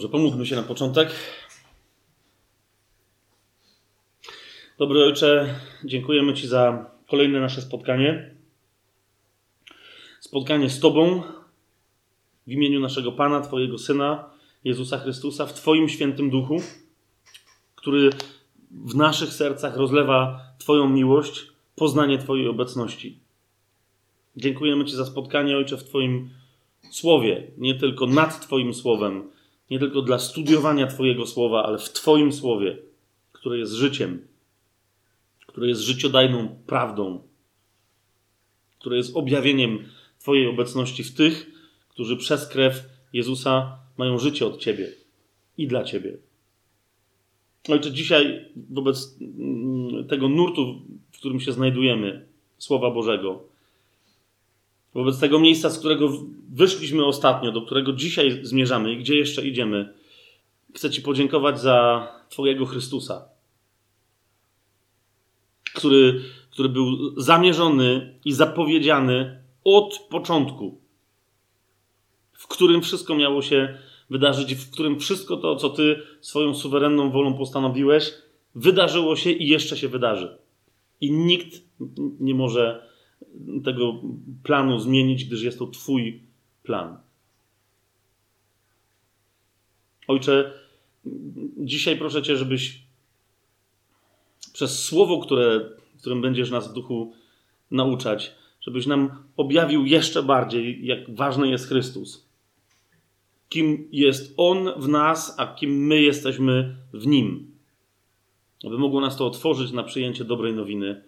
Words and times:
Dobrze, 0.00 0.12
pomódlmy 0.12 0.46
się 0.46 0.56
na 0.56 0.62
początek. 0.62 1.10
Dobry 4.78 5.04
Ojcze, 5.04 5.54
dziękujemy 5.84 6.34
Ci 6.34 6.46
za 6.46 6.90
kolejne 7.08 7.40
nasze 7.40 7.62
spotkanie. 7.62 8.34
Spotkanie 10.20 10.70
z 10.70 10.80
Tobą 10.80 11.22
w 12.46 12.50
imieniu 12.50 12.80
naszego 12.80 13.12
Pana, 13.12 13.40
Twojego 13.40 13.78
Syna, 13.78 14.30
Jezusa 14.64 14.98
Chrystusa, 14.98 15.46
w 15.46 15.54
Twoim 15.54 15.88
świętym 15.88 16.30
duchu, 16.30 16.56
który 17.74 18.10
w 18.70 18.94
naszych 18.94 19.32
sercach 19.32 19.76
rozlewa 19.76 20.40
Twoją 20.58 20.88
miłość, 20.88 21.46
poznanie 21.76 22.18
Twojej 22.18 22.48
obecności. 22.48 23.18
Dziękujemy 24.36 24.84
Ci 24.84 24.96
za 24.96 25.06
spotkanie, 25.06 25.56
Ojcze, 25.56 25.76
w 25.76 25.84
Twoim 25.84 26.30
słowie, 26.90 27.50
nie 27.58 27.74
tylko 27.74 28.06
nad 28.06 28.40
Twoim 28.40 28.74
słowem, 28.74 29.39
nie 29.70 29.78
tylko 29.78 30.02
dla 30.02 30.18
studiowania 30.18 30.86
Twojego 30.86 31.26
słowa, 31.26 31.64
ale 31.64 31.78
w 31.78 31.92
Twoim 31.92 32.32
słowie, 32.32 32.78
które 33.32 33.58
jest 33.58 33.72
życiem, 33.72 34.26
które 35.46 35.68
jest 35.68 35.80
życiodajną 35.80 36.48
prawdą, 36.66 37.22
które 38.78 38.96
jest 38.96 39.16
objawieniem 39.16 39.84
Twojej 40.18 40.46
obecności 40.46 41.04
w 41.04 41.14
tych, 41.14 41.50
którzy 41.88 42.16
przez 42.16 42.48
krew 42.48 42.82
Jezusa 43.12 43.78
mają 43.96 44.18
życie 44.18 44.46
od 44.46 44.58
Ciebie 44.58 44.92
i 45.58 45.66
dla 45.66 45.84
Ciebie. 45.84 46.18
Ojcze, 47.68 47.92
dzisiaj 47.92 48.44
wobec 48.70 49.18
mm, 49.20 50.08
tego 50.08 50.28
nurtu, 50.28 50.82
w 51.10 51.18
którym 51.18 51.40
się 51.40 51.52
znajdujemy, 51.52 52.26
Słowa 52.58 52.90
Bożego, 52.90 53.49
wobec 54.94 55.20
tego 55.20 55.40
miejsca, 55.40 55.70
z 55.70 55.78
którego 55.78 56.12
wyszliśmy 56.52 57.04
ostatnio, 57.04 57.52
do 57.52 57.62
którego 57.62 57.92
dzisiaj 57.92 58.40
zmierzamy 58.42 58.92
i 58.92 58.98
gdzie 58.98 59.16
jeszcze 59.16 59.46
idziemy, 59.46 59.94
chcę 60.74 60.90
Ci 60.90 61.02
podziękować 61.02 61.60
za 61.60 62.08
Twojego 62.28 62.66
Chrystusa, 62.66 63.28
który, 65.74 66.20
który 66.50 66.68
był 66.68 67.20
zamierzony 67.20 68.18
i 68.24 68.32
zapowiedziany 68.32 69.42
od 69.64 69.98
początku, 70.10 70.80
w 72.32 72.46
którym 72.46 72.82
wszystko 72.82 73.14
miało 73.14 73.42
się 73.42 73.78
wydarzyć, 74.10 74.54
w 74.54 74.70
którym 74.70 75.00
wszystko 75.00 75.36
to, 75.36 75.56
co 75.56 75.70
Ty 75.70 76.02
swoją 76.20 76.54
suwerenną 76.54 77.10
wolą 77.10 77.34
postanowiłeś, 77.34 78.12
wydarzyło 78.54 79.16
się 79.16 79.30
i 79.30 79.48
jeszcze 79.48 79.76
się 79.76 79.88
wydarzy. 79.88 80.38
I 81.00 81.12
nikt 81.12 81.62
nie 82.20 82.34
może 82.34 82.89
tego 83.64 84.00
planu 84.42 84.78
zmienić, 84.78 85.24
gdyż 85.24 85.42
jest 85.42 85.58
to 85.58 85.66
Twój 85.66 86.22
plan. 86.62 86.98
Ojcze, 90.08 90.52
dzisiaj 91.56 91.98
proszę 91.98 92.22
Cię, 92.22 92.36
żebyś 92.36 92.82
przez 94.52 94.84
słowo, 94.84 95.20
które, 95.20 95.70
którym 96.00 96.22
będziesz 96.22 96.50
nas 96.50 96.70
w 96.70 96.72
duchu 96.72 97.12
nauczać, 97.70 98.34
żebyś 98.60 98.86
nam 98.86 99.22
objawił 99.36 99.86
jeszcze 99.86 100.22
bardziej, 100.22 100.86
jak 100.86 101.16
ważny 101.16 101.48
jest 101.48 101.68
Chrystus. 101.68 102.30
Kim 103.48 103.88
jest 103.92 104.34
On 104.36 104.68
w 104.76 104.88
nas, 104.88 105.34
a 105.38 105.46
kim 105.54 105.86
my 105.86 106.02
jesteśmy 106.02 106.76
w 106.92 107.06
Nim. 107.06 107.50
Aby 108.66 108.78
mogło 108.78 109.00
nas 109.00 109.16
to 109.16 109.26
otworzyć 109.26 109.72
na 109.72 109.82
przyjęcie 109.82 110.24
dobrej 110.24 110.54
nowiny 110.54 111.02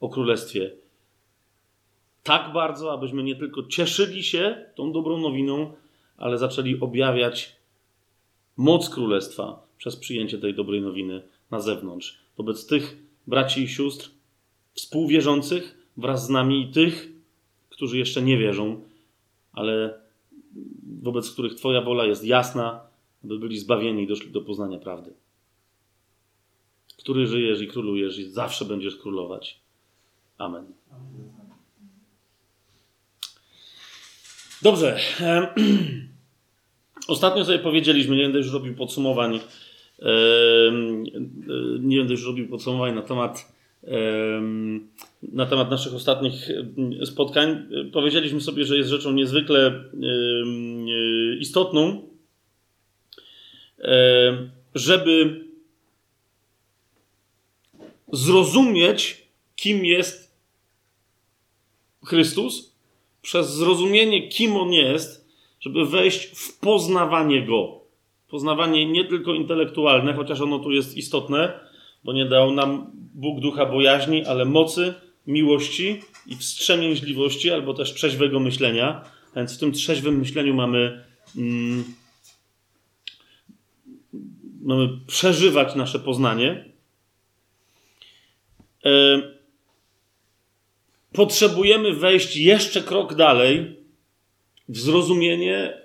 o 0.00 0.08
Królestwie 0.08 0.81
tak 2.22 2.52
bardzo, 2.52 2.92
abyśmy 2.92 3.22
nie 3.22 3.36
tylko 3.36 3.62
cieszyli 3.62 4.22
się 4.22 4.64
tą 4.74 4.92
dobrą 4.92 5.18
nowiną, 5.18 5.72
ale 6.16 6.38
zaczęli 6.38 6.80
objawiać 6.80 7.56
moc 8.56 8.88
królestwa 8.88 9.66
przez 9.78 9.96
przyjęcie 9.96 10.38
tej 10.38 10.54
dobrej 10.54 10.82
nowiny 10.82 11.22
na 11.50 11.60
zewnątrz. 11.60 12.18
Wobec 12.36 12.66
tych 12.66 12.96
braci 13.26 13.62
i 13.62 13.68
sióstr 13.68 14.10
współwierzących 14.74 15.88
wraz 15.96 16.26
z 16.26 16.28
nami 16.28 16.62
i 16.62 16.72
tych, 16.72 17.12
którzy 17.68 17.98
jeszcze 17.98 18.22
nie 18.22 18.38
wierzą, 18.38 18.82
ale 19.52 20.00
wobec 21.02 21.30
których 21.30 21.54
Twoja 21.54 21.80
wola 21.80 22.04
jest 22.04 22.24
jasna, 22.24 22.80
aby 23.24 23.38
byli 23.38 23.58
zbawieni 23.58 24.02
i 24.02 24.06
doszli 24.06 24.30
do 24.30 24.40
poznania 24.40 24.78
prawdy. 24.78 25.12
Który 26.98 27.26
żyjesz 27.26 27.60
i 27.60 27.66
królujesz 27.66 28.18
i 28.18 28.24
zawsze 28.24 28.64
będziesz 28.64 28.96
królować. 28.96 29.60
Amen. 30.38 30.81
Dobrze. 34.62 34.98
Ostatnio 37.08 37.44
sobie 37.44 37.58
powiedzieliśmy, 37.58 38.16
nie 38.16 38.22
będę 38.22 38.38
już 38.38 38.52
robił 38.52 38.74
podsumowań, 38.74 39.40
nie 41.80 41.98
będę 41.98 42.12
już 42.12 42.26
robił 42.26 42.48
podsumowań 42.48 42.94
na 42.94 43.02
temat, 43.02 43.52
na 45.22 45.46
temat 45.46 45.70
naszych 45.70 45.94
ostatnich 45.94 46.48
spotkań. 47.04 47.68
Powiedzieliśmy 47.92 48.40
sobie, 48.40 48.64
że 48.64 48.76
jest 48.76 48.90
rzeczą 48.90 49.12
niezwykle 49.12 49.84
istotną, 51.40 52.08
żeby 54.74 55.44
zrozumieć, 58.12 59.26
kim 59.56 59.84
jest 59.84 60.36
Chrystus, 62.04 62.71
przez 63.22 63.54
zrozumienie, 63.54 64.28
kim 64.28 64.56
on 64.56 64.72
jest, 64.72 65.28
żeby 65.60 65.86
wejść 65.86 66.24
w 66.24 66.58
poznawanie 66.58 67.46
go. 67.46 67.80
Poznawanie 68.28 68.86
nie 68.86 69.04
tylko 69.04 69.34
intelektualne, 69.34 70.14
chociaż 70.14 70.40
ono 70.40 70.58
tu 70.58 70.70
jest 70.70 70.96
istotne, 70.96 71.60
bo 72.04 72.12
nie 72.12 72.24
dał 72.24 72.50
nam 72.50 72.90
Bóg 73.14 73.40
ducha 73.40 73.66
bojaźni, 73.66 74.24
ale 74.24 74.44
mocy, 74.44 74.94
miłości 75.26 76.00
i 76.26 76.36
wstrzemięźliwości, 76.36 77.50
albo 77.50 77.74
też 77.74 77.94
trzeźwego 77.94 78.40
myślenia. 78.40 79.04
Więc 79.36 79.56
w 79.56 79.60
tym 79.60 79.72
trzeźwym 79.72 80.18
myśleniu 80.18 80.54
mamy, 80.54 81.04
mm, 81.36 81.84
mamy 84.62 84.88
przeżywać 85.06 85.74
nasze 85.74 85.98
poznanie. 85.98 86.64
E, 88.84 89.22
potrzebujemy 91.12 91.92
wejść 91.94 92.36
jeszcze 92.36 92.82
krok 92.82 93.14
dalej 93.14 93.76
w 94.68 94.78
zrozumienie, 94.78 95.82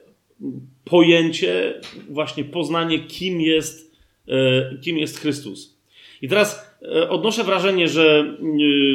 pojęcie, 0.85 1.81
właśnie 2.09 2.43
poznanie, 2.43 2.99
kim 2.99 3.41
jest, 3.41 3.97
e, 4.27 4.77
kim 4.81 4.97
jest 4.97 5.19
Chrystus. 5.19 5.77
I 6.21 6.27
teraz 6.27 6.77
e, 6.81 7.09
odnoszę 7.09 7.43
wrażenie, 7.43 7.87
że 7.87 8.35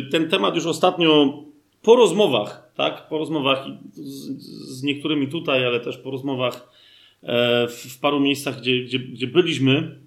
e, 0.06 0.10
ten 0.10 0.28
temat 0.28 0.54
już 0.54 0.66
ostatnio 0.66 1.42
po 1.82 1.96
rozmowach, 1.96 2.72
tak, 2.76 3.08
po 3.08 3.18
rozmowach 3.18 3.66
z, 3.92 4.42
z 4.78 4.82
niektórymi 4.82 5.28
tutaj, 5.28 5.66
ale 5.66 5.80
też 5.80 5.98
po 5.98 6.10
rozmowach 6.10 6.82
w 7.68 7.98
paru 8.00 8.20
miejscach, 8.20 8.60
gdzie, 8.60 8.80
gdzie, 8.80 8.98
gdzie 8.98 9.26
byliśmy 9.26 9.98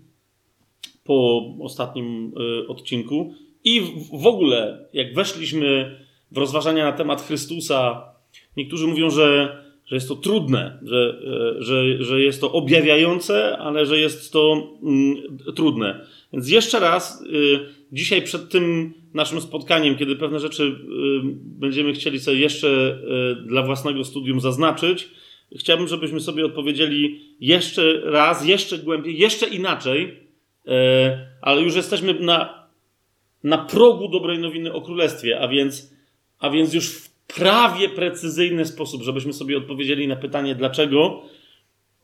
po 1.04 1.44
ostatnim 1.62 2.33
odcinku 2.68 3.33
i 3.63 3.81
w 4.13 4.28
ogóle, 4.28 4.88
jak 4.94 5.13
weszliśmy 5.13 6.00
w 6.31 6.38
rozważania 6.38 6.86
na 6.86 6.92
temat 6.92 7.22
Chrystusa, 7.22 8.04
niektórzy 8.57 8.88
mówią, 8.88 9.10
że, 9.10 9.57
że 9.86 9.95
jest 9.95 10.07
to 10.07 10.16
trudne, 10.16 10.80
że, 10.83 11.22
e, 11.57 11.63
że, 11.63 12.04
że 12.04 12.22
jest 12.22 12.42
to 12.42 12.51
objawiające, 12.51 13.57
ale 13.57 13.86
że 13.86 14.00
jest 14.00 14.33
to 14.33 14.68
mm, 14.83 15.38
trudne. 15.56 16.06
Więc 16.33 16.50
jeszcze 16.50 16.80
raz, 16.80 17.22
y, 17.22 17.60
dzisiaj 17.92 18.22
przed 18.22 18.50
tym 18.50 18.94
naszym 19.13 19.42
spotkaniem, 19.42 19.95
kiedy 19.95 20.16
pewne 20.16 20.39
rzeczy 20.39 20.63
y, 20.63 20.75
będziemy 21.36 21.94
chcieli 21.94 22.19
sobie 22.19 22.38
jeszcze 22.38 23.00
y, 23.42 23.48
dla 23.48 23.63
własnego 23.63 24.04
studium 24.04 24.42
zaznaczyć, 24.42 25.10
chciałbym, 25.60 25.88
żebyśmy 25.88 26.19
sobie 26.19 26.45
odpowiedzieli 26.45 27.21
jeszcze 27.39 28.01
raz, 28.04 28.45
jeszcze 28.45 28.78
głębiej, 28.78 29.18
jeszcze 29.18 29.48
inaczej, 29.48 30.25
ale 31.42 31.62
już 31.62 31.75
jesteśmy 31.75 32.13
na, 32.13 32.68
na 33.44 33.57
progu 33.57 34.07
dobrej 34.10 34.39
nowiny 34.39 34.74
o 34.74 34.81
królestwie, 34.81 35.39
a 35.39 35.48
więc 35.48 35.94
a 36.45 36.50
więc 36.50 36.74
już 36.74 36.89
w 36.89 37.09
prawie 37.09 37.89
precyzyjny 37.89 38.65
sposób, 38.65 39.03
żebyśmy 39.03 39.33
sobie 39.33 39.57
odpowiedzieli 39.57 40.07
na 40.07 40.15
pytanie, 40.15 40.56
dlaczego 40.56 41.21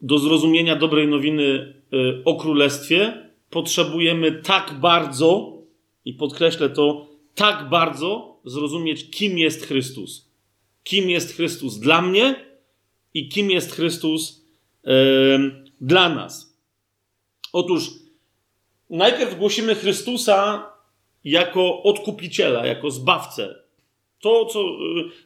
do 0.02 0.18
zrozumienia 0.18 0.76
dobrej 0.76 1.08
nowiny 1.08 1.44
y, 1.44 2.22
o 2.26 2.36
królestwie 2.36 3.30
potrzebujemy 3.50 4.32
tak 4.32 4.74
bardzo, 4.80 5.58
i 6.06 6.14
podkreślę 6.14 6.70
to, 6.70 7.08
tak 7.36 7.70
bardzo 7.70 8.40
zrozumieć, 8.46 9.10
kim 9.10 9.38
jest 9.38 9.66
Chrystus. 9.66 10.32
Kim 10.84 11.10
jest 11.10 11.36
Chrystus 11.36 11.80
dla 11.80 12.02
mnie 12.02 12.36
i 13.14 13.30
kim 13.30 13.52
jest 13.52 13.76
Chrystus 13.76 14.46
yy, 14.84 14.92
dla 15.82 16.10
nas. 16.10 16.58
Otóż 17.54 17.90
najpierw 18.90 19.38
głosimy 19.38 19.76
Chrystusa 19.76 20.70
jako 21.24 21.84
odkupiciela, 21.84 22.66
jako 22.66 22.92
zbawcę, 22.92 23.61
to, 24.22 24.46
co 24.46 24.62
y, 24.62 24.74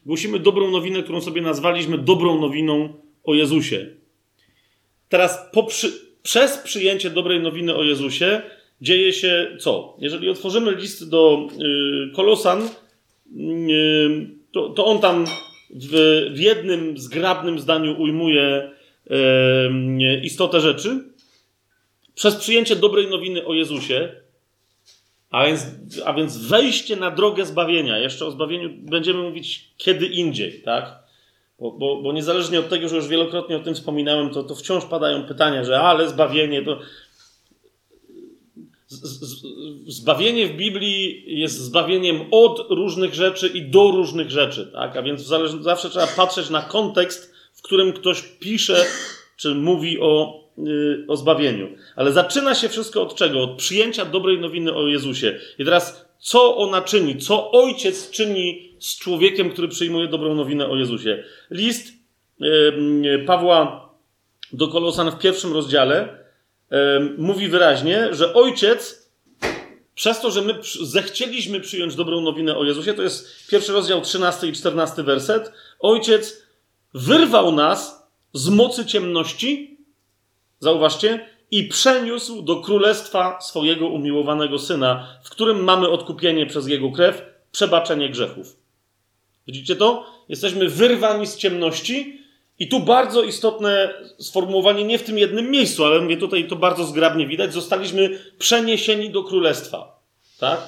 głosimy 0.06 0.38
dobrą 0.38 0.70
nowinę, 0.70 1.02
którą 1.02 1.20
sobie 1.20 1.42
nazwaliśmy 1.42 1.98
dobrą 1.98 2.40
nowiną 2.40 2.94
o 3.24 3.34
Jezusie. 3.34 3.86
Teraz 5.08 5.38
po, 5.52 5.62
przy, 5.62 5.92
przez 6.22 6.58
przyjęcie 6.58 7.10
dobrej 7.10 7.40
nowiny 7.40 7.76
o 7.76 7.84
Jezusie 7.84 8.42
dzieje 8.80 9.12
się 9.12 9.56
co? 9.60 9.96
Jeżeli 9.98 10.28
otworzymy 10.28 10.74
list 10.74 11.10
do 11.10 11.48
y, 12.10 12.14
Kolosan, 12.14 12.62
y, 12.62 12.68
to, 14.52 14.68
to 14.68 14.86
on 14.86 14.98
tam 14.98 15.24
w, 15.70 16.22
w 16.34 16.38
jednym 16.38 16.98
zgrabnym 16.98 17.58
zdaniu 17.58 18.00
ujmuje 18.00 18.70
y, 19.06 20.20
istotę 20.22 20.60
rzeczy. 20.60 21.04
Przez 22.14 22.36
przyjęcie 22.36 22.76
dobrej 22.76 23.06
nowiny 23.06 23.46
o 23.46 23.54
Jezusie, 23.54 24.25
a 25.30 25.46
więc, 25.46 25.64
a 26.04 26.12
więc 26.12 26.36
wejście 26.36 26.96
na 26.96 27.10
drogę 27.10 27.46
zbawienia. 27.46 27.98
Jeszcze 27.98 28.26
o 28.26 28.30
zbawieniu 28.30 28.70
będziemy 28.78 29.22
mówić 29.22 29.70
kiedy 29.76 30.06
indziej, 30.06 30.62
tak? 30.62 30.98
Bo, 31.58 31.72
bo, 31.72 32.02
bo 32.02 32.12
niezależnie 32.12 32.60
od 32.60 32.68
tego, 32.68 32.88
że 32.88 32.96
już 32.96 33.08
wielokrotnie 33.08 33.56
o 33.56 33.60
tym 33.60 33.74
wspominałem, 33.74 34.30
to, 34.30 34.42
to 34.42 34.54
wciąż 34.54 34.84
padają 34.84 35.24
pytania, 35.24 35.64
że 35.64 35.80
ale 35.80 36.08
zbawienie 36.08 36.62
to. 36.62 36.78
Zbawienie 39.86 40.46
w 40.46 40.56
Biblii 40.56 41.24
jest 41.40 41.58
zbawieniem 41.58 42.20
od 42.30 42.66
różnych 42.70 43.14
rzeczy 43.14 43.48
i 43.48 43.62
do 43.62 43.90
różnych 43.90 44.30
rzeczy, 44.30 44.70
tak? 44.72 44.96
A 44.96 45.02
więc 45.02 45.20
zawsze 45.60 45.90
trzeba 45.90 46.06
patrzeć 46.06 46.50
na 46.50 46.62
kontekst, 46.62 47.34
w 47.54 47.62
którym 47.62 47.92
ktoś 47.92 48.22
pisze 48.22 48.84
czy 49.36 49.54
mówi 49.54 50.00
o, 50.00 50.40
o 51.08 51.16
zbawieniu. 51.16 51.68
Ale 51.96 52.12
zaczyna 52.12 52.54
się 52.54 52.68
wszystko 52.68 53.02
od 53.02 53.14
czego? 53.14 53.42
Od 53.42 53.56
przyjęcia 53.56 54.04
dobrej 54.04 54.40
nowiny 54.40 54.74
o 54.74 54.86
Jezusie. 54.86 55.38
I 55.58 55.64
teraz, 55.64 56.06
co 56.18 56.56
ona 56.56 56.82
czyni? 56.82 57.18
Co 57.18 57.50
ojciec 57.50 58.10
czyni 58.10 58.72
z 58.78 58.98
człowiekiem, 58.98 59.50
który 59.50 59.68
przyjmuje 59.68 60.08
dobrą 60.08 60.34
nowinę 60.34 60.68
o 60.68 60.76
Jezusie? 60.76 61.24
List 61.50 61.92
yy, 62.40 63.24
Pawła 63.26 63.90
do 64.52 64.68
Kolosan 64.68 65.10
w 65.10 65.18
pierwszym 65.18 65.52
rozdziale 65.52 66.26
mówi 67.18 67.48
wyraźnie, 67.48 68.08
że 68.14 68.34
ojciec 68.34 69.10
przez 69.94 70.20
to, 70.20 70.30
że 70.30 70.42
my 70.42 70.54
zechcieliśmy 70.82 71.60
przyjąć 71.60 71.94
dobrą 71.94 72.20
nowinę 72.20 72.56
o 72.56 72.64
Jezusie, 72.64 72.94
to 72.94 73.02
jest 73.02 73.48
pierwszy 73.50 73.72
rozdział 73.72 74.00
13 74.00 74.46
i 74.46 74.52
14 74.52 75.02
werset, 75.02 75.52
ojciec 75.80 76.42
wyrwał 76.94 77.52
nas 77.52 78.08
z 78.32 78.48
mocy 78.48 78.86
ciemności, 78.86 79.75
zauważcie, 80.60 81.26
i 81.50 81.64
przeniósł 81.64 82.42
do 82.42 82.56
królestwa 82.56 83.40
swojego 83.40 83.88
umiłowanego 83.88 84.58
syna, 84.58 85.18
w 85.24 85.30
którym 85.30 85.64
mamy 85.64 85.88
odkupienie 85.88 86.46
przez 86.46 86.68
jego 86.68 86.90
krew, 86.90 87.22
przebaczenie 87.52 88.10
grzechów. 88.10 88.56
Widzicie 89.46 89.76
to? 89.76 90.06
Jesteśmy 90.28 90.68
wyrwani 90.68 91.26
z 91.26 91.36
ciemności. 91.36 92.20
I 92.58 92.68
tu 92.68 92.80
bardzo 92.80 93.22
istotne 93.22 93.94
sformułowanie, 94.18 94.84
nie 94.84 94.98
w 94.98 95.02
tym 95.02 95.18
jednym 95.18 95.50
miejscu, 95.50 95.84
ale 95.84 96.00
mówię 96.00 96.16
tutaj 96.16 96.48
to 96.48 96.56
bardzo 96.56 96.84
zgrabnie 96.84 97.26
widać, 97.26 97.52
zostaliśmy 97.52 98.18
przeniesieni 98.38 99.10
do 99.10 99.24
królestwa. 99.24 100.00
Tak? 100.38 100.60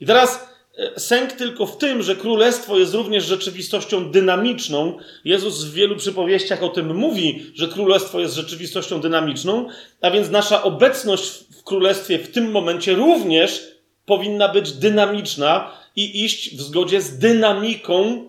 I 0.00 0.06
teraz 0.06 0.51
sęk 0.96 1.32
tylko 1.32 1.66
w 1.66 1.76
tym, 1.76 2.02
że 2.02 2.16
królestwo 2.16 2.78
jest 2.78 2.94
również 2.94 3.24
rzeczywistością 3.24 4.10
dynamiczną. 4.10 4.98
Jezus 5.24 5.64
w 5.64 5.72
wielu 5.72 5.96
przypowieściach 5.96 6.62
o 6.62 6.68
tym 6.68 6.96
mówi, 6.96 7.52
że 7.54 7.68
królestwo 7.68 8.20
jest 8.20 8.34
rzeczywistością 8.34 9.00
dynamiczną, 9.00 9.68
a 10.00 10.10
więc 10.10 10.30
nasza 10.30 10.62
obecność 10.62 11.44
w 11.58 11.62
królestwie 11.62 12.18
w 12.18 12.32
tym 12.32 12.50
momencie 12.50 12.94
również 12.94 13.72
powinna 14.06 14.48
być 14.48 14.72
dynamiczna 14.72 15.70
i 15.96 16.24
iść 16.24 16.56
w 16.56 16.60
zgodzie 16.60 17.00
z 17.00 17.18
dynamiką 17.18 18.26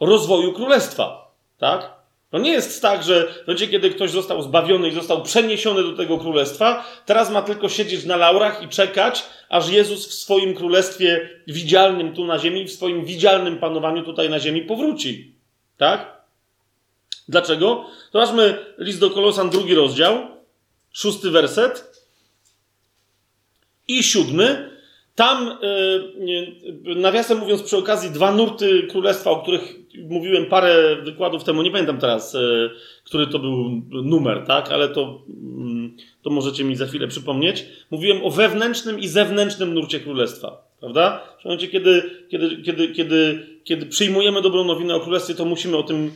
rozwoju 0.00 0.52
królestwa. 0.52 1.34
Tak? 1.58 1.97
To 2.30 2.38
nie 2.38 2.50
jest 2.50 2.82
tak, 2.82 3.02
że 3.02 3.34
w 3.44 3.46
momencie, 3.46 3.68
kiedy 3.68 3.90
ktoś 3.90 4.10
został 4.10 4.42
zbawiony 4.42 4.88
i 4.88 4.94
został 4.94 5.22
przeniesiony 5.22 5.82
do 5.82 5.92
tego 5.92 6.18
królestwa, 6.18 6.84
teraz 7.06 7.30
ma 7.30 7.42
tylko 7.42 7.68
siedzieć 7.68 8.04
na 8.04 8.16
laurach 8.16 8.62
i 8.62 8.68
czekać, 8.68 9.24
aż 9.48 9.68
Jezus 9.68 10.08
w 10.08 10.14
swoim 10.14 10.54
królestwie 10.54 11.30
widzialnym 11.46 12.14
tu 12.14 12.24
na 12.24 12.38
ziemi, 12.38 12.64
w 12.64 12.72
swoim 12.72 13.04
widzialnym 13.04 13.58
panowaniu 13.58 14.02
tutaj 14.02 14.30
na 14.30 14.40
ziemi 14.40 14.62
powróci. 14.62 15.34
Tak? 15.76 16.22
Dlaczego? 17.28 17.86
Zobaczmy 18.12 18.58
list 18.78 19.00
do 19.00 19.10
Kolosan, 19.10 19.50
drugi 19.50 19.74
rozdział, 19.74 20.26
szósty 20.92 21.30
werset 21.30 22.04
i 23.88 24.02
siódmy. 24.02 24.78
Tam, 25.14 25.58
yy, 26.86 26.94
nawiasem 26.94 27.38
mówiąc, 27.38 27.62
przy 27.62 27.76
okazji 27.76 28.10
dwa 28.10 28.32
nurty 28.32 28.86
królestwa, 28.90 29.30
o 29.30 29.42
których 29.42 29.77
mówiłem 30.08 30.46
parę 30.46 30.96
wykładów 31.02 31.44
temu, 31.44 31.62
nie 31.62 31.70
pamiętam 31.70 31.98
teraz, 31.98 32.34
yy, 32.34 32.70
który 33.04 33.26
to 33.26 33.38
był 33.38 33.82
numer, 33.90 34.44
tak, 34.46 34.72
ale 34.72 34.88
to, 34.88 35.22
yy, 35.28 35.90
to 36.22 36.30
możecie 36.30 36.64
mi 36.64 36.76
za 36.76 36.86
chwilę 36.86 37.08
przypomnieć. 37.08 37.64
Mówiłem 37.90 38.24
o 38.24 38.30
wewnętrznym 38.30 38.98
i 38.98 39.08
zewnętrznym 39.08 39.74
nurcie 39.74 40.00
królestwa, 40.00 40.68
prawda? 40.80 41.20
W 41.40 41.44
momencie, 41.44 41.68
kiedy, 41.68 42.02
kiedy, 42.28 42.62
kiedy, 42.62 42.88
kiedy, 42.88 43.46
kiedy 43.64 43.86
przyjmujemy 43.86 44.42
dobrą 44.42 44.64
nowinę 44.64 44.94
o 44.94 45.00
królestwie, 45.00 45.34
to 45.34 45.44
musimy 45.44 45.76
o 45.76 45.82
tym 45.82 46.10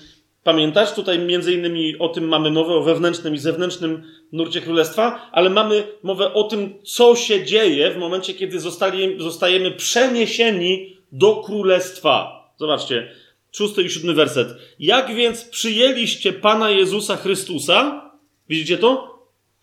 pamiętać. 0.45 0.93
Tutaj 0.93 1.19
między 1.19 1.55
innymi 1.55 1.99
o 1.99 2.09
tym 2.09 2.29
mamy 2.29 2.51
mowę, 2.51 2.75
o 2.75 2.83
wewnętrznym 2.83 3.35
i 3.35 3.39
zewnętrznym 3.39 4.03
nurcie 4.33 4.61
królestwa, 4.61 5.31
ale 5.33 5.51
mamy 5.51 5.83
mowę 6.03 6.35
o 6.35 6.45
tym, 6.45 6.75
co 6.83 7.17
się 7.17 7.45
dzieje 7.45 7.91
w 7.91 7.97
momencie, 7.97 8.35
kiedy 8.35 8.61
zostali, 8.61 9.23
zostajemy 9.23 9.71
przeniesieni 9.71 10.97
do 11.13 11.37
królestwa. 11.37 12.43
Zobaczcie, 12.57 13.09
szósty 13.53 13.83
i 13.83 13.91
siódmy 13.91 14.15
werset. 14.15 14.49
Jak 14.79 15.15
więc 15.15 15.45
przyjęliście 15.45 16.33
Pana 16.33 16.71
Jezusa 16.71 17.17
Chrystusa? 17.17 18.11
Widzicie 18.49 18.79
to? 18.79 19.19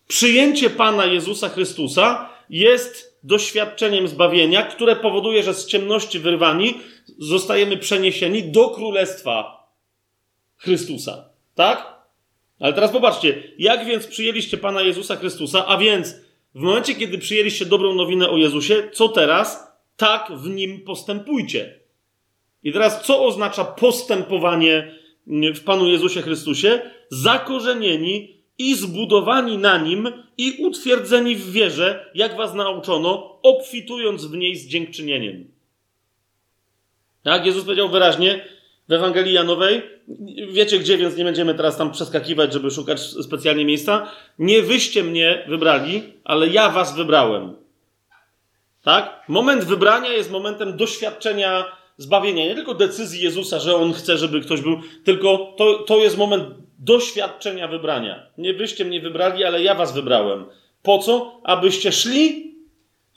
Przyjęcie 0.08 0.70
Pana 0.70 1.04
Jezusa 1.04 1.48
Chrystusa 1.48 2.30
jest 2.50 3.18
doświadczeniem 3.22 4.08
zbawienia, 4.08 4.62
które 4.62 4.96
powoduje, 4.96 5.42
że 5.42 5.54
z 5.54 5.66
ciemności 5.66 6.18
wyrwani 6.18 6.74
zostajemy 7.18 7.76
przeniesieni 7.76 8.42
do 8.42 8.70
królestwa 8.70 9.66
Chrystusa. 10.56 11.28
Tak? 11.54 12.00
Ale 12.60 12.72
teraz 12.72 12.90
popatrzcie, 12.90 13.42
jak 13.58 13.84
więc 13.84 14.06
przyjęliście 14.06 14.56
Pana 14.58 14.82
Jezusa 14.82 15.16
Chrystusa, 15.16 15.66
a 15.66 15.78
więc 15.78 16.14
w 16.54 16.60
momencie, 16.60 16.94
kiedy 16.94 17.18
przyjęliście 17.18 17.66
dobrą 17.66 17.94
nowinę 17.94 18.30
o 18.30 18.36
Jezusie, 18.36 18.88
co 18.92 19.08
teraz? 19.08 19.70
Tak 19.96 20.32
w 20.36 20.48
nim 20.48 20.80
postępujcie. 20.80 21.79
I 22.62 22.72
teraz, 22.72 23.02
co 23.02 23.24
oznacza 23.24 23.64
postępowanie 23.64 24.94
w 25.54 25.60
Panu 25.64 25.86
Jezusie 25.86 26.22
Chrystusie? 26.22 26.80
Zakorzenieni 27.10 28.42
i 28.58 28.74
zbudowani 28.74 29.58
na 29.58 29.78
nim 29.78 30.08
i 30.38 30.56
utwierdzeni 30.58 31.36
w 31.36 31.52
wierze, 31.52 32.10
jak 32.14 32.36
was 32.36 32.54
nauczono, 32.54 33.40
obfitując 33.42 34.24
w 34.24 34.36
niej 34.36 34.56
z 34.56 34.66
dziękczynieniem. 34.66 35.50
Tak, 37.22 37.46
Jezus 37.46 37.64
powiedział 37.64 37.88
wyraźnie, 37.88 38.44
w 38.90 38.92
Ewangelii 38.92 39.32
Janowej. 39.32 39.82
Wiecie 40.52 40.78
gdzie, 40.78 40.98
więc 40.98 41.16
nie 41.16 41.24
będziemy 41.24 41.54
teraz 41.54 41.76
tam 41.76 41.90
przeskakiwać, 41.92 42.52
żeby 42.52 42.70
szukać 42.70 43.00
specjalnie 43.00 43.64
miejsca. 43.64 44.10
Nie 44.38 44.62
wyście 44.62 45.04
mnie 45.04 45.44
wybrali, 45.48 46.02
ale 46.24 46.48
ja 46.48 46.70
was 46.70 46.96
wybrałem. 46.96 47.56
Tak? 48.82 49.24
Moment 49.28 49.64
wybrania 49.64 50.08
jest 50.08 50.30
momentem 50.30 50.76
doświadczenia 50.76 51.79
zbawienia. 52.02 52.44
Nie 52.44 52.54
tylko 52.54 52.74
decyzji 52.74 53.22
Jezusa, 53.22 53.58
że 53.58 53.76
On 53.76 53.92
chce, 53.92 54.18
żeby 54.18 54.40
ktoś 54.40 54.60
był, 54.60 54.80
tylko 55.04 55.54
to, 55.56 55.74
to 55.74 55.98
jest 55.98 56.18
moment 56.18 56.44
doświadczenia 56.78 57.68
wybrania. 57.68 58.26
Nie 58.38 58.54
wyście 58.54 58.84
mnie 58.84 59.00
wybrali, 59.00 59.44
ale 59.44 59.62
ja 59.62 59.74
was 59.74 59.92
wybrałem. 59.92 60.44
Po 60.82 60.98
co? 60.98 61.40
Abyście 61.44 61.92
szli 61.92 62.54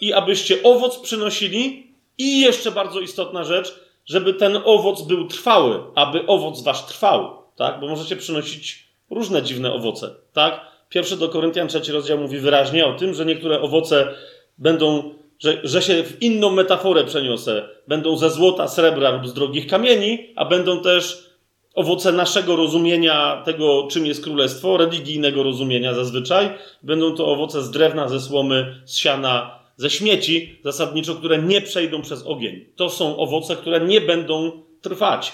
i 0.01 0.13
abyście 0.13 0.63
owoc 0.63 0.99
przynosili. 0.99 1.93
I 2.17 2.41
jeszcze 2.41 2.71
bardzo 2.71 2.99
istotna 2.99 3.43
rzecz, 3.43 3.79
żeby 4.05 4.33
ten 4.33 4.59
owoc 4.65 5.01
był 5.01 5.27
trwały, 5.27 5.79
aby 5.95 6.25
owoc 6.27 6.63
wasz 6.63 6.85
trwał, 6.85 7.37
tak? 7.55 7.79
Bo 7.79 7.87
możecie 7.87 8.15
przynosić 8.15 8.87
różne 9.09 9.43
dziwne 9.43 9.73
owoce, 9.73 10.15
tak? 10.33 10.61
Pierwszy 10.89 11.17
do 11.17 11.29
Koryntian 11.29 11.67
trzeci 11.67 11.91
rozdział 11.91 12.17
mówi 12.17 12.37
wyraźnie 12.37 12.85
o 12.85 12.93
tym, 12.93 13.13
że 13.13 13.25
niektóre 13.25 13.61
owoce 13.61 14.13
będą, 14.57 15.13
że, 15.43 15.59
że 15.63 15.81
się 15.81 16.03
w 16.03 16.21
inną 16.21 16.51
metaforę 16.51 17.03
przeniosę, 17.03 17.69
będą 17.87 18.17
ze 18.17 18.29
złota, 18.29 18.67
srebra 18.67 19.11
lub 19.11 19.27
z 19.27 19.33
drogich 19.33 19.67
kamieni, 19.67 20.33
a 20.35 20.45
będą 20.45 20.81
też 20.81 21.29
owoce 21.73 22.11
naszego 22.11 22.55
rozumienia 22.55 23.41
tego, 23.45 23.87
czym 23.91 24.05
jest 24.05 24.23
królestwo, 24.23 24.77
religijnego 24.77 25.43
rozumienia 25.43 25.93
zazwyczaj. 25.93 26.49
Będą 26.83 27.15
to 27.15 27.27
owoce 27.27 27.63
z 27.63 27.71
drewna, 27.71 28.07
ze 28.07 28.19
słomy, 28.19 28.81
z 28.85 28.97
siana, 28.97 29.59
ze 29.77 29.89
śmieci, 29.89 30.59
zasadniczo, 30.63 31.15
które 31.15 31.41
nie 31.41 31.61
przejdą 31.61 32.01
przez 32.01 32.23
ogień. 32.25 32.65
To 32.75 32.89
są 32.89 33.17
owoce, 33.17 33.55
które 33.55 33.81
nie 33.81 34.01
będą 34.01 34.51
trwać. 34.81 35.33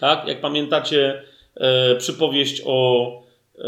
Tak? 0.00 0.28
Jak 0.28 0.40
pamiętacie 0.40 1.22
e, 1.54 1.96
przypowieść 1.96 2.62
o 2.66 3.08
e, 3.58 3.62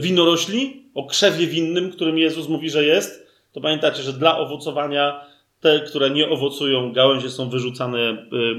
winorośli, 0.00 0.82
o 0.94 1.06
krzewie 1.06 1.46
winnym, 1.46 1.92
którym 1.92 2.18
Jezus 2.18 2.48
mówi, 2.48 2.70
że 2.70 2.84
jest, 2.84 3.27
to 3.58 3.62
pamiętacie, 3.62 4.02
że 4.02 4.12
dla 4.12 4.38
owocowania 4.38 5.20
te, 5.60 5.80
które 5.80 6.10
nie 6.10 6.28
owocują, 6.28 6.92
gałęzie 6.92 7.30
są 7.30 7.50
wyrzucane 7.50 7.98
e, 7.98 8.16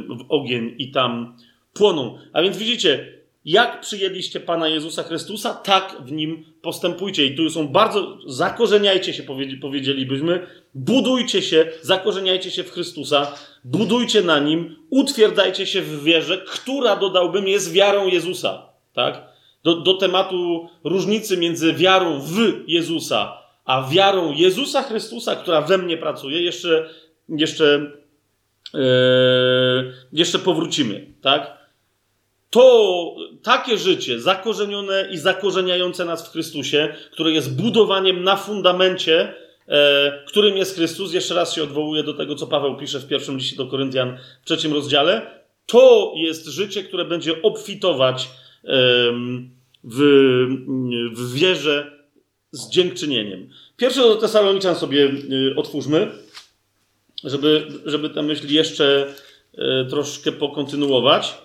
w 0.10 0.26
ogień 0.30 0.76
i 0.78 0.92
tam 0.92 1.38
płoną. 1.74 2.18
A 2.34 2.42
więc 2.42 2.58
widzicie, 2.58 3.14
jak 3.46 3.82
przyjęliście 3.82 4.40
Pana 4.40 4.68
Jezusa 4.68 5.04
Chrystusa, 5.04 5.54
tak 5.54 5.98
w 6.06 6.12
nim 6.12 6.46
postępujcie. 6.62 7.26
I 7.26 7.36
tu 7.36 7.50
są 7.50 7.68
bardzo, 7.68 8.18
zakorzeniajcie 8.28 9.14
się, 9.14 9.24
powiedzielibyśmy, 9.62 10.48
budujcie 10.74 11.42
się, 11.42 11.68
zakorzeniajcie 11.82 12.52
się 12.52 12.64
w 12.64 12.72
Chrystusa, 12.72 13.36
budujcie 13.64 14.22
na 14.22 14.40
nim, 14.40 14.76
utwierdzajcie 14.90 15.66
się 15.66 15.82
w 15.82 16.04
wierze, 16.04 16.38
która, 16.38 16.96
dodałbym, 16.96 17.48
jest 17.48 17.74
wiarą 17.74 18.08
Jezusa. 18.08 18.70
Tak? 18.94 19.30
Do, 19.64 19.76
do 19.76 19.94
tematu 19.94 20.70
różnicy 20.84 21.38
między 21.38 21.74
wiarą 21.74 22.20
w 22.20 22.38
Jezusa, 22.68 23.39
a 23.70 23.90
wiarą 23.90 24.34
Jezusa 24.34 24.84
Chrystusa, 24.84 25.36
która 25.36 25.62
we 25.62 25.78
mnie 25.78 25.98
pracuje, 25.98 26.42
jeszcze, 26.42 26.90
jeszcze, 27.30 27.92
yy, 28.74 28.82
jeszcze 30.14 30.40
powrócimy. 30.40 31.14
Tak? 31.22 31.60
to 32.50 33.16
takie 33.44 33.78
życie 33.78 34.20
zakorzenione 34.20 35.08
i 35.12 35.18
zakorzeniające 35.18 36.06
nas 36.06 36.28
w 36.28 36.32
Chrystusie, 36.32 36.96
które 37.12 37.32
jest 37.32 37.62
budowaniem 37.62 38.24
na 38.24 38.36
fundamencie, 38.36 39.34
e, 39.68 40.24
którym 40.28 40.58
jest 40.58 40.76
Chrystus, 40.76 41.14
jeszcze 41.14 41.36
raz 41.36 41.54
się 41.54 41.64
odwołuję 41.64 42.04
do 42.04 42.14
tego, 42.14 42.36
co 42.36 42.48
Paweł 42.48 42.78
pisze 42.78 43.00
w 43.00 43.08
pierwszym 43.08 43.38
liście 43.38 43.56
do 43.56 43.68
Koryntian 43.68 44.18
w 44.42 44.46
trzecim 44.46 44.74
rozdziale, 44.74 45.44
to 45.66 46.14
jest 46.16 46.46
życie, 46.46 46.84
które 46.84 47.06
będzie 47.06 47.42
obfitować 47.42 48.30
w, 49.84 50.00
w 51.14 51.34
wierze 51.34 51.99
z 52.52 52.70
dziękczynieniem. 52.70 53.50
Pierwszy 53.78 54.00
do 54.00 54.16
Tesaloniczan 54.16 54.76
sobie 54.76 55.12
e, 55.52 55.56
otwórzmy, 55.56 56.12
żeby, 57.24 57.68
żeby 57.86 58.10
tę 58.10 58.22
myśl 58.22 58.54
jeszcze 58.54 59.14
e, 59.58 59.86
troszkę 59.86 60.32
pokontynuować. 60.32 61.38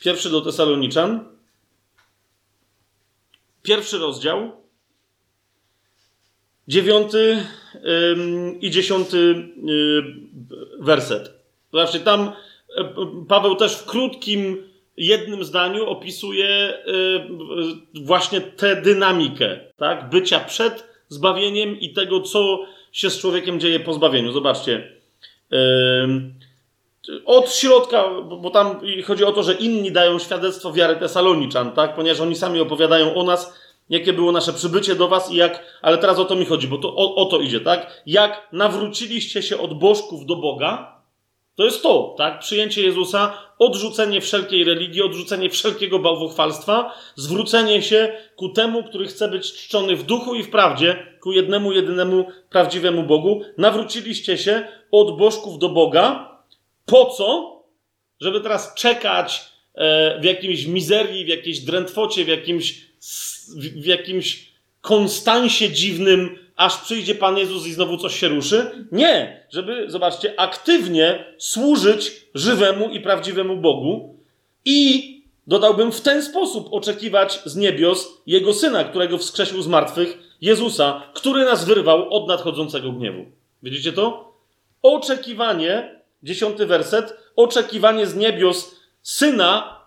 Pierwszy 0.00 0.30
do 0.30 0.40
Tesaloniczan. 0.40 1.24
Pierwszy 3.62 3.98
rozdział. 3.98 4.52
Dziewiąty 6.68 7.46
i 8.60 8.70
dziesiąty 8.70 9.48
werset. 10.80 11.30
Zobaczcie, 11.72 12.00
tam 12.00 12.32
Paweł 13.28 13.56
też 13.56 13.76
w 13.76 13.84
krótkim, 13.84 14.67
jednym 14.98 15.44
zdaniu 15.44 15.86
opisuje 15.86 16.48
e, 16.48 16.82
właśnie 18.02 18.40
tę 18.40 18.82
dynamikę, 18.82 19.60
tak? 19.76 20.10
Bycia 20.10 20.40
przed 20.40 20.88
zbawieniem 21.08 21.80
i 21.80 21.92
tego, 21.92 22.20
co 22.20 22.58
się 22.92 23.10
z 23.10 23.20
człowiekiem 23.20 23.60
dzieje 23.60 23.80
po 23.80 23.92
zbawieniu. 23.92 24.32
Zobaczcie 24.32 24.98
od 27.24 27.52
środka, 27.52 28.04
bo 28.40 28.50
tam 28.50 28.80
chodzi 29.06 29.24
o 29.24 29.32
to, 29.32 29.42
że 29.42 29.54
inni 29.54 29.92
dają 29.92 30.18
świadectwo 30.18 30.72
wiary 30.72 30.96
Tesaloniczan, 30.96 31.72
tak? 31.72 31.94
Ponieważ 31.94 32.20
oni 32.20 32.36
sami 32.36 32.60
opowiadają 32.60 33.14
o 33.14 33.24
nas, 33.24 33.58
jakie 33.88 34.12
było 34.12 34.32
nasze 34.32 34.52
przybycie 34.52 34.94
do 34.94 35.08
was 35.08 35.32
i 35.32 35.36
jak, 35.36 35.78
ale 35.82 35.98
teraz 35.98 36.18
o 36.18 36.24
to 36.24 36.36
mi 36.36 36.44
chodzi, 36.44 36.68
bo 36.68 36.78
to 36.78 36.96
o, 36.96 37.14
o 37.14 37.24
to 37.24 37.40
idzie, 37.40 37.60
tak? 37.60 38.02
Jak 38.06 38.48
nawróciliście 38.52 39.42
się 39.42 39.58
od 39.58 39.78
bożków 39.78 40.26
do 40.26 40.36
Boga, 40.36 40.97
to 41.58 41.64
jest 41.64 41.82
to, 41.82 42.14
tak? 42.18 42.38
Przyjęcie 42.38 42.82
Jezusa, 42.82 43.38
odrzucenie 43.58 44.20
wszelkiej 44.20 44.64
religii, 44.64 45.02
odrzucenie 45.02 45.50
wszelkiego 45.50 45.98
bałwochwalstwa, 45.98 46.94
zwrócenie 47.16 47.82
się 47.82 48.12
ku 48.36 48.48
temu, 48.48 48.84
który 48.84 49.06
chce 49.06 49.28
być 49.28 49.52
czczony 49.52 49.96
w 49.96 50.02
duchu 50.02 50.34
i 50.34 50.42
w 50.42 50.50
prawdzie, 50.50 51.06
ku 51.20 51.32
jednemu, 51.32 51.72
jedynemu, 51.72 52.26
prawdziwemu 52.50 53.02
Bogu. 53.02 53.42
Nawróciliście 53.56 54.38
się 54.38 54.68
od 54.90 55.18
bożków 55.18 55.58
do 55.58 55.68
Boga, 55.68 56.38
po 56.86 57.06
co? 57.06 57.58
Żeby 58.20 58.40
teraz 58.40 58.74
czekać 58.74 59.44
e, 59.74 60.20
w 60.20 60.24
jakimś 60.24 60.66
mizerii, 60.66 61.24
w 61.24 61.28
jakiejś 61.28 61.60
drętwocie, 61.60 62.24
w 62.24 62.28
jakimś, 62.28 62.86
w 63.56 63.86
jakimś 63.86 64.52
konstansie 64.80 65.70
dziwnym, 65.70 66.38
aż 66.58 66.76
przyjdzie 66.76 67.14
Pan 67.14 67.38
Jezus 67.38 67.66
i 67.66 67.72
znowu 67.72 67.96
coś 67.96 68.20
się 68.20 68.28
ruszy? 68.28 68.86
Nie! 68.92 69.46
Żeby, 69.50 69.84
zobaczcie, 69.88 70.40
aktywnie 70.40 71.24
służyć 71.38 72.12
żywemu 72.34 72.90
i 72.90 73.00
prawdziwemu 73.00 73.56
Bogu 73.56 74.16
i 74.64 75.18
dodałbym 75.46 75.92
w 75.92 76.00
ten 76.00 76.22
sposób 76.22 76.68
oczekiwać 76.70 77.40
z 77.44 77.56
niebios 77.56 78.22
Jego 78.26 78.54
Syna, 78.54 78.84
którego 78.84 79.18
wskrzesił 79.18 79.62
z 79.62 79.66
martwych, 79.66 80.18
Jezusa, 80.40 81.02
który 81.14 81.44
nas 81.44 81.64
wyrwał 81.64 82.14
od 82.14 82.28
nadchodzącego 82.28 82.92
gniewu. 82.92 83.24
Widzicie 83.62 83.92
to? 83.92 84.32
Oczekiwanie 84.82 86.00
dziesiąty 86.22 86.66
werset, 86.66 87.16
oczekiwanie 87.36 88.06
z 88.06 88.16
niebios 88.16 88.74
syna 89.02 89.80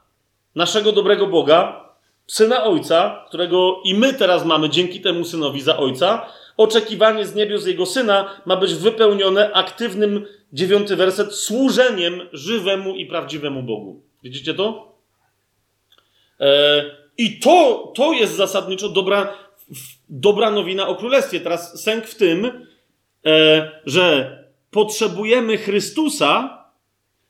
naszego 0.56 0.92
dobrego 0.92 1.28
Boga, 1.28 1.90
syna 2.28 2.64
Ojca, 2.64 3.26
którego 3.28 3.82
i 3.84 3.96
my 3.96 4.14
teraz 4.14 4.46
mamy 4.46 4.70
dzięki 4.70 5.02
temu 5.02 5.26
synowi 5.26 5.62
za 5.62 5.78
Ojca, 5.78 6.26
oczekiwanie 6.58 7.26
z 7.26 7.36
niebios 7.36 7.68
jego 7.68 7.86
syna 7.86 8.42
ma 8.46 8.58
być 8.58 8.74
wypełnione 8.74 9.54
aktywnym, 9.54 10.26
dziewiąty 10.54 10.96
werset, 10.96 11.36
służeniem 11.36 12.22
żywemu 12.34 12.96
i 12.96 13.06
prawdziwemu 13.06 13.64
Bogu. 13.64 14.02
Widzicie 14.24 14.54
to? 14.54 14.96
E, 16.40 16.84
I 17.18 17.40
to, 17.40 17.92
to 17.96 18.14
jest 18.14 18.36
zasadniczo 18.36 18.90
dobra, 18.90 19.34
dobra 20.10 20.52
nowina 20.52 20.88
o 20.88 20.96
królestwie. 20.96 21.40
Teraz 21.40 21.84
sęk 21.84 22.06
w 22.06 22.16
tym, 22.16 22.68
e, 23.26 23.72
że 23.86 24.38
potrzebujemy 24.72 25.58
Chrystusa, 25.58 26.62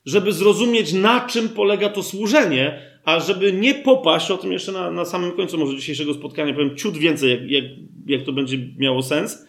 żeby 0.05 0.33
zrozumieć, 0.33 0.93
na 0.93 1.27
czym 1.27 1.49
polega 1.49 1.89
to 1.89 2.03
służenie, 2.03 2.90
a 3.05 3.19
żeby 3.19 3.53
nie 3.53 3.73
popaść, 3.73 4.31
o 4.31 4.37
tym 4.37 4.51
jeszcze 4.51 4.71
na, 4.71 4.91
na 4.91 5.05
samym 5.05 5.31
końcu 5.31 5.57
może 5.57 5.75
dzisiejszego 5.75 6.13
spotkania 6.13 6.53
powiem 6.53 6.77
ciut 6.77 6.97
więcej, 6.97 7.29
jak, 7.29 7.51
jak, 7.51 7.63
jak 8.07 8.23
to 8.23 8.31
będzie 8.31 8.57
miało 8.77 9.03
sens, 9.03 9.45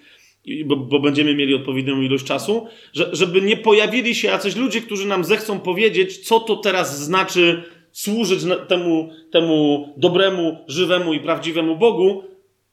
bo, 0.66 0.76
bo, 0.76 1.00
będziemy 1.00 1.34
mieli 1.34 1.54
odpowiednią 1.54 2.00
ilość 2.00 2.24
czasu, 2.24 2.66
że, 2.92 3.08
żeby 3.12 3.42
nie 3.42 3.56
pojawili 3.56 4.14
się 4.14 4.28
jacyś 4.28 4.56
ludzie, 4.56 4.80
którzy 4.80 5.06
nam 5.06 5.24
zechcą 5.24 5.60
powiedzieć, 5.60 6.18
co 6.18 6.40
to 6.40 6.56
teraz 6.56 7.04
znaczy 7.04 7.62
służyć 7.92 8.40
temu, 8.68 9.10
temu 9.30 9.88
dobremu, 9.96 10.64
żywemu 10.68 11.14
i 11.14 11.20
prawdziwemu 11.20 11.76
Bogu, 11.76 12.24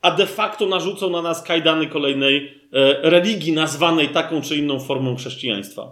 a 0.01 0.11
de 0.11 0.25
facto 0.25 0.65
narzucą 0.65 1.09
na 1.09 1.21
nas 1.21 1.43
kajdany 1.43 1.87
kolejnej 1.87 2.37
e, 2.73 3.09
religii, 3.09 3.53
nazwanej 3.53 4.09
taką 4.09 4.41
czy 4.41 4.55
inną 4.55 4.79
formą 4.79 5.15
chrześcijaństwa. 5.15 5.91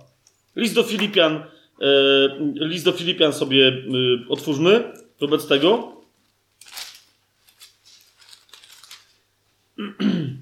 List 0.55 0.75
do 0.75 0.83
Filipian, 0.83 1.43
list 2.55 2.85
do 2.85 2.91
Filipian 2.91 3.33
sobie 3.33 3.67
e, 3.67 3.71
otwórzmy 4.29 4.83
wobec 5.19 5.47
tego. 5.47 5.93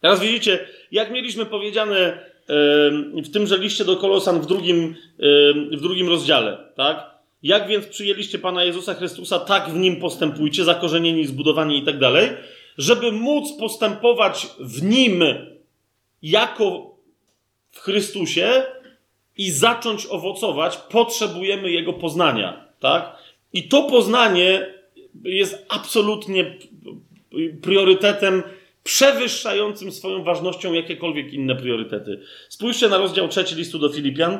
Teraz 0.00 0.20
widzicie, 0.20 0.68
jak 0.92 1.10
mieliśmy 1.10 1.46
powiedziane 1.46 2.30
w 3.24 3.30
tymże 3.32 3.58
liście 3.58 3.84
do 3.84 3.96
Kolosan 3.96 4.40
w 4.40 4.46
drugim, 4.46 4.94
w 5.72 5.80
drugim 5.80 6.08
rozdziale, 6.08 6.58
tak? 6.76 7.10
Jak 7.42 7.68
więc 7.68 7.86
przyjęliście 7.86 8.38
Pana 8.38 8.64
Jezusa 8.64 8.94
Chrystusa, 8.94 9.38
tak 9.38 9.70
w 9.70 9.76
nim 9.76 9.96
postępujcie, 9.96 10.64
zakorzenieni, 10.64 11.26
zbudowani 11.26 11.78
i 11.78 11.82
tak 11.82 11.98
dalej, 11.98 12.28
żeby 12.80 13.12
móc 13.12 13.52
postępować 13.52 14.48
w 14.60 14.82
nim 14.82 15.24
jako 16.22 16.96
w 17.70 17.78
Chrystusie 17.80 18.62
i 19.36 19.50
zacząć 19.50 20.06
owocować, 20.06 20.76
potrzebujemy 20.76 21.70
Jego 21.70 21.92
poznania, 21.92 22.68
tak? 22.78 23.16
I 23.52 23.68
to 23.68 23.82
poznanie 23.82 24.74
jest 25.24 25.66
absolutnie 25.68 26.58
priorytetem 27.62 28.42
przewyższającym 28.82 29.92
swoją 29.92 30.24
ważnością 30.24 30.72
jakiekolwiek 30.72 31.32
inne 31.32 31.56
priorytety. 31.56 32.20
Spójrzcie 32.48 32.88
na 32.88 32.98
rozdział 32.98 33.28
trzeci 33.28 33.54
listu 33.54 33.78
do 33.78 33.88
Filipian, 33.88 34.32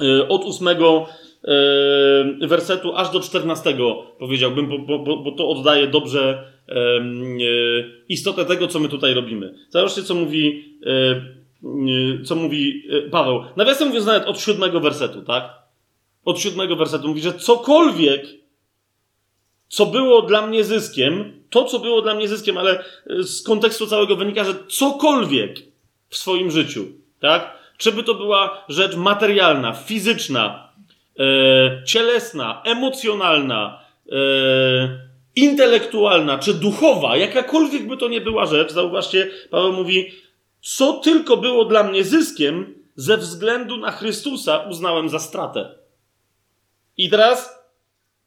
e, 0.00 0.28
od 0.28 0.44
ósmego 0.44 1.06
e, 1.44 2.46
wersetu 2.46 2.96
aż 2.96 3.10
do 3.10 3.20
czternastego, 3.20 4.06
powiedziałbym, 4.18 4.86
bo, 4.86 4.98
bo, 4.98 5.16
bo 5.16 5.32
to 5.32 5.48
oddaje 5.48 5.86
dobrze 5.86 6.52
istotę 8.08 8.44
tego, 8.44 8.68
co 8.68 8.80
my 8.80 8.88
tutaj 8.88 9.14
robimy. 9.14 9.54
Zobaczcie, 9.70 10.02
co 10.02 10.14
mówi, 10.14 10.74
co 12.24 12.34
mówi 12.34 12.82
Paweł. 13.10 13.44
Nawiasem 13.56 13.88
mówiąc 13.88 14.06
nawet 14.06 14.24
od 14.24 14.40
siódmego 14.40 14.80
wersetu, 14.80 15.22
tak? 15.22 15.58
Od 16.24 16.40
siódmego 16.40 16.76
wersetu 16.76 17.08
mówi, 17.08 17.20
że 17.20 17.32
cokolwiek, 17.32 18.26
co 19.68 19.86
było 19.86 20.22
dla 20.22 20.46
mnie 20.46 20.64
zyskiem, 20.64 21.38
to, 21.50 21.64
co 21.64 21.78
było 21.78 22.02
dla 22.02 22.14
mnie 22.14 22.28
zyskiem, 22.28 22.58
ale 22.58 22.84
e, 23.06 23.22
z 23.22 23.42
kontekstu 23.42 23.86
całego 23.86 24.16
wynika, 24.16 24.44
że 24.44 24.54
cokolwiek 24.68 25.56
w 26.08 26.16
swoim 26.16 26.50
życiu, 26.50 26.86
tak? 27.20 27.58
Czy 27.78 27.92
by 27.92 28.02
to 28.02 28.14
była 28.14 28.64
rzecz 28.68 28.96
materialna, 28.96 29.72
fizyczna, 29.72 30.72
e, 31.18 31.82
cielesna, 31.86 32.62
emocjonalna, 32.64 33.80
e, 34.12 35.07
intelektualna 35.38 36.38
czy 36.38 36.54
duchowa, 36.54 37.16
jakakolwiek 37.16 37.88
by 37.88 37.96
to 37.96 38.08
nie 38.08 38.20
była 38.20 38.46
rzecz, 38.46 38.72
zauważcie, 38.72 39.30
Paweł 39.50 39.72
mówi, 39.72 40.12
co 40.62 40.92
tylko 40.92 41.36
było 41.36 41.64
dla 41.64 41.82
mnie 41.82 42.04
zyskiem, 42.04 42.74
ze 42.96 43.16
względu 43.16 43.76
na 43.76 43.90
Chrystusa 43.90 44.58
uznałem 44.58 45.08
za 45.08 45.18
stratę. 45.18 45.74
I 46.96 47.10
teraz, 47.10 47.58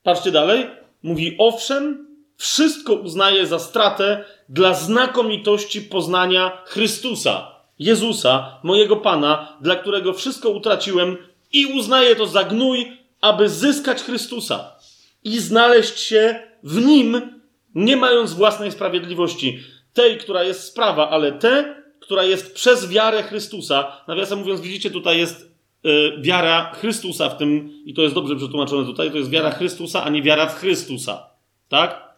patrzcie 0.03 0.31
dalej, 0.31 0.67
mówi, 1.03 1.35
owszem, 1.37 2.07
wszystko 2.37 2.93
uznaję 2.93 3.47
za 3.47 3.59
stratę 3.59 4.25
dla 4.49 4.73
znakomitości 4.73 5.81
poznania 5.81 6.63
Chrystusa, 6.65 7.51
Jezusa, 7.79 8.59
mojego 8.63 8.95
Pana, 8.97 9.57
dla 9.61 9.75
którego 9.75 10.13
wszystko 10.13 10.49
utraciłem 10.49 11.17
i 11.51 11.65
uznaję 11.65 12.15
to 12.15 12.27
za 12.27 12.43
gnój, 12.43 12.97
aby 13.21 13.49
zyskać 13.49 14.03
Chrystusa 14.03 14.80
i 15.23 15.39
znaleźć 15.39 15.99
się 15.99 16.39
w 16.63 16.85
Nim, 16.85 17.41
nie 17.75 17.97
mając 17.97 18.33
własnej 18.33 18.71
sprawiedliwości, 18.71 19.59
tej, 19.93 20.17
która 20.17 20.43
jest 20.43 20.63
sprawa, 20.63 21.09
ale 21.09 21.31
te, 21.31 21.83
która 21.99 22.23
jest 22.23 22.55
przez 22.55 22.89
wiarę 22.89 23.23
Chrystusa. 23.23 24.03
Nawiasem 24.07 24.39
mówiąc, 24.39 24.61
widzicie, 24.61 24.91
tutaj 24.91 25.17
jest 25.17 25.51
y, 25.85 26.21
wiara 26.21 26.71
Chrystusa 26.73 27.29
w 27.29 27.37
tym, 27.37 27.71
i 27.85 27.93
to 27.93 28.01
jest 28.01 28.15
dobrze 28.15 28.35
przetłumaczone 28.35 28.85
tutaj, 28.85 29.11
to 29.11 29.17
jest 29.17 29.29
wiara 29.29 29.51
Chrystusa, 29.51 30.03
a 30.03 30.09
nie 30.09 30.21
wiara 30.21 30.45
w 30.45 30.59
Chrystusa. 30.59 31.29
Tak? 31.69 32.15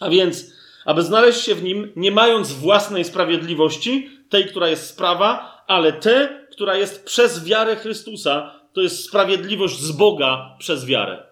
A 0.00 0.08
więc, 0.08 0.52
aby 0.84 1.02
znaleźć 1.02 1.40
się 1.40 1.54
w 1.54 1.62
nim, 1.62 1.92
nie 1.96 2.10
mając 2.10 2.52
własnej 2.52 3.04
sprawiedliwości, 3.04 4.08
tej, 4.28 4.46
która 4.46 4.68
jest 4.68 4.86
sprawa, 4.86 5.64
ale 5.66 5.92
te, 5.92 6.46
która 6.50 6.76
jest 6.76 7.04
przez 7.04 7.44
wiarę 7.44 7.76
Chrystusa, 7.76 8.60
to 8.72 8.80
jest 8.80 9.04
sprawiedliwość 9.04 9.80
z 9.80 9.92
Boga 9.92 10.56
przez 10.58 10.86
wiarę. 10.86 11.29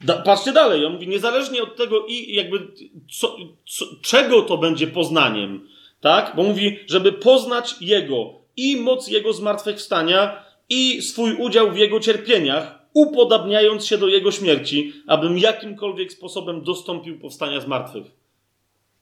Da, 0.00 0.16
patrzcie 0.22 0.52
dalej, 0.52 0.84
on 0.84 0.92
mówi, 0.92 1.08
niezależnie 1.08 1.62
od 1.62 1.76
tego, 1.76 2.06
i 2.06 2.34
jakby 2.34 2.68
co, 3.10 3.36
co, 3.66 3.84
czego 4.02 4.42
to 4.42 4.58
będzie 4.58 4.86
poznaniem, 4.86 5.68
tak? 6.00 6.32
Bo 6.36 6.42
mówi, 6.42 6.78
żeby 6.86 7.12
poznać 7.12 7.74
Jego 7.80 8.34
i 8.56 8.76
moc 8.76 9.08
Jego 9.08 9.32
zmartwychwstania 9.32 10.44
i 10.68 11.02
swój 11.02 11.34
udział 11.34 11.72
w 11.72 11.76
Jego 11.76 12.00
cierpieniach, 12.00 12.78
upodabniając 12.92 13.86
się 13.86 13.98
do 13.98 14.08
Jego 14.08 14.32
śmierci, 14.32 14.92
abym 15.06 15.38
jakimkolwiek 15.38 16.12
sposobem 16.12 16.62
dostąpił 16.62 17.18
powstania 17.18 17.60
z. 17.60 17.66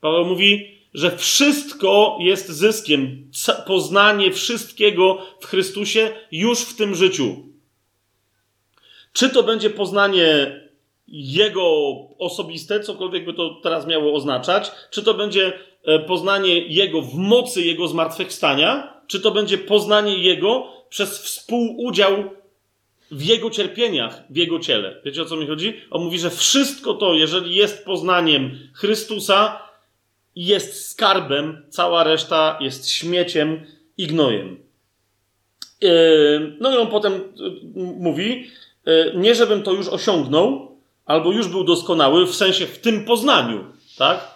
Paweł 0.01 0.25
mówi, 0.25 0.79
że 0.95 1.17
wszystko 1.17 2.19
jest 2.21 2.49
zyskiem, 2.49 3.31
poznanie 3.67 4.33
wszystkiego 4.33 5.27
w 5.41 5.47
Chrystusie 5.47 6.11
już 6.33 6.61
w 6.61 6.77
tym 6.77 6.95
życiu. 6.95 7.37
Czy 9.13 9.31
to 9.31 9.43
będzie 9.43 9.71
poznanie 9.71 10.61
Jego 11.09 11.95
osobiste, 12.19 12.81
cokolwiek 12.81 13.25
by 13.25 13.35
to 13.35 13.61
teraz 13.63 13.87
miało 13.87 14.15
oznaczać, 14.15 14.73
czy 14.91 15.03
to 15.03 15.15
będzie 15.15 15.53
e, 15.85 15.99
poznanie 15.99 16.59
Jego 16.59 17.03
w 17.03 17.15
mocy 17.15 17.63
Jego 17.63 17.89
zmartwychwstania, 17.89 18.95
czy 19.07 19.21
to 19.21 19.31
będzie 19.31 19.59
poznanie 19.59 20.19
Jego 20.19 20.67
przez 20.89 21.19
współudział 21.19 22.25
w 23.11 23.23
Jego 23.23 23.51
cierpieniach, 23.51 24.23
w 24.31 24.37
Jego 24.37 24.59
ciele. 24.59 25.01
Wiecie 25.05 25.23
o 25.23 25.25
co 25.25 25.37
mi 25.37 25.47
chodzi? 25.47 25.81
On 25.90 26.05
mówi, 26.05 26.19
że 26.19 26.31
wszystko 26.31 26.95
to, 26.95 27.14
jeżeli 27.14 27.55
jest 27.55 27.85
poznaniem 27.85 28.59
Chrystusa, 28.75 29.59
jest 30.37 30.90
skarbem, 30.90 31.62
cała 31.69 32.05
reszta 32.05 32.59
jest 32.61 32.90
śmieciem 32.90 33.67
i 33.99 34.07
gnojem. 34.07 34.59
E, 35.83 35.88
no 36.61 36.75
i 36.75 36.79
on 36.79 36.87
potem 36.87 37.12
e, 37.12 37.21
mówi, 37.75 38.47
nie 39.14 39.35
żebym 39.35 39.62
to 39.62 39.73
już 39.73 39.88
osiągnął, 39.88 40.74
albo 41.07 41.33
już 41.33 41.49
był 41.49 41.64
doskonały, 41.64 42.27
w 42.27 42.35
sensie 42.35 42.67
w 42.67 42.79
tym 42.79 43.05
poznaniu, 43.05 43.64
tak? 43.99 44.35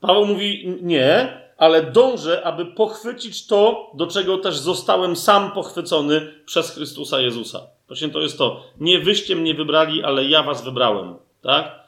Paweł 0.00 0.26
mówi 0.26 0.78
nie, 0.82 1.40
ale 1.58 1.82
dążę, 1.82 2.42
aby 2.44 2.66
pochwycić 2.66 3.46
to, 3.46 3.90
do 3.94 4.06
czego 4.06 4.38
też 4.38 4.58
zostałem 4.58 5.16
sam 5.16 5.52
pochwycony 5.52 6.42
przez 6.46 6.74
Chrystusa 6.74 7.20
Jezusa. 7.20 7.60
Właśnie 7.86 8.08
to 8.08 8.20
jest 8.20 8.38
to. 8.38 8.64
Nie 8.80 8.98
wyście 8.98 9.36
mnie 9.36 9.54
wybrali, 9.54 10.02
ale 10.02 10.24
ja 10.24 10.42
was 10.42 10.64
wybrałem, 10.64 11.14
tak? 11.42 11.82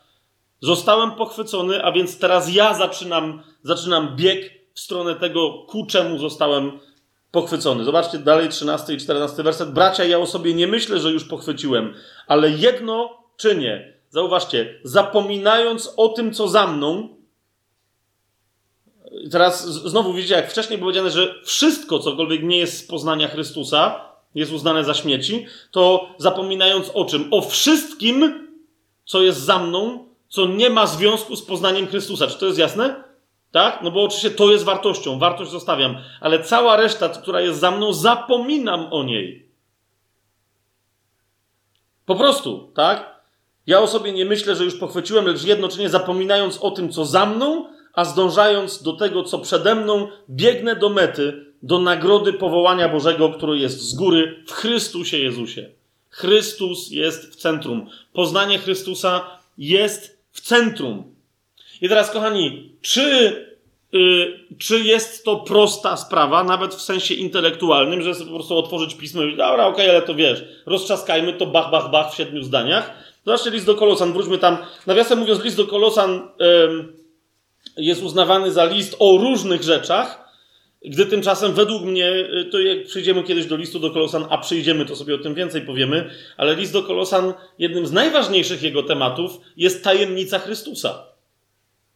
Zostałem 0.61 1.11
pochwycony, 1.11 1.85
a 1.85 1.93
więc 1.93 2.19
teraz 2.19 2.55
ja 2.55 2.75
zaczynam, 2.75 3.43
zaczynam 3.63 4.17
bieg 4.17 4.53
w 4.75 4.81
stronę 4.81 5.15
tego, 5.15 5.65
ku 5.69 5.87
czemu 5.87 6.19
zostałem 6.19 6.79
pochwycony. 7.31 7.85
Zobaczcie 7.85 8.19
dalej 8.19 8.49
13 8.49 8.95
i 8.95 8.99
14 8.99 9.43
werset. 9.43 9.73
Bracia, 9.73 10.05
ja 10.05 10.19
o 10.19 10.27
sobie 10.27 10.55
nie 10.55 10.67
myślę, 10.67 11.01
że 11.01 11.11
już 11.11 11.25
pochwyciłem, 11.25 11.95
ale 12.27 12.51
jedno 12.51 13.24
czynię. 13.37 13.95
Zauważcie, 14.11 14.81
zapominając 14.85 15.95
o 15.97 16.09
tym, 16.09 16.35
co 16.35 16.49
za 16.49 16.67
mną, 16.67 17.09
teraz 19.31 19.67
znowu 19.67 20.13
widzicie, 20.13 20.35
jak 20.35 20.51
wcześniej 20.51 20.79
było 20.79 20.91
powiedziane, 20.91 21.11
że 21.11 21.35
wszystko, 21.45 21.99
cokolwiek 21.99 22.43
nie 22.43 22.59
jest 22.59 22.79
z 22.79 22.87
poznania 22.87 23.29
Chrystusa, 23.29 24.01
jest 24.35 24.53
uznane 24.53 24.85
za 24.85 24.95
śmieci, 24.95 25.47
to 25.71 26.09
zapominając 26.19 26.91
o 26.95 27.05
czym? 27.05 27.29
O 27.31 27.41
wszystkim, 27.41 28.49
co 29.05 29.23
jest 29.23 29.41
za 29.41 29.59
mną, 29.59 30.09
co 30.29 30.47
nie 30.47 30.71
ma 30.71 30.87
związku 30.87 31.37
z 31.37 31.43
poznaniem 31.43 31.87
Chrystusa. 31.87 32.27
Czy 32.27 32.39
to 32.39 32.47
jest 32.47 32.59
jasne? 32.59 33.05
Tak? 33.51 33.83
No 33.83 33.91
bo 33.91 34.05
oczywiście 34.05 34.31
to 34.31 34.51
jest 34.51 34.65
wartością, 34.65 35.19
wartość 35.19 35.51
zostawiam, 35.51 35.97
ale 36.21 36.43
cała 36.43 36.77
reszta, 36.77 37.09
która 37.09 37.41
jest 37.41 37.61
za 37.61 37.71
mną, 37.71 37.93
zapominam 37.93 38.93
o 38.93 39.03
niej. 39.03 39.49
Po 42.07 42.15
prostu, 42.15 42.73
tak? 42.75 43.14
Ja 43.67 43.81
o 43.81 43.87
sobie 43.87 44.13
nie 44.13 44.25
myślę, 44.25 44.57
że 44.57 44.65
już 44.65 44.75
pochwyciłem, 44.75 45.27
lecz 45.27 45.45
jednocześnie 45.45 45.89
zapominając 45.89 46.59
o 46.59 46.71
tym, 46.71 46.93
co 46.93 47.05
za 47.05 47.27
mną, 47.27 47.67
a 47.93 48.05
zdążając 48.05 48.83
do 48.83 48.93
tego, 48.93 49.25
co 49.25 49.39
przede 49.39 49.75
mną, 49.75 50.09
biegnę 50.31 50.77
do 50.77 50.89
mety, 50.89 51.45
do 51.63 51.79
nagrody 51.79 52.33
powołania 52.33 52.89
Bożego, 52.89 53.31
który 53.31 53.59
jest 53.59 53.81
z 53.81 53.95
góry 53.95 54.45
w 54.47 54.53
Chrystusie 54.53 55.19
Jezusie. 55.19 55.69
Chrystus 56.11 56.91
jest 56.91 57.33
w 57.33 57.37
centrum. 57.37 57.91
Poznanie 58.13 58.59
Chrystusa 58.59 59.39
jest 59.59 60.19
w 60.33 60.41
centrum. 60.41 61.15
I 61.81 61.89
teraz, 61.89 62.11
kochani, 62.11 62.73
czy, 62.81 63.33
yy, 63.93 64.41
czy 64.59 64.81
jest 64.81 65.25
to 65.25 65.37
prosta 65.37 65.97
sprawa, 65.97 66.45
nawet 66.45 66.75
w 66.75 66.83
sensie 66.83 67.15
intelektualnym, 67.15 68.03
że 68.03 68.15
po 68.15 68.35
prostu 68.35 68.59
otworzyć 68.59 68.95
pismo 68.95 69.23
i 69.23 69.31
dobra, 69.37 69.67
okej, 69.67 69.87
okay, 69.87 69.91
ale 69.91 70.03
to 70.03 70.15
wiesz, 70.15 70.45
roztrzaskajmy 70.67 71.33
to 71.33 71.47
bach, 71.47 71.71
bach, 71.71 71.91
bach 71.91 72.13
w 72.13 72.17
siedmiu 72.17 72.43
zdaniach. 72.43 73.14
Zobaczcie 73.27 73.51
list 73.51 73.67
do 73.67 73.75
Kolosan, 73.75 74.13
wróćmy 74.13 74.39
tam. 74.39 74.59
Nawiasem 74.87 75.19
mówiąc, 75.19 75.45
list 75.45 75.57
do 75.57 75.67
Kolosan 75.67 76.29
jest 77.77 78.03
uznawany 78.03 78.53
za 78.53 78.65
list 78.65 78.97
o 78.99 79.19
różnych 79.19 79.63
rzeczach, 79.63 80.25
gdy 80.85 81.07
tymczasem 81.07 81.53
według 81.53 81.83
mnie, 81.83 82.11
y, 82.11 82.49
to 82.53 82.59
jak 82.59 82.87
przyjdziemy 82.87 83.23
kiedyś 83.23 83.47
do 83.47 83.57
listu 83.57 83.81
do 83.81 83.91
Kolosan, 83.91 84.27
a 84.31 84.39
przyjdziemy, 84.39 84.87
to 84.87 84.97
sobie 84.97 85.15
o 85.15 85.19
tym 85.19 85.35
więcej 85.35 85.63
powiemy, 85.63 86.11
ale 86.37 86.55
list 86.55 86.73
do 86.73 86.83
Kolosan, 86.83 87.35
jednym 87.59 87.87
z 87.87 87.93
najważniejszych 87.93 88.63
jego 88.63 88.83
tematów 88.83 89.41
jest 89.57 89.85
tajemnica 89.85 90.39
Chrystusa. 90.39 91.07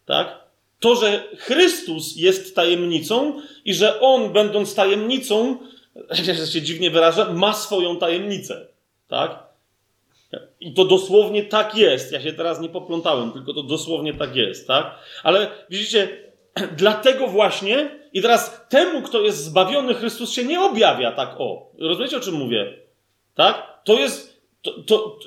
Tak? 0.07 0.39
To, 0.81 0.97
że 0.97 1.29
Chrystus 1.39 2.17
jest 2.17 2.55
tajemnicą 2.55 3.41
i 3.65 3.75
że 3.75 4.01
On, 4.01 4.33
będąc 4.33 4.75
tajemnicą, 4.75 5.59
jak 6.27 6.37
się 6.49 6.63
dziwnie 6.63 6.91
wyraża, 6.91 7.33
ma 7.33 7.53
swoją 7.53 7.97
tajemnicę. 7.97 8.67
Tak? 9.09 9.48
I 10.61 10.75
to 10.75 10.85
dosłownie 10.85 11.43
tak 11.43 11.77
jest. 11.77 12.13
Ja 12.13 12.21
się 12.21 12.33
teraz 12.33 12.61
nie 12.61 12.69
poplątałem, 12.69 13.33
tylko 13.33 13.55
to 13.55 13.63
dosłownie 13.63 14.15
tak 14.15 14.37
jest, 14.37 14.67
tak? 14.67 14.95
Ale 15.23 15.51
widzicie, 15.71 16.09
dlatego 16.77 17.27
właśnie, 17.27 17.91
i 18.13 18.23
teraz 18.23 18.67
temu, 18.69 19.03
kto 19.03 19.21
jest 19.21 19.45
zbawiony, 19.45 19.95
Chrystus 19.95 20.33
się 20.33 20.45
nie 20.45 20.61
objawia 20.61 21.13
tak 21.13 21.35
o. 21.39 21.71
Rozumiecie, 21.79 22.17
o 22.17 22.21
czym 22.21 22.35
mówię? 22.35 22.79
Tak? 23.35 23.83
To 23.85 23.99
jest. 23.99 24.43
To, 24.63 24.71
to, 24.83 24.99
to, 24.99 25.19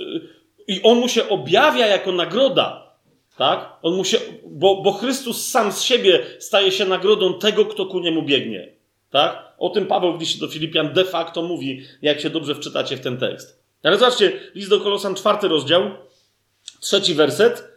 I 0.68 0.82
on 0.84 1.00
mu 1.00 1.08
się 1.08 1.30
objawia 1.30 1.88
jako 1.88 2.12
nagroda. 2.12 2.92
Tak? 3.38 3.80
On 3.82 3.96
mu 3.96 4.04
się, 4.04 4.18
bo, 4.46 4.82
bo 4.82 4.92
Chrystus 4.92 5.50
sam 5.50 5.72
z 5.72 5.82
siebie 5.82 6.20
staje 6.40 6.72
się 6.72 6.86
nagrodą 6.86 7.40
tego, 7.40 7.66
kto 7.66 7.86
ku 7.86 8.00
niemu 8.00 8.22
biegnie. 8.22 8.72
Tak? 9.10 9.54
O 9.58 9.70
tym 9.70 9.86
Paweł 9.86 10.18
w 10.18 10.20
liście 10.20 10.40
do 10.40 10.48
Filipian 10.48 10.94
de 10.94 11.06
facto 11.06 11.42
mówi, 11.42 11.82
jak 12.02 12.20
się 12.20 12.30
dobrze 12.30 12.56
wczytacie 12.56 12.98
w 12.98 13.02
ten 13.02 13.18
tekst. 13.18 13.61
Ale 13.84 13.98
zobaczcie, 13.98 14.40
list 14.56 14.70
do 14.70 14.80
Kolosan, 14.80 15.16
czwarty 15.16 15.48
rozdział, 15.48 15.92
trzeci 16.80 17.14
werset. 17.14 17.72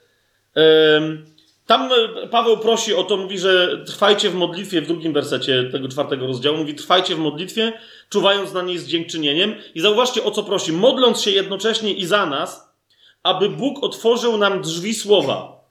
Tam 1.67 1.90
e, 1.93 2.29
Paweł 2.29 2.59
prosi 2.59 2.95
o 2.95 3.05
to, 3.05 3.17
mówi, 3.17 3.38
że 3.38 3.85
trwajcie 3.87 4.31
w 4.31 4.35
modlitwie 4.35 4.81
w 4.81 4.87
drugim 4.87 5.12
wersecie 5.12 5.64
tego 5.73 5.88
czwartego 5.88 6.27
rozdziału. 6.27 6.57
Mówi, 6.57 6.75
trwajcie 6.75 7.14
w 7.14 7.19
modlitwie, 7.19 7.73
czuwając 8.09 8.53
na 8.53 8.62
niej 8.62 8.79
z 8.79 8.87
dziękczynieniem. 8.87 9.55
I 9.75 9.81
zauważcie, 9.81 10.25
o 10.25 10.31
co 10.31 10.43
prosi. 10.43 10.73
Modląc 10.73 11.21
się 11.21 11.31
jednocześnie 11.31 11.93
i 11.93 12.07
za 12.07 12.27
nas, 12.27 12.75
aby 13.23 13.49
Bóg 13.49 13.85
otworzył 13.85 14.37
nam 14.37 14.62
drzwi 14.62 14.95
słowa. 14.95 15.64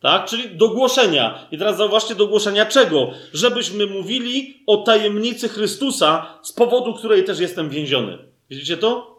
Tak? 0.00 0.26
Czyli 0.26 0.56
do 0.56 0.68
głoszenia. 0.68 1.46
I 1.50 1.58
teraz 1.58 1.76
zauważcie, 1.76 2.14
do 2.14 2.26
głoszenia 2.26 2.66
czego? 2.66 3.10
Żebyśmy 3.32 3.86
mówili 3.86 4.62
o 4.66 4.76
tajemnicy 4.76 5.48
Chrystusa, 5.48 6.38
z 6.42 6.52
powodu 6.52 6.94
której 6.94 7.24
też 7.24 7.40
jestem 7.40 7.70
więziony. 7.70 8.18
Widzicie 8.50 8.76
to? 8.76 9.11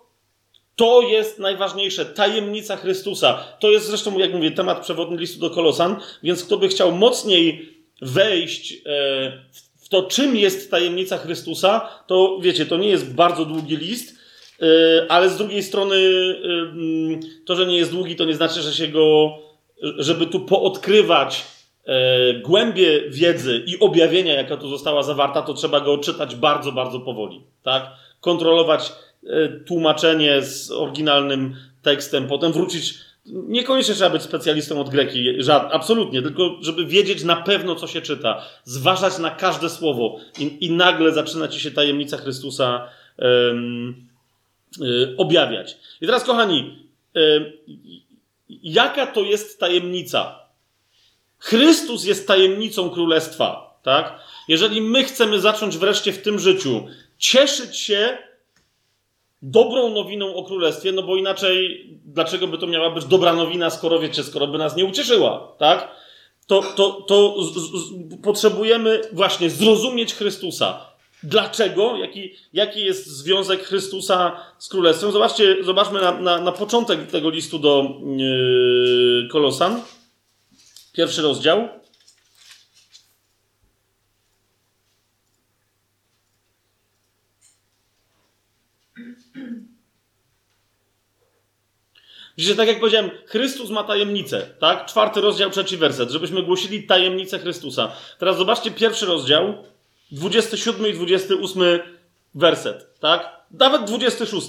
To 0.75 1.01
jest 1.01 1.39
najważniejsze, 1.39 2.05
tajemnica 2.05 2.77
Chrystusa. 2.77 3.43
To 3.59 3.71
jest 3.71 3.88
zresztą, 3.88 4.17
jak 4.17 4.33
mówię, 4.33 4.51
temat 4.51 4.81
przewodni 4.81 5.17
listu 5.17 5.39
do 5.39 5.49
Kolosan, 5.49 5.95
więc 6.23 6.43
kto 6.43 6.57
by 6.57 6.67
chciał 6.67 6.91
mocniej 6.91 7.73
wejść 8.01 8.73
e, 8.73 9.43
w 9.83 9.89
to, 9.89 10.03
czym 10.03 10.36
jest 10.36 10.71
tajemnica 10.71 11.17
Chrystusa, 11.17 11.89
to 12.07 12.39
wiecie, 12.41 12.65
to 12.65 12.77
nie 12.77 12.88
jest 12.88 13.13
bardzo 13.13 13.45
długi 13.45 13.77
list, 13.77 14.15
yy, 14.59 14.67
ale 15.09 15.29
z 15.29 15.38
drugiej 15.38 15.63
strony 15.63 15.95
yy, 15.95 17.19
to, 17.45 17.55
że 17.55 17.65
nie 17.65 17.77
jest 17.77 17.91
długi, 17.91 18.15
to 18.15 18.25
nie 18.25 18.36
znaczy, 18.36 18.62
że 18.62 18.73
się 18.73 18.88
go, 18.88 19.38
żeby 19.97 20.25
tu 20.25 20.39
poodkrywać 20.39 21.43
głębie 22.43 23.09
wiedzy 23.09 23.63
i 23.67 23.79
objawienia, 23.79 24.33
jaka 24.33 24.57
tu 24.57 24.69
została 24.69 25.03
zawarta, 25.03 25.41
to 25.41 25.53
trzeba 25.53 25.79
go 25.79 25.97
czytać 25.97 26.36
bardzo, 26.36 26.71
bardzo 26.71 26.99
powoli, 26.99 27.43
tak? 27.63 27.89
Kontrolować 28.21 28.91
tłumaczenie 29.67 30.41
z 30.41 30.71
oryginalnym 30.71 31.55
tekstem, 31.81 32.27
potem 32.27 32.51
wrócić 32.51 32.95
Niekoniecznie 33.25 33.95
trzeba 33.95 34.09
być 34.09 34.21
specjalistą 34.21 34.81
od 34.81 34.89
greki, 34.89 35.43
żad, 35.43 35.69
absolutnie, 35.71 36.21
tylko 36.21 36.57
żeby 36.62 36.86
wiedzieć 36.86 37.23
na 37.23 37.36
pewno, 37.36 37.75
co 37.75 37.88
się 37.88 38.01
czyta, 38.01 38.45
zważać 38.63 39.17
na 39.17 39.29
każde 39.29 39.69
słowo 39.69 40.19
i, 40.39 40.65
i 40.65 40.71
nagle 40.71 41.12
zaczyna 41.12 41.47
ci 41.47 41.59
się 41.59 41.71
tajemnica 41.71 42.17
Chrystusa 42.17 42.89
um, 43.17 44.07
y, 44.81 45.15
objawiać. 45.17 45.77
I 46.01 46.05
teraz, 46.05 46.23
kochani, 46.23 46.88
y, 47.17 47.53
jaka 48.49 49.07
to 49.07 49.21
jest 49.21 49.59
tajemnica? 49.59 50.39
Chrystus 51.39 52.05
jest 52.05 52.27
tajemnicą 52.27 52.89
królestwa, 52.89 53.79
tak? 53.83 54.19
Jeżeli 54.47 54.81
my 54.81 55.03
chcemy 55.03 55.39
zacząć 55.39 55.77
wreszcie 55.77 56.13
w 56.13 56.21
tym 56.21 56.39
życiu 56.39 56.88
cieszyć 57.17 57.77
się 57.77 58.17
dobrą 59.43 59.89
nowiną 59.89 60.36
o 60.36 60.43
królestwie, 60.43 60.91
no 60.91 61.03
bo 61.03 61.15
inaczej 61.15 61.86
dlaczego 62.06 62.47
by 62.47 62.58
to 62.58 62.67
miała 62.67 62.89
być 62.89 63.06
dobra 63.06 63.34
nowina, 63.34 63.69
skoro 63.69 63.99
wiecie, 63.99 64.23
skoro 64.23 64.47
by 64.47 64.58
nas 64.58 64.75
nie 64.75 64.86
ucieszyła, 64.86 65.56
tak? 65.58 65.95
To, 66.47 66.63
to, 66.75 66.91
to 66.91 67.43
z, 67.43 67.53
z, 67.53 67.93
potrzebujemy 68.23 69.01
właśnie 69.12 69.49
zrozumieć 69.49 70.13
Chrystusa. 70.13 70.93
Dlaczego? 71.23 71.97
Jaki, 71.97 72.34
jaki 72.53 72.86
jest 72.86 73.08
związek 73.08 73.63
Chrystusa 73.63 74.39
z 74.58 74.69
królestwem? 74.69 75.12
Zobaczcie, 75.12 75.63
zobaczmy 75.63 76.01
na, 76.01 76.12
na, 76.12 76.41
na 76.41 76.51
początek 76.51 77.12
tego 77.12 77.29
listu 77.29 77.60
do 77.60 77.99
yy, 78.17 79.27
Kolosan. 79.32 79.82
Pierwszy 80.93 81.21
rozdział. 81.21 81.69
Widzicie, 92.37 92.55
tak 92.55 92.67
jak 92.67 92.79
powiedziałem, 92.79 93.11
Chrystus 93.25 93.69
ma 93.69 93.83
tajemnicę, 93.83 94.47
tak? 94.59 94.85
Czwarty 94.85 95.21
rozdział, 95.21 95.49
trzeci 95.49 95.77
werset, 95.77 96.09
żebyśmy 96.09 96.43
głosili 96.43 96.83
tajemnicę 96.83 97.39
Chrystusa. 97.39 97.91
Teraz 98.19 98.37
zobaczcie 98.37 98.71
pierwszy 98.71 99.05
rozdział, 99.05 99.63
27 100.11 100.87
i 100.87 100.93
28 100.93 101.63
werset, 102.35 102.99
tak? 102.99 103.45
Nawet 103.51 103.83
26. 103.83 104.47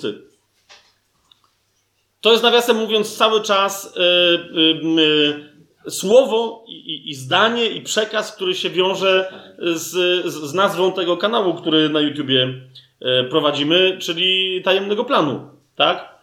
To 2.21 2.33
jest 2.33 2.43
nawiasem 2.43 2.77
mówiąc 2.77 3.17
cały 3.17 3.43
czas 3.43 3.95
yy, 3.97 4.63
yy, 4.63 5.03
yy, 5.03 5.55
słowo 5.91 6.65
i, 6.69 7.11
i, 7.11 7.15
zdanie 7.15 7.67
i 7.67 7.83
przekaz, 7.83 8.33
który 8.33 8.55
się 8.55 8.71
wiąże 8.71 9.33
z, 9.59 9.91
z, 10.27 10.35
z 10.35 10.55
nazwą 10.55 10.93
tego 10.93 11.17
kanału, 11.17 11.55
który 11.55 11.89
na 11.89 12.01
YouTubie 12.01 12.43
y, 12.45 13.25
prowadzimy, 13.31 13.99
czyli 14.01 14.63
tajemnego 14.63 15.05
planu, 15.05 15.51
tak? 15.77 16.14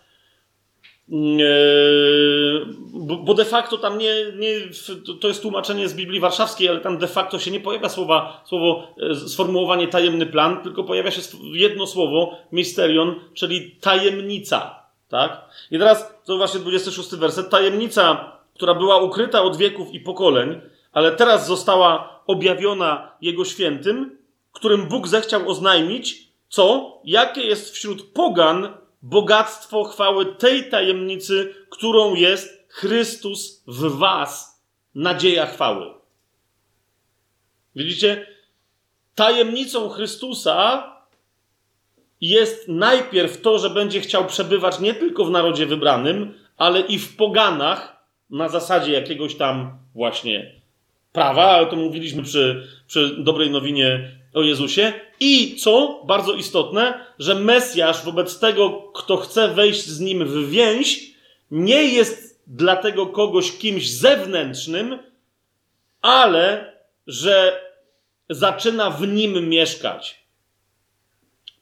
Bo 3.23 3.33
de 3.33 3.45
facto 3.45 3.77
tam 3.77 3.97
nie, 3.97 4.13
nie, 4.37 4.53
to 5.21 5.27
jest 5.27 5.41
tłumaczenie 5.41 5.89
z 5.89 5.93
Biblii 5.93 6.19
Warszawskiej, 6.19 6.69
ale 6.69 6.79
tam 6.79 6.97
de 6.97 7.07
facto 7.07 7.39
się 7.39 7.51
nie 7.51 7.59
pojawia 7.59 7.89
słowa, 7.89 8.43
słowo, 8.45 8.87
e, 9.11 9.15
sformułowanie 9.15 9.87
tajemny 9.87 10.25
plan, 10.25 10.63
tylko 10.63 10.83
pojawia 10.83 11.11
się 11.11 11.21
jedno 11.53 11.87
słowo, 11.87 12.37
misterion, 12.51 13.15
czyli 13.33 13.71
tajemnica. 13.71 14.85
Tak? 15.09 15.41
I 15.71 15.79
teraz 15.79 16.13
to 16.25 16.37
właśnie 16.37 16.59
26 16.59 17.15
werset. 17.15 17.49
Tajemnica, 17.49 18.31
która 18.55 18.73
była 18.73 18.97
ukryta 18.97 19.43
od 19.43 19.57
wieków 19.57 19.93
i 19.93 19.99
pokoleń, 19.99 20.61
ale 20.91 21.11
teraz 21.11 21.47
została 21.47 22.21
objawiona 22.27 23.11
Jego 23.21 23.45
świętym, 23.45 24.17
którym 24.51 24.87
Bóg 24.87 25.07
zechciał 25.07 25.49
oznajmić, 25.49 26.27
co, 26.49 26.97
jakie 27.05 27.41
jest 27.41 27.71
wśród 27.71 28.03
pogan 28.03 28.80
bogactwo 29.01 29.83
chwały 29.83 30.25
tej 30.25 30.69
tajemnicy, 30.69 31.55
którą 31.69 32.15
jest 32.15 32.65
Chrystus 32.67 33.63
w 33.67 33.97
Was, 33.97 34.61
nadzieja 34.95 35.45
chwały. 35.45 35.93
Widzicie? 37.75 38.27
Tajemnicą 39.15 39.89
Chrystusa 39.89 40.91
jest 42.21 42.67
najpierw 42.67 43.41
to, 43.41 43.59
że 43.59 43.69
będzie 43.69 44.01
chciał 44.01 44.25
przebywać 44.25 44.79
nie 44.79 44.93
tylko 44.93 45.25
w 45.25 45.31
narodzie 45.31 45.65
wybranym, 45.65 46.33
ale 46.57 46.81
i 46.81 46.99
w 46.99 47.15
poganach 47.15 48.05
na 48.29 48.49
zasadzie 48.49 48.91
jakiegoś 48.91 49.35
tam 49.35 49.77
właśnie 49.95 50.61
prawa, 51.11 51.43
ale 51.43 51.67
to 51.67 51.75
mówiliśmy 51.75 52.23
przy, 52.23 52.67
przy 52.87 53.15
dobrej 53.23 53.49
nowinie 53.49 54.20
o 54.33 54.41
Jezusie 54.41 54.93
i 55.19 55.55
co 55.55 56.03
bardzo 56.07 56.33
istotne, 56.33 57.05
że 57.19 57.35
Mesjasz 57.35 58.05
wobec 58.05 58.39
tego, 58.39 58.91
kto 58.93 59.17
chce 59.17 59.47
wejść 59.47 59.85
z 59.85 59.99
nim 59.99 60.25
w 60.25 60.49
więź, 60.49 61.11
nie 61.51 61.83
jest 61.83 62.41
dla 62.47 62.75
tego 62.75 63.07
kogoś 63.07 63.57
kimś 63.57 63.89
zewnętrznym, 63.89 64.99
ale 66.01 66.73
że 67.07 67.61
zaczyna 68.29 68.89
w 68.89 69.07
nim 69.07 69.49
mieszkać. 69.49 70.25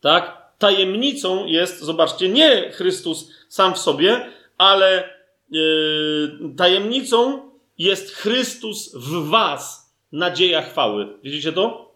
Tak? 0.01 0.39
Tajemnicą 0.57 1.45
jest, 1.45 1.79
zobaczcie, 1.79 2.29
nie 2.29 2.71
Chrystus 2.71 3.31
sam 3.49 3.73
w 3.73 3.77
sobie, 3.77 4.29
ale 4.57 5.09
yy, 5.51 6.39
tajemnicą 6.57 7.49
jest 7.77 8.11
Chrystus 8.11 8.95
w 8.95 9.29
Was, 9.29 9.93
nadzieja 10.11 10.61
chwały. 10.61 11.17
Widzicie 11.23 11.53
to? 11.53 11.88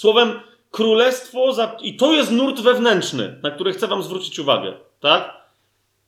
Słowem, 0.00 0.40
królestwo, 0.70 1.52
za... 1.52 1.76
i 1.82 1.96
to 1.96 2.12
jest 2.12 2.30
nurt 2.30 2.60
wewnętrzny, 2.60 3.38
na 3.42 3.50
który 3.50 3.72
chcę 3.72 3.86
Wam 3.86 4.02
zwrócić 4.02 4.38
uwagę, 4.38 4.72
tak? 5.00 5.36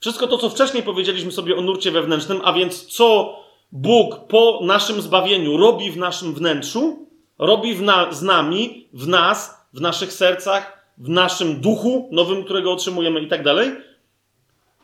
Wszystko 0.00 0.26
to, 0.26 0.38
co 0.38 0.50
wcześniej 0.50 0.82
powiedzieliśmy 0.82 1.32
sobie 1.32 1.56
o 1.56 1.60
nurcie 1.60 1.90
wewnętrznym, 1.90 2.40
a 2.44 2.52
więc 2.52 2.86
co 2.86 3.36
Bóg 3.72 4.26
po 4.28 4.60
naszym 4.62 5.02
zbawieniu 5.02 5.56
robi 5.56 5.90
w 5.90 5.96
naszym 5.96 6.34
wnętrzu, 6.34 7.06
robi 7.38 7.74
w 7.74 7.82
na... 7.82 8.12
z 8.12 8.22
nami, 8.22 8.88
w 8.92 9.08
nas, 9.08 9.66
w 9.72 9.80
naszych 9.80 10.12
sercach, 10.12 10.92
w 10.98 11.08
naszym 11.08 11.60
duchu 11.60 12.08
nowym, 12.12 12.44
którego 12.44 12.72
otrzymujemy 12.72 13.20
i 13.20 13.28
tak 13.28 13.44
dalej. 13.44 13.70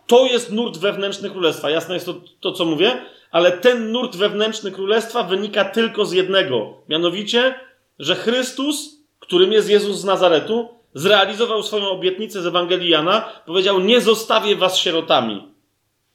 To 0.07 0.27
jest 0.27 0.53
nurt 0.53 0.79
wewnętrzny 0.79 1.31
królestwa. 1.31 1.71
Jasne 1.71 1.95
jest 1.95 2.07
to, 2.07 2.15
to, 2.41 2.53
co 2.53 2.65
mówię, 2.65 3.01
ale 3.31 3.53
ten 3.53 3.93
nurt 3.93 4.17
wewnętrzny 4.17 4.71
królestwa 4.71 5.23
wynika 5.23 5.65
tylko 5.65 6.05
z 6.05 6.13
jednego, 6.13 6.75
mianowicie, 6.89 7.55
że 7.99 8.15
Chrystus 8.15 8.98
którym 9.19 9.53
jest 9.53 9.71
Jezus 9.71 9.99
z 9.99 10.05
Nazaretu, 10.05 10.69
zrealizował 10.95 11.63
swoją 11.63 11.89
obietnicę 11.89 12.43
z 12.43 12.47
Ewangelii 12.47 12.91
Jana, 12.91 13.29
powiedział: 13.47 13.81
Nie 13.81 14.01
zostawię 14.01 14.57
was 14.57 14.79
sierotami, 14.79 15.49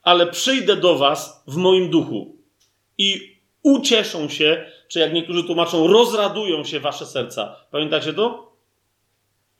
ale 0.03 0.27
przyjdę 0.27 0.75
do 0.75 0.95
was 0.95 1.43
w 1.47 1.55
moim 1.55 1.89
duchu. 1.89 2.37
I 2.97 3.37
ucieszą 3.63 4.29
się, 4.29 4.65
czy 4.87 4.99
jak 4.99 5.13
niektórzy 5.13 5.43
tłumaczą, 5.43 5.87
rozradują 5.87 6.63
się 6.63 6.79
wasze 6.79 7.05
serca. 7.05 7.55
Pamiętacie 7.71 8.13
to? 8.13 8.53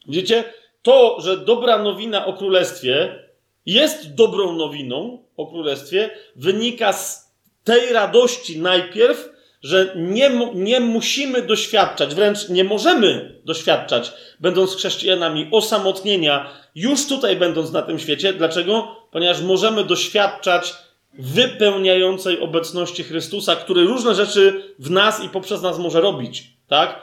Widzicie? 0.08 0.44
To, 0.82 1.22
że 1.22 1.38
dobra 1.38 1.78
nowina 1.78 2.26
o 2.26 2.34
królestwie 2.34 3.24
jest 3.66 4.16
dobrą 4.16 4.54
nowiną 4.54 5.24
o 5.38 5.48
królestwie, 5.48 6.10
wynika 6.36 6.94
z 6.94 7.34
tej 7.64 7.94
radości 7.94 8.60
najpierw, 8.60 9.30
że 9.64 9.94
nie, 9.96 10.32
nie 10.54 10.80
musimy 10.80 11.42
doświadczać, 11.42 12.16
wręcz 12.16 12.50
nie 12.50 12.64
możemy 12.64 13.42
doświadczać, 13.46 14.12
będąc 14.40 14.76
chrześcijanami, 14.76 15.48
osamotnienia, 15.52 16.50
już 16.76 17.08
tutaj 17.08 17.36
będąc 17.36 17.72
na 17.72 17.82
tym 17.82 18.00
świecie. 18.00 18.34
Dlaczego? 18.34 18.96
Ponieważ 19.12 19.42
możemy 19.42 19.84
doświadczać 19.84 20.74
wypełniającej 21.14 22.40
obecności 22.40 23.04
Chrystusa, 23.04 23.56
który 23.56 23.84
różne 23.84 24.16
rzeczy 24.16 24.76
w 24.80 24.92
nas 24.92 25.24
i 25.24 25.30
poprzez 25.30 25.62
nas 25.62 25.80
może 25.80 26.02
robić. 26.02 26.44
Tak? 26.68 27.02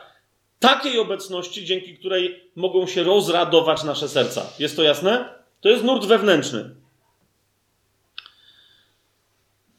Takiej 0.58 0.98
obecności, 0.98 1.64
dzięki 1.64 1.96
której 1.98 2.50
mogą 2.56 2.86
się 2.86 3.02
rozradować 3.02 3.84
nasze 3.84 4.08
serca. 4.08 4.46
Jest 4.58 4.76
to 4.76 4.82
jasne? 4.82 5.24
To 5.60 5.68
jest 5.68 5.84
nurt 5.84 6.06
wewnętrzny. 6.06 6.79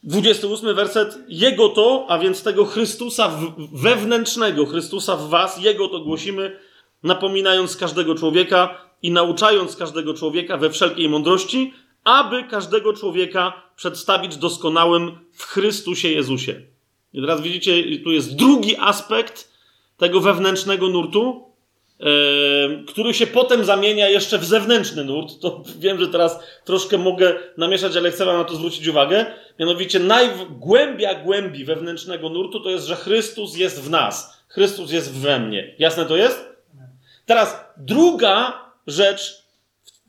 28 0.03 0.75
werset. 0.75 1.17
Jego 1.27 1.69
to, 1.69 2.05
a 2.09 2.19
więc 2.19 2.43
tego 2.43 2.65
Chrystusa 2.65 3.39
wewnętrznego, 3.73 4.65
Chrystusa 4.65 5.15
w 5.15 5.29
Was, 5.29 5.61
Jego 5.63 5.87
to 5.87 5.99
głosimy, 5.99 6.59
napominając 7.03 7.77
każdego 7.77 8.15
człowieka 8.15 8.77
i 9.01 9.11
nauczając 9.11 9.75
każdego 9.75 10.13
człowieka 10.13 10.57
we 10.57 10.69
wszelkiej 10.69 11.09
mądrości, 11.09 11.73
aby 12.03 12.43
każdego 12.43 12.93
człowieka 12.93 13.53
przedstawić 13.75 14.37
doskonałym 14.37 15.11
w 15.33 15.43
Chrystusie 15.43 16.09
Jezusie. 16.09 16.61
I 17.13 17.21
teraz 17.21 17.41
widzicie, 17.41 17.99
tu 18.03 18.11
jest 18.11 18.35
drugi 18.35 18.75
aspekt 18.77 19.51
tego 19.97 20.19
wewnętrznego 20.19 20.87
nurtu, 20.89 21.50
który 22.87 23.13
się 23.13 23.27
potem 23.27 23.65
zamienia 23.65 24.09
jeszcze 24.09 24.37
w 24.37 24.45
zewnętrzny 24.45 25.03
nurt. 25.03 25.39
To 25.39 25.63
wiem, 25.79 25.99
że 25.99 26.07
teraz 26.07 26.39
troszkę 26.65 26.97
mogę 26.97 27.33
namieszać, 27.57 27.97
ale 27.97 28.11
chcę 28.11 28.25
Wam 28.25 28.37
na 28.37 28.43
to 28.43 28.55
zwrócić 28.55 28.87
uwagę. 28.87 29.25
Mianowicie 29.59 29.99
najgłębia 29.99 31.15
głębi 31.15 31.65
wewnętrznego 31.65 32.29
nurtu 32.29 32.59
to 32.59 32.69
jest, 32.69 32.85
że 32.85 32.95
Chrystus 32.95 33.57
jest 33.57 33.81
w 33.81 33.89
nas. 33.89 34.43
Chrystus 34.47 34.91
jest 34.91 35.13
we 35.13 35.39
mnie. 35.39 35.75
Jasne 35.79 36.05
to 36.05 36.17
jest? 36.17 36.49
Teraz 37.25 37.65
druga 37.77 38.65
rzecz 38.87 39.43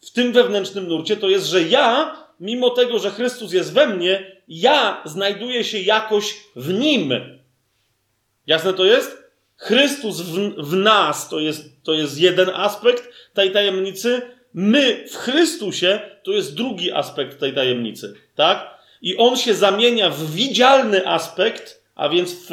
w 0.03 0.13
tym 0.13 0.33
wewnętrznym 0.33 0.89
nurcie 0.89 1.17
to 1.17 1.29
jest, 1.29 1.47
że 1.47 1.63
ja, 1.63 2.17
mimo 2.41 2.71
tego, 2.71 2.99
że 2.99 3.11
Chrystus 3.11 3.53
jest 3.53 3.73
we 3.73 3.87
mnie, 3.87 4.37
ja 4.49 5.03
znajduję 5.05 5.65
się 5.65 5.79
jakoś 5.79 6.35
w 6.57 6.73
nim. 6.73 7.13
Jasne 8.47 8.75
to 8.75 8.85
jest? 8.85 9.22
Chrystus 9.63 10.21
w, 10.21 10.55
w 10.59 10.77
nas 10.77 11.29
to 11.29 11.41
jest, 11.41 11.83
to 11.83 11.93
jest 11.93 12.21
jeden 12.21 12.51
aspekt 12.55 13.09
tej 13.35 13.51
tajemnicy. 13.51 14.23
My 14.55 15.05
w 15.11 15.17
Chrystusie 15.17 16.01
to 16.23 16.33
jest 16.33 16.55
drugi 16.55 16.93
aspekt 16.93 17.41
tej 17.41 17.55
tajemnicy. 17.55 18.15
Tak? 18.35 18.79
I 19.03 19.17
on 19.17 19.37
się 19.37 19.55
zamienia 19.55 20.11
w 20.11 20.31
widzialny 20.31 21.09
aspekt, 21.09 21.83
a 21.95 22.09
więc 22.09 22.35
w 22.51 22.53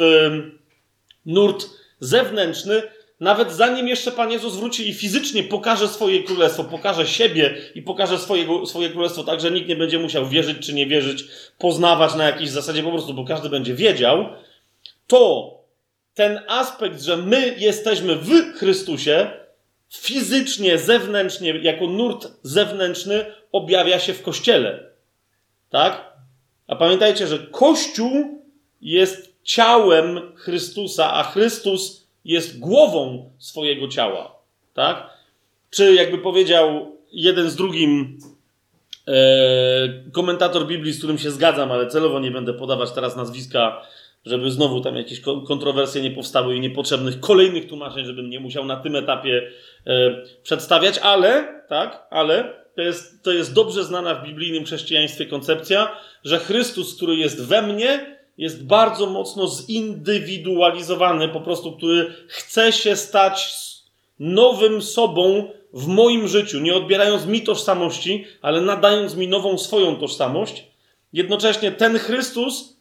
nurt 1.26 1.66
zewnętrzny, 2.00 2.82
nawet 3.20 3.52
zanim 3.52 3.88
jeszcze 3.88 4.12
Pan 4.12 4.32
Jezus 4.32 4.56
wróci 4.56 4.88
i 4.88 4.94
fizycznie 4.94 5.42
pokaże 5.42 5.88
swoje 5.88 6.22
królestwo, 6.22 6.64
pokaże 6.64 7.06
siebie 7.06 7.54
i 7.74 7.82
pokaże 7.82 8.18
swojego, 8.18 8.66
swoje 8.66 8.88
królestwo 8.88 9.24
tak, 9.24 9.40
że 9.40 9.50
nikt 9.50 9.68
nie 9.68 9.76
będzie 9.76 9.98
musiał 9.98 10.28
wierzyć 10.28 10.66
czy 10.66 10.74
nie 10.74 10.86
wierzyć, 10.86 11.24
poznawać 11.58 12.14
na 12.14 12.24
jakiejś 12.24 12.50
zasadzie 12.50 12.82
po 12.82 12.90
prostu, 12.90 13.14
bo 13.14 13.24
każdy 13.24 13.48
będzie 13.48 13.74
wiedział, 13.74 14.28
to 15.06 15.59
ten 16.14 16.40
aspekt, 16.48 17.02
że 17.02 17.16
my 17.16 17.54
jesteśmy 17.58 18.16
w 18.16 18.54
Chrystusie, 18.54 19.30
fizycznie, 19.90 20.78
zewnętrznie, 20.78 21.58
jako 21.58 21.86
nurt 21.86 22.28
zewnętrzny, 22.42 23.24
objawia 23.52 23.98
się 23.98 24.14
w 24.14 24.22
Kościele. 24.22 24.90
Tak? 25.70 26.12
A 26.66 26.76
pamiętajcie, 26.76 27.26
że 27.26 27.38
Kościół 27.38 28.44
jest 28.80 29.34
ciałem 29.42 30.20
Chrystusa, 30.36 31.12
a 31.14 31.22
Chrystus 31.22 32.06
jest 32.24 32.58
głową 32.58 33.30
swojego 33.38 33.88
ciała. 33.88 34.34
Tak? 34.74 35.10
Czy 35.70 35.94
jakby 35.94 36.18
powiedział 36.18 36.96
jeden 37.12 37.50
z 37.50 37.56
drugim 37.56 38.18
e, 39.08 40.10
komentator 40.12 40.66
Biblii, 40.66 40.92
z 40.92 40.98
którym 40.98 41.18
się 41.18 41.30
zgadzam, 41.30 41.72
ale 41.72 41.86
celowo 41.86 42.20
nie 42.20 42.30
będę 42.30 42.54
podawać 42.54 42.92
teraz 42.92 43.16
nazwiska, 43.16 43.82
żeby 44.26 44.50
znowu 44.50 44.80
tam 44.80 44.96
jakieś 44.96 45.20
kontrowersje 45.20 46.02
nie 46.02 46.10
powstały 46.10 46.56
i 46.56 46.60
niepotrzebnych 46.60 47.20
kolejnych 47.20 47.68
tłumaczeń, 47.68 48.04
żebym 48.04 48.30
nie 48.30 48.40
musiał 48.40 48.64
na 48.64 48.76
tym 48.76 48.96
etapie 48.96 49.50
e, 49.86 50.10
przedstawiać, 50.42 50.98
ale, 50.98 51.62
tak, 51.68 52.06
ale 52.10 52.60
to 52.76 52.82
jest, 52.82 53.22
to 53.22 53.32
jest 53.32 53.54
dobrze 53.54 53.84
znana 53.84 54.14
w 54.14 54.26
biblijnym 54.26 54.64
chrześcijaństwie 54.64 55.26
koncepcja, 55.26 55.96
że 56.24 56.38
Chrystus, 56.38 56.96
który 56.96 57.16
jest 57.16 57.44
we 57.44 57.62
mnie, 57.62 58.20
jest 58.38 58.66
bardzo 58.66 59.06
mocno 59.06 59.46
zindywidualizowany, 59.46 61.28
po 61.28 61.40
prostu, 61.40 61.72
który 61.72 62.12
chce 62.28 62.72
się 62.72 62.96
stać 62.96 63.54
nowym 64.18 64.82
sobą 64.82 65.50
w 65.72 65.86
moim 65.86 66.28
życiu, 66.28 66.60
nie 66.60 66.74
odbierając 66.74 67.26
mi 67.26 67.40
tożsamości, 67.40 68.24
ale 68.42 68.60
nadając 68.60 69.16
mi 69.16 69.28
nową 69.28 69.58
swoją 69.58 69.96
tożsamość. 69.96 70.64
Jednocześnie 71.12 71.72
ten 71.72 71.98
Chrystus 71.98 72.79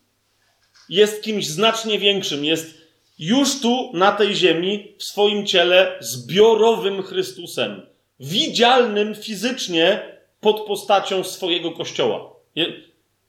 jest 0.89 1.23
kimś 1.23 1.47
znacznie 1.47 1.99
większym, 1.99 2.45
jest 2.45 2.79
już 3.19 3.61
tu 3.61 3.91
na 3.93 4.11
tej 4.11 4.35
ziemi 4.35 4.95
w 4.97 5.03
swoim 5.03 5.45
ciele 5.45 5.97
zbiorowym 5.99 7.03
Chrystusem, 7.03 7.81
widzialnym 8.19 9.15
fizycznie 9.15 10.17
pod 10.41 10.65
postacią 10.65 11.23
swojego 11.23 11.71
kościoła. 11.71 12.35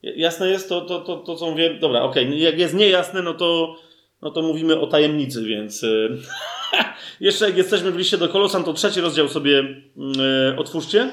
Jasne 0.03 0.49
jest 0.49 0.69
to, 0.69 0.81
to, 0.81 1.01
to, 1.01 1.17
to 1.17 1.37
co 1.37 1.51
mówię? 1.51 1.75
Dobra, 1.75 2.03
okej. 2.03 2.27
Okay. 2.27 2.39
Jak 2.39 2.59
jest 2.59 2.75
niejasne, 2.75 3.23
no 3.23 3.35
to, 3.35 3.77
no 4.23 4.31
to 4.31 4.43
mówimy 4.43 4.81
o 4.81 4.87
tajemnicy, 4.87 5.45
więc 5.45 5.83
y, 5.83 6.19
jeszcze 7.21 7.47
jak 7.47 7.57
jesteśmy 7.57 7.93
w 7.93 7.97
liście 7.97 8.19
do 8.19 8.29
Kolosan, 8.29 8.65
to 8.65 8.73
trzeci 8.73 9.01
rozdział 9.01 9.29
sobie 9.29 9.53
yy, 9.97 10.57
otwórzcie. 10.59 11.13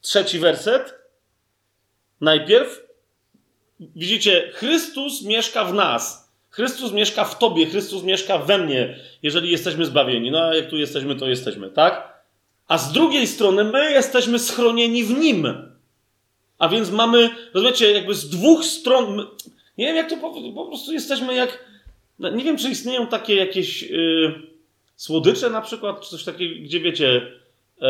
Trzeci 0.00 0.38
werset. 0.38 1.03
Najpierw 2.24 2.86
widzicie, 3.80 4.50
Chrystus 4.54 5.22
mieszka 5.22 5.64
w 5.64 5.74
nas. 5.74 6.32
Chrystus 6.50 6.92
mieszka 6.92 7.24
w 7.24 7.38
tobie, 7.38 7.66
Chrystus 7.66 8.02
mieszka 8.02 8.38
we 8.38 8.58
mnie, 8.58 8.98
jeżeli 9.22 9.50
jesteśmy 9.50 9.86
zbawieni. 9.86 10.30
No 10.30 10.38
a 10.38 10.54
jak 10.54 10.70
tu 10.70 10.76
jesteśmy, 10.76 11.16
to 11.16 11.28
jesteśmy, 11.28 11.70
tak? 11.70 12.14
a 12.68 12.78
z 12.78 12.92
drugiej 12.92 13.26
strony 13.26 13.64
my 13.64 13.92
jesteśmy 13.92 14.38
schronieni 14.38 15.04
w 15.04 15.18
nim. 15.18 15.46
A 16.58 16.68
więc 16.68 16.90
mamy, 16.90 17.30
rozumiecie, 17.54 17.92
jakby 17.92 18.14
z 18.14 18.28
dwóch 18.28 18.64
stron. 18.64 19.26
Nie 19.78 19.86
wiem, 19.86 19.96
jak 19.96 20.10
to 20.10 20.16
po, 20.16 20.52
po 20.54 20.66
prostu 20.66 20.92
jesteśmy 20.92 21.34
jak. 21.34 21.64
No, 22.18 22.30
nie 22.30 22.44
wiem, 22.44 22.56
czy 22.56 22.70
istnieją 22.70 23.06
takie 23.06 23.34
jakieś 23.34 23.82
yy, 23.82 24.34
słodycze 24.96 25.50
na 25.50 25.60
przykład, 25.60 26.00
czy 26.00 26.10
coś 26.10 26.24
takiego, 26.24 26.54
gdzie 26.64 26.80
wiecie. 26.80 27.32
Yy, 27.80 27.88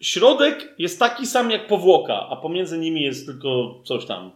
środek 0.00 0.74
jest 0.78 0.98
taki 0.98 1.26
sam 1.26 1.50
jak 1.50 1.66
powłoka, 1.66 2.26
a 2.30 2.36
pomiędzy 2.36 2.78
nimi 2.78 3.02
jest 3.02 3.26
tylko 3.26 3.80
coś 3.84 4.06
tam. 4.06 4.30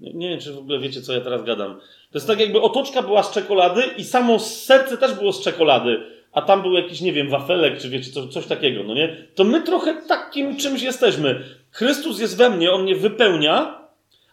Nie, 0.00 0.14
nie 0.14 0.28
wiem, 0.28 0.40
czy 0.40 0.52
w 0.52 0.58
ogóle 0.58 0.78
wiecie, 0.78 1.02
co 1.02 1.12
ja 1.12 1.20
teraz 1.20 1.44
gadam. 1.44 1.74
To 2.10 2.18
jest 2.18 2.26
tak, 2.26 2.40
jakby 2.40 2.60
otoczka 2.60 3.02
była 3.02 3.22
z 3.22 3.32
czekolady 3.32 3.82
i 3.96 4.04
samo 4.04 4.38
serce 4.38 4.98
też 4.98 5.14
było 5.14 5.32
z 5.32 5.44
czekolady 5.44 6.16
a 6.36 6.42
tam 6.42 6.62
był 6.62 6.72
jakiś, 6.72 7.00
nie 7.00 7.12
wiem, 7.12 7.28
wafelek, 7.28 7.78
czy 7.78 7.88
wiecie, 7.88 8.10
coś, 8.10 8.32
coś 8.32 8.46
takiego, 8.46 8.82
no 8.82 8.94
nie? 8.94 9.26
To 9.34 9.44
my 9.44 9.62
trochę 9.62 10.02
takim 10.08 10.56
czymś 10.56 10.82
jesteśmy. 10.82 11.44
Chrystus 11.70 12.20
jest 12.20 12.36
we 12.36 12.50
mnie, 12.50 12.72
On 12.72 12.82
mnie 12.82 12.96
wypełnia, 12.96 13.80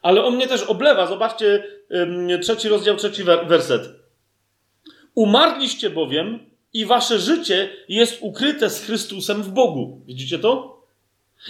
ale 0.02 0.24
On 0.24 0.36
mnie 0.36 0.48
też 0.48 0.64
oblewa. 0.64 1.08
Zobaczcie 1.08 1.64
trzeci 2.42 2.70
rozdział, 2.70 2.96
trzeci 2.96 3.24
werset. 3.24 3.90
Umarliście 5.16 5.90
bowiem 5.90 6.40
i 6.74 6.86
wasze 6.86 7.20
życie 7.20 7.70
jest 7.90 8.18
ukryte 8.22 8.70
z 8.70 8.86
Chrystusem 8.86 9.44
w 9.44 9.50
Bogu. 9.50 10.02
Widzicie 10.08 10.40
to? 10.40 10.82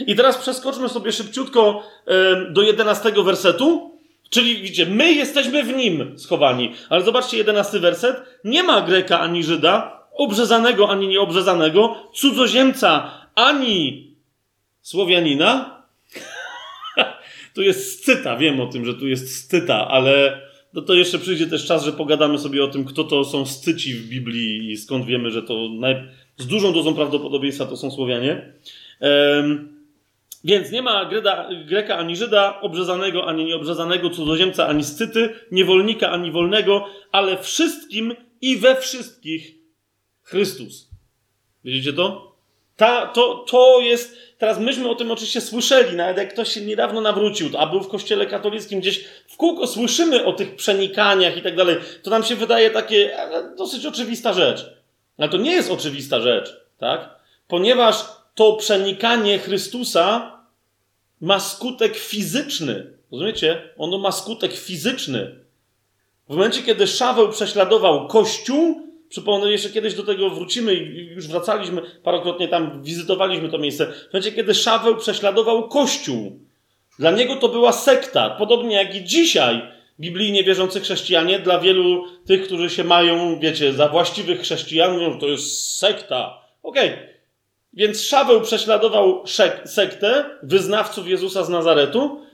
I 0.08 0.16
teraz 0.16 0.38
przeskoczmy 0.38 0.90
sobie 0.90 1.12
szybciutko 1.12 1.84
do 2.50 2.62
jedenastego 2.62 3.24
wersetu. 3.24 4.00
Czyli 4.30 4.62
widzicie, 4.62 4.86
my 4.86 5.14
jesteśmy 5.14 5.64
w 5.64 5.76
nim 5.76 6.20
schowani. 6.20 6.74
Ale 6.90 7.04
zobaczcie, 7.04 7.38
jedenasty 7.38 7.80
werset. 7.80 8.22
Nie 8.44 8.64
ma 8.64 8.82
Greka 8.82 9.20
ani 9.20 9.44
Żyda, 9.44 10.04
obrzezanego 10.14 10.90
ani 10.90 11.08
nieobrzezanego, 11.08 11.96
cudzoziemca 12.14 13.12
ani 13.36 14.14
Słowianina. 14.82 15.82
tu 17.56 17.62
jest 17.62 18.02
scyta, 18.02 18.38
wiem 18.38 18.62
o 18.62 18.68
tym, 18.68 18.86
że 18.86 18.94
tu 18.94 19.08
jest 19.08 19.46
scyta, 19.46 19.88
ale 19.88 20.42
no 20.74 20.82
to 20.82 20.94
jeszcze 20.94 21.20
przyjdzie 21.20 21.48
też 21.48 21.66
czas, 21.66 21.86
że 21.86 21.92
pogadamy 21.92 22.40
sobie 22.40 22.64
o 22.64 22.68
tym, 22.68 22.86
kto 22.86 23.04
to 23.04 23.24
są 23.24 23.46
scyci 23.46 23.94
w 23.94 24.10
Biblii 24.10 24.72
i 24.72 24.78
skąd 24.78 25.06
wiemy, 25.06 25.32
że 25.32 25.44
to 25.44 25.70
naj... 25.70 25.96
z 26.38 26.48
dużą 26.48 26.74
dozą 26.74 26.96
prawdopodobieństwa 26.96 27.66
to 27.66 27.78
są 27.78 27.92
Słowianie. 27.92 28.54
Um, 29.02 29.74
więc 30.44 30.72
nie 30.72 30.82
ma 30.82 31.06
Greda, 31.06 31.50
Greka 31.66 31.98
ani 31.98 32.16
Żyda, 32.16 32.62
obrzezanego 32.62 33.26
ani 33.26 33.46
nieobrzezanego, 33.46 34.10
cudzoziemca 34.10 34.68
ani 34.68 34.84
scyty, 34.84 35.30
niewolnika 35.52 36.12
ani 36.12 36.32
wolnego, 36.32 36.86
ale 37.12 37.38
wszystkim 37.38 38.16
i 38.42 38.58
we 38.58 38.76
wszystkich 38.76 39.56
Chrystus. 40.22 40.90
Widzicie 41.64 41.94
to? 41.94 42.36
Ta, 42.76 43.08
to, 43.08 43.46
to 43.50 43.80
jest. 43.82 44.18
Teraz 44.44 44.60
myśmy 44.60 44.90
o 44.90 44.96
tym 44.96 45.12
oczywiście 45.12 45.42
słyszeli, 45.42 45.98
nawet 45.98 46.18
jak 46.18 46.34
ktoś 46.34 46.50
się 46.50 46.62
niedawno 46.62 47.02
nawrócił, 47.02 47.50
a 47.58 47.68
był 47.68 47.82
w 47.82 47.88
kościele 47.88 48.26
katolickim, 48.26 48.80
gdzieś 48.80 49.06
w 49.28 49.38
kółko 49.38 49.68
słyszymy 49.68 50.26
o 50.26 50.34
tych 50.34 50.56
przenikaniach 50.56 51.38
i 51.38 51.42
tak 51.42 51.56
dalej. 51.56 51.78
To 52.02 52.10
nam 52.10 52.24
się 52.24 52.36
wydaje 52.36 52.70
takie 52.70 53.18
dosyć 53.58 53.86
oczywista 53.86 54.34
rzecz. 54.34 54.74
Ale 55.18 55.30
to 55.30 55.38
nie 55.38 55.52
jest 55.52 55.72
oczywista 55.72 56.22
rzecz, 56.22 56.62
tak? 56.78 57.10
Ponieważ 57.48 58.06
to 58.36 58.54
przenikanie 58.54 59.40
Chrystusa 59.40 60.38
ma 61.22 61.40
skutek 61.40 61.98
fizyczny. 61.98 62.94
Rozumiecie? 63.12 63.70
Ono 63.78 63.98
ma 63.98 64.12
skutek 64.12 64.54
fizyczny. 64.54 65.36
W 66.30 66.34
momencie, 66.36 66.64
kiedy 66.64 66.88
Szaweł 66.88 67.30
prześladował 67.30 68.08
Kościół, 68.08 68.83
Przypomnę, 69.14 69.52
jeszcze 69.52 69.70
kiedyś 69.70 69.94
do 69.94 70.04
tego 70.04 70.30
wrócimy 70.30 70.74
i 70.74 71.06
już 71.06 71.28
wracaliśmy, 71.28 71.82
parokrotnie 72.04 72.48
tam 72.48 72.84
wizytowaliśmy 72.84 73.50
to 73.50 73.58
miejsce. 73.58 73.86
W 73.86 74.14
momencie, 74.14 74.32
kiedy 74.32 74.56
Szaweł 74.56 74.98
prześladował 74.98 75.70
Kościół. 75.70 76.40
Dla 77.00 77.12
niego 77.12 77.36
to 77.36 77.50
była 77.50 77.72
sekta. 77.72 78.30
Podobnie 78.30 78.76
jak 78.76 78.96
i 78.96 79.04
dzisiaj 79.04 79.62
biblijnie 80.00 80.44
wierzący 80.44 80.80
chrześcijanie, 80.80 81.40
dla 81.40 81.60
wielu 81.60 82.06
tych, 82.26 82.44
którzy 82.46 82.70
się 82.70 82.84
mają, 82.84 83.40
wiecie, 83.40 83.74
za 83.74 83.88
właściwych 83.88 84.42
chrześcijan, 84.42 85.20
to 85.20 85.28
jest 85.28 85.78
sekta. 85.78 86.42
Okej. 86.64 86.90
Okay. 86.94 87.08
Więc 87.74 88.02
Szaweł 88.02 88.42
prześladował 88.42 89.24
sektę 89.66 90.26
wyznawców 90.44 91.08
Jezusa 91.08 91.44
z 91.44 91.50
Nazaretu 91.50 92.26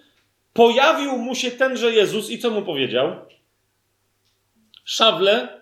pojawił 0.53 1.17
mu 1.17 1.35
się 1.35 1.51
tenże 1.51 1.91
Jezus 1.91 2.29
i 2.29 2.39
co 2.39 2.49
mu 2.49 2.61
powiedział? 2.61 3.15
Szawle, 4.85 5.58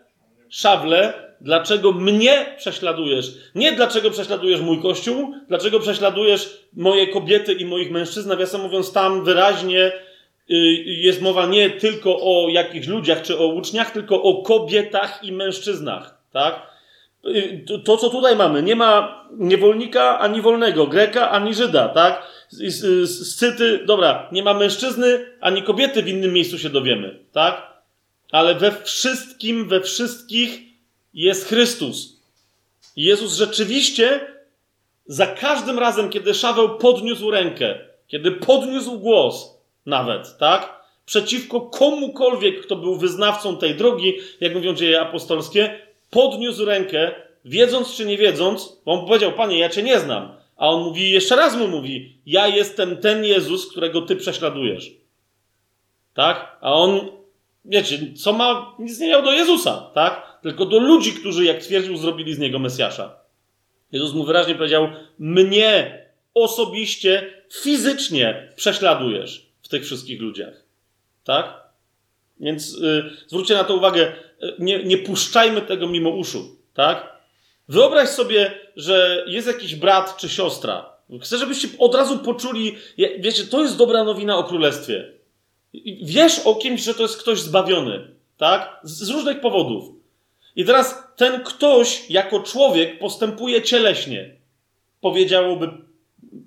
szawle, 0.50 1.14
dlaczego 1.42 1.92
mnie 1.92 2.46
prześladujesz? 2.58 3.34
Nie 3.56 3.72
dlaczego 3.72 4.12
prześladujesz 4.12 4.62
mój 4.62 4.82
kościół, 4.82 5.34
dlaczego 5.48 5.80
prześladujesz 5.80 6.64
moje 6.74 7.08
kobiety 7.08 7.54
i 7.54 7.66
moich 7.66 7.92
mężczyzn. 7.92 8.30
Nawiasem 8.30 8.62
mówiąc, 8.62 8.94
tam 8.94 9.24
wyraźnie 9.24 9.92
y, 10.52 10.56
jest 10.86 11.22
mowa 11.22 11.46
nie 11.46 11.70
tylko 11.70 12.18
o 12.22 12.50
jakichś 12.50 12.88
ludziach 12.88 13.22
czy 13.22 13.38
o 13.38 13.48
uczniach, 13.48 13.92
tylko 13.92 14.24
o 14.24 14.42
kobietach 14.42 15.24
i 15.24 15.32
mężczyznach. 15.32 16.18
Tak? 16.32 16.62
Y, 17.26 17.66
to, 17.86 17.98
co 17.98 18.10
tutaj 18.10 18.36
mamy, 18.36 18.64
nie 18.64 18.76
ma 18.76 19.24
niewolnika 19.38 20.20
ani 20.20 20.42
wolnego, 20.42 20.88
Greka 20.88 21.30
ani 21.30 21.54
Żyda, 21.54 21.90
tak? 21.90 22.38
Scyty, 23.06 23.86
dobra, 23.86 24.30
nie 24.32 24.44
ma 24.44 24.54
mężczyzny 24.54 25.26
ani 25.42 25.64
kobiety 25.64 26.04
w 26.04 26.08
innym 26.08 26.34
miejscu 26.34 26.60
się 26.60 26.70
dowiemy, 26.70 27.20
tak? 27.32 27.77
Ale 28.32 28.56
we 28.56 28.84
wszystkim, 28.84 29.68
we 29.68 29.82
wszystkich 29.82 30.60
jest 31.14 31.48
Chrystus. 31.48 32.18
Jezus 32.96 33.34
rzeczywiście 33.34 34.28
za 35.06 35.28
każdym 35.28 35.80
razem, 35.80 36.10
kiedy 36.10 36.34
Szaweł 36.34 36.78
podniósł 36.78 37.32
rękę, 37.32 37.80
kiedy 38.08 38.32
podniósł 38.32 39.00
głos, 39.00 39.58
nawet, 39.86 40.38
tak? 40.38 40.78
Przeciwko 41.06 41.62
komukolwiek, 41.62 42.62
kto 42.62 42.76
był 42.76 42.96
wyznawcą 42.96 43.58
tej 43.58 43.76
drogi, 43.76 44.14
jak 44.40 44.56
mówią 44.56 44.74
dzieje 44.74 45.02
apostolskie, 45.02 45.80
podniósł 46.10 46.66
rękę, 46.66 47.12
wiedząc 47.46 47.96
czy 47.96 48.06
nie 48.06 48.18
wiedząc, 48.18 48.82
bo 48.86 48.94
on 48.94 49.06
powiedział: 49.08 49.32
Panie, 49.32 49.60
ja 49.60 49.70
cię 49.70 49.84
nie 49.84 50.00
znam. 50.00 50.36
A 50.58 50.70
on 50.70 50.84
mówi, 50.84 51.12
jeszcze 51.12 51.36
raz 51.36 51.56
mu 51.56 51.68
mówi: 51.68 52.18
Ja 52.26 52.48
jestem 52.48 52.98
ten 52.98 53.26
Jezus, 53.26 53.72
którego 53.72 54.02
ty 54.02 54.16
prześladujesz. 54.16 54.92
Tak? 56.14 56.58
A 56.62 56.74
on, 56.74 57.10
wiecie, 57.68 58.00
co 58.16 58.34
ma, 58.34 58.76
nic 58.80 59.00
nie 59.00 59.08
miał 59.08 59.24
do 59.24 59.32
Jezusa, 59.32 59.92
tak? 59.94 60.40
Tylko 60.42 60.66
do 60.66 60.80
ludzi, 60.80 61.14
którzy, 61.14 61.46
jak 61.46 61.62
twierdził, 61.62 61.98
zrobili 61.98 62.34
z 62.34 62.40
niego 62.40 62.60
Mesjasza. 62.60 63.16
Jezus 63.92 64.14
mu 64.14 64.26
wyraźnie 64.26 64.56
powiedział: 64.56 64.90
Mnie 65.20 66.02
osobiście, 66.34 67.34
fizycznie 67.54 68.52
prześladujesz 68.56 69.48
w 69.62 69.68
tych 69.68 69.86
wszystkich 69.86 70.22
ludziach. 70.22 70.64
Tak? 71.24 71.68
Więc 72.40 72.74
y, 72.74 73.10
zwróćcie 73.28 73.54
na 73.54 73.64
to 73.64 73.76
uwagę, 73.76 74.12
y, 74.44 74.54
nie, 74.60 74.84
nie 74.84 74.98
puszczajmy 74.98 75.62
tego 75.62 75.88
mimo 75.88 76.10
uszu, 76.10 76.58
tak? 76.74 77.18
Wyobraź 77.70 78.10
sobie, 78.10 78.52
że 78.76 79.26
jest 79.28 79.48
jakiś 79.48 79.76
brat 79.76 80.18
czy 80.18 80.30
siostra. 80.30 80.98
Chcę, 81.22 81.38
żebyście 81.38 81.68
od 81.80 81.96
razu 81.96 82.20
poczuli, 82.20 82.76
wiecie, 83.20 83.44
to 83.44 83.64
jest 83.64 83.78
dobra 83.78 84.04
nowina 84.04 84.38
o 84.38 84.44
królestwie. 84.44 85.17
Wiesz 86.04 86.40
o 86.40 86.56
kimś, 86.56 86.82
że 86.82 86.94
to 86.94 87.04
jest 87.04 87.22
ktoś 87.22 87.40
zbawiony, 87.40 88.16
tak? 88.38 88.80
Z, 88.84 88.92
z 88.92 89.10
różnych 89.10 89.42
powodów. 89.42 89.98
I 90.56 90.66
teraz 90.66 91.04
ten 91.16 91.44
ktoś 91.44 92.10
jako 92.10 92.40
człowiek 92.40 93.00
postępuje 93.00 93.62
cieleśnie, 93.62 94.36
powiedziałoby 95.02 95.70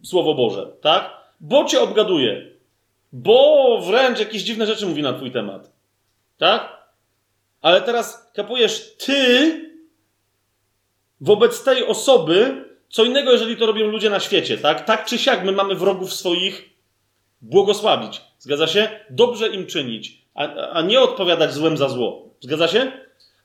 Słowo 0.02 0.34
Boże, 0.34 0.72
tak? 0.80 1.10
Bo 1.40 1.64
cię 1.64 1.80
obgaduje, 1.80 2.50
bo 3.12 3.80
wręcz 3.86 4.18
jakieś 4.18 4.42
dziwne 4.42 4.66
rzeczy 4.66 4.86
mówi 4.86 5.02
na 5.02 5.12
twój 5.12 5.30
temat, 5.30 5.72
tak? 6.38 6.80
Ale 7.62 7.82
teraz 7.82 8.30
kapujesz, 8.34 8.96
ty 8.96 9.70
wobec 11.20 11.64
tej 11.64 11.86
osoby, 11.86 12.64
co 12.88 13.04
innego, 13.04 13.32
jeżeli 13.32 13.56
to 13.56 13.66
robią 13.66 13.86
ludzie 13.86 14.10
na 14.10 14.20
świecie, 14.20 14.58
tak? 14.58 14.84
Tak 14.84 15.04
czy 15.04 15.18
siak 15.18 15.44
my 15.44 15.52
mamy 15.52 15.74
wrogów 15.74 16.12
swoich 16.12 16.70
błogosławić. 17.42 18.29
Zgadza 18.40 18.66
się? 18.66 18.88
Dobrze 19.10 19.48
im 19.48 19.66
czynić, 19.66 20.18
a, 20.34 20.70
a 20.70 20.82
nie 20.82 21.00
odpowiadać 21.00 21.54
złem 21.54 21.76
za 21.76 21.88
zło. 21.88 22.34
Zgadza 22.40 22.68
się? 22.68 22.92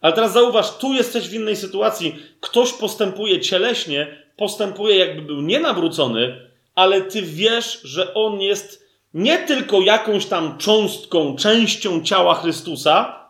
Ale 0.01 0.13
teraz 0.13 0.33
zauważ, 0.33 0.77
tu 0.77 0.93
jesteś 0.93 1.29
w 1.29 1.33
innej 1.33 1.55
sytuacji. 1.55 2.15
Ktoś 2.39 2.73
postępuje 2.73 3.39
cieleśnie, 3.39 4.23
postępuje 4.37 4.95
jakby 4.95 5.21
był 5.21 5.41
nienawrócony, 5.41 6.49
ale 6.75 7.01
ty 7.01 7.21
wiesz, 7.21 7.81
że 7.83 8.13
on 8.13 8.41
jest 8.41 8.85
nie 9.13 9.37
tylko 9.37 9.81
jakąś 9.81 10.25
tam 10.25 10.57
cząstką, 10.57 11.35
częścią 11.35 12.03
ciała 12.03 12.35
Chrystusa, 12.35 13.29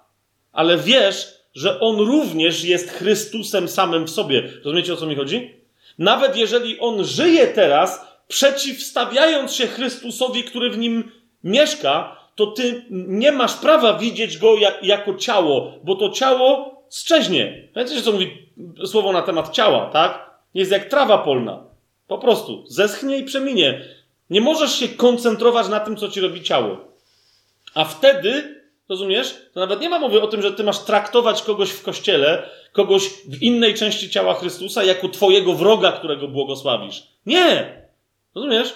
ale 0.51 0.77
wiesz, 0.77 1.27
że 1.53 1.79
on 1.79 1.97
również 1.97 2.63
jest 2.63 2.91
Chrystusem 2.91 3.67
samym 3.67 4.05
w 4.05 4.09
sobie. 4.09 4.51
Rozumiecie 4.63 4.93
o 4.93 4.97
co 4.97 5.05
mi 5.05 5.15
chodzi? 5.15 5.53
Nawet 5.97 6.37
jeżeli 6.37 6.79
on 6.79 7.05
żyje 7.05 7.47
teraz, 7.47 8.01
przeciwstawiając 8.27 9.53
się 9.53 9.67
Chrystusowi, 9.67 10.43
który 10.43 10.69
w 10.69 10.77
nim 10.77 11.11
mieszka, 11.45 12.17
to 12.35 12.47
ty 12.47 12.85
nie 12.89 13.31
masz 13.31 13.53
prawa 13.53 13.93
widzieć 13.93 14.37
go 14.37 14.55
jak, 14.55 14.83
jako 14.83 15.15
ciało, 15.15 15.73
bo 15.83 15.95
to 15.95 16.09
ciało 16.09 16.81
strzeźnie. 16.89 17.67
Wiecie, 17.75 18.01
co 18.01 18.11
mówi 18.11 18.47
słowo 18.85 19.11
na 19.11 19.21
temat 19.21 19.51
ciała, 19.51 19.89
tak? 19.89 20.29
Jest 20.53 20.71
jak 20.71 20.85
trawa 20.85 21.17
polna. 21.17 21.63
Po 22.07 22.17
prostu. 22.17 22.63
Zeschnie 22.67 23.17
i 23.17 23.23
przeminie. 23.23 23.81
Nie 24.29 24.41
możesz 24.41 24.79
się 24.79 24.87
koncentrować 24.87 25.67
na 25.67 25.79
tym, 25.79 25.97
co 25.97 26.07
ci 26.07 26.21
robi 26.21 26.43
ciało. 26.43 26.77
A 27.73 27.85
wtedy 27.85 28.55
Rozumiesz? 28.89 29.35
To 29.53 29.59
nawet 29.59 29.81
nie 29.81 29.89
ma 29.89 29.99
mowy 29.99 30.21
o 30.21 30.27
tym, 30.27 30.41
że 30.41 30.51
ty 30.51 30.63
masz 30.63 30.79
traktować 30.79 31.41
kogoś 31.41 31.69
w 31.69 31.83
kościele, 31.83 32.49
kogoś 32.73 33.09
w 33.27 33.41
innej 33.41 33.73
części 33.73 34.09
ciała 34.09 34.33
Chrystusa, 34.33 34.83
jako 34.83 35.09
twojego 35.09 35.53
wroga, 35.53 35.91
którego 35.91 36.27
błogosławisz. 36.27 37.03
Nie! 37.25 37.81
Rozumiesz? 38.35 38.73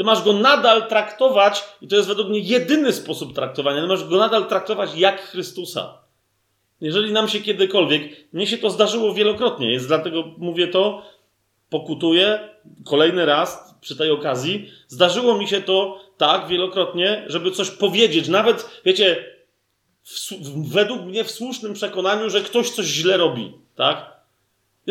Ty 0.00 0.04
masz 0.04 0.22
go 0.22 0.32
nadal 0.32 0.88
traktować, 0.88 1.64
i 1.82 1.88
to 1.88 1.96
jest 1.96 2.08
według 2.08 2.28
mnie 2.28 2.38
jedyny 2.38 2.92
sposób 2.92 3.34
traktowania, 3.34 3.80
ty 3.80 3.86
masz 3.86 4.04
go 4.04 4.16
nadal 4.16 4.46
traktować 4.46 4.94
jak 4.94 5.20
Chrystusa. 5.20 5.98
Jeżeli 6.80 7.12
nam 7.12 7.28
się 7.28 7.40
kiedykolwiek, 7.40 8.02
mnie 8.32 8.46
się 8.46 8.58
to 8.58 8.70
zdarzyło 8.70 9.14
wielokrotnie, 9.14 9.72
jest 9.72 9.88
dlatego 9.88 10.24
mówię 10.38 10.68
to, 10.68 11.02
pokutuję 11.70 12.48
kolejny 12.84 13.26
raz 13.26 13.74
przy 13.80 13.96
tej 13.96 14.10
okazji. 14.10 14.70
Zdarzyło 14.88 15.38
mi 15.38 15.48
się 15.48 15.60
to 15.60 15.98
tak 16.16 16.48
wielokrotnie, 16.48 17.24
żeby 17.26 17.50
coś 17.50 17.70
powiedzieć, 17.70 18.28
nawet, 18.28 18.80
wiecie, 18.84 19.24
w, 20.04 20.72
według 20.72 21.02
mnie 21.02 21.24
w 21.24 21.30
słusznym 21.30 21.74
przekonaniu, 21.74 22.30
że 22.30 22.40
ktoś 22.40 22.70
coś 22.70 22.86
źle 22.86 23.16
robi, 23.16 23.52
tak? 23.76 24.20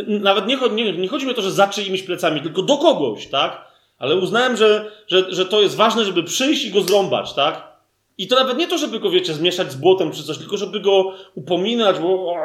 Nawet 0.07 0.47
nie, 0.47 0.57
nie, 0.71 0.97
nie 0.97 1.07
chodzi 1.07 1.25
mi 1.25 1.31
o 1.31 1.35
to, 1.35 1.41
że 1.41 1.51
za 1.51 1.67
czyimiś 1.67 2.03
plecami, 2.03 2.41
tylko 2.41 2.61
do 2.61 2.77
kogoś, 2.77 3.27
tak? 3.27 3.68
Ale 3.99 4.15
uznałem, 4.15 4.57
że, 4.57 4.91
że, 5.07 5.33
że 5.33 5.45
to 5.45 5.61
jest 5.61 5.75
ważne, 5.75 6.05
żeby 6.05 6.23
przyjść 6.23 6.65
i 6.65 6.71
go 6.71 6.81
zrąbać, 6.81 7.33
tak? 7.33 7.69
I 8.17 8.27
to 8.27 8.35
nawet 8.35 8.57
nie 8.57 8.67
to, 8.67 8.77
żeby 8.77 8.99
go, 8.99 9.09
wiecie, 9.09 9.33
zmieszać 9.33 9.71
z 9.71 9.75
błotem 9.75 10.11
czy 10.11 10.23
coś, 10.23 10.37
tylko 10.37 10.57
żeby 10.57 10.79
go 10.79 11.13
upominać, 11.35 11.99
bo... 11.99 12.35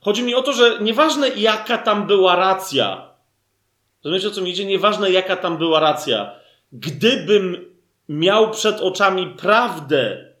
Chodzi 0.00 0.22
mi 0.22 0.34
o 0.34 0.42
to, 0.42 0.52
że 0.52 0.78
nieważne 0.80 1.28
jaka 1.28 1.78
tam 1.78 2.06
była 2.06 2.36
racja, 2.36 3.12
rozumiecie 4.04 4.28
o 4.28 4.30
co 4.30 4.40
mi 4.40 4.50
idzie? 4.50 4.64
Nieważne 4.64 5.10
jaka 5.10 5.36
tam 5.36 5.58
była 5.58 5.80
racja. 5.80 6.34
Gdybym 6.72 7.74
miał 8.08 8.50
przed 8.50 8.80
oczami 8.80 9.26
prawdę 9.26 10.32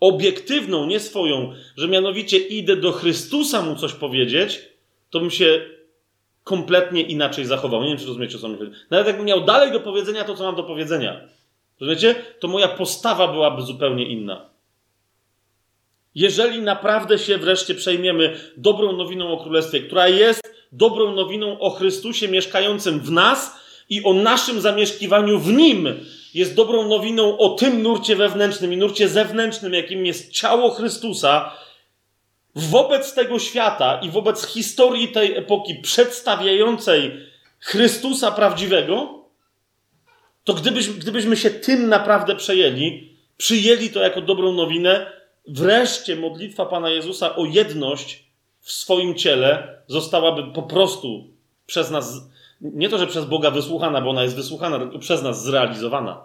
obiektywną, 0.00 0.86
nie 0.86 1.00
swoją, 1.00 1.52
że 1.76 1.88
mianowicie 1.88 2.38
idę 2.38 2.76
do 2.76 2.92
Chrystusa 2.92 3.62
mu 3.62 3.76
coś 3.76 3.92
powiedzieć, 3.92 4.68
to 5.10 5.20
bym 5.20 5.30
się 5.30 5.75
kompletnie 6.46 7.02
inaczej 7.02 7.44
zachował. 7.44 7.82
Nie 7.82 7.88
wiem, 7.88 7.98
czy 7.98 8.06
rozumiecie, 8.06 8.38
co 8.38 8.48
mi 8.48 8.58
chodzi. 8.58 8.70
Nawet 8.90 9.06
jakbym 9.06 9.26
miał 9.26 9.44
dalej 9.44 9.72
do 9.72 9.80
powiedzenia 9.80 10.24
to, 10.24 10.34
co 10.34 10.44
mam 10.44 10.56
do 10.56 10.62
powiedzenia, 10.62 11.20
rozumiecie, 11.80 12.14
to 12.40 12.48
moja 12.48 12.68
postawa 12.68 13.28
byłaby 13.28 13.62
zupełnie 13.62 14.06
inna. 14.06 14.50
Jeżeli 16.14 16.62
naprawdę 16.62 17.18
się 17.18 17.38
wreszcie 17.38 17.74
przejmiemy 17.74 18.36
dobrą 18.56 18.92
nowiną 18.92 19.32
o 19.32 19.42
Królestwie, 19.42 19.80
która 19.80 20.08
jest 20.08 20.54
dobrą 20.72 21.14
nowiną 21.14 21.58
o 21.58 21.70
Chrystusie 21.70 22.28
mieszkającym 22.28 23.00
w 23.00 23.10
nas 23.10 23.60
i 23.90 24.04
o 24.04 24.12
naszym 24.12 24.60
zamieszkiwaniu 24.60 25.38
w 25.38 25.52
Nim, 25.52 25.88
jest 26.34 26.54
dobrą 26.54 26.88
nowiną 26.88 27.38
o 27.38 27.48
tym 27.48 27.82
nurcie 27.82 28.16
wewnętrznym 28.16 28.72
i 28.72 28.76
nurcie 28.76 29.08
zewnętrznym, 29.08 29.72
jakim 29.72 30.06
jest 30.06 30.32
ciało 30.32 30.70
Chrystusa, 30.70 31.52
wobec 32.56 33.14
tego 33.14 33.38
świata 33.38 34.00
i 34.02 34.10
wobec 34.10 34.46
historii 34.46 35.08
tej 35.08 35.36
epoki 35.36 35.74
przedstawiającej 35.74 37.26
Chrystusa 37.58 38.30
prawdziwego, 38.30 39.24
to 40.44 40.54
gdybyś, 40.54 40.88
gdybyśmy 40.88 41.36
się 41.36 41.50
tym 41.50 41.88
naprawdę 41.88 42.36
przejęli, 42.36 43.16
przyjęli 43.36 43.90
to 43.90 44.00
jako 44.00 44.20
dobrą 44.20 44.52
nowinę, 44.52 45.12
wreszcie 45.48 46.16
modlitwa 46.16 46.66
Pana 46.66 46.90
Jezusa 46.90 47.36
o 47.36 47.44
jedność 47.44 48.24
w 48.60 48.72
swoim 48.72 49.14
ciele 49.14 49.78
zostałaby 49.86 50.52
po 50.52 50.62
prostu 50.62 51.24
przez 51.66 51.90
nas 51.90 52.28
nie 52.60 52.88
to, 52.88 52.98
że 52.98 53.06
przez 53.06 53.24
Boga 53.24 53.50
wysłuchana, 53.50 54.00
bo 54.00 54.10
ona 54.10 54.22
jest 54.22 54.36
wysłuchana, 54.36 54.78
tylko 54.78 54.98
przez 54.98 55.22
nas 55.22 55.42
zrealizowana. 55.42 56.24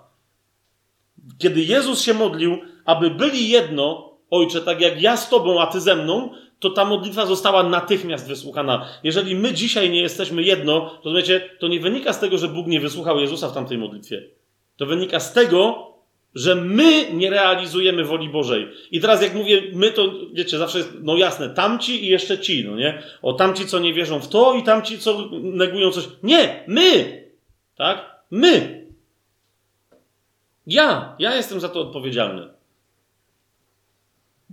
Kiedy 1.37 1.61
Jezus 1.61 2.01
się 2.01 2.13
modlił, 2.13 2.57
aby 2.85 3.09
byli 3.09 3.49
jedno, 3.49 4.10
Ojcze, 4.31 4.61
tak 4.61 4.81
jak 4.81 5.01
ja 5.01 5.17
z 5.17 5.29
Tobą, 5.29 5.61
a 5.61 5.67
Ty 5.67 5.81
ze 5.81 5.95
mną, 5.95 6.29
to 6.59 6.69
ta 6.69 6.85
modlitwa 6.85 7.25
została 7.25 7.63
natychmiast 7.63 8.27
wysłuchana. 8.27 8.87
Jeżeli 9.03 9.35
my 9.35 9.53
dzisiaj 9.53 9.89
nie 9.89 10.01
jesteśmy 10.01 10.43
jedno, 10.43 10.99
rozumiecie, 11.03 11.49
to 11.59 11.67
nie 11.67 11.79
wynika 11.79 12.13
z 12.13 12.19
tego, 12.19 12.37
że 12.37 12.47
Bóg 12.47 12.67
nie 12.67 12.79
wysłuchał 12.79 13.19
Jezusa 13.19 13.49
w 13.49 13.53
tamtej 13.53 13.77
modlitwie. 13.77 14.23
To 14.77 14.85
wynika 14.85 15.19
z 15.19 15.33
tego, 15.33 15.91
że 16.35 16.55
my 16.55 17.13
nie 17.13 17.29
realizujemy 17.29 18.03
woli 18.03 18.29
Bożej. 18.29 18.67
I 18.91 18.99
teraz 18.99 19.21
jak 19.21 19.35
mówię 19.35 19.61
my, 19.73 19.91
to 19.91 20.11
wiecie, 20.33 20.57
zawsze 20.57 20.77
jest, 20.77 20.91
no 21.01 21.17
jasne, 21.17 21.49
tamci 21.49 22.05
i 22.05 22.07
jeszcze 22.07 22.39
ci, 22.39 22.65
no 22.65 22.75
nie? 22.75 23.03
O 23.21 23.33
tamci, 23.33 23.65
co 23.65 23.79
nie 23.79 23.93
wierzą 23.93 24.19
w 24.19 24.27
to 24.27 24.53
i 24.53 24.63
tamci, 24.63 24.99
co 24.99 25.29
negują 25.31 25.91
coś. 25.91 26.07
Nie, 26.23 26.63
my! 26.67 27.21
Tak? 27.75 28.23
My! 28.31 28.85
Ja, 30.67 31.15
ja 31.19 31.35
jestem 31.35 31.59
za 31.59 31.69
to 31.69 31.81
odpowiedzialny. 31.81 32.60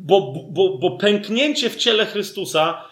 Bo, 0.00 0.34
bo, 0.50 0.78
bo 0.78 0.90
pęknięcie 0.90 1.70
w 1.70 1.76
ciele 1.76 2.06
Chrystusa 2.06 2.84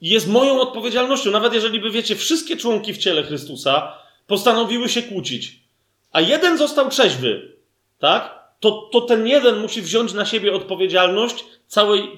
jest 0.00 0.28
moją 0.28 0.60
odpowiedzialnością. 0.60 1.30
Nawet 1.30 1.54
jeżeli 1.54 1.80
by, 1.80 1.90
wiecie, 1.90 2.16
wszystkie 2.16 2.56
członki 2.56 2.94
w 2.94 2.98
ciele 2.98 3.22
Chrystusa 3.22 3.98
postanowiły 4.26 4.88
się 4.88 5.02
kłócić, 5.02 5.60
a 6.12 6.20
jeden 6.20 6.58
został 6.58 6.88
trzeźwy, 6.88 7.56
tak? 7.98 8.44
To, 8.60 8.88
to 8.92 9.00
ten 9.00 9.26
jeden 9.26 9.58
musi 9.58 9.82
wziąć 9.82 10.12
na 10.12 10.24
siebie 10.24 10.54
odpowiedzialność 10.54 11.44
całej 11.66 12.00
e, 12.02 12.08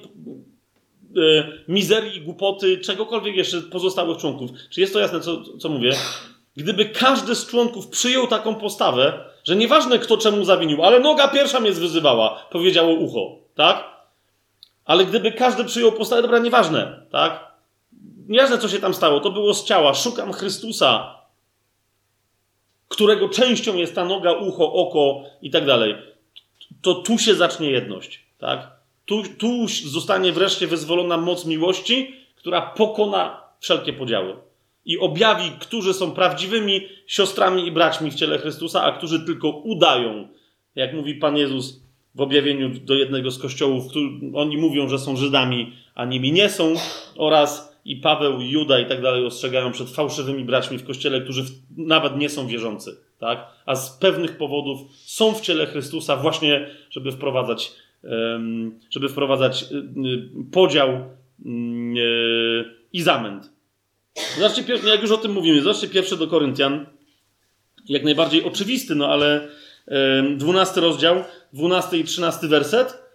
mizerii, 1.67 2.21
głupoty, 2.21 2.77
czegokolwiek 2.77 3.35
jeszcze 3.35 3.61
pozostałych 3.61 4.17
członków. 4.17 4.49
Czy 4.69 4.81
jest 4.81 4.93
to 4.93 4.99
jasne, 4.99 5.19
co, 5.19 5.57
co 5.57 5.69
mówię? 5.69 5.91
Gdyby 6.57 6.85
każdy 6.85 7.35
z 7.35 7.47
członków 7.47 7.87
przyjął 7.87 8.27
taką 8.27 8.55
postawę, 8.55 9.25
że 9.43 9.55
nieważne 9.55 9.99
kto 9.99 10.17
czemu 10.17 10.45
zawinił, 10.45 10.83
ale 10.83 10.99
noga 10.99 11.27
pierwsza 11.27 11.59
mnie 11.59 11.73
zwyzywała, 11.73 12.47
powiedziało 12.51 12.93
ucho, 12.93 13.35
tak? 13.55 13.96
Ale 14.87 15.05
gdyby 15.05 15.31
każdy 15.31 15.65
przyjął 15.65 15.91
postawę, 15.91 16.21
dobra, 16.21 16.39
nieważne, 16.39 17.01
tak? 17.11 17.51
Nieważne 18.27 18.57
co 18.57 18.69
się 18.69 18.79
tam 18.79 18.93
stało, 18.93 19.19
to 19.19 19.31
było 19.31 19.53
z 19.53 19.65
ciała, 19.65 19.93
szukam 19.93 20.33
Chrystusa, 20.33 21.21
którego 22.87 23.29
częścią 23.29 23.75
jest 23.75 23.95
ta 23.95 24.05
noga, 24.05 24.33
ucho, 24.33 24.73
oko 24.73 25.23
i 25.41 25.51
tak 25.51 25.65
dalej. 25.65 25.95
To 26.81 26.93
tu 26.95 27.17
się 27.17 27.35
zacznie 27.35 27.71
jedność, 27.71 28.25
tak? 28.37 28.71
Tu, 29.05 29.23
tu 29.37 29.67
zostanie 29.67 30.31
wreszcie 30.31 30.67
wyzwolona 30.67 31.17
moc 31.17 31.45
miłości, 31.45 32.15
która 32.35 32.61
pokona 32.61 33.41
wszelkie 33.59 33.93
podziały 33.93 34.35
i 34.85 34.99
objawi, 34.99 35.51
którzy 35.59 35.93
są 35.93 36.11
prawdziwymi 36.11 36.87
siostrami 37.07 37.67
i 37.67 37.71
braćmi 37.71 38.11
w 38.11 38.15
ciele 38.15 38.37
Chrystusa, 38.39 38.83
a 38.83 38.91
którzy 38.91 39.25
tylko 39.25 39.49
udają. 39.49 40.27
Jak 40.75 40.93
mówi 40.93 41.15
Pan 41.15 41.37
Jezus 41.37 41.86
w 42.17 42.21
objawieniu 42.21 42.69
do 42.69 42.93
jednego 42.93 43.31
z 43.31 43.39
kościołów, 43.39 43.89
który, 43.89 44.05
oni 44.33 44.57
mówią, 44.57 44.89
że 44.89 44.99
są 44.99 45.17
Żydami, 45.17 45.73
a 45.95 46.05
nimi 46.05 46.31
nie 46.31 46.49
są, 46.49 46.73
oraz 47.17 47.77
i 47.85 47.95
Paweł, 47.95 48.41
i 48.41 48.49
Juda 48.49 48.79
i 48.79 48.85
tak 48.85 49.01
dalej 49.01 49.25
ostrzegają 49.25 49.71
przed 49.71 49.89
fałszywymi 49.89 50.45
braćmi 50.45 50.77
w 50.77 50.85
kościele, 50.85 51.21
którzy 51.21 51.43
w, 51.43 51.49
nawet 51.77 52.17
nie 52.17 52.29
są 52.29 52.47
wierzący, 52.47 52.97
tak? 53.19 53.45
a 53.65 53.75
z 53.75 53.97
pewnych 53.97 54.37
powodów 54.37 54.79
są 54.91 55.33
w 55.33 55.41
ciele 55.41 55.65
Chrystusa 55.65 56.15
właśnie, 56.15 56.69
żeby 56.89 57.11
wprowadzać, 57.11 57.71
żeby 58.89 59.09
wprowadzać 59.09 59.63
y, 59.63 59.75
y, 59.75 60.51
podział 60.51 60.89
mm, 61.45 61.97
y, 61.97 62.65
i 62.93 63.01
zamęt. 63.01 63.49
Zobaczcie, 64.37 64.63
jak 64.89 65.01
już 65.01 65.11
o 65.11 65.17
tym 65.17 65.31
mówimy, 65.31 65.61
zobaczcie 65.61 65.87
pierwszy 65.87 66.17
do 66.17 66.27
Koryntian, 66.27 66.85
jak 67.89 68.03
najbardziej 68.03 68.43
oczywisty, 68.43 68.95
no 68.95 69.07
ale 69.07 69.47
dwunasty 70.35 70.81
rozdział, 70.81 71.23
dwunasty 71.53 71.97
i 71.97 72.03
trzynasty 72.03 72.47
werset. 72.47 73.07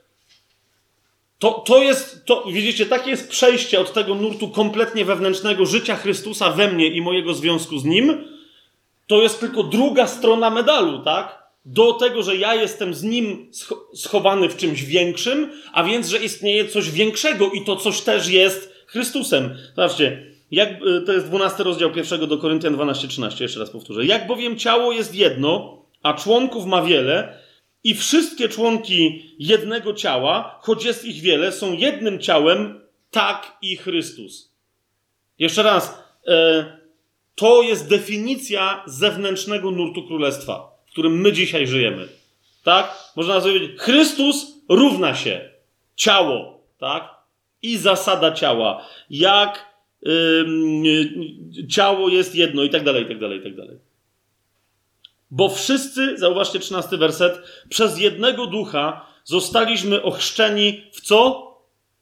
To, 1.38 1.50
to 1.50 1.82
jest, 1.82 2.24
to, 2.24 2.44
widzicie, 2.52 2.86
takie 2.86 3.10
jest 3.10 3.28
przejście 3.28 3.80
od 3.80 3.92
tego 3.92 4.14
nurtu 4.14 4.48
kompletnie 4.48 5.04
wewnętrznego 5.04 5.66
życia 5.66 5.96
Chrystusa 5.96 6.50
we 6.50 6.72
mnie 6.72 6.86
i 6.86 7.00
mojego 7.00 7.34
związku 7.34 7.78
z 7.78 7.84
Nim. 7.84 8.24
To 9.06 9.22
jest 9.22 9.40
tylko 9.40 9.62
druga 9.62 10.06
strona 10.06 10.50
medalu, 10.50 10.98
tak? 10.98 11.42
Do 11.64 11.92
tego, 11.92 12.22
że 12.22 12.36
ja 12.36 12.54
jestem 12.54 12.94
z 12.94 13.02
Nim 13.02 13.50
schowany 13.94 14.48
w 14.48 14.56
czymś 14.56 14.82
większym, 14.82 15.50
a 15.72 15.84
więc, 15.84 16.08
że 16.08 16.18
istnieje 16.18 16.68
coś 16.68 16.90
większego 16.90 17.50
i 17.50 17.64
to 17.64 17.76
coś 17.76 18.00
też 18.00 18.28
jest 18.28 18.72
Chrystusem. 18.86 19.56
Zobaczcie, 19.76 20.26
jak, 20.50 20.68
y, 20.82 21.02
to 21.06 21.12
jest 21.12 21.26
12 21.26 21.62
rozdział 21.62 21.92
pierwszego 21.92 22.26
do 22.26 22.38
Koryntian 22.38 22.76
12-13, 22.76 23.42
jeszcze 23.42 23.60
raz 23.60 23.70
powtórzę. 23.70 24.06
Jak 24.06 24.26
bowiem 24.26 24.58
ciało 24.58 24.92
jest 24.92 25.14
jedno, 25.14 25.81
a 26.02 26.14
członków 26.14 26.66
ma 26.66 26.82
wiele, 26.82 27.38
i 27.84 27.94
wszystkie 27.94 28.48
członki 28.48 29.34
jednego 29.38 29.94
ciała, 29.94 30.58
choć 30.62 30.84
jest 30.84 31.04
ich 31.04 31.20
wiele, 31.20 31.52
są 31.52 31.72
jednym 31.72 32.18
ciałem, 32.18 32.80
tak 33.10 33.58
i 33.62 33.76
Chrystus. 33.76 34.52
Jeszcze 35.38 35.62
raz, 35.62 36.02
e, 36.26 36.64
to 37.34 37.62
jest 37.62 37.88
definicja 37.88 38.82
zewnętrznego 38.86 39.70
nurtu 39.70 40.06
królestwa, 40.06 40.70
w 40.86 40.90
którym 40.90 41.20
my 41.20 41.32
dzisiaj 41.32 41.66
żyjemy. 41.66 42.08
Tak? 42.64 43.12
Można 43.16 43.40
powiedzieć, 43.40 43.70
Chrystus 43.78 44.52
równa 44.68 45.14
się 45.14 45.50
ciało, 45.96 46.60
tak? 46.78 47.14
I 47.62 47.76
zasada 47.76 48.32
ciała. 48.32 48.86
Jak 49.10 49.72
ciało 51.68 52.08
jest 52.08 52.34
jedno 52.34 52.62
i 52.62 52.70
tak 52.70 52.84
dalej, 52.84 53.04
i 53.04 53.06
tak 53.06 53.18
dalej, 53.18 53.38
i 53.38 53.42
tak 53.42 53.56
dalej. 53.56 53.78
Bo 55.32 55.48
wszyscy, 55.48 56.18
zauważcie 56.18 56.58
13 56.58 56.96
werset, 56.96 57.42
przez 57.68 58.00
jednego 58.00 58.46
ducha 58.46 59.06
zostaliśmy 59.24 60.02
ochrzczeni 60.02 60.82
w 60.92 61.00
co? 61.00 61.48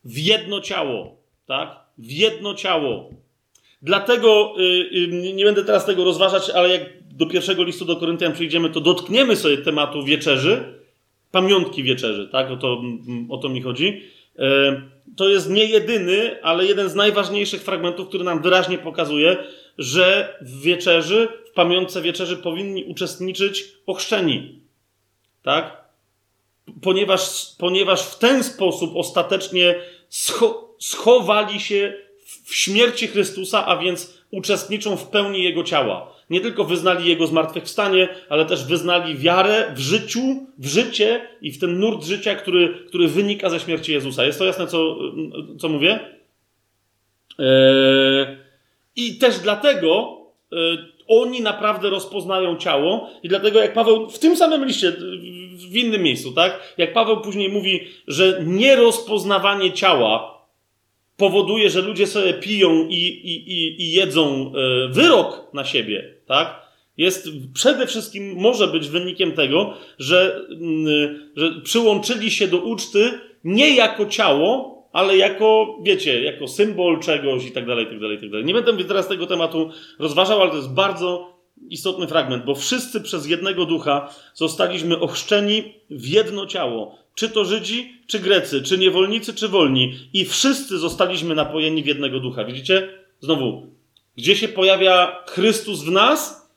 W 0.04 0.18
jedno 0.18 0.60
ciało, 0.60 1.16
tak? 1.46 1.76
W 1.98 2.10
jedno 2.10 2.54
ciało. 2.54 3.10
Dlatego 3.82 4.54
yy, 4.56 5.32
nie 5.32 5.44
będę 5.44 5.64
teraz 5.64 5.86
tego 5.86 6.04
rozważać, 6.04 6.50
ale 6.50 6.68
jak 6.68 6.82
do 7.12 7.26
pierwszego 7.26 7.64
listu 7.64 7.84
do 7.84 7.96
Koryntian 7.96 8.32
przyjdziemy, 8.32 8.70
to 8.70 8.80
dotkniemy 8.80 9.36
sobie 9.36 9.58
tematu 9.58 10.04
wieczerzy, 10.04 10.64
pamiątki 11.30 11.82
wieczerzy, 11.82 12.28
tak? 12.32 12.50
O 12.50 12.56
to, 12.56 12.82
o 13.28 13.38
to 13.38 13.48
mi 13.48 13.62
chodzi. 13.62 14.02
Yy, 14.38 14.82
to 15.16 15.28
jest 15.28 15.50
nie 15.50 15.64
jedyny, 15.64 16.42
ale 16.42 16.66
jeden 16.66 16.88
z 16.88 16.94
najważniejszych 16.94 17.62
fragmentów, 17.62 18.08
który 18.08 18.24
nam 18.24 18.42
wyraźnie 18.42 18.78
pokazuje, 18.78 19.36
że 19.78 20.36
w 20.40 20.62
wieczerzy, 20.62 21.28
w 21.50 21.54
pamiątce 21.54 22.02
wieczerzy 22.02 22.36
powinni 22.36 22.84
uczestniczyć 22.84 23.64
ochrzczeni. 23.86 24.60
Tak? 25.42 25.84
Ponieważ, 26.82 27.20
ponieważ 27.58 28.02
w 28.02 28.18
ten 28.18 28.44
sposób 28.44 28.96
ostatecznie 28.96 29.74
scho 30.08 30.70
schowali 30.78 31.60
się 31.60 31.94
w 32.44 32.54
śmierci 32.54 33.06
Chrystusa, 33.06 33.66
a 33.66 33.76
więc 33.76 34.20
uczestniczą 34.30 34.96
w 34.96 35.08
pełni 35.08 35.42
Jego 35.42 35.64
ciała. 35.64 36.12
Nie 36.30 36.40
tylko 36.40 36.64
wyznali 36.64 37.08
Jego 37.08 37.26
zmartwychwstanie, 37.26 38.08
ale 38.28 38.46
też 38.46 38.64
wyznali 38.64 39.18
wiarę 39.18 39.72
w 39.74 39.78
życiu, 39.78 40.46
w 40.58 40.66
życie 40.66 41.28
i 41.40 41.52
w 41.52 41.58
ten 41.58 41.78
nurt 41.78 42.04
życia, 42.04 42.34
który, 42.34 42.84
który 42.88 43.08
wynika 43.08 43.50
ze 43.50 43.60
śmierci 43.60 43.92
Jezusa. 43.92 44.24
Jest 44.24 44.38
to 44.38 44.44
jasne, 44.44 44.66
co, 44.66 44.96
co 45.58 45.68
mówię? 45.68 46.00
Eee, 47.38 48.36
I 48.96 49.18
też 49.18 49.38
dlatego 49.38 50.18
e, 50.52 50.56
oni 51.10 51.40
naprawdę 51.40 51.90
rozpoznają 51.90 52.56
ciało 52.56 53.10
i 53.22 53.28
dlatego 53.28 53.60
jak 53.60 53.72
Paweł 53.72 54.10
w 54.10 54.18
tym 54.18 54.36
samym 54.36 54.64
liście, 54.64 54.92
w 55.70 55.76
innym 55.76 56.02
miejscu, 56.02 56.32
tak? 56.32 56.74
Jak 56.78 56.92
Paweł 56.92 57.20
później 57.20 57.48
mówi, 57.48 57.80
że 58.06 58.42
nierozpoznawanie 58.46 59.72
ciała 59.72 60.40
powoduje, 61.16 61.70
że 61.70 61.82
ludzie 61.82 62.06
sobie 62.06 62.34
piją 62.34 62.86
i, 62.88 62.94
i, 62.94 63.52
i, 63.52 63.82
i 63.82 63.92
jedzą 63.92 64.52
e, 64.54 64.88
wyrok 64.88 65.54
na 65.54 65.64
siebie, 65.64 66.14
tak? 66.26 66.60
Jest 66.96 67.28
przede 67.54 67.86
wszystkim 67.86 68.34
może 68.36 68.68
być 68.68 68.88
wynikiem 68.88 69.32
tego, 69.32 69.74
że, 69.98 70.40
mm, 70.50 71.30
że 71.36 71.60
przyłączyli 71.64 72.30
się 72.30 72.48
do 72.48 72.58
uczty 72.58 73.10
nie 73.44 73.74
jako 73.76 74.06
ciało, 74.06 74.79
ale 74.92 75.16
jako, 75.16 75.78
wiecie, 75.82 76.22
jako 76.22 76.48
symbol 76.48 77.00
czegoś 77.00 77.46
i 77.46 77.52
tak 77.52 77.66
dalej, 77.66 77.86
tak 77.86 78.00
dalej, 78.00 78.18
tak 78.20 78.30
dalej. 78.30 78.46
Nie 78.46 78.54
będę 78.54 78.84
teraz 78.84 79.08
tego 79.08 79.26
tematu 79.26 79.70
rozważał, 79.98 80.42
ale 80.42 80.50
to 80.50 80.56
jest 80.56 80.72
bardzo 80.72 81.40
istotny 81.68 82.06
fragment, 82.06 82.44
bo 82.44 82.54
wszyscy 82.54 83.00
przez 83.00 83.26
jednego 83.26 83.64
ducha 83.64 84.14
zostaliśmy 84.34 85.00
ochrzczeni 85.00 85.74
w 85.90 86.06
jedno 86.06 86.46
ciało. 86.46 86.98
Czy 87.14 87.28
to 87.28 87.44
Żydzi, 87.44 87.92
czy 88.06 88.18
Grecy, 88.18 88.62
czy 88.62 88.78
niewolnicy, 88.78 89.34
czy 89.34 89.48
wolni. 89.48 89.94
I 90.12 90.24
wszyscy 90.24 90.78
zostaliśmy 90.78 91.34
napojeni 91.34 91.82
w 91.82 91.86
jednego 91.86 92.20
ducha. 92.20 92.44
Widzicie? 92.44 92.88
Znowu, 93.20 93.66
gdzie 94.16 94.36
się 94.36 94.48
pojawia 94.48 95.24
Chrystus 95.26 95.82
w 95.82 95.90
nas, 95.90 96.50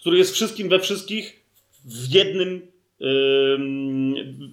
który 0.00 0.18
jest 0.18 0.34
wszystkim 0.34 0.68
we 0.68 0.78
wszystkich, 0.78 1.42
w 1.84 2.14
jednym, 2.14 2.66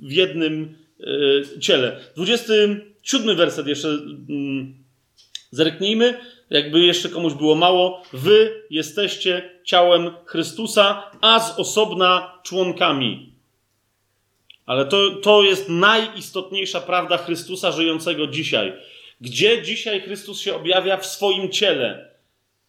w 0.02 0.12
jednym 0.12 0.76
ciele. 1.62 2.00
27 2.16 3.36
werset 3.36 3.68
jeszcze 3.68 3.98
zerknijmy, 5.52 6.20
jakby 6.50 6.80
jeszcze 6.80 7.10
komuś 7.10 7.34
było 7.34 7.56
mało. 7.56 8.04
Wy 8.14 8.64
jesteście 8.70 9.50
ciałem 9.64 10.12
Chrystusa, 10.26 11.12
a 11.22 11.40
z 11.40 11.60
osobna 11.60 12.40
członkami. 12.44 13.34
Ale 14.66 14.86
to, 14.86 15.12
to 15.12 15.44
jest 15.44 15.70
najistotniejsza 15.70 16.82
prawda 16.82 17.18
Chrystusa 17.18 17.72
żyjącego 17.72 18.28
dzisiaj. 18.28 18.74
Gdzie 19.22 19.62
dzisiaj 19.62 20.02
Chrystus 20.02 20.42
się 20.42 20.56
objawia 20.56 20.98
w 20.98 21.06
swoim 21.06 21.50
ciele? 21.50 22.10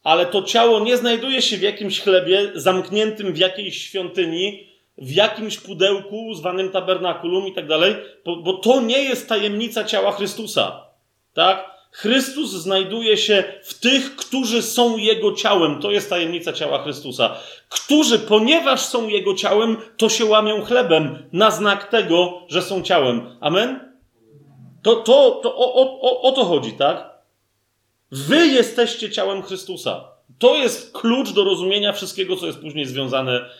Ale 0.03 0.26
to 0.26 0.43
ciało 0.43 0.81
nie 0.81 0.97
znajduje 0.97 1.43
się 1.43 1.57
w 1.57 1.62
jakimś 1.62 2.01
chlebie 2.01 2.53
zamkniętym 2.55 3.33
w 3.33 3.39
jakiejś 3.39 3.83
świątyni, 3.83 4.70
w 5.01 5.13
jakimś 5.13 5.59
pudełku 5.59 6.35
zwanym 6.35 6.71
tabernakulum 6.71 7.47
i 7.47 7.53
tak 7.53 7.67
dalej, 7.67 7.95
bo, 8.25 8.53
to 8.53 8.81
nie 8.81 9.05
jest 9.05 9.29
tajemnica 9.29 9.85
ciała 9.85 10.13
Chrystusa. 10.13 10.87
Tak? 11.35 11.71
Chrystus 11.93 12.51
znajduje 12.51 13.17
się 13.17 13.45
w 13.63 13.81
tych, 13.81 14.17
którzy 14.17 14.63
są 14.63 14.97
Jego 14.97 15.33
ciałem. 15.33 15.81
To 15.81 15.91
jest 15.91 16.11
tajemnica 16.11 16.53
ciała 16.53 16.83
Chrystusa. 16.83 17.37
Którzy, 17.69 18.19
ponieważ 18.19 18.81
są 18.81 19.09
Jego 19.09 19.35
ciałem, 19.35 19.77
to 19.97 20.09
się 20.09 20.25
łamią 20.25 20.63
chlebem 20.63 21.29
na 21.33 21.51
znak 21.51 21.89
tego, 21.89 22.43
że 22.49 22.63
są 22.63 22.83
ciałem. 22.83 23.37
Amen? 23.41 23.93
To, 24.83 24.97
to, 24.97 25.41
to 25.43 25.57
o, 25.57 26.01
o, 26.01 26.23
o 26.23 26.33
to 26.33 26.45
chodzi, 26.45 26.73
tak? 26.73 27.11
Wy 28.13 28.47
jesteście 28.47 29.11
ciałem 29.11 29.43
Chrystusa. 29.43 30.05
To 30.39 30.57
jest 30.57 30.93
klucz 30.93 31.31
do 31.31 31.45
rozumienia 31.45 31.93
wszystkiego, 31.93 32.37
co 32.37 32.47
jest 32.47 32.59
później 32.59 32.87
związane 32.87 33.51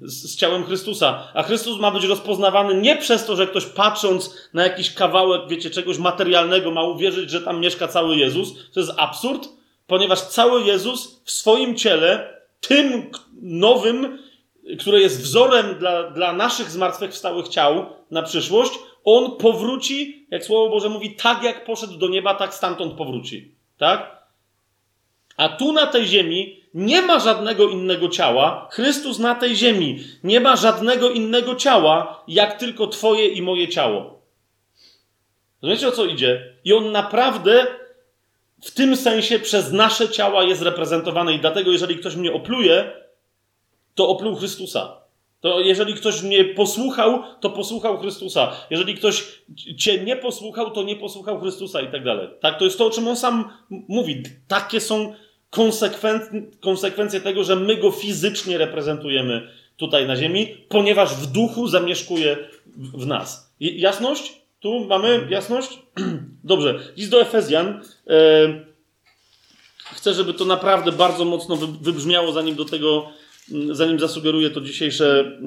z, 0.00 0.36
ciałem 0.36 0.64
Chrystusa. 0.64 1.28
A 1.34 1.42
Chrystus 1.42 1.80
ma 1.80 1.90
być 1.90 2.04
rozpoznawany 2.04 2.74
nie 2.74 2.96
przez 2.96 3.26
to, 3.26 3.36
że 3.36 3.46
ktoś 3.46 3.66
patrząc 3.66 4.48
na 4.54 4.62
jakiś 4.62 4.94
kawałek, 4.94 5.42
wiecie, 5.48 5.70
czegoś 5.70 5.98
materialnego 5.98 6.70
ma 6.70 6.82
uwierzyć, 6.82 7.30
że 7.30 7.40
tam 7.40 7.60
mieszka 7.60 7.88
cały 7.88 8.16
Jezus. 8.16 8.70
To 8.72 8.80
jest 8.80 8.92
absurd, 8.96 9.48
ponieważ 9.86 10.20
cały 10.20 10.62
Jezus 10.62 11.22
w 11.24 11.30
swoim 11.30 11.76
ciele, 11.76 12.40
tym 12.60 13.10
nowym, 13.42 14.18
które 14.78 15.00
jest 15.00 15.22
wzorem 15.22 15.74
dla, 15.78 16.10
dla 16.10 16.32
naszych 16.32 16.70
zmartwychwstałych 16.70 17.48
ciał 17.48 17.86
na 18.10 18.22
przyszłość, 18.22 18.72
on 19.04 19.36
powróci, 19.36 20.26
jak 20.30 20.44
Słowo 20.44 20.70
Boże 20.70 20.88
mówi, 20.88 21.16
tak 21.16 21.42
jak 21.42 21.64
poszedł 21.64 21.96
do 21.96 22.08
nieba, 22.08 22.34
tak 22.34 22.54
stamtąd 22.54 22.92
powróci. 22.92 23.54
Tak? 23.78 24.20
A 25.36 25.48
tu 25.48 25.72
na 25.72 25.86
tej 25.86 26.06
ziemi 26.06 26.59
nie 26.74 27.02
ma 27.02 27.18
żadnego 27.18 27.68
innego 27.68 28.08
ciała. 28.08 28.68
Chrystus 28.72 29.18
na 29.18 29.34
tej 29.34 29.56
ziemi 29.56 30.04
nie 30.24 30.40
ma 30.40 30.56
żadnego 30.56 31.10
innego 31.10 31.54
ciała, 31.54 32.24
jak 32.28 32.58
tylko 32.58 32.86
Twoje 32.86 33.28
i 33.28 33.42
moje 33.42 33.68
ciało. 33.68 34.20
Rozumiecie 35.62 35.88
o 35.88 35.92
co 35.92 36.04
idzie? 36.04 36.54
I 36.64 36.72
on 36.72 36.92
naprawdę 36.92 37.66
w 38.62 38.70
tym 38.70 38.96
sensie 38.96 39.38
przez 39.38 39.72
nasze 39.72 40.08
ciała 40.08 40.44
jest 40.44 40.62
reprezentowany. 40.62 41.34
I 41.34 41.38
dlatego, 41.38 41.72
jeżeli 41.72 41.96
ktoś 41.96 42.16
mnie 42.16 42.32
opluje, 42.32 42.92
to 43.94 44.08
opluł 44.08 44.36
Chrystusa. 44.36 45.00
To 45.40 45.60
jeżeli 45.60 45.94
ktoś 45.94 46.22
mnie 46.22 46.44
posłuchał, 46.44 47.22
to 47.40 47.50
posłuchał 47.50 47.98
Chrystusa. 47.98 48.52
Jeżeli 48.70 48.94
ktoś 48.94 49.42
cię 49.78 50.04
nie 50.04 50.16
posłuchał, 50.16 50.70
to 50.70 50.82
nie 50.82 50.96
posłuchał 50.96 51.40
Chrystusa 51.40 51.80
i 51.80 51.92
tak 51.92 52.04
dalej. 52.04 52.28
Tak, 52.40 52.58
to 52.58 52.64
jest 52.64 52.78
to, 52.78 52.86
o 52.86 52.90
czym 52.90 53.08
on 53.08 53.16
sam 53.16 53.52
mówi. 53.70 54.22
Takie 54.48 54.80
są 54.80 55.14
konsekwencje 56.60 57.20
tego, 57.20 57.44
że 57.44 57.56
my 57.56 57.76
go 57.76 57.90
fizycznie 57.90 58.58
reprezentujemy 58.58 59.48
tutaj 59.76 60.06
na 60.06 60.16
ziemi, 60.16 60.56
ponieważ 60.68 61.14
w 61.14 61.26
duchu 61.26 61.68
zamieszkuje 61.68 62.36
w 62.76 63.06
nas. 63.06 63.54
Jasność? 63.60 64.32
Tu 64.60 64.86
mamy 64.86 65.26
jasność? 65.30 65.78
Dobrze. 66.44 66.78
List 66.96 67.10
do 67.10 67.20
Efezjan. 67.20 67.80
E, 68.06 68.64
chcę, 69.92 70.14
żeby 70.14 70.34
to 70.34 70.44
naprawdę 70.44 70.92
bardzo 70.92 71.24
mocno 71.24 71.56
wybrzmiało, 71.56 72.32
zanim 72.32 72.54
do 72.54 72.64
tego, 72.64 73.12
zanim 73.70 73.98
zasugeruję 73.98 74.50
to 74.50 74.60
dzisiejsze 74.60 75.38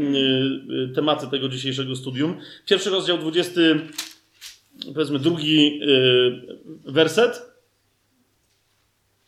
e, 0.91 0.93
tematy 0.93 1.27
tego 1.27 1.49
dzisiejszego 1.49 1.95
studium. 1.95 2.37
Pierwszy 2.65 2.89
rozdział, 2.89 3.17
20, 3.17 3.51
powiedzmy 4.93 5.19
drugi 5.19 5.81
e, 6.87 6.91
werset. 6.91 7.52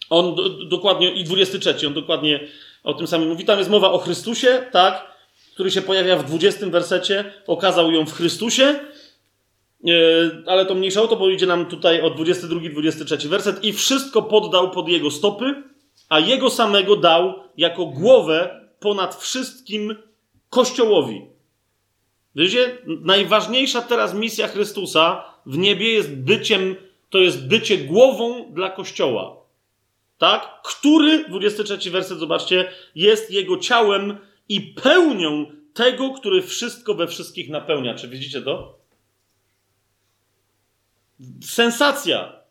On 0.10 0.36
do, 0.36 0.50
dokładnie, 0.50 1.14
i 1.14 1.24
23, 1.24 1.88
on 1.88 1.94
dokładnie 1.94 2.40
o 2.84 2.94
tym 2.94 3.08
samym 3.08 3.30
mówi. 3.30 3.46
Tam 3.46 3.60
jest 3.60 3.70
mowa 3.70 3.92
o 3.92 3.98
Chrystusie, 3.98 4.66
tak, 4.72 5.16
który 5.54 5.72
się 5.72 5.82
pojawia 5.82 6.18
w 6.18 6.26
20 6.26 6.66
wersecie. 6.66 7.34
Okazał 7.48 7.92
ją 7.92 8.06
w 8.06 8.14
Chrystusie, 8.14 8.80
ale 10.46 10.66
to 10.66 10.76
mniejsza 10.76 11.02
o 11.02 11.08
to, 11.08 11.16
bo 11.16 11.30
idzie 11.30 11.46
nam 11.46 11.66
tutaj 11.66 12.02
o 12.02 12.12
22-23 12.12 13.28
werset. 13.28 13.64
I 13.64 13.74
wszystko 13.74 14.22
poddał 14.22 14.72
pod 14.72 14.90
jego 14.90 15.12
stopy, 15.12 15.64
a 16.10 16.20
jego 16.20 16.50
samego 16.50 16.96
dał 16.96 17.34
jako 17.58 17.86
głowę 17.86 18.62
ponad 18.80 19.16
wszystkim 19.16 19.96
Kościołowi. 20.50 21.22
Wiecie, 22.36 22.78
najważniejsza 22.86 23.82
teraz 23.82 24.14
misja 24.14 24.48
Chrystusa 24.48 25.24
w 25.46 25.58
niebie 25.58 25.94
jest 25.94 26.16
byciem, 26.16 26.76
to 27.10 27.18
jest 27.18 27.48
bycie 27.48 27.78
głową 27.78 28.54
dla 28.54 28.70
Kościoła 28.70 29.45
tak? 30.18 30.62
Który, 30.64 31.26
23 31.30 31.92
werset, 31.92 32.20
zobaczcie, 32.20 32.72
jest 32.96 33.32
jego 33.32 33.58
ciałem 33.58 34.18
i 34.50 34.62
pełnią 34.62 35.46
tego, 35.74 36.10
który 36.10 36.42
wszystko 36.42 36.94
we 36.94 37.08
wszystkich 37.08 37.50
napełnia. 37.50 37.96
Czy 37.96 38.08
widzicie 38.08 38.42
to? 38.42 38.80
Sensacja. 41.44 42.46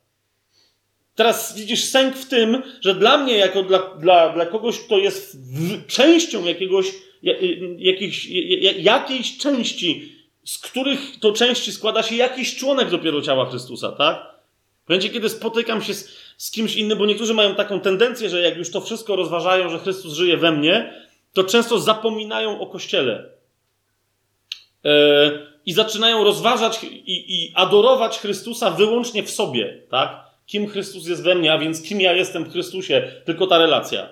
Teraz 1.14 1.56
widzisz 1.56 1.84
sęk 1.84 2.16
w 2.16 2.28
tym, 2.28 2.62
że 2.80 2.94
dla 2.94 3.18
mnie, 3.18 3.36
jako 3.36 3.62
dla, 3.62 3.78
dla, 3.78 4.32
dla 4.32 4.46
kogoś, 4.46 4.78
kto 4.78 4.98
jest 4.98 5.38
w, 5.54 5.86
częścią 5.86 6.44
jakiegoś, 6.44 6.86
jakiejś, 7.78 8.26
jakiejś 8.78 9.38
części, 9.38 10.12
z 10.44 10.58
których 10.58 11.20
to 11.20 11.32
części 11.32 11.72
składa 11.72 12.02
się 12.02 12.14
jakiś 12.16 12.56
członek 12.56 12.90
dopiero 12.90 13.22
ciała 13.22 13.50
Chrystusa, 13.50 13.92
tak? 13.92 14.34
W 14.84 14.88
momencie, 14.88 15.10
kiedy 15.10 15.28
spotykam 15.28 15.82
się 15.82 15.94
z, 15.94 16.23
z 16.36 16.50
kimś 16.50 16.76
innym, 16.76 16.98
bo 16.98 17.06
niektórzy 17.06 17.34
mają 17.34 17.54
taką 17.54 17.80
tendencję, 17.80 18.28
że 18.28 18.40
jak 18.40 18.56
już 18.56 18.70
to 18.70 18.80
wszystko 18.80 19.16
rozważają, 19.16 19.68
że 19.68 19.78
Chrystus 19.78 20.14
żyje 20.14 20.36
we 20.36 20.52
mnie, 20.52 21.04
to 21.32 21.44
często 21.44 21.78
zapominają 21.78 22.60
o 22.60 22.66
Kościele. 22.66 23.30
Yy, 24.84 24.90
I 25.66 25.72
zaczynają 25.72 26.24
rozważać 26.24 26.84
i, 26.84 27.44
i 27.44 27.52
adorować 27.54 28.18
Chrystusa 28.18 28.70
wyłącznie 28.70 29.22
w 29.22 29.30
sobie, 29.30 29.82
tak? 29.90 30.24
Kim 30.46 30.68
Chrystus 30.68 31.06
jest 31.06 31.22
we 31.22 31.34
mnie, 31.34 31.52
a 31.52 31.58
więc 31.58 31.82
kim 31.82 32.00
ja 32.00 32.12
jestem 32.12 32.44
w 32.44 32.52
Chrystusie, 32.52 33.12
tylko 33.24 33.46
ta 33.46 33.58
relacja. 33.58 34.08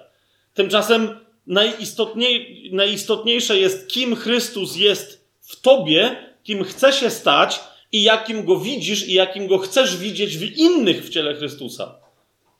Tymczasem 0.55 1.19
najistotniej, 1.47 2.71
najistotniejsze 2.73 3.59
jest, 3.59 3.89
kim 3.89 4.17
Chrystus 4.17 4.77
jest 4.77 5.29
w 5.41 5.61
tobie, 5.61 6.17
kim 6.43 6.65
chce 6.65 6.93
się 6.93 7.11
stać 7.11 7.61
i 7.93 8.03
jakim 8.03 8.45
go 8.45 8.61
widzisz 8.61 9.09
i 9.09 9.13
jakim 9.13 9.47
go 9.47 9.59
chcesz 9.59 9.97
widzieć 9.97 10.39
w 10.39 10.57
innych 10.57 11.05
w 11.05 11.09
ciele 11.09 11.35
Chrystusa. 11.35 12.02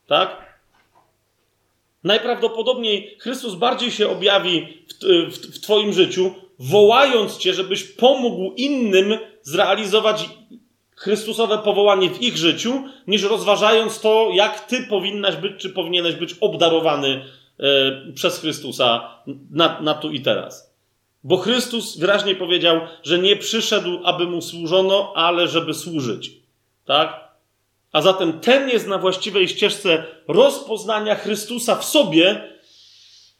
Tak? 0.07 0.53
Najprawdopodobniej 2.03 3.17
Chrystus 3.19 3.55
bardziej 3.55 3.91
się 3.91 4.09
objawi 4.09 4.67
w, 4.87 5.05
w, 5.33 5.55
w 5.55 5.59
Twoim 5.59 5.93
życiu, 5.93 6.35
wołając 6.59 7.37
Cię, 7.37 7.53
żebyś 7.53 7.83
pomógł 7.83 8.53
innym 8.57 9.17
zrealizować 9.41 10.29
Chrystusowe 10.95 11.57
powołanie 11.57 12.09
w 12.09 12.21
ich 12.21 12.37
życiu, 12.37 12.83
niż 13.07 13.23
rozważając 13.23 13.99
to, 13.99 14.29
jak 14.33 14.67
Ty 14.67 14.83
powinnaś 14.89 15.35
być, 15.35 15.61
czy 15.61 15.69
powinieneś 15.69 16.15
być 16.15 16.33
obdarowany 16.41 17.25
e, 17.59 18.11
przez 18.13 18.39
Chrystusa 18.39 19.17
na, 19.51 19.81
na 19.81 19.93
tu 19.93 20.11
i 20.11 20.21
teraz. 20.21 20.73
Bo 21.23 21.37
Chrystus 21.37 21.97
wyraźnie 21.97 22.35
powiedział, 22.35 22.81
że 23.03 23.19
nie 23.19 23.35
przyszedł, 23.35 23.99
aby 24.03 24.27
mu 24.27 24.41
służono, 24.41 25.13
ale 25.15 25.47
żeby 25.47 25.73
służyć. 25.73 26.31
Tak? 26.85 27.22
A 27.93 28.01
zatem 28.01 28.39
ten 28.39 28.69
jest 28.69 28.87
na 28.87 28.97
właściwej 28.97 29.47
ścieżce 29.47 30.03
rozpoznania 30.27 31.15
Chrystusa 31.15 31.75
w 31.75 31.85
sobie, 31.85 32.53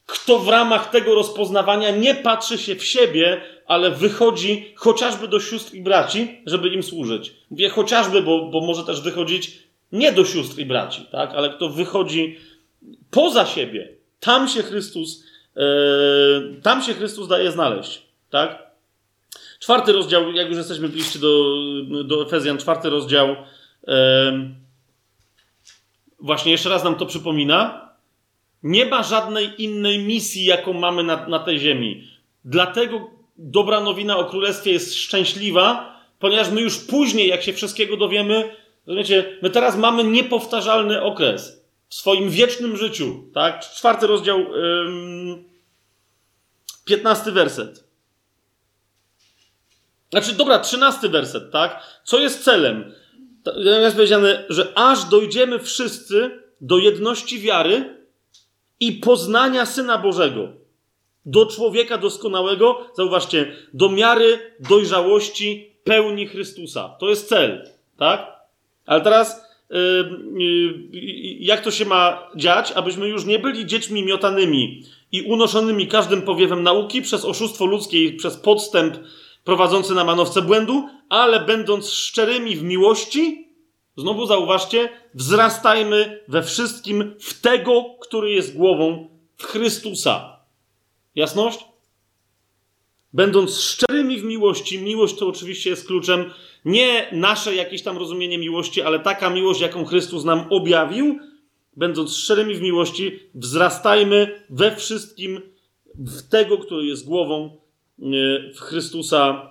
kto 0.06 0.40
w 0.40 0.48
ramach 0.48 0.90
tego 0.90 1.16
rozpoznawania 1.16 1.92
nie 1.92 2.16
patrzy 2.16 2.58
się 2.58 2.76
w 2.76 2.86
siebie, 2.86 3.42
ale 3.66 3.92
wychodzi 3.92 4.74
chociażby 4.76 5.28
do 5.28 5.40
sióstr 5.40 5.74
i 5.74 5.82
braci, 5.82 6.42
żeby 6.46 6.70
im 6.70 6.84
służyć. 6.84 7.34
Mówię 7.50 7.70
chociażby, 7.70 8.22
bo, 8.22 8.46
bo 8.46 8.62
może 8.62 8.84
też 8.84 9.02
wychodzić 9.02 9.60
nie 9.92 10.12
do 10.12 10.26
sióstr 10.26 10.60
i 10.60 10.66
braci, 10.66 11.08
tak? 11.12 11.34
ale 11.36 11.50
kto 11.50 11.70
wychodzi 11.70 12.40
poza 13.12 13.46
siebie. 13.46 13.90
Tam 14.20 14.48
się 14.48 14.64
Chrystus, 14.64 15.24
yy, 15.56 15.64
tam 16.64 16.82
się 16.82 16.94
Chrystus 16.94 17.28
daje 17.28 17.52
znaleźć. 17.52 18.02
Tak? 18.30 18.64
Czwarty 19.60 19.92
rozdział, 19.92 20.32
jak 20.32 20.48
już 20.48 20.58
jesteśmy 20.58 20.90
bliżsi 20.90 21.20
do, 21.20 21.56
do 22.04 22.24
Efezjan, 22.24 22.58
czwarty 22.58 22.90
rozdział, 22.90 23.36
właśnie 26.20 26.52
jeszcze 26.52 26.70
raz 26.70 26.84
nam 26.84 26.96
to 26.96 27.06
przypomina, 27.06 27.90
nie 28.64 28.86
ma 28.86 29.04
żadnej 29.04 29.64
innej 29.64 30.00
misji, 30.00 30.46
jaką 30.46 30.74
mamy 30.74 31.04
na, 31.04 31.28
na 31.28 31.40
tej 31.40 31.60
ziemi. 31.60 32.08
Dlatego 32.46 33.10
dobra 33.38 33.82
nowina 33.82 34.18
o 34.18 34.26
królestwie 34.26 34.72
jest 34.72 34.96
szczęśliwa, 34.96 36.00
ponieważ 36.20 36.50
my 36.50 36.62
już 36.62 36.80
później, 36.80 37.28
jak 37.28 37.44
się 37.44 37.54
wszystkiego 37.54 37.98
dowiemy, 37.98 38.56
rozumiecie, 38.86 39.38
my 39.42 39.50
teraz 39.50 39.78
mamy 39.78 40.04
niepowtarzalny 40.04 41.02
okres 41.02 41.64
w 41.90 41.96
swoim 41.96 42.30
wiecznym 42.30 42.78
życiu. 42.78 43.24
Tak? 43.34 43.60
Czwarty 43.60 44.08
rozdział, 44.08 44.46
piętnasty 46.86 47.32
werset. 47.32 47.84
Znaczy, 50.12 50.34
dobra, 50.34 50.60
trzynasty 50.60 51.10
werset, 51.10 51.52
tak? 51.52 51.84
Co 52.04 52.20
jest 52.20 52.44
celem? 52.44 52.94
Jest 53.56 53.96
powiedziane, 53.96 54.46
że 54.50 54.74
aż 54.76 55.06
dojdziemy 55.06 55.60
wszyscy 55.60 56.32
do 56.62 56.78
jedności 56.78 57.40
wiary 57.40 57.98
i 58.80 58.92
poznania 58.92 59.66
Syna 59.66 59.98
Bożego. 59.98 60.48
do 61.26 61.46
człowieka 61.46 61.98
doskonałego, 61.98 62.90
zauważcie, 62.98 63.56
do 63.74 63.90
miary 63.90 64.40
dojrzałości 64.60 65.76
pełni 65.84 66.28
Chrystusa. 66.28 66.96
To 67.00 67.10
jest 67.10 67.30
cel, 67.30 67.70
tak? 67.98 68.32
Ale 68.86 69.02
teraz 69.02 69.44
jak 71.40 71.62
to 71.62 71.72
się 71.72 71.86
ma 71.86 72.32
dziać, 72.36 72.72
abyśmy 72.72 73.08
już 73.08 73.26
nie 73.26 73.40
byli 73.40 73.66
dziećmi 73.66 74.04
miotanymi 74.04 74.84
i 75.12 75.22
unoszonymi 75.22 75.88
każdym 75.88 76.22
powiewem 76.22 76.64
nauki 76.64 77.02
przez 77.02 77.26
oszustwo 77.26 77.66
ludzkie 77.66 78.04
i 78.04 78.14
przez 78.14 78.38
podstęp 78.38 78.98
prowadzący 79.44 79.94
na 79.94 80.04
manowce 80.04 80.42
błędu, 80.42 80.90
ale 81.10 81.40
będąc 81.40 81.90
szczerymi 81.90 82.56
w 82.56 82.64
miłości, 82.64 83.48
znowu 83.98 84.26
zauważcie, 84.26 84.90
wzrastajmy 85.14 86.24
we 86.28 86.44
wszystkim 86.44 87.16
w 87.20 87.42
tego, 87.42 87.86
który 88.02 88.32
jest 88.32 88.58
głową, 88.58 89.10
w 89.38 89.44
Chrystusa. 89.44 90.40
Jasność? 91.16 91.60
Będąc 93.14 93.60
szczerymi 93.60 94.20
w 94.20 94.24
miłości, 94.24 94.80
miłość 94.80 95.16
to 95.16 95.28
oczywiście 95.28 95.70
jest 95.70 95.88
kluczem 95.88 96.34
nie 96.66 97.08
nasze 97.12 97.56
jakieś 97.56 97.84
tam 97.84 97.98
rozumienie 97.98 98.38
miłości, 98.38 98.82
ale 98.82 99.00
taka 99.00 99.30
miłość, 99.30 99.62
jaką 99.62 99.86
Chrystus 99.86 100.24
nam 100.24 100.46
objawił, 100.50 101.20
będąc 101.78 102.16
szczerymi 102.18 102.56
w 102.56 102.62
miłości, 102.62 103.20
wzrastajmy 103.36 104.46
we 104.50 104.76
wszystkim 104.76 105.42
w 105.96 106.30
tego, 106.30 106.58
który 106.58 106.86
jest 106.86 107.06
głową 107.06 107.58
w 108.56 108.60
Chrystusa 108.60 109.50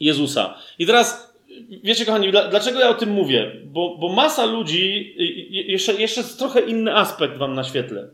Jezusa. 0.00 0.58
I 0.78 0.86
teraz, 0.86 1.34
wiecie, 1.82 2.06
kochani, 2.06 2.30
dlaczego 2.30 2.80
ja 2.80 2.88
o 2.88 2.94
tym 2.94 3.10
mówię? 3.10 3.52
Bo, 3.64 3.96
bo 3.96 4.08
masa 4.08 4.44
ludzi, 4.44 5.14
jeszcze, 5.50 5.94
jeszcze 5.94 6.24
trochę 6.24 6.60
inny 6.60 6.96
aspekt 6.96 7.38
wam 7.38 7.54
naświetlę. 7.54 8.08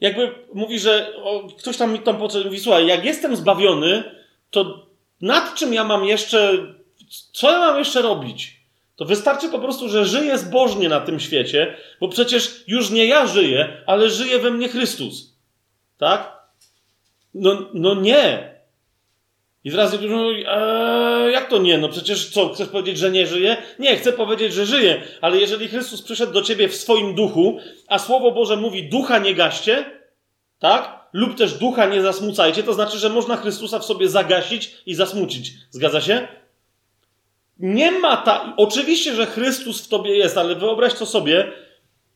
Jakby 0.00 0.34
mówi, 0.54 0.78
że 0.78 1.12
o, 1.16 1.48
ktoś 1.58 1.76
tam 1.76 1.92
mi 1.92 1.98
tam 1.98 2.18
mówi, 2.44 2.60
słuchaj, 2.60 2.86
jak 2.86 3.04
jestem 3.04 3.36
zbawiony, 3.36 4.04
to 4.50 4.86
nad 5.20 5.54
czym 5.54 5.74
ja 5.74 5.84
mam 5.84 6.04
jeszcze 6.04 6.58
co 7.32 7.50
ja 7.50 7.58
mam 7.58 7.78
jeszcze 7.78 8.02
robić? 8.02 8.62
To 8.96 9.04
wystarczy 9.04 9.48
po 9.48 9.58
prostu, 9.58 9.88
że 9.88 10.06
żyję 10.06 10.38
zbożnie 10.38 10.88
na 10.88 11.00
tym 11.00 11.20
świecie, 11.20 11.76
bo 12.00 12.08
przecież 12.08 12.64
już 12.66 12.90
nie 12.90 13.06
ja 13.06 13.26
żyję, 13.26 13.82
ale 13.86 14.10
żyje 14.10 14.38
we 14.38 14.50
mnie 14.50 14.68
Chrystus. 14.68 15.36
Tak? 15.98 16.41
No, 17.34 17.70
no 17.74 17.94
nie. 17.94 18.52
I 19.64 19.70
teraz 19.70 19.92
niektórzy 19.92 20.14
mówią, 20.14 20.28
eee, 20.46 21.32
jak 21.32 21.48
to 21.48 21.58
nie? 21.58 21.78
No 21.78 21.88
przecież 21.88 22.30
co, 22.30 22.48
chcesz 22.48 22.68
powiedzieć, 22.68 22.98
że 22.98 23.10
nie 23.10 23.26
żyje? 23.26 23.56
Nie, 23.78 23.96
chcę 23.96 24.12
powiedzieć, 24.12 24.52
że 24.54 24.66
żyje, 24.66 25.02
ale 25.20 25.36
jeżeli 25.38 25.68
Chrystus 25.68 26.02
przyszedł 26.02 26.32
do 26.32 26.42
ciebie 26.42 26.68
w 26.68 26.76
swoim 26.76 27.14
duchu, 27.14 27.58
a 27.88 27.98
Słowo 27.98 28.30
Boże 28.32 28.56
mówi, 28.56 28.88
ducha 28.88 29.18
nie 29.18 29.34
gaście, 29.34 29.84
tak? 30.58 31.02
Lub 31.12 31.38
też 31.38 31.54
ducha 31.54 31.86
nie 31.86 32.02
zasmucajcie, 32.02 32.62
to 32.62 32.74
znaczy, 32.74 32.98
że 32.98 33.08
można 33.08 33.36
Chrystusa 33.36 33.78
w 33.78 33.84
sobie 33.84 34.08
zagasić 34.08 34.76
i 34.86 34.94
zasmucić. 34.94 35.52
Zgadza 35.70 36.00
się? 36.00 36.28
Nie 37.58 37.90
ma 37.90 38.16
ta. 38.16 38.54
Oczywiście, 38.56 39.14
że 39.14 39.26
Chrystus 39.26 39.82
w 39.82 39.88
tobie 39.88 40.16
jest, 40.16 40.38
ale 40.38 40.54
wyobraź 40.54 40.94
to 40.94 41.06
sobie 41.06 41.52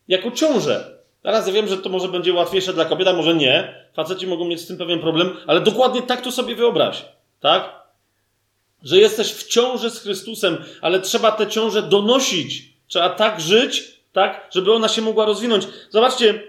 jako 0.07 0.31
ciążę. 0.31 0.96
Teraz 1.27 1.47
ja 1.47 1.53
wiem, 1.53 1.67
że 1.67 1.77
to 1.77 1.89
może 1.89 2.07
będzie 2.07 2.33
łatwiejsze 2.33 2.73
dla 2.73 2.85
kobiet, 2.85 3.07
a 3.07 3.13
może 3.13 3.35
nie. 3.35 3.85
Faceci 3.93 4.27
mogą 4.27 4.45
mieć 4.45 4.61
z 4.61 4.67
tym 4.67 4.77
pewien 4.77 4.99
problem, 4.99 5.37
ale 5.47 5.61
dokładnie 5.61 6.01
tak 6.01 6.21
to 6.21 6.31
sobie 6.31 6.55
wyobraź. 6.55 7.05
Tak? 7.39 7.87
Że 8.83 8.97
jesteś 8.97 9.33
w 9.33 9.47
ciąży 9.47 9.89
z 9.89 9.99
Chrystusem, 9.99 10.57
ale 10.81 10.99
trzeba 10.99 11.31
tę 11.31 11.47
ciążę 11.47 11.81
donosić. 11.81 12.73
Trzeba 12.87 13.09
tak 13.09 13.41
żyć, 13.41 14.01
tak, 14.13 14.49
żeby 14.51 14.73
ona 14.73 14.87
się 14.87 15.01
mogła 15.01 15.25
rozwinąć. 15.25 15.67
Zobaczcie, 15.89 16.43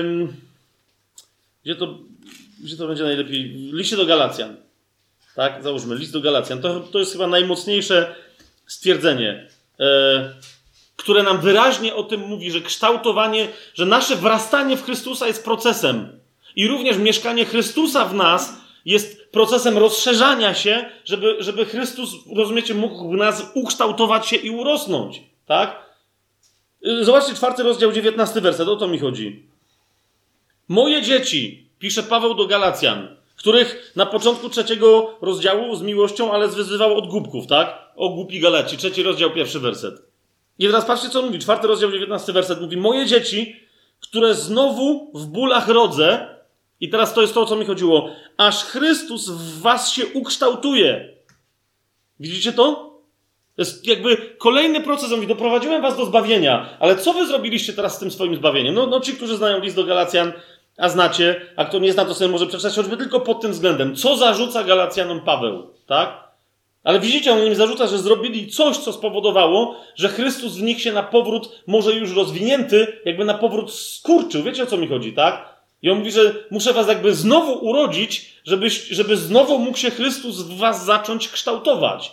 ym, 0.00 0.36
gdzie, 1.64 1.74
to, 1.74 1.98
gdzie 2.60 2.76
to 2.76 2.88
będzie 2.88 3.02
najlepiej? 3.02 3.70
W 3.70 3.74
liście 3.74 3.96
do 3.96 4.06
Galacjan 4.06 4.56
tak? 5.38 5.62
Załóżmy, 5.62 5.94
list 5.96 6.12
do 6.12 6.20
Galacjan. 6.20 6.60
To, 6.60 6.80
to 6.80 6.98
jest 6.98 7.12
chyba 7.12 7.26
najmocniejsze 7.26 8.14
stwierdzenie, 8.66 9.48
e, 9.80 10.34
które 10.98 11.22
nam 11.22 11.40
wyraźnie 11.40 11.94
o 11.94 12.02
tym 12.02 12.20
mówi, 12.20 12.50
że 12.50 12.60
kształtowanie, 12.60 13.48
że 13.74 13.86
nasze 13.86 14.16
wrastanie 14.16 14.76
w 14.76 14.84
Chrystusa 14.84 15.26
jest 15.26 15.44
procesem. 15.44 16.20
I 16.56 16.68
również 16.68 16.98
mieszkanie 16.98 17.44
Chrystusa 17.44 18.04
w 18.04 18.14
nas 18.14 18.60
jest 18.84 19.30
procesem 19.30 19.78
rozszerzania 19.78 20.54
się, 20.54 20.90
żeby, 21.04 21.36
żeby 21.38 21.64
Chrystus, 21.64 22.10
rozumiecie, 22.36 22.74
mógł 22.74 23.10
w 23.10 23.16
nas 23.16 23.50
ukształtować 23.54 24.26
się 24.26 24.36
i 24.36 24.50
urosnąć. 24.50 25.22
Tak? 25.46 25.82
Zobaczcie 27.00 27.34
czwarty 27.34 27.62
rozdział, 27.62 27.92
dziewiętnasty 27.92 28.40
werset, 28.40 28.68
o 28.68 28.76
to 28.76 28.88
mi 28.88 28.98
chodzi. 28.98 29.46
Moje 30.68 31.02
dzieci, 31.02 31.70
pisze 31.78 32.02
Paweł 32.02 32.34
do 32.34 32.46
Galacjan, 32.46 33.16
których 33.36 33.92
na 33.96 34.06
początku 34.06 34.48
trzeciego 34.48 35.16
rozdziału 35.20 35.76
z 35.76 35.82
miłością, 35.82 36.32
ale 36.32 36.48
zwyzywał 36.48 36.98
od 36.98 37.06
głupków, 37.06 37.46
tak? 37.46 37.78
O 37.96 38.08
głupi 38.08 38.40
Galeci. 38.40 38.76
Trzeci 38.76 39.02
rozdział, 39.02 39.30
pierwszy 39.30 39.60
werset. 39.60 40.07
I 40.58 40.66
teraz 40.66 40.84
patrzcie, 40.84 41.08
co 41.08 41.22
mówi. 41.22 41.38
Czwarty 41.38 41.66
rozdział, 41.66 41.92
dziewiętnasty 41.92 42.32
werset 42.32 42.60
mówi: 42.60 42.76
Moje 42.76 43.06
dzieci, 43.06 43.56
które 44.00 44.34
znowu 44.34 45.10
w 45.14 45.26
bólach 45.26 45.68
rodzę, 45.68 46.38
i 46.80 46.88
teraz 46.88 47.14
to 47.14 47.20
jest 47.20 47.34
to, 47.34 47.40
o 47.40 47.46
co 47.46 47.56
mi 47.56 47.64
chodziło, 47.64 48.10
aż 48.36 48.64
Chrystus 48.64 49.28
w 49.30 49.60
was 49.60 49.90
się 49.90 50.06
ukształtuje. 50.06 51.14
Widzicie 52.20 52.52
to? 52.52 52.88
To 53.56 53.62
jest 53.62 53.86
jakby 53.86 54.16
kolejny 54.38 54.80
proces. 54.80 55.12
On 55.12 55.14
mówi, 55.14 55.26
doprowadziłem 55.26 55.82
was 55.82 55.96
do 55.96 56.06
zbawienia, 56.06 56.76
ale 56.80 56.96
co 56.96 57.12
wy 57.12 57.26
zrobiliście 57.26 57.72
teraz 57.72 57.96
z 57.96 57.98
tym 57.98 58.10
swoim 58.10 58.36
zbawieniem? 58.36 58.74
No, 58.74 58.86
no 58.86 59.00
ci, 59.00 59.12
którzy 59.12 59.36
znają 59.36 59.60
list 59.60 59.76
do 59.76 59.84
Galacjan, 59.84 60.32
a 60.76 60.88
znacie, 60.88 61.40
a 61.56 61.64
kto 61.64 61.78
nie 61.78 61.92
zna, 61.92 62.04
to 62.04 62.14
sobie 62.14 62.30
może 62.30 62.46
przeczytać 62.46 62.76
choćby 62.76 62.96
tylko 62.96 63.20
pod 63.20 63.40
tym 63.40 63.52
względem. 63.52 63.96
Co 63.96 64.16
zarzuca 64.16 64.64
Galacjanom 64.64 65.20
Paweł, 65.20 65.70
tak? 65.86 66.27
Ale 66.84 67.00
widzicie, 67.00 67.32
on 67.32 67.46
im 67.46 67.54
zarzuca, 67.54 67.86
że 67.86 67.98
zrobili 67.98 68.48
coś, 68.48 68.76
co 68.76 68.92
spowodowało, 68.92 69.76
że 69.94 70.08
Chrystus 70.08 70.56
w 70.56 70.62
nich 70.62 70.82
się 70.82 70.92
na 70.92 71.02
powrót, 71.02 71.62
może 71.66 71.92
już 71.92 72.14
rozwinięty, 72.14 73.00
jakby 73.04 73.24
na 73.24 73.34
powrót 73.34 73.74
skurczył. 73.74 74.42
Wiecie 74.42 74.62
o 74.62 74.66
co 74.66 74.76
mi 74.76 74.88
chodzi, 74.88 75.12
tak? 75.12 75.58
I 75.82 75.90
on 75.90 75.98
mówi, 75.98 76.12
że 76.12 76.34
muszę 76.50 76.72
was 76.72 76.88
jakby 76.88 77.14
znowu 77.14 77.52
urodzić, 77.52 78.32
żeby, 78.44 78.70
żeby 78.70 79.16
znowu 79.16 79.58
mógł 79.58 79.78
się 79.78 79.90
Chrystus 79.90 80.42
w 80.42 80.58
was 80.58 80.84
zacząć 80.84 81.28
kształtować. 81.28 82.12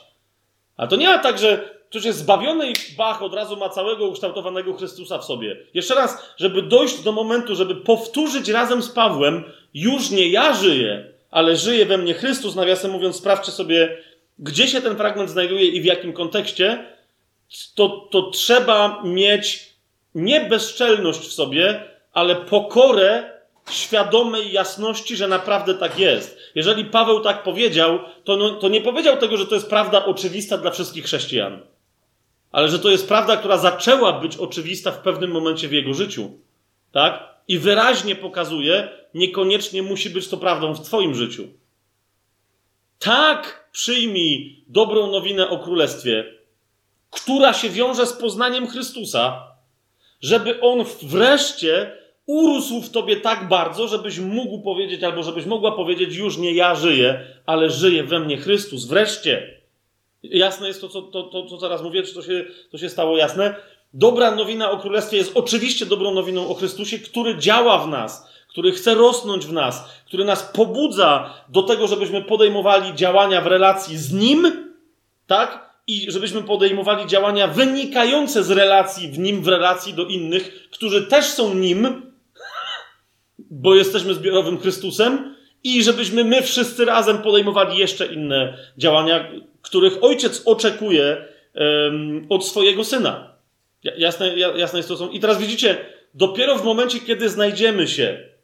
A 0.77 0.87
to 0.87 0.95
nie 0.95 1.07
ma 1.07 1.17
tak, 1.17 1.37
że 1.39 1.75
Ktoś 1.95 2.05
jest 2.05 2.19
zbawiony 2.19 2.71
i 2.71 2.73
Bach 2.97 3.21
od 3.21 3.33
razu 3.33 3.57
ma 3.57 3.69
całego 3.69 4.07
ukształtowanego 4.07 4.73
Chrystusa 4.73 5.17
w 5.17 5.25
sobie. 5.25 5.57
Jeszcze 5.73 5.95
raz, 5.95 6.33
żeby 6.37 6.61
dojść 6.61 7.03
do 7.03 7.11
momentu, 7.11 7.55
żeby 7.55 7.75
powtórzyć 7.75 8.49
razem 8.49 8.83
z 8.83 8.89
Pawłem, 8.89 9.43
już 9.73 10.09
nie 10.09 10.29
ja 10.29 10.53
żyję, 10.53 11.13
ale 11.31 11.55
żyje 11.55 11.85
we 11.85 11.97
mnie 11.97 12.13
Chrystus, 12.13 12.55
nawiasem 12.55 12.91
mówiąc, 12.91 13.15
sprawdźcie 13.15 13.51
sobie, 13.51 13.97
gdzie 14.39 14.67
się 14.67 14.81
ten 14.81 14.97
fragment 14.97 15.29
znajduje 15.29 15.65
i 15.65 15.81
w 15.81 15.85
jakim 15.85 16.13
kontekście, 16.13 16.85
to, 17.75 17.89
to 18.11 18.29
trzeba 18.29 19.03
mieć 19.03 19.75
nie 20.15 20.41
bezczelność 20.41 21.19
w 21.19 21.33
sobie, 21.33 21.83
ale 22.13 22.35
pokorę 22.35 23.31
świadomej 23.69 24.51
jasności, 24.51 25.15
że 25.15 25.27
naprawdę 25.27 25.73
tak 25.73 25.99
jest. 25.99 26.37
Jeżeli 26.55 26.85
Paweł 26.85 27.19
tak 27.19 27.43
powiedział, 27.43 27.99
to, 28.23 28.37
no, 28.37 28.49
to 28.49 28.69
nie 28.69 28.81
powiedział 28.81 29.17
tego, 29.17 29.37
że 29.37 29.45
to 29.45 29.55
jest 29.55 29.69
prawda 29.69 30.05
oczywista 30.05 30.57
dla 30.57 30.71
wszystkich 30.71 31.05
chrześcijan 31.05 31.61
ale 32.55 32.69
że 32.69 32.79
to 32.79 32.89
jest 32.89 33.07
prawda, 33.07 33.37
która 33.37 33.57
zaczęła 33.57 34.13
być 34.13 34.37
oczywista 34.37 34.91
w 34.91 34.99
pewnym 34.99 35.31
momencie 35.31 35.67
w 35.67 35.71
jego 35.71 35.93
życiu. 35.93 36.31
Tak? 36.91 37.23
I 37.47 37.59
wyraźnie 37.59 38.15
pokazuje, 38.15 38.89
niekoniecznie 39.13 39.83
musi 39.83 40.09
być 40.09 40.27
to 40.27 40.37
prawdą 40.37 40.73
w 40.73 40.85
Twoim 40.85 41.15
życiu. 41.15 41.47
Tak 42.99 43.64
przyjmij 43.75 44.63
dobrą 44.67 45.11
nowinę 45.11 45.49
o 45.49 45.59
Królestwie, 45.59 46.25
która 47.11 47.53
się 47.53 47.69
wiąże 47.69 48.05
z 48.05 48.13
poznaniem 48.13 48.67
Chrystusa, 48.67 49.47
żeby 50.21 50.61
On 50.61 50.85
wreszcie 51.01 51.91
urósł 52.25 52.81
w 52.81 52.89
Tobie 52.89 53.15
tak 53.15 53.47
bardzo, 53.47 53.87
żebyś 53.87 54.19
mógł 54.19 54.61
powiedzieć, 54.61 55.03
albo 55.03 55.23
żebyś 55.23 55.45
mogła 55.45 55.71
powiedzieć, 55.71 56.15
już 56.15 56.37
nie 56.37 56.53
ja 56.53 56.75
żyję, 56.75 57.27
ale 57.45 57.69
żyje 57.69 58.03
we 58.03 58.19
mnie 58.19 58.37
Chrystus. 58.37 58.85
Wreszcie. 58.85 59.61
Jasne 60.23 60.67
jest 60.67 60.81
to, 60.81 60.89
co, 60.89 61.01
to, 61.01 61.23
to, 61.23 61.45
co 61.45 61.57
teraz 61.57 61.81
mówię, 61.81 62.03
czy 62.03 62.13
to 62.13 62.21
się, 62.21 62.45
to 62.71 62.77
się 62.77 62.89
stało 62.89 63.17
jasne? 63.17 63.55
Dobra 63.93 64.35
nowina 64.35 64.71
o 64.71 64.77
Królestwie 64.77 65.17
jest 65.17 65.31
oczywiście 65.37 65.85
dobrą 65.85 66.13
nowiną 66.13 66.47
o 66.47 66.53
Chrystusie, 66.53 66.99
który 66.99 67.37
działa 67.37 67.77
w 67.77 67.87
nas, 67.87 68.34
który 68.55 68.71
chce 68.71 68.95
rosnąć 68.95 69.45
w 69.45 69.53
nas, 69.53 69.89
który 70.05 70.25
nas 70.25 70.43
pobudza 70.43 71.33
do 71.49 71.63
tego, 71.63 71.87
żebyśmy 71.87 72.21
podejmowali 72.21 72.95
działania 72.95 73.41
w 73.41 73.47
relacji 73.47 73.97
z 73.97 74.13
Nim, 74.13 74.73
tak? 75.27 75.75
I 75.87 76.11
żebyśmy 76.11 76.43
podejmowali 76.43 77.07
działania 77.07 77.47
wynikające 77.47 78.43
z 78.43 78.51
relacji 78.51 79.07
w 79.07 79.19
Nim, 79.19 79.43
w 79.43 79.47
relacji 79.47 79.93
do 79.93 80.05
innych, 80.05 80.69
którzy 80.71 81.07
też 81.07 81.25
są 81.25 81.53
Nim, 81.53 82.11
bo 83.37 83.75
jesteśmy 83.75 84.13
zbiorowym 84.13 84.59
Chrystusem, 84.59 85.35
i 85.63 85.83
żebyśmy 85.83 86.23
my 86.23 86.41
wszyscy 86.41 86.85
razem 86.85 87.17
podejmowali 87.17 87.77
jeszcze 87.77 88.05
inne 88.05 88.57
działania, 88.77 89.31
których 89.61 90.03
ojciec 90.03 90.41
oczekuje 90.45 91.25
um, 91.55 92.25
od 92.29 92.47
swojego 92.47 92.83
syna. 92.83 93.35
Jasne, 93.97 94.37
jasne 94.37 94.79
jest 94.79 94.89
to 94.89 94.97
są. 94.97 95.09
I 95.09 95.19
teraz 95.19 95.37
widzicie, 95.37 95.77
dopiero 96.13 96.57
w 96.57 96.65
momencie, 96.65 96.99
kiedy 96.99 97.29
znajdziemy 97.29 97.87
się 97.87 98.34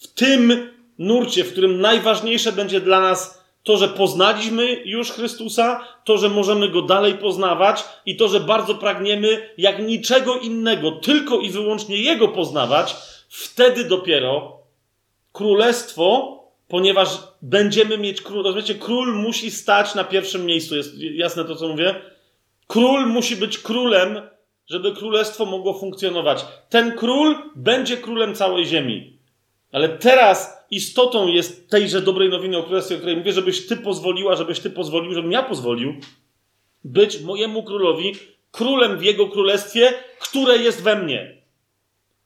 w 0.00 0.08
tym 0.08 0.70
nurcie, 0.98 1.44
w 1.44 1.52
którym 1.52 1.80
najważniejsze 1.80 2.52
będzie 2.52 2.80
dla 2.80 3.00
nas 3.00 3.40
to, 3.62 3.76
że 3.76 3.88
poznaliśmy 3.88 4.82
już 4.84 5.10
Chrystusa, 5.10 5.84
to, 6.04 6.18
że 6.18 6.28
możemy 6.28 6.68
go 6.68 6.82
dalej 6.82 7.14
poznawać 7.14 7.84
i 8.06 8.16
to, 8.16 8.28
że 8.28 8.40
bardzo 8.40 8.74
pragniemy 8.74 9.50
jak 9.58 9.78
niczego 9.86 10.38
innego, 10.38 10.92
tylko 10.92 11.38
i 11.38 11.50
wyłącznie 11.50 11.96
jego 11.96 12.28
poznawać, 12.28 12.96
wtedy 13.28 13.84
dopiero 13.84 14.60
królestwo, 15.32 16.38
ponieważ 16.68 17.08
będziemy 17.42 17.98
mieć 17.98 18.22
król, 18.22 18.44
rozumiecie, 18.44 18.74
król 18.74 19.14
musi 19.14 19.50
stać 19.50 19.94
na 19.94 20.04
pierwszym 20.04 20.46
miejscu. 20.46 20.76
Jest 20.76 20.94
jasne 20.98 21.44
to, 21.44 21.56
co 21.56 21.68
mówię? 21.68 21.94
Król 22.66 23.06
musi 23.06 23.36
być 23.36 23.58
królem, 23.58 24.20
żeby 24.66 24.92
królestwo 24.92 25.46
mogło 25.46 25.78
funkcjonować. 25.78 26.44
Ten 26.68 26.96
król 26.96 27.36
będzie 27.56 27.96
królem 27.96 28.34
całej 28.34 28.66
ziemi. 28.66 29.19
Ale 29.72 29.88
teraz 29.88 30.66
istotą 30.70 31.28
jest 31.28 31.70
tejże 31.70 32.00
dobrej 32.00 32.28
nowiny 32.28 32.58
o 32.58 32.62
królestwie, 32.62 32.94
o 32.94 32.98
której 32.98 33.16
mówię, 33.16 33.32
żebyś 33.32 33.66
ty 33.66 33.76
pozwoliła, 33.76 34.36
żebyś 34.36 34.60
ty 34.60 34.70
pozwolił, 34.70 35.14
żebym 35.14 35.32
ja 35.32 35.42
pozwolił 35.42 35.94
być 36.84 37.20
mojemu 37.20 37.62
królowi 37.62 38.12
królem 38.50 38.98
w 38.98 39.02
jego 39.02 39.28
królestwie, 39.28 39.92
które 40.20 40.56
jest 40.56 40.82
we 40.82 40.96
mnie. 40.96 41.36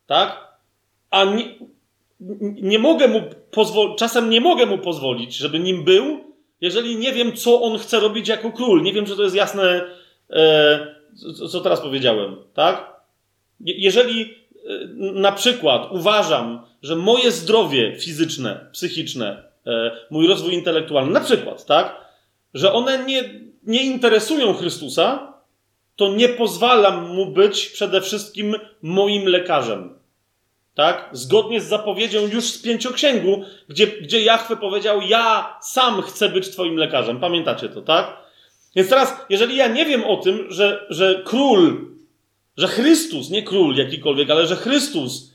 Tak? 0.07 0.59
A 1.11 1.25
nie, 1.25 1.45
nie 2.63 2.79
mogę 2.79 3.09
mu 3.09 3.23
pozwolić, 3.51 3.99
czasem 3.99 4.31
nie 4.31 4.41
mogę 4.41 4.67
mu 4.67 4.79
pozwolić, 4.79 5.37
żeby 5.37 5.59
nim 5.59 5.85
był, 5.85 6.35
jeżeli 6.61 6.97
nie 6.97 7.13
wiem, 7.13 7.37
co 7.37 7.63
on 7.63 7.79
chce 7.79 8.01
robić 8.01 8.29
jako 8.29 8.53
król. 8.53 8.83
Nie 8.83 8.93
wiem, 8.93 9.07
czy 9.07 9.17
to 9.17 9.23
jest 9.23 9.35
jasne, 9.35 9.85
e, 10.31 10.95
co 11.51 11.61
teraz 11.61 11.81
powiedziałem, 11.81 12.37
tak? 12.55 12.95
Jeżeli 13.61 14.35
na 14.97 15.33
przykład 15.33 15.89
uważam, 15.91 16.63
że 16.83 16.97
moje 16.97 17.31
zdrowie 17.31 17.97
fizyczne, 18.01 18.67
psychiczne, 18.73 19.43
e, 19.67 19.91
mój 20.11 20.27
rozwój 20.27 20.55
intelektualny, 20.55 21.13
na 21.13 21.21
przykład, 21.21 21.67
tak, 21.67 21.97
że 22.55 22.73
one 22.73 23.05
nie, 23.05 23.41
nie 23.63 23.83
interesują 23.83 24.55
Chrystusa, 24.55 25.35
to 25.97 26.09
nie 26.09 26.29
pozwalam 26.29 27.15
mu 27.15 27.27
być 27.27 27.67
przede 27.67 28.01
wszystkim 28.01 28.55
moim 28.83 29.27
lekarzem. 29.27 29.99
Tak? 30.75 31.09
Zgodnie 31.13 31.61
z 31.61 31.69
zapowiedzią 31.69 32.27
już 32.27 32.45
z 32.45 32.63
pięcioksięgu, 32.63 33.43
gdzie, 33.69 33.87
gdzie 33.87 34.21
Jachwę 34.21 34.57
powiedział: 34.57 35.01
Ja 35.01 35.59
sam 35.63 36.03
chcę 36.03 36.29
być 36.29 36.49
Twoim 36.49 36.77
lekarzem. 36.77 37.21
Pamiętacie 37.21 37.69
to, 37.69 37.83
tak? 37.83 38.17
Więc 38.77 38.89
teraz, 38.89 39.17
jeżeli 39.29 39.57
ja 39.57 39.69
nie 39.69 39.85
wiem 39.85 40.05
o 40.05 40.17
tym, 40.17 40.47
że, 40.49 40.87
że 40.91 41.23
król, 41.25 41.94
że 42.57 42.69
Chrystus, 42.69 43.31
nie 43.31 43.43
król 43.43 43.77
jakikolwiek, 43.77 44.31
ale 44.31 44.47
że 44.47 44.57
Chrystus 44.57 45.35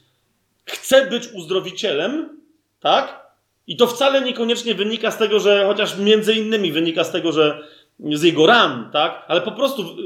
chce 0.66 1.08
być 1.08 1.28
uzdrowicielem, 1.34 2.42
tak? 2.80 3.30
I 3.68 3.78
to 3.78 3.88
wcale 3.88 4.22
niekoniecznie 4.22 4.76
wynika 4.76 5.12
z 5.12 5.18
tego, 5.18 5.40
że 5.40 5.66
chociaż 5.68 5.98
między 5.98 6.34
innymi 6.34 6.72
wynika 6.72 7.04
z 7.04 7.12
tego, 7.12 7.32
że 7.32 7.68
z 8.00 8.24
jego 8.24 8.46
ran, 8.46 8.90
tak? 8.94 9.26
Ale 9.28 9.42
po 9.42 9.52
prostu, 9.52 9.98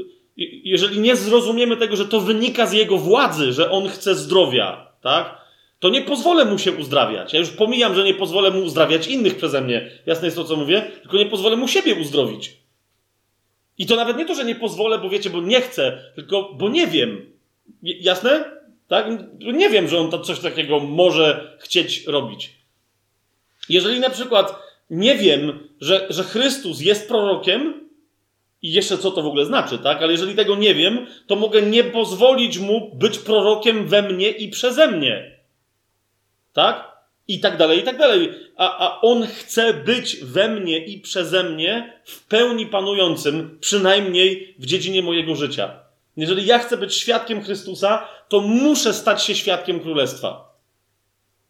jeżeli 0.64 1.00
nie 1.00 1.16
zrozumiemy 1.16 1.76
tego, 1.76 1.96
że 1.96 2.06
to 2.06 2.20
wynika 2.20 2.66
z 2.66 2.72
jego 2.72 2.98
władzy, 2.98 3.52
że 3.52 3.70
on 3.70 3.88
chce 3.88 4.14
zdrowia, 4.14 4.92
tak? 5.00 5.44
To 5.78 5.88
nie 5.88 6.02
pozwolę 6.02 6.44
mu 6.44 6.58
się 6.58 6.72
uzdrawiać. 6.72 7.32
Ja 7.32 7.38
już 7.38 7.50
pomijam, 7.50 7.94
że 7.94 8.04
nie 8.04 8.14
pozwolę 8.14 8.50
mu 8.50 8.64
uzdrawiać 8.64 9.06
innych 9.06 9.36
przeze 9.36 9.60
mnie. 9.60 9.90
Jasne 10.06 10.26
jest 10.26 10.36
to, 10.36 10.44
co 10.44 10.56
mówię, 10.56 10.90
tylko 11.02 11.16
nie 11.16 11.26
pozwolę 11.26 11.56
mu 11.56 11.68
siebie 11.68 11.94
uzdrowić. 11.94 12.63
I 13.78 13.86
to 13.86 13.96
nawet 13.96 14.16
nie 14.16 14.26
to, 14.26 14.34
że 14.34 14.44
nie 14.44 14.54
pozwolę, 14.54 14.98
bo 14.98 15.10
wiecie, 15.10 15.30
bo 15.30 15.40
nie 15.40 15.60
chcę, 15.60 16.12
tylko 16.14 16.52
bo 16.54 16.68
nie 16.68 16.86
wiem. 16.86 17.32
Jasne? 17.82 18.44
Tak? 18.88 19.06
Nie 19.40 19.70
wiem, 19.70 19.88
że 19.88 19.98
on 19.98 20.10
to 20.10 20.18
coś 20.18 20.40
takiego 20.40 20.80
może 20.80 21.58
chcieć 21.60 22.06
robić. 22.06 22.52
Jeżeli 23.68 24.00
na 24.00 24.10
przykład 24.10 24.54
nie 24.90 25.14
wiem, 25.14 25.68
że, 25.80 26.06
że 26.10 26.24
Chrystus 26.24 26.80
jest 26.80 27.08
prorokiem, 27.08 27.84
i 28.64 28.72
jeszcze 28.72 28.98
co 28.98 29.10
to 29.10 29.22
w 29.22 29.26
ogóle 29.26 29.44
znaczy, 29.44 29.78
tak? 29.78 30.02
Ale 30.02 30.12
jeżeli 30.12 30.34
tego 30.34 30.56
nie 30.56 30.74
wiem, 30.74 31.06
to 31.26 31.36
mogę 31.36 31.62
nie 31.62 31.84
pozwolić 31.84 32.58
mu 32.58 32.94
być 32.94 33.18
prorokiem 33.18 33.88
we 33.88 34.02
mnie 34.02 34.30
i 34.30 34.48
przeze 34.48 34.88
mnie. 34.88 35.38
Tak? 36.52 36.93
I 37.28 37.40
tak 37.40 37.56
dalej, 37.56 37.78
i 37.78 37.82
tak 37.82 37.98
dalej. 37.98 38.32
A, 38.56 38.78
a 38.78 39.00
on 39.00 39.26
chce 39.26 39.74
być 39.74 40.16
we 40.16 40.48
mnie 40.48 40.78
i 40.78 41.00
przeze 41.00 41.44
mnie 41.44 42.00
w 42.04 42.26
pełni 42.26 42.66
panującym, 42.66 43.58
przynajmniej 43.60 44.54
w 44.58 44.66
dziedzinie 44.66 45.02
mojego 45.02 45.34
życia. 45.34 45.80
Jeżeli 46.16 46.46
ja 46.46 46.58
chcę 46.58 46.76
być 46.76 46.94
świadkiem 46.94 47.42
Chrystusa, 47.42 48.08
to 48.28 48.40
muszę 48.40 48.94
stać 48.94 49.24
się 49.24 49.34
świadkiem 49.34 49.80
Królestwa. 49.80 50.54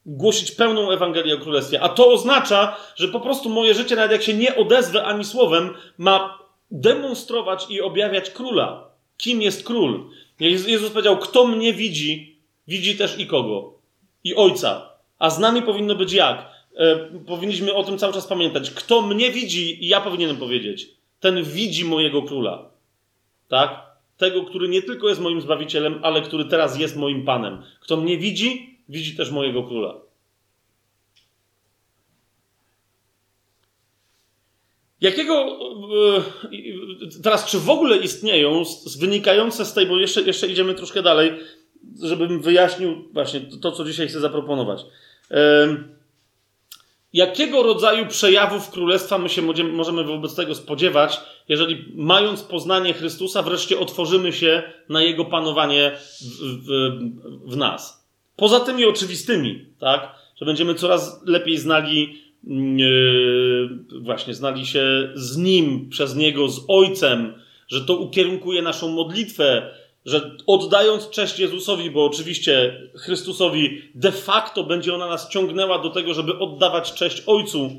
Głosić 0.07 0.53
pełną 0.53 0.91
Ewangelię 0.91 1.35
o 1.35 1.39
Królestwie. 1.39 1.81
A 1.81 1.89
to 1.89 2.13
oznacza, 2.13 2.77
że 2.97 3.09
po 3.09 3.21
prostu 3.21 3.49
moje 3.49 3.75
życie, 3.75 3.97
nawet 3.97 4.13
jak 4.13 4.23
się 4.23 4.35
nie 4.35 4.57
odezwę 4.57 5.05
ani 5.05 5.25
słowem, 5.25 5.71
ma 5.99 6.39
demonstrować 6.71 7.67
i 7.69 7.81
objawiać 7.81 8.31
króla. 8.31 8.91
Kim 9.17 9.43
jest 9.43 9.65
król? 9.65 10.11
Jezus 10.41 10.91
powiedział: 10.91 11.19
Kto 11.19 11.47
mnie 11.47 11.73
widzi, 11.73 12.39
widzi 12.69 12.97
też 12.97 13.19
i 13.19 13.27
kogo? 13.27 13.79
I 14.25 14.35
ojca. 14.35 14.94
A 15.19 15.31
z 15.31 15.39
nami 15.39 15.63
powinno 15.63 15.95
być 15.95 16.13
jak? 16.13 16.55
E, 16.77 16.97
powinniśmy 17.27 17.75
o 17.75 17.85
tym 17.85 17.99
cały 17.99 18.13
czas 18.13 18.27
pamiętać. 18.27 18.71
Kto 18.71 19.03
mnie 19.03 19.31
widzi, 19.31 19.79
ja 19.89 20.01
powinienem 20.01 20.37
powiedzieć, 20.37 20.91
ten 21.21 21.45
widzi 21.45 21.85
mojego 21.85 22.23
króla. 22.23 22.71
Tak? 23.49 23.95
Tego, 24.17 24.45
który 24.45 24.69
nie 24.69 24.83
tylko 24.83 25.09
jest 25.09 25.21
moim 25.21 25.41
zbawicielem, 25.41 26.01
ale 26.03 26.23
który 26.23 26.45
teraz 26.45 26.79
jest 26.79 26.97
moim 26.97 27.25
panem. 27.25 27.63
Kto 27.81 27.97
mnie 27.97 28.19
widzi, 28.19 28.79
widzi 28.89 29.17
też 29.17 29.31
mojego 29.31 29.63
króla. 29.63 29.95
Jakiego. 35.01 35.59
E, 37.17 37.23
teraz, 37.23 37.47
czy 37.47 37.59
w 37.59 37.71
ogóle 37.71 37.97
istnieją 37.97 38.63
wynikające 38.99 39.65
z 39.65 39.73
tej, 39.73 39.87
bo 39.87 39.97
jeszcze, 39.97 40.23
jeszcze 40.23 40.49
idziemy 40.49 40.75
troszkę 40.75 41.03
dalej, 41.03 41.33
żebym 42.03 42.43
wyjaśnił 42.43 43.09
właśnie 43.13 43.41
to, 43.41 43.73
co 43.73 43.85
dzisiaj 43.85 44.09
chcę 44.09 44.21
zaproponować. 44.21 44.85
Jakiego 47.13 47.63
rodzaju 47.63 48.07
przejawów 48.07 48.71
królestwa 48.71 49.19
my 49.19 49.29
się 49.29 49.43
możemy 49.73 50.05
wobec 50.05 50.35
tego 50.35 50.55
spodziewać, 50.55 51.21
jeżeli 51.49 51.85
mając 51.95 52.43
poznanie 52.43 52.95
Chrystusa, 52.95 53.43
wreszcie 53.43 53.79
otworzymy 53.79 54.33
się 54.33 54.63
na 54.89 55.03
Jego 55.03 55.25
panowanie 55.25 55.93
w, 56.21 56.67
w, 56.67 56.99
w 57.53 57.57
nas? 57.57 58.07
Poza 58.37 58.61
tymi 58.61 58.85
oczywistymi, 58.85 59.67
tak? 59.79 60.15
Że 60.37 60.47
będziemy 60.47 60.75
coraz 60.75 61.23
lepiej 61.27 61.59
znali, 61.59 62.19
yy, 62.45 64.01
właśnie 64.01 64.35
znali 64.35 64.67
się 64.67 65.13
z 65.15 65.37
Nim, 65.37 65.89
przez 65.91 66.17
Niego, 66.17 66.49
z 66.49 66.61
Ojcem, 66.69 67.35
że 67.69 67.81
to 67.81 67.97
ukierunkuje 67.97 68.63
naszą 68.63 68.89
modlitwę, 68.89 69.75
że 70.05 70.37
oddając 70.47 71.11
cześć 71.11 71.39
Jezusowi, 71.39 71.91
bo 71.91 72.05
oczywiście 72.05 72.81
Chrystusowi 72.97 73.83
de 73.95 74.13
facto 74.13 74.65
będzie 74.65 74.95
ona 74.95 75.09
nas 75.09 75.29
ciągnęła 75.29 75.79
do 75.79 75.91
tego, 75.91 76.15
żeby 76.15 76.39
oddawać 76.39 76.93
cześć 76.93 77.23
Ojcu. 77.27 77.71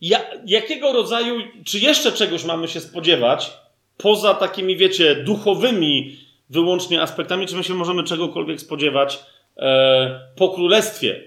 Ja, 0.00 0.20
jakiego 0.46 0.92
rodzaju, 0.92 1.40
czy 1.64 1.78
jeszcze 1.78 2.12
czegoś 2.12 2.44
mamy 2.44 2.68
się 2.68 2.80
spodziewać, 2.80 3.52
poza 3.96 4.34
takimi, 4.34 4.76
wiecie, 4.76 5.14
duchowymi 5.14 6.16
wyłącznie 6.50 7.02
aspektami, 7.02 7.46
czy 7.46 7.56
my 7.56 7.64
się 7.64 7.74
możemy 7.74 8.04
czegokolwiek 8.04 8.60
spodziewać 8.60 9.18
e, 9.56 10.20
po 10.36 10.48
królestwie? 10.48 11.24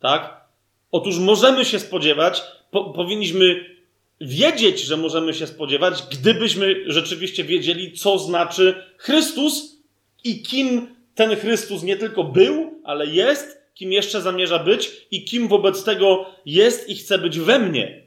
Tak? 0.00 0.44
Otóż 0.92 1.18
możemy 1.18 1.64
się 1.64 1.78
spodziewać, 1.78 2.42
po, 2.70 2.84
powinniśmy 2.84 3.77
wiedzieć, 4.20 4.80
że 4.80 4.96
możemy 4.96 5.34
się 5.34 5.46
spodziewać, 5.46 6.02
gdybyśmy 6.10 6.74
rzeczywiście 6.86 7.44
wiedzieli, 7.44 7.92
co 7.92 8.18
znaczy 8.18 8.84
Chrystus 8.98 9.76
i 10.24 10.42
kim 10.42 10.94
ten 11.14 11.36
Chrystus 11.36 11.82
nie 11.82 11.96
tylko 11.96 12.24
był, 12.24 12.80
ale 12.84 13.06
jest, 13.06 13.62
kim 13.74 13.92
jeszcze 13.92 14.22
zamierza 14.22 14.58
być 14.58 15.06
i 15.10 15.24
kim 15.24 15.48
wobec 15.48 15.84
tego 15.84 16.26
jest 16.46 16.88
i 16.88 16.96
chce 16.96 17.18
być 17.18 17.38
we 17.38 17.58
mnie. 17.58 18.02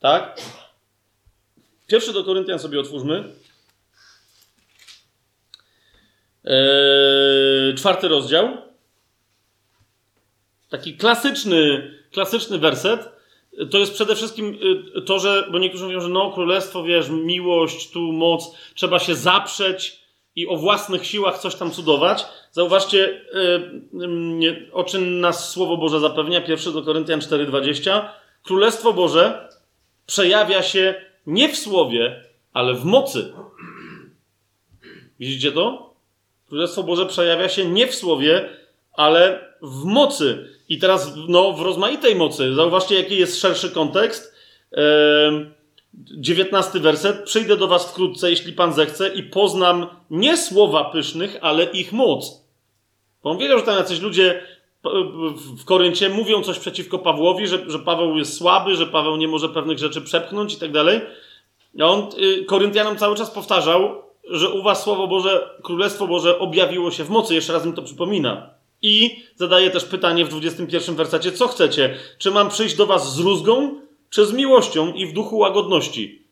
Tak? 0.00 0.40
Pierwszy 1.86 2.12
do 2.12 2.24
Koryntian 2.24 2.58
sobie 2.58 2.80
otwórzmy. 2.80 3.24
Eee, 6.44 7.74
czwarty 7.74 8.08
rozdział. 8.08 8.56
Taki 10.68 10.96
klasyczny, 10.96 11.90
klasyczny 12.12 12.58
werset 12.58 13.15
to 13.70 13.78
jest 13.78 13.92
przede 13.92 14.14
wszystkim 14.14 14.58
y, 14.96 15.02
to, 15.02 15.18
że, 15.18 15.48
bo 15.52 15.58
niektórzy 15.58 15.84
mówią, 15.84 16.00
że 16.00 16.08
no, 16.08 16.30
królestwo, 16.30 16.82
wiesz, 16.82 17.08
miłość, 17.08 17.90
tu 17.90 18.00
moc, 18.00 18.56
trzeba 18.74 18.98
się 18.98 19.14
zaprzeć 19.14 20.06
i 20.36 20.46
o 20.46 20.56
własnych 20.56 21.06
siłach 21.06 21.38
coś 21.38 21.54
tam 21.54 21.70
cudować. 21.70 22.24
Zauważcie, 22.50 23.20
yy, 23.92 24.40
yy, 24.40 24.72
o 24.72 24.84
czym 24.84 25.20
nas 25.20 25.50
Słowo 25.50 25.76
Boże 25.76 26.00
zapewnia, 26.00 26.40
pierwszy 26.40 26.72
do 26.72 26.82
Koryntian 26.82 27.20
4,20. 27.20 28.08
Królestwo 28.42 28.92
Boże 28.92 29.48
przejawia 30.06 30.62
się 30.62 30.94
nie 31.26 31.48
w 31.48 31.56
słowie, 31.56 32.24
ale 32.52 32.74
w 32.74 32.84
mocy. 32.84 33.32
Widzicie 35.20 35.52
to? 35.52 35.94
Królestwo 36.48 36.82
Boże 36.82 37.06
przejawia 37.06 37.48
się 37.48 37.64
nie 37.64 37.86
w 37.86 37.94
słowie, 37.94 38.48
ale 38.92 39.46
w 39.66 39.84
mocy. 39.84 40.48
I 40.68 40.78
teraz 40.78 41.12
no, 41.28 41.52
w 41.52 41.60
rozmaitej 41.60 42.16
mocy. 42.16 42.54
Zauważcie, 42.54 42.94
jaki 42.94 43.16
jest 43.16 43.40
szerszy 43.40 43.70
kontekst. 43.70 44.34
Dziewiętnastty 45.94 46.80
werset. 46.80 47.24
Przyjdę 47.24 47.56
do 47.56 47.68
was 47.68 47.90
wkrótce, 47.90 48.30
jeśli 48.30 48.52
Pan 48.52 48.72
zechce, 48.72 49.08
i 49.08 49.22
poznam 49.22 49.86
nie 50.10 50.36
słowa 50.36 50.84
pysznych, 50.84 51.38
ale 51.40 51.64
ich 51.64 51.92
moc. 51.92 52.46
Bo 53.22 53.30
on 53.30 53.38
wiedział, 53.38 53.58
że 53.58 53.64
tam 53.64 53.76
jacyś 53.76 54.00
ludzie 54.00 54.42
w 55.58 55.64
Koryncie 55.64 56.08
mówią 56.08 56.42
coś 56.42 56.58
przeciwko 56.58 56.98
Pawłowi, 56.98 57.46
że, 57.46 57.70
że 57.70 57.78
Paweł 57.78 58.16
jest 58.16 58.36
słaby, 58.36 58.74
że 58.74 58.86
Paweł 58.86 59.16
nie 59.16 59.28
może 59.28 59.48
pewnych 59.48 59.78
rzeczy 59.78 60.00
przepchnąć 60.00 60.54
i 60.54 60.56
tak 60.56 60.72
dalej. 60.72 61.00
A 61.80 61.84
on 61.84 62.08
y, 62.18 62.44
Koryntianom 62.44 62.96
cały 62.96 63.16
czas 63.16 63.30
powtarzał, 63.30 64.02
że 64.30 64.50
u 64.50 64.62
was 64.62 64.82
Słowo 64.82 65.06
Boże, 65.06 65.50
Królestwo 65.62 66.06
Boże 66.06 66.38
objawiło 66.38 66.90
się 66.90 67.04
w 67.04 67.10
mocy. 67.10 67.34
Jeszcze 67.34 67.52
raz 67.52 67.66
mi 67.66 67.72
to 67.72 67.82
przypomina. 67.82 68.50
I 68.82 69.22
zadaje 69.36 69.70
też 69.70 69.84
pytanie 69.84 70.24
w 70.24 70.28
21 70.28 70.96
wersecie, 70.96 71.32
co 71.32 71.48
chcecie? 71.48 71.94
Czy 72.18 72.30
mam 72.30 72.48
przyjść 72.48 72.76
do 72.76 72.86
was 72.86 73.14
z 73.14 73.18
rózgą, 73.18 73.80
czy 74.10 74.26
z 74.26 74.32
miłością 74.32 74.92
i 74.92 75.06
w 75.06 75.12
duchu 75.12 75.38
łagodności? 75.38 76.22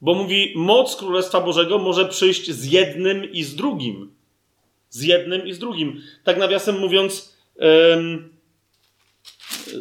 Bo 0.00 0.14
mówi, 0.14 0.52
moc 0.56 0.96
Królestwa 0.96 1.40
Bożego 1.40 1.78
może 1.78 2.08
przyjść 2.08 2.50
z 2.50 2.72
jednym 2.72 3.32
i 3.32 3.42
z 3.42 3.54
drugim. 3.54 4.14
Z 4.90 5.02
jednym 5.02 5.46
i 5.46 5.52
z 5.52 5.58
drugim. 5.58 6.00
Tak 6.24 6.38
nawiasem 6.38 6.78
mówiąc, 6.78 7.36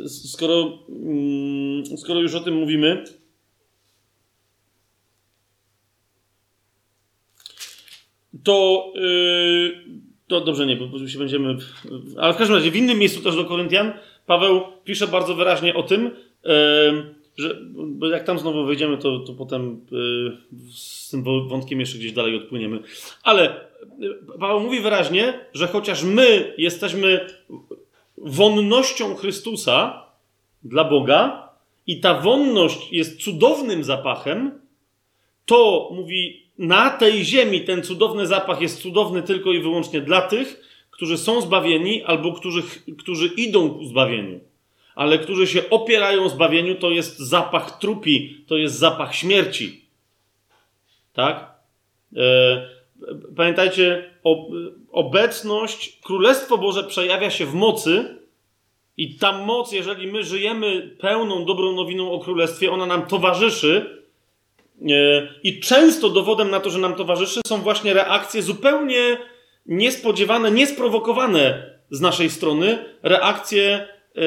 skoro, 0.07 0.79
mm, 0.89 1.97
skoro 1.97 2.19
już 2.19 2.35
o 2.35 2.39
tym 2.39 2.55
mówimy, 2.55 3.03
to, 8.43 8.91
yy, 8.95 10.00
to 10.31 10.41
dobrze 10.41 10.65
nie, 10.65 10.75
bo 10.75 11.07
się 11.07 11.19
będziemy. 11.19 11.57
Ale 12.17 12.33
w 12.33 12.37
każdym 12.37 12.57
razie, 12.57 12.71
w 12.71 12.75
innym 12.75 12.99
miejscu 12.99 13.21
też 13.21 13.35
do 13.35 13.45
Koryntian 13.45 13.93
Paweł 14.25 14.61
pisze 14.83 15.07
bardzo 15.07 15.35
wyraźnie 15.35 15.75
o 15.75 15.83
tym, 15.83 16.11
że 17.37 17.59
jak 18.11 18.23
tam 18.23 18.39
znowu 18.39 18.65
wejdziemy, 18.65 18.97
to, 18.97 19.19
to 19.19 19.33
potem 19.33 19.85
yy, 19.91 20.37
z 20.73 21.09
tym 21.09 21.23
wątkiem 21.23 21.79
jeszcze 21.79 21.97
gdzieś 21.97 22.11
dalej 22.11 22.35
odpłyniemy. 22.35 22.79
Ale 23.23 23.69
Paweł 24.39 24.59
mówi 24.59 24.79
wyraźnie, 24.79 25.45
że 25.53 25.67
chociaż 25.67 26.03
my 26.03 26.53
jesteśmy 26.57 27.27
wonnością 28.17 29.15
Chrystusa 29.15 30.05
dla 30.63 30.83
Boga 30.83 31.49
i 31.87 31.99
ta 31.99 32.21
wonność 32.21 32.91
jest 32.91 33.23
cudownym 33.23 33.83
zapachem, 33.83 34.61
to 35.45 35.89
mówi, 35.93 36.50
na 36.61 36.89
tej 36.89 37.25
ziemi 37.25 37.61
ten 37.61 37.83
cudowny 37.83 38.27
zapach 38.27 38.61
jest 38.61 38.81
cudowny 38.81 39.23
tylko 39.23 39.51
i 39.51 39.59
wyłącznie 39.59 40.01
dla 40.01 40.21
tych, 40.21 40.61
którzy 40.91 41.17
są 41.17 41.41
zbawieni 41.41 42.03
albo 42.03 42.33
którzy, 42.33 42.63
którzy 42.97 43.27
idą 43.27 43.69
ku 43.69 43.85
zbawieniu. 43.85 44.39
Ale 44.95 45.19
którzy 45.19 45.47
się 45.47 45.69
opierają 45.69 46.29
zbawieniu, 46.29 46.75
to 46.75 46.91
jest 46.91 47.19
zapach 47.19 47.79
trupi, 47.79 48.43
to 48.47 48.57
jest 48.57 48.75
zapach 48.75 49.15
śmierci. 49.15 49.81
Tak? 51.13 51.51
E, 52.15 52.69
pamiętajcie, 53.35 54.11
obecność, 54.91 55.99
Królestwo 56.03 56.57
Boże 56.57 56.83
przejawia 56.83 57.29
się 57.29 57.45
w 57.45 57.53
mocy 57.53 58.17
i 58.97 59.15
ta 59.15 59.45
moc, 59.45 59.71
jeżeli 59.71 60.11
my 60.11 60.23
żyjemy 60.23 60.95
pełną 60.99 61.45
dobrą 61.45 61.71
nowiną 61.71 62.11
o 62.11 62.19
Królestwie, 62.19 62.71
ona 62.71 62.85
nam 62.85 63.05
towarzyszy. 63.05 64.00
E, 64.89 65.27
I 65.43 65.59
często 65.59 66.09
dowodem 66.09 66.51
na 66.51 66.59
to, 66.59 66.69
że 66.69 66.79
nam 66.79 66.95
towarzyszy, 66.95 67.41
są 67.47 67.57
właśnie 67.57 67.93
reakcje 67.93 68.41
zupełnie 68.41 69.17
niespodziewane, 69.65 70.51
niesprowokowane 70.51 71.71
z 71.89 72.01
naszej 72.01 72.29
strony, 72.29 72.85
reakcje 73.03 73.87
e, 74.15 74.21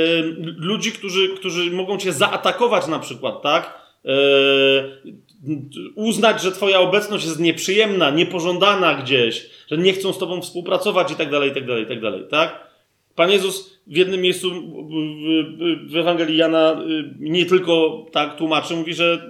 ludzi, 0.56 0.92
którzy, 0.92 1.28
którzy 1.28 1.70
mogą 1.70 1.98
cię 1.98 2.12
zaatakować 2.12 2.86
na 2.86 2.98
przykład, 2.98 3.42
tak? 3.42 3.84
E, 4.04 4.10
uznać, 5.94 6.42
że 6.42 6.52
twoja 6.52 6.80
obecność 6.80 7.24
jest 7.24 7.40
nieprzyjemna, 7.40 8.10
niepożądana 8.10 8.94
gdzieś, 8.94 9.50
że 9.70 9.78
nie 9.78 9.92
chcą 9.92 10.12
z 10.12 10.18
tobą 10.18 10.40
współpracować 10.42 11.12
i 11.12 11.16
tak 11.16 11.30
dalej, 11.30 11.50
i 11.50 11.54
tak 11.54 11.66
dalej, 11.66 11.84
i 11.84 11.86
tak 11.86 12.00
dalej, 12.00 12.24
tak? 12.30 12.64
Pan 13.14 13.30
Jezus 13.30 13.80
w 13.86 13.96
jednym 13.96 14.20
miejscu 14.20 14.50
w 15.86 15.96
Ewangelii 15.96 16.36
Jana 16.36 16.72
y, 16.72 17.14
nie 17.20 17.46
tylko 17.46 18.06
tak 18.12 18.36
tłumaczy, 18.36 18.76
mówi, 18.76 18.94
że 18.94 19.28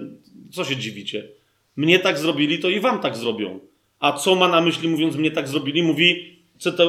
co 0.55 0.63
się 0.63 0.75
dziwicie? 0.75 1.27
Mnie 1.75 1.99
tak 1.99 2.17
zrobili, 2.17 2.59
to 2.59 2.69
i 2.69 2.79
wam 2.79 2.99
tak 2.99 3.17
zrobią. 3.17 3.59
A 3.99 4.11
co 4.13 4.35
ma 4.35 4.47
na 4.47 4.61
myśli, 4.61 4.89
mówiąc 4.89 5.15
mnie 5.15 5.31
tak 5.31 5.47
zrobili? 5.47 5.83
Mówi, 5.83 6.39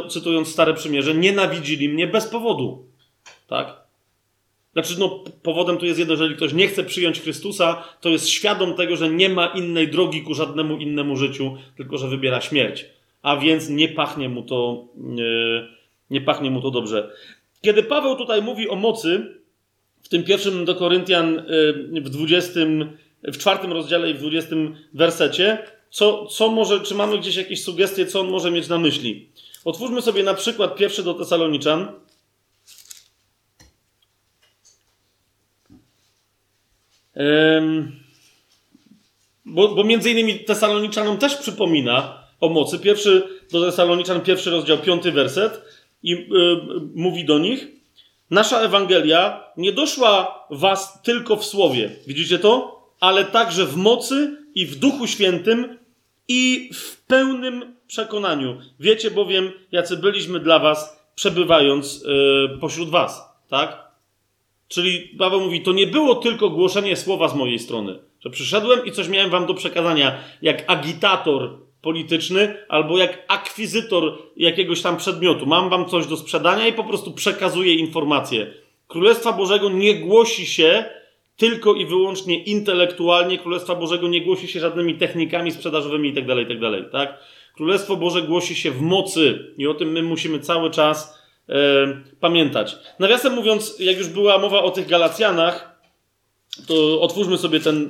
cytując 0.08 0.48
Stare 0.48 0.74
Przymierze, 0.74 1.14
nienawidzili 1.14 1.88
mnie 1.88 2.06
bez 2.06 2.26
powodu. 2.26 2.84
Tak? 3.46 3.86
Znaczy, 4.72 4.94
no, 4.98 5.24
powodem 5.42 5.78
tu 5.78 5.86
jest 5.86 5.98
jedno, 5.98 6.14
jeżeli 6.14 6.36
ktoś 6.36 6.52
nie 6.52 6.68
chce 6.68 6.84
przyjąć 6.84 7.20
Chrystusa, 7.20 7.84
to 8.00 8.08
jest 8.08 8.28
świadom 8.28 8.74
tego, 8.74 8.96
że 8.96 9.10
nie 9.10 9.28
ma 9.28 9.46
innej 9.46 9.88
drogi 9.88 10.22
ku 10.22 10.34
żadnemu 10.34 10.76
innemu 10.76 11.16
życiu, 11.16 11.56
tylko 11.76 11.98
że 11.98 12.08
wybiera 12.08 12.40
śmierć. 12.40 12.86
A 13.22 13.36
więc 13.36 13.68
nie 13.68 13.88
pachnie 13.88 14.28
mu 14.28 14.42
to, 14.42 14.84
nie, 14.96 15.24
nie 16.10 16.20
pachnie 16.20 16.50
mu 16.50 16.62
to 16.62 16.70
dobrze. 16.70 17.10
Kiedy 17.62 17.82
Paweł 17.82 18.16
tutaj 18.16 18.42
mówi 18.42 18.68
o 18.68 18.76
mocy, 18.76 19.36
w 20.02 20.08
tym 20.08 20.24
pierwszym 20.24 20.64
do 20.64 20.74
Koryntian 20.74 21.38
y, 21.38 22.00
w 22.00 22.08
20, 22.08 22.60
w 23.26 23.38
czwartym 23.38 23.72
rozdziale 23.72 24.10
i 24.10 24.14
w 24.14 24.18
20 24.18 24.56
wersecie, 24.94 25.58
co, 25.90 26.26
co 26.26 26.48
może, 26.48 26.80
czy 26.80 26.94
mamy 26.94 27.18
gdzieś 27.18 27.36
jakieś 27.36 27.64
sugestie, 27.64 28.06
co 28.06 28.20
on 28.20 28.28
może 28.28 28.50
mieć 28.50 28.68
na 28.68 28.78
myśli? 28.78 29.28
Otwórzmy 29.64 30.02
sobie 30.02 30.22
na 30.22 30.34
przykład 30.34 30.76
pierwszy 30.76 31.02
do 31.02 31.14
Tesaloniczan, 31.14 31.92
Bo, 39.44 39.74
bo 39.74 39.84
między 39.84 40.10
innymi 40.10 40.38
Tesaloniczanom 40.38 41.18
też 41.18 41.36
przypomina 41.36 42.24
o 42.40 42.48
mocy. 42.48 42.78
Pierwszy 42.78 43.22
do 43.52 43.64
Tesaloniczan, 43.64 44.20
pierwszy 44.20 44.50
rozdział, 44.50 44.78
piąty 44.78 45.12
werset 45.12 45.62
i 46.02 46.12
y, 46.12 46.26
mówi 46.94 47.24
do 47.24 47.38
nich 47.38 47.66
Nasza 48.30 48.60
Ewangelia 48.60 49.44
nie 49.56 49.72
doszła 49.72 50.46
was 50.50 51.02
tylko 51.02 51.36
w 51.36 51.44
słowie. 51.44 51.90
Widzicie 52.06 52.38
to? 52.38 52.75
Ale 53.00 53.24
także 53.24 53.66
w 53.66 53.76
mocy 53.76 54.36
i 54.54 54.66
w 54.66 54.76
Duchu 54.76 55.06
Świętym 55.06 55.78
i 56.28 56.70
w 56.74 57.04
pełnym 57.06 57.76
przekonaniu. 57.86 58.60
Wiecie 58.80 59.10
bowiem, 59.10 59.52
jacy 59.72 59.96
byliśmy 59.96 60.40
dla 60.40 60.58
was, 60.58 61.06
przebywając 61.14 62.02
y, 62.02 62.58
pośród 62.60 62.90
was. 62.90 63.22
Tak? 63.48 63.86
Czyli 64.68 65.00
Paweł 65.18 65.40
mówi, 65.40 65.60
to 65.60 65.72
nie 65.72 65.86
było 65.86 66.14
tylko 66.14 66.50
głoszenie 66.50 66.96
słowa 66.96 67.28
z 67.28 67.34
mojej 67.34 67.58
strony, 67.58 67.98
że 68.20 68.30
przyszedłem 68.30 68.86
i 68.86 68.92
coś 68.92 69.08
miałem 69.08 69.30
wam 69.30 69.46
do 69.46 69.54
przekazania, 69.54 70.18
jak 70.42 70.64
agitator 70.66 71.58
polityczny 71.82 72.54
albo 72.68 72.98
jak 72.98 73.24
akwizytor 73.28 74.18
jakiegoś 74.36 74.82
tam 74.82 74.96
przedmiotu. 74.96 75.46
Mam 75.46 75.70
wam 75.70 75.88
coś 75.88 76.06
do 76.06 76.16
sprzedania 76.16 76.66
i 76.66 76.72
po 76.72 76.84
prostu 76.84 77.12
przekazuję 77.12 77.74
informacje. 77.74 78.46
Królestwa 78.88 79.32
Bożego 79.32 79.70
nie 79.70 79.94
głosi 79.94 80.46
się 80.46 80.84
tylko 81.36 81.74
i 81.74 81.86
wyłącznie 81.86 82.42
intelektualnie. 82.42 83.38
Królestwa 83.38 83.74
Bożego 83.74 84.08
nie 84.08 84.20
głosi 84.20 84.48
się 84.48 84.60
żadnymi 84.60 84.94
technikami 84.94 85.52
sprzedażowymi 85.52 86.08
itd., 86.08 86.36
tak 86.36 86.38
itd., 86.38 86.82
tak, 86.82 86.92
tak? 86.92 87.18
Królestwo 87.56 87.96
Boże 87.96 88.22
głosi 88.22 88.54
się 88.54 88.70
w 88.70 88.80
mocy 88.80 89.54
i 89.58 89.66
o 89.66 89.74
tym 89.74 89.92
my 89.92 90.02
musimy 90.02 90.40
cały 90.40 90.70
czas 90.70 91.18
e, 91.48 91.52
pamiętać. 92.20 92.76
Nawiasem 92.98 93.34
mówiąc, 93.34 93.76
jak 93.80 93.98
już 93.98 94.08
była 94.08 94.38
mowa 94.38 94.62
o 94.62 94.70
tych 94.70 94.86
Galacjanach, 94.86 95.80
to 96.66 97.00
otwórzmy 97.00 97.38
sobie 97.38 97.60
ten, 97.60 97.84
e, 97.84 97.88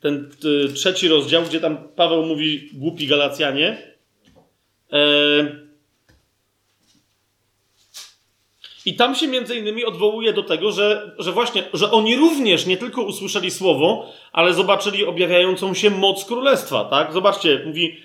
ten 0.00 0.30
e, 0.68 0.72
trzeci 0.72 1.08
rozdział, 1.08 1.42
gdzie 1.42 1.60
tam 1.60 1.88
Paweł 1.96 2.26
mówi 2.26 2.70
głupi 2.74 3.06
Galacjanie. 3.06 3.96
E, 4.92 5.67
I 8.88 8.94
tam 8.94 9.14
się 9.14 9.28
między 9.28 9.56
innymi 9.56 9.84
odwołuje 9.84 10.32
do 10.32 10.42
tego, 10.42 10.72
że, 10.72 11.14
że 11.18 11.32
właśnie, 11.32 11.64
że 11.72 11.90
oni 11.90 12.16
również 12.16 12.66
nie 12.66 12.76
tylko 12.76 13.02
usłyszeli 13.02 13.50
słowo, 13.50 14.06
ale 14.32 14.54
zobaczyli 14.54 15.04
objawiającą 15.04 15.74
się 15.74 15.90
moc 15.90 16.24
królestwa, 16.24 16.84
tak? 16.84 17.12
Zobaczcie, 17.12 17.62
mówi 17.66 17.96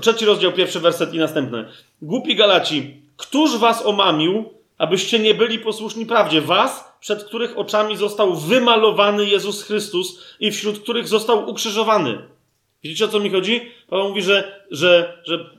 trzeci 0.00 0.24
rozdział, 0.24 0.52
pierwszy 0.52 0.80
werset 0.80 1.14
i 1.14 1.18
następny. 1.18 1.64
Głupi 2.02 2.36
Galaci, 2.36 2.94
Któż 3.16 3.58
was 3.58 3.86
omamił, 3.86 4.44
abyście 4.78 5.18
nie 5.18 5.34
byli 5.34 5.58
posłuszni 5.58 6.06
prawdzie? 6.06 6.40
Was, 6.40 6.92
przed 7.00 7.24
których 7.24 7.58
oczami 7.58 7.96
został 7.96 8.34
wymalowany 8.34 9.26
Jezus 9.26 9.62
Chrystus 9.62 10.36
i 10.40 10.50
wśród 10.50 10.78
których 10.78 11.08
został 11.08 11.50
ukrzyżowany. 11.50 12.18
Widzicie 12.82 13.04
o 13.04 13.08
co 13.08 13.20
mi 13.20 13.30
chodzi? 13.30 13.60
Paweł 13.90 14.08
mówi, 14.08 14.22
że, 14.22 14.66
że, 14.70 15.18
że 15.24 15.50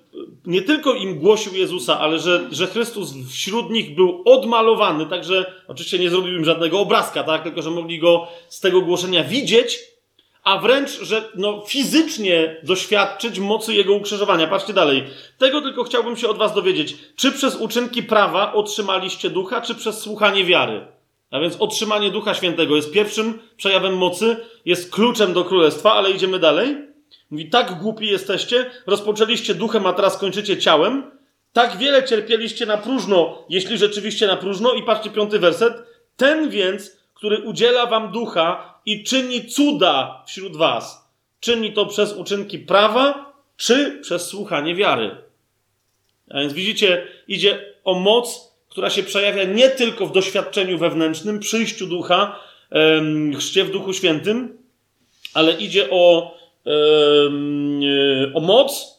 nie 0.45 0.61
tylko 0.61 0.93
im 0.93 1.19
głosił 1.19 1.55
Jezusa, 1.55 1.99
ale 1.99 2.19
że, 2.19 2.47
że 2.51 2.67
Chrystus 2.67 3.13
wśród 3.31 3.69
nich 3.69 3.95
był 3.95 4.21
odmalowany, 4.25 5.05
także 5.05 5.53
oczywiście 5.67 5.99
nie 5.99 6.09
zrobił 6.09 6.33
im 6.33 6.45
żadnego 6.45 6.79
obrazka, 6.79 7.23
tak? 7.23 7.43
tylko 7.43 7.61
że 7.61 7.71
mogli 7.71 7.99
go 7.99 8.27
z 8.49 8.59
tego 8.59 8.81
głoszenia 8.81 9.23
widzieć, 9.23 9.79
a 10.43 10.57
wręcz, 10.57 10.89
że 11.01 11.29
no, 11.35 11.63
fizycznie 11.67 12.61
doświadczyć 12.63 13.39
mocy 13.39 13.73
Jego 13.73 13.93
ukrzyżowania. 13.93 14.47
Patrzcie 14.47 14.73
dalej. 14.73 15.03
Tego 15.37 15.61
tylko 15.61 15.83
chciałbym 15.83 16.17
się 16.17 16.27
od 16.27 16.37
Was 16.37 16.53
dowiedzieć. 16.53 16.95
Czy 17.15 17.31
przez 17.31 17.55
uczynki 17.55 18.03
prawa 18.03 18.53
otrzymaliście 18.53 19.29
ducha, 19.29 19.61
czy 19.61 19.75
przez 19.75 19.99
słuchanie 19.99 20.45
wiary? 20.45 20.87
A 21.31 21.39
więc 21.39 21.55
otrzymanie 21.59 22.11
Ducha 22.11 22.33
Świętego 22.33 22.75
jest 22.75 22.91
pierwszym 22.91 23.39
przejawem 23.57 23.97
mocy, 23.97 24.37
jest 24.65 24.91
kluczem 24.91 25.33
do 25.33 25.43
królestwa, 25.43 25.93
ale 25.93 26.11
idziemy 26.11 26.39
dalej. 26.39 26.86
Mówi, 27.31 27.49
tak 27.49 27.79
głupi 27.79 28.07
jesteście, 28.07 28.71
rozpoczęliście 28.85 29.55
duchem, 29.55 29.85
a 29.85 29.93
teraz 29.93 30.17
kończycie 30.17 30.57
ciałem. 30.57 31.11
Tak 31.53 31.77
wiele 31.77 32.03
cierpieliście 32.03 32.65
na 32.65 32.77
próżno, 32.77 33.45
jeśli 33.49 33.77
rzeczywiście 33.77 34.27
na 34.27 34.37
próżno. 34.37 34.73
I 34.73 34.83
patrzcie, 34.83 35.09
piąty 35.09 35.39
werset. 35.39 35.73
Ten 36.17 36.49
więc, 36.49 36.97
który 37.13 37.41
udziela 37.41 37.85
wam 37.85 38.11
ducha 38.11 38.79
i 38.85 39.03
czyni 39.03 39.45
cuda 39.45 40.23
wśród 40.27 40.57
was, 40.57 41.09
czyni 41.39 41.73
to 41.73 41.85
przez 41.85 42.13
uczynki 42.13 42.59
prawa, 42.59 43.33
czy 43.57 43.99
przez 44.01 44.27
słuchanie 44.27 44.75
wiary. 44.75 45.15
A 46.29 46.39
więc 46.39 46.53
widzicie, 46.53 47.07
idzie 47.27 47.73
o 47.83 47.93
moc, 47.93 48.53
która 48.69 48.89
się 48.89 49.03
przejawia 49.03 49.43
nie 49.43 49.69
tylko 49.69 50.05
w 50.05 50.11
doświadczeniu 50.11 50.77
wewnętrznym, 50.77 51.39
przyjściu 51.39 51.87
ducha, 51.87 52.39
chrzcie 53.37 53.63
w 53.63 53.71
Duchu 53.71 53.93
Świętym, 53.93 54.57
ale 55.33 55.53
idzie 55.53 55.87
o, 55.91 56.36
o 58.33 58.39
moc, 58.39 58.97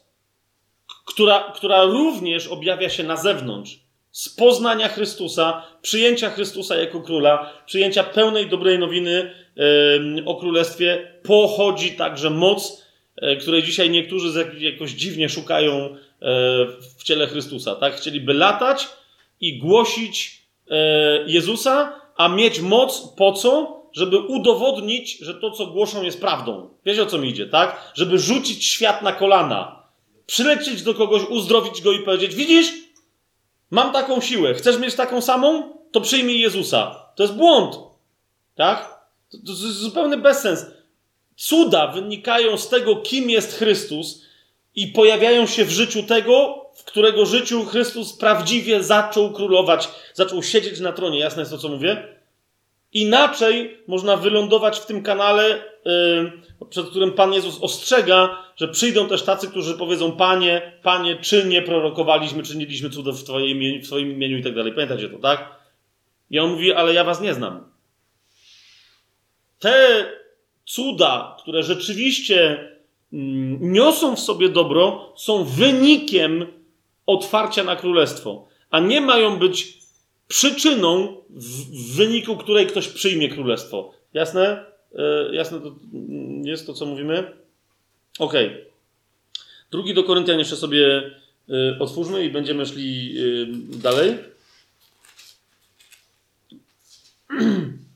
która, 1.06 1.52
która 1.56 1.84
również 1.84 2.46
objawia 2.46 2.88
się 2.88 3.02
na 3.02 3.16
zewnątrz. 3.16 3.78
Z 4.10 4.28
poznania 4.28 4.88
Chrystusa, 4.88 5.62
przyjęcia 5.82 6.30
Chrystusa 6.30 6.76
jako 6.76 7.00
króla, 7.00 7.52
przyjęcia 7.66 8.04
pełnej 8.04 8.48
dobrej 8.48 8.78
nowiny 8.78 9.34
o 10.26 10.36
królestwie, 10.36 11.12
pochodzi 11.22 11.92
także 11.92 12.30
moc, 12.30 12.86
e, 13.16 13.36
której 13.36 13.62
dzisiaj 13.62 13.90
niektórzy 13.90 14.46
jakoś 14.58 14.90
dziwnie 14.90 15.28
szukają 15.28 15.74
e, 15.74 15.96
w 16.98 17.02
ciele 17.04 17.26
Chrystusa. 17.26 17.74
Tak? 17.74 17.94
Chcieliby 17.94 18.34
latać 18.34 18.88
i 19.40 19.58
głosić 19.58 20.42
e, 20.70 20.76
Jezusa, 21.26 22.00
a 22.16 22.28
mieć 22.28 22.60
moc 22.60 23.14
po 23.16 23.32
co? 23.32 23.77
Żeby 23.92 24.18
udowodnić, 24.18 25.18
że 25.18 25.34
to, 25.34 25.50
co 25.50 25.66
głoszą, 25.66 26.02
jest 26.02 26.20
prawdą. 26.20 26.68
Wiecie 26.84 27.02
o 27.02 27.06
co 27.06 27.18
mi 27.18 27.28
idzie, 27.28 27.46
tak? 27.46 27.92
Żeby 27.94 28.18
rzucić 28.18 28.64
świat 28.64 29.02
na 29.02 29.12
kolana 29.12 29.78
przylecieć 30.28 30.82
do 30.82 30.94
kogoś, 30.94 31.22
uzdrowić 31.28 31.82
go 31.82 31.92
i 31.92 31.98
powiedzieć: 31.98 32.34
Widzisz, 32.34 32.72
mam 33.70 33.92
taką 33.92 34.20
siłę, 34.20 34.54
chcesz 34.54 34.78
mieć 34.78 34.94
taką 34.94 35.20
samą? 35.20 35.78
To 35.92 36.00
przyjmij 36.00 36.40
Jezusa. 36.40 37.08
To 37.16 37.22
jest 37.22 37.34
błąd. 37.34 37.78
Tak? 38.54 38.98
To, 39.30 39.38
to 39.46 39.52
jest 39.52 39.62
zupełny 39.62 40.16
bezsens. 40.16 40.66
Cuda 41.36 41.86
wynikają 41.86 42.58
z 42.58 42.68
tego, 42.68 42.96
kim 42.96 43.30
jest 43.30 43.58
Chrystus 43.58 44.22
i 44.74 44.86
pojawiają 44.86 45.46
się 45.46 45.64
w 45.64 45.70
życiu 45.70 46.02
tego, 46.02 46.66
w 46.74 46.84
którego 46.84 47.26
życiu 47.26 47.64
Chrystus 47.64 48.12
prawdziwie 48.12 48.82
zaczął 48.82 49.32
królować, 49.32 49.88
zaczął 50.14 50.42
siedzieć 50.42 50.80
na 50.80 50.92
tronie. 50.92 51.18
Jasne 51.18 51.42
jest 51.42 51.52
to, 51.52 51.58
co 51.58 51.68
mówię? 51.68 52.17
Inaczej 52.92 53.78
można 53.86 54.16
wylądować 54.16 54.78
w 54.78 54.86
tym 54.86 55.02
kanale, 55.02 55.62
yy, 55.84 56.32
przed 56.70 56.86
którym 56.86 57.12
Pan 57.12 57.32
Jezus 57.32 57.58
ostrzega, 57.60 58.44
że 58.56 58.68
przyjdą 58.68 59.08
też 59.08 59.22
tacy, 59.22 59.48
którzy 59.48 59.74
powiedzą: 59.74 60.12
Panie, 60.12 60.72
Panie, 60.82 61.16
czy 61.16 61.44
nie 61.44 61.62
prorokowaliśmy, 61.62 62.42
czyniliśmy 62.42 62.90
cuda 62.90 63.12
w 63.12 63.40
imieniu, 63.40 63.82
w 63.82 63.86
Twoim 63.86 64.12
imieniu 64.12 64.38
i 64.38 64.42
tak 64.42 64.54
dalej. 64.54 64.72
Pamiętacie 64.72 65.08
to, 65.08 65.18
tak? 65.18 65.48
I 66.30 66.38
on 66.38 66.50
mówi: 66.50 66.72
Ale 66.72 66.94
ja 66.94 67.04
Was 67.04 67.20
nie 67.20 67.34
znam. 67.34 67.72
Te 69.58 70.06
cuda, 70.64 71.36
które 71.38 71.62
rzeczywiście 71.62 72.68
mm, 73.12 73.72
niosą 73.72 74.16
w 74.16 74.20
sobie 74.20 74.48
dobro, 74.48 75.14
są 75.16 75.44
wynikiem 75.44 76.46
otwarcia 77.06 77.64
na 77.64 77.76
królestwo, 77.76 78.48
a 78.70 78.80
nie 78.80 79.00
mają 79.00 79.38
być 79.38 79.77
przyczyną, 80.28 81.16
w 81.30 81.96
wyniku 81.96 82.36
której 82.36 82.66
ktoś 82.66 82.88
przyjmie 82.88 83.28
królestwo. 83.28 83.94
Jasne? 84.14 84.64
E, 84.94 85.34
jasne 85.34 85.60
to 85.60 85.74
jest 86.44 86.66
to, 86.66 86.74
co 86.74 86.86
mówimy? 86.86 87.32
Ok. 88.18 88.34
Drugi 89.70 89.94
do 89.94 90.04
Koryntian 90.04 90.38
jeszcze 90.38 90.56
sobie 90.56 91.10
e, 91.48 91.78
otwórzmy 91.78 92.24
i 92.24 92.30
będziemy 92.30 92.66
szli 92.66 93.16
e, 93.18 93.22
dalej. 93.78 94.18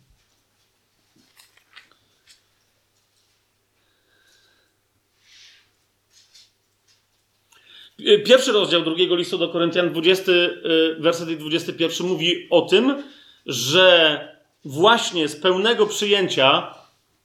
pierwszy 8.26 8.53
rozdział 8.53 8.82
drugiego 8.82 9.16
listu 9.16 9.38
do 9.38 9.48
Koryntian, 9.48 9.90
20 9.90 10.32
y, 10.32 10.96
werset 10.98 11.30
i 11.30 11.36
21 11.36 12.07
mówi 12.07 12.46
o 12.50 12.62
tym, 12.62 13.03
że 13.46 14.28
właśnie 14.64 15.28
z 15.28 15.36
pełnego 15.36 15.86
przyjęcia 15.86 16.74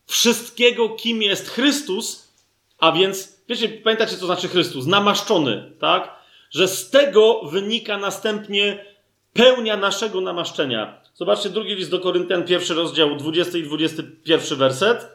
wszystkiego, 0.05 0.89
kim 0.89 1.21
jest 1.21 1.49
Chrystus, 1.49 2.33
a 2.77 2.91
więc, 2.91 3.41
wiecie, 3.49 3.69
pamiętacie, 3.69 4.17
co 4.17 4.25
znaczy 4.25 4.47
Chrystus? 4.47 4.85
Namaszczony, 4.85 5.71
tak? 5.79 6.15
Że 6.51 6.67
z 6.67 6.89
tego 6.89 7.41
wynika 7.43 7.97
następnie 7.97 8.85
pełnia 9.33 9.77
naszego 9.77 10.21
namaszczenia. 10.21 11.01
Zobaczcie, 11.13 11.49
drugi 11.49 11.75
list 11.75 11.91
do 11.91 11.99
Koryntian, 11.99 12.43
pierwszy 12.43 12.73
rozdział, 12.73 13.15
20 13.15 13.57
i 13.57 13.63
21 13.63 14.57
werset. 14.57 15.07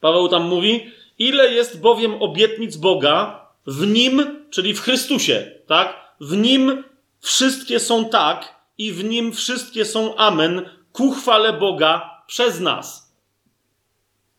Paweł 0.00 0.28
tam 0.28 0.42
mówi, 0.42 0.90
ile 1.18 1.52
jest 1.52 1.80
bowiem 1.80 2.22
obietnic 2.22 2.76
Boga, 2.76 3.43
w 3.66 3.86
nim, 3.86 4.44
czyli 4.50 4.74
w 4.74 4.80
Chrystusie, 4.80 5.50
tak? 5.66 6.14
W 6.20 6.36
nim 6.36 6.84
wszystkie 7.20 7.80
są 7.80 8.08
tak 8.08 8.54
i 8.78 8.92
w 8.92 9.04
nim 9.04 9.32
wszystkie 9.32 9.84
są 9.84 10.16
amen 10.16 10.68
ku 10.92 11.10
chwale 11.10 11.52
Boga 11.52 12.22
przez 12.26 12.60
nas. 12.60 13.14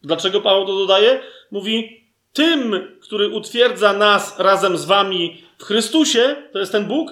Dlaczego 0.01 0.41
Paweł 0.41 0.65
to 0.65 0.75
dodaje? 0.75 1.21
Mówi, 1.51 2.05
tym, 2.33 2.75
który 3.01 3.29
utwierdza 3.29 3.93
nas 3.93 4.39
razem 4.39 4.77
z 4.77 4.85
wami 4.85 5.43
w 5.57 5.63
Chrystusie, 5.63 6.35
to 6.53 6.59
jest 6.59 6.71
ten 6.71 6.85
Bóg, 6.85 7.11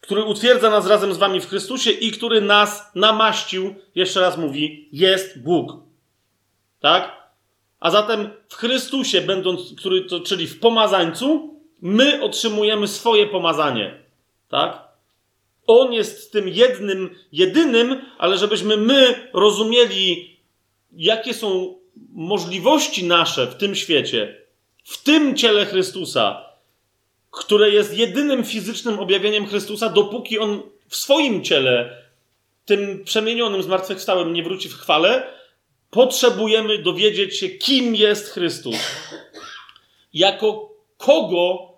który 0.00 0.24
utwierdza 0.24 0.70
nas 0.70 0.86
razem 0.86 1.14
z 1.14 1.18
wami 1.18 1.40
w 1.40 1.48
Chrystusie 1.48 1.90
i 1.90 2.12
który 2.12 2.40
nas 2.40 2.90
namaścił, 2.94 3.74
jeszcze 3.94 4.20
raz 4.20 4.38
mówi, 4.38 4.88
jest 4.92 5.42
Bóg. 5.42 5.72
Tak? 6.80 7.19
A 7.80 7.90
zatem 7.90 8.30
w 8.48 8.54
Chrystusie, 8.54 9.20
będąc, 9.20 9.74
który 9.78 10.04
to, 10.04 10.20
czyli 10.20 10.46
w 10.46 10.60
pomazańcu, 10.60 11.54
my 11.82 12.22
otrzymujemy 12.22 12.88
swoje 12.88 13.26
pomazanie. 13.26 13.94
Tak? 14.48 14.88
On 15.66 15.92
jest 15.92 16.32
tym 16.32 16.48
jednym, 16.48 17.14
jedynym, 17.32 18.02
ale 18.18 18.38
żebyśmy 18.38 18.76
my 18.76 19.28
rozumieli, 19.32 20.36
jakie 20.92 21.34
są 21.34 21.74
możliwości 22.12 23.04
nasze 23.04 23.46
w 23.46 23.54
tym 23.54 23.74
świecie, 23.74 24.40
w 24.84 25.02
tym 25.02 25.36
ciele 25.36 25.66
Chrystusa, 25.66 26.44
które 27.30 27.70
jest 27.70 27.98
jedynym 27.98 28.44
fizycznym 28.44 28.98
objawieniem 28.98 29.46
Chrystusa, 29.46 29.88
dopóki 29.88 30.38
on 30.38 30.62
w 30.88 30.96
swoim 30.96 31.44
ciele, 31.44 31.96
tym 32.64 33.04
przemienionym, 33.04 33.62
zmartwychwstałym, 33.62 34.32
nie 34.32 34.42
wróci 34.42 34.68
w 34.68 34.74
chwale, 34.74 35.39
potrzebujemy 35.90 36.78
dowiedzieć 36.78 37.38
się, 37.38 37.48
kim 37.48 37.94
jest 37.94 38.28
Chrystus. 38.28 38.76
Jako 40.14 40.74
kogo 40.96 41.70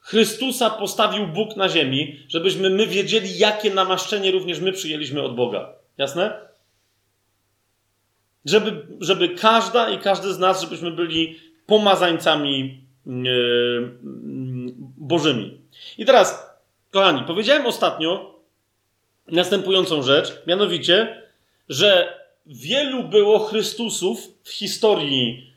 Chrystusa 0.00 0.70
postawił 0.70 1.26
Bóg 1.26 1.56
na 1.56 1.68
ziemi, 1.68 2.20
żebyśmy 2.28 2.70
my 2.70 2.86
wiedzieli, 2.86 3.38
jakie 3.38 3.74
namaszczenie 3.74 4.30
również 4.30 4.60
my 4.60 4.72
przyjęliśmy 4.72 5.22
od 5.22 5.34
Boga. 5.34 5.72
Jasne? 5.98 6.40
Żeby, 8.44 8.86
żeby 9.00 9.28
każda 9.28 9.90
i 9.90 9.98
każdy 9.98 10.32
z 10.32 10.38
nas, 10.38 10.62
żebyśmy 10.62 10.90
byli 10.90 11.38
pomazańcami 11.66 12.80
yy, 13.06 13.92
bożymi. 14.96 15.60
I 15.98 16.04
teraz, 16.04 16.50
kochani, 16.90 17.22
powiedziałem 17.26 17.66
ostatnio 17.66 18.34
następującą 19.26 20.02
rzecz, 20.02 20.42
mianowicie, 20.46 21.22
że 21.68 22.18
wielu 22.48 23.04
było 23.04 23.38
Chrystusów 23.38 24.18
w 24.44 24.50
historii 24.50 25.52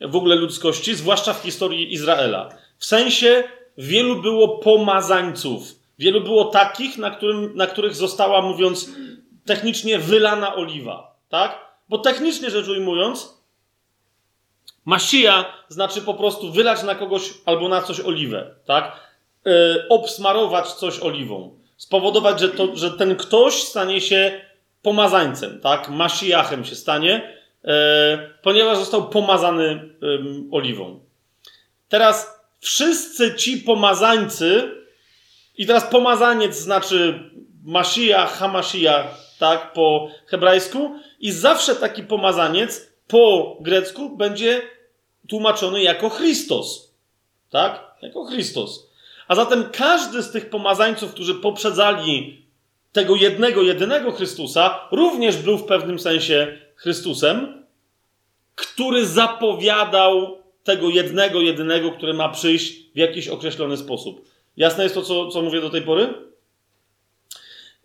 w 0.00 0.16
ogóle 0.16 0.36
ludzkości, 0.36 0.94
zwłaszcza 0.94 1.34
w 1.34 1.42
historii 1.42 1.92
Izraela. 1.92 2.48
W 2.78 2.84
sensie 2.84 3.44
wielu 3.78 4.22
było 4.22 4.58
pomazańców. 4.58 5.62
Wielu 5.98 6.20
było 6.20 6.44
takich, 6.44 6.98
na, 6.98 7.10
którym, 7.10 7.56
na 7.56 7.66
których 7.66 7.96
została, 7.96 8.42
mówiąc 8.42 8.90
technicznie, 9.44 9.98
wylana 9.98 10.54
oliwa. 10.54 11.16
Tak? 11.28 11.58
Bo 11.88 11.98
technicznie 11.98 12.50
rzecz 12.50 12.68
ujmując, 12.68 13.40
Masija 14.84 15.44
znaczy 15.68 16.02
po 16.02 16.14
prostu 16.14 16.52
wylać 16.52 16.82
na 16.82 16.94
kogoś 16.94 17.34
albo 17.46 17.68
na 17.68 17.82
coś 17.82 18.00
oliwę. 18.00 18.54
Tak? 18.64 19.10
Yy, 19.44 19.86
obsmarować 19.88 20.72
coś 20.72 21.00
oliwą. 21.00 21.58
Spowodować, 21.76 22.40
że, 22.40 22.48
to, 22.48 22.76
że 22.76 22.90
ten 22.90 23.16
ktoś 23.16 23.62
stanie 23.62 24.00
się 24.00 24.40
pomazańcem, 24.82 25.60
tak? 25.60 25.88
Masijachem 25.88 26.64
się 26.64 26.74
stanie, 26.74 27.36
e, 27.64 28.30
ponieważ 28.42 28.78
został 28.78 29.08
pomazany 29.08 29.94
oliwą. 30.50 31.00
Teraz 31.88 32.40
wszyscy 32.60 33.34
ci 33.34 33.56
pomazańcy, 33.56 34.70
i 35.56 35.66
teraz 35.66 35.84
pomazaniec 35.84 36.56
znaczy 36.56 37.30
Mashiach, 37.64 38.38
Hamashiach, 38.38 39.06
tak, 39.38 39.72
po 39.72 40.08
hebrajsku, 40.26 41.00
i 41.20 41.32
zawsze 41.32 41.76
taki 41.76 42.02
pomazaniec 42.02 42.92
po 43.06 43.56
grecku 43.60 44.16
będzie 44.16 44.62
tłumaczony 45.28 45.82
jako 45.82 46.08
Chrystus. 46.08 46.94
Tak? 47.50 47.94
Jako 48.02 48.24
Chrystus. 48.24 48.90
A 49.28 49.34
zatem 49.34 49.70
każdy 49.72 50.22
z 50.22 50.30
tych 50.30 50.50
pomazańców, 50.50 51.12
którzy 51.12 51.34
poprzedzali 51.34 52.39
tego 52.92 53.16
jednego, 53.16 53.62
jedynego 53.62 54.12
Chrystusa, 54.12 54.88
również 54.92 55.36
był 55.36 55.58
w 55.58 55.64
pewnym 55.64 55.98
sensie 55.98 56.58
Chrystusem, 56.74 57.64
który 58.54 59.06
zapowiadał 59.06 60.38
tego 60.64 60.88
jednego, 60.88 61.40
jedynego, 61.40 61.90
który 61.90 62.14
ma 62.14 62.28
przyjść 62.28 62.92
w 62.94 62.96
jakiś 62.98 63.28
określony 63.28 63.76
sposób. 63.76 64.28
Jasne 64.56 64.82
jest 64.82 64.94
to, 64.94 65.02
co, 65.02 65.28
co 65.28 65.42
mówię 65.42 65.60
do 65.60 65.70
tej 65.70 65.82
pory? 65.82 66.14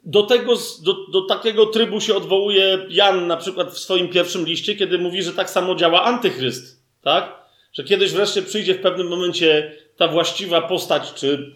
Do, 0.04 0.24
tego, 0.24 0.54
do, 0.84 0.94
do 1.12 1.22
takiego 1.22 1.66
trybu 1.66 2.02
się 2.02 2.16
odwołuje 2.16 2.86
Jan 2.90 3.28
na 3.28 3.38
przykład 3.38 3.72
w 3.72 3.80
swoim 3.80 4.10
pierwszym 4.10 4.46
liście, 4.46 4.76
kiedy 4.76 4.98
mówi, 4.98 5.24
że 5.24 5.34
tak 5.34 5.50
samo 5.50 5.76
działa 5.76 6.04
antychryst. 6.04 6.84
Tak? 7.02 7.46
Że 7.74 7.84
kiedyś 7.84 8.12
wreszcie 8.12 8.42
przyjdzie 8.42 8.76
w 8.76 8.82
pewnym 8.82 9.08
momencie 9.08 9.76
ta 9.98 10.08
właściwa 10.08 10.62
postać, 10.62 11.14
czy 11.14 11.56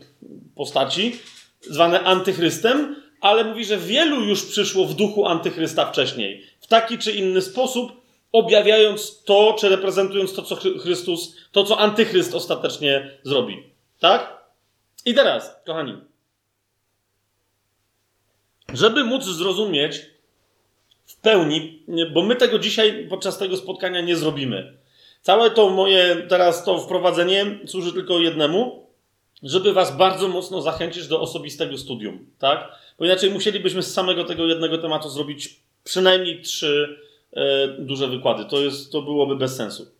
postaci, 0.56 1.16
zwane 1.62 2.04
antychrystem, 2.04 2.95
ale 3.22 3.43
mówi, 3.43 3.65
że 3.65 3.78
wielu 3.78 4.24
już 4.24 4.45
przyszło 4.45 4.86
w 4.86 4.93
duchu 4.93 5.26
antychrysta 5.26 5.86
wcześniej. 5.86 6.45
W 6.59 6.67
taki 6.67 6.97
czy 6.97 7.11
inny 7.11 7.41
sposób, 7.41 7.91
objawiając 8.32 9.24
to, 9.24 9.55
czy 9.59 9.70
reprezentując 9.70 10.34
to, 10.34 10.41
co 10.41 10.55
Chrystus, 10.55 11.36
to, 11.51 11.63
co 11.63 11.80
antychryst 11.80 12.36
ostatecznie 12.36 13.11
zrobi. 13.24 13.63
Tak? 13.99 14.43
I 15.05 15.13
teraz, 15.13 15.55
kochani, 15.65 15.97
żeby 18.74 19.03
móc 19.03 19.24
zrozumieć 19.24 20.01
w 21.05 21.15
pełni, 21.15 21.84
bo 22.13 22.24
my 22.24 22.36
tego 22.36 22.59
dzisiaj 22.59 23.07
podczas 23.09 23.38
tego 23.38 23.57
spotkania 23.57 24.01
nie 24.01 24.15
zrobimy. 24.15 24.78
Całe 25.22 25.51
to 25.51 25.70
moje 25.70 26.15
teraz 26.15 26.63
to 26.63 26.78
wprowadzenie 26.78 27.45
służy 27.65 27.93
tylko 27.93 28.20
jednemu, 28.20 28.88
żeby 29.43 29.73
was 29.73 29.97
bardzo 29.97 30.27
mocno 30.27 30.61
zachęcić 30.61 31.07
do 31.07 31.21
osobistego 31.21 31.77
studium, 31.77 32.25
tak? 32.39 32.71
Bo 32.99 33.05
inaczej 33.05 33.31
musielibyśmy 33.31 33.83
z 33.83 33.93
samego 33.93 34.23
tego 34.23 34.45
jednego 34.45 34.77
tematu 34.77 35.09
zrobić 35.09 35.59
przynajmniej 35.83 36.41
trzy 36.41 36.99
e, 37.33 37.67
duże 37.67 38.07
wykłady. 38.07 38.45
To, 38.45 38.59
jest, 38.59 38.91
to 38.91 39.01
byłoby 39.01 39.35
bez 39.35 39.55
sensu. 39.55 39.91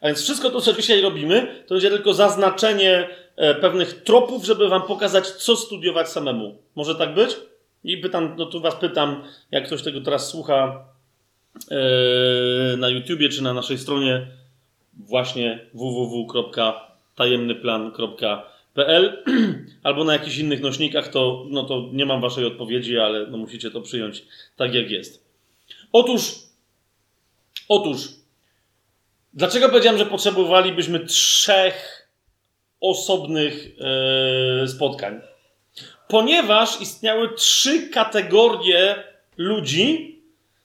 A 0.00 0.06
więc 0.06 0.22
wszystko 0.22 0.50
to, 0.50 0.60
co 0.60 0.72
dzisiaj 0.72 1.00
robimy, 1.00 1.64
to 1.66 1.74
będzie 1.74 1.90
tylko 1.90 2.14
zaznaczenie 2.14 3.08
e, 3.36 3.54
pewnych 3.54 4.02
tropów, 4.02 4.44
żeby 4.44 4.68
wam 4.68 4.82
pokazać, 4.82 5.28
co 5.28 5.56
studiować 5.56 6.08
samemu. 6.08 6.58
Może 6.74 6.94
tak 6.94 7.14
być? 7.14 7.36
I 7.84 7.98
pytam, 7.98 8.34
no 8.38 8.46
tu 8.46 8.60
was 8.60 8.74
pytam, 8.74 9.24
jak 9.50 9.66
ktoś 9.66 9.82
tego 9.82 10.00
teraz 10.00 10.28
słucha 10.28 10.84
e, 11.70 12.76
na 12.76 12.88
YouTubie 12.88 13.28
czy 13.28 13.42
na 13.42 13.54
naszej 13.54 13.78
stronie 13.78 14.26
właśnie 14.92 15.66
www.tajemnyplan.pl 18.74 19.24
albo 19.82 20.04
na 20.04 20.12
jakichś 20.12 20.36
innych 20.36 20.60
nośnikach, 20.60 21.08
to, 21.08 21.46
no 21.48 21.64
to 21.64 21.88
nie 21.92 22.06
mam 22.06 22.20
waszej 22.20 22.44
odpowiedzi, 22.44 22.98
ale 22.98 23.26
no 23.26 23.36
musicie 23.36 23.70
to 23.70 23.80
przyjąć 23.80 24.24
tak, 24.56 24.74
jak 24.74 24.90
jest. 24.90 25.24
Otóż, 25.92 26.34
otóż, 27.68 28.08
dlaczego 29.34 29.68
powiedziałem, 29.68 29.98
że 29.98 30.06
potrzebowalibyśmy 30.06 31.06
trzech 31.06 32.08
osobnych 32.80 33.68
e, 33.80 34.68
spotkań? 34.68 35.20
Ponieważ 36.08 36.80
istniały 36.80 37.34
trzy 37.34 37.88
kategorie 37.88 39.04
ludzi, 39.36 40.18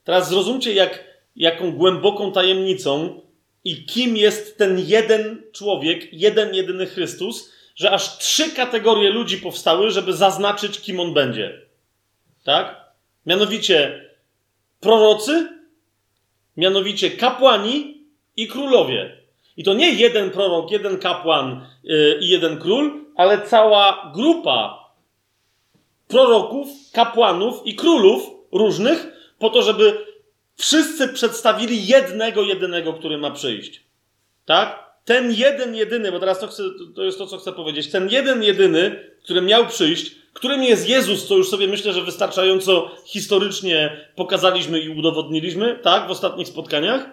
teraz 0.03 0.29
zrozumcie, 0.29 0.73
jak, 0.73 1.03
jaką 1.35 1.71
głęboką 1.71 2.31
tajemnicą 2.31 3.21
i 3.63 3.85
kim 3.85 4.17
jest 4.17 4.57
ten 4.57 4.79
jeden 4.79 5.43
człowiek, 5.51 6.13
jeden 6.13 6.55
jedyny 6.55 6.85
Chrystus, 6.85 7.54
że 7.75 7.91
aż 7.91 8.17
trzy 8.17 8.51
kategorie 8.51 9.09
ludzi 9.09 9.37
powstały, 9.37 9.91
żeby 9.91 10.13
zaznaczyć, 10.13 10.81
kim 10.81 10.99
on 10.99 11.13
będzie. 11.13 11.61
Tak? 12.43 12.75
Mianowicie 13.25 14.09
prorocy, 14.79 15.49
mianowicie 16.57 17.11
kapłani 17.11 18.03
i 18.37 18.47
królowie. 18.47 19.17
I 19.57 19.63
to 19.63 19.73
nie 19.73 19.91
jeden 19.91 20.31
prorok, 20.31 20.71
jeden 20.71 20.97
kapłan 20.97 21.67
yy, 21.83 22.17
i 22.21 22.27
jeden 22.27 22.57
król, 22.57 23.05
ale 23.15 23.41
cała 23.41 24.11
grupa 24.15 24.89
proroków, 26.07 26.67
kapłanów 26.93 27.61
i 27.65 27.75
królów 27.75 28.31
różnych, 28.51 29.07
po 29.39 29.49
to, 29.49 29.61
żeby 29.61 30.05
Wszyscy 30.57 31.07
przedstawili 31.07 31.87
jednego, 31.87 32.41
jedynego, 32.43 32.93
który 32.93 33.17
ma 33.17 33.31
przyjść. 33.31 33.83
Tak? 34.45 34.84
Ten 35.05 35.31
jeden, 35.31 35.75
jedyny, 35.75 36.11
bo 36.11 36.19
teraz 36.19 36.39
to, 36.39 36.47
chcę, 36.47 36.63
to 36.95 37.03
jest 37.03 37.17
to, 37.17 37.27
co 37.27 37.37
chcę 37.37 37.53
powiedzieć. 37.53 37.91
Ten 37.91 38.09
jeden, 38.09 38.43
jedyny, 38.43 39.09
który 39.23 39.41
miał 39.41 39.67
przyjść, 39.67 40.15
którym 40.33 40.63
jest 40.63 40.89
Jezus, 40.89 41.27
co 41.27 41.35
już 41.35 41.49
sobie 41.49 41.67
myślę, 41.67 41.93
że 41.93 42.01
wystarczająco 42.01 42.91
historycznie 43.05 44.07
pokazaliśmy 44.15 44.79
i 44.79 44.89
udowodniliśmy, 44.89 45.79
tak, 45.83 46.07
w 46.07 46.11
ostatnich 46.11 46.47
spotkaniach. 46.47 47.09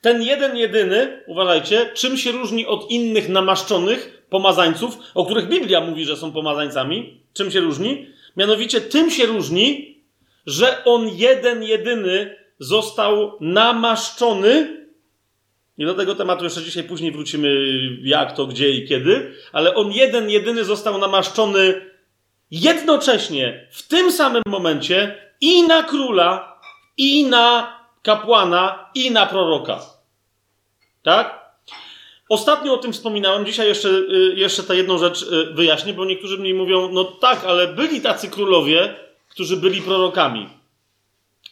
Ten 0.00 0.22
jeden, 0.22 0.56
jedyny, 0.56 1.22
uważajcie, 1.26 1.90
czym 1.94 2.16
się 2.16 2.32
różni 2.32 2.66
od 2.66 2.90
innych 2.90 3.28
namaszczonych 3.28 4.26
pomazańców, 4.30 4.98
o 5.14 5.24
których 5.24 5.48
Biblia 5.48 5.80
mówi, 5.80 6.04
że 6.04 6.16
są 6.16 6.32
pomazańcami? 6.32 7.20
Czym 7.32 7.50
się 7.50 7.60
różni? 7.60 8.06
Mianowicie 8.36 8.80
tym 8.80 9.10
się 9.10 9.26
różni, 9.26 9.98
że 10.46 10.84
on 10.84 11.08
jeden, 11.08 11.62
jedyny 11.62 12.36
został 12.58 13.32
namaszczony. 13.40 14.83
I 15.78 15.84
do 15.84 15.94
tego 15.94 16.14
tematu 16.14 16.44
jeszcze 16.44 16.62
dzisiaj 16.62 16.84
później 16.84 17.12
wrócimy, 17.12 17.48
jak 18.02 18.36
to, 18.36 18.46
gdzie 18.46 18.70
i 18.70 18.88
kiedy, 18.88 19.34
ale 19.52 19.74
on 19.74 19.92
jeden, 19.92 20.30
jedyny 20.30 20.64
został 20.64 20.98
namaszczony 20.98 21.90
jednocześnie, 22.50 23.68
w 23.72 23.88
tym 23.88 24.12
samym 24.12 24.42
momencie 24.46 25.18
i 25.40 25.62
na 25.62 25.82
króla, 25.82 26.60
i 26.96 27.24
na 27.24 27.78
kapłana, 28.02 28.90
i 28.94 29.10
na 29.10 29.26
proroka. 29.26 29.80
Tak? 31.02 31.44
Ostatnio 32.28 32.74
o 32.74 32.78
tym 32.78 32.92
wspominałem, 32.92 33.46
dzisiaj 33.46 33.68
jeszcze, 33.68 33.88
y, 33.88 34.34
jeszcze 34.36 34.62
tę 34.62 34.76
jedną 34.76 34.98
rzecz 34.98 35.22
y, 35.22 35.54
wyjaśnię, 35.54 35.94
bo 35.94 36.04
niektórzy 36.04 36.38
mi 36.38 36.54
mówią, 36.54 36.88
no 36.92 37.04
tak, 37.04 37.44
ale 37.44 37.68
byli 37.68 38.00
tacy 38.00 38.30
królowie, 38.30 38.94
którzy 39.28 39.56
byli 39.56 39.82
prorokami. 39.82 40.48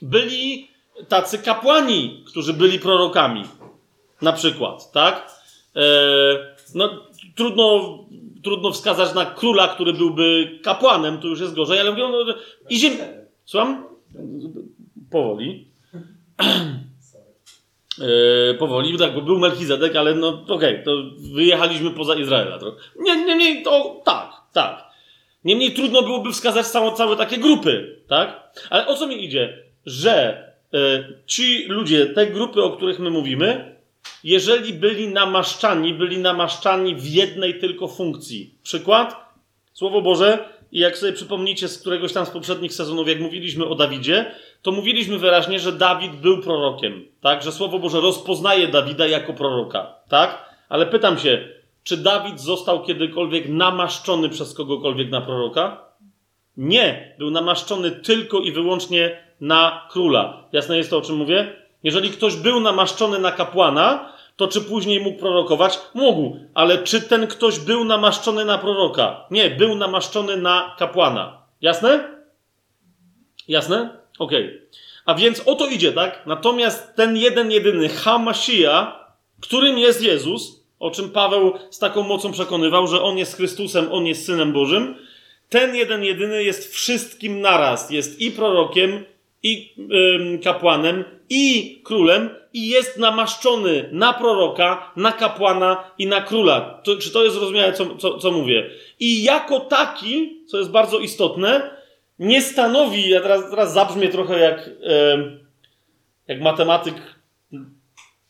Byli 0.03 0.69
tacy 1.09 1.39
kapłani, 1.39 2.24
którzy 2.27 2.53
byli 2.53 2.78
prorokami. 2.78 3.44
Na 4.23 4.32
przykład, 4.32 4.93
tak? 4.93 5.31
E, 5.77 5.82
no, 6.74 6.90
trudno, 7.36 7.99
trudno 8.43 8.73
wskazać 8.73 9.15
na 9.15 9.27
króla, 9.27 9.69
który 9.69 9.93
byłby 9.93 10.59
kapłanem, 10.62 11.19
to 11.19 11.28
już 11.28 11.40
jest 11.40 11.55
gorzej, 11.55 11.81
ale 11.81 11.90
mówią, 11.90 12.11
no, 12.11 12.35
i 12.70 12.78
ziem... 12.78 12.93
Słucham? 13.44 13.85
Powoli. 15.11 15.66
E, 18.01 18.55
powoli, 18.55 18.99
tak, 18.99 19.15
bo 19.15 19.20
był 19.20 19.39
Melchizedek, 19.39 19.97
ale 19.97 20.15
no 20.15 20.28
okej, 20.28 20.55
okay, 20.55 20.82
to 20.85 20.90
wyjechaliśmy 21.35 21.90
poza 21.90 22.15
Izraela 22.15 22.59
trochę. 22.59 22.77
Nie, 22.99 23.24
nie, 23.24 23.36
nie, 23.36 23.62
to 23.62 24.01
tak, 24.05 24.31
tak. 24.53 24.85
Niemniej 25.44 25.73
trudno 25.73 26.03
byłoby 26.03 26.32
wskazać 26.32 26.66
całe, 26.66 26.93
całe 26.93 27.16
takie 27.16 27.39
grupy, 27.39 28.03
tak? 28.09 28.59
Ale 28.70 28.86
o 28.86 28.97
co 28.97 29.07
mi 29.07 29.24
idzie? 29.24 29.59
Że 29.86 30.44
y, 30.74 30.78
ci 31.27 31.65
ludzie, 31.65 32.07
te 32.07 32.27
grupy, 32.27 32.62
o 32.62 32.70
których 32.70 32.99
my 32.99 33.11
mówimy, 33.11 33.72
jeżeli 34.24 34.73
byli 34.73 35.09
namaszczani, 35.09 35.95
byli 35.95 36.19
namaszczani 36.19 36.95
w 36.95 37.07
jednej 37.07 37.59
tylko 37.59 37.89
funkcji. 37.89 38.55
Przykład? 38.62 39.16
Słowo 39.73 40.03
Boże, 40.03 40.49
i 40.73 40.79
jak 40.79 40.99
sobie 40.99 41.12
przypomnicie 41.12 41.69
z 41.69 41.79
któregoś 41.79 42.12
tam 42.12 42.27
z 42.27 42.31
poprzednich 42.31 42.74
sezonów, 42.74 43.09
jak 43.09 43.20
mówiliśmy 43.20 43.66
o 43.66 43.74
Dawidzie, 43.74 44.35
to 44.62 44.73
mówiliśmy 44.73 45.19
wyraźnie, 45.19 45.59
że 45.59 45.73
Dawid 45.73 46.12
był 46.12 46.43
prorokiem, 46.43 47.05
tak? 47.20 47.43
Że 47.43 47.53
Słowo 47.53 47.79
Boże 47.79 48.01
rozpoznaje 48.01 48.69
Dawida 48.69 49.07
jako 49.07 49.33
proroka, 49.33 49.95
tak? 50.09 50.57
Ale 50.69 50.87
pytam 50.87 51.19
się, 51.19 51.49
czy 51.85 51.97
Dawid 51.97 52.41
został 52.41 52.85
kiedykolwiek 52.85 53.49
namaszczony 53.49 54.29
przez 54.29 54.55
kogokolwiek 54.55 55.11
na 55.11 55.20
proroka? 55.20 55.85
Nie, 56.57 57.15
był 57.19 57.31
namaszczony 57.31 57.91
tylko 57.91 58.41
i 58.41 58.53
wyłącznie 58.53 59.19
na 59.41 59.89
króla. 59.91 60.49
Jasne 60.53 60.77
jest 60.77 60.91
to, 60.91 60.99
o 60.99 61.03
czym 61.03 61.16
mówię? 61.16 61.61
Jeżeli 61.82 62.10
ktoś 62.10 62.36
był 62.36 62.60
namaszczony 62.60 63.18
na 63.18 63.32
kapłana, 63.32 64.12
to 64.36 64.48
czy 64.48 64.60
później 64.60 65.00
mógł 65.00 65.18
prorokować? 65.18 65.78
Mógł, 65.94 66.36
ale 66.54 66.78
czy 66.78 67.00
ten 67.00 67.26
ktoś 67.26 67.59
był 67.59 67.84
namaszczony 67.84 68.44
na 68.44 68.59
proroka? 68.59 69.26
Nie, 69.30 69.50
był 69.50 69.74
namaszczony 69.74 70.36
na 70.36 70.76
kapłana. 70.78 71.42
Jasne? 71.60 72.09
Jasne? 73.48 73.96
Okay. 74.18 74.68
A 75.06 75.14
więc 75.14 75.42
o 75.46 75.54
to 75.54 75.66
idzie, 75.66 75.92
tak? 75.92 76.26
Natomiast 76.26 76.96
ten 76.96 77.16
jeden, 77.16 77.50
jedyny 77.50 77.88
Hamashia, 77.88 79.06
którym 79.40 79.78
jest 79.78 80.02
Jezus, 80.02 80.64
o 80.78 80.90
czym 80.90 81.10
Paweł 81.10 81.52
z 81.70 81.78
taką 81.78 82.02
mocą 82.02 82.32
przekonywał, 82.32 82.86
że 82.86 83.02
on 83.02 83.18
jest 83.18 83.36
Chrystusem, 83.36 83.92
on 83.92 84.06
jest 84.06 84.26
Synem 84.26 84.52
Bożym, 84.52 84.94
ten 85.48 85.74
jeden, 85.74 86.04
jedyny 86.04 86.44
jest 86.44 86.74
wszystkim 86.74 87.40
naraz. 87.40 87.90
Jest 87.90 88.20
i 88.20 88.30
prorokiem, 88.30 89.04
i 89.43 89.74
kapłanem, 90.44 91.05
i 91.31 91.81
królem, 91.85 92.31
i 92.52 92.69
jest 92.69 92.98
namaszczony 92.98 93.89
na 93.93 94.12
proroka, 94.12 94.93
na 94.97 95.12
kapłana 95.12 95.90
i 95.98 96.06
na 96.06 96.20
króla. 96.20 96.81
To, 96.85 96.97
czy 96.97 97.10
to 97.10 97.24
jest 97.24 97.36
zrozumiałe, 97.36 97.73
co, 97.73 97.97
co, 97.97 98.19
co 98.19 98.31
mówię? 98.31 98.70
I 99.01 99.23
jako 99.23 99.60
taki, 99.60 100.44
co 100.47 100.59
jest 100.59 100.70
bardzo 100.70 100.98
istotne, 100.98 101.70
nie 102.19 102.43
stanowi, 102.43 103.09
ja 103.09 103.20
teraz, 103.20 103.51
teraz 103.51 103.73
zabrzmię 103.73 104.09
trochę 104.09 104.39
jak, 104.39 104.70
jak 106.28 106.40
matematyk, 106.40 106.94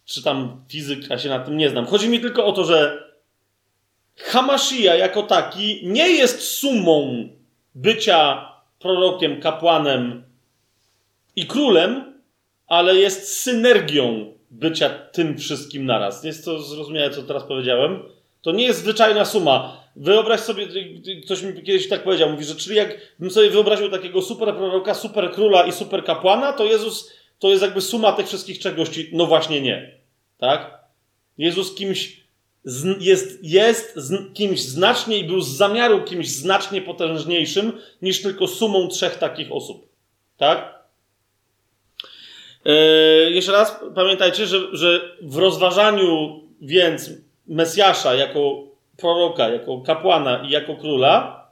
czy 0.05 0.22
tam 0.22 0.64
fizyk, 0.68 1.10
ja 1.10 1.18
się 1.18 1.28
na 1.28 1.39
tym 1.39 1.56
nie 1.56 1.70
znam. 1.70 1.86
Chodzi 1.86 2.09
mi 2.09 2.20
tylko 2.20 2.47
o 2.47 2.52
to, 2.52 2.64
że 2.64 3.09
Hamashia 4.16 4.94
jako 4.94 5.22
taki 5.22 5.80
nie 5.86 6.10
jest 6.10 6.43
sumą 6.43 7.28
bycia 7.74 8.48
prorokiem, 8.78 9.40
kapłanem 9.40 10.22
i 11.36 11.46
królem, 11.46 12.20
ale 12.66 12.96
jest 12.96 13.40
synergią 13.40 14.32
bycia 14.50 14.88
tym 14.88 15.38
wszystkim 15.38 15.86
naraz. 15.86 16.24
Jest 16.24 16.44
to 16.44 16.62
zrozumiałe, 16.62 17.10
co 17.10 17.22
teraz 17.22 17.44
powiedziałem? 17.44 18.02
To 18.42 18.52
nie 18.52 18.64
jest 18.64 18.80
zwyczajna 18.80 19.24
suma. 19.24 19.82
Wyobraź 19.96 20.40
sobie, 20.40 20.68
ktoś 21.24 21.42
mi 21.42 21.54
kiedyś 21.54 21.88
tak 21.88 22.04
powiedział, 22.04 22.30
mówi, 22.30 22.44
że 22.44 22.54
czyli 22.54 22.76
jakbym 22.76 23.30
sobie 23.30 23.50
wyobraził 23.50 23.88
takiego 23.88 24.22
super 24.22 24.56
proroka, 24.56 24.94
super 24.94 25.32
króla 25.32 25.66
i 25.66 25.72
super 25.72 26.04
kapłana, 26.04 26.52
to 26.52 26.64
Jezus 26.64 27.12
to 27.38 27.48
jest 27.48 27.62
jakby 27.62 27.80
suma 27.80 28.12
tych 28.12 28.26
wszystkich 28.26 28.59
czegości. 28.59 29.10
No 29.12 29.26
właśnie 29.26 29.60
nie. 29.60 29.98
Tak? 30.38 30.80
Jezus 31.38 31.74
kimś 31.74 32.22
jest, 33.00 33.38
jest 33.42 33.98
kimś 34.34 34.60
znacznie 34.60 35.18
i 35.18 35.24
był 35.24 35.40
z 35.40 35.48
zamiaru 35.48 36.02
kimś 36.04 36.28
znacznie 36.28 36.82
potężniejszym 36.82 37.72
niż 38.02 38.22
tylko 38.22 38.48
sumą 38.48 38.88
trzech 38.88 39.18
takich 39.18 39.52
osób. 39.52 39.88
Tak? 40.36 40.81
Yy, 42.64 43.30
jeszcze 43.30 43.52
raz 43.52 43.80
pamiętajcie, 43.94 44.47
że, 44.47 44.76
że 44.76 45.01
w 45.22 45.36
rozważaniu 45.36 46.40
więc 46.60 47.10
Mesjasza 47.47 48.14
jako 48.14 48.64
proroka, 48.97 49.48
jako 49.48 49.80
kapłana 49.80 50.44
i 50.48 50.51
jako 50.51 50.76
króla, 50.76 51.47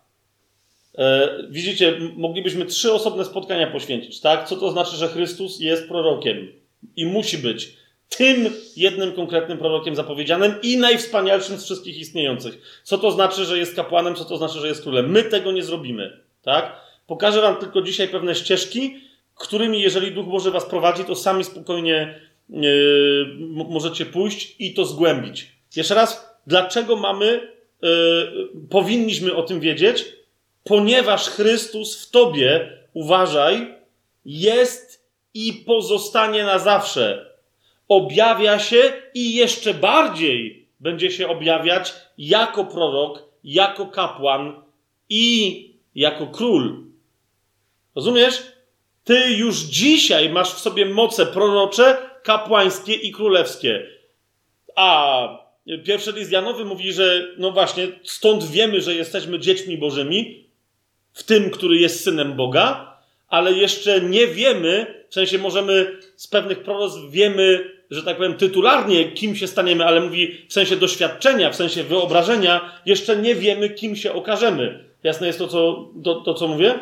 yy, 0.98 1.04
widzicie, 1.50 1.94
moglibyśmy 2.16 2.64
trzy 2.64 2.92
osobne 2.92 3.24
spotkania 3.24 3.66
poświęcić, 3.66 4.20
tak? 4.20 4.48
Co 4.48 4.56
to 4.56 4.70
znaczy, 4.70 4.96
że 4.96 5.08
Chrystus 5.08 5.60
jest 5.60 5.88
prorokiem 5.88 6.52
i 6.96 7.06
musi 7.06 7.38
być 7.38 7.80
tym 8.16 8.52
jednym 8.76 9.12
konkretnym 9.12 9.58
prorokiem 9.58 9.96
zapowiedzianym 9.96 10.54
i 10.62 10.76
najwspanialszym 10.76 11.58
z 11.58 11.64
wszystkich 11.64 11.98
istniejących. 11.98 12.80
Co 12.84 12.98
to 12.98 13.10
znaczy, 13.10 13.44
że 13.44 13.58
jest 13.58 13.76
kapłanem, 13.76 14.14
co 14.14 14.24
to 14.24 14.36
znaczy, 14.36 14.58
że 14.58 14.68
jest 14.68 14.82
królem. 14.82 15.10
My 15.10 15.24
tego 15.24 15.52
nie 15.52 15.62
zrobimy, 15.62 16.20
tak? 16.42 16.76
Pokażę 17.06 17.40
wam 17.40 17.56
tylko 17.56 17.82
dzisiaj 17.82 18.08
pewne 18.08 18.34
ścieżki, 18.34 18.96
którymi, 19.40 19.80
jeżeli 19.80 20.12
Duch 20.12 20.26
Boży 20.26 20.50
was 20.50 20.64
prowadzi, 20.64 21.04
to 21.04 21.16
sami 21.16 21.44
spokojnie 21.44 22.20
yy, 22.48 23.36
możecie 23.68 24.06
pójść 24.06 24.56
i 24.58 24.74
to 24.74 24.84
zgłębić. 24.84 25.52
Jeszcze 25.76 25.94
raz, 25.94 26.38
dlaczego 26.46 26.96
mamy, 26.96 27.52
yy, 27.82 27.88
powinniśmy 28.70 29.36
o 29.36 29.42
tym 29.42 29.60
wiedzieć? 29.60 30.04
Ponieważ 30.64 31.28
Chrystus 31.28 32.06
w 32.06 32.10
tobie, 32.10 32.78
uważaj, 32.92 33.74
jest 34.24 35.06
i 35.34 35.52
pozostanie 35.52 36.44
na 36.44 36.58
zawsze. 36.58 37.30
Objawia 37.88 38.58
się 38.58 38.92
i 39.14 39.34
jeszcze 39.34 39.74
bardziej 39.74 40.66
będzie 40.80 41.10
się 41.10 41.28
objawiać 41.28 41.94
jako 42.18 42.64
prorok, 42.64 43.22
jako 43.44 43.86
kapłan 43.86 44.62
i 45.08 45.74
jako 45.94 46.26
król. 46.26 46.84
Rozumiesz? 47.94 48.59
Ty 49.04 49.32
już 49.32 49.56
dzisiaj 49.56 50.30
masz 50.30 50.54
w 50.54 50.58
sobie 50.58 50.86
moce 50.86 51.26
prorocze, 51.26 51.96
kapłańskie 52.22 52.94
i 52.94 53.12
królewskie. 53.12 53.86
A 54.76 55.28
pierwszy 55.84 56.12
list 56.12 56.32
Janowy 56.32 56.64
mówi, 56.64 56.92
że 56.92 57.28
no 57.38 57.50
właśnie, 57.50 57.88
stąd 58.04 58.44
wiemy, 58.44 58.80
że 58.80 58.94
jesteśmy 58.94 59.38
dziećmi 59.38 59.78
bożymi, 59.78 60.44
w 61.12 61.22
tym, 61.22 61.50
który 61.50 61.76
jest 61.76 62.04
synem 62.04 62.36
Boga, 62.36 62.96
ale 63.28 63.52
jeszcze 63.52 64.00
nie 64.00 64.26
wiemy, 64.26 65.04
w 65.08 65.14
sensie 65.14 65.38
możemy 65.38 65.98
z 66.16 66.26
pewnych 66.26 66.62
proroctw 66.62 67.00
wiemy, 67.10 67.70
że 67.90 68.02
tak 68.02 68.16
powiem, 68.16 68.34
tytularnie, 68.34 69.12
kim 69.12 69.36
się 69.36 69.46
staniemy, 69.46 69.84
ale 69.84 70.00
mówi 70.00 70.36
w 70.48 70.52
sensie 70.52 70.76
doświadczenia, 70.76 71.50
w 71.50 71.56
sensie 71.56 71.82
wyobrażenia, 71.82 72.80
jeszcze 72.86 73.16
nie 73.16 73.34
wiemy, 73.34 73.70
kim 73.70 73.96
się 73.96 74.12
okażemy. 74.12 74.84
Jasne 75.02 75.26
jest 75.26 75.38
to, 75.38 75.48
co, 75.48 75.90
to, 76.04 76.14
to, 76.14 76.34
co 76.34 76.48
mówię? 76.48 76.78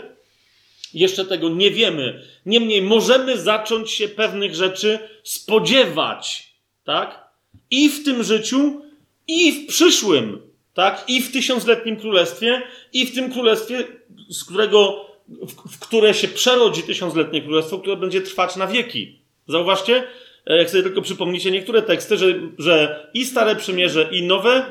Jeszcze 0.94 1.24
tego 1.24 1.48
nie 1.48 1.70
wiemy. 1.70 2.22
Niemniej 2.46 2.82
możemy 2.82 3.38
zacząć 3.38 3.90
się 3.90 4.08
pewnych 4.08 4.54
rzeczy 4.54 4.98
spodziewać, 5.22 6.52
tak? 6.84 7.28
I 7.70 7.88
w 7.88 8.04
tym 8.04 8.24
życiu, 8.24 8.82
i 9.28 9.52
w 9.52 9.66
przyszłym, 9.66 10.42
tak? 10.74 11.04
I 11.08 11.22
w 11.22 11.32
tysiącletnim 11.32 11.96
królestwie, 11.96 12.62
i 12.92 13.06
w 13.06 13.14
tym 13.14 13.32
królestwie, 13.32 13.84
z 14.28 14.44
którego, 14.44 15.06
w, 15.28 15.72
w 15.72 15.78
które 15.78 16.14
się 16.14 16.28
przerodzi 16.28 16.82
tysiącletnie 16.82 17.42
królestwo, 17.42 17.78
które 17.78 17.96
będzie 17.96 18.20
trwać 18.20 18.56
na 18.56 18.66
wieki. 18.66 19.18
Zauważcie, 19.48 20.04
e, 20.46 20.56
jak 20.56 20.70
sobie 20.70 20.82
tylko 20.82 21.02
przypomnicie 21.02 21.50
niektóre 21.50 21.82
teksty, 21.82 22.16
że, 22.16 22.26
że 22.58 23.06
i 23.14 23.24
Stare 23.24 23.56
Przymierze, 23.56 24.08
i 24.12 24.22
Nowe, 24.22 24.64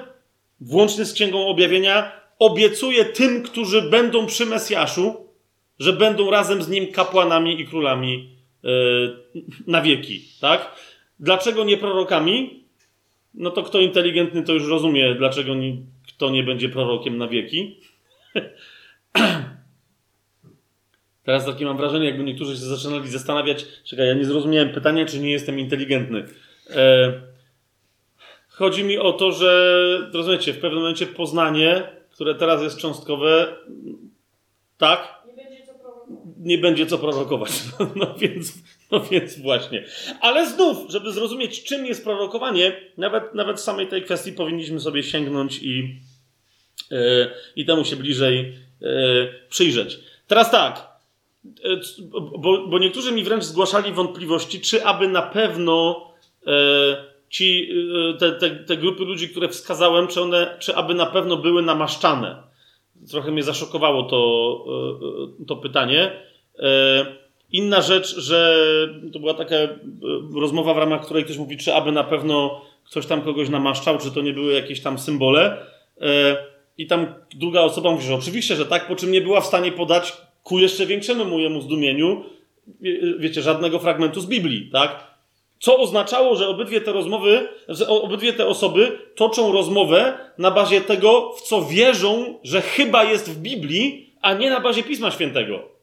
włącznie 0.61 1.05
z 1.05 1.13
Księgą 1.13 1.47
Objawienia, 1.47 2.11
obiecuje 2.39 3.05
tym, 3.05 3.43
którzy 3.43 3.81
będą 3.81 4.25
przy 4.25 4.45
Mesjaszu, 4.45 5.26
że 5.79 5.93
będą 5.93 6.31
razem 6.31 6.63
z 6.63 6.69
nim 6.69 6.91
kapłanami 6.91 7.61
i 7.61 7.67
królami 7.67 8.37
yy, 8.63 9.17
na 9.67 9.81
wieki, 9.81 10.21
tak? 10.41 10.75
Dlaczego 11.19 11.63
nie 11.63 11.77
prorokami? 11.77 12.63
No 13.33 13.51
to 13.51 13.63
kto 13.63 13.79
inteligentny 13.79 14.43
to 14.43 14.53
już 14.53 14.67
rozumie, 14.67 15.15
dlaczego 15.15 15.55
nie, 15.55 15.77
kto 16.07 16.29
nie 16.29 16.43
będzie 16.43 16.69
prorokiem 16.69 17.17
na 17.17 17.27
wieki. 17.27 17.79
Teraz 21.23 21.45
takie 21.45 21.65
mam 21.65 21.77
wrażenie, 21.77 22.05
jakby 22.05 22.23
niektórzy 22.23 22.53
się 22.53 22.61
zaczynali 22.61 23.09
zastanawiać, 23.09 23.65
czekaj, 23.83 24.07
ja 24.07 24.13
nie 24.13 24.25
zrozumiałem 24.25 24.69
pytania, 24.69 25.05
czy 25.05 25.19
nie 25.19 25.31
jestem 25.31 25.59
inteligentny. 25.59 26.25
E, 26.69 27.13
chodzi 28.49 28.83
mi 28.83 28.97
o 28.97 29.13
to, 29.13 29.31
że, 29.31 30.09
rozumiecie, 30.13 30.53
w 30.53 30.59
pewnym 30.59 30.79
momencie 30.79 31.07
Poznanie, 31.07 31.83
które 32.11 32.35
teraz 32.35 32.63
jest 32.63 32.77
cząstkowe, 32.77 33.55
tak, 34.77 35.16
nie 36.39 36.57
będzie 36.57 36.85
co 36.85 36.97
prorokować. 36.97 37.51
No 37.95 38.15
więc, 38.19 38.53
no 38.91 38.99
więc 38.99 39.39
właśnie. 39.39 39.85
Ale 40.21 40.49
znów, 40.49 40.77
żeby 40.89 41.11
zrozumieć, 41.11 41.63
czym 41.63 41.85
jest 41.85 42.03
prorokowanie, 42.03 42.75
nawet, 42.97 43.35
nawet 43.35 43.61
samej 43.61 43.87
tej 43.87 44.03
kwestii 44.03 44.31
powinniśmy 44.31 44.79
sobie 44.79 45.03
sięgnąć 45.03 45.59
i, 45.63 45.95
yy, 46.91 46.97
i 47.55 47.65
temu 47.65 47.85
się 47.85 47.95
bliżej 47.95 48.53
yy, 48.81 49.33
przyjrzeć. 49.49 49.99
Teraz 50.27 50.51
tak, 50.51 50.87
yy, 51.43 51.81
bo, 52.37 52.67
bo 52.67 52.79
niektórzy 52.79 53.11
mi 53.11 53.23
wręcz 53.23 53.43
zgłaszali 53.43 53.93
wątpliwości, 53.93 54.61
czy 54.61 54.85
aby 54.85 55.07
na 55.07 55.21
pewno 55.21 56.07
ci, 57.29 57.69
te, 58.19 58.31
te, 58.31 58.49
te 58.49 58.77
grupy 58.77 59.03
ludzi, 59.03 59.29
które 59.29 59.49
wskazałem, 59.49 60.07
czy 60.07 60.21
one, 60.21 60.57
czy 60.59 60.75
aby 60.75 60.93
na 60.93 61.05
pewno 61.05 61.37
były 61.37 61.61
namaszczane. 61.61 62.46
Trochę 63.11 63.31
mnie 63.31 63.43
zaszokowało 63.43 64.03
to, 64.03 64.65
to 65.47 65.55
pytanie. 65.55 66.11
E, 66.59 67.05
inna 67.51 67.81
rzecz, 67.81 68.19
że 68.19 68.67
to 69.13 69.19
była 69.19 69.33
taka 69.33 69.55
e, 69.55 69.69
rozmowa, 70.35 70.73
w 70.73 70.77
ramach 70.77 71.05
której 71.05 71.23
ktoś 71.23 71.37
mówi, 71.37 71.57
czy 71.57 71.73
aby 71.73 71.91
na 71.91 72.03
pewno 72.03 72.61
ktoś 72.85 73.05
tam 73.05 73.21
kogoś 73.21 73.49
namaszczał, 73.49 73.97
czy 73.97 74.11
to 74.11 74.21
nie 74.21 74.33
były 74.33 74.53
jakieś 74.53 74.81
tam 74.81 74.99
symbole. 74.99 75.57
E, 76.01 76.37
I 76.77 76.87
tam 76.87 77.13
druga 77.35 77.61
osoba 77.61 77.91
mówi, 77.91 78.05
że 78.05 78.15
oczywiście, 78.15 78.55
że 78.55 78.65
tak, 78.65 78.87
po 78.87 78.95
czym 78.95 79.11
nie 79.11 79.21
była 79.21 79.41
w 79.41 79.45
stanie 79.45 79.71
podać 79.71 80.17
ku 80.43 80.59
jeszcze 80.59 80.85
większemu 80.85 81.25
mojemu 81.25 81.61
zdumieniu, 81.61 82.23
wiecie, 83.19 83.41
żadnego 83.41 83.79
fragmentu 83.79 84.21
z 84.21 84.25
Biblii, 84.25 84.69
tak? 84.71 85.16
Co 85.59 85.77
oznaczało, 85.79 86.35
że 86.35 86.47
obydwie 86.47 86.81
te 86.81 86.93
rozmowy, 86.93 87.47
że 87.67 87.87
obydwie 87.87 88.33
te 88.33 88.47
osoby 88.47 88.99
toczą 89.15 89.51
rozmowę 89.51 90.17
na 90.37 90.51
bazie 90.51 90.81
tego, 90.81 91.33
w 91.37 91.41
co 91.41 91.65
wierzą, 91.65 92.39
że 92.43 92.61
chyba 92.61 93.03
jest 93.03 93.31
w 93.31 93.37
Biblii, 93.41 94.13
a 94.21 94.33
nie 94.33 94.49
na 94.49 94.59
bazie 94.59 94.83
Pisma 94.83 95.11
Świętego 95.11 95.77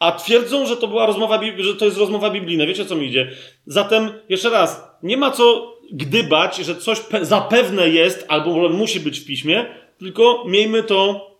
a 0.00 0.12
twierdzą, 0.12 0.66
że 0.66 0.76
to 0.76 0.88
była 0.88 1.06
rozmowa, 1.06 1.40
że 1.58 1.74
to 1.74 1.84
jest 1.84 1.98
rozmowa 1.98 2.30
biblijna. 2.30 2.66
Wiecie, 2.66 2.84
co 2.84 2.96
mi 2.96 3.06
idzie? 3.06 3.30
Zatem, 3.66 4.12
jeszcze 4.28 4.50
raz, 4.50 4.90
nie 5.02 5.16
ma 5.16 5.30
co 5.30 5.76
gdybać, 5.92 6.56
że 6.56 6.76
coś 6.76 6.98
zapewne 7.22 7.88
jest 7.88 8.24
albo 8.28 8.68
musi 8.68 9.00
być 9.00 9.20
w 9.20 9.26
piśmie, 9.26 9.66
tylko 9.98 10.44
miejmy 10.46 10.82
to 10.82 11.30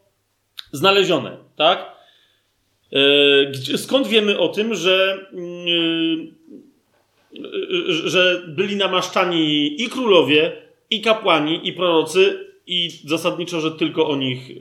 znalezione, 0.73 1.37
tak? 1.57 1.97
E, 3.73 3.79
skąd 3.79 4.07
wiemy 4.07 4.39
o 4.39 4.49
tym, 4.49 4.75
że, 4.75 5.27
e, 5.33 5.37
że 8.05 8.43
byli 8.49 8.77
namaszczani 8.77 9.83
i 9.83 9.89
królowie, 9.89 10.53
i 10.91 11.01
kapłani, 11.01 11.69
i 11.69 11.73
prorocy, 11.73 12.51
i 12.67 12.91
zasadniczo, 13.05 13.61
że 13.61 13.71
tylko 13.71 14.09
o 14.09 14.17
nich 14.17 14.51
e, 14.51 14.55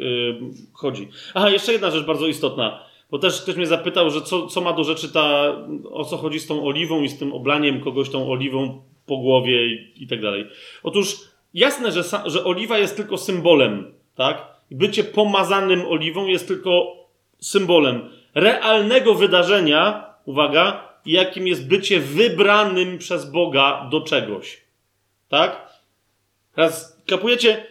chodzi. 0.74 1.08
Aha, 1.34 1.50
jeszcze 1.50 1.72
jedna 1.72 1.92
rzecz 1.92 2.06
bardzo 2.06 2.28
istotna, 2.28 2.84
bo 3.12 3.20
też 3.20 3.42
ktoś 3.42 3.56
mnie 3.56 3.68
zapytał, 3.68 4.10
że 4.10 4.22
co, 4.22 4.48
co 4.48 4.62
ma 4.62 4.74
do 4.74 4.84
rzeczy 4.84 5.14
ta, 5.14 5.56
o 5.92 6.06
co 6.06 6.18
chodzi 6.18 6.40
z 6.40 6.48
tą 6.48 6.66
oliwą 6.66 7.02
i 7.02 7.10
z 7.10 7.20
tym 7.20 7.34
oblaniem 7.34 7.82
kogoś 7.82 8.10
tą 8.10 8.32
oliwą 8.32 8.82
po 9.06 9.18
głowie 9.18 9.68
i, 9.68 10.04
i 10.04 10.08
tak 10.08 10.22
dalej. 10.22 10.46
Otóż 10.84 11.16
jasne, 11.54 11.92
że, 11.92 12.04
że 12.26 12.44
oliwa 12.44 12.78
jest 12.78 12.96
tylko 12.96 13.18
symbolem, 13.18 13.94
tak? 14.16 14.48
Bycie 14.72 15.04
pomazanym 15.04 15.86
oliwą 15.86 16.28
jest 16.28 16.48
tylko 16.48 16.96
symbolem 17.40 18.10
realnego 18.36 19.16
wydarzenia, 19.16 20.06
uwaga, 20.26 20.89
jakim 21.06 21.48
jest 21.48 21.68
bycie 21.68 22.00
wybranym 22.00 22.98
przez 22.98 23.32
Boga 23.32 23.88
do 23.92 24.02
czegoś. 24.02 24.62
Tak? 25.30 25.74
Teraz 26.56 27.02
kapujecie, 27.08 27.66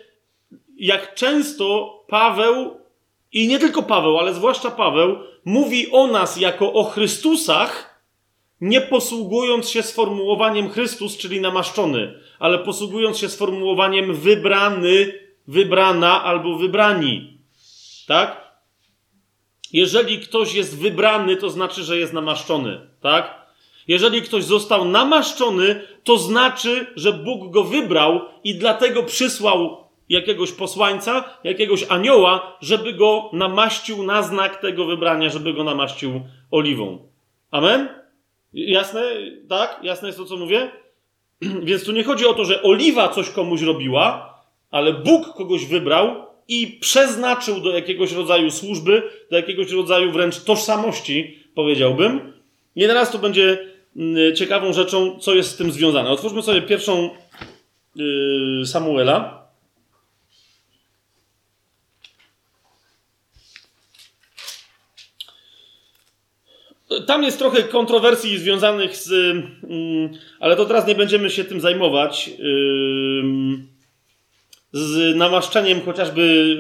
jak 0.77 1.15
często 1.15 1.99
Paweł, 2.09 2.81
i 3.33 3.49
nie 3.49 3.59
tylko 3.59 3.83
Paweł, 3.83 4.19
ale 4.19 4.35
zwłaszcza 4.35 4.71
Paweł, 4.71 5.17
mówi 5.45 5.91
o 5.93 6.07
nas 6.07 6.37
jako 6.37 6.73
o 6.73 6.85
Chrystusach, 6.85 8.01
nie 8.61 8.81
posługując 8.81 9.71
się 9.71 9.83
sformułowaniem 9.83 10.71
Chrystus, 10.71 11.17
czyli 11.17 11.41
namaszczony, 11.41 12.21
ale 12.39 12.59
posługując 12.59 13.19
się 13.19 13.29
sformułowaniem 13.29 14.15
wybrany, 14.15 15.13
wybrana 15.47 16.25
albo 16.25 16.59
wybrani. 16.59 17.39
Tak? 18.07 18.49
Jeżeli 19.73 20.21
ktoś 20.21 20.55
jest 20.55 20.79
wybrany, 20.79 21.37
to 21.37 21.51
znaczy, 21.51 21.85
że 21.85 21.99
jest 21.99 22.13
namaszczony, 22.13 22.88
tak? 23.01 23.49
Jeżeli 23.89 24.23
ktoś 24.23 24.45
został 24.45 24.85
namaszczony, 24.85 25.81
to 26.05 26.19
znaczy, 26.19 26.87
że 26.97 27.13
Bóg 27.13 27.51
go 27.51 27.65
wybrał 27.65 28.21
i 28.45 28.55
dlatego 28.55 29.03
przysłał 29.03 29.89
jakiegoś 30.09 30.53
posłańca, 30.53 31.25
jakiegoś 31.45 31.85
anioła, 31.89 32.57
żeby 32.61 32.93
go 32.93 33.31
namaścił 33.33 34.03
na 34.03 34.23
znak 34.23 34.61
tego 34.61 34.87
wybrania, 34.87 35.31
żeby 35.31 35.55
go 35.55 35.65
namaścił 35.65 36.21
oliwą. 36.51 36.99
Amen? 37.51 37.89
Jasne? 38.53 39.03
Tak? 39.49 39.81
Jasne 39.83 40.09
jest 40.09 40.19
to, 40.19 40.25
co 40.25 40.37
mówię? 40.37 40.71
Więc 41.63 41.85
tu 41.85 41.93
nie 41.93 42.05
chodzi 42.05 42.27
o 42.27 42.35
to, 42.35 42.45
że 42.45 42.63
oliwa 42.63 43.09
coś 43.09 43.31
komuś 43.31 43.63
robiła, 43.63 44.35
ale 44.71 44.93
Bóg 44.93 45.35
kogoś 45.37 45.67
wybrał 45.67 46.27
i 46.49 46.67
przeznaczył 46.67 47.61
do 47.61 47.71
jakiegoś 47.71 48.13
rodzaju 48.13 48.51
służby, 48.51 49.03
do 49.31 49.37
jakiegoś 49.37 49.73
rodzaju 49.73 50.13
wręcz 50.13 50.45
tożsamości, 50.45 51.39
powiedziałbym. 51.55 52.38
I 52.79 52.87
teraz 52.87 53.11
to 53.11 53.19
będzie 53.19 53.59
mm, 53.97 54.37
ciekawą 54.37 54.73
rzeczą, 54.73 55.19
co 55.19 55.35
jest 55.35 55.51
z 55.51 55.57
tym 55.57 55.73
związane. 55.73 56.11
Otwórzmy 56.11 56.43
sobie 56.43 56.63
pierwszą 56.63 57.11
yy, 57.97 58.67
Samuela. 58.67 59.49
Tam 67.07 67.23
jest 67.23 67.39
trochę 67.39 67.63
kontrowersji 67.63 68.39
związanych 68.39 68.97
z. 68.97 69.11
Yy, 69.11 70.11
ale 70.41 70.57
to 70.57 70.65
teraz 70.65 70.87
nie 70.87 70.95
będziemy 70.95 71.31
się 71.31 71.45
tym 71.45 71.61
zajmować. 71.61 72.31
Z 74.73 75.17
namaszczeniem 75.17 75.81
chociażby 75.81 76.59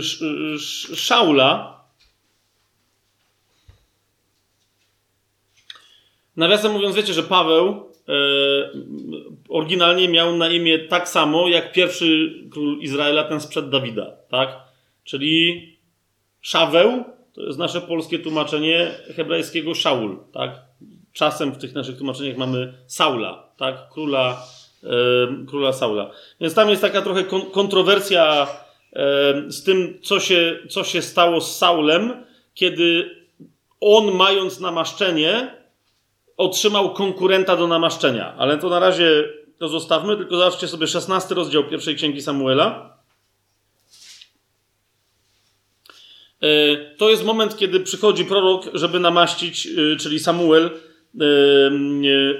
Szaula. 0.95 1.78
Nawiasem 6.39 6.73
mówiąc, 6.73 6.97
wiecie, 6.97 7.12
że 7.12 7.23
Paweł 7.23 7.66
e, 7.69 8.12
oryginalnie 9.48 10.09
miał 10.09 10.36
na 10.36 10.48
imię 10.48 10.78
tak 10.78 11.09
samo 11.09 11.48
jak 11.48 11.73
pierwszy 11.73 12.35
król 12.51 12.78
Izraela, 12.81 13.24
ten 13.24 13.40
sprzed 13.40 13.69
Dawida, 13.69 14.16
tak? 14.31 14.56
Czyli 15.05 15.62
Szaweł, 16.40 17.05
to 17.35 17.43
jest 17.43 17.59
nasze 17.59 17.81
polskie 17.81 18.19
tłumaczenie 18.19 18.90
hebrajskiego 19.16 19.74
Szaul, 19.74 20.19
tak? 20.32 20.51
Czasem 21.12 21.52
w 21.52 21.59
tych 21.59 21.74
naszych 21.74 21.97
tłumaczeniach 21.97 22.36
mamy 22.36 22.74
Saula, 22.86 23.52
tak? 23.56 23.89
Króla 23.93 24.43
króla 25.48 25.73
Saula. 25.73 26.10
Więc 26.40 26.55
tam 26.55 26.70
jest 26.70 26.82
taka 26.82 27.02
trochę 27.02 27.24
kontrowersja 27.52 28.47
z 29.48 29.65
tym, 29.65 29.98
co 30.02 30.20
się, 30.20 30.59
co 30.69 30.85
się 30.85 31.02
stało 31.02 31.40
z 31.40 31.56
Saulem, 31.56 32.24
kiedy 32.55 33.10
on, 33.81 34.15
mając 34.15 34.60
namaszczenie, 34.60 35.57
otrzymał 36.39 36.94
konkurenta 36.94 37.56
do 37.56 37.66
namaszczenia. 37.66 38.35
Ale 38.39 38.59
to 38.59 38.69
na 38.69 38.78
razie 38.78 39.28
to 39.59 39.69
zostawmy, 39.69 40.16
tylko 40.16 40.36
zobaczcie 40.36 40.69
sobie 40.69 40.86
16 40.86 41.35
rozdział 41.35 41.65
pierwszej 41.65 41.97
księgi 41.97 42.23
Samuela. 42.23 42.98
E, 46.43 46.77
to 46.97 47.10
jest 47.10 47.24
moment, 47.24 47.56
kiedy 47.56 47.81
przychodzi 47.81 48.24
prorok, 48.24 48.70
żeby 48.74 49.01
namaścić, 49.01 49.66
e, 49.66 49.97
czyli 49.97 50.19
Samuel, 50.19 50.65
e, 50.65 50.70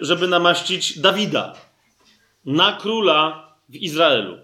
żeby 0.01 0.29
namaścić 0.29 0.99
Dawida 0.99 1.55
na 2.47 2.73
króla 2.73 3.53
w 3.69 3.77
Izraelu. 3.77 4.39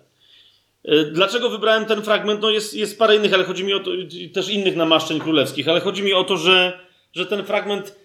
Dlaczego 1.13 1.51
wybrałem 1.51 1.87
ten 1.87 2.03
fragment? 2.03 2.43
No 2.43 2.51
jest, 2.51 2.75
jest 2.75 2.99
parę 2.99 3.17
innych, 3.17 3.35
ale 3.35 3.45
chodzi 3.45 3.65
mi 3.65 3.75
o 3.75 3.81
to, 3.81 3.91
też 4.35 4.49
innych 4.49 4.77
namaszczeń 4.77 5.21
królewskich, 5.21 5.69
ale 5.69 5.81
chodzi 5.81 6.03
mi 6.03 6.13
o 6.13 6.25
to, 6.25 6.37
że, 6.37 6.81
że 7.13 7.27
ten 7.27 7.45
fragment 7.45 8.04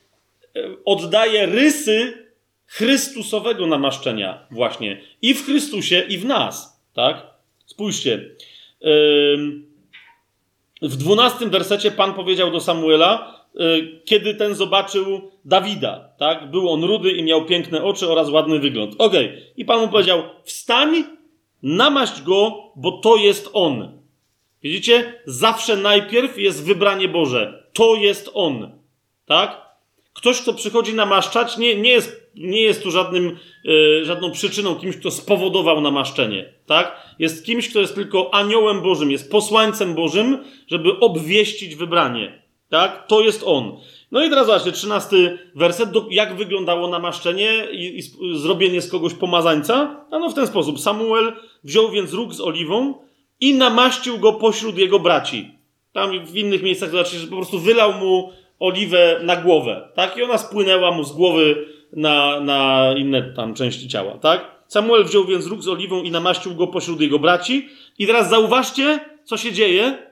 oddaje 0.85 1.45
rysy 1.45 2.25
Chrystusowego 2.65 3.67
namaszczenia 3.67 4.47
właśnie. 4.51 5.01
I 5.21 5.33
w 5.33 5.45
Chrystusie, 5.45 6.05
i 6.09 6.17
w 6.17 6.25
nas. 6.25 6.83
Tak? 6.93 7.27
Spójrzcie. 7.65 8.29
W 10.81 10.95
dwunastym 10.95 11.49
wersecie 11.49 11.91
Pan 11.91 12.13
powiedział 12.13 12.51
do 12.51 12.59
Samuela, 12.59 13.39
E, 13.55 13.61
kiedy 14.05 14.35
ten 14.35 14.55
zobaczył 14.55 15.31
Dawida, 15.45 16.09
tak? 16.17 16.51
Był 16.51 16.69
on 16.69 16.83
rudy 16.83 17.11
i 17.11 17.23
miał 17.23 17.45
piękne 17.45 17.83
oczy 17.83 18.09
oraz 18.09 18.29
ładny 18.29 18.59
wygląd. 18.59 18.95
Okej. 18.97 19.25
Okay. 19.25 19.41
I 19.57 19.65
Pan 19.65 19.81
mu 19.81 19.87
powiedział, 19.87 20.23
wstań, 20.43 21.03
namaść 21.63 22.21
go, 22.21 22.71
bo 22.75 22.91
to 22.91 23.15
jest 23.15 23.49
on. 23.53 23.99
Widzicie? 24.63 25.13
Zawsze 25.25 25.77
najpierw 25.77 26.37
jest 26.37 26.65
wybranie 26.65 27.07
Boże. 27.07 27.63
To 27.73 27.95
jest 27.95 28.31
on. 28.33 28.79
Tak? 29.25 29.68
Ktoś, 30.13 30.41
kto 30.41 30.53
przychodzi 30.53 30.93
namaszczać, 30.93 31.57
nie, 31.57 31.75
nie, 31.75 31.89
jest, 31.89 32.31
nie 32.35 32.61
jest 32.61 32.83
tu 32.83 32.91
żadnym, 32.91 33.37
e, 34.01 34.05
żadną 34.05 34.31
przyczyną, 34.31 34.75
kimś, 34.75 34.97
kto 34.97 35.11
spowodował 35.11 35.81
namaszczenie. 35.81 36.53
Tak? 36.65 37.15
Jest 37.19 37.45
kimś, 37.45 37.69
kto 37.69 37.79
jest 37.79 37.95
tylko 37.95 38.33
aniołem 38.33 38.81
Bożym, 38.81 39.11
jest 39.11 39.31
posłańcem 39.31 39.95
Bożym, 39.95 40.37
żeby 40.67 40.99
obwieścić 40.99 41.75
wybranie. 41.75 42.41
Tak? 42.69 43.07
To 43.07 43.21
jest 43.21 43.43
on. 43.45 43.77
No 44.11 44.25
i 44.25 44.29
teraz 44.29 44.45
zobaczcie, 44.45 44.71
trzynasty 44.71 45.37
werset. 45.55 45.89
Jak 46.09 46.35
wyglądało 46.35 46.87
namaszczenie 46.87 47.67
i, 47.71 47.97
i 47.97 48.03
zrobienie 48.39 48.81
z 48.81 48.91
kogoś 48.91 49.13
pomazańca? 49.13 50.05
A 50.11 50.19
no 50.19 50.29
w 50.29 50.33
ten 50.33 50.47
sposób. 50.47 50.79
Samuel 50.79 51.33
wziął 51.63 51.91
więc 51.91 52.13
róg 52.13 52.33
z 52.33 52.41
oliwą 52.41 52.93
i 53.39 53.53
namaścił 53.53 54.19
go 54.19 54.33
pośród 54.33 54.77
jego 54.77 54.99
braci. 54.99 55.51
Tam 55.93 56.25
w 56.25 56.37
innych 56.37 56.63
miejscach 56.63 56.91
zobaczycie, 56.91 57.19
że 57.19 57.27
po 57.27 57.35
prostu 57.35 57.59
wylał 57.59 57.93
mu 57.93 58.31
oliwę 58.59 59.19
na 59.23 59.35
głowę, 59.35 59.89
tak? 59.95 60.17
I 60.17 60.23
ona 60.23 60.37
spłynęła 60.37 60.91
mu 60.91 61.03
z 61.03 61.11
głowy 61.11 61.65
na, 61.93 62.39
na 62.39 62.93
inne 62.97 63.33
tam 63.33 63.53
części 63.53 63.87
ciała, 63.87 64.17
tak? 64.17 64.59
Samuel 64.67 65.03
wziął 65.03 65.25
więc 65.25 65.45
róg 65.45 65.61
z 65.61 65.67
oliwą 65.67 66.03
i 66.03 66.11
namaścił 66.11 66.55
go 66.55 66.67
pośród 66.67 67.01
jego 67.01 67.19
braci. 67.19 67.69
I 67.99 68.07
teraz 68.07 68.29
zauważcie, 68.29 68.99
co 69.23 69.37
się 69.37 69.51
dzieje 69.53 70.09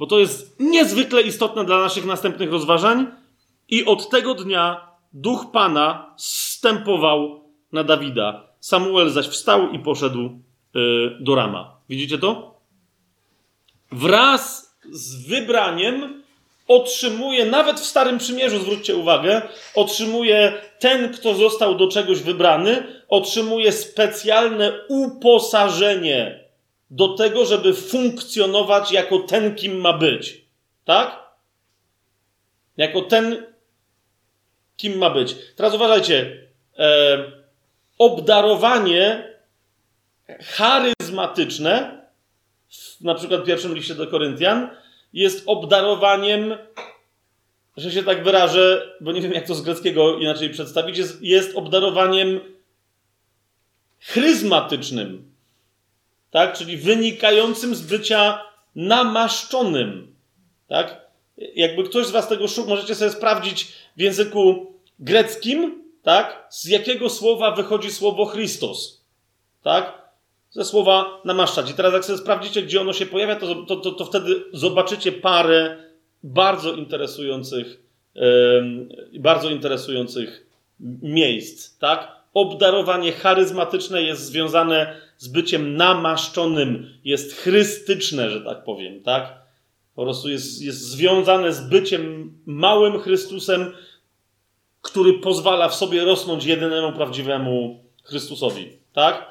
bo 0.00 0.06
to 0.06 0.18
jest 0.18 0.60
niezwykle 0.60 1.22
istotne 1.22 1.64
dla 1.64 1.80
naszych 1.80 2.04
następnych 2.04 2.52
rozważań. 2.52 3.06
I 3.68 3.84
od 3.84 4.10
tego 4.10 4.34
dnia 4.34 4.88
duch 5.12 5.46
Pana 5.52 6.14
zstępował 6.16 7.44
na 7.72 7.84
Dawida. 7.84 8.46
Samuel 8.60 9.10
zaś 9.10 9.26
wstał 9.26 9.70
i 9.70 9.78
poszedł 9.78 10.40
yy, 10.74 11.16
do 11.20 11.34
Rama. 11.34 11.76
Widzicie 11.88 12.18
to? 12.18 12.60
Wraz 13.92 14.74
z 14.90 15.28
wybraniem 15.28 16.19
otrzymuje, 16.70 17.46
nawet 17.46 17.80
w 17.80 17.86
Starym 17.86 18.18
Przymierzu, 18.18 18.60
zwróćcie 18.60 18.96
uwagę, 18.96 19.42
otrzymuje 19.74 20.52
ten, 20.78 21.12
kto 21.12 21.34
został 21.34 21.74
do 21.74 21.88
czegoś 21.88 22.20
wybrany, 22.20 22.82
otrzymuje 23.08 23.72
specjalne 23.72 24.72
uposażenie 24.88 26.44
do 26.90 27.08
tego, 27.08 27.46
żeby 27.46 27.74
funkcjonować 27.74 28.92
jako 28.92 29.18
ten, 29.18 29.54
kim 29.54 29.80
ma 29.80 29.92
być. 29.92 30.44
Tak? 30.84 31.30
Jako 32.76 33.02
ten, 33.02 33.46
kim 34.76 34.98
ma 34.98 35.10
być. 35.10 35.36
Teraz 35.56 35.74
uważajcie. 35.74 36.46
E, 36.78 37.18
obdarowanie 37.98 39.34
charyzmatyczne, 40.40 42.00
na 43.00 43.14
przykład 43.14 43.40
w 43.40 43.46
pierwszym 43.46 43.74
liście 43.74 43.94
do 43.94 44.06
Koryntian, 44.06 44.70
jest 45.12 45.42
obdarowaniem 45.46 46.54
że 47.76 47.92
się 47.92 48.02
tak 48.02 48.24
wyrażę, 48.24 48.96
bo 49.00 49.12
nie 49.12 49.20
wiem 49.20 49.32
jak 49.32 49.46
to 49.46 49.54
z 49.54 49.62
greckiego 49.62 50.18
inaczej 50.18 50.50
przedstawić, 50.50 50.98
jest, 50.98 51.22
jest 51.22 51.56
obdarowaniem 51.56 52.40
chryzmatycznym. 54.00 55.32
Tak? 56.30 56.58
Czyli 56.58 56.76
wynikającym 56.76 57.74
z 57.74 57.82
bycia 57.82 58.44
namaszczonym. 58.76 60.14
Tak? 60.68 61.00
Jakby 61.36 61.84
ktoś 61.84 62.06
z 62.06 62.10
Was 62.10 62.28
tego 62.28 62.48
szukał, 62.48 62.70
możecie 62.70 62.94
sobie 62.94 63.10
sprawdzić 63.10 63.72
w 63.96 64.00
języku 64.00 64.72
greckim, 64.98 65.84
tak? 66.02 66.46
Z 66.50 66.64
jakiego 66.64 67.10
słowa 67.10 67.50
wychodzi 67.50 67.90
słowo 67.90 68.26
Chrystus. 68.26 69.04
Tak? 69.62 69.99
Ze 70.50 70.64
słowa 70.64 71.20
namaszczać. 71.24 71.70
I 71.70 71.74
teraz 71.74 71.92
jak 71.92 72.04
sobie 72.04 72.18
sprawdzicie, 72.18 72.62
gdzie 72.62 72.80
ono 72.80 72.92
się 72.92 73.06
pojawia, 73.06 73.36
to, 73.36 73.54
to, 73.54 73.76
to, 73.76 73.90
to 73.90 74.04
wtedy 74.04 74.44
zobaczycie 74.52 75.12
parę 75.12 75.76
bardzo 76.22 76.72
interesujących, 76.72 77.82
yy, 78.14 79.20
bardzo 79.20 79.50
interesujących 79.50 80.46
miejsc, 81.02 81.78
tak? 81.78 82.20
Obdarowanie 82.34 83.12
charyzmatyczne 83.12 84.02
jest 84.02 84.24
związane 84.24 84.96
z 85.18 85.28
byciem 85.28 85.76
namaszczonym, 85.76 86.90
jest 87.04 87.36
chrystyczne, 87.36 88.30
że 88.30 88.40
tak 88.40 88.64
powiem, 88.64 89.02
tak? 89.02 89.40
Po 89.94 90.02
prostu 90.02 90.28
jest, 90.28 90.62
jest 90.62 90.80
związane 90.80 91.52
z 91.52 91.68
byciem 91.68 92.32
małym 92.46 93.00
Chrystusem, 93.00 93.72
który 94.82 95.12
pozwala 95.12 95.68
w 95.68 95.74
sobie 95.74 96.04
rosnąć 96.04 96.44
jedynemu 96.44 96.92
prawdziwemu 96.92 97.84
Chrystusowi, 98.04 98.72
tak? 98.92 99.29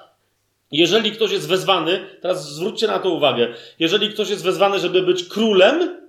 Jeżeli 0.72 1.12
ktoś 1.12 1.32
jest 1.32 1.48
wezwany, 1.48 2.06
teraz 2.22 2.54
zwróćcie 2.54 2.88
na 2.88 3.00
to 3.00 3.10
uwagę, 3.10 3.54
jeżeli 3.80 4.10
ktoś 4.10 4.30
jest 4.30 4.44
wezwany, 4.44 4.80
żeby 4.80 5.02
być 5.02 5.24
królem, 5.24 6.00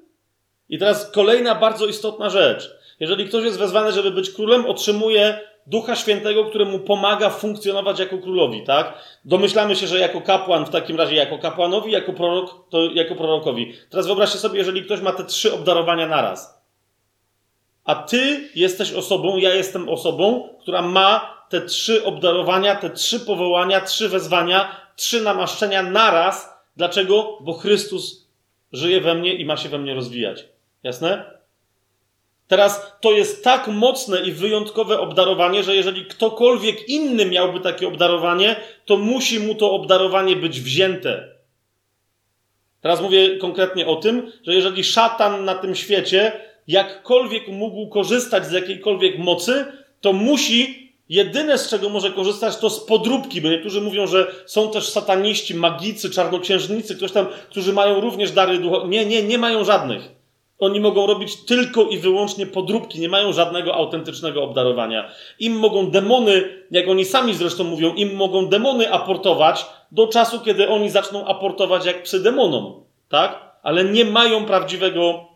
i 0.71 0.79
teraz 0.79 1.11
kolejna 1.11 1.55
bardzo 1.55 1.87
istotna 1.87 2.31
rzecz. 2.31 2.71
Jeżeli 3.01 3.29
ktoś 3.29 3.45
jest 3.45 3.59
wezwany, 3.59 3.93
żeby 3.93 4.11
być 4.11 4.31
królem, 4.31 4.67
otrzymuje 4.67 5.41
Ducha 5.67 5.97
Świętego, 5.97 6.45
który 6.45 6.65
mu 6.65 6.79
pomaga 6.79 7.31
funkcjonować 7.31 7.99
jako 7.99 8.19
królowi, 8.19 8.63
tak? 8.63 8.95
Domyślamy 9.25 9.77
się, 9.77 9.87
że 9.87 9.99
jako 9.99 10.21
kapłan, 10.21 10.67
w 10.67 10.71
takim 10.71 10.97
razie 10.97 11.15
jako 11.15 11.39
kapłanowi, 11.39 11.93
jako 11.93 12.13
prorok, 12.13 12.71
to 12.71 12.91
jako 12.95 13.15
prorokowi. 13.15 13.75
Teraz 13.91 14.07
wyobraźcie 14.07 14.39
sobie, 14.39 14.59
jeżeli 14.59 14.83
ktoś 14.83 15.01
ma 15.01 15.13
te 15.13 15.25
trzy 15.25 15.53
obdarowania 15.55 16.07
naraz. 16.07 16.61
A 17.85 17.95
ty 17.95 18.51
jesteś 18.55 18.93
osobą, 18.93 19.37
ja 19.37 19.55
jestem 19.55 19.89
osobą, 19.89 20.49
która 20.61 20.83
ma 20.83 21.40
te 21.51 21.61
trzy 21.61 22.05
obdarowania, 22.05 22.77
te 22.77 22.91
trzy 22.91 23.21
powołania, 23.21 23.81
trzy 23.81 24.09
wezwania, 24.09 24.77
trzy 24.97 25.21
namaszczenia 25.23 25.83
naraz. 25.83 26.49
Dlaczego? 26.77 27.39
Bo 27.41 27.53
Chrystus 27.53 28.27
żyje 28.73 29.01
we 29.01 29.15
mnie 29.15 29.35
i 29.35 29.45
ma 29.45 29.57
się 29.57 29.69
we 29.69 29.79
mnie 29.79 29.95
rozwijać. 29.95 30.45
Jasne? 30.83 31.41
Teraz 32.49 32.97
to 33.01 33.13
jest 33.13 33.45
tak 33.45 33.69
mocne 33.69 34.21
i 34.21 34.33
wyjątkowe 34.33 35.01
obdarowanie, 35.01 35.63
że 35.63 35.77
jeżeli 35.77 36.07
ktokolwiek 36.07 36.89
inny 36.89 37.27
miałby 37.27 37.61
takie 37.61 37.89
obdarowanie, 37.89 38.57
to 38.85 38.97
musi 38.97 39.41
mu 39.41 39.55
to 39.55 39.73
obdarowanie 39.73 40.37
być 40.37 40.61
wzięte. 40.61 41.29
Teraz 42.81 43.01
mówię 43.01 43.39
konkretnie 43.39 43.87
o 43.87 43.97
tym, 43.97 44.33
że 44.47 44.55
jeżeli 44.55 44.85
szatan 44.85 45.45
na 45.45 45.55
tym 45.55 45.75
świecie 45.75 46.33
jakkolwiek 46.69 47.49
mógł 47.49 47.89
korzystać 47.89 48.47
z 48.47 48.53
jakiejkolwiek 48.53 49.19
mocy, 49.19 49.65
to 50.01 50.13
musi 50.13 50.90
Jedyne, 51.11 51.59
z 51.59 51.69
czego 51.69 51.89
może 51.89 52.11
korzystać, 52.11 52.57
to 52.57 52.71
z 52.71 52.85
podróbki, 52.85 53.41
bo 53.41 53.49
niektórzy 53.49 53.81
mówią, 53.81 54.07
że 54.07 54.33
są 54.47 54.71
też 54.71 54.89
sataniści, 54.89 55.55
magicy, 55.55 56.11
czarnoksiężnicy, 56.11 56.97
ktoś 56.97 57.13
tam, 57.13 57.27
którzy 57.51 57.73
mają 57.73 58.01
również 58.01 58.33
dary 58.33 58.59
duchowe. 58.59 58.89
Nie, 58.89 59.07
nie, 59.07 59.23
nie 59.23 59.39
mają 59.39 59.65
żadnych. 59.65 60.09
Oni 60.59 60.81
mogą 60.81 61.07
robić 61.07 61.45
tylko 61.45 61.85
i 61.85 61.99
wyłącznie 61.99 62.47
podróbki, 62.47 63.01
nie 63.01 63.09
mają 63.09 63.33
żadnego 63.33 63.75
autentycznego 63.75 64.43
obdarowania. 64.43 65.11
Im 65.39 65.53
mogą 65.59 65.91
demony, 65.91 66.65
jak 66.71 66.89
oni 66.89 67.05
sami 67.05 67.35
zresztą 67.35 67.65
mówią, 67.65 67.95
im 67.95 68.17
mogą 68.17 68.47
demony 68.47 68.93
aportować 68.93 69.67
do 69.93 70.07
czasu, 70.07 70.41
kiedy 70.41 70.69
oni 70.69 70.91
zaczną 70.91 71.27
aportować 71.27 71.87
jak 71.87 72.03
psy 72.03 72.23
demonom. 72.23 72.85
Tak? 73.09 73.59
Ale 73.63 73.85
nie 73.85 74.05
mają 74.05 74.45
prawdziwego 74.45 75.29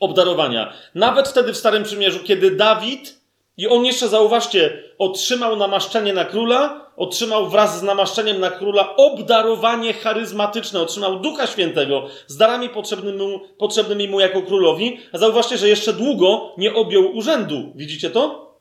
obdarowania. 0.00 0.72
Nawet 0.94 1.28
wtedy 1.28 1.52
w 1.52 1.56
Starym 1.56 1.82
Przymierzu, 1.82 2.18
kiedy 2.24 2.50
Dawid 2.50 3.15
i 3.56 3.68
on 3.68 3.84
jeszcze, 3.84 4.08
zauważcie, 4.08 4.82
otrzymał 4.98 5.56
namaszczenie 5.56 6.12
na 6.12 6.24
króla, 6.24 6.90
otrzymał 6.96 7.50
wraz 7.50 7.80
z 7.80 7.82
namaszczeniem 7.82 8.40
na 8.40 8.50
króla 8.50 8.96
obdarowanie 8.96 9.92
charyzmatyczne, 9.92 10.80
otrzymał 10.80 11.20
Ducha 11.20 11.46
Świętego 11.46 12.06
z 12.26 12.36
darami 12.36 12.68
potrzebnymi 12.68 13.18
mu, 13.18 13.40
potrzebnymi 13.58 14.08
mu 14.08 14.20
jako 14.20 14.42
królowi. 14.42 14.98
A 15.12 15.18
zauważcie, 15.18 15.58
że 15.58 15.68
jeszcze 15.68 15.92
długo 15.92 16.54
nie 16.58 16.74
objął 16.74 17.16
urzędu. 17.16 17.72
Widzicie 17.74 18.10
to? 18.10 18.54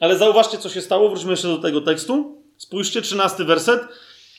Ale 0.00 0.16
zauważcie, 0.16 0.58
co 0.58 0.68
się 0.68 0.80
stało. 0.80 1.08
Wróćmy 1.08 1.30
jeszcze 1.30 1.48
do 1.48 1.58
tego 1.58 1.80
tekstu. 1.80 2.42
Spójrzcie, 2.56 3.02
trzynasty 3.02 3.44
werset. 3.44 3.82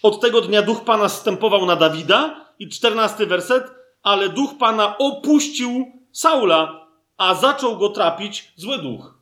Od 0.03 0.21
tego 0.21 0.41
dnia 0.41 0.61
duch 0.61 0.83
Pana 0.83 1.09
stępował 1.09 1.65
na 1.65 1.75
Dawida. 1.75 2.45
I 2.59 2.69
czternasty 2.69 3.25
werset. 3.25 3.63
Ale 4.03 4.29
duch 4.29 4.57
Pana 4.59 4.97
opuścił 4.97 5.85
Saula, 6.11 6.87
a 7.17 7.35
zaczął 7.35 7.77
go 7.77 7.89
trapić 7.89 8.53
zły 8.55 8.77
duch 8.77 9.14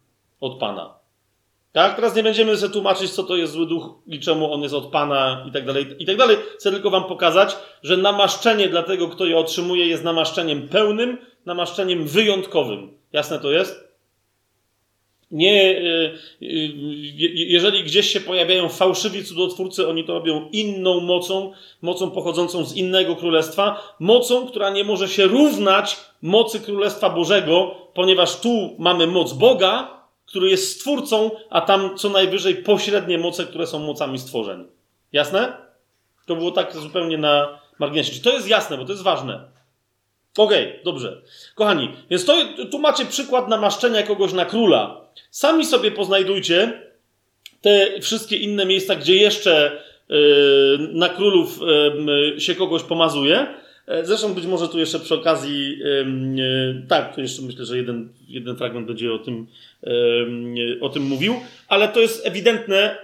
od 0.43 0.59
Pana. 0.59 1.03
Tak? 1.71 1.95
Teraz 1.95 2.15
nie 2.15 2.23
będziemy 2.23 2.57
sobie 2.57 2.73
tłumaczyć, 2.73 3.11
co 3.11 3.23
to 3.23 3.35
jest 3.35 3.53
zły 3.53 3.67
duch 3.67 3.89
i 4.07 4.19
czemu 4.19 4.53
on 4.53 4.61
jest 4.61 4.75
od 4.75 4.85
Pana 4.85 5.45
i 5.49 5.51
tak 5.51 5.65
dalej, 5.65 5.85
i 5.99 6.05
tak 6.05 6.17
dalej. 6.17 6.37
Chcę 6.59 6.71
tylko 6.71 6.89
wam 6.89 7.03
pokazać, 7.03 7.55
że 7.83 7.97
namaszczenie 7.97 8.67
dla 8.67 8.83
tego, 8.83 9.07
kto 9.07 9.25
je 9.25 9.37
otrzymuje, 9.37 9.87
jest 9.87 10.03
namaszczeniem 10.03 10.67
pełnym, 10.67 11.17
namaszczeniem 11.45 12.07
wyjątkowym. 12.07 12.97
Jasne 13.13 13.39
to 13.39 13.51
jest? 13.51 13.93
Nie, 15.31 15.77
y, 15.77 16.13
y, 16.41 16.47
jeżeli 17.33 17.83
gdzieś 17.83 18.09
się 18.09 18.19
pojawiają 18.19 18.69
fałszywi 18.69 19.23
cudotwórcy, 19.23 19.87
oni 19.87 20.03
to 20.03 20.13
robią 20.13 20.49
inną 20.51 20.99
mocą, 20.99 21.51
mocą 21.81 22.11
pochodzącą 22.11 22.65
z 22.65 22.75
innego 22.75 23.15
królestwa, 23.15 23.95
mocą, 23.99 24.47
która 24.47 24.69
nie 24.69 24.83
może 24.83 25.07
się 25.07 25.23
równać 25.25 25.97
mocy 26.21 26.59
Królestwa 26.59 27.09
Bożego, 27.09 27.75
ponieważ 27.93 28.39
tu 28.39 28.75
mamy 28.79 29.07
moc 29.07 29.33
Boga, 29.33 30.02
który 30.33 30.49
jest 30.49 30.75
stwórcą, 30.75 31.31
a 31.49 31.61
tam 31.61 31.97
co 31.97 32.09
najwyżej 32.09 32.55
pośrednie 32.55 33.17
moce, 33.17 33.45
które 33.45 33.67
są 33.67 33.79
mocami 33.79 34.19
stworzeń. 34.19 34.65
Jasne? 35.11 35.53
To 36.25 36.35
było 36.35 36.51
tak 36.51 36.75
zupełnie 36.75 37.17
na 37.17 37.59
marginesie. 37.79 38.11
Czy 38.11 38.21
to 38.21 38.33
jest 38.33 38.47
jasne, 38.47 38.77
bo 38.77 38.85
to 38.85 38.91
jest 38.91 39.03
ważne. 39.03 39.33
Okej, 40.37 40.71
okay, 40.71 40.83
dobrze. 40.83 41.21
Kochani, 41.55 41.89
więc 42.09 42.25
to, 42.25 42.35
tu 42.71 42.79
macie 42.79 43.05
przykład 43.05 43.49
namaszczenia 43.49 44.03
kogoś 44.03 44.33
na 44.33 44.45
króla. 44.45 45.01
Sami 45.31 45.65
sobie 45.65 45.91
poznajdujcie 45.91 46.81
te 47.61 48.01
wszystkie 48.01 48.35
inne 48.35 48.65
miejsca, 48.65 48.95
gdzie 48.95 49.15
jeszcze 49.15 49.83
yy, 50.09 50.17
na 50.93 51.09
królów 51.09 51.59
yy, 52.33 52.41
się 52.41 52.55
kogoś 52.55 52.83
pomazuje. 52.83 53.47
E, 53.87 54.05
zresztą 54.05 54.33
być 54.33 54.45
może 54.45 54.67
tu 54.67 54.79
jeszcze 54.79 54.99
przy 54.99 55.15
okazji, 55.15 55.77
yy, 55.79 56.85
tak, 56.87 57.15
tu 57.15 57.21
jeszcze 57.21 57.41
myślę, 57.41 57.65
że 57.65 57.77
jeden, 57.77 58.09
jeden 58.27 58.55
fragment 58.55 58.87
będzie 58.87 59.13
o 59.13 59.19
tym, 59.19 59.47
o 60.81 60.89
tym 60.89 61.03
mówił, 61.03 61.35
ale 61.67 61.87
to 61.87 61.99
jest 61.99 62.27
ewidentne, 62.27 62.97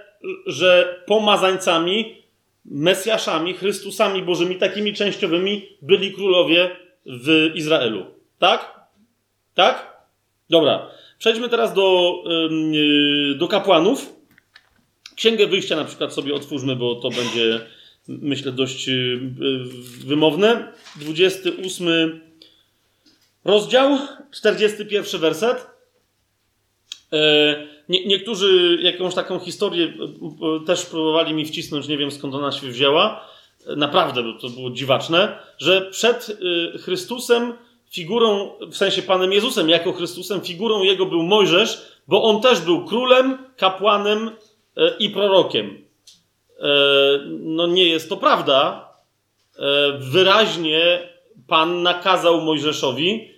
że 0.46 1.02
pomazańcami, 1.06 2.20
Mesjaszami, 2.64 3.54
Chrystusami 3.54 4.22
Bożymi, 4.22 4.56
takimi 4.56 4.94
częściowymi 4.94 5.68
byli 5.82 6.12
królowie 6.12 6.70
w 7.06 7.50
Izraelu. 7.54 8.06
Tak? 8.38 8.80
Tak? 9.54 10.04
Dobra. 10.50 10.90
Przejdźmy 11.18 11.48
teraz 11.48 11.74
do, 11.74 12.14
do 13.36 13.48
kapłanów. 13.48 14.12
Księgę 15.16 15.46
Wyjścia 15.46 15.76
na 15.76 15.84
przykład 15.84 16.14
sobie 16.14 16.34
otwórzmy, 16.34 16.76
bo 16.76 16.94
to 16.94 17.10
będzie, 17.10 17.60
myślę, 18.08 18.52
dość 18.52 18.88
y, 18.88 19.20
wymowne. 20.06 20.72
28 20.96 22.20
rozdział, 23.44 23.98
41 24.30 25.20
werset. 25.20 25.69
E, 27.12 27.56
nie, 27.88 28.06
niektórzy 28.06 28.78
jakąś 28.82 29.14
taką 29.14 29.38
historię 29.38 29.86
e, 29.86 29.88
e, 30.62 30.66
też 30.66 30.86
próbowali 30.86 31.34
mi 31.34 31.46
wcisnąć, 31.46 31.88
nie 31.88 31.98
wiem 31.98 32.10
skąd 32.10 32.34
ona 32.34 32.52
się 32.52 32.66
wzięła. 32.66 33.24
Naprawdę 33.76 34.22
to 34.40 34.48
było 34.48 34.70
dziwaczne, 34.70 35.38
że 35.58 35.82
przed 35.90 36.38
Chrystusem 36.82 37.52
figurą, 37.90 38.50
w 38.70 38.76
sensie 38.76 39.02
Panem 39.02 39.32
Jezusem 39.32 39.68
jako 39.68 39.92
Chrystusem, 39.92 40.40
figurą 40.40 40.82
jego 40.82 41.06
był 41.06 41.22
Mojżesz, 41.22 41.82
bo 42.08 42.22
on 42.22 42.40
też 42.40 42.60
był 42.60 42.84
królem, 42.84 43.38
kapłanem 43.56 44.30
i 44.98 45.10
prorokiem. 45.10 45.84
No 47.28 47.66
nie 47.66 47.84
jest 47.84 48.08
to 48.08 48.16
prawda. 48.16 48.88
Wyraźnie 49.98 51.08
Pan 51.46 51.82
nakazał 51.82 52.40
Mojżeszowi 52.40 53.28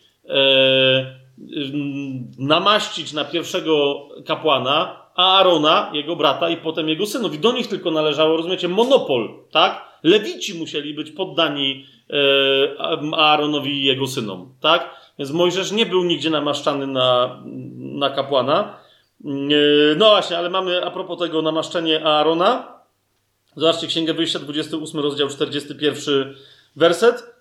namaścić 2.38 3.12
na 3.12 3.24
pierwszego 3.24 4.08
kapłana 4.26 5.02
Aarona, 5.14 5.90
jego 5.94 6.16
brata 6.16 6.48
i 6.48 6.56
potem 6.56 6.88
jego 6.88 7.06
synów. 7.06 7.34
I 7.34 7.38
do 7.38 7.52
nich 7.52 7.66
tylko 7.66 7.90
należało, 7.90 8.36
rozumiecie, 8.36 8.68
monopol, 8.68 9.28
tak? 9.50 9.92
Lewici 10.02 10.58
musieli 10.58 10.94
być 10.94 11.10
poddani 11.10 11.86
e, 12.10 13.16
Aaronowi 13.16 13.70
i 13.70 13.84
jego 13.84 14.06
synom, 14.06 14.54
tak? 14.60 14.90
Więc 15.18 15.30
Mojżesz 15.30 15.72
nie 15.72 15.86
był 15.86 16.04
nigdzie 16.04 16.30
namaszczany 16.30 16.86
na, 16.86 17.40
na 17.76 18.10
kapłana. 18.10 18.76
No 19.96 20.10
właśnie, 20.10 20.38
ale 20.38 20.50
mamy 20.50 20.84
a 20.84 20.90
propos 20.90 21.18
tego 21.18 21.42
namaszczenie 21.42 22.04
Aarona. 22.04 22.72
Zobaczcie 23.56 23.86
Księgę 23.86 24.14
Wyjścia, 24.14 24.38
28 24.38 25.00
rozdział, 25.00 25.28
41 25.28 26.34
werset. 26.76 27.34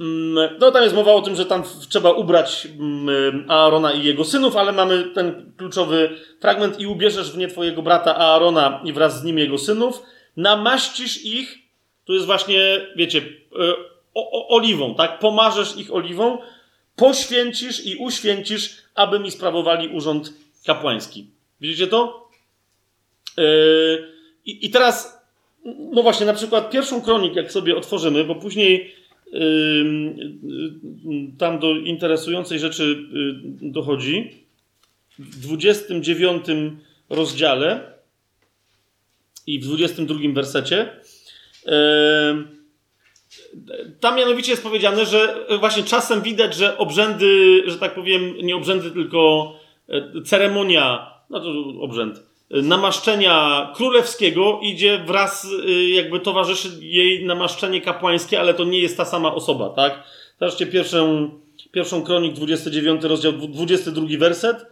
Mm, 0.00 0.58
no 0.58 0.70
tam 0.70 0.82
jest 0.82 0.94
mowa 0.94 1.12
o 1.12 1.22
tym, 1.22 1.36
że 1.36 1.46
tam 1.46 1.62
trzeba 1.88 2.12
ubrać 2.12 2.68
mm, 2.80 3.44
Aarona 3.50 3.92
i 3.92 4.04
jego 4.04 4.24
synów, 4.24 4.56
ale 4.56 4.72
mamy 4.72 5.04
ten 5.04 5.52
kluczowy 5.56 6.10
fragment 6.40 6.80
i 6.80 6.86
ubierzesz 6.86 7.32
w 7.32 7.38
nie 7.38 7.48
twojego 7.48 7.82
brata 7.82 8.16
Aarona 8.16 8.80
i 8.84 8.92
wraz 8.92 9.20
z 9.20 9.24
nim 9.24 9.38
jego 9.38 9.58
synów, 9.58 10.02
namaścisz 10.36 11.24
ich, 11.24 11.58
to 12.04 12.12
jest 12.12 12.26
właśnie, 12.26 12.86
wiecie, 12.96 13.18
e, 13.18 13.72
o, 14.14 14.30
o, 14.30 14.56
oliwą, 14.56 14.94
tak? 14.94 15.18
Pomarzesz 15.18 15.76
ich 15.76 15.94
oliwą, 15.94 16.38
poświęcisz 16.96 17.86
i 17.86 17.96
uświęcisz, 17.96 18.76
aby 18.94 19.18
mi 19.18 19.30
sprawowali 19.30 19.88
urząd 19.88 20.32
kapłański. 20.66 21.26
Widzicie 21.60 21.86
to? 21.86 22.28
Yy, 23.36 24.08
i, 24.44 24.70
teraz, 24.70 25.22
no 25.64 26.02
właśnie, 26.02 26.26
na 26.26 26.34
przykład 26.34 26.70
pierwszą 26.70 27.02
kronik, 27.02 27.36
jak 27.36 27.52
sobie 27.52 27.76
otworzymy, 27.76 28.24
bo 28.24 28.34
później 28.34 28.99
tam 31.38 31.58
do 31.58 31.76
interesującej 31.76 32.58
rzeczy 32.58 33.08
yy, 33.62 33.70
dochodzi. 33.70 34.30
W 35.18 35.40
29 35.40 36.46
rozdziale 37.10 37.92
i 39.46 39.58
w 39.58 39.64
22 39.64 40.18
wersecie. 40.34 41.00
Tam 44.00 44.16
mianowicie 44.16 44.50
jest 44.50 44.62
powiedziane, 44.62 45.06
że 45.06 45.46
właśnie 45.60 45.82
czasem 45.82 46.22
widać, 46.22 46.54
że 46.54 46.78
obrzędy, 46.78 47.62
że 47.66 47.78
tak 47.78 47.94
powiem, 47.94 48.34
nie 48.42 48.56
obrzędy, 48.56 48.90
tylko 48.90 49.52
e, 49.88 50.22
ceremonia, 50.22 51.14
no 51.30 51.40
to 51.40 51.50
obrzęd, 51.80 52.29
namaszczenia 52.50 53.68
królewskiego 53.76 54.60
idzie 54.62 54.98
wraz, 54.98 55.44
y, 55.44 55.90
jakby 55.90 56.20
towarzyszy 56.20 56.68
jej 56.80 57.24
namaszczenie 57.26 57.80
kapłańskie, 57.80 58.40
ale 58.40 58.54
to 58.54 58.64
nie 58.64 58.78
jest 58.78 58.96
ta 58.96 59.04
sama 59.04 59.34
osoba, 59.34 59.68
tak? 59.68 60.02
Zobaczcie 60.40 60.66
pierwszą, 60.66 61.30
pierwszą 61.72 62.02
kronik, 62.02 62.32
29 62.32 63.04
rozdział, 63.04 63.32
22 63.32 64.18
werset. 64.18 64.66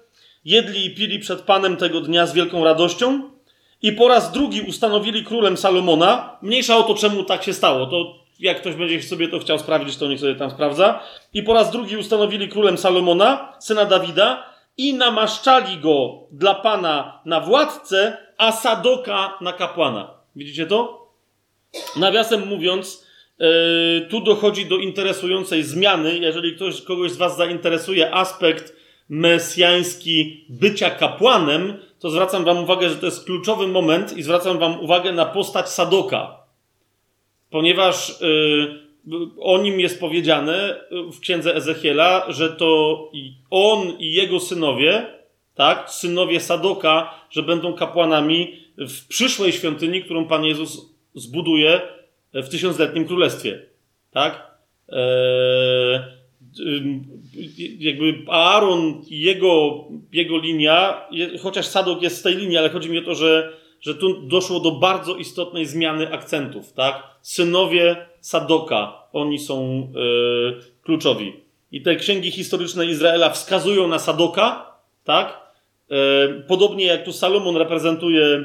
Jedli 0.44 0.86
i 0.86 0.94
pili 0.94 1.18
przed 1.18 1.40
Panem 1.40 1.76
tego 1.76 2.00
dnia 2.00 2.26
z 2.26 2.34
wielką 2.34 2.64
radością 2.64 3.30
i 3.82 3.92
po 3.92 4.08
raz 4.08 4.32
drugi 4.32 4.60
ustanowili 4.60 5.24
królem 5.24 5.56
Salomona. 5.56 6.36
Mniejsza 6.42 6.76
o 6.76 6.82
to, 6.82 6.94
czemu 6.94 7.24
tak 7.24 7.44
się 7.44 7.52
stało. 7.52 7.86
To 7.86 8.14
jak 8.40 8.60
ktoś 8.60 8.74
będzie 8.74 9.02
sobie 9.02 9.28
to 9.28 9.38
chciał 9.38 9.58
sprawdzić, 9.58 9.96
to 9.96 10.08
niech 10.08 10.20
sobie 10.20 10.34
tam 10.34 10.50
sprawdza. 10.50 11.00
I 11.34 11.42
po 11.42 11.54
raz 11.54 11.70
drugi 11.70 11.96
ustanowili 11.96 12.48
królem 12.48 12.78
Salomona, 12.78 13.52
syna 13.58 13.84
Dawida, 13.84 14.44
i 14.78 14.94
namaszczali 14.94 15.76
go 15.76 16.26
dla 16.32 16.54
Pana 16.54 17.20
na 17.24 17.40
władcę, 17.40 18.16
a 18.38 18.52
Sadoka 18.52 19.38
na 19.40 19.52
kapłana. 19.52 20.10
Widzicie 20.36 20.66
to? 20.66 21.08
Nawiasem 21.96 22.48
mówiąc, 22.48 23.06
yy, 23.38 24.06
tu 24.10 24.20
dochodzi 24.20 24.66
do 24.66 24.76
interesującej 24.76 25.62
zmiany. 25.62 26.18
Jeżeli 26.18 26.56
ktoś, 26.56 26.82
kogoś 26.82 27.10
z 27.10 27.16
Was 27.16 27.36
zainteresuje 27.36 28.14
aspekt 28.14 28.76
mesjański 29.08 30.44
bycia 30.48 30.90
kapłanem, 30.90 31.78
to 31.98 32.10
zwracam 32.10 32.44
Wam 32.44 32.58
uwagę, 32.58 32.88
że 32.88 32.96
to 32.96 33.06
jest 33.06 33.24
kluczowy 33.24 33.66
moment 33.66 34.16
i 34.16 34.22
zwracam 34.22 34.58
Wam 34.58 34.80
uwagę 34.80 35.12
na 35.12 35.26
postać 35.26 35.68
Sadoka. 35.68 36.38
Ponieważ 37.50 38.20
yy, 38.20 38.87
o 39.40 39.58
nim 39.58 39.80
jest 39.80 40.00
powiedziane 40.00 40.80
w 40.90 41.20
księdze 41.20 41.54
Ezechiela, 41.54 42.32
że 42.32 42.50
to 42.50 43.10
on 43.50 43.98
i 43.98 44.12
jego 44.12 44.40
synowie, 44.40 45.06
tak, 45.54 45.90
synowie 45.90 46.40
Sadoka, 46.40 47.14
że 47.30 47.42
będą 47.42 47.72
kapłanami 47.72 48.56
w 48.78 49.08
przyszłej 49.08 49.52
świątyni, 49.52 50.02
którą 50.02 50.24
Pan 50.24 50.44
Jezus 50.44 50.94
zbuduje 51.14 51.80
w 52.34 52.48
tysiącletnim 52.48 53.06
królestwie. 53.06 53.62
Tak? 54.10 54.58
Eee, 54.88 56.00
jakby 57.78 58.14
Aaron 58.28 59.02
i 59.08 59.20
jego, 59.20 59.84
jego 60.12 60.38
linia, 60.38 61.08
chociaż 61.42 61.66
Sadok 61.66 62.02
jest 62.02 62.16
z 62.16 62.22
tej 62.22 62.36
linii, 62.36 62.56
ale 62.56 62.70
chodzi 62.70 62.90
mi 62.90 62.98
o 62.98 63.02
to, 63.02 63.14
że, 63.14 63.52
że 63.80 63.94
tu 63.94 64.22
doszło 64.22 64.60
do 64.60 64.70
bardzo 64.70 65.16
istotnej 65.16 65.66
zmiany 65.66 66.12
akcentów. 66.12 66.72
Tak? 66.72 67.02
Synowie 67.22 68.06
Sadoka, 68.20 69.02
oni 69.12 69.38
są 69.38 69.62
e, 69.62 70.82
kluczowi. 70.82 71.32
I 71.72 71.82
te 71.82 71.96
księgi 71.96 72.30
historyczne 72.30 72.86
Izraela 72.86 73.30
wskazują 73.30 73.88
na 73.88 73.98
Sadoka, 73.98 74.72
tak? 75.04 75.40
E, 75.90 76.28
podobnie 76.28 76.86
jak 76.86 77.04
tu 77.04 77.12
Salomon 77.12 77.56
reprezentuje 77.56 78.44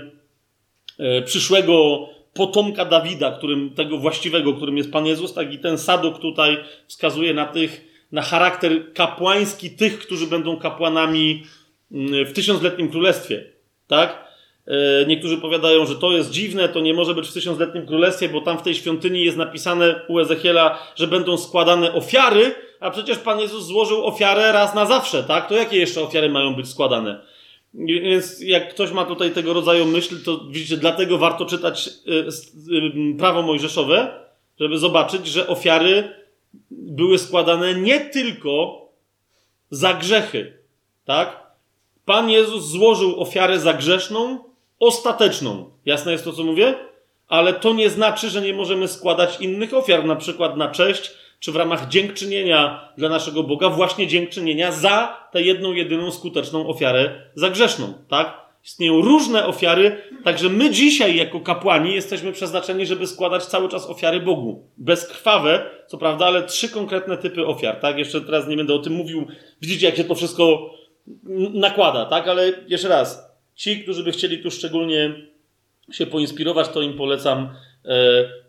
e, 0.99 1.21
przyszłego 1.21 2.07
potomka 2.33 2.85
Dawida, 2.85 3.31
którym, 3.31 3.69
tego 3.69 3.97
właściwego, 3.97 4.53
którym 4.53 4.77
jest 4.77 4.91
Pan 4.91 5.05
Jezus, 5.05 5.33
tak 5.33 5.53
i 5.53 5.59
ten 5.59 5.77
Sadok 5.77 6.19
tutaj 6.19 6.57
wskazuje 6.87 7.33
na 7.33 7.45
tych, 7.45 7.81
na 8.11 8.21
charakter 8.21 8.93
kapłański 8.93 9.69
tych, 9.69 9.99
którzy 9.99 10.27
będą 10.27 10.57
kapłanami 10.57 11.43
mm, 11.91 12.25
w 12.25 12.33
tysiącletnim 12.33 12.89
królestwie, 12.89 13.43
tak? 13.87 14.22
E, 14.67 15.05
niektórzy 15.05 15.37
powiadają, 15.37 15.85
że 15.85 15.95
to 15.95 16.11
jest 16.11 16.31
dziwne, 16.31 16.69
to 16.69 16.79
nie 16.79 16.93
może 16.93 17.15
być 17.15 17.27
w 17.29 17.33
tysiącletnim 17.33 17.85
królestwie, 17.85 18.29
bo 18.29 18.41
tam 18.41 18.57
w 18.57 18.61
tej 18.61 18.75
świątyni 18.75 19.25
jest 19.25 19.37
napisane 19.37 20.01
u 20.07 20.19
Ezechiela, 20.19 20.79
że 20.95 21.07
będą 21.07 21.37
składane 21.37 21.93
ofiary, 21.93 22.55
a 22.79 22.91
przecież 22.91 23.17
Pan 23.17 23.39
Jezus 23.39 23.65
złożył 23.65 24.05
ofiarę 24.05 24.51
raz 24.51 24.75
na 24.75 24.85
zawsze, 24.85 25.23
tak? 25.23 25.49
To 25.49 25.55
jakie 25.55 25.77
jeszcze 25.77 26.01
ofiary 26.01 26.29
mają 26.29 26.55
być 26.55 26.67
składane? 26.69 27.21
Więc 27.73 28.41
jak 28.41 28.69
ktoś 28.73 28.91
ma 28.91 29.05
tutaj 29.05 29.31
tego 29.31 29.53
rodzaju 29.53 29.85
myśl, 29.85 30.23
to 30.23 30.39
widzicie, 30.49 30.77
dlatego 30.77 31.17
warto 31.17 31.45
czytać 31.45 31.87
e, 31.87 33.17
prawo 33.17 33.41
mojżeszowe, 33.41 34.19
żeby 34.59 34.77
zobaczyć, 34.77 35.27
że 35.27 35.47
ofiary 35.47 36.09
były 36.71 37.17
składane 37.17 37.73
nie 37.73 37.99
tylko 37.99 38.85
za 39.69 39.93
grzechy, 39.93 40.57
tak? 41.05 41.43
Pan 42.05 42.29
Jezus 42.29 42.65
złożył 42.65 43.21
ofiarę 43.21 43.59
za 43.59 43.73
grzeszną, 43.73 44.52
ostateczną. 44.87 45.71
Jasne 45.85 46.11
jest 46.11 46.23
to, 46.23 46.33
co 46.33 46.43
mówię? 46.43 46.75
Ale 47.27 47.53
to 47.53 47.73
nie 47.73 47.89
znaczy, 47.89 48.29
że 48.29 48.41
nie 48.41 48.53
możemy 48.53 48.87
składać 48.87 49.41
innych 49.41 49.73
ofiar, 49.73 50.05
na 50.05 50.15
przykład 50.15 50.57
na 50.57 50.67
cześć, 50.67 51.11
czy 51.39 51.51
w 51.51 51.55
ramach 51.55 51.87
dziękczynienia 51.87 52.89
dla 52.97 53.09
naszego 53.09 53.43
Boga, 53.43 53.69
właśnie 53.69 54.07
dziękczynienia 54.07 54.71
za 54.71 55.27
tę 55.31 55.41
jedną, 55.41 55.73
jedyną 55.73 56.11
skuteczną 56.11 56.67
ofiarę 56.67 57.21
za 57.35 57.49
grzeszną, 57.49 57.93
tak? 58.07 58.43
Istnieją 58.65 59.01
różne 59.01 59.45
ofiary, 59.45 60.01
także 60.23 60.49
my 60.49 60.69
dzisiaj, 60.69 61.15
jako 61.15 61.39
kapłani, 61.39 61.95
jesteśmy 61.95 62.31
przeznaczeni, 62.31 62.85
żeby 62.85 63.07
składać 63.07 63.45
cały 63.45 63.69
czas 63.69 63.89
ofiary 63.89 64.19
Bogu. 64.19 64.67
Bezkrwawe, 64.77 65.65
co 65.87 65.97
prawda, 65.97 66.25
ale 66.25 66.43
trzy 66.43 66.69
konkretne 66.69 67.17
typy 67.17 67.45
ofiar, 67.45 67.75
tak? 67.75 67.97
Jeszcze 67.97 68.21
teraz 68.21 68.47
nie 68.47 68.57
będę 68.57 68.73
o 68.73 68.79
tym 68.79 68.93
mówił. 68.93 69.27
Widzicie, 69.61 69.85
jak 69.85 69.95
się 69.95 70.03
to 70.03 70.15
wszystko 70.15 70.69
nakłada, 71.53 72.05
tak? 72.05 72.27
Ale 72.27 72.51
jeszcze 72.67 72.87
raz, 72.87 73.22
Ci, 73.55 73.83
którzy 73.83 74.03
by 74.03 74.11
chcieli 74.11 74.37
tu 74.39 74.51
szczególnie 74.51 75.13
się 75.91 76.05
poinspirować, 76.05 76.69
to 76.69 76.81
im 76.81 76.97
polecam. 76.97 77.49
E, 77.85 78.43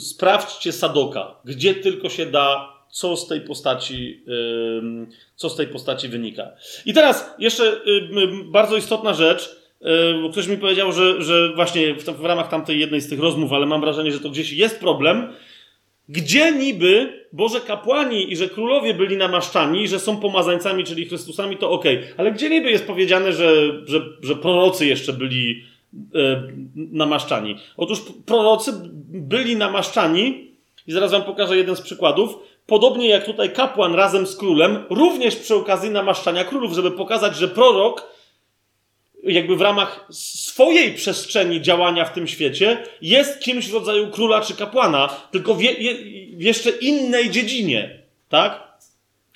sprawdźcie 0.00 0.72
Sadoka, 0.72 1.34
gdzie 1.44 1.74
tylko 1.74 2.08
się 2.08 2.26
da, 2.26 2.72
co 2.90 3.16
z 3.16 3.28
tej 3.28 3.40
postaci, 3.40 4.24
e, 4.28 5.06
co 5.36 5.50
z 5.50 5.56
tej 5.56 5.66
postaci 5.66 6.08
wynika. 6.08 6.50
I 6.86 6.94
teraz 6.94 7.34
jeszcze 7.38 7.64
e, 7.64 7.78
bardzo 8.44 8.76
istotna 8.76 9.14
rzecz, 9.14 9.56
e, 9.80 10.30
ktoś 10.32 10.46
mi 10.46 10.58
powiedział, 10.58 10.92
że, 10.92 11.22
że 11.22 11.54
właśnie 11.54 11.94
w, 11.94 12.04
w 12.04 12.24
ramach 12.24 12.48
tamtej 12.50 12.80
jednej 12.80 13.00
z 13.00 13.08
tych 13.08 13.20
rozmów, 13.20 13.52
ale 13.52 13.66
mam 13.66 13.80
wrażenie, 13.80 14.12
że 14.12 14.20
to 14.20 14.30
gdzieś 14.30 14.52
jest 14.52 14.80
problem, 14.80 15.32
gdzie 16.10 16.52
niby 16.52 17.20
Boże 17.32 17.60
kapłani 17.60 18.32
i 18.32 18.36
że 18.36 18.48
królowie 18.48 18.94
byli 18.94 19.16
namaszczani, 19.16 19.88
że 19.88 19.98
są 19.98 20.16
pomazańcami, 20.16 20.84
czyli 20.84 21.06
Chrystusami, 21.06 21.56
to 21.56 21.70
ok. 21.70 21.84
Ale 22.16 22.32
gdzie 22.32 22.50
niby 22.50 22.70
jest 22.70 22.86
powiedziane, 22.86 23.32
że, 23.32 23.54
że, 23.86 24.00
że 24.22 24.36
prorocy 24.36 24.86
jeszcze 24.86 25.12
byli 25.12 25.64
e, 26.14 26.42
namaszczani? 26.74 27.56
Otóż 27.76 28.02
prorocy 28.26 28.72
byli 29.08 29.56
namaszczani, 29.56 30.50
i 30.86 30.92
zaraz 30.92 31.10
wam 31.10 31.22
pokażę 31.22 31.56
jeden 31.56 31.76
z 31.76 31.80
przykładów, 31.80 32.38
podobnie 32.66 33.08
jak 33.08 33.24
tutaj 33.24 33.52
kapłan 33.52 33.94
razem 33.94 34.26
z 34.26 34.36
królem, 34.36 34.84
również 34.90 35.36
przy 35.36 35.54
okazji 35.54 35.90
namaszczania 35.90 36.44
królów, 36.44 36.72
żeby 36.72 36.90
pokazać, 36.90 37.36
że 37.36 37.48
prorok 37.48 38.19
jakby 39.22 39.56
w 39.56 39.60
ramach 39.60 40.06
swojej 40.10 40.94
przestrzeni 40.94 41.62
działania 41.62 42.04
w 42.04 42.12
tym 42.12 42.28
świecie 42.28 42.82
jest 43.02 43.40
kimś 43.40 43.68
w 43.68 43.74
rodzaju 43.74 44.10
króla 44.10 44.40
czy 44.40 44.54
kapłana, 44.54 45.08
tylko 45.30 45.54
w, 45.54 45.62
je, 45.62 45.74
w 46.36 46.42
jeszcze 46.42 46.70
innej 46.70 47.30
dziedzinie, 47.30 48.02
tak? 48.28 48.70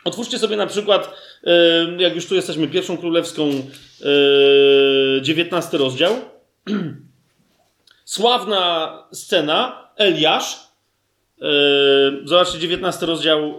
Otwórzcie 0.05 0.39
sobie 0.39 0.57
na 0.57 0.67
przykład, 0.67 1.11
jak 1.99 2.15
już 2.15 2.27
tu 2.27 2.35
jesteśmy, 2.35 2.69
pierwszą 2.69 2.97
królewską, 2.97 3.51
dziewiętnasty 5.21 5.79
rozdział. 5.79 6.15
Sławna 8.05 8.99
scena, 9.13 9.89
Eliasz, 9.97 10.57
zobaczcie, 12.25 12.59
19 12.59 13.07
rozdział, 13.07 13.59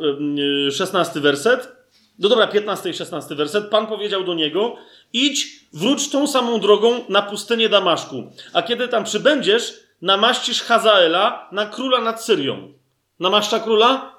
16 0.72 1.20
werset. 1.20 1.76
No 2.20 2.30
dobra, 2.30 2.48
15 2.48 2.90
i 2.90 2.94
16 2.94 3.36
werset. 3.36 3.70
Pan 3.70 3.88
powiedział 3.88 4.24
do 4.24 4.34
niego: 4.34 4.76
Idź, 5.14 5.48
wróć 5.74 6.10
tą 6.10 6.28
samą 6.28 6.60
drogą 6.60 7.06
na 7.10 7.22
pustynię 7.22 7.70
Damaszku. 7.70 8.32
A 8.54 8.62
kiedy 8.62 8.88
tam 8.88 9.04
przybędziesz, 9.04 9.74
namaścisz 10.02 10.62
Hazaela 10.62 11.50
na 11.52 11.66
króla 11.66 12.02
nad 12.02 12.24
Syrią. 12.24 12.74
Namaszcza 13.20 13.60
króla? 13.60 14.16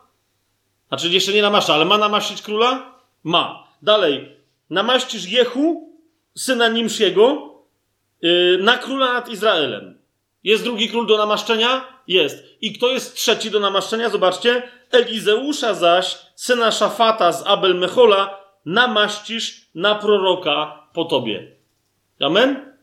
Znaczy 0.88 1.08
jeszcze 1.08 1.32
nie 1.32 1.42
namaszcza, 1.42 1.74
ale 1.74 1.84
ma 1.84 1.98
namaścić 1.98 2.42
króla? 2.42 2.94
Ma. 3.24 3.66
Dalej. 3.82 4.36
Namaścisz 4.70 5.24
Jehu, 5.24 5.92
syna 6.34 6.68
Nimsziego, 6.68 7.54
yy, 8.22 8.58
na 8.60 8.78
króla 8.78 9.12
nad 9.12 9.28
Izraelem. 9.28 9.98
Jest 10.44 10.64
drugi 10.64 10.88
król 10.88 11.06
do 11.06 11.18
namaszczenia? 11.18 11.84
Jest. 12.08 12.44
I 12.60 12.72
kto 12.72 12.88
jest 12.88 13.14
trzeci 13.14 13.50
do 13.50 13.60
namaszczenia? 13.60 14.10
Zobaczcie. 14.10 14.62
Elizeusza 14.90 15.74
zaś, 15.74 16.18
syna 16.34 16.72
Szafata 16.72 17.32
z 17.32 17.46
Abel 17.46 17.74
Mechola, 17.74 18.45
namaścisz 18.66 19.66
na 19.74 19.94
proroka 19.94 20.88
po 20.92 21.04
tobie. 21.04 21.46
Amen? 22.20 22.76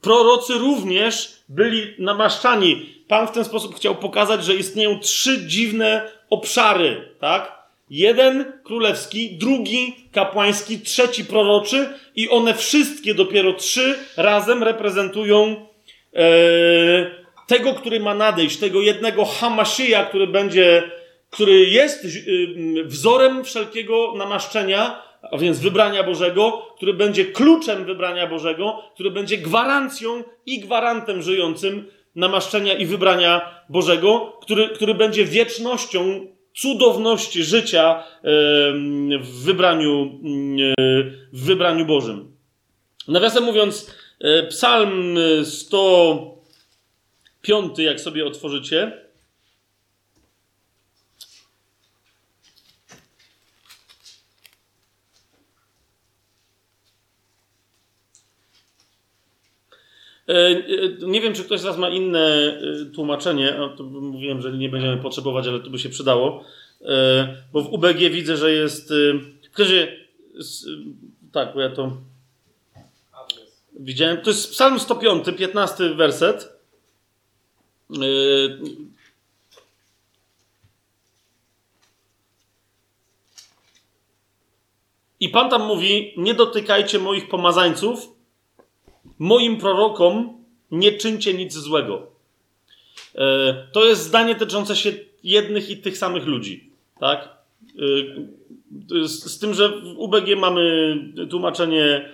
Prorocy 0.00 0.54
również 0.54 1.42
byli 1.48 1.94
namaszczani. 1.98 2.86
Pan 3.08 3.26
w 3.26 3.30
ten 3.30 3.44
sposób 3.44 3.76
chciał 3.76 3.94
pokazać, 3.94 4.44
że 4.44 4.54
istnieją 4.54 5.00
trzy 5.00 5.46
dziwne 5.46 6.10
obszary, 6.30 7.14
tak? 7.20 7.62
Jeden 7.90 8.52
królewski, 8.64 9.38
drugi 9.38 9.96
kapłański, 10.12 10.80
trzeci 10.80 11.24
proroczy 11.24 11.88
i 12.16 12.28
one 12.28 12.54
wszystkie 12.54 13.14
dopiero 13.14 13.52
trzy 13.52 13.98
razem 14.16 14.62
reprezentują 14.62 15.66
e, 16.14 16.22
tego, 17.46 17.74
który 17.74 18.00
ma 18.00 18.14
nadejść, 18.14 18.56
tego 18.56 18.80
jednego 18.80 19.24
Hamaszyja, 19.24 20.04
który 20.04 20.26
będzie, 20.26 20.90
który 21.32 21.66
jest 21.66 22.04
e, 22.04 22.08
wzorem 22.84 23.44
wszelkiego 23.44 24.14
namaszczenia, 24.16 25.02
a 25.30 25.38
więc 25.38 25.60
wybrania 25.60 26.04
Bożego, 26.04 26.66
który 26.76 26.94
będzie 26.94 27.24
kluczem 27.24 27.84
wybrania 27.84 28.26
Bożego, 28.26 28.82
który 28.94 29.10
będzie 29.10 29.38
gwarancją 29.38 30.24
i 30.46 30.60
gwarantem 30.60 31.22
żyjącym 31.22 31.86
namaszczenia 32.16 32.74
i 32.74 32.86
wybrania 32.86 33.62
Bożego, 33.68 34.38
który, 34.42 34.68
który 34.68 34.94
będzie 34.94 35.24
wiecznością 35.24 36.26
cudowności 36.54 37.44
życia 37.44 38.04
w 39.20 39.44
wybraniu, 39.44 40.20
w 41.32 41.46
wybraniu 41.46 41.86
Bożym. 41.86 42.36
Nawiasem 43.08 43.44
mówiąc, 43.44 43.94
Psalm 44.48 45.18
105, 45.44 47.78
jak 47.78 48.00
sobie 48.00 48.26
otworzycie, 48.26 49.01
nie 61.06 61.20
wiem, 61.20 61.34
czy 61.34 61.44
ktoś 61.44 61.60
z 61.60 61.64
Was 61.64 61.78
ma 61.78 61.88
inne 61.88 62.20
e, 62.20 62.94
tłumaczenie. 62.94 63.58
Mówiłem, 63.80 64.42
że 64.42 64.52
nie 64.52 64.68
będziemy 64.68 64.96
potrzebować, 64.96 65.46
ale 65.46 65.60
to 65.60 65.70
by 65.70 65.78
się 65.78 65.88
przydało. 65.88 66.44
Bo 67.52 67.62
w 67.62 67.72
UBG 67.72 67.98
widzę, 67.98 68.36
że 68.36 68.52
jest. 68.52 68.92
W 69.54 69.72
tak, 71.32 71.54
bo 71.54 71.60
ja 71.60 71.70
to. 71.70 71.96
Widziałem. 73.80 74.20
To 74.20 74.30
jest 74.30 74.50
Psalm 74.50 74.80
105, 74.80 75.26
15 75.38 75.94
werset. 75.94 76.52
I 85.20 85.28
Pan 85.28 85.50
tam 85.50 85.66
mówi: 85.66 86.14
Nie 86.16 86.34
dotykajcie 86.34 86.98
moich 86.98 87.28
pomazańców 87.28 88.08
moim 89.22 89.56
prorokom 89.56 90.38
nie 90.70 90.92
czyńcie 90.92 91.34
nic 91.34 91.52
złego. 91.52 92.06
E, 93.14 93.66
to 93.72 93.84
jest 93.84 94.02
zdanie 94.02 94.34
dotyczące 94.34 94.76
się 94.76 94.92
jednych 95.24 95.70
i 95.70 95.76
tych 95.76 95.98
samych 95.98 96.26
ludzi. 96.26 96.70
Tak? 97.00 97.28
E, 98.92 99.08
z, 99.08 99.38
tym, 99.38 99.54
że 99.54 99.68
w 99.68 99.98
UBG 99.98 100.36
mamy 100.38 100.96
tłumaczenie 101.30 102.08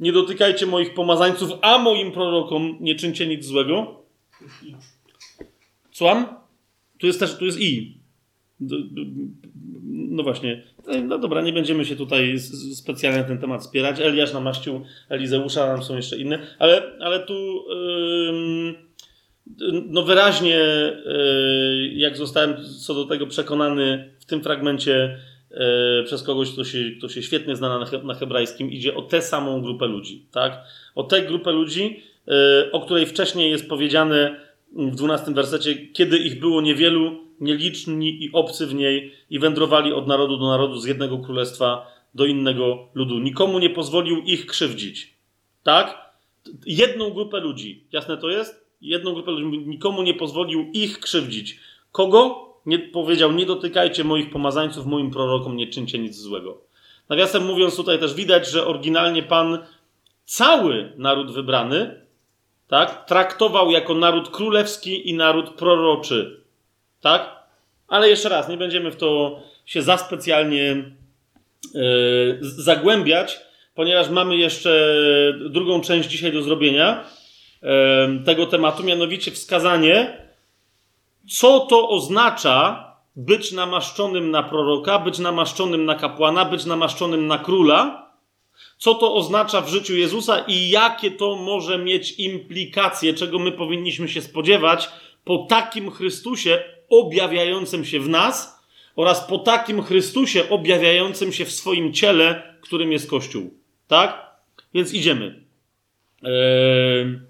nie 0.00 0.12
dotykajcie 0.12 0.66
moich 0.66 0.94
pomazańców, 0.94 1.50
a 1.62 1.78
moim 1.78 2.12
prorokom 2.12 2.76
nie 2.80 2.94
czyńcie 2.94 3.26
nic 3.26 3.44
złego. 3.44 4.02
Słucham? 5.92 6.26
Tu 6.98 7.06
jest 7.06 7.20
też, 7.20 7.38
tu 7.38 7.44
jest 7.44 7.60
i. 7.60 7.94
No 9.80 10.22
właśnie. 10.22 10.62
No 11.02 11.18
dobra, 11.18 11.40
nie 11.40 11.52
będziemy 11.52 11.84
się 11.84 11.96
tutaj 11.96 12.38
specjalnie 12.74 13.18
na 13.18 13.24
ten 13.24 13.38
temat 13.38 13.64
spierać. 13.64 14.00
Eliasz 14.00 14.32
namaścił 14.32 14.84
Elizeusza, 15.08 15.66
tam 15.66 15.82
są 15.82 15.96
jeszcze 15.96 16.16
inne, 16.16 16.38
ale, 16.58 16.82
ale 17.00 17.20
tu 17.20 17.64
yy, 17.68 18.74
no 19.88 20.02
wyraźnie, 20.02 20.58
yy, 21.06 21.88
jak 21.92 22.16
zostałem 22.16 22.54
co 22.80 22.94
do 22.94 23.04
tego 23.04 23.26
przekonany 23.26 24.10
w 24.20 24.24
tym 24.24 24.42
fragmencie 24.42 25.18
yy, 25.50 25.58
przez 26.04 26.22
kogoś, 26.22 26.52
kto 26.52 26.64
się, 26.64 26.78
kto 26.98 27.08
się 27.08 27.22
świetnie 27.22 27.56
zna 27.56 27.78
na, 27.78 28.02
na 28.02 28.14
hebrajskim, 28.14 28.70
idzie 28.70 28.94
o 28.94 29.02
tę 29.02 29.22
samą 29.22 29.62
grupę 29.62 29.86
ludzi, 29.86 30.26
tak? 30.32 30.64
O 30.94 31.04
tę 31.04 31.22
grupę 31.22 31.52
ludzi, 31.52 32.02
y, 32.28 32.72
o 32.72 32.80
której 32.80 33.06
wcześniej 33.06 33.50
jest 33.50 33.68
powiedziane 33.68 34.49
w 34.72 34.94
12 34.94 35.34
wersecie, 35.34 35.86
kiedy 35.86 36.18
ich 36.18 36.40
było 36.40 36.60
niewielu, 36.60 37.16
nieliczni 37.40 38.24
i 38.24 38.32
obcy 38.32 38.66
w 38.66 38.74
niej 38.74 39.12
i 39.30 39.38
wędrowali 39.38 39.92
od 39.92 40.06
narodu 40.06 40.38
do 40.38 40.46
narodu, 40.46 40.76
z 40.76 40.86
jednego 40.86 41.18
królestwa 41.18 41.86
do 42.14 42.26
innego 42.26 42.88
ludu. 42.94 43.18
Nikomu 43.18 43.58
nie 43.58 43.70
pozwolił 43.70 44.22
ich 44.22 44.46
krzywdzić. 44.46 45.14
Tak? 45.62 46.10
Jedną 46.66 47.10
grupę 47.10 47.40
ludzi. 47.40 47.84
Jasne 47.92 48.16
to 48.16 48.30
jest? 48.30 48.66
Jedną 48.80 49.14
grupę 49.14 49.30
ludzi. 49.30 49.58
Nikomu 49.58 50.02
nie 50.02 50.14
pozwolił 50.14 50.70
ich 50.72 51.00
krzywdzić. 51.00 51.60
Kogo? 51.92 52.50
Nie 52.66 52.78
powiedział, 52.78 53.32
nie 53.32 53.46
dotykajcie 53.46 54.04
moich 54.04 54.30
pomazańców, 54.30 54.86
moim 54.86 55.10
prorokom, 55.10 55.56
nie 55.56 55.66
czyńcie 55.66 55.98
nic 55.98 56.16
złego. 56.16 56.60
Nawiasem 57.08 57.46
mówiąc, 57.46 57.76
tutaj 57.76 57.98
też 57.98 58.14
widać, 58.14 58.50
że 58.50 58.66
oryginalnie 58.66 59.22
Pan 59.22 59.58
cały 60.24 60.92
naród 60.96 61.32
wybrany 61.32 62.00
tak, 62.70 63.04
traktował 63.06 63.70
jako 63.70 63.94
naród 63.94 64.28
królewski 64.28 65.08
i 65.08 65.14
naród 65.14 65.50
proroczy. 65.50 66.40
Tak? 67.00 67.36
Ale 67.88 68.08
jeszcze 68.08 68.28
raz, 68.28 68.48
nie 68.48 68.56
będziemy 68.56 68.90
w 68.90 68.96
to 68.96 69.40
się 69.66 69.82
za 69.82 69.98
specjalnie 69.98 70.84
yy, 71.74 72.38
zagłębiać, 72.40 73.40
ponieważ 73.74 74.08
mamy 74.08 74.36
jeszcze 74.36 74.94
drugą 75.50 75.80
część 75.80 76.08
dzisiaj 76.08 76.32
do 76.32 76.42
zrobienia 76.42 77.04
yy, 77.62 77.68
tego 78.24 78.46
tematu, 78.46 78.82
mianowicie 78.84 79.30
wskazanie, 79.30 80.26
co 81.30 81.60
to 81.60 81.88
oznacza 81.88 82.90
być 83.16 83.52
namaszczonym 83.52 84.30
na 84.30 84.42
proroka, 84.42 84.98
być 84.98 85.18
namaszczonym 85.18 85.84
na 85.84 85.94
kapłana, 85.94 86.44
być 86.44 86.64
namaszczonym 86.64 87.26
na 87.26 87.38
króla, 87.38 88.09
co 88.78 88.94
to 88.94 89.14
oznacza 89.14 89.60
w 89.60 89.68
życiu 89.68 89.96
Jezusa 89.96 90.44
i 90.48 90.70
jakie 90.70 91.10
to 91.10 91.36
może 91.36 91.78
mieć 91.78 92.12
implikacje, 92.18 93.14
czego 93.14 93.38
my 93.38 93.52
powinniśmy 93.52 94.08
się 94.08 94.22
spodziewać 94.22 94.88
po 95.24 95.38
takim 95.38 95.90
Chrystusie, 95.90 96.62
objawiającym 96.88 97.84
się 97.84 98.00
w 98.00 98.08
nas 98.08 98.60
oraz 98.96 99.20
po 99.20 99.38
takim 99.38 99.82
Chrystusie 99.82 100.48
objawiającym 100.48 101.32
się 101.32 101.44
w 101.44 101.52
swoim 101.52 101.92
ciele, 101.92 102.42
którym 102.60 102.92
jest 102.92 103.10
Kościół. 103.10 103.50
Tak? 103.88 104.30
Więc 104.74 104.94
idziemy. 104.94 105.44
Eee, 106.22 107.20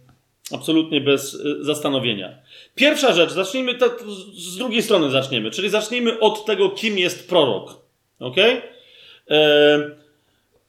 absolutnie 0.53 1.01
bez 1.01 1.35
e, 1.35 1.65
zastanowienia. 1.65 2.39
Pierwsza 2.75 3.13
rzecz, 3.13 3.31
zacznijmy 3.31 3.75
to, 3.75 3.97
z 4.33 4.57
drugiej 4.57 4.83
strony 4.83 5.11
zaczniemy, 5.11 5.51
czyli 5.51 5.69
zacznijmy 5.69 6.21
od 6.21 6.45
tego, 6.45 6.71
kim 6.71 6.99
jest 6.99 7.29
prorok. 7.29 7.77
Ok? 8.21 8.37
Eee, 8.39 8.61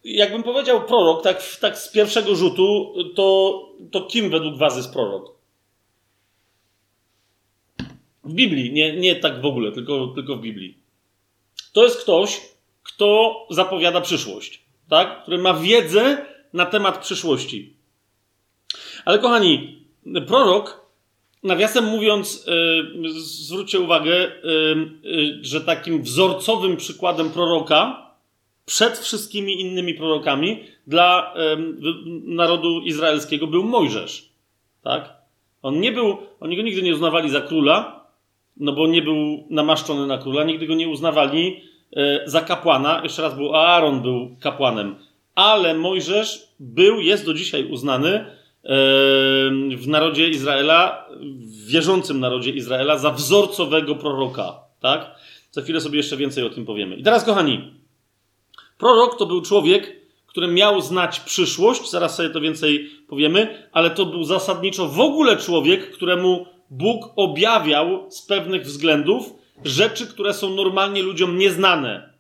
jakbym 0.04 0.44
powiedział 0.44 0.86
prorok, 0.86 1.24
tak, 1.24 1.58
tak 1.62 1.78
z 1.78 1.92
pierwszego 1.92 2.36
rzutu, 2.36 2.94
to, 3.16 3.60
to 3.92 4.02
kim 4.02 4.30
według 4.30 4.58
Was 4.58 4.78
jest 4.78 4.94
prorok? 4.94 5.32
W 8.24 8.34
Biblii, 8.34 8.74
nie, 8.74 8.98
nie 8.98 9.16
tak 9.16 9.42
w 9.42 9.46
ogóle, 9.46 9.72
tylko, 9.72 10.08
tylko 10.08 10.36
w 10.36 10.42
Biblii. 10.42 10.78
To 11.74 11.84
jest 11.84 12.02
ktoś, 12.02 12.42
kto 12.84 13.36
zapowiada 13.50 14.02
przyszłość, 14.02 14.62
tak? 14.90 15.22
który 15.22 15.38
ma 15.38 15.54
wiedzę 15.54 16.26
na 16.54 16.66
temat 16.66 16.98
przyszłości. 16.98 17.74
Ale 19.06 19.20
kochani, 19.20 19.86
prorok, 20.28 20.86
nawiasem 21.44 21.86
mówiąc, 21.86 22.46
yy, 23.04 23.10
zwróćcie 23.20 23.80
uwagę, 23.80 24.32
yy, 24.44 24.92
yy, 25.04 25.40
że 25.42 25.62
takim 25.62 26.04
wzorcowym 26.04 26.78
przykładem 26.78 27.30
proroka 27.30 28.11
przed 28.66 29.00
wszystkimi 29.00 29.62
innymi 29.62 29.94
prorokami 29.94 30.64
dla 30.88 31.34
narodu 32.24 32.82
izraelskiego 32.82 33.48
był 33.48 33.64
Mojżesz. 33.64 34.30
Tak? 34.84 35.14
On 35.62 35.80
nie 35.80 35.92
był, 35.92 36.18
oni 36.40 36.58
go 36.58 36.62
nigdy 36.62 36.82
nie 36.82 36.94
uznawali 36.94 37.30
za 37.30 37.42
króla, 37.42 38.06
no 38.58 38.74
bo 38.74 38.88
nie 38.88 39.02
był 39.02 39.48
namaszczony 39.50 40.08
na 40.08 40.18
króla, 40.18 40.44
nigdy 40.44 40.68
go 40.68 40.76
nie 40.76 40.90
uznawali 40.90 41.62
e, 41.96 42.22
za 42.26 42.42
kapłana. 42.42 43.02
Jeszcze 43.04 43.22
raz 43.22 43.36
był 43.36 43.56
Aaron 43.56 44.02
był 44.02 44.36
kapłanem, 44.40 44.96
ale 45.36 45.74
Mojżesz 45.74 46.48
był, 46.60 47.00
jest 47.00 47.26
do 47.26 47.34
dzisiaj 47.34 47.66
uznany 47.66 48.26
w 49.78 49.88
narodzie 49.88 50.30
Izraela, 50.30 51.06
w 51.20 51.68
wierzącym 51.68 52.20
narodzie 52.20 52.52
Izraela 52.52 52.98
za 52.98 53.12
wzorcowego 53.12 53.96
proroka, 53.96 54.60
tak? 54.80 55.16
Za 55.52 55.62
chwilę 55.62 55.82
sobie 55.82 55.98
jeszcze 55.98 56.18
więcej 56.18 56.44
o 56.44 56.50
tym 56.50 56.66
powiemy. 56.66 56.96
I 56.96 57.04
teraz, 57.04 57.24
kochani, 57.24 57.72
prorok 58.82 59.18
to 59.18 59.26
był 59.26 59.42
człowiek, 59.42 59.96
który 60.28 60.48
miał 60.48 60.82
znać 60.82 61.20
przyszłość, 61.20 61.92
zaraz 61.92 62.16
sobie 62.16 62.30
to 62.30 62.42
więcej 62.42 62.90
powiemy, 63.08 63.70
ale 63.72 63.90
to 63.90 64.06
był 64.06 64.24
zasadniczo 64.24 64.88
w 64.88 65.00
ogóle 65.00 65.38
człowiek, 65.38 65.92
któremu 65.92 66.46
Bóg 66.70 67.06
objawiał 67.16 68.12
z 68.12 68.22
pewnych 68.22 68.64
względów 68.64 69.34
rzeczy, 69.64 70.08
które 70.08 70.34
są 70.34 70.50
normalnie 70.50 71.04
ludziom 71.04 71.38
nieznane. 71.38 72.14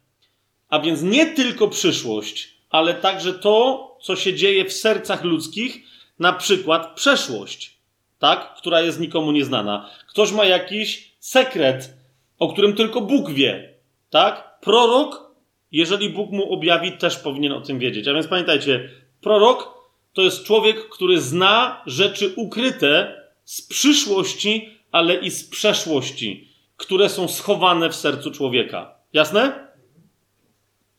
A 0.70 0.80
więc 0.80 1.02
nie 1.02 1.26
tylko 1.26 1.68
przyszłość, 1.68 2.58
ale 2.70 2.94
także 2.94 3.34
to, 3.34 3.88
co 4.02 4.16
się 4.16 4.34
dzieje 4.34 4.66
w 4.66 4.74
sercach 4.74 5.24
ludzkich, 5.24 5.84
na 6.20 6.34
przykład 6.34 6.96
przeszłość, 6.96 7.78
tak? 8.20 8.56
która 8.56 8.82
jest 8.82 9.00
nikomu 9.00 9.32
nieznana. 9.32 9.90
Ktoś 10.08 10.32
ma 10.32 10.46
jakiś 10.46 11.12
sekret, 11.20 11.94
o 12.40 12.54
którym 12.54 12.74
tylko 12.74 13.02
Bóg 13.02 13.32
wie. 13.32 13.74
Tak? 14.10 14.60
Prorok, 14.62 15.31
jeżeli 15.72 16.10
Bóg 16.10 16.32
mu 16.32 16.54
objawi, 16.54 16.92
też 16.92 17.18
powinien 17.18 17.52
o 17.52 17.62
tym 17.62 17.80
wiedzieć. 17.80 18.08
A 18.08 18.14
więc 18.14 18.28
pamiętajcie, 18.28 18.90
prorok 19.22 19.82
to 20.14 20.22
jest 20.22 20.44
człowiek, 20.44 20.90
który 20.90 21.22
zna 21.22 21.82
rzeczy 21.86 22.34
ukryte 22.36 23.22
z 23.44 23.62
przyszłości, 23.62 24.70
ale 24.92 25.16
i 25.16 25.32
z 25.32 25.50
przeszłości, 25.50 26.48
które 26.78 27.10
są 27.10 27.28
schowane 27.28 27.90
w 27.90 27.96
sercu 27.96 28.32
człowieka. 28.32 28.96
Jasne? 29.14 29.68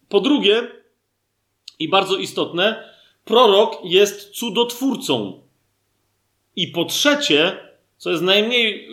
Po 0.08 0.20
drugie, 0.20 0.68
i 1.78 1.88
bardzo 1.88 2.16
istotne, 2.16 2.88
prorok 3.24 3.78
jest 3.84 4.30
cudotwórcą. 4.30 5.42
I 6.56 6.68
po 6.68 6.84
trzecie, 6.84 7.56
co 7.96 8.10
jest 8.10 8.22
najmniej, 8.22 8.88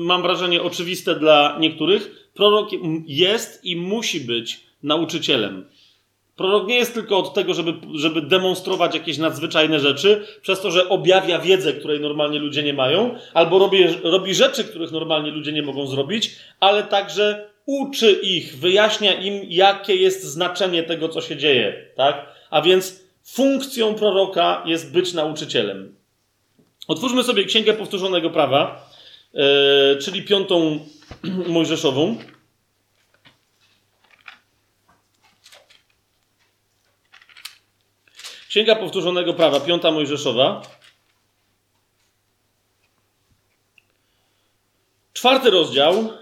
mam 0.00 0.22
wrażenie, 0.22 0.62
oczywiste 0.62 1.14
dla 1.14 1.56
niektórych, 1.60 2.30
prorok 2.34 2.70
jest 3.06 3.64
i 3.64 3.76
musi 3.76 4.20
być 4.20 4.65
nauczycielem. 4.82 5.64
Prorok 6.36 6.68
nie 6.68 6.76
jest 6.76 6.94
tylko 6.94 7.18
od 7.18 7.34
tego, 7.34 7.54
żeby, 7.54 7.72
żeby 7.94 8.22
demonstrować 8.22 8.94
jakieś 8.94 9.18
nadzwyczajne 9.18 9.80
rzeczy, 9.80 10.26
przez 10.42 10.60
to, 10.60 10.70
że 10.70 10.88
objawia 10.88 11.38
wiedzę, 11.38 11.72
której 11.72 12.00
normalnie 12.00 12.38
ludzie 12.38 12.62
nie 12.62 12.74
mają, 12.74 13.18
albo 13.34 13.58
robi, 13.58 13.84
robi 14.02 14.34
rzeczy, 14.34 14.64
których 14.64 14.92
normalnie 14.92 15.30
ludzie 15.30 15.52
nie 15.52 15.62
mogą 15.62 15.86
zrobić, 15.86 16.36
ale 16.60 16.82
także 16.82 17.48
uczy 17.66 18.12
ich, 18.12 18.58
wyjaśnia 18.58 19.14
im, 19.14 19.40
jakie 19.48 19.96
jest 19.96 20.24
znaczenie 20.24 20.82
tego, 20.82 21.08
co 21.08 21.20
się 21.20 21.36
dzieje. 21.36 21.86
Tak? 21.96 22.26
A 22.50 22.62
więc 22.62 23.02
funkcją 23.24 23.94
proroka 23.94 24.62
jest 24.66 24.92
być 24.92 25.14
nauczycielem. 25.14 25.94
Otwórzmy 26.88 27.22
sobie 27.22 27.44
Księgę 27.44 27.72
Powtórzonego 27.74 28.30
Prawa, 28.30 28.90
yy, 29.34 29.42
czyli 30.00 30.22
piątą 30.22 30.78
Mojżeszową. 31.48 32.16
Księga 38.56 38.76
Powtórzonego 38.76 39.34
Prawa, 39.34 39.60
piąta 39.60 39.90
Mojżeszowa. 39.90 40.62
Czwarty 45.12 45.50
rozdział. 45.50 46.12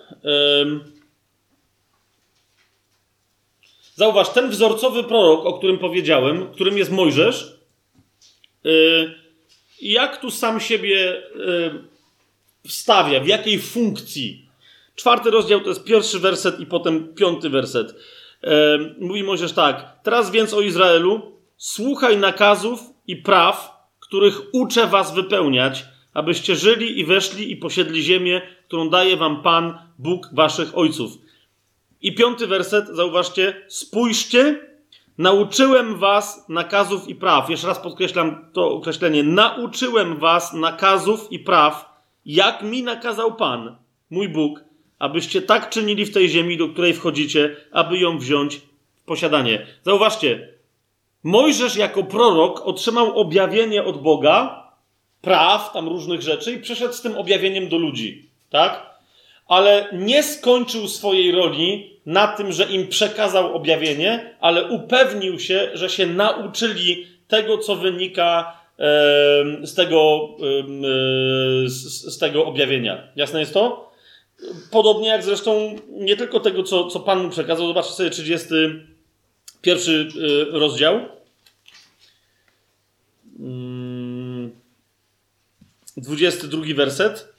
Zauważ, 3.94 4.28
ten 4.28 4.50
wzorcowy 4.50 5.04
prorok, 5.04 5.46
o 5.46 5.58
którym 5.58 5.78
powiedziałem, 5.78 6.52
którym 6.52 6.78
jest 6.78 6.90
Mojżesz, 6.90 7.60
yy, 8.64 9.14
jak 9.82 10.20
tu 10.20 10.30
sam 10.30 10.60
siebie 10.60 11.22
yy, 11.36 11.84
wstawia, 12.68 13.20
w 13.20 13.26
jakiej 13.26 13.58
funkcji. 13.58 14.48
Czwarty 14.94 15.30
rozdział 15.30 15.60
to 15.60 15.68
jest 15.68 15.84
pierwszy 15.84 16.18
werset 16.18 16.60
i 16.60 16.66
potem 16.66 17.14
piąty 17.14 17.50
werset. 17.50 17.94
Mówi 18.98 19.22
Mojżesz 19.22 19.52
tak. 19.52 20.02
Teraz 20.02 20.30
więc 20.30 20.54
o 20.54 20.60
Izraelu, 20.60 21.33
słuchaj 21.64 22.16
nakazów 22.16 22.80
i 23.06 23.16
praw, 23.16 23.86
których 24.00 24.40
uczę 24.52 24.86
was 24.86 25.14
wypełniać, 25.14 25.84
abyście 26.14 26.56
żyli 26.56 27.00
i 27.00 27.04
weszli 27.04 27.52
i 27.52 27.56
posiedli 27.56 28.02
ziemię, 28.02 28.42
którą 28.66 28.88
daje 28.88 29.16
wam 29.16 29.42
Pan, 29.42 29.78
Bóg 29.98 30.28
waszych 30.32 30.78
ojców. 30.78 31.12
I 32.02 32.14
piąty 32.14 32.46
werset, 32.46 32.88
zauważcie, 32.88 33.62
spójrzcie, 33.68 34.58
nauczyłem 35.18 35.98
was 35.98 36.48
nakazów 36.48 37.08
i 37.08 37.14
praw. 37.14 37.50
Jeszcze 37.50 37.66
raz 37.66 37.78
podkreślam 37.78 38.44
to 38.52 38.70
określenie. 38.70 39.22
Nauczyłem 39.22 40.16
was 40.16 40.52
nakazów 40.52 41.32
i 41.32 41.38
praw, 41.38 42.02
jak 42.26 42.62
mi 42.62 42.82
nakazał 42.82 43.34
Pan, 43.34 43.76
mój 44.10 44.28
Bóg, 44.28 44.60
abyście 44.98 45.42
tak 45.42 45.70
czynili 45.70 46.04
w 46.04 46.14
tej 46.14 46.28
ziemi, 46.28 46.56
do 46.56 46.68
której 46.68 46.94
wchodzicie, 46.94 47.56
aby 47.72 47.98
ją 47.98 48.18
wziąć 48.18 48.56
w 48.56 49.04
posiadanie. 49.04 49.66
Zauważcie, 49.82 50.53
Mojżesz 51.24 51.76
jako 51.76 52.02
prorok 52.02 52.66
otrzymał 52.66 53.18
objawienie 53.18 53.84
od 53.84 54.02
Boga, 54.02 54.64
praw, 55.22 55.72
tam 55.72 55.88
różnych 55.88 56.22
rzeczy 56.22 56.52
i 56.52 56.58
przeszedł 56.58 56.94
z 56.94 57.02
tym 57.02 57.16
objawieniem 57.16 57.68
do 57.68 57.78
ludzi. 57.78 58.28
Tak? 58.50 58.94
ale 59.48 59.88
nie 59.92 60.22
skończył 60.22 60.88
swojej 60.88 61.32
roli 61.32 61.90
na 62.06 62.28
tym, 62.28 62.52
że 62.52 62.64
im 62.64 62.88
przekazał 62.88 63.54
objawienie, 63.54 64.36
ale 64.40 64.64
upewnił 64.64 65.38
się, 65.38 65.70
że 65.74 65.88
się 65.90 66.06
nauczyli 66.06 67.06
tego, 67.28 67.58
co 67.58 67.76
wynika 67.76 68.58
z 69.62 69.74
tego, 69.74 70.28
z 71.66 72.18
tego 72.18 72.46
objawienia. 72.46 73.08
Jasne 73.16 73.40
jest 73.40 73.54
to? 73.54 73.92
Podobnie 74.70 75.08
jak 75.08 75.22
zresztą 75.22 75.76
nie 75.88 76.16
tylko 76.16 76.40
tego, 76.40 76.62
co, 76.62 76.88
co 76.88 77.00
Pan 77.00 77.22
mu 77.22 77.30
przekazał. 77.30 77.66
Zobaczcie 77.66 77.92
sobie 77.92 78.10
31 78.10 79.94
y, 79.94 80.10
rozdział. 80.50 81.00
22 85.96 86.62
mm, 86.62 86.76
werset. 86.76 87.34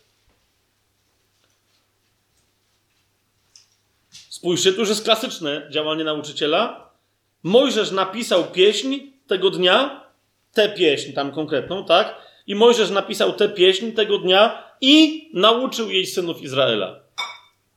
Spójrzcie, 4.29 4.73
tu 4.73 4.79
już 4.79 4.89
jest 4.89 5.03
klasyczne 5.03 5.67
działanie 5.71 6.03
nauczyciela. 6.03 6.89
Mojżesz 7.43 7.91
napisał 7.91 8.43
pieśń 8.43 8.99
tego 9.27 9.49
dnia, 9.49 10.03
tę 10.53 10.69
pieśń 10.69 11.13
tam 11.13 11.31
konkretną, 11.31 11.85
tak? 11.85 12.15
I 12.47 12.55
Mojżesz 12.55 12.89
napisał 12.89 13.33
tę 13.33 13.49
pieśń 13.49 13.91
tego 13.91 14.17
dnia 14.17 14.63
i 14.81 15.29
nauczył 15.33 15.91
jej 15.91 16.05
synów 16.05 16.41
Izraela. 16.41 16.99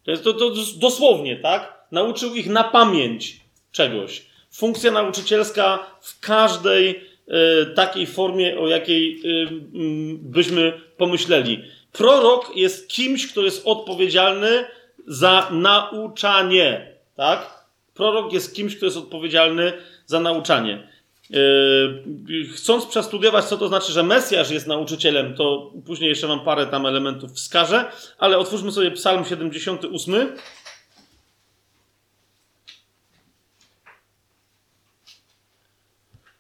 To 0.05 0.11
jest 0.11 0.25
to, 0.25 0.33
to 0.33 0.51
dosłownie, 0.77 1.37
tak? 1.37 1.87
Nauczył 1.93 2.35
ich 2.35 2.47
na 2.47 2.65
pamięć 2.65 3.41
czegoś. 3.73 4.27
Funkcja 4.51 4.91
nauczycielska 4.91 5.87
w 6.01 6.21
każdej 6.21 7.08
takiej 7.75 8.07
formie, 8.07 8.59
o 8.59 8.69
jakiej 8.69 9.21
y, 9.25 9.29
y, 9.29 9.49
byśmy 10.19 10.73
pomyśleli. 10.97 11.65
Prorok 11.93 12.57
jest 12.57 12.89
kimś, 12.89 13.27
kto 13.27 13.43
jest 13.43 13.63
odpowiedzialny 13.67 14.65
za 15.07 15.49
nauczanie. 15.51 16.93
Tak? 17.17 17.65
Prorok 17.95 18.33
jest 18.33 18.55
kimś, 18.55 18.77
kto 18.77 18.85
jest 18.85 18.97
odpowiedzialny 18.97 19.73
za 20.07 20.21
nauczanie. 20.21 20.89
Yy, 21.31 22.47
chcąc 22.55 22.87
przestudiować, 22.87 23.45
co 23.45 23.57
to 23.57 23.69
znaczy, 23.69 23.93
że 23.93 24.03
Mesjasz 24.03 24.51
jest 24.51 24.67
nauczycielem, 24.67 25.35
to 25.35 25.73
później 25.87 26.09
jeszcze 26.09 26.29
mam 26.29 26.41
parę 26.41 26.67
tam 26.67 26.87
elementów 26.87 27.33
wskażę, 27.33 27.85
ale 28.19 28.39
otwórzmy 28.39 28.73
sobie 28.73 28.91
Psalm 28.91 29.25
78. 29.25 30.33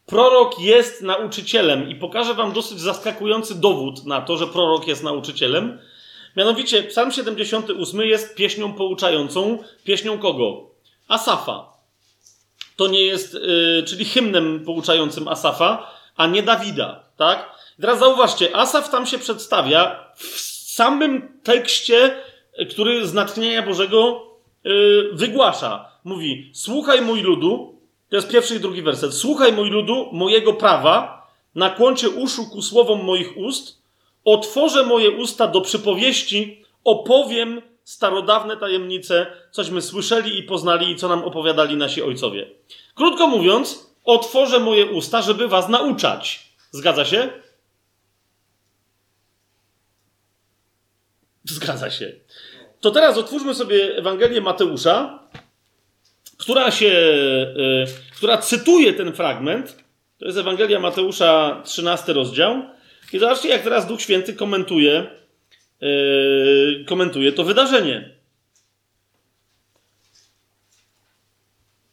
Prorok 0.08 0.60
jest 0.60 1.02
nauczycielem 1.02 1.88
i 1.88 1.94
pokażę 1.94 2.34
Wam 2.34 2.52
dosyć 2.52 2.80
zaskakujący 2.80 3.54
dowód 3.54 4.06
na 4.06 4.20
to, 4.20 4.36
że 4.36 4.46
prorok 4.46 4.88
jest 4.88 5.02
nauczycielem. 5.02 5.78
Mianowicie 6.36 6.82
Psalm 6.82 7.12
78 7.12 8.00
jest 8.00 8.34
pieśnią 8.34 8.72
pouczającą. 8.72 9.58
Pieśnią 9.84 10.18
kogo? 10.18 10.70
Asafa. 11.08 11.72
To 12.76 12.86
nie 12.86 13.02
jest, 13.02 13.34
yy, 13.34 13.82
czyli 13.86 14.04
hymnem 14.04 14.64
pouczającym 14.64 15.28
Asafa, 15.28 15.90
a 16.16 16.26
nie 16.26 16.42
Dawida, 16.42 17.04
tak? 17.16 17.54
I 17.78 17.80
teraz 17.80 17.98
zauważcie, 17.98 18.56
Asaf 18.56 18.90
tam 18.90 19.06
się 19.06 19.18
przedstawia 19.18 20.12
w 20.16 20.40
samym 20.70 21.40
tekście, 21.42 22.22
który 22.70 23.06
z 23.06 23.14
natchnienia 23.14 23.62
Bożego 23.62 24.26
yy, 24.64 25.10
wygłasza. 25.12 25.92
Mówi, 26.04 26.50
słuchaj 26.54 27.02
mój 27.02 27.22
ludu, 27.22 27.77
to 28.10 28.16
jest 28.16 28.28
pierwszy 28.28 28.56
i 28.56 28.60
drugi 28.60 28.82
werset, 28.82 29.14
słuchaj 29.14 29.52
mój 29.52 29.70
ludu 29.70 30.08
mojego 30.12 30.52
prawa, 30.52 31.26
nakłoncie 31.54 32.08
uszu 32.08 32.46
ku 32.46 32.62
słowom 32.62 33.04
moich 33.04 33.36
ust, 33.36 33.78
Otworzę 34.28 34.82
moje 34.82 35.10
usta 35.10 35.46
do 35.46 35.60
przypowieści, 35.60 36.64
opowiem 36.84 37.62
starodawne 37.84 38.56
tajemnice, 38.56 39.26
cośmy 39.50 39.82
słyszeli 39.82 40.38
i 40.38 40.42
poznali 40.42 40.90
i 40.90 40.96
co 40.96 41.08
nam 41.08 41.24
opowiadali 41.24 41.76
nasi 41.76 42.02
ojcowie. 42.02 42.50
Krótko 42.94 43.26
mówiąc, 43.26 43.92
otworzę 44.04 44.60
moje 44.60 44.86
usta, 44.86 45.22
żeby 45.22 45.48
was 45.48 45.68
nauczać. 45.68 46.52
Zgadza 46.70 47.04
się? 47.04 47.30
Zgadza 51.44 51.90
się. 51.90 52.12
To 52.80 52.90
teraz 52.90 53.18
otwórzmy 53.18 53.54
sobie 53.54 53.96
Ewangelię 53.96 54.40
Mateusza, 54.40 55.18
która 56.38 56.70
się, 56.70 56.86
yy, 57.56 57.86
która 58.16 58.38
cytuje 58.38 58.92
ten 58.92 59.12
fragment. 59.12 59.84
To 60.18 60.26
jest 60.26 60.38
Ewangelia 60.38 60.80
Mateusza, 60.80 61.62
13 61.64 62.12
rozdział. 62.12 62.62
I 63.12 63.18
zobaczcie, 63.18 63.48
jak 63.48 63.62
teraz 63.62 63.86
Duch 63.86 64.02
Święty 64.02 64.34
komentuje, 64.34 65.06
yy, 65.80 66.84
komentuje 66.88 67.32
to 67.32 67.44
wydarzenie. 67.44 68.18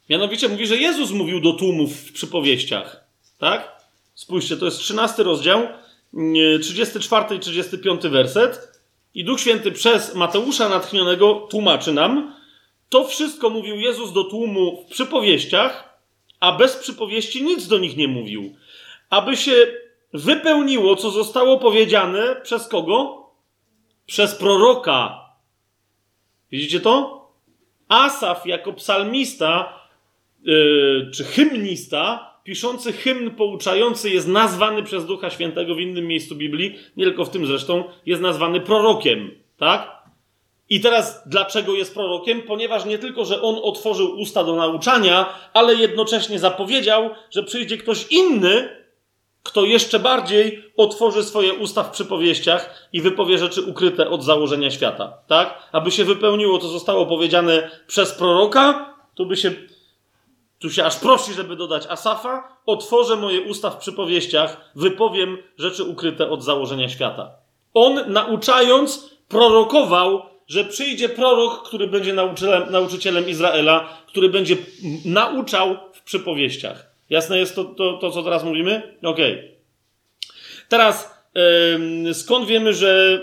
Mianowicie 0.10 0.50
mówi, 0.50 0.68
że 0.68 0.78
Jezus 0.78 1.12
mówił 1.12 1.42
do 1.42 1.54
tłumów 1.54 1.98
w 1.98 2.14
przypowieściach. 2.14 3.06
Tak? 3.38 3.76
Spójrzcie, 4.16 4.58
to 4.58 4.66
jest 4.66 4.80
13 4.80 5.24
rozdział, 5.24 5.68
34 6.62 7.36
i 7.36 7.40
35 7.40 8.02
werset. 8.02 8.82
I 9.14 9.24
Duch 9.24 9.40
Święty 9.40 9.72
przez 9.72 10.16
Mateusza 10.16 10.70
natchnionego 10.70 11.48
tłumaczy 11.50 11.94
nam, 11.94 12.35
to 12.96 13.04
wszystko 13.04 13.50
mówił 13.50 13.80
Jezus 13.80 14.14
do 14.14 14.24
tłumu 14.24 14.86
w 14.88 14.92
przypowieściach, 14.92 16.00
a 16.40 16.52
bez 16.52 16.76
przypowieści 16.76 17.44
nic 17.44 17.68
do 17.68 17.78
nich 17.78 17.98
nie 17.98 18.08
mówił. 18.08 18.56
Aby 19.10 19.38
się 19.38 19.52
wypełniło, 20.14 20.96
co 20.96 21.12
zostało 21.12 21.58
powiedziane 21.58 22.36
przez 22.44 22.68
kogo? 22.68 23.26
Przez 24.06 24.36
proroka. 24.36 25.30
Widzicie 26.52 26.80
to? 26.80 27.26
Asaf 27.88 28.46
jako 28.46 28.74
psalmista 28.74 29.80
yy, 30.44 31.10
czy 31.14 31.24
hymnista, 31.24 32.34
piszący 32.44 32.94
hymn 32.94 33.32
pouczający, 33.32 34.10
jest 34.10 34.28
nazwany 34.28 34.84
przez 34.84 35.06
Ducha 35.06 35.30
Świętego 35.30 35.76
w 35.76 35.80
innym 35.80 36.08
miejscu 36.08 36.36
Biblii, 36.36 36.76
nie 36.98 37.06
tylko 37.06 37.26
w 37.26 37.30
tym 37.30 37.46
zresztą, 37.46 37.84
jest 38.06 38.22
nazwany 38.22 38.62
prorokiem. 38.62 39.32
Tak? 39.58 40.05
I 40.70 40.82
teraz 40.82 41.22
dlaczego 41.26 41.74
jest 41.74 41.94
prorokiem? 41.94 42.42
Ponieważ 42.42 42.86
nie 42.86 42.98
tylko, 42.98 43.26
że 43.26 43.42
on 43.42 43.60
otworzył 43.64 44.20
usta 44.20 44.44
do 44.44 44.56
nauczania, 44.56 45.34
ale 45.54 45.76
jednocześnie 45.76 46.40
zapowiedział, 46.40 47.10
że 47.32 47.44
przyjdzie 47.44 47.78
ktoś 47.78 48.08
inny, 48.12 48.86
kto 49.44 49.64
jeszcze 49.64 50.00
bardziej 50.00 50.72
otworzy 50.78 51.24
swoje 51.24 51.54
usta 51.54 51.84
w 51.84 51.92
przypowieściach 51.92 52.90
i 52.94 53.02
wypowie 53.02 53.38
rzeczy 53.38 53.62
ukryte 53.62 54.10
od 54.10 54.24
założenia 54.24 54.72
świata. 54.72 55.18
Tak? 55.28 55.70
Aby 55.72 55.92
się 55.92 56.04
wypełniło, 56.04 56.60
co 56.60 56.68
zostało 56.68 57.06
powiedziane 57.06 57.72
przez 57.88 58.12
proroka, 58.12 58.96
tu 59.16 59.26
by 59.26 59.38
się, 59.38 59.52
tu 60.60 60.70
się 60.70 60.86
aż 60.86 60.96
prosi, 60.96 61.34
żeby 61.34 61.56
dodać 61.56 61.88
Asafa, 61.88 62.58
otworzę 62.66 63.16
moje 63.16 63.42
usta 63.42 63.70
w 63.70 63.78
przypowieściach, 63.78 64.72
wypowiem 64.76 65.38
rzeczy 65.58 65.84
ukryte 65.84 66.30
od 66.30 66.44
założenia 66.44 66.90
świata. 66.90 67.32
On, 67.74 68.04
nauczając, 68.08 69.10
prorokował, 69.28 70.22
że 70.48 70.66
przyjdzie 70.66 71.10
prorok, 71.10 71.68
który 71.68 71.88
będzie 71.88 72.14
nauczycielem, 72.14 72.72
nauczycielem 72.72 73.30
Izraela, 73.30 74.04
który 74.08 74.30
będzie 74.30 74.58
nauczał 75.06 75.78
w 75.94 76.02
przypowieściach. 76.02 76.92
Jasne 77.10 77.40
jest 77.40 77.56
to, 77.56 77.64
to, 77.66 77.94
to 77.94 78.12
co 78.12 78.24
teraz 78.24 78.44
mówimy? 78.44 78.98
Okej. 79.04 79.34
Okay. 79.34 79.56
Teraz 80.70 81.16
skąd 82.14 82.48
wiemy, 82.48 82.74
że, 82.74 83.20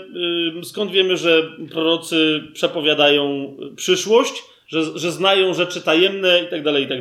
skąd 0.63 0.91
wiemy, 0.91 1.17
że 1.17 1.43
prorocy 1.71 2.43
przepowiadają 2.53 3.55
przyszłość, 3.75 4.33
że, 4.67 4.99
że 4.99 5.11
znają 5.11 5.53
rzeczy 5.53 5.81
tajemne 5.81 6.43
i 6.43 6.47
tak 6.47 6.63
dalej, 6.63 6.83
i 6.83 6.87
tak. 6.87 6.99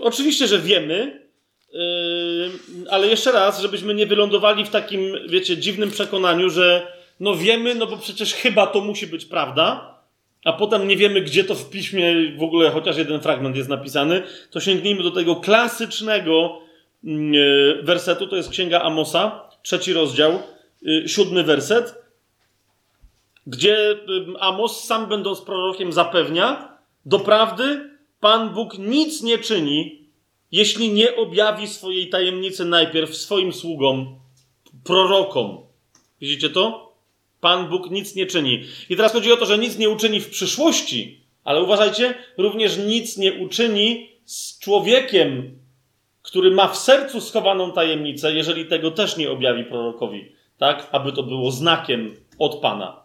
Oczywiście, 0.00 0.46
że 0.46 0.58
wiemy, 0.58 1.26
ale 2.90 3.06
jeszcze 3.06 3.32
raz, 3.32 3.62
żebyśmy 3.62 3.94
nie 3.94 4.06
wylądowali 4.06 4.64
w 4.64 4.70
takim, 4.70 5.28
wiecie, 5.28 5.56
dziwnym 5.56 5.90
przekonaniu, 5.90 6.50
że 6.50 6.95
no 7.20 7.34
wiemy, 7.34 7.74
no 7.74 7.86
bo 7.86 7.96
przecież 7.96 8.34
chyba 8.34 8.66
to 8.66 8.80
musi 8.80 9.06
być 9.06 9.24
prawda, 9.24 9.96
a 10.44 10.52
potem 10.52 10.88
nie 10.88 10.96
wiemy, 10.96 11.20
gdzie 11.20 11.44
to 11.44 11.54
w 11.54 11.70
piśmie 11.70 12.14
w 12.38 12.42
ogóle 12.42 12.70
chociaż 12.70 12.96
jeden 12.96 13.20
fragment 13.20 13.56
jest 13.56 13.68
napisany, 13.68 14.22
to 14.50 14.60
sięgnijmy 14.60 15.02
do 15.02 15.10
tego 15.10 15.36
klasycznego 15.36 16.58
mm, 17.04 17.32
e, 17.34 17.82
wersetu, 17.82 18.26
to 18.26 18.36
jest 18.36 18.50
Księga 18.50 18.80
Amosa, 18.80 19.40
trzeci 19.62 19.92
rozdział, 19.92 20.32
e, 20.32 21.08
siódmy 21.08 21.44
werset, 21.44 21.94
gdzie 23.46 23.96
Amos, 24.40 24.84
sam 24.84 25.06
będąc 25.06 25.40
prorokiem, 25.40 25.92
zapewnia, 25.92 26.78
doprawdy 27.06 27.90
Pan 28.20 28.54
Bóg 28.54 28.78
nic 28.78 29.22
nie 29.22 29.38
czyni, 29.38 30.08
jeśli 30.52 30.92
nie 30.92 31.16
objawi 31.16 31.66
swojej 31.68 32.08
tajemnicy 32.08 32.64
najpierw 32.64 33.16
swoim 33.16 33.52
sługom, 33.52 34.20
prorokom. 34.84 35.58
Widzicie 36.20 36.50
to? 36.50 36.85
Pan 37.46 37.68
Bóg 37.68 37.90
nic 37.90 38.14
nie 38.14 38.26
czyni. 38.26 38.64
I 38.90 38.96
teraz 38.96 39.12
chodzi 39.12 39.32
o 39.32 39.36
to, 39.36 39.46
że 39.46 39.58
nic 39.58 39.78
nie 39.78 39.90
uczyni 39.90 40.20
w 40.20 40.30
przyszłości, 40.30 41.20
ale 41.44 41.62
uważajcie, 41.62 42.14
również 42.38 42.78
nic 42.78 43.16
nie 43.16 43.32
uczyni 43.32 44.10
z 44.24 44.58
człowiekiem, 44.58 45.58
który 46.22 46.50
ma 46.50 46.68
w 46.68 46.76
sercu 46.76 47.20
schowaną 47.20 47.72
tajemnicę, 47.72 48.32
jeżeli 48.32 48.66
tego 48.66 48.90
też 48.90 49.16
nie 49.16 49.30
objawi 49.30 49.64
prorokowi, 49.64 50.32
tak? 50.58 50.88
Aby 50.92 51.12
to 51.12 51.22
było 51.22 51.50
znakiem 51.50 52.16
od 52.38 52.60
Pana. 52.60 53.02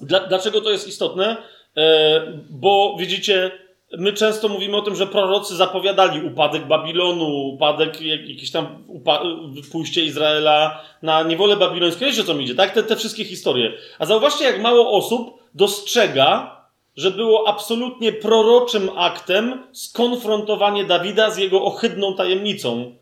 Dla, 0.00 0.20
dlaczego 0.20 0.60
to 0.60 0.70
jest 0.70 0.88
istotne? 0.88 1.36
E, 1.76 2.42
bo 2.50 2.96
widzicie, 2.98 3.50
my 3.98 4.12
często 4.12 4.48
mówimy 4.48 4.76
o 4.76 4.82
tym, 4.82 4.96
że 4.96 5.06
prorocy 5.06 5.56
zapowiadali 5.56 6.26
upadek 6.26 6.66
Babilonu, 6.66 7.48
upadek 7.48 8.00
jakiś 8.00 8.50
tam 8.50 8.84
upa- 8.88 9.22
pójście 9.72 10.04
Izraela 10.04 10.82
na 11.02 11.22
niewolę 11.22 11.56
babilońską. 11.56 12.04
Wiecie 12.04 12.22
o 12.22 12.24
co 12.24 12.34
mi 12.34 12.44
idzie, 12.44 12.54
tak? 12.54 12.74
Te, 12.74 12.82
te 12.82 12.96
wszystkie 12.96 13.24
historie. 13.24 13.72
A 13.98 14.06
zauważcie, 14.06 14.44
jak 14.44 14.62
mało 14.62 14.92
osób 14.92 15.40
dostrzega, 15.54 16.60
że 16.96 17.10
było 17.10 17.48
absolutnie 17.48 18.12
proroczym 18.12 18.90
aktem 18.96 19.62
skonfrontowanie 19.72 20.84
Dawida 20.84 21.30
z 21.30 21.38
jego 21.38 21.62
ohydną 21.62 22.14
tajemnicą. 22.14 22.94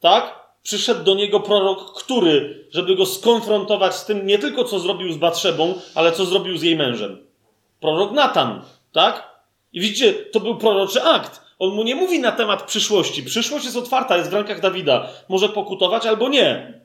Tak? 0.00 0.42
Przyszedł 0.62 1.04
do 1.04 1.14
niego 1.14 1.40
prorok, 1.40 2.02
który, 2.02 2.66
żeby 2.70 2.96
go 2.96 3.06
skonfrontować 3.06 3.94
z 3.94 4.04
tym, 4.04 4.26
nie 4.26 4.38
tylko 4.38 4.64
co 4.64 4.78
zrobił 4.78 5.12
z 5.12 5.16
Batrzebą, 5.16 5.74
ale 5.94 6.12
co 6.12 6.24
zrobił 6.24 6.56
z 6.56 6.62
jej 6.62 6.76
mężem. 6.76 7.26
Prorok 7.80 8.12
Natan, 8.12 8.62
tak? 8.92 9.31
I 9.72 9.80
widzicie, 9.80 10.12
to 10.12 10.40
był 10.40 10.56
proroczy 10.56 11.02
akt. 11.02 11.42
On 11.58 11.74
mu 11.74 11.82
nie 11.82 11.94
mówi 11.94 12.20
na 12.20 12.32
temat 12.32 12.62
przyszłości. 12.62 13.22
Przyszłość 13.22 13.64
jest 13.64 13.76
otwarta, 13.76 14.16
jest 14.16 14.30
w 14.30 14.34
rękach 14.34 14.60
Dawida. 14.60 15.08
Może 15.28 15.48
pokutować 15.48 16.06
albo 16.06 16.28
nie. 16.28 16.80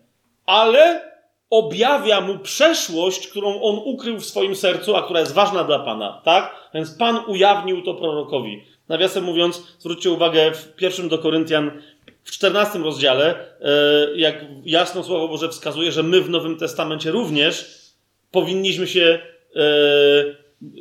Ale 0.46 1.12
objawia 1.50 2.22
mu 2.22 2.40
przeszłość, 2.40 3.28
którą 3.28 3.62
on 3.62 3.82
ukrył 3.86 4.20
w 4.20 4.26
swoim 4.26 4.56
sercu, 4.56 4.96
a 4.96 5.04
która 5.04 5.20
jest 5.20 5.34
ważna 5.34 5.64
dla 5.64 5.80
Pana. 5.80 6.22
Tak? 6.26 6.70
Więc 6.74 6.92
Pan 6.92 7.20
ujawnił 7.28 7.82
to 7.82 7.94
prorokowi. 7.94 8.64
Nawiasem 8.90 9.24
mówiąc, 9.24 9.64
zwróćcie 9.80 10.12
uwagę 10.12 10.52
w 10.52 10.76
pierwszym 10.76 11.10
do 11.10 11.18
Koryntian 11.18 11.82
w 12.24 12.32
14 12.32 12.80
rozdziale, 12.80 13.36
e, 13.36 14.18
jak 14.18 14.46
jasno 14.66 15.04
Słowo 15.04 15.28
Boże 15.28 15.50
wskazuje, 15.50 15.92
że 15.92 16.04
my 16.04 16.22
w 16.22 16.30
Nowym 16.30 16.58
Testamencie 16.58 17.12
również 17.12 17.82
powinniśmy 18.32 18.88
się 18.88 19.20
e, 19.56 19.60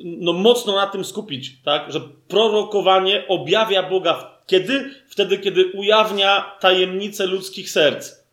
no, 0.04 0.32
mocno 0.32 0.76
na 0.76 0.86
tym 0.86 1.04
skupić, 1.04 1.62
tak? 1.64 1.92
Że 1.92 2.00
prorokowanie 2.28 3.24
objawia 3.28 3.82
Boga 3.82 4.36
kiedy? 4.46 4.90
Wtedy, 5.08 5.38
kiedy 5.38 5.72
ujawnia 5.72 6.56
tajemnice 6.60 7.26
ludzkich 7.26 7.70
serc. 7.70 8.26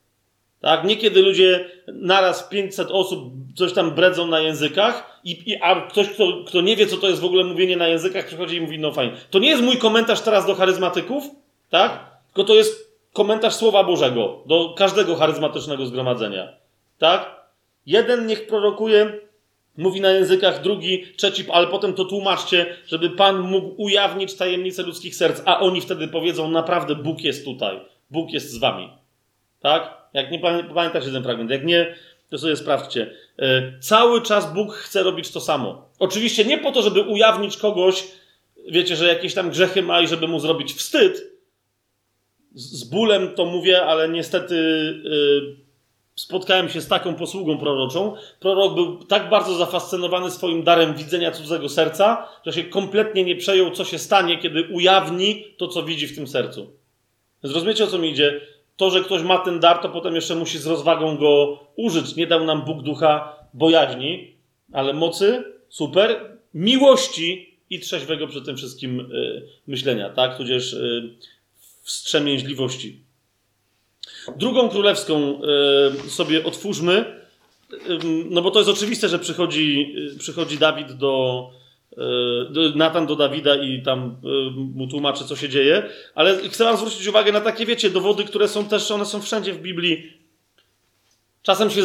Tak? 0.61 0.83
Nie 0.83 0.97
kiedy 0.97 1.21
ludzie 1.21 1.69
naraz 1.87 2.43
500 2.43 2.91
osób 2.91 3.33
coś 3.55 3.73
tam 3.73 3.91
bredzą 3.91 4.27
na 4.27 4.39
językach, 4.39 5.21
i, 5.23 5.51
i, 5.51 5.61
a 5.61 5.81
ktoś, 5.81 6.09
kto, 6.09 6.43
kto 6.47 6.61
nie 6.61 6.75
wie, 6.75 6.87
co 6.87 6.97
to 6.97 7.09
jest 7.09 7.21
w 7.21 7.25
ogóle 7.25 7.43
mówienie 7.43 7.77
na 7.77 7.87
językach, 7.87 8.25
przychodzi 8.27 8.55
i 8.55 8.61
mówi, 8.61 8.79
no 8.79 8.91
fajnie. 8.91 9.13
To 9.29 9.39
nie 9.39 9.49
jest 9.49 9.63
mój 9.63 9.77
komentarz 9.77 10.21
teraz 10.21 10.45
do 10.45 10.55
charyzmatyków, 10.55 11.23
tak? 11.69 12.05
Tylko 12.25 12.43
to 12.47 12.53
jest 12.53 12.97
komentarz 13.13 13.53
Słowa 13.53 13.83
Bożego 13.83 14.43
do 14.45 14.73
każdego 14.77 15.15
charyzmatycznego 15.15 15.85
zgromadzenia. 15.85 16.47
Tak? 16.97 17.43
Jeden 17.85 18.27
niech 18.27 18.47
prorokuje 18.47 19.19
mówi 19.77 20.01
na 20.01 20.11
językach, 20.11 20.61
drugi, 20.61 21.05
trzeci, 21.15 21.45
ale 21.51 21.67
potem 21.67 21.93
to 21.93 22.05
tłumaczcie, 22.05 22.65
żeby 22.87 23.09
Pan 23.09 23.39
mógł 23.39 23.83
ujawnić 23.83 24.33
tajemnice 24.33 24.83
ludzkich 24.83 25.15
serc, 25.15 25.41
a 25.45 25.59
oni 25.59 25.81
wtedy 25.81 26.07
powiedzą, 26.07 26.51
naprawdę 26.51 26.95
Bóg 26.95 27.21
jest 27.21 27.45
tutaj, 27.45 27.79
Bóg 28.11 28.31
jest 28.33 28.51
z 28.51 28.57
wami. 28.57 28.89
Tak? 29.59 29.97
Jak 30.13 30.31
nie 30.31 30.39
pamiętacie 30.73 31.11
ten 31.11 31.23
fragment, 31.23 31.51
jak 31.51 31.65
nie, 31.65 31.95
to 32.29 32.37
sobie 32.37 32.55
sprawdźcie. 32.55 33.11
E, 33.39 33.79
cały 33.79 34.21
czas 34.21 34.53
Bóg 34.53 34.73
chce 34.73 35.03
robić 35.03 35.31
to 35.31 35.41
samo. 35.41 35.89
Oczywiście 35.99 36.45
nie 36.45 36.57
po 36.57 36.71
to, 36.71 36.81
żeby 36.81 37.01
ujawnić 37.01 37.57
kogoś, 37.57 38.07
wiecie, 38.69 38.95
że 38.95 39.07
jakieś 39.07 39.33
tam 39.33 39.49
grzechy 39.49 39.81
ma 39.81 40.01
i 40.01 40.07
żeby 40.07 40.27
mu 40.27 40.39
zrobić 40.39 40.73
wstyd. 40.73 41.33
Z, 42.55 42.79
z 42.79 42.83
bólem 42.83 43.35
to 43.35 43.45
mówię, 43.45 43.85
ale 43.85 44.09
niestety... 44.09 44.55
Spotkałem 46.15 46.69
się 46.69 46.81
z 46.81 46.87
taką 46.87 47.15
posługą 47.15 47.57
proroczą. 47.57 48.15
Prorok 48.39 48.75
był 48.75 49.03
tak 49.03 49.29
bardzo 49.29 49.55
zafascynowany 49.55 50.31
swoim 50.31 50.63
darem 50.63 50.93
widzenia 50.93 51.31
cudzego 51.31 51.69
serca, 51.69 52.27
że 52.45 52.53
się 52.53 52.63
kompletnie 52.63 53.23
nie 53.23 53.35
przejął, 53.35 53.71
co 53.71 53.85
się 53.85 53.99
stanie, 53.99 54.37
kiedy 54.37 54.63
ujawni 54.63 55.45
to, 55.57 55.67
co 55.67 55.83
widzi 55.83 56.07
w 56.07 56.15
tym 56.15 56.27
sercu. 56.27 56.71
Zrozumiecie, 57.43 57.83
o 57.83 57.87
co 57.87 57.99
mi 57.99 58.09
idzie? 58.09 58.41
To, 58.77 58.89
że 58.89 59.01
ktoś 59.01 59.21
ma 59.21 59.37
ten 59.37 59.59
dar, 59.59 59.77
to 59.77 59.89
potem 59.89 60.15
jeszcze 60.15 60.35
musi 60.35 60.57
z 60.57 60.67
rozwagą 60.67 61.17
go 61.17 61.59
użyć. 61.75 62.15
Nie 62.15 62.27
dał 62.27 62.45
nam 62.45 62.61
Bóg 62.61 62.81
ducha 62.81 63.35
bojaźni, 63.53 64.35
ale 64.73 64.93
mocy, 64.93 65.43
super, 65.69 66.37
miłości 66.53 67.57
i 67.69 67.79
trzeźwego 67.79 68.27
przy 68.27 68.41
tym 68.41 68.57
wszystkim 68.57 68.99
y, 68.99 69.47
myślenia, 69.67 70.09
tak? 70.09 70.37
Tudzież 70.37 70.73
y, 70.73 71.15
wstrzemięźliwości. 71.81 72.99
Drugą 74.37 74.69
królewską 74.69 75.41
y, 76.05 76.09
sobie 76.09 76.43
otwórzmy, 76.43 77.23
no 78.29 78.41
bo 78.41 78.51
to 78.51 78.59
jest 78.59 78.71
oczywiste, 78.71 79.09
że 79.09 79.19
przychodzi, 79.19 79.95
przychodzi 80.19 80.57
Dawid 80.57 80.91
do, 80.91 81.49
Natan 82.75 83.05
do 83.05 83.15
Dawida 83.15 83.55
i 83.55 83.81
tam 83.81 84.17
mu 84.75 84.87
tłumaczy, 84.87 85.25
co 85.25 85.35
się 85.35 85.49
dzieje, 85.49 85.89
ale 86.15 86.49
chcę 86.49 86.63
wam 86.63 86.77
zwrócić 86.77 87.07
uwagę 87.07 87.31
na 87.31 87.41
takie, 87.41 87.65
wiecie, 87.65 87.89
dowody, 87.89 88.23
które 88.23 88.47
są 88.47 88.65
też, 88.65 88.91
one 88.91 89.05
są 89.05 89.21
wszędzie 89.21 89.53
w 89.53 89.61
Biblii. 89.61 90.13
Czasem 91.41 91.69
się 91.69 91.81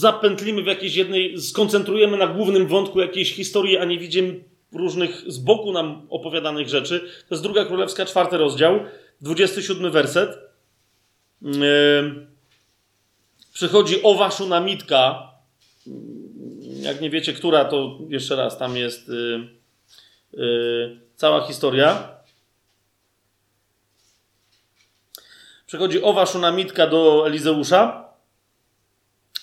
zapętlimy 0.00 0.62
w 0.62 0.66
jakiejś 0.66 0.96
jednej, 0.96 1.40
skoncentrujemy 1.40 2.16
na 2.16 2.26
głównym 2.26 2.66
wątku 2.66 3.00
jakiejś 3.00 3.34
historii, 3.34 3.78
a 3.78 3.84
nie 3.84 3.98
widzimy 3.98 4.44
różnych 4.72 5.24
z 5.26 5.38
boku 5.38 5.72
nam 5.72 6.06
opowiadanych 6.10 6.68
rzeczy. 6.68 7.00
To 7.00 7.34
jest 7.34 7.42
druga 7.42 7.64
królewska, 7.64 8.06
czwarty 8.06 8.36
rozdział, 8.36 8.80
27 9.20 9.90
werset. 9.90 10.47
Yy, 11.42 12.26
przychodzi 13.52 14.02
owa 14.02 14.30
szunamitka. 14.30 15.32
Jak 16.80 17.00
nie 17.00 17.10
wiecie, 17.10 17.32
która, 17.32 17.64
to 17.64 17.98
jeszcze 18.08 18.36
raz, 18.36 18.58
tam 18.58 18.76
jest 18.76 19.08
yy, 19.08 19.48
yy, 20.32 21.00
cała 21.16 21.46
historia. 21.46 22.18
Przychodzi 25.66 26.02
owa 26.02 26.26
szunamitka 26.26 26.86
do 26.86 27.26
Elizeusza. 27.26 28.08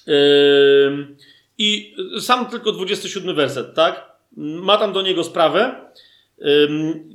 Yy, 0.08 1.16
I 1.58 1.96
sam 2.22 2.46
tylko 2.46 2.72
27 2.72 3.36
werset, 3.36 3.76
tak? 3.76 4.16
ma 4.38 4.78
tam 4.78 4.94
do 4.94 5.02
niego 5.02 5.24
sprawę. 5.24 5.92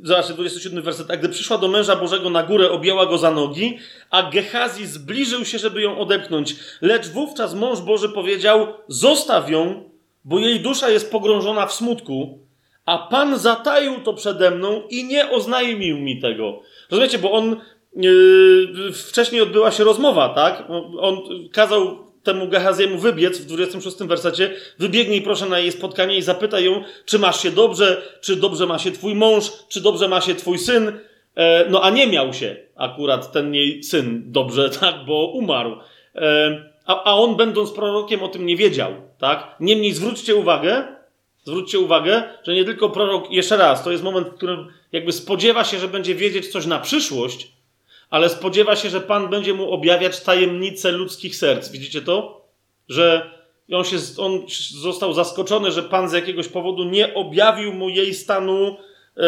Zobaczcie, 0.03 0.35
27 0.35 0.83
werset. 0.83 1.11
A 1.11 1.17
gdy 1.17 1.29
przyszła 1.29 1.59
do 1.59 1.69
męża 1.69 1.97
Bożego 1.97 2.31
na 2.31 2.43
górę, 2.43 2.71
objęła 2.71 3.07
go 3.07 3.19
za 3.19 3.31
nogi, 3.31 3.79
a 4.11 4.31
Gehazi 4.31 4.87
zbliżył 4.87 5.45
się, 5.45 5.59
żeby 5.59 5.83
ją 5.83 5.99
odepchnąć. 5.99 6.57
Lecz 6.81 7.09
wówczas 7.09 7.55
mąż 7.55 7.81
Boży 7.81 8.09
powiedział: 8.09 8.67
Zostaw 8.89 9.51
ją, 9.51 9.91
bo 10.25 10.39
jej 10.39 10.61
dusza 10.61 10.91
jest 10.91 11.13
pogrążona 11.13 11.67
w 11.67 11.73
smutku, 11.73 12.39
a 12.87 12.99
Pan 12.99 13.39
zataił 13.39 14.01
to 14.01 14.15
przede 14.15 14.51
mną 14.51 14.83
i 14.91 15.05
nie 15.05 15.31
oznajmił 15.31 15.99
mi 15.99 16.21
tego. 16.21 16.61
Rozumiecie, 16.91 17.19
bo 17.19 17.33
on. 17.33 17.57
Yy, 17.97 18.93
wcześniej 18.93 19.41
odbyła 19.41 19.71
się 19.71 19.85
rozmowa, 19.85 20.29
tak? 20.29 20.65
On 21.01 21.19
kazał 21.53 22.10
temu 22.23 22.49
Gehaziemu 22.49 22.99
wybiec 22.99 23.39
w 23.39 23.47
26 23.47 23.97
wersecie, 23.97 24.55
wybiegnij 24.79 25.23
proszę 25.23 25.47
na 25.47 25.59
jej 25.59 25.73
spotkanie 25.73 26.17
i 26.17 26.23
zapytaj 26.23 26.65
ją, 26.65 26.83
czy 27.05 27.19
masz 27.19 27.43
się 27.43 27.51
dobrze, 27.51 28.03
czy 28.21 28.37
dobrze 28.37 28.67
ma 28.67 28.79
się 28.79 28.93
twój 28.93 29.15
mąż, 29.15 29.53
czy 29.69 29.81
dobrze 29.81 30.09
ma 30.09 30.21
się 30.21 30.35
twój 30.35 30.59
syn. 30.59 30.93
E, 31.35 31.71
no 31.71 31.83
a 31.83 31.91
nie 31.91 32.07
miał 32.07 32.33
się 32.33 32.57
akurat 32.77 33.33
ten 33.33 33.55
jej 33.55 33.85
syn 33.85 34.23
dobrze, 34.27 34.71
tak, 34.81 34.95
bo 35.07 35.27
umarł. 35.27 35.77
E, 36.15 36.71
a, 36.87 37.05
a 37.05 37.15
on 37.15 37.37
będąc 37.37 37.71
prorokiem 37.71 38.23
o 38.23 38.29
tym 38.29 38.47
nie 38.47 38.57
wiedział, 38.57 38.93
tak. 39.19 39.57
Niemniej 39.61 39.93
zwróćcie 39.93 40.35
uwagę, 40.35 40.85
zwróćcie 41.45 41.79
uwagę, 41.79 42.23
że 42.43 42.55
nie 42.55 42.65
tylko 42.65 42.91
prorok, 42.91 43.33
jeszcze 43.33 43.57
raz, 43.57 43.85
to 43.85 43.91
jest 43.91 44.03
moment, 44.03 44.29
w 44.29 44.35
którym 44.35 44.69
jakby 44.93 45.13
spodziewa 45.13 45.65
się, 45.65 45.79
że 45.79 45.89
będzie 45.89 46.15
wiedzieć 46.15 46.49
coś 46.49 46.67
na 46.67 46.79
przyszłość, 46.79 47.53
ale 48.11 48.29
spodziewa 48.29 48.77
się, 48.77 48.91
że 48.91 49.01
Pan 49.01 49.29
będzie 49.29 49.55
mu 49.55 49.73
objawiać 49.73 50.21
tajemnice 50.21 50.93
ludzkich 50.93 51.37
serc. 51.37 51.71
Widzicie 51.71 52.03
to? 52.03 52.45
Że 52.89 53.31
on, 53.73 53.85
się, 53.85 53.97
on 54.19 54.41
został 54.81 55.13
zaskoczony, 55.13 55.71
że 55.71 55.83
Pan 55.83 56.09
z 56.09 56.13
jakiegoś 56.13 56.49
powodu 56.49 56.85
nie 56.85 57.15
objawił 57.15 57.73
mu 57.73 57.89
jej 57.89 58.15
stanu 58.15 58.77
yy, 59.17 59.23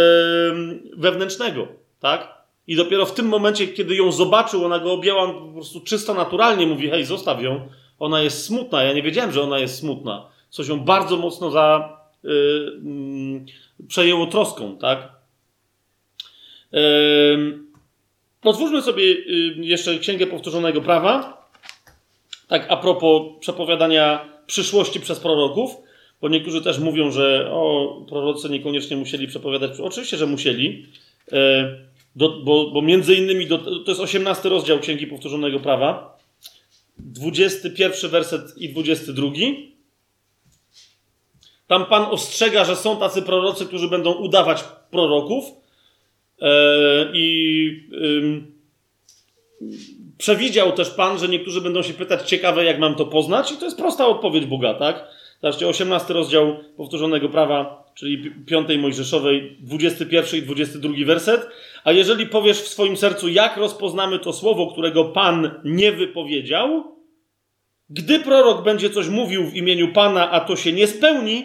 wewnętrznego. 0.96 1.68
Tak? 2.00 2.42
I 2.66 2.76
dopiero 2.76 3.06
w 3.06 3.14
tym 3.14 3.26
momencie, 3.26 3.68
kiedy 3.68 3.94
ją 3.94 4.12
zobaczył, 4.12 4.64
ona 4.64 4.78
go 4.78 4.92
objęła 4.92 5.32
po 5.32 5.52
prostu 5.52 5.80
czysto 5.80 6.14
naturalnie, 6.14 6.66
mówi: 6.66 6.90
Hej, 6.90 7.04
zostaw 7.04 7.42
ją. 7.42 7.68
Ona 7.98 8.22
jest 8.22 8.44
smutna. 8.44 8.82
Ja 8.82 8.92
nie 8.92 9.02
wiedziałem, 9.02 9.32
że 9.32 9.42
ona 9.42 9.58
jest 9.58 9.78
smutna. 9.78 10.28
Coś 10.50 10.68
ją 10.68 10.80
bardzo 10.80 11.16
mocno 11.16 11.50
za, 11.50 11.98
yy, 12.22 12.32
yy, 13.80 13.86
przejęło 13.88 14.26
troską, 14.26 14.78
tak? 14.78 15.12
Yy, 16.72 17.71
Otwórzmy 18.44 18.82
sobie 18.82 19.02
y, 19.02 19.54
jeszcze 19.56 19.98
Księgę 19.98 20.26
Powtórzonego 20.26 20.80
Prawa. 20.80 21.42
Tak 22.48 22.66
a 22.68 22.76
propos 22.76 23.22
przepowiadania 23.40 24.32
przyszłości 24.46 25.00
przez 25.00 25.20
proroków, 25.20 25.70
bo 26.20 26.28
niektórzy 26.28 26.62
też 26.62 26.78
mówią, 26.78 27.10
że 27.10 27.50
o, 27.52 28.04
prorocy 28.08 28.48
niekoniecznie 28.48 28.96
musieli 28.96 29.26
przepowiadać. 29.26 29.80
Oczywiście, 29.80 30.16
że 30.16 30.26
musieli, 30.26 30.86
e, 31.32 31.76
do, 32.16 32.28
bo, 32.28 32.70
bo 32.70 32.82
między 32.82 33.14
innymi 33.14 33.46
do, 33.46 33.58
to 33.58 33.90
jest 33.90 34.00
18 34.00 34.48
rozdział 34.48 34.78
Księgi 34.78 35.06
Powtórzonego 35.06 35.60
Prawa, 35.60 36.18
21 36.98 38.10
werset 38.10 38.58
i 38.58 38.68
22. 38.68 39.28
Tam 41.66 41.86
Pan 41.86 42.02
ostrzega, 42.02 42.64
że 42.64 42.76
są 42.76 42.96
tacy 42.96 43.22
prorocy, 43.22 43.66
którzy 43.66 43.88
będą 43.88 44.12
udawać 44.12 44.64
proroków, 44.90 45.44
I 47.12 47.88
przewidział 50.18 50.72
też 50.72 50.90
Pan, 50.90 51.18
że 51.18 51.28
niektórzy 51.28 51.60
będą 51.60 51.82
się 51.82 51.94
pytać, 51.94 52.28
ciekawe, 52.28 52.64
jak 52.64 52.78
mam 52.78 52.94
to 52.94 53.06
poznać, 53.06 53.52
i 53.52 53.56
to 53.56 53.64
jest 53.64 53.78
prosta 53.78 54.06
odpowiedź 54.06 54.46
Boga, 54.46 54.74
tak? 54.74 55.04
Zobaczcie, 55.42 55.68
18 55.68 56.14
rozdział 56.14 56.56
powtórzonego 56.76 57.28
prawa, 57.28 57.84
czyli 57.94 58.30
5 58.46 58.68
Mojżeszowej, 58.78 59.56
21 59.60 60.40
i 60.40 60.42
22 60.42 60.94
werset. 61.06 61.48
A 61.84 61.92
jeżeli 61.92 62.26
powiesz 62.26 62.60
w 62.60 62.68
swoim 62.68 62.96
sercu, 62.96 63.28
jak 63.28 63.56
rozpoznamy 63.56 64.18
to 64.18 64.32
słowo, 64.32 64.72
którego 64.72 65.04
Pan 65.04 65.50
nie 65.64 65.92
wypowiedział, 65.92 66.96
gdy 67.90 68.20
prorok 68.20 68.64
będzie 68.64 68.90
coś 68.90 69.08
mówił 69.08 69.44
w 69.44 69.54
imieniu 69.54 69.92
Pana, 69.92 70.30
a 70.30 70.40
to 70.40 70.56
się 70.56 70.72
nie 70.72 70.86
spełni, 70.86 71.44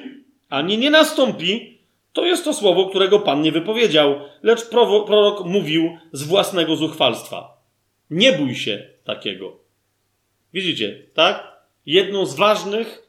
ani 0.49 0.77
nie 0.77 0.89
nastąpi, 0.89 1.76
to 2.18 2.26
jest 2.26 2.44
to 2.44 2.53
słowo, 2.53 2.85
którego 2.85 3.19
Pan 3.19 3.41
nie 3.41 3.52
wypowiedział, 3.52 4.19
lecz 4.44 4.69
prorok 4.69 5.45
mówił 5.45 5.98
z 6.11 6.23
własnego 6.23 6.76
zuchwalstwa. 6.76 7.57
Nie 8.10 8.34
bój 8.34 8.56
się 8.56 8.88
takiego. 9.03 9.57
Widzicie, 10.53 11.03
tak? 11.14 11.48
Jedną 11.85 12.26
z 12.26 12.35
ważnych 12.35 13.07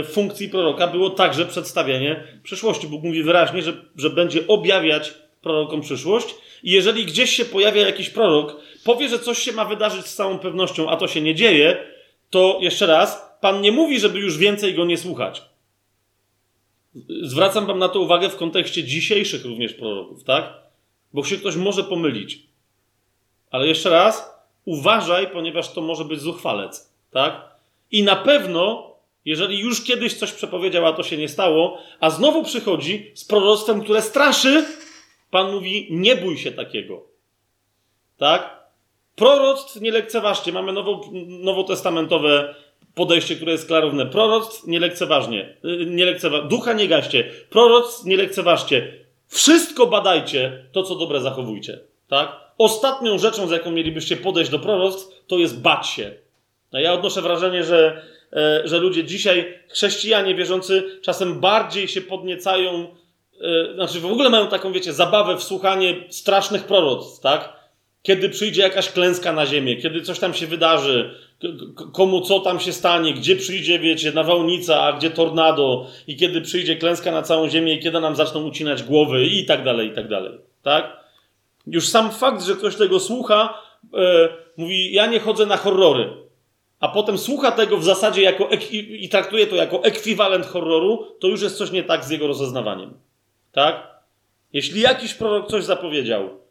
y, 0.00 0.04
funkcji 0.04 0.48
proroka 0.48 0.86
było 0.86 1.10
także 1.10 1.46
przedstawienie 1.46 2.24
przyszłości. 2.42 2.86
Bóg 2.86 3.02
mówi 3.02 3.22
wyraźnie, 3.22 3.62
że, 3.62 3.72
że 3.96 4.10
będzie 4.10 4.46
objawiać 4.46 5.14
prorokom 5.42 5.80
przyszłość. 5.80 6.34
I 6.62 6.70
jeżeli 6.70 7.04
gdzieś 7.04 7.30
się 7.30 7.44
pojawia 7.44 7.86
jakiś 7.86 8.10
prorok, 8.10 8.60
powie, 8.84 9.08
że 9.08 9.18
coś 9.18 9.38
się 9.38 9.52
ma 9.52 9.64
wydarzyć 9.64 10.06
z 10.06 10.14
całą 10.14 10.38
pewnością, 10.38 10.90
a 10.90 10.96
to 10.96 11.08
się 11.08 11.20
nie 11.20 11.34
dzieje, 11.34 11.76
to 12.30 12.58
jeszcze 12.62 12.86
raz, 12.86 13.38
Pan 13.40 13.60
nie 13.60 13.72
mówi, 13.72 14.00
żeby 14.00 14.18
już 14.18 14.38
więcej 14.38 14.74
go 14.74 14.84
nie 14.84 14.96
słuchać. 14.96 15.42
Zwracam 17.22 17.66
wam 17.66 17.78
na 17.78 17.88
to 17.88 18.00
uwagę 18.00 18.28
w 18.28 18.36
kontekście 18.36 18.84
dzisiejszych 18.84 19.44
również 19.44 19.74
proroków, 19.74 20.24
tak? 20.24 20.54
Bo 21.12 21.24
się 21.24 21.36
ktoś 21.36 21.56
może 21.56 21.84
pomylić. 21.84 22.38
Ale 23.50 23.66
jeszcze 23.66 23.90
raz, 23.90 24.34
uważaj, 24.64 25.30
ponieważ 25.30 25.72
to 25.72 25.80
może 25.80 26.04
być 26.04 26.20
zuchwalec, 26.20 26.92
tak? 27.10 27.56
I 27.90 28.02
na 28.02 28.16
pewno, 28.16 28.92
jeżeli 29.24 29.58
już 29.58 29.84
kiedyś 29.84 30.14
coś 30.14 30.32
przepowiedział, 30.32 30.86
a 30.86 30.92
to 30.92 31.02
się 31.02 31.16
nie 31.16 31.28
stało, 31.28 31.78
a 32.00 32.10
znowu 32.10 32.44
przychodzi 32.44 33.10
z 33.14 33.24
proroctwem, 33.24 33.82
które 33.82 34.02
straszy, 34.02 34.64
Pan 35.30 35.52
mówi, 35.52 35.88
nie 35.90 36.16
bój 36.16 36.38
się 36.38 36.52
takiego. 36.52 37.02
Tak? 38.16 38.66
Proroctw 39.16 39.80
nie 39.80 39.92
lekceważcie. 39.92 40.52
Mamy 40.52 40.72
nowo, 40.72 41.10
nowotestamentowe 41.26 42.54
podejście, 42.96 43.36
które 43.36 43.52
jest 43.52 43.66
klarowne. 43.66 44.06
Proroctw 44.06 44.66
nie 44.66 44.80
lekceważnie, 44.80 45.56
y, 45.64 45.86
nie 45.86 46.04
lekcewa 46.04 46.42
ducha 46.42 46.72
nie 46.72 46.88
gaście, 46.88 47.24
proroctw 47.50 48.04
nie 48.04 48.16
lekceważcie. 48.16 48.92
Wszystko 49.28 49.86
badajcie, 49.86 50.64
to 50.72 50.82
co 50.82 50.94
dobre 50.94 51.20
zachowujcie. 51.20 51.78
Tak? 52.08 52.36
Ostatnią 52.58 53.18
rzeczą, 53.18 53.48
z 53.48 53.50
jaką 53.50 53.70
mielibyście 53.70 54.16
podejść 54.16 54.50
do 54.50 54.58
proroctw, 54.58 55.24
to 55.26 55.38
jest 55.38 55.60
bać 55.60 55.86
się. 55.86 56.14
No 56.72 56.80
ja 56.80 56.92
odnoszę 56.92 57.22
wrażenie, 57.22 57.64
że, 57.64 58.02
e, 58.32 58.62
że 58.64 58.78
ludzie 58.78 59.04
dzisiaj, 59.04 59.58
chrześcijanie 59.68 60.34
wierzący, 60.34 61.00
czasem 61.02 61.40
bardziej 61.40 61.88
się 61.88 62.00
podniecają, 62.00 62.86
e, 63.40 63.74
znaczy 63.74 64.00
w 64.00 64.06
ogóle 64.06 64.30
mają 64.30 64.48
taką, 64.48 64.72
wiecie, 64.72 64.92
zabawę 64.92 65.36
w 65.36 65.42
słuchanie 65.42 65.94
strasznych 66.08 66.64
proroctw, 66.64 67.20
tak? 67.20 67.52
Kiedy 68.06 68.28
przyjdzie 68.28 68.62
jakaś 68.62 68.90
klęska 68.90 69.32
na 69.32 69.46
ziemię, 69.46 69.76
kiedy 69.76 70.02
coś 70.02 70.18
tam 70.18 70.34
się 70.34 70.46
wydarzy, 70.46 71.14
komu 71.92 72.20
co 72.20 72.40
tam 72.40 72.60
się 72.60 72.72
stanie, 72.72 73.14
gdzie 73.14 73.36
przyjdzie, 73.36 73.78
wiecie, 73.78 74.12
nawałnica, 74.12 74.82
a 74.82 74.92
gdzie 74.92 75.10
tornado 75.10 75.86
i 76.06 76.16
kiedy 76.16 76.40
przyjdzie 76.40 76.76
klęska 76.76 77.12
na 77.12 77.22
całą 77.22 77.48
ziemię 77.48 77.74
i 77.74 77.82
kiedy 77.82 78.00
nam 78.00 78.16
zaczną 78.16 78.44
ucinać 78.44 78.82
głowy 78.82 79.26
i 79.26 79.46
tak 79.46 79.64
dalej, 79.64 79.88
i 79.88 79.94
tak 79.94 80.08
dalej. 80.08 80.32
Tak? 80.62 80.96
Już 81.66 81.88
sam 81.88 82.10
fakt, 82.10 82.44
że 82.44 82.54
ktoś 82.54 82.76
tego 82.76 83.00
słucha, 83.00 83.62
e, 83.94 84.28
mówi, 84.56 84.92
ja 84.92 85.06
nie 85.06 85.20
chodzę 85.20 85.46
na 85.46 85.56
horrory, 85.56 86.08
a 86.80 86.88
potem 86.88 87.18
słucha 87.18 87.52
tego 87.52 87.76
w 87.76 87.84
zasadzie 87.84 88.22
jako 88.22 88.48
i, 88.70 89.04
i 89.04 89.08
traktuje 89.08 89.46
to 89.46 89.56
jako 89.56 89.84
ekwiwalent 89.84 90.46
horroru, 90.46 91.06
to 91.20 91.28
już 91.28 91.42
jest 91.42 91.58
coś 91.58 91.70
nie 91.70 91.82
tak 91.82 92.04
z 92.04 92.10
jego 92.10 92.26
rozeznawaniem. 92.26 92.94
Tak? 93.52 94.00
Jeśli 94.52 94.80
jakiś 94.80 95.14
prorok 95.14 95.50
coś 95.50 95.64
zapowiedział 95.64 96.45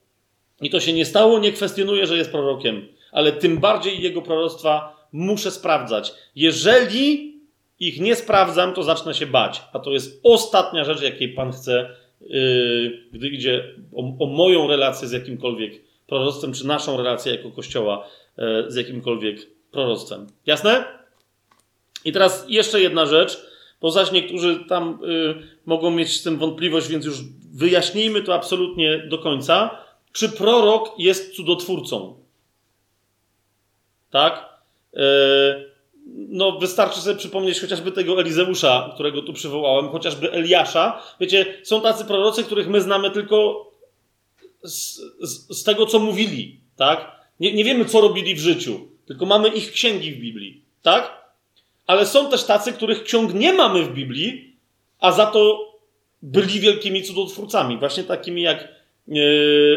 i 0.61 0.69
to 0.69 0.79
się 0.79 0.93
nie 0.93 1.05
stało, 1.05 1.39
nie 1.39 1.51
kwestionuje, 1.51 2.07
że 2.07 2.17
jest 2.17 2.31
prorokiem, 2.31 2.87
ale 3.11 3.31
tym 3.31 3.57
bardziej 3.57 4.01
jego 4.01 4.21
proroctwa 4.21 4.95
muszę 5.11 5.51
sprawdzać. 5.51 6.13
Jeżeli 6.35 7.35
ich 7.79 7.99
nie 7.99 8.15
sprawdzam, 8.15 8.73
to 8.73 8.83
zacznę 8.83 9.13
się 9.13 9.25
bać. 9.25 9.61
A 9.73 9.79
to 9.79 9.91
jest 9.91 10.19
ostatnia 10.23 10.83
rzecz, 10.83 11.01
jakiej 11.01 11.29
Pan 11.29 11.51
chce, 11.51 11.89
yy, 12.21 13.03
gdy 13.11 13.27
idzie 13.27 13.63
o, 13.95 14.23
o, 14.23 14.27
moją 14.27 14.67
relację 14.67 15.07
z 15.07 15.11
jakimkolwiek 15.11 15.81
proroctwem, 16.07 16.53
czy 16.53 16.67
naszą 16.67 16.97
relację 16.97 17.35
jako 17.35 17.51
Kościoła 17.51 18.07
yy, 18.37 18.71
z 18.71 18.75
jakimkolwiek 18.75 19.47
proroctwem. 19.71 20.27
Jasne? 20.45 20.85
I 22.05 22.11
teraz 22.11 22.45
jeszcze 22.49 22.81
jedna 22.81 23.05
rzecz, 23.05 23.45
bo 23.81 23.91
zaś 23.91 24.11
niektórzy 24.11 24.59
tam 24.69 24.99
yy, 25.01 25.35
mogą 25.65 25.91
mieć 25.91 26.19
z 26.19 26.23
tym 26.23 26.37
wątpliwość, 26.37 26.87
więc 26.87 27.05
już 27.05 27.17
wyjaśnijmy 27.53 28.21
to 28.21 28.33
absolutnie 28.33 28.97
do 28.97 29.17
końca. 29.17 29.84
Czy 30.15 30.29
prorok 30.29 30.93
jest 30.97 31.35
cudotwórcą? 31.35 32.15
Tak? 34.11 34.49
Yy, 34.93 35.01
no, 36.05 36.59
wystarczy 36.59 37.01
sobie 37.01 37.15
przypomnieć 37.15 37.61
chociażby 37.61 37.91
tego 37.91 38.21
Elizeusza, 38.21 38.91
którego 38.93 39.21
tu 39.21 39.33
przywołałem, 39.33 39.89
chociażby 39.89 40.31
Eliasza. 40.31 41.01
Wiecie, 41.19 41.61
są 41.63 41.81
tacy 41.81 42.05
prorocy, 42.05 42.43
których 42.43 42.67
my 42.67 42.81
znamy 42.81 43.11
tylko 43.11 43.67
z, 44.63 45.01
z, 45.21 45.59
z 45.59 45.63
tego, 45.63 45.85
co 45.85 45.99
mówili, 45.99 46.59
tak? 46.75 47.11
Nie, 47.39 47.53
nie 47.53 47.63
wiemy, 47.63 47.85
co 47.85 48.01
robili 48.01 48.35
w 48.35 48.39
życiu, 48.39 48.87
tylko 49.05 49.25
mamy 49.25 49.47
ich 49.47 49.71
księgi 49.71 50.11
w 50.11 50.19
Biblii, 50.19 50.61
tak? 50.81 51.31
Ale 51.87 52.05
są 52.05 52.29
też 52.29 52.43
tacy, 52.43 52.73
których 52.73 53.03
ksiąg 53.03 53.33
nie 53.33 53.53
mamy 53.53 53.83
w 53.83 53.93
Biblii, 53.93 54.55
a 54.99 55.11
za 55.11 55.25
to 55.25 55.71
byli 56.21 56.59
wielkimi 56.59 57.03
cudotwórcami, 57.03 57.77
właśnie 57.77 58.03
takimi 58.03 58.41
jak 58.41 58.74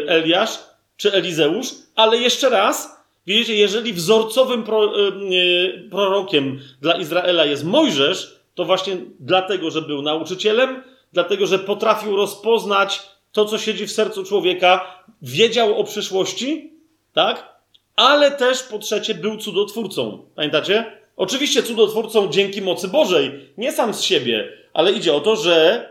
Eliasz 0.07 0.59
czy 0.97 1.13
Elizeusz, 1.13 1.67
ale 1.95 2.17
jeszcze 2.17 2.49
raz, 2.49 2.99
Wiecie, 3.29 3.55
jeżeli 3.55 3.93
wzorcowym 3.93 4.63
pro, 4.63 4.85
e, 4.85 5.07
e, 5.07 5.89
prorokiem 5.89 6.59
dla 6.81 6.93
Izraela 6.93 7.45
jest 7.45 7.63
Mojżesz, 7.63 8.39
to 8.55 8.65
właśnie 8.65 8.97
dlatego, 9.19 9.71
że 9.71 9.81
był 9.81 10.01
nauczycielem, 10.01 10.83
dlatego, 11.13 11.47
że 11.47 11.59
potrafił 11.59 12.15
rozpoznać 12.15 13.01
to, 13.31 13.45
co 13.45 13.57
siedzi 13.57 13.87
w 13.87 13.91
sercu 13.91 14.23
człowieka, 14.23 15.03
wiedział 15.21 15.79
o 15.79 15.83
przyszłości, 15.83 16.73
tak? 17.13 17.59
Ale 17.95 18.31
też 18.31 18.63
po 18.63 18.79
trzecie 18.79 19.15
był 19.15 19.37
cudotwórcą. 19.37 20.25
Pamiętacie? 20.35 20.85
Oczywiście 21.17 21.63
cudotwórcą 21.63 22.27
dzięki 22.27 22.61
mocy 22.61 22.87
Bożej, 22.87 23.31
nie 23.57 23.71
sam 23.71 23.93
z 23.93 24.01
siebie, 24.01 24.51
ale 24.73 24.91
idzie 24.91 25.13
o 25.13 25.19
to, 25.19 25.35
że 25.35 25.85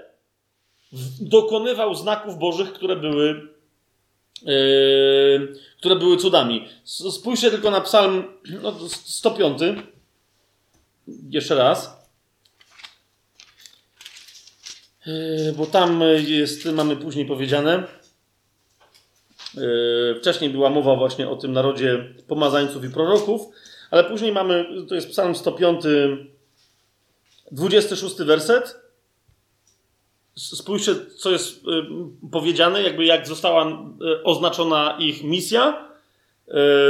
dokonywał 1.21 1.95
znaków 1.95 2.39
Bożych, 2.39 2.73
które 2.73 2.97
były 2.97 3.49
Yy, 4.43 5.55
które 5.79 5.97
były 5.97 6.17
cudami. 6.17 6.69
Spójrzcie 6.85 7.51
tylko 7.51 7.71
na 7.71 7.81
psalm 7.81 8.25
no, 8.63 8.75
105. 8.89 9.59
Jeszcze 11.31 11.55
raz. 11.55 12.09
Yy, 15.07 15.53
bo 15.57 15.67
tam 15.67 16.03
jest, 16.27 16.65
mamy 16.65 16.97
później 16.97 17.27
powiedziane. 17.27 17.87
Yy, 19.55 20.17
wcześniej 20.21 20.51
była 20.51 20.71
mowa 20.71 20.97
właśnie 20.97 21.29
o 21.29 21.37
tym 21.37 21.53
narodzie 21.53 22.15
pomazańców 22.27 22.85
i 22.85 22.91
proroków, 22.91 23.43
ale 23.91 24.05
później 24.05 24.33
mamy, 24.33 24.67
to 24.89 24.95
jest 24.95 25.11
psalm 25.11 25.35
105, 25.35 25.85
26 27.53 28.17
werset. 28.17 28.88
Spójrzcie, 30.39 30.95
co 31.17 31.31
jest 31.31 31.59
y, 31.59 31.69
powiedziane, 32.33 32.83
jakby 32.83 33.05
jak 33.05 33.27
została 33.27 33.67
y, 33.67 34.23
oznaczona 34.25 34.97
ich 34.99 35.25
misja. 35.25 35.89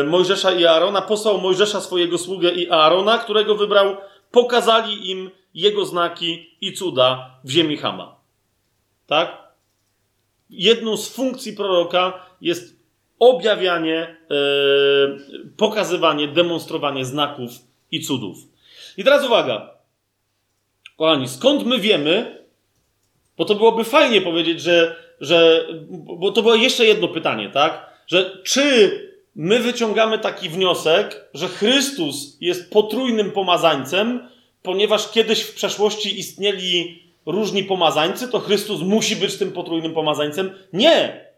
Y, 0.01 0.05
Mojżesza 0.05 0.53
i 0.53 0.67
Aarona 0.67 1.03
posłał 1.03 1.41
Mojżesza 1.41 1.81
swojego 1.81 2.19
sługę 2.19 2.51
i 2.51 2.71
Aarona, 2.71 3.19
którego 3.19 3.55
wybrał, 3.55 3.97
pokazali 4.31 5.11
im 5.11 5.31
jego 5.55 5.85
znaki 5.85 6.57
i 6.61 6.73
cuda 6.73 7.31
w 7.45 7.51
ziemi 7.51 7.77
Hama. 7.77 8.17
Tak? 9.07 9.49
Jedną 10.51 10.97
z 10.97 11.09
funkcji 11.09 11.53
proroka 11.53 12.27
jest 12.41 12.77
objawianie, 13.19 14.17
pokazywanie, 15.57 16.29
demonstrowanie 16.29 17.05
znaków 17.05 17.51
i 17.91 18.01
cudów. 18.01 18.39
I 18.97 19.05
teraz 19.05 19.27
uwaga. 19.27 19.71
Kochani, 20.97 21.29
skąd 21.29 21.67
my 21.67 21.79
wiemy, 21.79 22.38
bo 23.39 23.45
to 23.45 23.55
byłoby 23.55 23.85
fajnie 23.85 24.21
powiedzieć, 24.21 24.61
że, 24.61 24.97
że. 25.21 25.67
Bo 25.91 26.33
to 26.33 26.43
było 26.43 26.55
jeszcze 26.55 26.87
jedno 26.87 27.09
pytanie, 27.09 27.51
tak? 27.51 27.87
Że 28.07 28.43
czy 28.45 28.91
my 29.37 29.59
wyciągamy 29.59 30.19
taki 30.19 30.49
wniosek, 30.49 31.31
że 31.35 31.49
Chrystus 31.49 32.37
jest 32.41 32.73
potrójnym 32.73 33.31
pomazańcem, 33.31 34.29
ponieważ 34.63 35.11
kiedyś 35.11 35.41
w 35.41 35.55
przeszłości 35.55 36.21
istnieli 36.21 37.03
różni 37.27 37.65
pomazańcy, 37.65 38.29
to 38.29 38.39
Chrystus 38.39 38.81
musi 38.81 39.17
być 39.17 39.37
tym 39.37 39.53
potrójnym 39.53 39.95
pomazańcem? 39.95 40.51
Nie! 40.73 41.29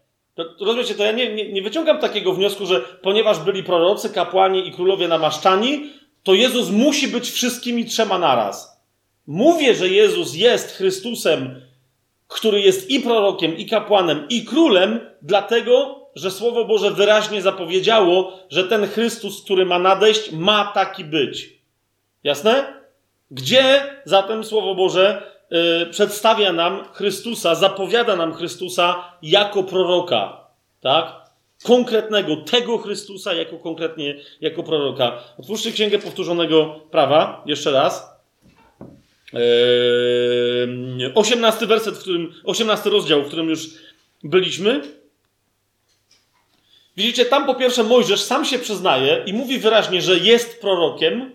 Rozumiecie, 0.61 0.95
to 0.95 1.05
ja 1.05 1.13
nie, 1.13 1.35
nie, 1.35 1.53
nie 1.53 1.63
wyciągam 1.63 1.99
takiego 1.99 2.33
wniosku, 2.33 2.67
że 2.67 2.81
ponieważ 2.81 3.39
byli 3.39 3.63
prorocy, 3.63 4.11
kapłani 4.11 4.69
i 4.69 4.73
królowie 4.73 5.09
namaszczani, 5.09 5.91
to 6.23 6.35
Jezus 6.35 6.71
musi 6.71 7.09
być 7.09 7.31
wszystkimi 7.31 7.85
trzema 7.85 8.19
naraz. 8.19 8.83
Mówię, 9.27 9.75
że 9.75 9.89
Jezus 9.89 10.35
jest 10.35 10.77
Chrystusem 10.77 11.61
który 12.31 12.61
jest 12.61 12.91
i 12.91 13.01
prorokiem, 13.01 13.57
i 13.57 13.67
kapłanem, 13.67 14.27
i 14.29 14.45
królem, 14.45 15.01
dlatego, 15.23 16.01
że 16.15 16.31
Słowo 16.31 16.65
Boże 16.65 16.91
wyraźnie 16.91 17.43
zapowiedziało, 17.43 18.33
że 18.51 18.65
ten 18.65 18.87
Chrystus, 18.87 19.43
który 19.45 19.67
ma 19.67 19.79
nadejść, 19.79 20.33
ma 20.33 20.73
taki 20.75 21.05
być. 21.05 21.61
Jasne? 22.25 22.81
Gdzie 23.31 23.83
zatem 24.05 24.45
Słowo 24.45 24.75
Boże 24.75 25.23
yy, 25.51 25.87
przedstawia 25.91 26.53
nam 26.53 26.85
Chrystusa, 26.93 27.55
zapowiada 27.55 28.17
nam 28.17 28.35
Chrystusa 28.35 29.05
jako 29.23 29.63
proroka? 29.63 30.47
Tak? 30.81 31.21
Konkretnego, 31.65 32.37
tego 32.37 32.79
Chrystusa 32.79 33.33
jako 33.35 33.59
konkretnie, 33.59 34.15
jako 34.41 34.63
proroka. 34.63 35.13
Otwórzcie 35.39 35.73
Księgę 35.73 35.99
Powtórzonego 35.99 36.81
Prawa, 36.91 37.43
jeszcze 37.47 37.71
raz. 37.71 38.10
18 41.15 41.67
werset, 41.67 41.95
w 41.95 42.01
którym, 42.01 42.35
18 42.45 42.91
rozdział, 42.91 43.23
w 43.23 43.27
którym 43.27 43.49
już 43.49 43.69
byliśmy. 44.25 44.81
Widzicie, 46.97 47.25
tam 47.25 47.47
po 47.47 47.55
pierwsze 47.55 47.85
Mojżesz 47.85 48.21
sam 48.21 48.45
się 48.45 48.59
przyznaje 48.59 49.23
i 49.27 49.33
mówi 49.33 49.59
wyraźnie, 49.59 50.03
że 50.03 50.19
jest 50.19 50.61
prorokiem 50.61 51.33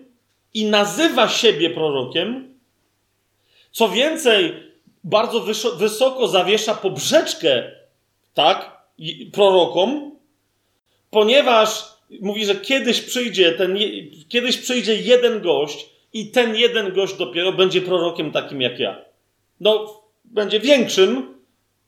i 0.54 0.64
nazywa 0.64 1.28
siebie 1.28 1.70
prorokiem. 1.70 2.54
Co 3.72 3.88
więcej, 3.88 4.54
bardzo 5.04 5.40
wysoko 5.76 6.28
zawiesza 6.28 6.74
poprzeczkę, 6.74 7.70
tak, 8.34 8.86
prorokom, 9.32 10.18
ponieważ 11.10 11.84
mówi, 12.20 12.46
że 12.46 12.54
kiedyś 12.54 13.00
przyjdzie 13.00 13.52
ten, 13.52 13.78
kiedyś 14.28 14.56
przyjdzie 14.56 14.96
jeden 14.96 15.40
gość, 15.40 15.95
i 16.20 16.30
ten 16.30 16.56
jeden 16.56 16.92
gość 16.92 17.14
dopiero 17.16 17.52
będzie 17.52 17.80
prorokiem 17.80 18.32
takim 18.32 18.60
jak 18.60 18.78
ja. 18.78 19.04
No, 19.60 20.02
będzie 20.24 20.60
większym, 20.60 21.34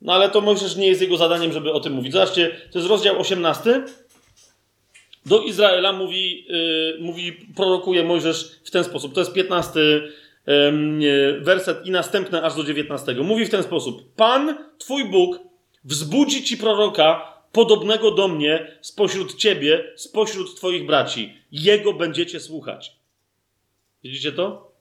no 0.03 0.13
ale 0.13 0.31
to 0.31 0.41
Mojżesz 0.41 0.77
nie 0.77 0.87
jest 0.87 1.01
jego 1.01 1.17
zadaniem, 1.17 1.53
żeby 1.53 1.73
o 1.73 1.81
tym 1.81 1.93
mówić. 1.93 2.13
Zobaczcie, 2.13 2.57
to 2.73 2.79
jest 2.79 2.91
rozdział 2.91 3.21
18. 3.21 3.85
Do 5.27 5.43
Izraela 5.43 5.93
mówi, 5.93 6.47
yy, 6.49 6.97
mówi 7.01 7.33
prorokuje 7.57 8.05
Mojżesz 8.05 8.61
w 8.65 8.71
ten 8.71 8.85
sposób. 8.85 9.15
To 9.15 9.21
jest 9.21 9.33
15 9.33 9.81
yy, 9.81 11.41
werset 11.41 11.87
i 11.87 11.91
następne 11.91 12.43
aż 12.43 12.55
do 12.55 12.65
19. 12.65 13.15
Mówi 13.15 13.45
w 13.45 13.51
ten 13.51 13.63
sposób. 13.63 14.15
Pan, 14.17 14.59
twój 14.79 15.05
Bóg, 15.05 15.39
wzbudzi 15.85 16.45
ci 16.45 16.57
proroka 16.57 17.33
podobnego 17.53 18.11
do 18.11 18.29
mnie 18.29 18.79
spośród 18.81 19.35
ciebie, 19.35 19.93
spośród 19.97 20.57
twoich 20.57 20.87
braci. 20.87 21.35
Jego 21.53 21.93
będziecie 21.93 22.41
słuchać. 22.41 22.98
Widzicie 24.05 24.33
to? 24.33 24.73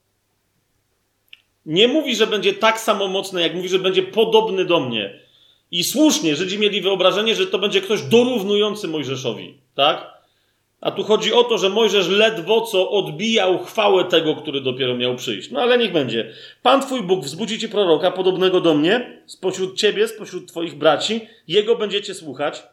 Nie 1.66 1.88
mówi, 1.88 2.16
że 2.16 2.28
będzie 2.28 2.54
tak 2.54 2.80
samo 2.80 3.08
mocny, 3.08 3.42
jak 3.42 3.56
mówi, 3.56 3.70
że 3.70 3.80
będzie 3.80 4.04
podobny 4.04 4.66
do 4.66 4.80
mnie. 4.80 5.20
I 5.72 5.84
słusznie, 5.84 6.36
Żydzi 6.36 6.60
mieli 6.60 6.82
wyobrażenie, 6.82 7.36
że 7.36 7.48
to 7.48 7.60
będzie 7.60 7.82
ktoś 7.82 8.02
dorównujący 8.02 8.88
Mojżeszowi, 8.88 9.58
tak? 9.76 10.18
A 10.82 10.92
tu 10.92 11.04
chodzi 11.04 11.34
o 11.34 11.44
to, 11.44 11.58
że 11.58 11.70
Mojżesz 11.70 12.08
ledwo 12.08 12.62
co 12.62 12.92
odbijał 12.92 13.64
chwałę 13.64 14.06
tego, 14.06 14.36
który 14.36 14.62
dopiero 14.62 14.96
miał 14.96 15.16
przyjść. 15.16 15.52
No 15.52 15.62
ale 15.62 15.78
niech 15.78 15.92
będzie. 15.92 16.34
Pan 16.64 16.82
twój 16.82 17.02
Bóg 17.02 17.26
wzbudzi 17.26 17.60
ci 17.60 17.70
proroka 17.70 18.12
podobnego 18.12 18.62
do 18.62 18.74
mnie, 18.74 19.22
spośród 19.26 19.78
ciebie, 19.78 20.08
spośród 20.08 20.48
twoich 20.48 20.76
braci. 20.76 21.22
Jego 21.48 21.76
będziecie 21.76 22.14
słuchać. 22.14 22.64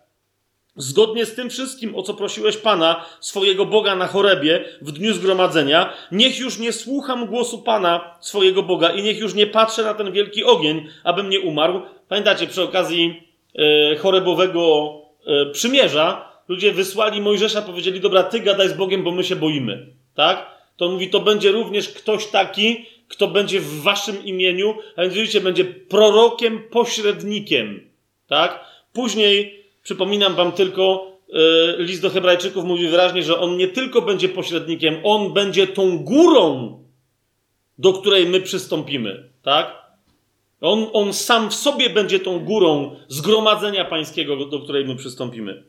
Zgodnie 0.77 1.27
z 1.27 1.35
tym 1.35 1.51
wszystkim, 1.51 1.95
o 1.95 2.03
co 2.03 2.15
prosiłeś 2.15 2.57
Pana, 2.57 3.05
swojego 3.21 3.67
Boga 3.67 3.97
na 3.97 4.07
chorebie 4.07 4.65
w 4.83 4.93
dniu 4.93 5.15
zgromadzenia, 5.15 5.93
niech 6.13 6.39
już 6.39 6.59
nie 6.59 6.73
słucham 6.73 7.27
głosu 7.27 7.63
Pana, 7.63 8.17
swojego 8.21 8.63
Boga, 8.63 8.91
i 8.91 9.03
niech 9.03 9.19
już 9.19 9.35
nie 9.35 9.47
patrzę 9.47 9.83
na 9.83 9.95
ten 9.95 10.13
wielki 10.13 10.45
ogień, 10.45 10.89
abym 11.05 11.29
nie 11.29 11.41
umarł. 11.41 11.83
Pamiętacie, 12.09 12.47
przy 12.47 12.63
okazji 12.63 13.23
e, 13.59 13.97
chorebowego 13.97 14.93
e, 15.27 15.51
przymierza, 15.51 16.29
ludzie 16.49 16.73
wysłali 16.73 17.21
Mojżesza, 17.21 17.63
powiedzieli: 17.63 18.01
Dobra, 18.01 18.23
ty 18.23 18.41
gadaj 18.41 18.69
z 18.69 18.73
Bogiem, 18.73 19.03
bo 19.03 19.11
my 19.11 19.25
się 19.25 19.37
boimy. 19.37 19.87
Tak? 20.15 20.55
To 20.77 20.89
mówi, 20.89 21.11
to 21.11 21.21
będzie 21.21 21.53
również 21.53 21.89
ktoś 21.89 22.27
taki, 22.27 22.87
kto 23.09 23.29
będzie 23.29 23.61
w 23.61 23.83
waszym 23.83 24.25
imieniu, 24.25 24.75
a 24.97 25.03
więc 25.03 25.15
widzicie, 25.15 25.41
będzie 25.41 25.65
prorokiem, 25.65 26.63
pośrednikiem. 26.71 27.91
Tak? 28.27 28.65
Później 28.93 29.64
Przypominam 29.85 30.35
wam 30.35 30.53
tylko, 30.53 31.13
e, 31.33 31.83
list 31.83 32.03
do 32.03 32.11
Hebrajczyków 32.11 32.65
mówi 32.65 32.89
wyraźnie, 32.89 33.23
że 33.23 33.39
on 33.39 33.57
nie 33.57 33.69
tylko 33.69 34.03
będzie 34.03 34.29
pośrednikiem, 34.29 34.97
on 35.05 35.33
będzie 35.33 35.67
tą 35.67 35.99
górą, 35.99 36.79
do 37.79 37.93
której 37.93 38.27
my 38.27 38.41
przystąpimy. 38.41 39.29
Tak? 39.43 39.85
On, 40.61 40.87
on 40.93 41.13
sam 41.13 41.51
w 41.51 41.55
sobie 41.55 41.91
będzie 41.91 42.21
tą 42.21 42.39
górą 42.39 42.97
zgromadzenia 43.09 43.85
pańskiego, 43.85 44.47
do 44.47 44.61
której 44.61 44.85
my 44.85 44.97
przystąpimy. 44.97 45.65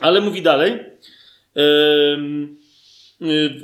Ale 0.00 0.20
mówi 0.20 0.42
dalej. 0.42 0.80
Yy, 1.54 2.56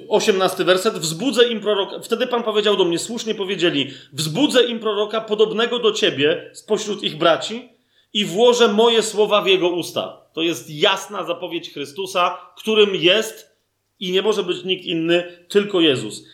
18 0.08 0.64
werset. 0.64 0.94
Wzbudzę 0.94 1.48
im 1.48 1.60
proroka. 1.60 2.00
Wtedy 2.00 2.26
Pan 2.26 2.42
powiedział 2.42 2.76
do 2.76 2.84
mnie, 2.84 2.98
słusznie 2.98 3.34
powiedzieli: 3.34 3.90
Wzbudzę 4.12 4.64
im 4.64 4.78
proroka 4.78 5.20
podobnego 5.20 5.78
do 5.78 5.92
ciebie 5.92 6.50
spośród 6.52 7.02
ich 7.02 7.16
braci 7.16 7.68
i 8.12 8.24
włożę 8.24 8.68
moje 8.68 9.02
słowa 9.02 9.42
w 9.42 9.46
jego 9.46 9.68
usta. 9.68 10.22
To 10.32 10.42
jest 10.42 10.70
jasna 10.70 11.24
zapowiedź 11.24 11.72
Chrystusa, 11.72 12.38
którym 12.56 12.94
jest 12.94 13.56
i 14.00 14.12
nie 14.12 14.22
może 14.22 14.42
być 14.42 14.64
nikt 14.64 14.84
inny, 14.84 15.44
tylko 15.48 15.80
Jezus. 15.80 16.24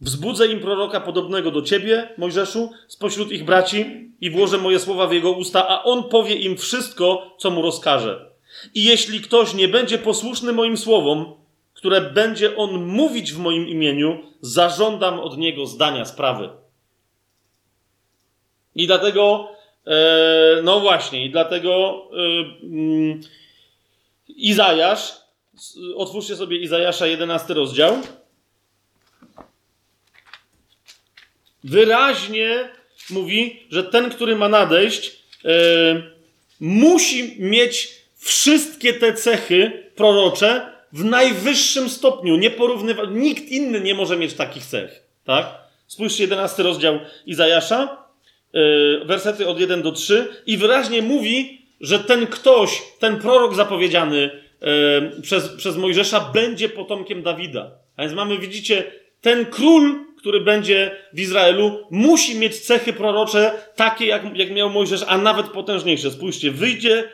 Wzbudzę 0.00 0.46
im 0.46 0.60
proroka 0.60 1.00
podobnego 1.00 1.50
do 1.50 1.62
ciebie, 1.62 2.08
Mojżeszu, 2.18 2.70
spośród 2.88 3.32
ich 3.32 3.44
braci 3.44 4.10
i 4.20 4.30
włożę 4.30 4.58
moje 4.58 4.78
słowa 4.78 5.06
w 5.06 5.12
jego 5.12 5.32
usta, 5.32 5.68
a 5.68 5.82
on 5.82 6.04
powie 6.04 6.34
im 6.34 6.56
wszystko, 6.56 7.36
co 7.38 7.50
mu 7.50 7.62
rozkaże. 7.62 8.30
I 8.74 8.84
jeśli 8.84 9.20
ktoś 9.20 9.54
nie 9.54 9.68
będzie 9.68 9.98
posłuszny 9.98 10.52
moim 10.52 10.76
słowom, 10.76 11.34
które 11.74 12.00
będzie 12.00 12.56
on 12.56 12.84
mówić 12.84 13.32
w 13.32 13.38
moim 13.38 13.68
imieniu, 13.68 14.18
zażądam 14.40 15.20
od 15.20 15.38
niego 15.38 15.66
zdania 15.66 16.04
sprawy. 16.04 16.50
I 18.74 18.86
dlatego 18.86 19.48
no 20.62 20.80
właśnie, 20.80 21.24
i 21.24 21.30
dlatego 21.30 22.02
e, 22.12 22.66
mm, 22.66 23.20
Izajasz, 24.28 25.12
otwórzcie 25.96 26.36
sobie 26.36 26.58
Izajasza 26.58 27.06
11 27.06 27.54
rozdział. 27.54 28.02
Wyraźnie 31.64 32.68
mówi, 33.10 33.66
że 33.70 33.84
ten, 33.84 34.10
który 34.10 34.36
ma 34.36 34.48
nadejść, 34.48 35.22
e, 35.44 35.50
musi 36.60 37.36
mieć 37.38 38.02
wszystkie 38.16 38.94
te 38.94 39.14
cechy 39.14 39.90
prorocze 39.96 40.72
w 40.92 41.04
najwyższym 41.04 41.88
stopniu. 41.90 42.36
Nie 42.36 42.50
Nikt 43.10 43.44
inny 43.44 43.80
nie 43.80 43.94
może 43.94 44.16
mieć 44.16 44.34
takich 44.34 44.64
cech. 44.64 45.02
Tak? 45.24 45.46
Spójrzcie, 45.86 46.22
11 46.22 46.62
rozdział 46.62 46.98
Izajasza. 47.26 48.05
Y, 48.56 49.04
wersety 49.04 49.48
od 49.48 49.60
1 49.60 49.82
do 49.82 49.92
3 49.92 50.28
i 50.46 50.56
wyraźnie 50.56 51.02
mówi, 51.02 51.66
że 51.80 51.98
ten 51.98 52.26
ktoś, 52.26 52.82
ten 52.98 53.16
prorok 53.16 53.54
zapowiedziany 53.54 54.30
y, 55.18 55.22
przez, 55.22 55.48
przez 55.48 55.76
Mojżesza 55.76 56.20
będzie 56.20 56.68
potomkiem 56.68 57.22
Dawida. 57.22 57.70
A 57.96 58.02
więc 58.02 58.14
mamy, 58.14 58.38
widzicie, 58.38 58.84
ten 59.20 59.46
król, 59.46 59.94
który 60.18 60.40
będzie 60.40 60.90
w 61.12 61.20
Izraelu, 61.20 61.86
musi 61.90 62.38
mieć 62.38 62.60
cechy 62.60 62.92
prorocze 62.92 63.52
takie, 63.76 64.06
jak, 64.06 64.36
jak 64.38 64.50
miał 64.50 64.70
Mojżesz, 64.70 65.04
a 65.06 65.18
nawet 65.18 65.46
potężniejsze. 65.46 66.10
Spójrzcie, 66.10 66.50
wyjdzie 66.50 67.04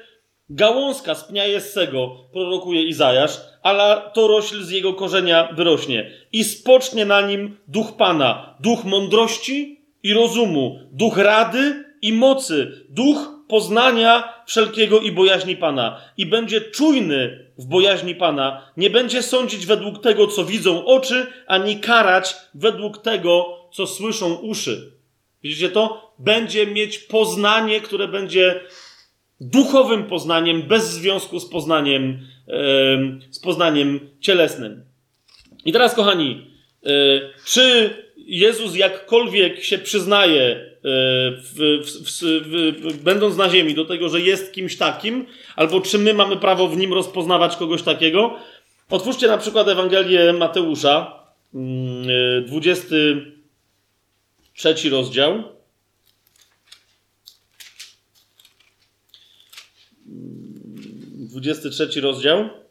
gałązka 0.51 1.15
z 1.15 1.25
pnia 1.25 1.47
Jessego, 1.47 2.17
prorokuje 2.33 2.83
Izajasz, 2.83 3.41
ale 3.63 4.03
to 4.15 4.29
rośl 4.29 4.63
z 4.63 4.71
jego 4.71 4.93
korzenia 4.95 5.49
wyrośnie. 5.53 6.11
I 6.33 6.45
spocznie 6.45 7.05
na 7.05 7.21
nim 7.21 7.57
duch 7.69 7.97
Pana, 7.97 8.57
duch 8.61 8.85
mądrości 8.85 9.82
i 10.03 10.15
rozumu, 10.15 10.79
duch 10.93 11.17
rady 11.17 11.85
i 12.03 12.13
mocy, 12.13 12.87
duch 12.89 13.33
poznania 13.49 14.43
wszelkiego 14.47 15.01
i 15.01 15.13
bojaźni 15.13 15.57
Pana. 15.57 16.01
I 16.17 16.27
będzie 16.27 16.61
czujny 16.61 17.47
w 17.59 17.67
bojaźni 17.67 18.15
Pana. 18.15 18.73
Nie 18.77 18.91
będzie 18.91 19.23
sądzić 19.23 19.67
według 19.67 20.03
tego, 20.03 20.27
co 20.27 20.45
widzą 20.45 20.85
oczy, 20.85 21.27
ani 21.47 21.81
karać 21.81 22.37
według 22.55 22.99
tego, 22.99 23.59
co 23.73 23.87
słyszą 23.87 24.35
uszy. 24.35 24.93
Widzicie 25.43 25.69
to? 25.69 26.15
Będzie 26.19 26.67
mieć 26.67 26.99
poznanie, 26.99 27.81
które 27.81 28.09
będzie 28.09 28.61
duchowym 29.41 30.05
poznaniem, 30.05 30.63
bez 30.63 30.91
związku 30.91 31.41
z 31.41 31.49
poznaniem, 31.49 32.19
z 33.31 33.41
poznaniem 33.41 34.01
cielesnym. 34.21 34.85
I 35.65 35.73
teraz, 35.73 35.95
kochani, 35.95 36.47
e, 36.87 36.91
czy 37.45 37.91
Jezus 38.33 38.77
jakkolwiek 38.77 39.65
się 39.65 39.79
przyznaje, 39.79 40.43
e, 40.43 40.71
w, 41.37 41.81
w, 41.85 41.91
w, 42.91 43.03
będąc 43.03 43.37
na 43.37 43.51
ziemi, 43.51 43.75
do 43.75 43.85
tego, 43.85 44.09
że 44.09 44.21
jest 44.21 44.53
kimś 44.53 44.77
takim, 44.77 45.27
albo 45.57 45.81
czy 45.81 45.99
my 45.99 46.15
mamy 46.15 46.37
prawo 46.37 46.69
w 46.69 46.77
nim 46.77 46.93
rozpoznawać 46.93 47.57
kogoś 47.57 47.83
takiego. 47.83 48.39
Otwórzcie 48.91 49.27
na 49.27 49.39
przykład 49.39 49.69
Ewangelię 49.69 50.33
Mateusza, 50.33 51.25
23 52.47 54.69
mm, 54.69 54.93
rozdział. 54.93 55.43
Dwudziesty 61.17 61.71
trzeci 61.71 62.01
rozdział. 62.01 62.62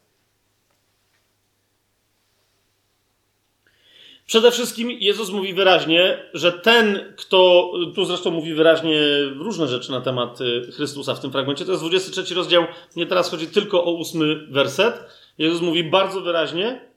Przede 4.32 4.52
wszystkim 4.52 4.92
Jezus 4.92 5.30
mówi 5.30 5.54
wyraźnie, 5.54 6.30
że 6.34 6.52
ten, 6.52 7.14
kto, 7.18 7.72
tu 7.96 8.06
zresztą 8.06 8.32
mówi 8.32 8.54
wyraźnie 8.54 9.00
różne 9.36 9.68
rzeczy 9.68 9.92
na 9.92 10.02
temat 10.02 10.42
y, 10.42 10.72
Chrystusa 10.72 11.16
w 11.16 11.20
tym 11.20 11.32
fragmencie, 11.32 11.66
to 11.66 11.72
jest 11.72 11.84
23 11.84 12.36
rozdział, 12.36 12.66
nie 12.96 13.06
teraz 13.06 13.32
chodzi 13.32 13.48
tylko 13.48 13.84
o 13.84 13.92
ósmy 13.92 14.48
werset. 14.48 15.04
Jezus 15.38 15.62
mówi 15.62 15.84
bardzo 15.84 16.22
wyraźnie, 16.22 16.92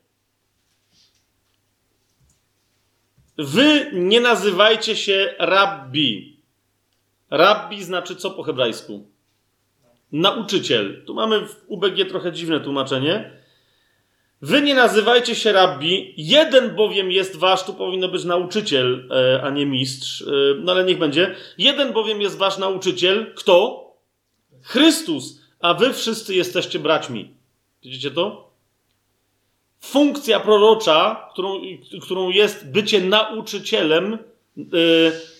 Wy 3.39 3.91
nie 3.93 4.21
nazywajcie 4.21 4.97
się 4.97 5.35
rabbi. 5.39 6.41
Rabbi 7.31 7.85
znaczy 7.85 8.17
co 8.17 8.31
po 8.31 8.43
hebrajsku? 8.43 9.07
Nauczyciel. 10.13 11.05
Tu 11.07 11.15
mamy 11.15 11.47
w 11.47 11.65
UBG 11.67 12.09
trochę 12.09 12.33
dziwne 12.33 12.61
tłumaczenie. 12.61 13.44
Wy 14.45 14.63
nie 14.63 14.75
nazywajcie 14.75 15.35
się 15.35 15.53
rabbi, 15.53 16.15
jeden 16.17 16.77
bowiem 16.77 17.13
jest 17.13 17.37
wasz, 17.37 17.65
tu 17.65 17.75
powinno 17.75 18.09
być 18.09 18.25
nauczyciel, 18.25 19.09
e, 19.11 19.43
a 19.43 19.51
nie 19.51 19.67
mistrz, 19.67 20.23
e, 20.23 20.25
no 20.59 20.73
ale 20.73 20.85
niech 20.85 20.99
będzie. 20.99 21.35
Jeden 21.59 21.93
bowiem 21.93 22.21
jest 22.21 22.39
wasz 22.39 22.59
nauczyciel, 22.59 23.35
kto? 23.35 23.85
Chrystus, 24.63 25.41
a 25.61 25.75
wy 25.75 25.93
wszyscy 25.93 26.35
jesteście 26.35 26.79
braćmi. 26.79 27.35
Widzicie 27.83 28.11
to? 28.11 28.51
Funkcja 29.81 30.41
prorocza, 30.41 31.29
którą, 31.33 31.61
którą 32.03 32.31
jest 32.31 32.71
bycie 32.71 33.01
nauczycielem, 33.01 34.19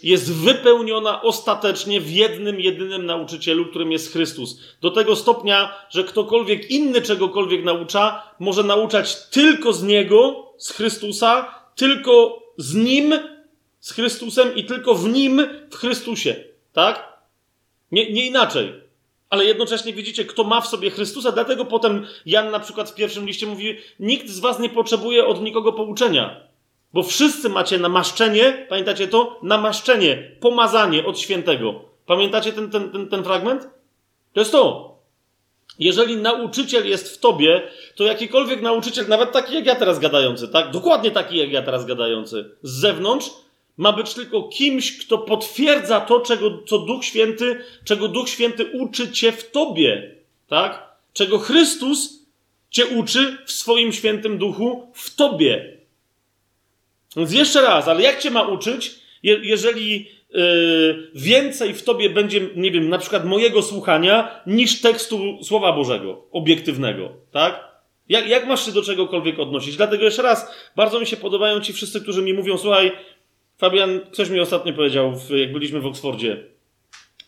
jest 0.03 0.33
wypełniona 0.33 1.23
ostatecznie 1.23 2.01
w 2.01 2.11
jednym, 2.11 2.61
jedynym 2.61 3.07
nauczycielu, 3.07 3.67
którym 3.67 3.93
jest 3.93 4.13
Chrystus. 4.13 4.61
Do 4.81 4.91
tego 4.91 5.17
stopnia, 5.17 5.75
że 5.91 6.05
ktokolwiek 6.05 6.71
inny 6.71 7.03
czegokolwiek 7.03 7.65
naucza, 7.65 8.23
może 8.39 8.63
nauczać 8.63 9.29
tylko 9.31 9.73
z 9.73 9.83
Niego, 9.83 10.47
z 10.59 10.71
Chrystusa, 10.71 11.55
tylko 11.77 12.43
z 12.57 12.75
Nim, 12.75 13.15
z 13.81 13.93
Chrystusem 13.93 14.55
i 14.57 14.65
tylko 14.65 14.95
w 14.95 15.09
Nim, 15.09 15.43
w 15.71 15.77
Chrystusie. 15.77 16.37
Tak? 16.73 17.19
Nie, 17.93 18.13
nie 18.13 18.27
inaczej. 18.27 18.73
Ale 19.31 19.45
jednocześnie 19.45 19.93
widzicie, 19.93 20.25
kto 20.25 20.45
ma 20.45 20.61
w 20.61 20.67
sobie 20.67 20.91
Chrystusa, 20.91 21.33
dlatego 21.33 21.65
potem 21.65 22.07
Jan 22.27 22.51
na 22.51 22.61
przykład 22.61 22.91
w 22.91 22.95
pierwszym 22.95 23.27
liście 23.27 23.47
mówi: 23.47 23.79
Nikt 24.01 24.29
z 24.29 24.41
was 24.41 24.59
nie 24.59 24.69
potrzebuje 24.69 25.27
od 25.27 25.43
nikogo 25.43 25.73
pouczenia. 25.73 26.41
Bo 26.95 27.03
wszyscy 27.03 27.49
macie 27.49 27.79
namaszczenie, 27.79 28.67
pamiętacie 28.69 29.09
to? 29.09 29.41
Namaszczenie, 29.43 30.31
pomazanie 30.41 31.07
od 31.07 31.19
świętego. 31.19 31.81
Pamiętacie 32.07 32.53
ten, 32.53 32.71
ten, 32.71 32.91
ten, 32.91 33.09
ten 33.09 33.25
fragment? 33.25 33.69
To 34.33 34.41
jest 34.41 34.53
to. 34.53 34.95
jeżeli 35.79 36.17
nauczyciel 36.17 36.89
jest 36.89 37.17
w 37.17 37.19
tobie, 37.19 37.63
to 37.97 38.05
jakikolwiek 38.05 38.63
nauczyciel, 38.63 39.09
nawet 39.09 39.33
taki 39.33 39.55
jak 39.55 39.67
ja 39.67 39.75
teraz 39.75 39.99
gadający, 39.99 40.49
tak? 40.49 40.71
Dokładnie 40.71 41.11
taki 41.11 41.39
jak 41.39 41.53
ja 41.53 41.63
teraz 41.63 41.87
gadający, 41.87 42.51
z 42.63 42.81
zewnątrz, 42.81 43.31
ma 43.77 43.93
być 43.93 44.15
tylko 44.15 44.43
kimś, 44.43 44.99
kto 44.99 45.19
potwierdza 45.19 46.01
to, 46.01 46.21
czego, 46.21 46.63
co 46.67 46.79
Duch 46.79 47.05
Święty, 47.05 47.65
czego 47.85 48.09
Duch 48.09 48.29
Święty 48.29 48.67
uczy 48.67 49.13
cię 49.13 49.33
w 49.33 49.51
tobie, 49.51 50.15
tak? 50.49 50.97
Czego 51.13 51.39
Chrystus 51.39 52.25
cię 52.71 52.87
uczy 52.87 53.39
w 53.47 53.53
swoim 53.53 53.93
świętym 53.93 54.39
duchu 54.39 54.93
w 54.95 55.17
tobie. 55.17 55.74
Więc 57.17 57.33
jeszcze 57.33 57.63
raz, 57.63 57.89
ale 57.89 58.03
jak 58.03 58.21
cię 58.21 58.31
ma 58.31 58.43
uczyć, 58.43 58.95
je, 59.23 59.39
jeżeli 59.43 60.09
yy, 60.31 61.11
więcej 61.15 61.75
w 61.75 61.83
tobie 61.83 62.11
będzie, 62.11 62.41
nie 62.57 62.71
wiem, 62.71 62.89
na 62.89 62.99
przykład 62.99 63.25
mojego 63.25 63.63
słuchania, 63.63 64.43
niż 64.47 64.81
tekstu 64.81 65.39
Słowa 65.43 65.73
Bożego, 65.73 66.25
obiektywnego, 66.33 67.13
tak? 67.31 67.75
Jak, 68.09 68.29
jak 68.29 68.47
masz 68.47 68.67
się 68.67 68.73
do 68.73 68.83
czegokolwiek 68.83 69.39
odnosić? 69.39 69.77
Dlatego 69.77 70.05
jeszcze 70.05 70.23
raz, 70.23 70.55
bardzo 70.77 71.01
mi 71.01 71.07
się 71.07 71.17
podobają 71.17 71.61
ci 71.61 71.73
wszyscy, 71.73 72.01
którzy 72.01 72.23
mi 72.23 72.35
mówią, 72.35 72.59
słuchaj, 72.59 72.93
Fabian, 73.59 74.01
ktoś 74.13 74.31
mi 74.31 74.41
ostatnio 74.41 74.73
powiedział, 74.73 75.21
jak 75.31 75.53
byliśmy 75.53 75.81
w 75.81 75.87
Oksfordzie. 75.87 76.45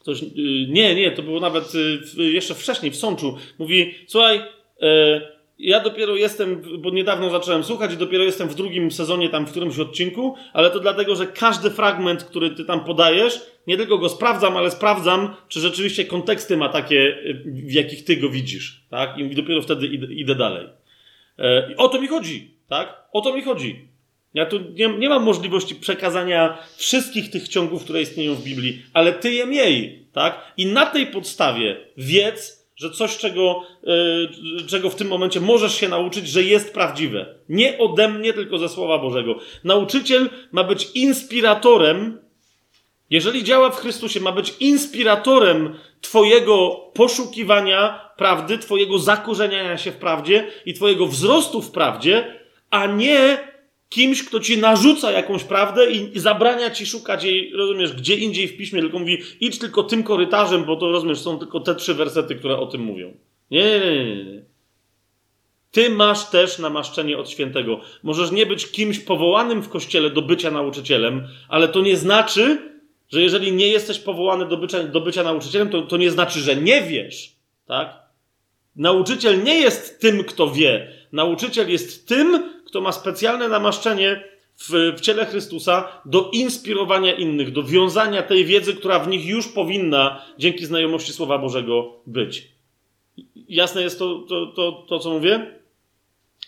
Ktoś, 0.01 0.23
yy, 0.23 0.67
nie, 0.69 0.95
nie, 0.95 1.11
to 1.11 1.23
było 1.23 1.41
nawet 1.41 1.75
yy, 2.17 2.33
jeszcze 2.33 2.55
wcześniej, 2.55 2.93
w 2.93 2.97
Sączu. 2.97 3.37
Mówi, 3.59 3.95
słuchaj, 4.07 4.43
yy, 4.81 5.36
ja 5.59 5.81
dopiero 5.81 6.17
jestem, 6.17 6.63
bo 6.79 6.91
niedawno 6.91 7.31
zacząłem 7.31 7.65
słuchać 7.65 7.93
i 7.93 7.97
dopiero 7.97 8.25
jestem 8.25 8.49
w 8.49 8.55
drugim 8.55 8.91
sezonie, 8.91 9.29
tam 9.29 9.47
w 9.47 9.51
którymś 9.51 9.79
odcinku, 9.79 10.35
ale 10.53 10.71
to 10.71 10.81
dlatego, 10.81 11.17
że 11.17 11.27
każdy 11.27 11.71
fragment, 11.71 12.25
który 12.25 12.51
ty 12.51 12.65
tam 12.65 12.85
podajesz, 12.85 13.41
nie 13.67 13.77
tylko 13.77 13.99
go 13.99 14.09
sprawdzam, 14.09 14.57
ale 14.57 14.71
sprawdzam, 14.71 15.35
czy 15.49 15.61
rzeczywiście 15.61 16.05
konteksty 16.05 16.57
ma 16.57 16.69
takie, 16.69 17.19
w 17.45 17.73
jakich 17.73 18.05
ty 18.05 18.17
go 18.17 18.29
widzisz, 18.29 18.83
tak? 18.91 19.19
I 19.19 19.35
dopiero 19.35 19.63
wtedy 19.63 19.87
idę, 19.87 20.35
dalej. 20.35 20.69
I 21.71 21.77
o 21.77 21.89
to 21.89 22.01
mi 22.01 22.09
chodzi, 22.09 22.51
tak? 22.69 23.03
O 23.13 23.21
to 23.21 23.35
mi 23.35 23.43
chodzi. 23.43 23.89
Ja 24.35 24.47
tu 24.47 24.59
nie, 24.59 24.89
nie 24.89 25.09
mam 25.09 25.23
możliwości 25.23 25.75
przekazania 25.75 26.59
wszystkich 26.77 27.31
tych 27.31 27.49
ciągów, 27.49 27.85
które 27.85 28.03
istnieją 28.03 28.35
w 28.35 28.45
Biblii, 28.45 28.83
ale 28.93 29.13
ty 29.13 29.33
je 29.33 29.47
miej, 29.47 30.07
tak? 30.13 30.53
I 30.57 30.67
na 30.67 30.87
tej 30.87 31.07
podstawie 31.07 31.77
wiedz, 31.97 32.56
że 32.77 32.91
coś, 32.91 33.19
czego, 33.19 33.63
yy, 33.83 34.67
czego 34.67 34.91
w 34.91 34.95
tym 34.95 35.09
momencie 35.09 35.41
możesz 35.41 35.75
się 35.75 35.89
nauczyć, 35.89 36.29
że 36.29 36.43
jest 36.43 36.75
prawdziwe. 36.75 37.35
Nie 37.49 37.79
ode 37.79 38.09
mnie, 38.09 38.33
tylko 38.33 38.59
ze 38.59 38.69
Słowa 38.69 38.99
Bożego. 38.99 39.35
Nauczyciel 39.65 40.31
ma 40.53 40.65
być 40.65 40.91
inspiratorem, 40.95 42.19
jeżeli 43.11 43.45
działa 43.45 43.71
w 43.71 43.77
Chrystusie, 43.77 44.21
ma 44.21 44.33
być 44.33 44.55
inspiratorem 44.61 45.75
Twojego 46.01 46.69
poszukiwania 46.95 48.11
prawdy, 48.17 48.59
Twojego 48.59 48.99
zakorzeniania 48.99 49.79
się 49.79 49.93
w 49.93 49.97
prawdzie 49.97 50.47
i 50.67 50.75
Twojego 50.75 51.07
wzrostu 51.07 51.63
w 51.63 51.71
prawdzie, 51.71 52.41
a 52.71 52.87
nie 52.87 53.39
kimś, 53.89 54.25
kto 54.25 54.41
ci 54.41 54.59
narzuca 54.59 55.13
jakąś 55.13 55.45
prawdę 55.45 55.91
i, 55.91 56.19
zabrania 56.19 56.71
ci 56.71 56.87
szukać 56.87 57.25
jej, 57.25 57.53
rozumiesz, 57.53 57.93
gdzie 57.93 58.17
indziej 58.17 58.49
w 58.49 58.57
piśmie, 58.57 58.81
tylko 58.81 58.99
mówi, 58.99 59.23
idź 59.41 59.59
tylko 59.59 59.83
tym 59.83 60.03
korytarzem, 60.03 60.65
bo 60.65 60.77
to, 60.77 60.93
rozumiesz, 60.93 61.19
są 61.19 61.39
tylko 61.39 61.61
te 61.61 61.75
trzy 61.75 61.95
wersety, 61.95 62.35
które 62.35 62.59
o 62.59 62.67
tym 62.67 62.81
mówią. 62.81 63.15
Nie, 63.51 63.65
nie, 63.65 64.15
nie, 64.15 64.25
nie. 64.25 64.43
Ty 65.71 65.91
masz 65.91 66.31
też 66.31 66.59
namaszczenie 66.59 67.19
od 67.19 67.31
świętego. 67.31 67.81
Możesz 68.03 68.31
nie 68.31 68.47
być 68.47 68.71
kimś 68.71 68.99
powołanym 68.99 69.63
w 69.63 69.69
kościele 69.69 70.11
do 70.11 70.23
bycia 70.23 70.51
nauczycielem, 70.51 71.29
ale 71.49 71.69
to 71.69 71.81
nie 71.81 71.97
znaczy, 71.97 72.59
że 73.09 73.23
jeżeli 73.23 73.53
nie 73.53 73.69
jesteś 73.69 73.99
powołany 73.99 74.47
do 74.47 74.57
bycia, 74.57 74.83
do 74.83 75.01
bycia 75.01 75.23
nauczycielem, 75.23 75.69
to, 75.69 75.83
to 75.83 75.97
nie 75.97 76.11
znaczy, 76.11 76.41
że 76.41 76.57
nie 76.57 76.83
wiesz. 76.83 77.37
Tak? 77.67 78.03
Nauczyciel 78.77 79.43
nie 79.43 79.55
jest 79.55 80.01
tym, 80.01 80.25
kto 80.25 80.51
wie. 80.51 80.93
Nauczyciel 81.13 81.71
jest 81.71 82.09
tym, 82.09 82.56
kto 82.77 82.81
ma 82.83 82.93
specjalne 82.93 83.49
namaszczenie 83.49 84.25
w, 84.59 84.95
w 84.97 85.01
ciele 85.01 85.27
Chrystusa 85.27 85.89
do 86.05 86.31
inspirowania 86.33 87.15
innych, 87.15 87.53
do 87.53 87.63
wiązania 87.63 88.23
tej 88.23 88.45
wiedzy, 88.45 88.75
która 88.75 88.99
w 88.99 89.09
nich 89.09 89.27
już 89.27 89.49
powinna 89.49 90.23
dzięki 90.39 90.67
znajomości 90.67 91.13
Słowa 91.13 91.39
Bożego 91.39 91.93
być. 92.07 92.49
Jasne 93.49 93.83
jest 93.83 93.99
to, 93.99 94.19
to, 94.29 94.47
to, 94.47 94.87
to 94.89 94.99
co 94.99 95.11
mówię? 95.11 95.47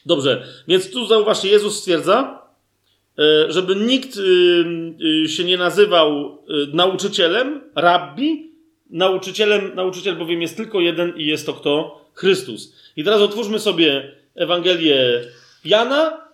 Dobrze, 0.07 0.47
więc 0.69 0.91
tu 0.91 1.07
zauważcie, 1.07 1.49
Jezus 1.49 1.79
stwierdza, 1.79 2.43
e, 3.19 3.53
żeby 3.53 3.77
nikt 3.77 4.17
y, 4.17 4.21
y, 5.25 5.29
się 5.29 5.45
nie 5.45 5.57
nazywał 5.57 6.39
y, 6.51 6.77
nauczycielem, 6.77 7.61
rabbi, 7.75 8.53
nauczycielem, 8.91 9.75
nauczyciel 9.75 10.17
bowiem 10.17 10.43
jest 10.43 10.57
tylko 10.57 10.81
jeden 10.81 11.17
i 11.17 11.27
jest 11.27 11.47
to 11.47 11.53
kto? 11.53 12.05
Chrystus. 12.15 12.75
I 12.97 13.05
teraz 13.05 13.21
otwórzmy 13.21 13.59
sobie 13.59 14.13
Ewangelię 14.35 15.25
Jana, 15.65 16.29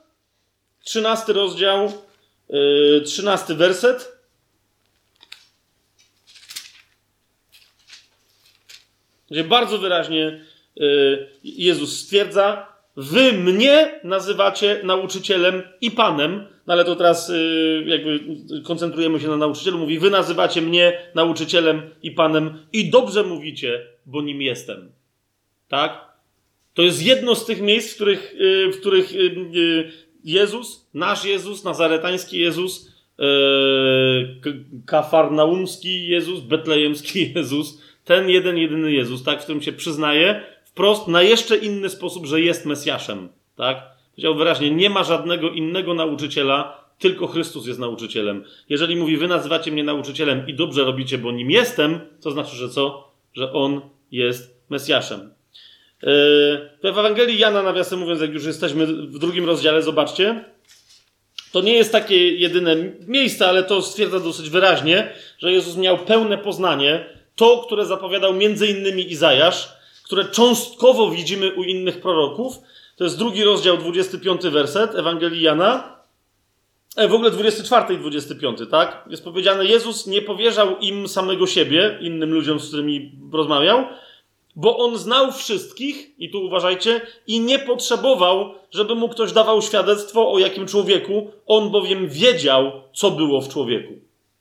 13 0.84 1.32
rozdział, 1.32 1.92
yy, 2.48 3.02
13 3.04 3.54
werset. 3.54 4.18
Gdzie 9.30 9.44
bardzo 9.44 9.78
wyraźnie 9.78 10.44
yy, 10.76 11.30
Jezus 11.44 12.00
stwierdza: 12.00 12.66
Wy 12.96 13.32
mnie 13.32 14.00
nazywacie 14.04 14.80
nauczycielem 14.84 15.62
i 15.80 15.90
panem, 15.90 16.46
no 16.66 16.72
ale 16.72 16.84
to 16.84 16.96
teraz 16.96 17.28
yy, 17.28 17.84
jakby 17.86 18.20
koncentrujemy 18.62 19.20
się 19.20 19.28
na 19.28 19.36
nauczycielu. 19.36 19.78
Mówi: 19.78 19.98
Wy 19.98 20.10
nazywacie 20.10 20.62
mnie 20.62 21.10
nauczycielem 21.14 21.90
i 22.02 22.10
panem, 22.10 22.66
i 22.72 22.90
dobrze 22.90 23.22
mówicie, 23.22 23.86
bo 24.06 24.22
nim 24.22 24.42
jestem. 24.42 24.92
Tak? 25.68 26.13
To 26.74 26.82
jest 26.82 27.02
jedno 27.02 27.34
z 27.34 27.46
tych 27.46 27.62
miejsc, 27.62 27.92
w 27.92 27.94
których, 27.94 28.34
y, 28.40 28.70
w 28.72 28.80
których 28.80 29.12
y, 29.12 29.16
y, 29.56 29.92
Jezus, 30.24 30.90
nasz 30.94 31.24
Jezus, 31.24 31.64
nazaretański 31.64 32.38
Jezus, 32.38 32.94
kafarnaumski 34.86 36.08
Jezus, 36.08 36.40
betlejemski 36.40 37.32
Jezus, 37.36 37.82
ten 38.04 38.30
jeden, 38.30 38.58
jedyny 38.58 38.92
Jezus, 38.92 39.22
tak, 39.22 39.40
w 39.40 39.42
którym 39.42 39.62
się 39.62 39.72
przyznaje 39.72 40.42
wprost 40.64 41.08
na 41.08 41.22
jeszcze 41.22 41.56
inny 41.56 41.88
sposób, 41.88 42.26
że 42.26 42.40
jest 42.40 42.66
Mesjaszem, 42.66 43.28
tak? 43.56 43.82
Powiedział 44.10 44.34
wyraźnie, 44.34 44.70
nie 44.70 44.90
ma 44.90 45.04
żadnego 45.04 45.50
innego 45.50 45.94
nauczyciela, 45.94 46.84
tylko 46.98 47.26
Chrystus 47.26 47.66
jest 47.66 47.78
nauczycielem. 47.78 48.44
Jeżeli 48.68 48.96
mówi, 48.96 49.16
wy 49.16 49.28
nazywacie 49.28 49.72
mnie 49.72 49.84
nauczycielem 49.84 50.48
i 50.48 50.54
dobrze 50.54 50.84
robicie, 50.84 51.18
bo 51.18 51.32
nim 51.32 51.50
jestem, 51.50 52.00
to 52.22 52.30
znaczy, 52.30 52.56
że 52.56 52.68
co? 52.68 53.12
Że 53.32 53.52
On 53.52 53.80
jest 54.10 54.64
Mesjaszem. 54.70 55.34
Yy, 56.04 56.92
w 56.92 56.98
Ewangelii 56.98 57.38
Jana, 57.38 57.62
nawiasem 57.62 57.98
mówiąc, 57.98 58.20
jak 58.20 58.32
już 58.32 58.44
jesteśmy 58.44 58.86
w 58.86 59.18
drugim 59.18 59.44
rozdziale, 59.44 59.82
zobaczcie, 59.82 60.44
to 61.52 61.60
nie 61.60 61.72
jest 61.72 61.92
takie 61.92 62.34
jedyne 62.36 62.76
miejsce, 63.06 63.48
ale 63.48 63.62
to 63.62 63.82
stwierdza 63.82 64.20
dosyć 64.20 64.50
wyraźnie, 64.50 65.12
że 65.38 65.52
Jezus 65.52 65.76
miał 65.76 65.98
pełne 65.98 66.38
poznanie, 66.38 67.06
to, 67.36 67.58
które 67.66 67.86
zapowiadał 67.86 68.34
między 68.34 68.66
innymi 68.66 69.12
Izajasz, 69.12 69.68
które 70.04 70.24
cząstkowo 70.24 71.10
widzimy 71.10 71.54
u 71.54 71.62
innych 71.62 72.00
proroków. 72.00 72.58
To 72.96 73.04
jest 73.04 73.18
drugi 73.18 73.44
rozdział, 73.44 73.76
25 73.76 74.42
werset 74.42 74.94
Ewangelii 74.94 75.42
Jana. 75.42 75.98
E, 76.96 77.08
w 77.08 77.14
ogóle 77.14 77.30
24 77.30 77.94
i 77.94 77.98
25, 77.98 78.58
tak? 78.70 79.04
Jest 79.10 79.24
powiedziane, 79.24 79.64
Jezus 79.64 80.06
nie 80.06 80.22
powierzał 80.22 80.78
im 80.78 81.08
samego 81.08 81.46
siebie, 81.46 81.98
innym 82.00 82.34
ludziom, 82.34 82.60
z 82.60 82.68
którymi 82.68 83.12
rozmawiał, 83.32 83.86
bo 84.56 84.76
on 84.78 84.98
znał 84.98 85.32
wszystkich, 85.32 86.18
i 86.18 86.30
tu 86.30 86.44
uważajcie, 86.44 87.00
i 87.26 87.40
nie 87.40 87.58
potrzebował, 87.58 88.54
żeby 88.70 88.94
mu 88.94 89.08
ktoś 89.08 89.32
dawał 89.32 89.62
świadectwo 89.62 90.32
o 90.32 90.38
jakim 90.38 90.66
człowieku, 90.66 91.30
on 91.46 91.70
bowiem 91.70 92.08
wiedział, 92.08 92.72
co 92.94 93.10
było 93.10 93.40
w 93.40 93.48
człowieku. 93.48 93.92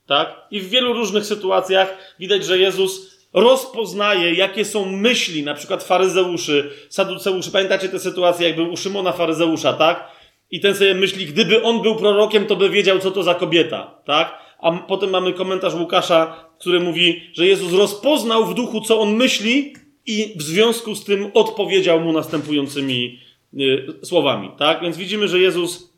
Tak? 0.06 0.46
I 0.50 0.60
w 0.60 0.68
wielu 0.68 0.92
różnych 0.92 1.26
sytuacjach 1.26 2.14
widać, 2.18 2.44
że 2.44 2.58
Jezus 2.58 3.14
rozpoznaje, 3.32 4.34
jakie 4.34 4.64
są 4.64 4.86
myśli, 4.86 5.42
na 5.42 5.54
przykład 5.54 5.84
faryzeuszy, 5.84 6.70
saduceuszy. 6.88 7.50
Pamiętacie 7.50 7.88
tę 7.88 7.98
sytuację, 7.98 8.46
jak 8.48 8.56
był 8.56 8.72
u 8.72 8.76
Szymona 8.76 9.12
faryzeusza, 9.12 9.72
tak? 9.72 10.10
I 10.50 10.60
ten 10.60 10.74
sobie 10.74 10.94
myśli, 10.94 11.26
gdyby 11.26 11.62
on 11.62 11.82
był 11.82 11.96
prorokiem, 11.96 12.46
to 12.46 12.56
by 12.56 12.70
wiedział, 12.70 12.98
co 12.98 13.10
to 13.10 13.22
za 13.22 13.34
kobieta, 13.34 14.00
tak? 14.04 14.38
A 14.58 14.72
potem 14.72 15.10
mamy 15.10 15.32
komentarz 15.32 15.74
Łukasza, 15.74 16.50
który 16.58 16.80
mówi, 16.80 17.30
że 17.32 17.46
Jezus 17.46 17.72
rozpoznał 17.72 18.46
w 18.46 18.54
duchu, 18.54 18.80
co 18.80 19.00
on 19.00 19.14
myśli, 19.14 19.74
i 20.06 20.34
w 20.36 20.42
związku 20.42 20.94
z 20.94 21.04
tym 21.04 21.30
odpowiedział 21.34 22.00
mu 22.00 22.12
następującymi 22.12 23.18
y, 23.54 23.86
słowami. 24.02 24.50
Tak? 24.58 24.82
Więc 24.82 24.96
widzimy, 24.96 25.28
że 25.28 25.38
Jezus 25.38 25.92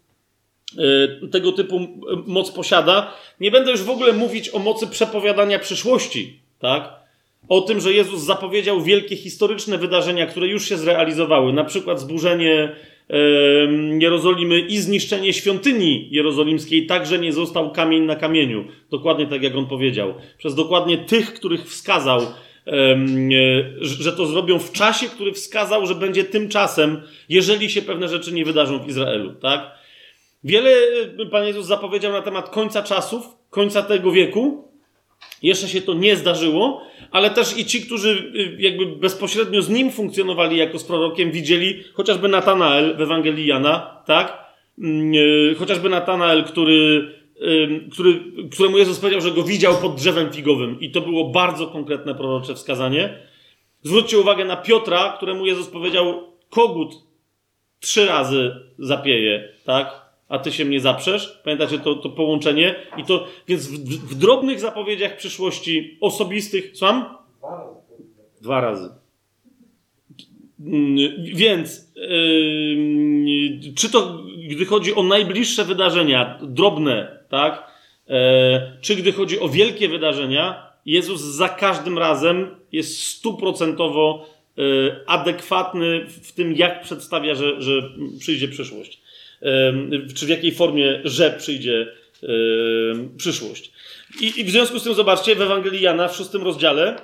y, 1.24 1.28
tego 1.28 1.52
typu 1.52 1.80
moc 2.26 2.50
posiada. 2.50 3.14
Nie 3.40 3.50
będę 3.50 3.70
już 3.70 3.82
w 3.82 3.90
ogóle 3.90 4.12
mówić 4.12 4.54
o 4.54 4.58
mocy 4.58 4.86
przepowiadania 4.86 5.58
przyszłości. 5.58 6.40
Tak? 6.58 6.92
O 7.48 7.60
tym, 7.60 7.80
że 7.80 7.92
Jezus 7.92 8.22
zapowiedział 8.22 8.82
wielkie 8.82 9.16
historyczne 9.16 9.78
wydarzenia, 9.78 10.26
które 10.26 10.46
już 10.46 10.68
się 10.68 10.76
zrealizowały, 10.76 11.52
na 11.52 11.64
przykład 11.64 12.00
zburzenie 12.00 12.76
Jerozolimy 14.00 14.60
i 14.60 14.78
zniszczenie 14.78 15.32
świątyni 15.32 16.08
jerozolimskiej, 16.10 16.86
tak, 16.86 17.06
że 17.06 17.18
nie 17.18 17.32
został 17.32 17.70
kamień 17.70 18.02
na 18.02 18.16
kamieniu. 18.16 18.64
Dokładnie 18.90 19.26
tak, 19.26 19.42
jak 19.42 19.56
on 19.56 19.66
powiedział. 19.66 20.14
Przez 20.38 20.54
dokładnie 20.54 20.98
tych, 20.98 21.34
których 21.34 21.68
wskazał, 21.68 22.20
że 23.80 24.12
to 24.12 24.26
zrobią 24.26 24.58
w 24.58 24.72
czasie, 24.72 25.06
który 25.06 25.32
wskazał, 25.32 25.86
że 25.86 25.94
będzie 25.94 26.24
tym 26.24 26.48
czasem, 26.48 27.02
jeżeli 27.28 27.70
się 27.70 27.82
pewne 27.82 28.08
rzeczy 28.08 28.32
nie 28.32 28.44
wydarzą 28.44 28.78
w 28.78 28.88
Izraelu, 28.88 29.34
tak? 29.34 29.70
Wiele 30.44 30.70
Pan 31.30 31.46
Jezus 31.46 31.66
zapowiedział 31.66 32.12
na 32.12 32.22
temat 32.22 32.50
końca 32.50 32.82
czasów, 32.82 33.26
końca 33.50 33.82
tego 33.82 34.12
wieku. 34.12 34.68
Jeszcze 35.42 35.68
się 35.68 35.82
to 35.82 35.94
nie 35.94 36.16
zdarzyło, 36.16 36.82
ale 37.10 37.30
też 37.30 37.58
i 37.58 37.64
ci, 37.64 37.82
którzy 37.82 38.32
y, 38.34 38.56
jakby 38.58 38.86
bezpośrednio 38.86 39.62
z 39.62 39.68
nim 39.68 39.90
funkcjonowali 39.90 40.56
jako 40.56 40.78
z 40.78 40.84
prorokiem, 40.84 41.30
widzieli 41.30 41.84
chociażby 41.94 42.28
Natanael 42.28 42.96
w 42.96 43.00
Ewangelii 43.00 43.46
Jana, 43.46 44.02
tak? 44.06 44.46
Mm, 44.78 45.12
chociażby 45.54 45.88
Natanael, 45.88 46.44
który, 46.44 47.12
który, 47.92 48.20
któremu 48.52 48.78
Jezus 48.78 48.98
powiedział, 48.98 49.20
że 49.20 49.30
go 49.30 49.42
widział 49.42 49.74
pod 49.74 49.94
drzewem 49.94 50.32
figowym. 50.32 50.80
I 50.80 50.90
to 50.90 51.00
było 51.00 51.28
bardzo 51.28 51.66
konkretne 51.66 52.14
prorocze 52.14 52.54
wskazanie. 52.54 53.18
Zwróćcie 53.82 54.18
uwagę 54.18 54.44
na 54.44 54.56
Piotra, 54.56 55.14
któremu 55.16 55.46
Jezus 55.46 55.66
powiedział, 55.66 56.22
kogut 56.50 56.94
trzy 57.80 58.06
razy 58.06 58.54
zapieje, 58.78 59.48
tak? 59.64 60.06
A 60.28 60.38
ty 60.38 60.52
się 60.52 60.64
mnie 60.64 60.80
zaprzesz. 60.80 61.40
Pamiętacie 61.44 61.78
to, 61.78 61.94
to 61.94 62.08
połączenie? 62.08 62.74
I 62.96 63.04
to, 63.04 63.26
więc 63.48 63.66
w, 63.66 63.74
w 64.10 64.14
drobnych 64.14 64.60
zapowiedziach 64.60 65.16
przyszłości 65.16 65.98
osobistych, 66.00 66.70
słucham? 66.74 67.04
Dwa 68.40 68.60
razy. 68.60 68.90
Mm, 70.60 70.96
więc, 71.34 71.92
yy, 71.96 73.74
czy 73.74 73.90
to, 73.90 74.22
gdy 74.48 74.64
chodzi 74.64 74.94
o 74.94 75.02
najbliższe 75.02 75.64
wydarzenia, 75.64 76.38
drobne, 76.42 77.15
tak? 77.28 77.70
Yy, 78.08 78.16
czy 78.80 78.96
gdy 78.96 79.12
chodzi 79.12 79.40
o 79.40 79.48
wielkie 79.48 79.88
wydarzenia, 79.88 80.72
Jezus 80.86 81.20
za 81.20 81.48
każdym 81.48 81.98
razem 81.98 82.56
jest 82.72 83.02
stuprocentowo 83.02 84.26
yy, 84.56 85.00
adekwatny 85.06 86.06
w 86.06 86.32
tym, 86.32 86.56
jak 86.56 86.82
przedstawia, 86.82 87.34
że, 87.34 87.62
że 87.62 87.72
przyjdzie 88.18 88.48
przyszłość. 88.48 89.00
Yy, 89.42 90.06
czy 90.14 90.26
w 90.26 90.28
jakiej 90.28 90.52
formie, 90.52 91.00
że 91.04 91.30
przyjdzie 91.30 91.86
przyszłość. 93.16 93.72
I, 94.20 94.40
I 94.40 94.44
w 94.44 94.50
związku 94.50 94.78
z 94.78 94.82
tym, 94.82 94.94
zobaczcie, 94.94 95.36
w 95.36 95.40
Ewangelii 95.40 95.82
Jana 95.82 96.08
w 96.08 96.16
szóstym 96.16 96.42
rozdziale, 96.42 96.96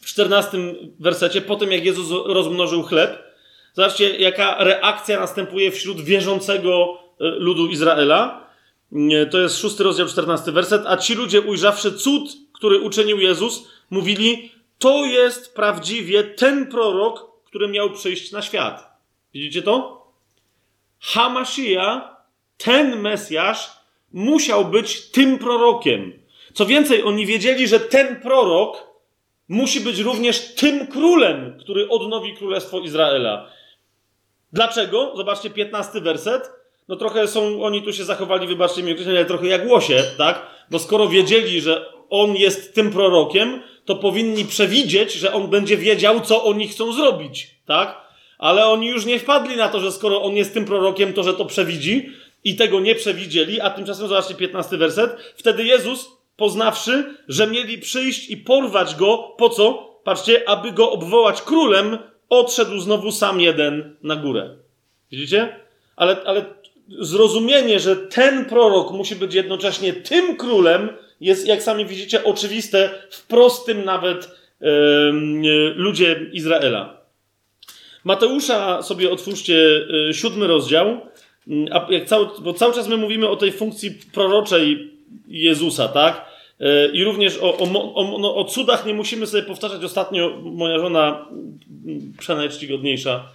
w 0.00 0.06
czternastym 0.06 0.74
wersecie, 1.00 1.40
po 1.40 1.56
tym 1.56 1.72
jak 1.72 1.84
Jezus 1.84 2.10
rozmnożył 2.26 2.82
chleb, 2.82 3.22
zobaczcie, 3.72 4.16
jaka 4.16 4.64
reakcja 4.64 5.20
następuje 5.20 5.70
wśród 5.70 6.00
wierzącego 6.00 6.98
e, 7.20 7.24
ludu 7.24 7.66
Izraela. 7.66 8.43
To 9.30 9.38
jest 9.38 9.58
szósty 9.58 9.84
rozdział, 9.84 10.06
czternasty 10.06 10.52
werset. 10.52 10.82
A 10.86 10.96
ci 10.96 11.14
ludzie, 11.14 11.40
ujrzawszy 11.40 11.92
cud, 11.92 12.30
który 12.52 12.80
uczynił 12.80 13.20
Jezus, 13.20 13.68
mówili: 13.90 14.52
To 14.78 15.04
jest 15.04 15.54
prawdziwie 15.54 16.24
ten 16.24 16.66
prorok, 16.66 17.30
który 17.44 17.68
miał 17.68 17.90
przyjść 17.90 18.32
na 18.32 18.42
świat. 18.42 18.98
Widzicie 19.34 19.62
to? 19.62 20.04
Hamashia, 21.00 22.16
ten 22.58 23.00
Mesjasz, 23.00 23.70
musiał 24.12 24.64
być 24.64 25.10
tym 25.10 25.38
prorokiem. 25.38 26.12
Co 26.54 26.66
więcej, 26.66 27.02
oni 27.02 27.26
wiedzieli, 27.26 27.68
że 27.68 27.80
ten 27.80 28.20
prorok 28.20 28.86
musi 29.48 29.80
być 29.80 29.98
również 29.98 30.54
tym 30.54 30.86
królem, 30.86 31.58
który 31.60 31.88
odnowi 31.88 32.36
królestwo 32.36 32.80
Izraela. 32.80 33.50
Dlaczego? 34.52 35.12
Zobaczcie, 35.16 35.50
15 35.50 36.00
werset. 36.00 36.50
No 36.88 36.96
trochę 36.96 37.28
są, 37.28 37.64
oni 37.64 37.82
tu 37.82 37.92
się 37.92 38.04
zachowali, 38.04 38.46
wybaczcie 38.46 38.82
mi 38.82 38.92
określenie, 38.92 39.18
ale 39.18 39.28
trochę 39.28 39.46
jak 39.46 39.68
łosie, 39.68 40.02
tak? 40.18 40.46
Bo 40.70 40.78
skoro 40.78 41.08
wiedzieli, 41.08 41.60
że 41.60 41.86
on 42.10 42.36
jest 42.36 42.74
tym 42.74 42.90
prorokiem, 42.90 43.62
to 43.84 43.96
powinni 43.96 44.44
przewidzieć, 44.44 45.12
że 45.12 45.32
on 45.32 45.48
będzie 45.48 45.76
wiedział, 45.76 46.20
co 46.20 46.44
oni 46.44 46.68
chcą 46.68 46.92
zrobić, 46.92 47.50
tak? 47.66 48.00
Ale 48.38 48.66
oni 48.66 48.86
już 48.86 49.06
nie 49.06 49.18
wpadli 49.18 49.56
na 49.56 49.68
to, 49.68 49.80
że 49.80 49.92
skoro 49.92 50.22
on 50.22 50.36
jest 50.36 50.54
tym 50.54 50.64
prorokiem, 50.64 51.12
to 51.12 51.22
że 51.22 51.34
to 51.34 51.44
przewidzi 51.44 52.10
i 52.44 52.56
tego 52.56 52.80
nie 52.80 52.94
przewidzieli, 52.94 53.60
a 53.60 53.70
tymczasem 53.70 54.08
zobaczcie 54.08 54.34
15 54.34 54.76
werset. 54.76 55.16
Wtedy 55.36 55.64
Jezus 55.64 56.10
poznawszy, 56.36 57.14
że 57.28 57.46
mieli 57.46 57.78
przyjść 57.78 58.30
i 58.30 58.36
porwać 58.36 58.94
go, 58.94 59.18
po 59.38 59.48
co? 59.48 59.94
Patrzcie, 60.04 60.48
aby 60.48 60.72
go 60.72 60.90
obwołać 60.90 61.42
królem, 61.42 61.98
odszedł 62.28 62.78
znowu 62.78 63.12
sam 63.12 63.40
jeden 63.40 63.96
na 64.02 64.16
górę. 64.16 64.56
Widzicie? 65.10 65.60
Ale, 65.96 66.16
ale 66.24 66.44
zrozumienie, 66.88 67.80
że 67.80 67.96
ten 67.96 68.44
prorok 68.44 68.90
musi 68.90 69.16
być 69.16 69.34
jednocześnie 69.34 69.92
tym 69.92 70.36
królem, 70.36 70.88
jest, 71.20 71.46
jak 71.46 71.62
sami 71.62 71.86
widzicie, 71.86 72.24
oczywiste 72.24 72.90
w 73.10 73.26
prostym 73.26 73.84
nawet 73.84 74.28
yy, 74.60 75.74
ludzie 75.76 76.26
Izraela. 76.32 77.00
Mateusza 78.04 78.82
sobie 78.82 79.10
otwórzcie 79.10 79.54
yy, 79.54 80.14
siódmy 80.14 80.46
rozdział, 80.46 81.00
a 81.72 81.86
jak 81.90 82.04
cały, 82.04 82.26
bo 82.42 82.52
cały 82.52 82.74
czas 82.74 82.88
my 82.88 82.96
mówimy 82.96 83.28
o 83.28 83.36
tej 83.36 83.52
funkcji 83.52 83.98
proroczej 84.12 84.92
Jezusa, 85.28 85.88
tak? 85.88 86.34
E, 86.60 86.88
I 86.88 87.04
również 87.04 87.38
o, 87.38 87.58
o, 87.58 87.94
o, 87.94 88.18
no, 88.18 88.36
o, 88.36 88.44
cudach 88.44 88.86
nie 88.86 88.94
musimy 88.94 89.26
sobie 89.26 89.42
powtarzać. 89.42 89.84
Ostatnio 89.84 90.40
moja 90.42 90.78
żona, 90.78 91.28
przynajmniej 92.18 92.50
czcigodniejsza, 92.50 93.28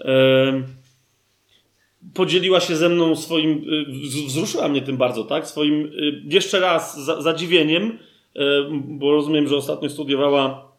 e, 0.00 0.62
podzieliła 2.14 2.60
się 2.60 2.76
ze 2.76 2.88
mną 2.88 3.16
swoim, 3.16 3.66
e, 3.88 3.92
wzruszyła 4.26 4.68
mnie 4.68 4.82
tym 4.82 4.96
bardzo, 4.96 5.24
tak? 5.24 5.46
Swoim 5.46 5.92
jeszcze 6.24 6.60
raz 6.60 7.04
za, 7.04 7.22
zadziwieniem, 7.22 7.98
bo 8.84 9.12
rozumiem, 9.12 9.48
że 9.48 9.56
ostatnio 9.56 9.90
studiowała 9.90 10.72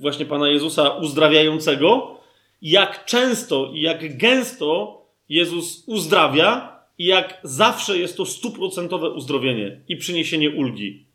właśnie 0.00 0.26
Pana 0.26 0.48
Jezusa 0.48 0.88
uzdrawiającego, 0.88 2.16
jak 2.62 3.04
często 3.04 3.70
i 3.74 3.80
jak 3.80 4.16
gęsto 4.16 5.00
Jezus 5.28 5.84
uzdrawia 5.86 6.76
i 6.98 7.04
jak 7.04 7.40
zawsze 7.42 7.98
jest 7.98 8.16
to 8.16 8.26
stuprocentowe 8.26 9.10
uzdrowienie 9.10 9.80
i 9.88 9.96
przyniesienie 9.96 10.50
ulgi. 10.50 11.06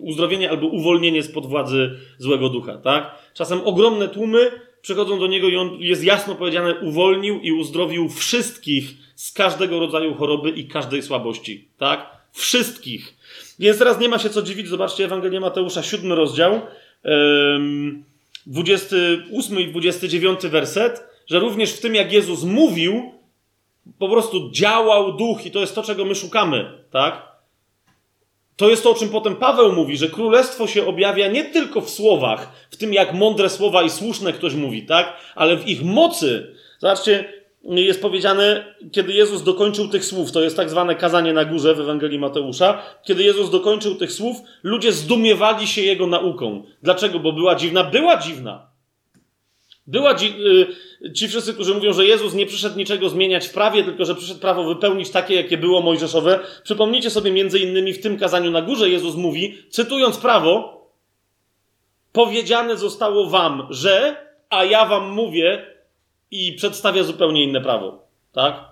Uzdrowienie 0.00 0.50
albo 0.50 0.66
uwolnienie 0.66 1.22
spod 1.22 1.46
władzy 1.46 1.90
złego 2.18 2.48
ducha, 2.48 2.78
tak? 2.78 3.18
Czasem 3.34 3.60
ogromne 3.64 4.08
tłumy 4.08 4.50
przychodzą 4.82 5.18
do 5.18 5.26
niego 5.26 5.48
i 5.48 5.56
on 5.56 5.76
jest 5.78 6.04
jasno 6.04 6.34
powiedziane, 6.34 6.74
uwolnił 6.74 7.40
i 7.40 7.52
uzdrowił 7.52 8.08
wszystkich 8.08 8.90
z 9.14 9.32
każdego 9.32 9.80
rodzaju 9.80 10.14
choroby 10.14 10.50
i 10.50 10.68
każdej 10.68 11.02
słabości, 11.02 11.68
tak? 11.78 12.10
Wszystkich. 12.32 13.14
Więc 13.58 13.78
teraz 13.78 14.00
nie 14.00 14.08
ma 14.08 14.18
się 14.18 14.30
co 14.30 14.42
dziwić, 14.42 14.68
zobaczcie 14.68 15.04
Ewangelię 15.04 15.40
Mateusza, 15.40 15.82
siódmy 15.82 16.14
rozdział, 16.14 16.60
28 18.46 19.60
i 19.60 19.68
29 19.68 20.40
werset, 20.40 21.04
że 21.26 21.38
również 21.38 21.72
w 21.72 21.80
tym, 21.80 21.94
jak 21.94 22.12
Jezus 22.12 22.44
mówił, 22.44 23.12
po 23.98 24.08
prostu 24.08 24.50
działał 24.50 25.16
duch 25.16 25.46
i 25.46 25.50
to 25.50 25.60
jest 25.60 25.74
to, 25.74 25.82
czego 25.82 26.04
my 26.04 26.14
szukamy, 26.14 26.84
tak? 26.90 27.29
To 28.60 28.70
jest 28.70 28.82
to, 28.82 28.90
o 28.90 28.94
czym 28.94 29.08
potem 29.08 29.36
Paweł 29.36 29.72
mówi, 29.72 29.96
że 29.96 30.08
królestwo 30.08 30.66
się 30.66 30.86
objawia 30.86 31.28
nie 31.28 31.44
tylko 31.44 31.80
w 31.80 31.90
słowach, 31.90 32.52
w 32.70 32.76
tym 32.76 32.94
jak 32.94 33.14
mądre 33.14 33.48
słowa 33.48 33.82
i 33.82 33.90
słuszne 33.90 34.32
ktoś 34.32 34.54
mówi, 34.54 34.82
tak? 34.82 35.16
Ale 35.34 35.56
w 35.56 35.68
ich 35.68 35.84
mocy. 35.84 36.54
Zobaczcie, 36.78 37.32
jest 37.64 38.02
powiedziane, 38.02 38.74
kiedy 38.92 39.12
Jezus 39.12 39.42
dokończył 39.42 39.88
tych 39.88 40.04
słów, 40.04 40.32
to 40.32 40.40
jest 40.40 40.56
tak 40.56 40.70
zwane 40.70 40.94
kazanie 40.94 41.32
na 41.32 41.44
górze 41.44 41.74
w 41.74 41.80
Ewangelii 41.80 42.18
Mateusza, 42.18 42.82
kiedy 43.04 43.22
Jezus 43.22 43.50
dokończył 43.50 43.94
tych 43.94 44.12
słów, 44.12 44.36
ludzie 44.62 44.92
zdumiewali 44.92 45.66
się 45.66 45.82
Jego 45.82 46.06
nauką. 46.06 46.62
Dlaczego? 46.82 47.18
Bo 47.18 47.32
była 47.32 47.54
dziwna? 47.54 47.84
Była 47.84 48.16
dziwna. 48.16 48.69
Była 49.86 50.14
dzi 50.14 50.34
y, 51.02 51.12
ci 51.12 51.28
wszyscy, 51.28 51.54
którzy 51.54 51.74
mówią, 51.74 51.92
że 51.92 52.06
Jezus 52.06 52.34
nie 52.34 52.46
przyszedł 52.46 52.78
niczego 52.78 53.08
zmieniać 53.08 53.46
w 53.46 53.52
prawie, 53.52 53.84
tylko 53.84 54.04
że 54.04 54.14
przyszedł 54.14 54.40
prawo 54.40 54.64
wypełnić 54.64 55.10
takie, 55.10 55.34
jakie 55.34 55.56
było 55.56 55.82
mojżeszowe. 55.82 56.40
Przypomnijcie 56.64 57.10
sobie 57.10 57.32
między 57.32 57.58
innymi 57.58 57.92
w 57.92 58.02
tym 58.02 58.18
kazaniu 58.18 58.50
na 58.50 58.62
górze 58.62 58.88
Jezus 58.88 59.14
mówi, 59.14 59.58
cytując 59.70 60.18
prawo, 60.18 60.80
powiedziane 62.12 62.76
zostało 62.76 63.30
wam, 63.30 63.66
że, 63.70 64.16
a 64.50 64.64
ja 64.64 64.86
wam 64.86 65.10
mówię 65.10 65.66
i 66.30 66.52
przedstawia 66.52 67.02
zupełnie 67.02 67.44
inne 67.44 67.60
prawo. 67.60 68.06
Tak? 68.32 68.64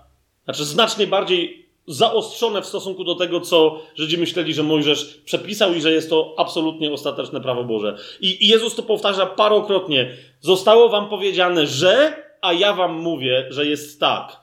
Znaczy 0.43 0.65
znacznie 0.65 1.07
bardziej 1.07 1.68
zaostrzone 1.89 2.61
w 2.61 2.65
stosunku 2.65 3.03
do 3.03 3.15
tego, 3.15 3.41
co 3.41 3.81
Żydzi 3.95 4.17
myśleli, 4.17 4.53
że 4.53 4.63
Mojżesz 4.63 5.21
przepisał 5.25 5.73
i 5.73 5.81
że 5.81 5.91
jest 5.91 6.09
to 6.09 6.35
absolutnie 6.37 6.91
ostateczne 6.91 7.41
prawo 7.41 7.63
Boże. 7.63 7.97
I, 8.21 8.45
I 8.45 8.47
Jezus 8.47 8.75
to 8.75 8.83
powtarza 8.83 9.25
parokrotnie. 9.25 10.17
Zostało 10.39 10.89
wam 10.89 11.09
powiedziane, 11.09 11.67
że, 11.67 12.13
a 12.41 12.53
ja 12.53 12.73
wam 12.73 13.01
mówię, 13.01 13.47
że 13.49 13.65
jest 13.65 13.99
tak. 13.99 14.37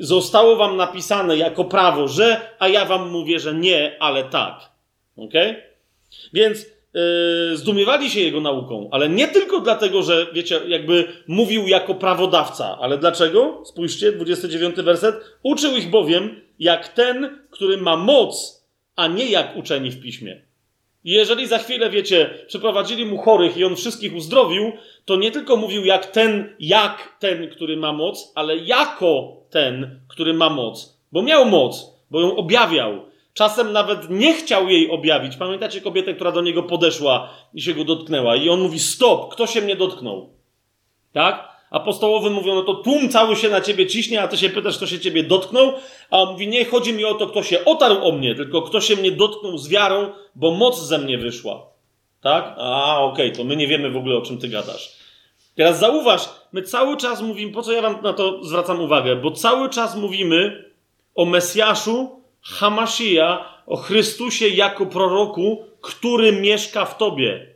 Zostało 0.00 0.56
wam 0.56 0.76
napisane 0.76 1.36
jako 1.36 1.64
prawo, 1.64 2.08
że, 2.08 2.40
a 2.58 2.68
ja 2.68 2.84
wam 2.84 3.10
mówię, 3.10 3.40
że 3.40 3.54
nie, 3.54 3.96
ale 4.00 4.24
tak. 4.24 4.70
Ok? 5.16 5.34
Więc 6.32 6.66
yy, 6.94 7.56
zdumiewali 7.56 8.10
się 8.10 8.20
jego 8.20 8.40
nauką, 8.40 8.88
ale 8.92 9.08
nie 9.08 9.28
tylko 9.28 9.60
dlatego, 9.60 10.02
że, 10.02 10.26
wiecie, 10.32 10.60
jakby 10.66 11.08
mówił 11.26 11.68
jako 11.68 11.94
prawodawca, 11.94 12.78
ale 12.80 12.98
dlaczego? 12.98 13.62
Spójrzcie, 13.64 14.12
29 14.12 14.76
werset. 14.76 15.14
Uczył 15.42 15.76
ich 15.76 15.90
bowiem, 15.90 16.49
jak 16.60 16.88
ten, 16.88 17.38
który 17.50 17.76
ma 17.76 17.96
moc, 17.96 18.64
a 18.96 19.06
nie 19.06 19.26
jak 19.26 19.56
uczeni 19.56 19.90
w 19.90 20.02
piśmie. 20.02 20.40
Jeżeli 21.04 21.46
za 21.46 21.58
chwilę, 21.58 21.90
wiecie, 21.90 22.30
przyprowadzili 22.46 23.04
mu 23.04 23.18
chorych 23.18 23.56
i 23.56 23.64
on 23.64 23.76
wszystkich 23.76 24.14
uzdrowił, 24.14 24.72
to 25.04 25.16
nie 25.16 25.30
tylko 25.30 25.56
mówił 25.56 25.84
jak 25.84 26.06
ten, 26.06 26.56
jak 26.60 27.16
ten, 27.18 27.50
który 27.50 27.76
ma 27.76 27.92
moc, 27.92 28.32
ale 28.34 28.56
jako 28.56 29.36
ten, 29.50 30.00
który 30.08 30.34
ma 30.34 30.50
moc. 30.50 31.00
Bo 31.12 31.22
miał 31.22 31.46
moc, 31.46 31.92
bo 32.10 32.20
ją 32.20 32.36
objawiał. 32.36 33.10
Czasem 33.34 33.72
nawet 33.72 34.10
nie 34.10 34.34
chciał 34.34 34.68
jej 34.68 34.90
objawić. 34.90 35.36
Pamiętacie 35.36 35.80
kobietę, 35.80 36.14
która 36.14 36.32
do 36.32 36.40
niego 36.40 36.62
podeszła 36.62 37.30
i 37.54 37.62
się 37.62 37.74
go 37.74 37.84
dotknęła? 37.84 38.36
I 38.36 38.48
on 38.48 38.60
mówi: 38.60 38.78
Stop, 38.78 39.34
kto 39.34 39.46
się 39.46 39.60
mnie 39.60 39.76
dotknął? 39.76 40.30
Tak? 41.12 41.49
Apostołowy 41.70 42.30
mówią, 42.30 42.54
no 42.54 42.62
to 42.62 42.74
tłum 42.74 43.08
cały 43.08 43.36
się 43.36 43.48
na 43.48 43.60
ciebie 43.60 43.86
ciśnie, 43.86 44.22
a 44.22 44.28
ty 44.28 44.36
się 44.36 44.50
pytasz, 44.50 44.76
kto 44.76 44.86
się 44.86 45.00
ciebie 45.00 45.22
dotknął. 45.22 45.72
A 46.10 46.22
on 46.22 46.32
mówi, 46.32 46.48
nie 46.48 46.64
chodzi 46.64 46.92
mi 46.92 47.04
o 47.04 47.14
to, 47.14 47.26
kto 47.26 47.42
się 47.42 47.64
otarł 47.64 48.04
o 48.04 48.12
mnie, 48.12 48.34
tylko 48.34 48.62
kto 48.62 48.80
się 48.80 48.96
mnie 48.96 49.12
dotknął 49.12 49.58
z 49.58 49.68
wiarą, 49.68 50.08
bo 50.34 50.50
moc 50.50 50.82
ze 50.82 50.98
mnie 50.98 51.18
wyszła. 51.18 51.66
Tak? 52.20 52.54
A, 52.58 52.98
okej, 52.98 53.26
okay, 53.26 53.38
to 53.38 53.44
my 53.44 53.56
nie 53.56 53.66
wiemy 53.66 53.90
w 53.90 53.96
ogóle, 53.96 54.16
o 54.16 54.22
czym 54.22 54.38
ty 54.38 54.48
gadasz. 54.48 54.92
Teraz 55.56 55.78
zauważ, 55.78 56.28
my 56.52 56.62
cały 56.62 56.96
czas 56.96 57.22
mówimy, 57.22 57.52
po 57.52 57.62
co 57.62 57.72
ja 57.72 57.82
wam 57.82 58.02
na 58.02 58.12
to 58.12 58.44
zwracam 58.44 58.80
uwagę? 58.80 59.16
Bo 59.16 59.30
cały 59.30 59.68
czas 59.68 59.96
mówimy 59.96 60.64
o 61.14 61.24
Mesjaszu, 61.24 62.20
Hamashia, 62.42 63.44
o 63.66 63.76
Chrystusie 63.76 64.48
jako 64.48 64.86
proroku, 64.86 65.64
który 65.80 66.32
mieszka 66.32 66.84
w 66.84 66.96
tobie. 66.96 67.46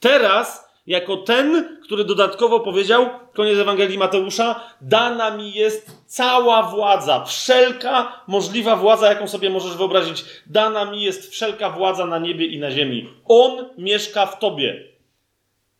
Teraz, 0.00 0.68
jako 0.86 1.16
ten, 1.16 1.78
który 1.84 2.04
dodatkowo 2.04 2.60
powiedział, 2.60 3.06
koniec 3.36 3.58
Ewangelii 3.58 3.98
Mateusza, 3.98 4.60
dana 4.80 5.30
mi 5.30 5.52
jest 5.52 5.90
cała 6.06 6.62
władza, 6.62 7.24
wszelka 7.24 8.24
możliwa 8.26 8.76
władza, 8.76 9.08
jaką 9.08 9.28
sobie 9.28 9.50
możesz 9.50 9.76
wyobrazić. 9.76 10.24
Dana 10.46 10.84
mi 10.84 11.02
jest 11.02 11.30
wszelka 11.30 11.70
władza 11.70 12.06
na 12.06 12.18
niebie 12.18 12.46
i 12.46 12.58
na 12.58 12.70
ziemi. 12.70 13.08
On 13.24 13.68
mieszka 13.78 14.26
w 14.26 14.38
tobie. 14.38 14.84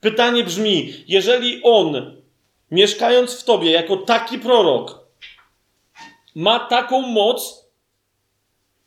Pytanie 0.01 0.43
brzmi: 0.43 0.93
jeżeli 1.07 1.61
on, 1.63 2.21
mieszkając 2.71 3.41
w 3.41 3.43
tobie 3.43 3.71
jako 3.71 3.97
taki 3.97 4.39
prorok, 4.39 5.07
ma 6.35 6.59
taką 6.59 7.01
moc, 7.01 7.67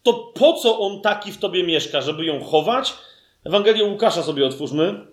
to 0.02 0.12
po 0.12 0.52
co 0.52 0.78
on 0.78 1.00
taki 1.00 1.32
w 1.32 1.38
tobie 1.38 1.64
mieszka? 1.64 2.00
Żeby 2.00 2.24
ją 2.24 2.44
chować? 2.44 2.94
Ewangelię 3.44 3.84
Łukasza 3.84 4.22
sobie 4.22 4.46
otwórzmy. 4.46 5.06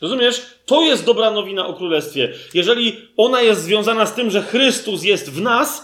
Rozumiesz? 0.00 0.42
To 0.66 0.82
jest 0.82 1.04
dobra 1.04 1.30
nowina 1.30 1.66
o 1.66 1.74
królestwie. 1.74 2.32
Jeżeli 2.54 3.08
ona 3.16 3.42
jest 3.42 3.62
związana 3.62 4.06
z 4.06 4.14
tym, 4.14 4.30
że 4.30 4.42
Chrystus 4.42 5.02
jest 5.02 5.30
w 5.30 5.40
nas, 5.40 5.82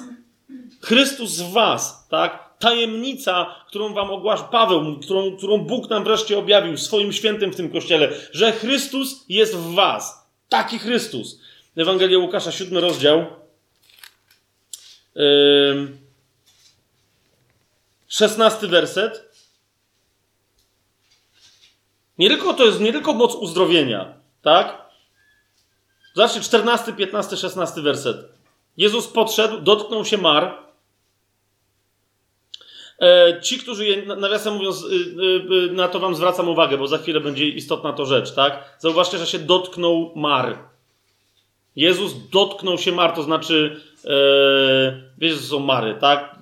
Chrystus 0.81 1.41
w 1.41 1.53
was, 1.53 2.07
tak? 2.11 2.51
Tajemnica, 2.59 3.55
którą 3.69 3.95
wam 3.95 4.11
ogłasza 4.11 4.43
Paweł, 4.43 5.01
którą, 5.01 5.37
którą 5.37 5.59
Bóg 5.59 5.91
nam 5.91 6.05
wreszcie 6.05 6.39
objawił 6.39 6.77
swoim 6.77 7.13
świętym 7.13 7.53
w 7.53 7.57
tym 7.57 7.71
kościele, 7.71 8.13
że 8.33 8.53
Chrystus 8.53 9.25
jest 9.29 9.57
w 9.57 9.75
was. 9.75 10.31
Taki 10.49 10.79
Chrystus. 10.79 11.41
Ewangelia 11.77 12.19
Łukasza, 12.19 12.53
siódmy 12.53 12.81
rozdział. 12.81 13.27
Szesnasty 18.09 18.69
werset. 18.69 19.30
Nie 22.21 22.29
tylko 22.29 22.55
to 22.55 22.65
jest 22.65 22.81
nie 22.81 22.93
tylko 22.93 23.15
moc 23.15 23.35
uzdrowienia, 23.35 24.15
tak? 24.43 24.91
Zobaczcie, 26.15 26.41
14, 26.41 26.93
15, 26.93 27.37
16 27.37 27.81
werset. 27.83 28.17
Jezus 28.77 29.09
podszedł, 29.09 29.61
dotknął 29.61 30.05
się 30.05 30.19
mar. 30.19 30.59
E, 33.01 33.41
ci, 33.43 33.59
którzy 33.59 33.87
je, 33.87 34.07
nawiasem 34.07 34.55
mówiąc, 34.55 34.83
y, 34.83 34.87
y, 34.87 35.71
y, 35.71 35.73
na 35.73 35.89
to 35.89 36.01
wam 36.01 36.15
zwracam 36.15 36.49
uwagę, 36.49 36.79
bo 36.79 36.87
za 36.87 36.99
chwilę 36.99 37.21
będzie 37.21 37.49
istotna 37.49 37.93
to 37.93 38.07
rzecz, 38.07 38.35
tak? 38.35 38.77
Zauważcie, 38.79 39.19
że 39.19 39.27
się 39.27 39.39
dotknął 39.39 40.13
mar. 40.17 40.59
Jezus 41.77 42.29
dotknął 42.31 42.79
się 42.79 42.93
mar, 42.93 43.13
to 43.13 43.23
znaczy, 43.23 43.81
e, 44.05 44.11
wiecie, 45.19 45.35
że 45.35 45.43
są 45.43 45.59
mary, 45.59 45.97
tak? 46.01 46.39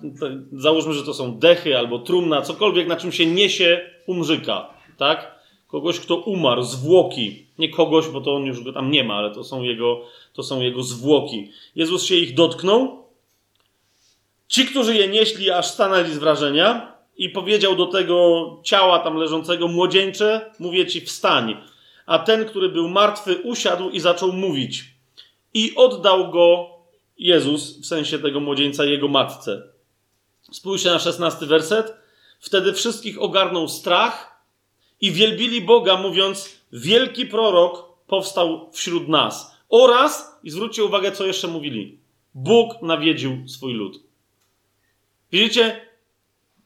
Załóżmy, 0.52 0.94
że 0.94 1.02
to 1.02 1.14
są 1.14 1.38
dechy 1.38 1.78
albo 1.78 1.98
trumna, 1.98 2.42
cokolwiek, 2.42 2.88
na 2.88 2.96
czym 2.96 3.12
się 3.12 3.26
niesie 3.26 3.90
umrzyka, 4.06 4.70
tak? 4.96 5.37
Kogoś, 5.68 6.00
kto 6.00 6.16
umarł, 6.16 6.62
zwłoki. 6.62 7.46
Nie 7.58 7.68
kogoś, 7.68 8.08
bo 8.08 8.20
to 8.20 8.34
on 8.34 8.44
już 8.44 8.64
go 8.64 8.72
tam 8.72 8.90
nie 8.90 9.04
ma, 9.04 9.14
ale 9.14 9.34
to 9.34 9.44
są 9.44 9.62
jego, 9.62 10.00
to 10.32 10.42
są 10.42 10.60
jego 10.60 10.82
zwłoki. 10.82 11.50
Jezus 11.76 12.04
się 12.04 12.14
ich 12.14 12.34
dotknął. 12.34 13.04
Ci, 14.48 14.66
którzy 14.66 14.96
je 14.96 15.08
nieśli, 15.08 15.50
aż 15.50 15.66
stanęli 15.66 16.10
z 16.10 16.18
wrażenia 16.18 16.92
i 17.16 17.28
powiedział 17.28 17.76
do 17.76 17.86
tego 17.86 18.46
ciała 18.62 18.98
tam 18.98 19.16
leżącego 19.16 19.68
młodzieńcze, 19.68 20.54
mówię 20.58 20.86
ci 20.86 21.00
wstań. 21.00 21.56
A 22.06 22.18
ten, 22.18 22.44
który 22.44 22.68
był 22.68 22.88
martwy, 22.88 23.36
usiadł 23.36 23.90
i 23.90 24.00
zaczął 24.00 24.32
mówić. 24.32 24.84
I 25.54 25.72
oddał 25.76 26.30
go 26.30 26.70
Jezus, 27.18 27.80
w 27.80 27.86
sensie 27.86 28.18
tego 28.18 28.40
młodzieńca, 28.40 28.84
jego 28.84 29.08
matce. 29.08 29.62
Spójrzcie 30.52 30.90
na 30.90 30.98
szesnasty 30.98 31.46
werset. 31.46 31.94
Wtedy 32.40 32.72
wszystkich 32.72 33.22
ogarnął 33.22 33.68
strach 33.68 34.37
i 35.00 35.12
wielbili 35.12 35.60
Boga, 35.60 35.96
mówiąc: 35.96 36.62
Wielki 36.72 37.26
prorok 37.26 37.84
powstał 38.06 38.70
wśród 38.72 39.08
nas. 39.08 39.58
Oraz, 39.68 40.40
i 40.44 40.50
zwróćcie 40.50 40.84
uwagę, 40.84 41.12
co 41.12 41.26
jeszcze 41.26 41.48
mówili: 41.48 41.98
Bóg 42.34 42.82
nawiedził 42.82 43.48
swój 43.48 43.74
lud. 43.74 44.00
Widzicie, 45.32 45.88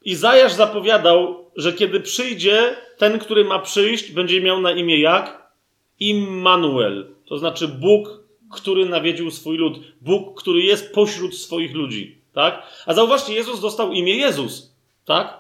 Izajasz 0.05 0.53
zapowiadał, 0.53 1.45
że 1.57 1.73
kiedy 1.73 2.01
przyjdzie 2.01 2.77
ten, 2.99 3.19
który 3.19 3.45
ma 3.45 3.59
przyjść, 3.59 4.13
będzie 4.13 4.41
miał 4.41 4.61
na 4.61 4.73
imię 4.73 5.01
jak? 5.01 5.53
Immanuel. 6.01 7.15
To 7.27 7.39
znaczy 7.39 7.69
Bóg, 7.69 8.21
który 8.51 8.87
nawiedził 8.87 9.31
swój 9.31 9.57
lud. 9.57 9.79
Bóg, 10.01 10.41
który 10.41 10.63
jest 10.63 10.95
pośród 10.95 11.37
swoich 11.37 11.75
ludzi. 11.75 12.19
Tak? 12.33 12.63
A 12.87 12.95
zauważcie, 12.95 13.35
Jezus 13.35 13.61
dostał 13.61 13.93
imię 13.93 14.17
Jezus. 14.17 14.75
Tak? 15.05 15.39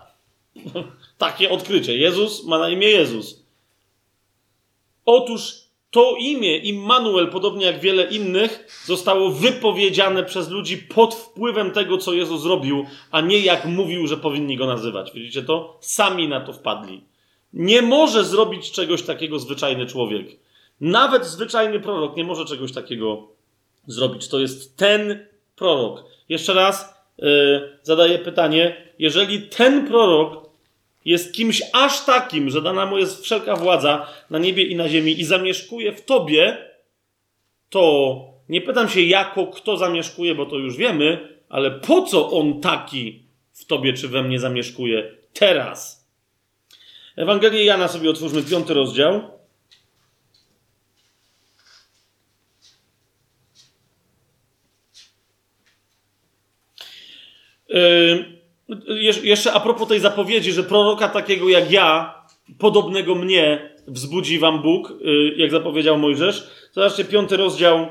Takie 1.22 1.50
odkrycie. 1.50 1.96
Jezus 1.96 2.44
ma 2.44 2.58
na 2.58 2.68
imię 2.70 2.88
Jezus. 2.88 3.46
Otóż 5.04 5.54
to 5.90 6.16
imię, 6.18 6.56
Immanuel, 6.56 7.28
podobnie 7.28 7.66
jak 7.66 7.80
wiele 7.80 8.04
innych, 8.04 8.82
zostało 8.84 9.30
wypowiedziane 9.30 10.24
przez 10.24 10.50
ludzi 10.50 10.78
pod 10.78 11.14
wpływem 11.14 11.70
tego, 11.70 11.98
co 11.98 12.12
Jezus 12.12 12.42
zrobił, 12.42 12.86
a 13.10 13.20
nie 13.20 13.38
jak 13.38 13.64
mówił, 13.64 14.06
że 14.06 14.16
powinni 14.16 14.56
go 14.56 14.66
nazywać. 14.66 15.12
Widzicie 15.14 15.42
to? 15.42 15.78
Sami 15.80 16.28
na 16.28 16.40
to 16.40 16.52
wpadli. 16.52 17.04
Nie 17.52 17.82
może 17.82 18.24
zrobić 18.24 18.70
czegoś 18.70 19.02
takiego 19.02 19.38
zwyczajny 19.38 19.86
człowiek. 19.86 20.26
Nawet 20.80 21.26
zwyczajny 21.26 21.80
prorok 21.80 22.16
nie 22.16 22.24
może 22.24 22.44
czegoś 22.44 22.72
takiego 22.72 23.28
zrobić. 23.86 24.28
To 24.28 24.40
jest 24.40 24.76
ten 24.76 25.26
prorok. 25.56 26.04
Jeszcze 26.28 26.54
raz 26.54 26.94
yy, 27.18 27.78
zadaję 27.82 28.18
pytanie: 28.18 28.92
jeżeli 28.98 29.42
ten 29.42 29.86
prorok 29.86 30.41
jest 31.04 31.34
kimś 31.34 31.62
aż 31.72 32.04
takim, 32.04 32.50
że 32.50 32.62
dana 32.62 32.86
mu 32.86 32.98
jest 32.98 33.24
wszelka 33.24 33.56
władza 33.56 34.06
na 34.30 34.38
niebie 34.38 34.64
i 34.64 34.76
na 34.76 34.88
ziemi 34.88 35.20
i 35.20 35.24
zamieszkuje 35.24 35.92
w 35.92 36.04
tobie, 36.04 36.56
to 37.70 38.16
nie 38.48 38.60
pytam 38.60 38.88
się, 38.88 39.00
jako 39.00 39.46
kto 39.46 39.76
zamieszkuje, 39.76 40.34
bo 40.34 40.46
to 40.46 40.58
już 40.58 40.76
wiemy, 40.76 41.38
ale 41.48 41.70
po 41.70 42.02
co 42.02 42.30
on 42.30 42.60
taki 42.60 43.22
w 43.52 43.64
tobie 43.64 43.92
czy 43.92 44.08
we 44.08 44.22
mnie 44.22 44.38
zamieszkuje 44.38 45.12
teraz? 45.32 46.08
Ewangelię 47.16 47.64
Jana 47.64 47.88
sobie 47.88 48.10
otwórzmy, 48.10 48.42
piąty 48.42 48.74
rozdział. 48.74 49.22
Yy, 57.68 58.41
jeszcze 59.22 59.52
a 59.52 59.60
propos 59.60 59.88
tej 59.88 60.00
zapowiedzi, 60.00 60.52
że 60.52 60.62
proroka 60.62 61.08
takiego 61.08 61.48
jak 61.48 61.70
ja, 61.70 62.14
podobnego 62.58 63.14
mnie, 63.14 63.72
wzbudzi 63.88 64.38
wam 64.38 64.62
Bóg, 64.62 64.90
y, 64.90 65.34
jak 65.36 65.50
zapowiedział 65.50 65.98
Mojżesz. 65.98 66.48
Zobaczcie, 66.72 67.04
piąty 67.04 67.36
rozdział, 67.36 67.86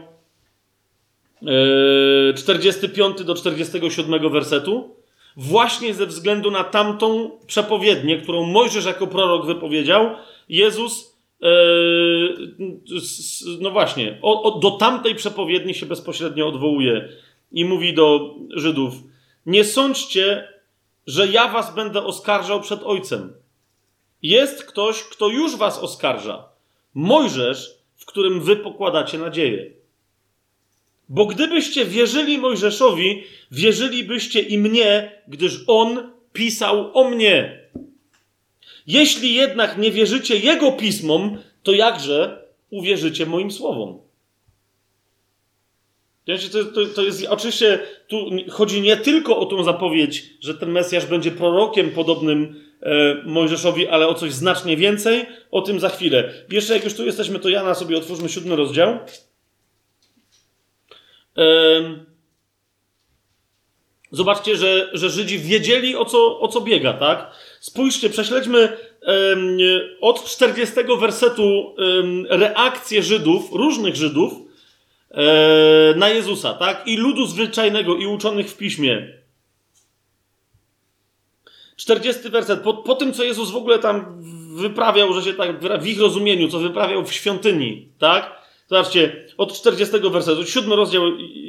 45 2.35 3.21
y, 3.21 3.23
do 3.23 3.35
47 3.35 4.29
wersetu. 4.29 4.95
Właśnie 5.37 5.93
ze 5.93 6.05
względu 6.05 6.51
na 6.51 6.63
tamtą 6.63 7.31
przepowiednię, 7.47 8.17
którą 8.17 8.43
Mojżesz 8.45 8.85
jako 8.85 9.07
prorok 9.07 9.45
wypowiedział, 9.45 10.09
Jezus, 10.49 11.17
y, 11.43 11.47
no 13.59 13.71
właśnie, 13.71 14.19
do 14.61 14.71
tamtej 14.71 15.15
przepowiedni 15.15 15.73
się 15.73 15.85
bezpośrednio 15.85 16.47
odwołuje 16.47 17.09
i 17.51 17.65
mówi 17.65 17.93
do 17.93 18.35
Żydów: 18.49 18.93
Nie 19.45 19.63
sądźcie, 19.63 20.47
że 21.07 21.27
ja 21.27 21.47
was 21.47 21.75
będę 21.75 22.03
oskarżał 22.03 22.61
przed 22.61 22.83
Ojcem. 22.83 23.33
Jest 24.21 24.63
ktoś, 24.63 25.03
kto 25.03 25.27
już 25.27 25.55
was 25.55 25.79
oskarża. 25.79 26.49
Mojżesz, 26.93 27.77
w 27.95 28.05
którym 28.05 28.41
wy 28.41 28.55
pokładacie 28.55 29.17
nadzieję. 29.17 29.71
Bo 31.09 31.25
gdybyście 31.25 31.85
wierzyli 31.85 32.37
Mojżeszowi, 32.37 33.23
wierzylibyście 33.51 34.39
i 34.41 34.57
mnie, 34.57 35.21
gdyż 35.27 35.63
on 35.67 36.11
pisał 36.33 36.97
o 36.97 37.09
mnie. 37.09 37.61
Jeśli 38.87 39.35
jednak 39.35 39.77
nie 39.77 39.91
wierzycie 39.91 40.37
Jego 40.37 40.71
pismom, 40.71 41.37
to 41.63 41.71
jakże 41.71 42.45
uwierzycie 42.69 43.25
moim 43.25 43.51
słowom? 43.51 44.10
To, 46.26 46.64
to, 46.65 46.85
to 46.95 47.02
jest 47.02 47.26
oczywiście, 47.30 47.80
tu 48.07 48.30
chodzi 48.49 48.81
nie 48.81 48.98
tylko 48.98 49.38
o 49.38 49.45
tą 49.45 49.64
zapowiedź, 49.64 50.23
że 50.39 50.53
ten 50.53 50.72
Mesjasz 50.72 51.06
będzie 51.06 51.31
prorokiem 51.31 51.91
podobnym 51.91 52.64
e, 52.81 53.15
Mojżeszowi, 53.26 53.88
ale 53.88 54.07
o 54.07 54.14
coś 54.14 54.34
znacznie 54.34 54.77
więcej. 54.77 55.26
O 55.52 55.61
tym 55.61 55.80
za 55.80 55.89
chwilę. 55.89 56.34
Jeszcze 56.49 56.73
jak 56.73 56.84
już 56.84 56.93
tu 56.93 57.06
jesteśmy, 57.06 57.39
to 57.39 57.49
Jana 57.49 57.76
sobie 57.76 57.98
otwórzmy 57.98 58.30
siódmy 58.30 58.56
rozdział. 58.56 58.99
E, 61.38 61.45
zobaczcie, 64.11 64.56
że, 64.56 64.89
że 64.93 65.10
Żydzi 65.10 65.39
wiedzieli 65.39 65.95
o 65.95 66.06
co, 66.06 66.39
o 66.39 66.48
co 66.48 66.61
biega, 66.61 66.93
tak? 66.93 67.31
Spójrzcie, 67.60 68.10
prześledźmy 68.10 68.77
od 70.02 70.26
40 70.26 70.76
wersetu 70.99 71.76
reakcję 72.30 73.03
Żydów, 73.03 73.52
różnych 73.52 73.95
Żydów, 73.95 74.50
na 75.95 76.09
Jezusa, 76.09 76.53
tak? 76.53 76.88
I 76.88 76.97
ludu 76.97 77.25
zwyczajnego, 77.25 77.95
i 77.95 78.05
uczonych 78.05 78.49
w 78.49 78.57
piśmie. 78.57 79.21
40 81.75 82.29
werset. 82.29 82.59
Po, 82.59 82.73
po 82.73 82.95
tym, 82.95 83.13
co 83.13 83.23
Jezus 83.23 83.51
w 83.51 83.55
ogóle 83.55 83.79
tam 83.79 84.21
wyprawiał, 84.55 85.13
że 85.13 85.21
się 85.21 85.33
tak 85.33 85.81
w 85.81 85.88
ich 85.88 85.99
rozumieniu, 85.99 86.47
co 86.47 86.59
wyprawiał 86.59 87.05
w 87.05 87.13
świątyni, 87.13 87.89
tak? 87.99 88.41
Zobaczcie, 88.67 89.25
od 89.38 89.53
40 89.53 89.99
wersetu, 90.11 90.45
siódmy 90.45 90.75
rozdział 90.75 91.03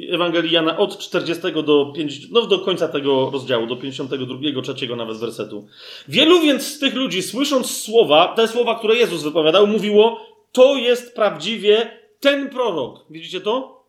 Ewangelii 0.09 0.51
Jana, 0.51 0.77
od 0.77 0.97
40 0.97 1.43
do 1.65 1.93
50, 1.95 2.31
no 2.31 2.41
do 2.41 2.59
końca 2.59 2.87
tego 2.87 3.29
rozdziału, 3.33 3.67
do 3.67 3.75
52, 3.75 4.61
trzeciego 4.61 4.95
nawet 4.95 5.17
wersetu. 5.17 5.67
Wielu 6.07 6.39
więc 6.39 6.67
z 6.67 6.79
tych 6.79 6.93
ludzi, 6.95 7.21
słysząc 7.21 7.81
słowa, 7.81 8.27
te 8.27 8.47
słowa, 8.47 8.75
które 8.75 8.95
Jezus 8.95 9.23
wypowiadał, 9.23 9.67
mówiło, 9.67 10.19
to 10.51 10.75
jest 10.75 11.15
prawdziwie 11.15 12.02
ten 12.23 12.49
prorok. 12.49 13.05
Widzicie 13.09 13.41
to? 13.41 13.83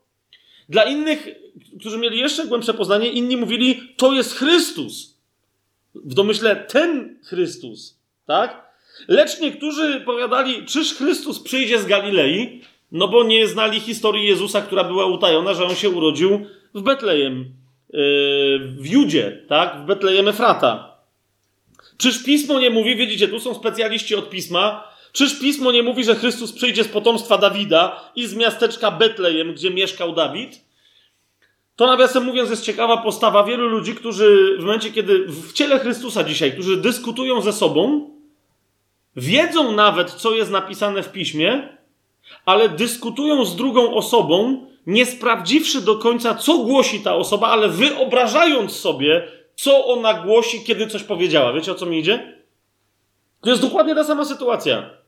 Dla 0.69 0.85
innych, 0.85 1.29
którzy 1.81 1.99
mieli 1.99 2.19
jeszcze 2.19 2.47
głębsze 2.47 2.75
poznanie, 2.75 3.09
inni 3.09 3.37
mówili, 3.37 3.95
to 3.97 4.13
jest 4.13 4.35
Chrystus. 4.35 5.19
W 5.95 6.15
domyśle 6.15 6.57
ten 6.57 7.19
Chrystus. 7.25 7.99
Tak? 8.27 8.75
Lecz 9.09 9.41
niektórzy 9.41 10.01
powiadali, 10.01 10.67
czyż 10.67 10.95
Chrystus 10.95 11.41
przyjdzie 11.41 11.79
z 11.79 11.87
Galilei? 11.87 12.61
No 12.93 13.09
bo 13.09 13.25
nie 13.25 13.49
znali 13.49 13.81
historii 13.81 14.29
Jezusa, 14.29 14.63
która 14.63 14.85
była 14.85 15.07
utajona, 15.07 15.55
że 15.55 15.65
on 15.65 15.75
się 15.75 15.91
urodził 15.91 16.47
w 16.75 16.83
Betlejem, 16.83 17.39
yy, 17.39 18.59
w 18.59 18.87
Judzie, 18.87 19.45
tak? 19.49 19.83
W 19.83 19.87
Betlejem 19.87 20.29
Efrata. 20.29 20.97
Czyż 21.97 22.25
pismo 22.25 22.61
nie 22.61 22.71
mówi, 22.71 22.97
widzicie, 22.97 23.29
tu 23.29 23.41
są 23.41 23.55
specjaliści 23.55 24.15
od 24.15 24.31
pisma, 24.31 24.94
Czyż 25.15 25.39
pismo 25.39 25.73
nie 25.73 25.83
mówi, 25.83 26.05
że 26.05 26.15
Chrystus 26.15 26.53
przyjdzie 26.53 26.85
z 26.85 26.89
potomstwa 26.89 27.39
Dawida 27.39 28.11
i 28.17 28.27
z 28.27 28.35
miasteczka 28.35 28.91
Betlejem, 28.91 29.55
gdzie 29.55 29.71
mieszkał 29.71 30.13
Dawid? 30.13 30.61
To 31.77 31.87
nawiasem 31.87 32.25
mówiąc 32.25 32.51
jest 32.51 32.65
ciekawa 32.65 32.97
postawa 32.97 33.45
wielu 33.45 33.69
ludzi, 33.69 33.95
którzy 33.95 34.57
w 34.59 34.65
momencie, 34.65 34.91
kiedy 34.91 35.27
w 35.29 35.53
ciele 35.53 35.79
Chrystusa 35.79 36.25
dzisiaj, 36.25 36.53
którzy 36.53 36.77
dyskutują 36.77 37.41
ze 37.41 37.53
sobą, 37.53 38.11
wiedzą 39.17 39.73
nawet, 39.73 40.11
co 40.11 40.35
jest 40.35 40.51
napisane 40.51 41.03
w 41.03 41.13
piśmie, 41.13 41.69
ale 42.45 42.69
dyskutują 42.69 43.45
z 43.45 43.57
drugą 43.57 43.95
osobą, 43.95 44.67
nie 44.87 45.07
sprawdziwszy 45.07 45.81
do 45.81 45.97
końca, 45.97 46.35
co 46.35 46.59
głosi 46.59 47.01
ta 47.01 47.15
osoba, 47.15 47.49
ale 47.49 47.69
wyobrażając 47.69 48.73
sobie, 48.73 49.29
co 49.55 49.87
ona 49.87 50.15
głosi, 50.15 50.65
kiedy 50.65 50.87
coś 50.87 51.03
powiedziała. 51.03 51.53
Wiecie 51.53 51.73
o 51.73 51.75
co 51.75 51.87
mi 51.87 51.99
idzie? 51.99 52.43
To 53.41 53.51
jest 53.51 53.63
dokładnie 53.63 53.95
ta 53.95 54.05
sama 54.05 54.25
sytuacja. 54.25 55.04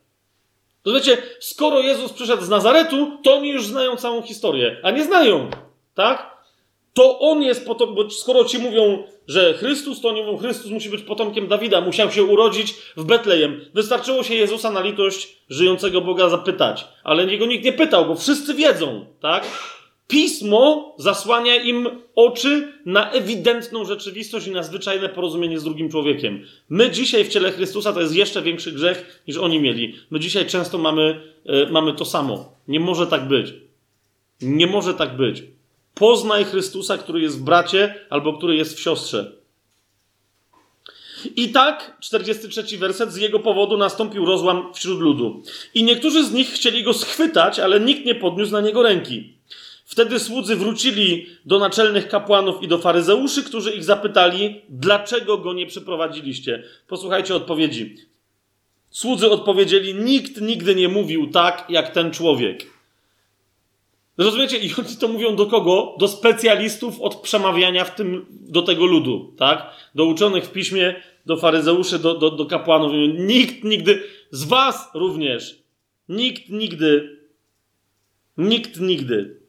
To 0.86 0.92
wiecie, 0.92 1.18
skoro 1.40 1.80
Jezus 1.80 2.12
przyszedł 2.12 2.42
z 2.42 2.48
Nazaretu, 2.48 3.18
to 3.22 3.34
oni 3.34 3.48
już 3.48 3.66
znają 3.66 3.96
całą 3.96 4.22
historię, 4.22 4.76
a 4.82 4.90
nie 4.90 5.04
znają, 5.04 5.50
tak? 5.94 6.36
To 6.94 7.18
on 7.18 7.42
jest 7.42 7.66
potom, 7.66 7.94
bo 7.94 8.10
skoro 8.10 8.44
ci 8.44 8.58
mówią, 8.58 9.04
że 9.28 9.54
Chrystus, 9.54 10.00
to 10.00 10.08
oni 10.08 10.22
mówią, 10.22 10.38
Chrystus 10.38 10.70
musi 10.70 10.90
być 10.90 11.02
potomkiem 11.02 11.48
Dawida, 11.48 11.80
musiał 11.80 12.10
się 12.10 12.24
urodzić 12.24 12.74
w 12.96 13.04
Betlejem. 13.04 13.60
Wystarczyło 13.74 14.22
się 14.22 14.34
Jezusa 14.34 14.70
na 14.70 14.80
litość 14.80 15.36
żyjącego 15.48 16.00
Boga 16.00 16.28
zapytać, 16.28 16.86
ale 17.04 17.26
niego 17.26 17.46
nikt 17.46 17.64
nie 17.64 17.72
pytał, 17.72 18.06
bo 18.06 18.14
wszyscy 18.14 18.54
wiedzą, 18.54 19.06
tak? 19.20 19.44
Pismo 20.08 20.94
zasłania 20.98 21.56
im 21.56 21.88
oczy 22.14 22.72
na 22.86 23.10
ewidentną 23.10 23.84
rzeczywistość 23.84 24.46
i 24.46 24.50
na 24.50 24.62
zwyczajne 24.62 25.08
porozumienie 25.08 25.58
z 25.58 25.64
drugim 25.64 25.90
człowiekiem. 25.90 26.44
My 26.68 26.90
dzisiaj 26.90 27.24
w 27.24 27.28
ciele 27.28 27.52
Chrystusa 27.52 27.92
to 27.92 28.00
jest 28.00 28.14
jeszcze 28.14 28.42
większy 28.42 28.72
grzech 28.72 29.22
niż 29.28 29.36
oni 29.36 29.60
mieli. 29.60 29.94
My 30.10 30.20
dzisiaj 30.20 30.46
często 30.46 30.78
mamy, 30.78 31.20
e, 31.46 31.70
mamy 31.70 31.94
to 31.94 32.04
samo. 32.04 32.52
Nie 32.68 32.80
może 32.80 33.06
tak 33.06 33.28
być. 33.28 33.54
Nie 34.40 34.66
może 34.66 34.94
tak 34.94 35.16
być. 35.16 35.42
Poznaj 35.94 36.44
Chrystusa, 36.44 36.98
który 36.98 37.20
jest 37.20 37.38
w 37.38 37.42
bracie 37.42 37.94
albo 38.10 38.38
który 38.38 38.56
jest 38.56 38.76
w 38.76 38.80
siostrze. 38.80 39.32
I 41.36 41.48
tak, 41.48 41.96
43 42.00 42.78
werset, 42.78 43.12
z 43.12 43.16
jego 43.16 43.38
powodu 43.38 43.76
nastąpił 43.76 44.24
rozłam 44.24 44.74
wśród 44.74 45.00
ludu. 45.00 45.42
I 45.74 45.84
niektórzy 45.84 46.24
z 46.24 46.32
nich 46.32 46.48
chcieli 46.48 46.82
go 46.82 46.94
schwytać, 46.94 47.58
ale 47.58 47.80
nikt 47.80 48.04
nie 48.04 48.14
podniósł 48.14 48.52
na 48.52 48.60
niego 48.60 48.82
ręki. 48.82 49.36
Wtedy 49.86 50.20
słudzy 50.20 50.56
wrócili 50.56 51.26
do 51.44 51.58
naczelnych 51.58 52.08
kapłanów 52.08 52.62
i 52.62 52.68
do 52.68 52.78
faryzeuszy, 52.78 53.44
którzy 53.44 53.70
ich 53.72 53.84
zapytali, 53.84 54.62
dlaczego 54.68 55.38
go 55.38 55.52
nie 55.52 55.66
przyprowadziliście. 55.66 56.62
Posłuchajcie 56.88 57.34
odpowiedzi. 57.34 57.96
Słudzy 58.90 59.30
odpowiedzieli: 59.30 59.94
Nikt 59.94 60.40
nigdy 60.40 60.74
nie 60.74 60.88
mówił 60.88 61.30
tak, 61.30 61.64
jak 61.68 61.90
ten 61.90 62.10
człowiek. 62.10 62.66
Rozumiecie? 64.18 64.58
I 64.58 64.74
oni 64.78 64.96
to 64.96 65.08
mówią 65.08 65.36
do 65.36 65.46
kogo? 65.46 65.94
Do 65.98 66.08
specjalistów 66.08 67.00
od 67.00 67.16
przemawiania 67.16 67.84
w 67.84 67.94
tym, 67.94 68.26
do 68.30 68.62
tego 68.62 68.86
ludu, 68.86 69.34
tak? 69.38 69.70
Do 69.94 70.04
uczonych 70.04 70.44
w 70.44 70.52
piśmie, 70.52 70.94
do 71.26 71.36
faryzeuszy, 71.36 71.98
do, 71.98 72.14
do, 72.14 72.30
do 72.30 72.46
kapłanów. 72.46 72.92
Nikt 73.18 73.64
nigdy, 73.64 74.02
z 74.30 74.44
was 74.44 74.90
również, 74.94 75.62
nikt 76.08 76.48
nigdy, 76.48 77.18
nikt 78.36 78.80
nigdy 78.80 79.45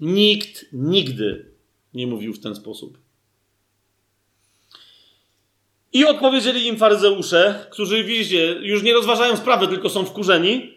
Nikt 0.00 0.66
nigdy 0.72 1.50
nie 1.94 2.06
mówił 2.06 2.32
w 2.32 2.40
ten 2.40 2.54
sposób. 2.54 2.98
I 5.92 6.04
odpowiedzieli 6.04 6.66
im 6.66 6.76
faryzeusze, 6.76 7.66
którzy, 7.70 8.04
widzicie, 8.04 8.46
już 8.46 8.82
nie 8.82 8.94
rozważają 8.94 9.36
sprawy, 9.36 9.68
tylko 9.68 9.88
są 9.88 10.04
wkurzeni. 10.04 10.74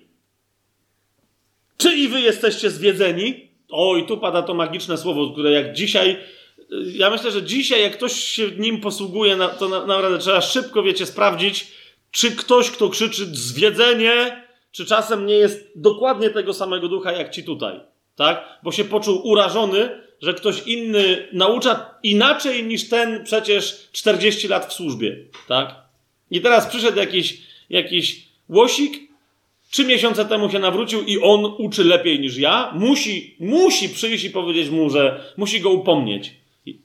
Czy 1.77 1.95
i 1.95 2.07
wy 2.07 2.21
jesteście 2.21 2.69
zwiedzeni? 2.69 3.49
O, 3.69 3.97
i 3.97 4.05
tu 4.05 4.17
pada 4.17 4.41
to 4.41 4.53
magiczne 4.53 4.97
słowo, 4.97 5.31
które 5.31 5.51
jak 5.51 5.73
dzisiaj, 5.73 6.17
ja 6.85 7.09
myślę, 7.09 7.31
że 7.31 7.43
dzisiaj, 7.43 7.81
jak 7.81 7.97
ktoś 7.97 8.13
się 8.13 8.51
nim 8.51 8.81
posługuje, 8.81 9.37
to 9.59 9.69
naprawdę 9.69 10.17
trzeba 10.17 10.41
szybko, 10.41 10.83
wiecie, 10.83 11.05
sprawdzić, 11.05 11.67
czy 12.11 12.31
ktoś, 12.31 12.71
kto 12.71 12.89
krzyczy 12.89 13.25
zwiedzenie, 13.25 14.43
czy 14.71 14.85
czasem 14.85 15.25
nie 15.25 15.35
jest 15.35 15.71
dokładnie 15.75 16.29
tego 16.29 16.53
samego 16.53 16.87
ducha, 16.87 17.11
jak 17.11 17.31
ci 17.31 17.43
tutaj 17.43 17.92
tak? 18.15 18.59
Bo 18.63 18.71
się 18.71 18.83
poczuł 18.83 19.27
urażony, 19.27 19.89
że 20.21 20.33
ktoś 20.33 20.67
inny 20.67 21.27
naucza 21.33 21.95
inaczej 22.03 22.63
niż 22.63 22.89
ten 22.89 23.23
przecież 23.23 23.89
40 23.91 24.47
lat 24.47 24.65
w 24.65 24.73
służbie, 24.73 25.17
tak? 25.47 25.75
I 26.31 26.41
teraz 26.41 26.67
przyszedł 26.67 26.97
jakiś, 26.97 27.41
jakiś 27.69 28.27
łosik, 28.49 28.93
trzy 29.71 29.85
miesiące 29.85 30.25
temu 30.25 30.49
się 30.49 30.59
nawrócił 30.59 31.03
i 31.03 31.19
on 31.19 31.45
uczy 31.57 31.83
lepiej 31.83 32.19
niż 32.19 32.37
ja, 32.37 32.73
musi, 32.75 33.35
musi 33.39 33.89
przyjść 33.89 34.23
i 34.23 34.29
powiedzieć 34.29 34.69
mu, 34.69 34.89
że 34.89 35.33
musi 35.37 35.61
go 35.61 35.69
upomnieć. 35.69 36.33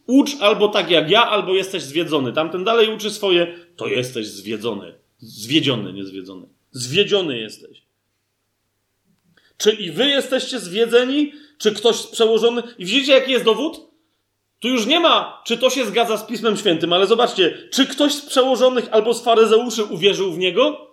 Ucz 0.07 0.31
albo 0.41 0.69
tak 0.69 0.91
jak 0.91 1.11
ja, 1.11 1.29
albo 1.29 1.55
jesteś 1.55 1.83
zwiedzony. 1.83 2.33
Tamten 2.33 2.65
dalej 2.65 2.95
uczy 2.95 3.11
swoje, 3.11 3.55
to 3.77 3.87
jesteś 3.87 4.27
zwiedzony. 4.27 4.95
Zwiedziony, 5.19 5.93
nie 5.93 6.05
zwiedzony. 6.05 6.47
Zwiedziony 6.71 7.39
jesteś. 7.39 7.88
Czy 9.59 9.73
i 9.73 9.91
wy 9.91 10.07
jesteście 10.07 10.59
zwiedzeni? 10.59 11.33
Czy 11.59 11.73
ktoś 11.73 12.07
przełożony? 12.07 12.63
I 12.79 12.85
widzicie, 12.85 13.13
jaki 13.13 13.33
jest 13.33 13.45
dowód? 13.45 13.89
Tu 14.61 14.69
już 14.69 14.87
nie 14.87 15.01
ma, 15.01 15.43
czy 15.45 15.59
to 15.59 15.71
się 15.71 15.85
zgadza 15.85 16.17
z 16.17 16.27
Pismem 16.27 16.57
Świętym, 16.57 16.93
ale 16.93 17.07
zobaczcie, 17.07 17.69
czy 17.73 17.87
ktoś 17.87 18.13
z 18.13 18.27
przełożonych 18.27 18.89
albo 18.91 19.15
z 19.15 19.25
faryzeuszy 19.25 19.85
uwierzył 19.85 20.33
w 20.33 20.39
niego? 20.39 20.89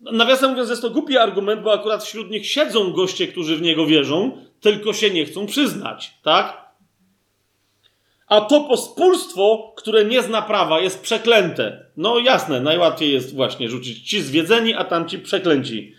Nawiasem 0.00 0.50
mówiąc, 0.50 0.70
jest 0.70 0.82
to 0.82 0.90
głupi 0.90 1.18
argument, 1.18 1.62
bo 1.62 1.72
akurat 1.72 2.04
wśród 2.04 2.30
nich 2.30 2.50
siedzą 2.50 2.92
goście, 2.92 3.28
którzy 3.28 3.56
w 3.56 3.62
niego 3.62 3.86
wierzą, 3.86 4.44
tylko 4.60 4.92
się 4.92 5.10
nie 5.10 5.24
chcą 5.24 5.46
przyznać, 5.46 6.14
tak? 6.22 6.68
A 8.26 8.40
to 8.40 8.60
pospólstwo, 8.60 9.72
które 9.76 10.04
nie 10.04 10.22
zna 10.22 10.42
prawa, 10.42 10.80
jest 10.80 11.02
przeklęte. 11.02 11.86
No 11.96 12.18
jasne, 12.18 12.60
najłatwiej 12.60 13.12
jest 13.12 13.34
właśnie 13.34 13.68
rzucić 13.68 14.10
ci 14.10 14.22
zwiedzeni, 14.22 14.74
a 14.74 14.84
tamci 14.84 15.18
przeklęci. 15.18 15.94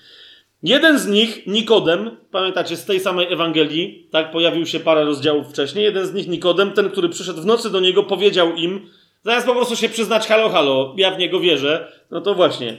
Jeden 0.63 0.99
z 0.99 1.07
nich, 1.07 1.47
Nikodem, 1.47 2.17
pamiętacie, 2.31 2.77
z 2.77 2.85
tej 2.85 2.99
samej 2.99 3.33
Ewangelii, 3.33 4.07
tak, 4.11 4.31
pojawił 4.31 4.65
się 4.65 4.79
parę 4.79 5.05
rozdziałów 5.05 5.47
wcześniej, 5.47 5.83
jeden 5.83 6.05
z 6.05 6.13
nich, 6.13 6.27
Nikodem, 6.27 6.71
ten, 6.71 6.89
który 6.89 7.09
przyszedł 7.09 7.41
w 7.41 7.45
nocy 7.45 7.69
do 7.69 7.79
niego, 7.79 8.03
powiedział 8.03 8.55
im, 8.55 8.89
Zamiast 9.23 9.47
po 9.47 9.55
prostu 9.55 9.75
się 9.75 9.89
przyznać, 9.89 10.27
halo, 10.27 10.49
halo, 10.49 10.93
ja 10.97 11.11
w 11.11 11.19
niego 11.19 11.39
wierzę, 11.39 11.91
no 12.11 12.21
to 12.21 12.35
właśnie. 12.35 12.77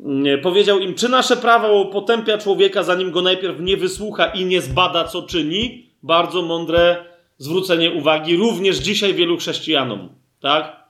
Mm, 0.00 0.40
powiedział 0.40 0.78
im, 0.78 0.94
czy 0.94 1.08
nasze 1.08 1.36
prawo 1.36 1.84
potępia 1.84 2.38
człowieka, 2.38 2.82
zanim 2.82 3.10
go 3.10 3.22
najpierw 3.22 3.60
nie 3.60 3.76
wysłucha 3.76 4.26
i 4.26 4.44
nie 4.44 4.60
zbada, 4.60 5.04
co 5.04 5.22
czyni? 5.22 5.90
Bardzo 6.02 6.42
mądre 6.42 7.04
zwrócenie 7.38 7.90
uwagi, 7.90 8.36
również 8.36 8.76
dzisiaj 8.76 9.14
wielu 9.14 9.36
chrześcijanom, 9.36 10.08
tak? 10.40 10.86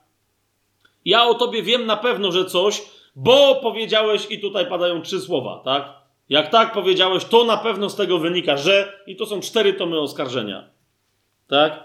Ja 1.05 1.23
o 1.23 1.33
tobie 1.33 1.63
wiem 1.63 1.85
na 1.85 1.97
pewno, 1.97 2.31
że 2.31 2.45
coś, 2.45 2.81
bo 3.15 3.55
powiedziałeś 3.55 4.27
i 4.29 4.39
tutaj 4.39 4.69
padają 4.69 5.01
trzy 5.01 5.21
słowa, 5.21 5.61
tak? 5.65 5.96
Jak 6.29 6.49
tak 6.49 6.73
powiedziałeś, 6.73 7.25
to 7.25 7.43
na 7.43 7.57
pewno 7.57 7.89
z 7.89 7.95
tego 7.95 8.19
wynika, 8.19 8.57
że 8.57 9.03
i 9.07 9.15
to 9.15 9.25
są 9.25 9.39
cztery 9.39 9.73
tomy 9.73 9.99
oskarżenia. 9.99 10.69
Tak? 11.47 11.83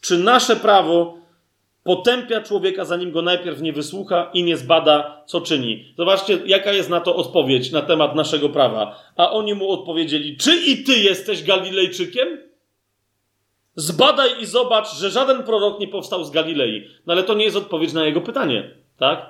Czy 0.00 0.18
nasze 0.18 0.56
prawo 0.56 1.18
potępia 1.84 2.40
człowieka, 2.40 2.84
zanim 2.84 3.12
go 3.12 3.22
najpierw 3.22 3.60
nie 3.60 3.72
wysłucha 3.72 4.30
i 4.34 4.44
nie 4.44 4.56
zbada, 4.56 5.22
co 5.26 5.40
czyni? 5.40 5.94
Zobaczcie, 5.98 6.38
jaka 6.46 6.72
jest 6.72 6.90
na 6.90 7.00
to 7.00 7.16
odpowiedź 7.16 7.72
na 7.72 7.82
temat 7.82 8.14
naszego 8.14 8.48
prawa. 8.48 9.02
A 9.16 9.30
oni 9.30 9.54
mu 9.54 9.70
odpowiedzieli: 9.70 10.36
Czy 10.36 10.56
i 10.56 10.84
ty 10.84 10.98
jesteś 10.98 11.42
Galilejczykiem? 11.42 12.38
Zbadaj 13.76 14.42
i 14.42 14.46
zobacz, 14.46 14.94
że 14.94 15.10
żaden 15.10 15.42
prorok 15.42 15.80
nie 15.80 15.88
powstał 15.88 16.24
z 16.24 16.30
Galilei. 16.30 16.88
No 17.06 17.12
ale 17.12 17.22
to 17.22 17.34
nie 17.34 17.44
jest 17.44 17.56
odpowiedź 17.56 17.92
na 17.92 18.06
jego 18.06 18.20
pytanie, 18.20 18.70
tak? 18.98 19.26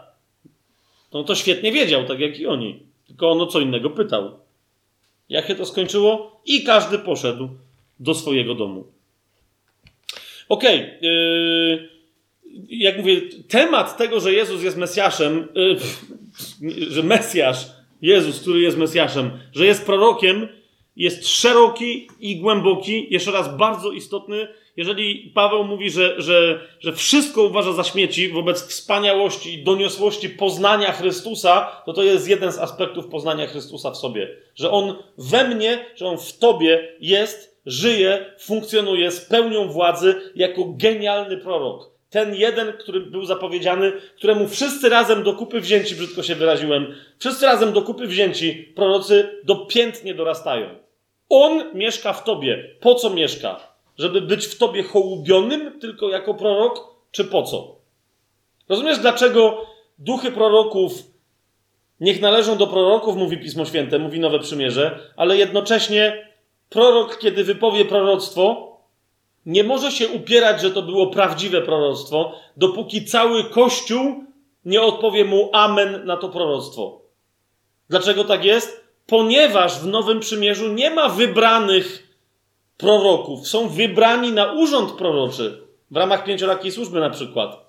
No 1.13 1.25
to 1.25 1.35
świetnie 1.35 1.73
wiedział, 1.73 2.05
tak 2.05 2.21
jak 2.21 2.39
i 2.39 2.47
oni. 2.47 2.94
Tylko 3.07 3.31
ono 3.31 3.47
co 3.47 3.61
innego 3.61 3.91
pytał. 3.91 4.39
Jak 5.29 5.47
się 5.47 5.55
to 5.55 5.67
skończyło? 5.67 6.41
I 6.47 6.65
każdy 6.65 6.99
poszedł 6.99 7.49
do 8.01 8.15
swojego 8.15 8.55
domu. 8.55 8.85
Okej. 10.49 10.81
Okay, 10.81 10.99
yy, 11.03 11.89
jak 12.69 12.99
mówię, 12.99 13.21
temat 13.49 13.97
tego, 13.97 14.21
że 14.21 14.33
Jezus 14.33 14.63
jest 14.63 14.77
Mesjaszem, 14.77 15.49
yy, 15.55 16.91
że 16.91 17.03
Mesjasz, 17.03 17.67
Jezus, 18.03 18.41
który 18.41 18.61
jest 18.61 18.79
Mesjaszem, 18.79 19.31
że 19.53 19.67
jest 19.67 19.87
prorokiem, 19.87 20.49
jest 20.97 21.29
szeroki 21.29 22.09
i 22.21 22.37
głęboki, 22.37 23.07
jeszcze 23.11 23.33
raz 23.33 23.57
bardzo 23.57 23.93
istotny. 23.93 24.49
Jeżeli 24.77 25.33
Paweł 25.35 25.65
mówi, 25.65 25.91
że, 25.91 26.23
że, 26.23 26.61
że 26.81 26.93
wszystko 26.93 27.43
uważa 27.43 27.73
za 27.73 27.85
śmieci 27.85 28.29
wobec 28.29 28.67
wspaniałości 28.69 29.55
i 29.55 29.65
doniosłości 29.65 30.31
poznania 30.31 30.93
Chrystusa, 30.93 31.83
to 31.87 31.93
to 31.93 32.03
jest 32.03 32.29
jeden 32.29 32.53
z 32.53 32.59
aspektów 32.59 33.07
poznania 33.07 33.47
Chrystusa 33.47 33.91
w 33.91 33.97
sobie. 33.97 34.37
Że 34.55 34.71
On 34.71 34.97
we 35.19 35.49
mnie, 35.49 35.87
że 35.97 36.07
On 36.07 36.19
w 36.19 36.39
Tobie 36.39 36.89
jest, 37.01 37.61
żyje, 37.67 38.35
funkcjonuje 38.39 39.11
z 39.11 39.21
pełnią 39.21 39.69
władzy 39.69 40.33
jako 40.35 40.65
genialny 40.65 41.37
prorok. 41.37 41.95
Ten 42.11 42.35
jeden, 42.35 42.73
który 42.73 43.01
był 43.01 43.25
zapowiedziany, 43.25 43.93
któremu 44.17 44.49
wszyscy 44.49 44.89
razem 44.89 45.23
do 45.23 45.33
kupy 45.33 45.61
wzięci, 45.61 45.95
brzydko 45.95 46.23
się 46.23 46.35
wyraziłem, 46.35 46.95
wszyscy 47.19 47.47
razem 47.47 47.73
do 47.73 47.83
kupy 47.83 48.07
wzięci, 48.07 48.73
prorocy 48.77 49.41
dopiętnie 49.45 50.15
dorastają. 50.15 50.84
On 51.37 51.75
mieszka 51.75 52.13
w 52.13 52.25
tobie. 52.25 52.77
Po 52.81 52.95
co 52.95 53.11
mieszka? 53.11 53.61
Żeby 53.99 54.21
być 54.21 54.47
w 54.47 54.59
tobie 54.59 54.83
hołubionym 54.83 55.81
tylko 55.81 56.09
jako 56.09 56.35
prorok, 56.35 56.95
czy 57.11 57.25
po 57.25 57.43
co? 57.43 57.77
Rozumiesz, 58.69 58.99
dlaczego 58.99 59.67
duchy 59.99 60.33
proroków 60.33 60.93
niech 62.01 62.21
należą 62.21 62.57
do 62.57 62.67
proroków, 62.67 63.17
mówi 63.17 63.39
Pismo 63.39 63.65
Święte, 63.65 63.99
mówi 63.99 64.21
Nowe 64.21 64.39
Przymierze, 64.39 64.99
ale 65.17 65.37
jednocześnie 65.37 66.29
prorok, 66.69 67.19
kiedy 67.19 67.45
wypowie 67.45 67.85
proroctwo, 67.85 68.77
nie 69.47 69.65
może 69.65 69.93
się 69.93 70.09
upierać, 70.09 70.61
że 70.61 70.71
to 70.71 70.83
było 70.83 71.07
prawdziwe 71.07 71.63
proroctwo, 71.63 72.33
dopóki 72.57 73.05
cały 73.05 73.45
Kościół 73.45 74.25
nie 74.65 74.83
odpowie 74.83 75.25
mu 75.25 75.51
amen 75.53 76.07
na 76.07 76.17
to 76.17 76.29
proroctwo. 76.29 77.01
Dlaczego 77.91 78.25
tak 78.25 78.45
jest? 78.45 78.84
Ponieważ 79.07 79.79
w 79.79 79.87
Nowym 79.87 80.21
Przymierzu 80.21 80.73
nie 80.73 80.91
ma 80.91 81.09
wybranych 81.09 82.17
proroków. 82.77 83.49
Są 83.49 83.69
wybrani 83.69 84.33
na 84.33 84.53
urząd 84.53 84.93
proroczy, 84.93 85.63
w 85.91 85.97
ramach 85.97 86.25
pięciorakiej 86.25 86.73
służby 86.73 87.01
na 87.01 87.11
przykład. 87.11 87.65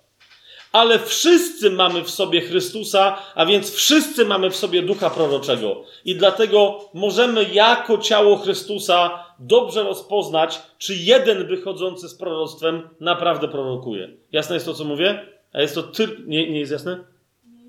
Ale 0.72 1.00
wszyscy 1.00 1.70
mamy 1.70 2.04
w 2.04 2.10
sobie 2.10 2.42
Chrystusa, 2.42 3.18
a 3.36 3.46
więc 3.46 3.76
wszyscy 3.76 4.26
mamy 4.26 4.50
w 4.50 4.56
sobie 4.56 4.82
ducha 4.82 5.10
proroczego. 5.10 5.84
I 6.06 6.16
dlatego 6.16 6.80
możemy 6.94 7.44
jako 7.44 7.98
ciało 7.98 8.38
Chrystusa 8.38 9.26
dobrze 9.40 9.84
rozpoznać, 9.84 10.62
czy 10.78 10.96
jeden 10.96 11.48
wychodzący 11.48 12.10
z 12.10 12.16
proroctwem 12.16 12.90
naprawdę 13.00 13.48
prorokuje. 13.48 14.10
Jasne 14.32 14.56
jest 14.56 14.66
to, 14.66 14.74
co 14.74 14.84
mówię? 14.84 15.26
A 15.54 15.62
jest 15.62 15.76
to 15.76 15.84
ty... 15.84 16.08
Nie, 16.26 16.52
nie 16.52 16.60
jest 16.60 16.72
jasne? 16.72 17.04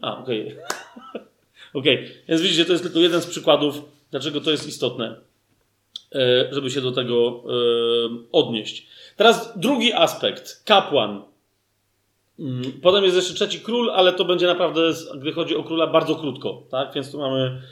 A, 0.02 0.18
okej. 0.18 0.52
Okay. 0.52 0.85
Ok, 1.76 1.84
więc 2.28 2.42
widzicie, 2.42 2.64
to 2.64 2.72
jest 2.72 2.84
tylko 2.84 2.98
jeden 2.98 3.20
z 3.20 3.26
przykładów, 3.26 3.82
dlaczego 4.10 4.40
to 4.40 4.50
jest 4.50 4.68
istotne, 4.68 5.20
e, 6.14 6.48
żeby 6.54 6.70
się 6.70 6.80
do 6.80 6.92
tego 6.92 7.42
e, 7.44 7.52
odnieść. 8.32 8.86
Teraz 9.16 9.58
drugi 9.58 9.92
aspekt, 9.92 10.62
kapłan. 10.64 11.22
Mm, 12.38 12.72
potem 12.82 13.04
jest 13.04 13.16
jeszcze 13.16 13.34
trzeci 13.34 13.60
król, 13.60 13.90
ale 13.90 14.12
to 14.12 14.24
będzie 14.24 14.46
naprawdę, 14.46 14.80
gdy 15.16 15.32
chodzi 15.32 15.56
o 15.56 15.64
króla, 15.64 15.86
bardzo 15.86 16.14
krótko, 16.14 16.62
tak? 16.70 16.94
Więc 16.94 17.12
tu 17.12 17.18
mamy 17.18 17.62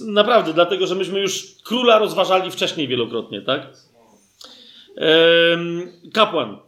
naprawdę, 0.00 0.52
dlatego, 0.52 0.86
że 0.86 0.94
myśmy 0.94 1.20
już 1.20 1.54
króla 1.64 1.98
rozważali 1.98 2.50
wcześniej 2.50 2.88
wielokrotnie, 2.88 3.42
tak? 3.42 3.76
Kapłan. 6.12 6.58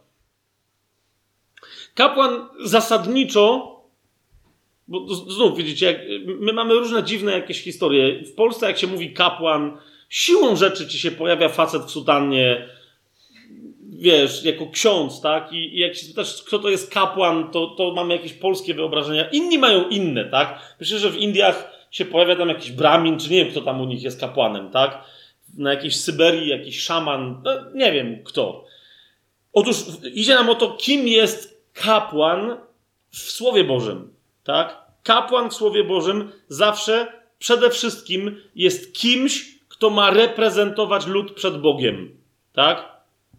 Kapłan 1.95 2.49
zasadniczo 2.63 3.76
bo 4.87 5.15
znów 5.15 5.57
widzicie, 5.57 5.85
jak, 5.85 5.97
my 6.25 6.53
mamy 6.53 6.73
różne 6.73 7.03
dziwne 7.03 7.31
jakieś 7.31 7.61
historie. 7.61 8.23
W 8.23 8.33
Polsce, 8.33 8.67
jak 8.67 8.77
się 8.77 8.87
mówi 8.87 9.13
kapłan, 9.13 9.77
siłą 10.09 10.55
rzeczy 10.55 10.87
ci 10.87 10.99
się 10.99 11.11
pojawia 11.11 11.49
facet 11.49 11.81
w 11.81 11.91
sutannie, 11.91 12.69
wiesz, 13.89 14.43
jako 14.43 14.67
ksiądz, 14.67 15.21
tak? 15.21 15.53
I, 15.53 15.75
i 15.75 15.79
jak 15.79 15.95
się 15.95 16.05
spytasz, 16.05 16.43
kto 16.43 16.59
to 16.59 16.69
jest 16.69 16.93
kapłan, 16.93 17.51
to, 17.51 17.67
to 17.67 17.91
mamy 17.91 18.13
jakieś 18.13 18.33
polskie 18.33 18.73
wyobrażenia. 18.73 19.29
Inni 19.29 19.57
mają 19.57 19.89
inne, 19.89 20.25
tak? 20.25 20.75
Myślę, 20.79 20.99
że 20.99 21.11
w 21.11 21.17
Indiach 21.17 21.71
się 21.91 22.05
pojawia 22.05 22.35
tam 22.35 22.49
jakiś 22.49 22.71
bramin, 22.71 23.19
czy 23.19 23.29
nie 23.31 23.43
wiem, 23.43 23.51
kto 23.51 23.61
tam 23.61 23.81
u 23.81 23.85
nich 23.85 24.03
jest 24.03 24.19
kapłanem, 24.19 24.71
tak? 24.71 25.03
Na 25.57 25.69
jakiejś 25.73 25.99
Syberii 25.99 26.49
jakiś 26.49 26.79
szaman, 26.79 27.41
no, 27.43 27.51
nie 27.73 27.91
wiem 27.91 28.23
kto. 28.23 28.65
Otóż 29.53 29.75
idzie 30.13 30.35
nam 30.35 30.49
o 30.49 30.55
to, 30.55 30.71
kim 30.71 31.07
jest 31.07 31.63
kapłan 31.73 32.57
w 33.09 33.17
Słowie 33.17 33.63
Bożym. 33.63 34.16
Tak? 34.47 34.77
Kapłan 35.03 35.49
w 35.49 35.53
Słowie 35.53 35.83
Bożym 35.83 36.31
zawsze 36.49 37.07
przede 37.39 37.69
wszystkim 37.69 38.41
jest 38.55 38.93
kimś, 38.93 39.59
kto 39.69 39.89
ma 39.89 40.09
reprezentować 40.09 41.07
lud 41.07 41.31
przed 41.31 41.61
Bogiem. 41.61 42.17
Tak? 42.53 42.85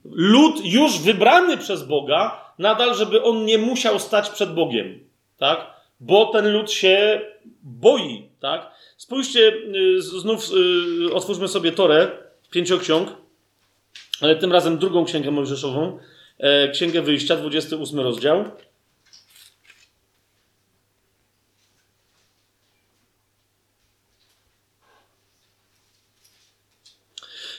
Lud 0.05 0.65
już 0.65 0.99
wybrany 0.99 1.57
przez 1.57 1.83
Boga, 1.83 2.41
nadal, 2.59 2.95
żeby 2.95 3.23
on 3.23 3.45
nie 3.45 3.59
musiał 3.59 3.99
stać 3.99 4.31
przed 4.31 4.55
Bogiem. 4.55 5.01
Tak? 5.39 5.67
Bo 6.01 6.27
ten 6.27 6.53
lud 6.53 6.73
się 6.73 7.21
boi. 7.63 8.29
Tak? 8.41 8.71
Spójrzcie, 8.97 9.53
y, 9.99 10.03
znów 10.03 10.51
y, 11.11 11.15
otwórzmy 11.15 11.49
sobie 11.49 11.73
Torę, 11.73 12.11
pięcioksiąg, 12.51 13.09
ale 14.21 14.37
tym 14.37 14.53
razem 14.53 14.79
drugą 14.79 15.05
księgę 15.05 15.31
mojżeszową, 15.31 15.99
e, 16.39 16.69
księgę 16.69 17.03
wyjścia, 17.03 17.37
28 17.37 18.01
rozdział. 18.01 18.45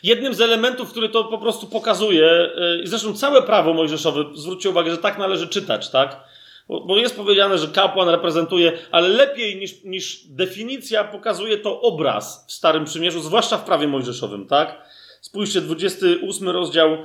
Jednym 0.03 0.33
z 0.33 0.41
elementów, 0.41 0.91
który 0.91 1.09
to 1.09 1.23
po 1.23 1.37
prostu 1.37 1.67
pokazuje, 1.67 2.49
i 2.83 2.87
zresztą 2.87 3.13
całe 3.13 3.41
prawo 3.41 3.73
mojżeszowe, 3.73 4.25
zwróćcie 4.33 4.69
uwagę, 4.69 4.91
że 4.91 4.97
tak 4.97 5.17
należy 5.17 5.47
czytać, 5.47 5.89
tak? 5.89 6.23
Bo 6.69 6.97
jest 6.97 7.15
powiedziane, 7.15 7.57
że 7.57 7.67
kapłan 7.67 8.09
reprezentuje, 8.09 8.71
ale 8.91 9.07
lepiej 9.07 9.57
niż, 9.57 9.83
niż 9.83 10.23
definicja 10.27 11.03
pokazuje 11.03 11.57
to 11.57 11.81
obraz 11.81 12.45
w 12.47 12.51
Starym 12.51 12.85
Przymierzu, 12.85 13.21
zwłaszcza 13.21 13.57
w 13.57 13.65
prawie 13.65 13.87
mojżeszowym, 13.87 14.47
tak? 14.47 14.81
Spójrzcie, 15.21 15.61
28 15.61 16.49
rozdział 16.49 16.97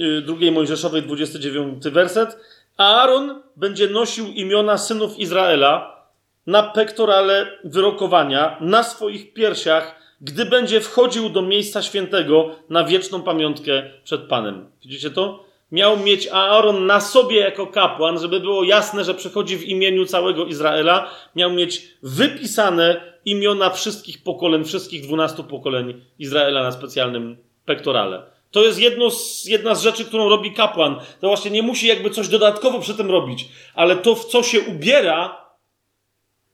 y, 0.00 0.22
drugiej 0.22 0.52
Mojżeszowej, 0.52 1.02
29 1.02 1.84
werset. 1.84 2.36
Aaron 2.76 3.42
będzie 3.56 3.88
nosił 3.88 4.26
imiona 4.26 4.78
synów 4.78 5.18
Izraela 5.18 6.04
na 6.46 6.62
pektorale 6.62 7.58
wyrokowania, 7.64 8.56
na 8.60 8.82
swoich 8.82 9.32
piersiach 9.32 9.94
gdy 10.20 10.44
będzie 10.44 10.80
wchodził 10.80 11.28
do 11.28 11.42
miejsca 11.42 11.82
świętego 11.82 12.50
na 12.70 12.84
wieczną 12.84 13.22
pamiątkę 13.22 13.90
przed 14.04 14.20
Panem. 14.20 14.70
Widzicie 14.82 15.10
to? 15.10 15.44
Miał 15.72 15.98
mieć 15.98 16.28
Aaron 16.28 16.86
na 16.86 17.00
sobie 17.00 17.36
jako 17.36 17.66
kapłan, 17.66 18.20
żeby 18.20 18.40
było 18.40 18.64
jasne, 18.64 19.04
że 19.04 19.14
przychodzi 19.14 19.56
w 19.56 19.64
imieniu 19.64 20.06
całego 20.06 20.44
Izraela. 20.44 21.10
Miał 21.36 21.50
mieć 21.50 21.82
wypisane 22.02 23.00
imiona 23.24 23.70
wszystkich 23.70 24.22
pokoleń, 24.22 24.64
wszystkich 24.64 25.02
dwunastu 25.02 25.44
pokoleń 25.44 26.00
Izraela 26.18 26.62
na 26.62 26.72
specjalnym 26.72 27.36
pektorale. 27.64 28.22
To 28.50 28.62
jest 28.62 28.78
z, 28.78 29.46
jedna 29.46 29.74
z 29.74 29.82
rzeczy, 29.82 30.04
którą 30.04 30.28
robi 30.28 30.52
kapłan. 30.52 30.96
To 31.20 31.28
właśnie 31.28 31.50
nie 31.50 31.62
musi 31.62 31.86
jakby 31.86 32.10
coś 32.10 32.28
dodatkowo 32.28 32.78
przy 32.78 32.94
tym 32.94 33.10
robić, 33.10 33.48
ale 33.74 33.96
to, 33.96 34.14
w 34.14 34.24
co 34.24 34.42
się 34.42 34.60
ubiera, 34.60 35.39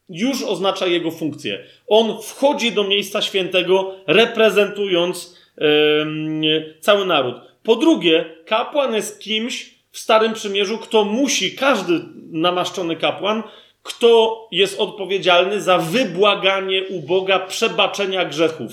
już 0.09 0.43
oznacza 0.43 0.87
jego 0.87 1.11
funkcję. 1.11 1.65
On 1.87 2.23
wchodzi 2.23 2.73
do 2.73 2.85
miejsca 2.85 3.23
świętego, 3.23 3.95
reprezentując 4.07 5.37
yy, 5.59 6.75
cały 6.81 7.07
naród. 7.07 7.37
Po 7.63 7.77
drugie, 7.77 8.25
kapłan 8.45 8.95
jest 8.95 9.21
kimś 9.21 9.75
w 9.91 9.99
Starym 9.99 10.33
Przymierzu, 10.33 10.79
kto 10.79 11.05
musi, 11.05 11.57
każdy 11.57 12.01
namaszczony 12.31 12.97
kapłan, 12.97 13.43
kto 13.83 14.49
jest 14.53 14.81
odpowiedzialny 14.81 15.61
za 15.61 15.79
wybłaganie 15.79 16.85
u 16.85 17.01
Boga 17.01 17.39
przebaczenia 17.39 18.25
grzechów. 18.25 18.73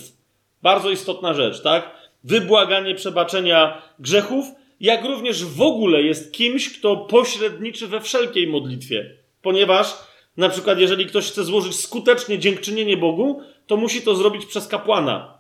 Bardzo 0.61 0.89
istotna 0.89 1.33
rzecz, 1.33 1.61
tak? 1.61 1.91
Wybłaganie 2.23 2.95
przebaczenia 2.95 3.81
grzechów, 3.99 4.45
jak 4.79 5.05
również 5.05 5.45
w 5.45 5.61
ogóle 5.61 6.01
jest 6.01 6.33
kimś, 6.33 6.79
kto 6.79 6.97
pośredniczy 6.97 7.87
we 7.87 8.01
wszelkiej 8.01 8.47
modlitwie. 8.47 9.15
Ponieważ, 9.41 9.93
na 10.37 10.49
przykład, 10.49 10.79
jeżeli 10.79 11.05
ktoś 11.05 11.31
chce 11.31 11.43
złożyć 11.43 11.75
skutecznie 11.79 12.39
dziękczynienie 12.39 12.97
Bogu, 12.97 13.41
to 13.67 13.77
musi 13.77 14.01
to 14.01 14.15
zrobić 14.15 14.45
przez 14.45 14.67
kapłana. 14.67 15.37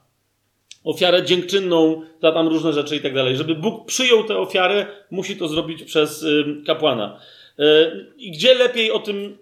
Ofiarę 0.83 1.23
dziękczynną, 1.23 2.01
za 2.21 2.31
tam 2.31 2.47
różne 2.47 2.73
rzeczy 2.73 2.95
i 2.95 2.99
tak 2.99 3.13
dalej. 3.13 3.35
Żeby 3.35 3.55
Bóg 3.55 3.85
przyjął 3.85 4.23
tę 4.23 4.37
ofiarę, 4.37 4.85
musi 5.11 5.37
to 5.37 5.47
zrobić 5.47 5.83
przez 5.83 6.25
kapłana. 6.65 7.19
Y, 7.59 7.63
I 8.17 8.31
gdzie 8.31 8.53
lepiej 8.53 8.91
o 8.91 8.99
tym 8.99 9.37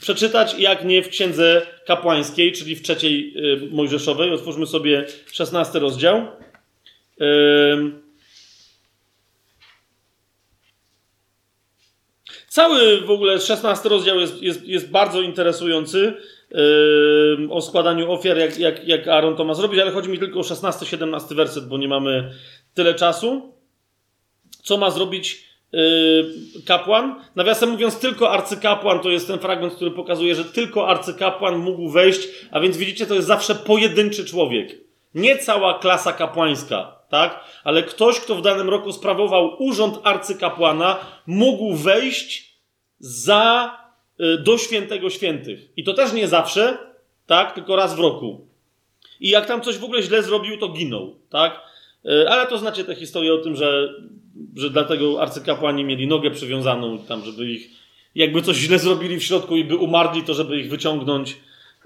przeczytać, 0.00 0.58
jak 0.58 0.84
nie 0.84 1.02
w 1.02 1.08
księdze 1.08 1.66
kapłańskiej, 1.86 2.52
czyli 2.52 2.76
w 2.76 2.82
trzeciej 2.82 3.34
y, 3.36 3.68
Mojżeszowej. 3.70 4.32
Otwórzmy 4.32 4.66
sobie 4.66 5.06
szesnasty 5.32 5.78
rozdział. 5.78 6.26
Cały 12.58 13.00
w 13.00 13.10
ogóle 13.10 13.40
szesnasty 13.40 13.88
rozdział 13.88 14.20
jest, 14.20 14.42
jest, 14.42 14.64
jest 14.64 14.90
bardzo 14.90 15.20
interesujący 15.20 16.14
o 17.50 17.62
składaniu 17.62 18.12
ofiar, 18.12 18.38
jak, 18.38 18.58
jak, 18.58 18.88
jak 18.88 19.08
Aaron 19.08 19.36
to 19.36 19.44
ma 19.44 19.54
zrobić, 19.54 19.80
ale 19.80 19.90
chodzi 19.90 20.08
mi 20.08 20.18
tylko 20.18 20.38
o 20.38 20.42
16-17 20.42 21.34
werset, 21.34 21.68
bo 21.68 21.78
nie 21.78 21.88
mamy 21.88 22.30
tyle 22.74 22.94
czasu. 22.94 23.52
Co 24.62 24.76
ma 24.76 24.90
zrobić 24.90 25.48
Yy, 25.72 26.62
kapłan. 26.66 27.24
Nawiasem 27.36 27.70
mówiąc, 27.70 27.98
tylko 27.98 28.30
arcykapłan 28.30 29.00
to 29.00 29.10
jest 29.10 29.26
ten 29.26 29.38
fragment, 29.38 29.74
który 29.74 29.90
pokazuje, 29.90 30.34
że 30.34 30.44
tylko 30.44 30.88
arcykapłan 30.88 31.58
mógł 31.58 31.88
wejść, 31.88 32.28
a 32.50 32.60
więc 32.60 32.76
widzicie, 32.76 33.06
to 33.06 33.14
jest 33.14 33.26
zawsze 33.26 33.54
pojedynczy 33.54 34.24
człowiek. 34.24 34.78
Nie 35.14 35.38
cała 35.38 35.78
klasa 35.78 36.12
kapłańska, 36.12 36.96
tak? 37.08 37.40
Ale 37.64 37.82
ktoś, 37.82 38.20
kto 38.20 38.34
w 38.34 38.42
danym 38.42 38.68
roku 38.68 38.92
sprawował 38.92 39.56
urząd 39.58 39.98
arcykapłana, 40.04 40.96
mógł 41.26 41.74
wejść 41.74 42.47
za, 42.98 43.78
yy, 44.18 44.38
do 44.38 44.58
świętego 44.58 45.10
świętych. 45.10 45.68
I 45.76 45.84
to 45.84 45.94
też 45.94 46.12
nie 46.12 46.28
zawsze, 46.28 46.78
tak? 47.26 47.54
Tylko 47.54 47.76
raz 47.76 47.96
w 47.96 47.98
roku. 47.98 48.46
I 49.20 49.28
jak 49.28 49.46
tam 49.46 49.60
coś 49.60 49.78
w 49.78 49.84
ogóle 49.84 50.02
źle 50.02 50.22
zrobił, 50.22 50.58
to 50.58 50.68
ginął, 50.68 51.16
tak? 51.30 51.60
Yy, 52.04 52.30
ale 52.30 52.46
to 52.46 52.58
znacie 52.58 52.84
tę 52.84 52.94
historię 52.94 53.34
o 53.34 53.38
tym, 53.38 53.56
że 53.56 53.94
że 54.56 54.70
dlatego 54.70 55.22
arcykapłani 55.22 55.84
mieli 55.84 56.06
nogę 56.06 56.30
przywiązaną 56.30 56.98
tam, 56.98 57.24
żeby 57.24 57.50
ich, 57.50 57.70
jakby 58.14 58.42
coś 58.42 58.56
źle 58.56 58.78
zrobili 58.78 59.16
w 59.16 59.24
środku 59.24 59.56
i 59.56 59.64
by 59.64 59.76
umarli, 59.76 60.22
to 60.22 60.34
żeby 60.34 60.60
ich 60.60 60.70
wyciągnąć. 60.70 61.36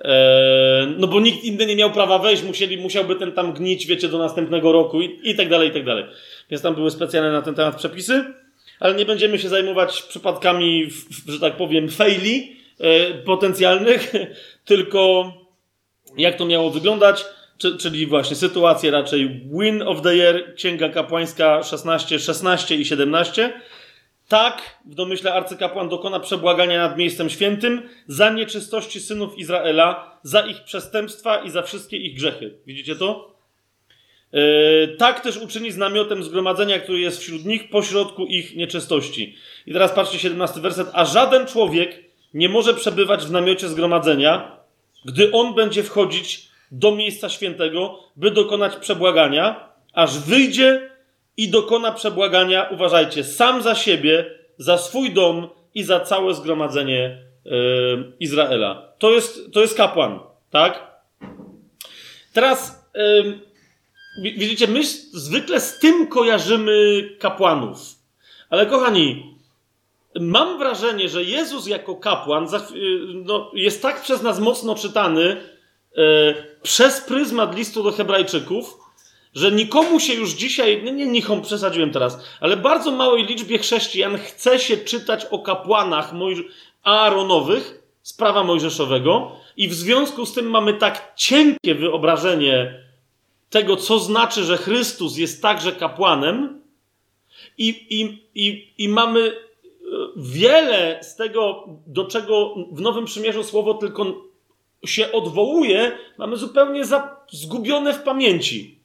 Eee, 0.01 0.95
no 0.99 1.07
bo 1.07 1.21
nikt 1.21 1.45
inny 1.45 1.67
nie 1.67 1.77
miał 1.77 1.91
prawa 1.91 2.19
wejść, 2.19 2.43
musieli, 2.43 2.77
musiałby 2.77 3.17
ten 3.17 3.33
tam 3.33 3.53
gnić, 3.53 3.87
wiecie, 3.87 4.09
do 4.09 4.19
następnego 4.19 4.73
roku 4.73 5.01
i, 5.01 5.19
i 5.23 5.35
tak 5.35 5.49
dalej, 5.49 5.69
i 5.69 5.73
tak 5.73 5.85
dalej. 5.85 6.05
Więc 6.51 6.63
tam 6.63 6.75
były 6.75 6.91
specjalne 6.91 7.33
na 7.33 7.43
ten 7.43 7.55
temat 7.55 7.77
przepisy, 7.77 8.25
ale 8.83 8.95
nie 8.95 9.05
będziemy 9.05 9.39
się 9.39 9.49
zajmować 9.49 10.03
przypadkami, 10.03 10.89
że 11.29 11.41
tak 11.41 11.57
powiem, 11.57 11.89
faili 11.89 12.57
e, 12.79 13.15
potencjalnych, 13.15 14.13
tylko 14.65 15.33
jak 16.17 16.37
to 16.37 16.47
miało 16.47 16.71
wyglądać 16.71 17.25
czyli 17.79 18.07
właśnie 18.07 18.37
sytuacje 18.37 18.91
raczej 18.91 19.41
Win 19.61 19.83
of 19.83 20.03
the 20.03 20.17
Year, 20.17 20.55
Księga 20.55 20.89
Kapłańska 20.89 21.63
16, 21.63 22.19
16 22.19 22.77
i 22.77 22.85
17. 22.85 23.53
Tak, 24.29 24.81
w 24.87 24.95
domyśle 24.95 25.35
arcykapłan 25.35 25.89
dokona 25.89 26.21
przebłagania 26.21 26.89
nad 26.89 26.99
miejscem 26.99 27.31
świętym 27.31 27.83
za 28.07 28.31
nieczystości 28.31 29.01
synów 29.01 29.39
Izraela, 29.39 30.19
za 30.23 30.41
ich 30.41 30.65
przestępstwa 30.65 31.37
i 31.37 31.51
za 31.51 31.63
wszystkie 31.63 31.97
ich 31.97 32.17
grzechy. 32.17 32.59
Widzicie 32.67 32.97
to? 32.97 33.32
Yy, 34.33 34.97
tak 34.99 35.21
też 35.21 35.37
uczyni 35.37 35.73
z 35.73 35.77
namiotem 35.77 36.23
zgromadzenia, 36.23 36.79
który 36.79 37.01
jest 37.01 37.21
wśród 37.21 37.45
nich, 37.45 37.71
pośrodku 37.71 38.27
ich 38.27 38.57
nieczystości. 38.57 39.37
I 39.67 39.73
teraz 39.73 39.93
patrzcie, 39.93 40.19
17 40.19 40.61
werset. 40.61 40.89
A 40.93 41.05
żaden 41.05 41.47
człowiek 41.47 42.05
nie 42.35 42.49
może 42.49 42.75
przebywać 42.75 43.27
w 43.27 43.31
namiocie 43.31 43.69
zgromadzenia, 43.69 44.57
gdy 45.05 45.33
on 45.33 45.55
będzie 45.55 45.83
wchodzić 45.83 46.49
do 46.71 46.97
miejsca 46.97 47.29
świętego, 47.29 47.99
by 48.17 48.31
dokonać 48.31 48.77
przebłagania, 48.77 49.69
aż 49.93 50.19
wyjdzie 50.19 50.91
i 51.37 51.49
dokona 51.49 51.93
przebłagania, 51.93 52.69
uważajcie, 52.71 53.25
sam 53.25 53.63
za 53.63 53.75
siebie, 53.75 54.31
za 54.59 54.79
swój 54.79 55.11
dom 55.11 55.49
i 55.75 55.83
za 55.83 56.01
całe 56.01 56.35
zgromadzenie 56.35 57.19
yy, 57.45 58.13
Izraela. 58.21 58.93
To 58.99 59.11
jest, 59.11 59.53
to 59.53 59.61
jest 59.61 59.77
kapłan, 59.77 60.21
tak? 60.51 60.93
Teraz 62.33 62.89
yy, 62.95 63.52
widzicie, 64.19 64.69
my 64.69 64.81
zwykle 65.13 65.61
z 65.61 65.79
tym 65.79 66.07
kojarzymy 66.07 67.09
kapłanów. 67.19 67.79
Ale 68.51 68.67
kochani, 68.67 69.37
mam 70.21 70.59
wrażenie, 70.59 71.09
że 71.09 71.25
Jezus 71.25 71.67
jako 71.67 71.97
kapłan 71.97 72.47
no, 73.25 73.51
jest 73.55 73.83
tak 73.83 74.03
przez 74.03 74.23
nas 74.23 74.41
mocno 74.41 74.75
czytany, 74.75 75.37
E, 75.97 76.35
przez 76.63 77.01
pryzmat 77.01 77.57
listu 77.57 77.83
do 77.83 77.93
Hebrajczyków, 77.93 78.79
że 79.35 79.53
nikomu 79.53 80.01
się 80.01 80.15
już 80.15 80.31
dzisiaj, 80.31 80.83
nie, 80.83 80.93
nie 80.93 81.07
nikomu 81.07 81.43
przesadziłem 81.43 81.91
teraz, 81.91 82.19
ale 82.41 82.57
bardzo 82.57 82.91
małej 82.91 83.27
liczbie 83.27 83.59
chrześcijan 83.59 84.19
chce 84.19 84.59
się 84.59 84.77
czytać 84.77 85.25
o 85.31 85.39
kapłanach 85.39 86.13
Mojż- 86.13 86.45
Aaronowych 86.83 87.83
z 88.03 88.13
prawa 88.13 88.45
mojżeszowego 88.45 89.33
i 89.57 89.69
w 89.69 89.75
związku 89.75 90.27
z 90.27 90.35
tym 90.35 90.51
mamy 90.51 90.75
tak 90.75 91.13
cienkie 91.17 91.75
wyobrażenie 91.75 92.85
tego, 93.53 93.77
co 93.77 93.99
znaczy, 93.99 94.45
że 94.45 94.57
Chrystus 94.57 95.17
jest 95.17 95.43
także 95.43 95.73
kapłanem 95.73 96.63
i, 97.59 97.69
i, 97.91 98.29
i, 98.35 98.75
i 98.79 98.89
mamy 98.89 99.21
e, 99.21 99.35
wiele 100.17 100.99
z 101.03 101.17
tego, 101.17 101.69
do 101.87 102.05
czego 102.05 102.55
w 102.73 102.81
Nowym 102.81 103.05
Przymierzu 103.05 103.45
słowo 103.45 103.75
tylko 103.75 104.07
się 104.87 105.13
odwołuje, 105.13 105.99
mamy 106.19 106.37
zupełnie 106.37 106.83
zgubione 107.31 107.95
w 107.95 108.03
pamięci. 108.03 108.79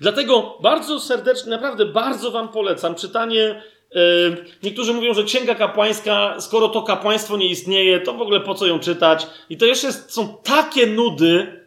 Dlatego 0.00 0.58
bardzo 0.62 1.00
serdecznie, 1.00 1.50
naprawdę 1.50 1.86
bardzo 1.86 2.30
Wam 2.30 2.48
polecam 2.48 2.94
czytanie. 2.94 3.62
Yy, 3.94 4.44
niektórzy 4.62 4.94
mówią, 4.94 5.14
że 5.14 5.24
księga 5.24 5.54
kapłańska, 5.54 6.40
skoro 6.40 6.68
to 6.68 6.82
kapłaństwo 6.82 7.36
nie 7.36 7.46
istnieje, 7.46 8.00
to 8.00 8.12
w 8.12 8.22
ogóle 8.22 8.40
po 8.40 8.54
co 8.54 8.66
ją 8.66 8.78
czytać? 8.78 9.26
I 9.50 9.56
to 9.56 9.66
jeszcze 9.66 9.92
są 9.92 10.36
takie 10.42 10.86
nudy, 10.86 11.59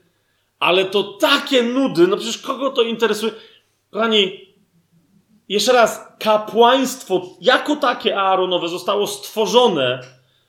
ale 0.64 0.86
to 0.86 1.04
takie 1.04 1.64
nudy, 1.64 2.08
no 2.08 2.18
przecież 2.18 2.38
kogo 2.38 2.70
to 2.70 2.82
interesuje? 2.82 3.32
Kochani, 3.92 4.40
jeszcze 5.50 5.74
raz, 5.74 6.02
kapłaństwo 6.20 7.22
jako 7.42 7.76
takie 7.76 8.18
Aaronowe 8.18 8.68
zostało 8.68 9.08
stworzone 9.08 10.00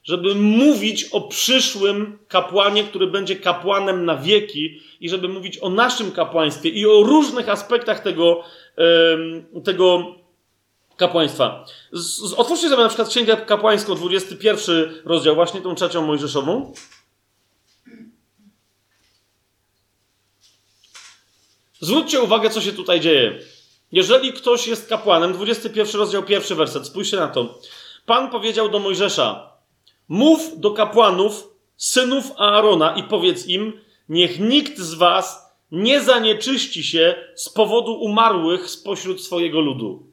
żeby 0.04 0.34
mówić 0.34 1.04
o 1.04 1.20
przyszłym 1.20 2.18
kapłanie, 2.28 2.84
który 2.84 3.06
będzie 3.06 3.36
kapłanem 3.36 4.04
na 4.04 4.16
wieki 4.16 4.80
i 5.00 5.08
żeby 5.08 5.28
mówić 5.28 5.58
o 5.58 5.70
naszym 5.70 6.12
kapłaństwie 6.12 6.68
i 6.68 6.86
o 6.86 7.02
różnych 7.02 7.48
aspektach 7.48 8.00
tego, 8.00 8.42
tego 9.64 10.14
kapłaństwa. 10.96 11.64
Otwórzcie 12.36 12.68
sobie 12.68 12.82
na 12.82 12.88
przykład 12.88 13.08
Księgę 13.08 13.36
Kapłańską, 13.36 13.94
21 13.94 14.94
rozdział, 15.04 15.34
właśnie 15.34 15.60
tą 15.60 15.74
trzecią 15.74 16.06
Mojżeszową. 16.06 16.72
Zwróćcie 21.84 22.20
uwagę, 22.20 22.50
co 22.50 22.60
się 22.60 22.72
tutaj 22.72 23.00
dzieje. 23.00 23.38
Jeżeli 23.92 24.32
ktoś 24.32 24.66
jest 24.66 24.88
kapłanem, 24.88 25.32
21 25.32 26.00
rozdział, 26.00 26.22
pierwszy 26.22 26.54
werset, 26.54 26.86
spójrzcie 26.86 27.16
na 27.16 27.28
to. 27.28 27.58
Pan 28.06 28.30
powiedział 28.30 28.68
do 28.68 28.78
Mojżesza, 28.78 29.52
Mów 30.08 30.60
do 30.60 30.70
kapłanów, 30.70 31.48
synów 31.76 32.32
Aarona 32.36 32.96
i 32.96 33.02
powiedz 33.02 33.46
im, 33.46 33.80
niech 34.08 34.40
nikt 34.40 34.78
z 34.78 34.94
was 34.94 35.54
nie 35.72 36.00
zanieczyści 36.00 36.84
się 36.84 37.14
z 37.34 37.48
powodu 37.48 37.94
umarłych 37.94 38.70
spośród 38.70 39.24
swojego 39.24 39.60
ludu. 39.60 40.06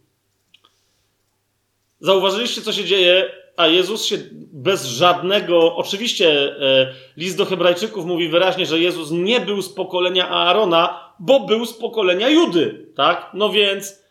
Zauważyliście, 1.99 2.61
co 2.61 2.73
się 2.73 2.85
dzieje? 2.85 3.40
A 3.57 3.67
Jezus 3.67 4.05
się 4.05 4.17
bez 4.53 4.85
żadnego, 4.85 5.75
oczywiście 5.75 6.55
e, 6.59 6.93
list 7.17 7.37
do 7.37 7.45
Hebrajczyków 7.45 8.05
mówi 8.05 8.29
wyraźnie, 8.29 8.65
że 8.65 8.79
Jezus 8.79 9.11
nie 9.11 9.39
był 9.39 9.61
z 9.61 9.69
pokolenia 9.69 10.29
Aarona, 10.29 11.13
bo 11.19 11.39
był 11.39 11.65
z 11.65 11.73
pokolenia 11.73 12.29
Judy, 12.29 12.85
tak? 12.95 13.29
No 13.33 13.49
więc, 13.49 14.03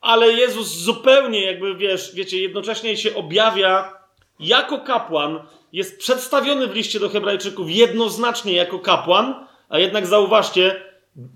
ale 0.00 0.32
Jezus 0.32 0.68
zupełnie 0.68 1.46
jakby, 1.46 1.74
wiesz, 1.74 2.14
wiecie, 2.14 2.40
jednocześnie 2.40 2.96
się 2.96 3.14
objawia 3.14 3.92
jako 4.40 4.78
kapłan, 4.78 5.40
jest 5.72 5.98
przedstawiony 5.98 6.66
w 6.66 6.74
liście 6.74 7.00
do 7.00 7.08
Hebrajczyków 7.08 7.70
jednoznacznie 7.70 8.52
jako 8.52 8.78
kapłan, 8.78 9.46
a 9.68 9.78
jednak 9.78 10.06
zauważcie, 10.06 10.82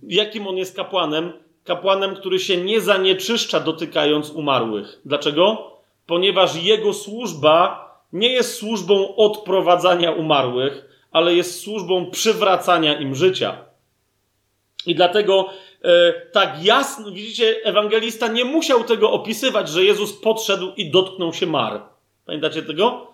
jakim 0.02 0.46
on 0.46 0.56
jest 0.56 0.76
kapłanem. 0.76 1.32
Kapłanem, 1.64 2.16
który 2.16 2.38
się 2.38 2.56
nie 2.56 2.80
zanieczyszcza 2.80 3.60
dotykając 3.60 4.30
umarłych. 4.30 5.00
Dlaczego? 5.04 5.70
Ponieważ 6.10 6.56
jego 6.56 6.92
służba 6.94 7.90
nie 8.12 8.32
jest 8.32 8.54
służbą 8.54 9.16
odprowadzania 9.16 10.12
umarłych, 10.12 10.84
ale 11.12 11.34
jest 11.34 11.60
służbą 11.60 12.10
przywracania 12.10 13.00
im 13.00 13.14
życia. 13.14 13.64
I 14.86 14.94
dlatego 14.94 15.48
e, 15.82 16.12
tak 16.32 16.64
jasno, 16.64 17.10
widzicie, 17.10 17.56
ewangelista 17.64 18.28
nie 18.28 18.44
musiał 18.44 18.84
tego 18.84 19.12
opisywać, 19.12 19.68
że 19.68 19.84
Jezus 19.84 20.12
podszedł 20.12 20.72
i 20.76 20.90
dotknął 20.90 21.32
się 21.32 21.46
mar. 21.46 21.82
Pamiętacie 22.26 22.62
tego? 22.62 23.06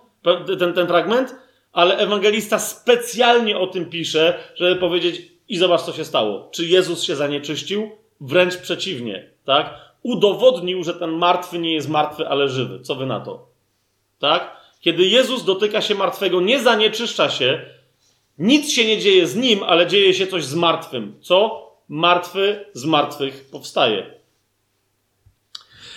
Ten, 0.59 0.75
ten 0.75 0.87
fragment? 0.87 1.37
Ale 1.73 1.97
ewangelista 1.97 2.59
specjalnie 2.59 3.59
o 3.59 3.67
tym 3.67 3.91
pisze, 3.91 4.39
żeby 4.55 4.77
powiedzieć, 4.77 5.23
i 5.49 5.57
zobacz, 5.57 5.81
co 5.81 5.93
się 5.93 6.05
stało. 6.05 6.49
Czy 6.53 6.67
Jezus 6.67 7.03
się 7.03 7.17
zanieczyścił? 7.17 7.91
Wręcz 8.21 8.57
przeciwnie, 8.57 9.31
tak? 9.45 9.86
Udowodnił, 10.07 10.85
że 10.85 10.95
ten 10.95 11.11
martwy 11.11 11.59
nie 11.59 11.75
jest 11.75 11.89
martwy, 11.89 12.29
ale 12.29 12.49
żywy. 12.49 12.81
Co 12.81 12.95
wy 12.95 13.07
na 13.07 13.21
to? 13.21 13.47
Tak? 14.19 14.57
Kiedy 14.81 15.05
Jezus 15.05 15.45
dotyka 15.45 15.81
się 15.81 15.95
martwego, 15.95 16.41
nie 16.41 16.61
zanieczyszcza 16.61 17.31
się, 17.31 17.65
nic 18.39 18.73
się 18.73 18.85
nie 18.85 18.99
dzieje 18.99 19.27
z 19.27 19.37
nim, 19.37 19.63
ale 19.63 19.87
dzieje 19.87 20.15
się 20.15 20.27
coś 20.27 20.45
z 20.45 20.55
martwym. 20.55 21.19
Co? 21.21 21.67
Martwy 21.89 22.65
z 22.73 22.85
martwych 22.85 23.51
powstaje. 23.51 24.15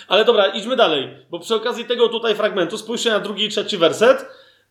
Ale 0.08 0.24
dobra, 0.24 0.46
idźmy 0.46 0.76
dalej, 0.76 1.08
bo 1.30 1.38
przy 1.38 1.54
okazji 1.54 1.84
tego 1.84 2.08
tutaj 2.08 2.34
fragmentu 2.34 2.78
spójrzcie 2.78 3.10
na 3.10 3.20
drugi 3.20 3.44
i 3.44 3.48
trzeci 3.48 3.76
werset. 3.76 4.26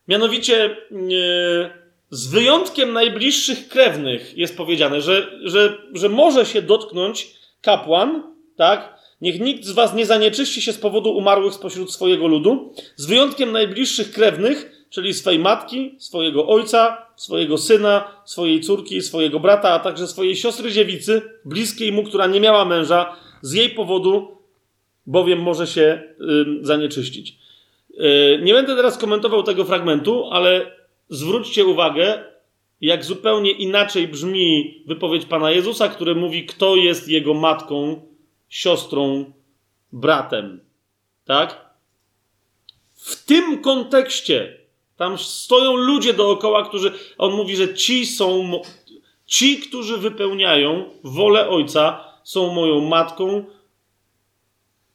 Mianowicie, 0.08 0.76
yy, 0.90 1.70
z 2.10 2.26
wyjątkiem 2.26 2.92
najbliższych 2.92 3.68
krewnych 3.68 4.38
jest 4.38 4.56
powiedziane, 4.56 5.00
że, 5.00 5.30
że, 5.44 5.78
że 5.94 6.08
może 6.08 6.46
się 6.46 6.62
dotknąć 6.62 7.28
kapłan, 7.62 8.22
tak? 8.56 8.99
Niech 9.20 9.40
nikt 9.40 9.64
z 9.64 9.72
was 9.72 9.94
nie 9.94 10.06
zanieczyści 10.06 10.62
się 10.62 10.72
z 10.72 10.78
powodu 10.78 11.10
umarłych 11.10 11.54
spośród 11.54 11.92
swojego 11.92 12.26
ludu, 12.26 12.72
z 12.96 13.06
wyjątkiem 13.06 13.52
najbliższych 13.52 14.12
krewnych, 14.12 14.86
czyli 14.90 15.14
swej 15.14 15.38
matki, 15.38 15.94
swojego 15.98 16.48
ojca, 16.48 17.06
swojego 17.16 17.58
syna, 17.58 18.22
swojej 18.24 18.60
córki, 18.60 19.02
swojego 19.02 19.40
brata, 19.40 19.70
a 19.70 19.78
także 19.78 20.06
swojej 20.06 20.36
siostry 20.36 20.72
dziewicy, 20.72 21.22
bliskiej 21.44 21.92
mu, 21.92 22.04
która 22.04 22.26
nie 22.26 22.40
miała 22.40 22.64
męża, 22.64 23.16
z 23.42 23.52
jej 23.52 23.70
powodu, 23.70 24.28
bowiem 25.06 25.42
może 25.42 25.66
się 25.66 26.02
y, 26.60 26.66
zanieczyścić. 26.66 27.36
Y, 27.90 28.40
nie 28.42 28.52
będę 28.52 28.76
teraz 28.76 28.98
komentował 28.98 29.42
tego 29.42 29.64
fragmentu, 29.64 30.24
ale 30.30 30.76
zwróćcie 31.08 31.64
uwagę, 31.64 32.24
jak 32.80 33.04
zupełnie 33.04 33.50
inaczej 33.50 34.08
brzmi 34.08 34.74
wypowiedź 34.86 35.24
Pana 35.24 35.50
Jezusa, 35.50 35.88
który 35.88 36.14
mówi, 36.14 36.46
kto 36.46 36.76
jest 36.76 37.08
jego 37.08 37.34
matką, 37.34 38.00
siostrą, 38.50 39.32
bratem. 39.92 40.60
Tak? 41.24 41.70
W 42.94 43.24
tym 43.24 43.62
kontekście 43.62 44.60
tam 44.96 45.18
stoją 45.18 45.76
ludzie 45.76 46.14
dookoła, 46.14 46.68
którzy. 46.68 46.92
On 47.18 47.32
mówi, 47.32 47.56
że 47.56 47.74
ci 47.74 48.06
są. 48.06 48.60
Ci, 49.26 49.58
którzy 49.58 49.98
wypełniają 49.98 50.84
wolę 51.04 51.48
Ojca, 51.48 52.04
są 52.24 52.54
moją 52.54 52.80
matką, 52.80 53.44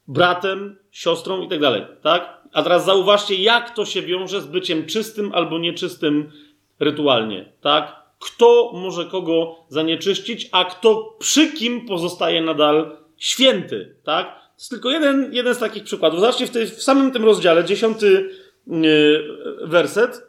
bratem, 0.07 0.77
siostrą 0.91 1.41
i 1.41 1.47
tak 1.47 1.59
dalej. 1.59 1.85
Tak? 2.01 2.41
A 2.53 2.63
teraz 2.63 2.85
zauważcie, 2.85 3.35
jak 3.35 3.75
to 3.75 3.85
się 3.85 4.01
wiąże 4.01 4.41
z 4.41 4.45
byciem 4.45 4.85
czystym 4.85 5.31
albo 5.33 5.59
nieczystym 5.59 6.31
rytualnie, 6.79 7.53
tak? 7.61 7.95
Kto 8.19 8.71
może 8.73 9.05
kogo 9.05 9.55
zanieczyścić, 9.69 10.49
a 10.51 10.65
kto 10.65 11.15
przy 11.19 11.53
kim 11.53 11.85
pozostaje 11.87 12.41
nadal 12.41 12.97
święty, 13.17 13.95
tak? 14.03 14.25
To 14.25 14.59
jest 14.59 14.69
tylko 14.69 14.91
jeden, 14.91 15.33
jeden 15.33 15.55
z 15.55 15.57
takich 15.57 15.83
przykładów. 15.83 16.19
Zobaczcie, 16.19 16.47
w, 16.47 16.51
tej, 16.51 16.67
w 16.67 16.83
samym 16.83 17.11
tym 17.11 17.25
rozdziale, 17.25 17.63
dziesiąty 17.63 18.29
yy, 18.67 19.23
werset. 19.61 20.23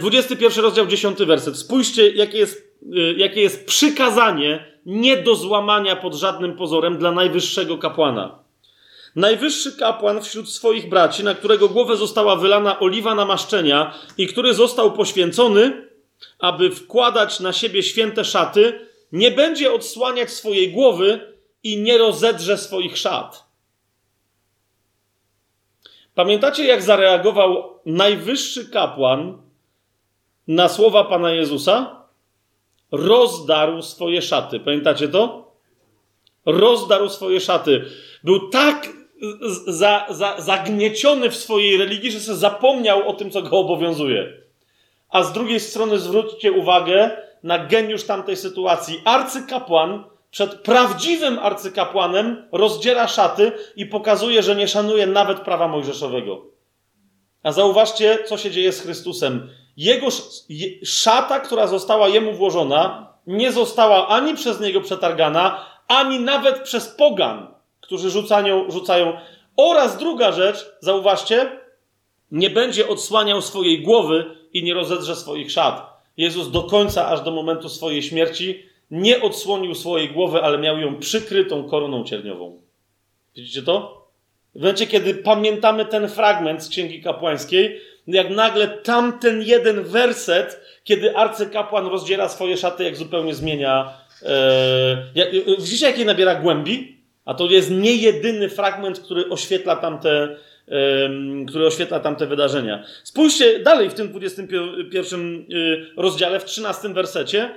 21 0.00 0.64
rozdział, 0.64 0.86
10 0.86 1.18
werset. 1.18 1.56
Spójrzcie, 1.56 2.10
jakie 2.10 2.38
jest, 2.38 2.78
yy, 2.82 3.14
jakie 3.14 3.40
jest 3.42 3.66
przykazanie 3.66 4.76
nie 4.86 5.16
do 5.16 5.34
złamania 5.34 5.96
pod 5.96 6.14
żadnym 6.14 6.56
pozorem 6.56 6.98
dla 6.98 7.12
najwyższego 7.12 7.78
kapłana. 7.78 8.38
Najwyższy 9.16 9.76
kapłan 9.76 10.22
wśród 10.22 10.50
swoich 10.50 10.88
braci, 10.88 11.24
na 11.24 11.34
którego 11.34 11.68
głowę 11.68 11.96
została 11.96 12.36
wylana 12.36 12.80
oliwa 12.80 13.14
namaszczenia 13.14 13.94
i 14.18 14.26
który 14.26 14.54
został 14.54 14.92
poświęcony, 14.92 15.86
aby 16.38 16.70
wkładać 16.70 17.40
na 17.40 17.52
siebie 17.52 17.82
święte 17.82 18.24
szaty, 18.24 18.86
nie 19.12 19.30
będzie 19.30 19.72
odsłaniać 19.72 20.30
swojej 20.30 20.72
głowy 20.72 21.36
i 21.62 21.82
nie 21.82 21.98
rozedrze 21.98 22.58
swoich 22.58 22.98
szat. 22.98 23.46
Pamiętacie, 26.14 26.64
jak 26.64 26.82
zareagował 26.82 27.80
najwyższy 27.86 28.70
kapłan 28.70 29.42
na 30.48 30.68
słowa 30.68 31.04
Pana 31.04 31.32
Jezusa? 31.32 31.96
rozdarł 32.92 33.82
swoje 33.82 34.22
szaty. 34.22 34.60
Pamiętacie 34.60 35.08
to? 35.08 35.52
Rozdarł 36.46 37.08
swoje 37.08 37.40
szaty. 37.40 37.84
Był 38.24 38.48
tak 38.48 38.88
za, 39.66 40.06
za, 40.10 40.40
zagnieciony 40.40 41.30
w 41.30 41.36
swojej 41.36 41.76
religii, 41.76 42.10
że 42.10 42.20
zapomniał 42.20 43.08
o 43.08 43.12
tym, 43.12 43.30
co 43.30 43.42
go 43.42 43.58
obowiązuje. 43.58 44.32
A 45.08 45.22
z 45.22 45.32
drugiej 45.32 45.60
strony 45.60 45.98
zwróćcie 45.98 46.52
uwagę 46.52 47.10
na 47.42 47.58
geniusz 47.66 48.04
tamtej 48.04 48.36
sytuacji. 48.36 49.02
Arcykapłan 49.04 50.04
przed 50.30 50.54
prawdziwym 50.54 51.38
arcykapłanem 51.38 52.48
rozdziera 52.52 53.08
szaty 53.08 53.52
i 53.76 53.86
pokazuje, 53.86 54.42
że 54.42 54.56
nie 54.56 54.68
szanuje 54.68 55.06
nawet 55.06 55.40
prawa 55.40 55.68
mojżeszowego. 55.68 56.46
A 57.42 57.52
zauważcie, 57.52 58.18
co 58.24 58.38
się 58.38 58.50
dzieje 58.50 58.72
z 58.72 58.80
Chrystusem. 58.80 59.50
Jego 59.76 60.06
szata, 60.84 61.40
która 61.40 61.66
została 61.66 62.08
jemu 62.08 62.32
włożona, 62.32 63.12
nie 63.26 63.52
została 63.52 64.08
ani 64.08 64.34
przez 64.34 64.60
niego 64.60 64.80
przetargana, 64.80 65.66
ani 65.88 66.20
nawet 66.20 66.62
przez 66.62 66.88
pogan, 66.88 67.46
którzy 67.80 68.10
rzucają, 68.10 68.70
rzucają. 68.70 69.12
Oraz 69.56 69.98
druga 69.98 70.32
rzecz, 70.32 70.66
zauważcie, 70.80 71.60
nie 72.30 72.50
będzie 72.50 72.88
odsłaniał 72.88 73.42
swojej 73.42 73.82
głowy 73.82 74.35
i 74.52 74.62
nie 74.62 74.74
rozedrze 74.74 75.16
swoich 75.16 75.50
szat. 75.50 75.96
Jezus 76.16 76.50
do 76.50 76.62
końca, 76.62 77.08
aż 77.08 77.20
do 77.20 77.30
momentu 77.30 77.68
swojej 77.68 78.02
śmierci, 78.02 78.62
nie 78.90 79.22
odsłonił 79.22 79.74
swojej 79.74 80.08
głowy, 80.08 80.42
ale 80.42 80.58
miał 80.58 80.78
ją 80.78 80.98
przykrytą 80.98 81.64
koroną 81.64 82.04
cierniową. 82.04 82.60
Widzicie 83.36 83.62
to? 83.62 84.06
W 84.54 84.58
momencie, 84.58 84.86
kiedy 84.86 85.14
pamiętamy 85.14 85.84
ten 85.84 86.08
fragment 86.08 86.62
z 86.62 86.68
Księgi 86.68 87.02
Kapłańskiej, 87.02 87.80
jak 88.06 88.30
nagle 88.30 88.68
tamten 88.68 89.42
jeden 89.42 89.82
werset, 89.82 90.60
kiedy 90.84 91.16
arcykapłan 91.16 91.86
rozdziera 91.86 92.28
swoje 92.28 92.56
szaty, 92.56 92.84
jak 92.84 92.96
zupełnie 92.96 93.34
zmienia. 93.34 93.92
Jak, 95.14 95.28
widzicie, 95.58 95.86
jakiej 95.86 96.06
nabiera 96.06 96.34
głębi? 96.34 96.96
A 97.24 97.34
to 97.34 97.46
jest 97.46 97.70
nie 97.70 97.94
jedyny 97.94 98.48
fragment, 98.48 99.00
który 99.00 99.28
oświetla 99.28 99.76
tamte, 99.76 100.36
który 101.48 101.66
oświetla 101.66 102.00
tamte 102.00 102.26
wydarzenia. 102.26 102.84
Spójrzcie 103.04 103.58
dalej 103.58 103.90
w 103.90 103.94
tym 103.94 104.08
21 104.08 105.34
e, 105.36 106.02
rozdziale, 106.02 106.40
w 106.40 106.44
13 106.44 106.88
wersecie. 106.88 107.50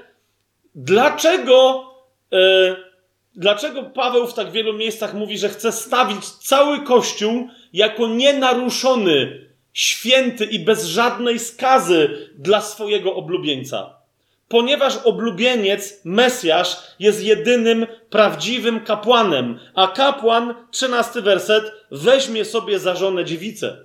Dlaczego, 0.76 1.86
e, 2.34 2.76
dlaczego 3.36 3.84
Paweł 3.84 4.28
w 4.28 4.34
tak 4.34 4.52
wielu 4.52 4.74
miejscach 4.74 5.14
mówi, 5.14 5.38
że 5.38 5.50
chce 5.50 5.72
stawić 5.72 6.26
cały 6.26 6.84
Kościół 6.84 7.48
jako 7.74 8.08
nienaruszony 8.08 9.46
święty 9.74 10.46
i 10.46 10.60
bez 10.60 10.86
żadnej 10.86 11.40
skazy 11.40 12.30
dla 12.38 12.62
swojego 12.62 13.16
oblubieńca. 13.16 13.99
Ponieważ 14.50 14.98
oblubieniec, 14.98 16.02
Mesjasz, 16.06 16.78
jest 17.00 17.24
jedynym 17.24 17.88
prawdziwym 18.10 18.80
kapłanem, 18.80 19.60
a 19.76 19.88
kapłan, 19.88 20.56
trzynasty 20.72 21.22
werset, 21.22 21.72
weźmie 21.92 22.46
sobie 22.46 22.80
za 22.80 22.96
żonę 22.96 23.26
dziewicę. 23.26 23.78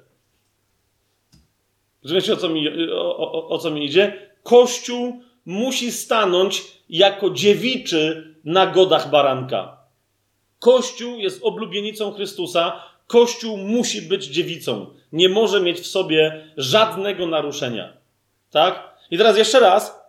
Rozumiecie, 2.03 2.33
o 2.33 2.37
co 2.37 2.49
mi, 2.49 2.91
o, 2.93 3.17
o, 3.17 3.49
o 3.49 3.59
co 3.59 3.71
mi 3.71 3.85
idzie? 3.85 4.31
Kościół 4.43 5.23
musi 5.47 5.93
stanąć 5.93 6.63
jako 6.89 7.31
dziewiczy 7.31 8.35
na 8.45 8.67
godach 8.67 9.11
baranka. 9.11 9.77
Kościół 10.59 11.19
jest 11.19 11.43
oblubienicą 11.43 12.13
Chrystusa. 12.13 12.83
Kościół 13.07 13.57
musi 13.57 14.03
być 14.03 14.25
dziewicą. 14.25 14.87
Nie 15.13 15.29
może 15.29 15.61
mieć 15.61 15.81
w 15.81 15.87
sobie 15.87 16.45
żadnego 16.57 17.27
naruszenia. 17.27 17.93
Tak? 18.51 18.95
I 19.11 19.19
teraz 19.19 19.39
jeszcze 19.39 19.61
raz, 19.61 20.04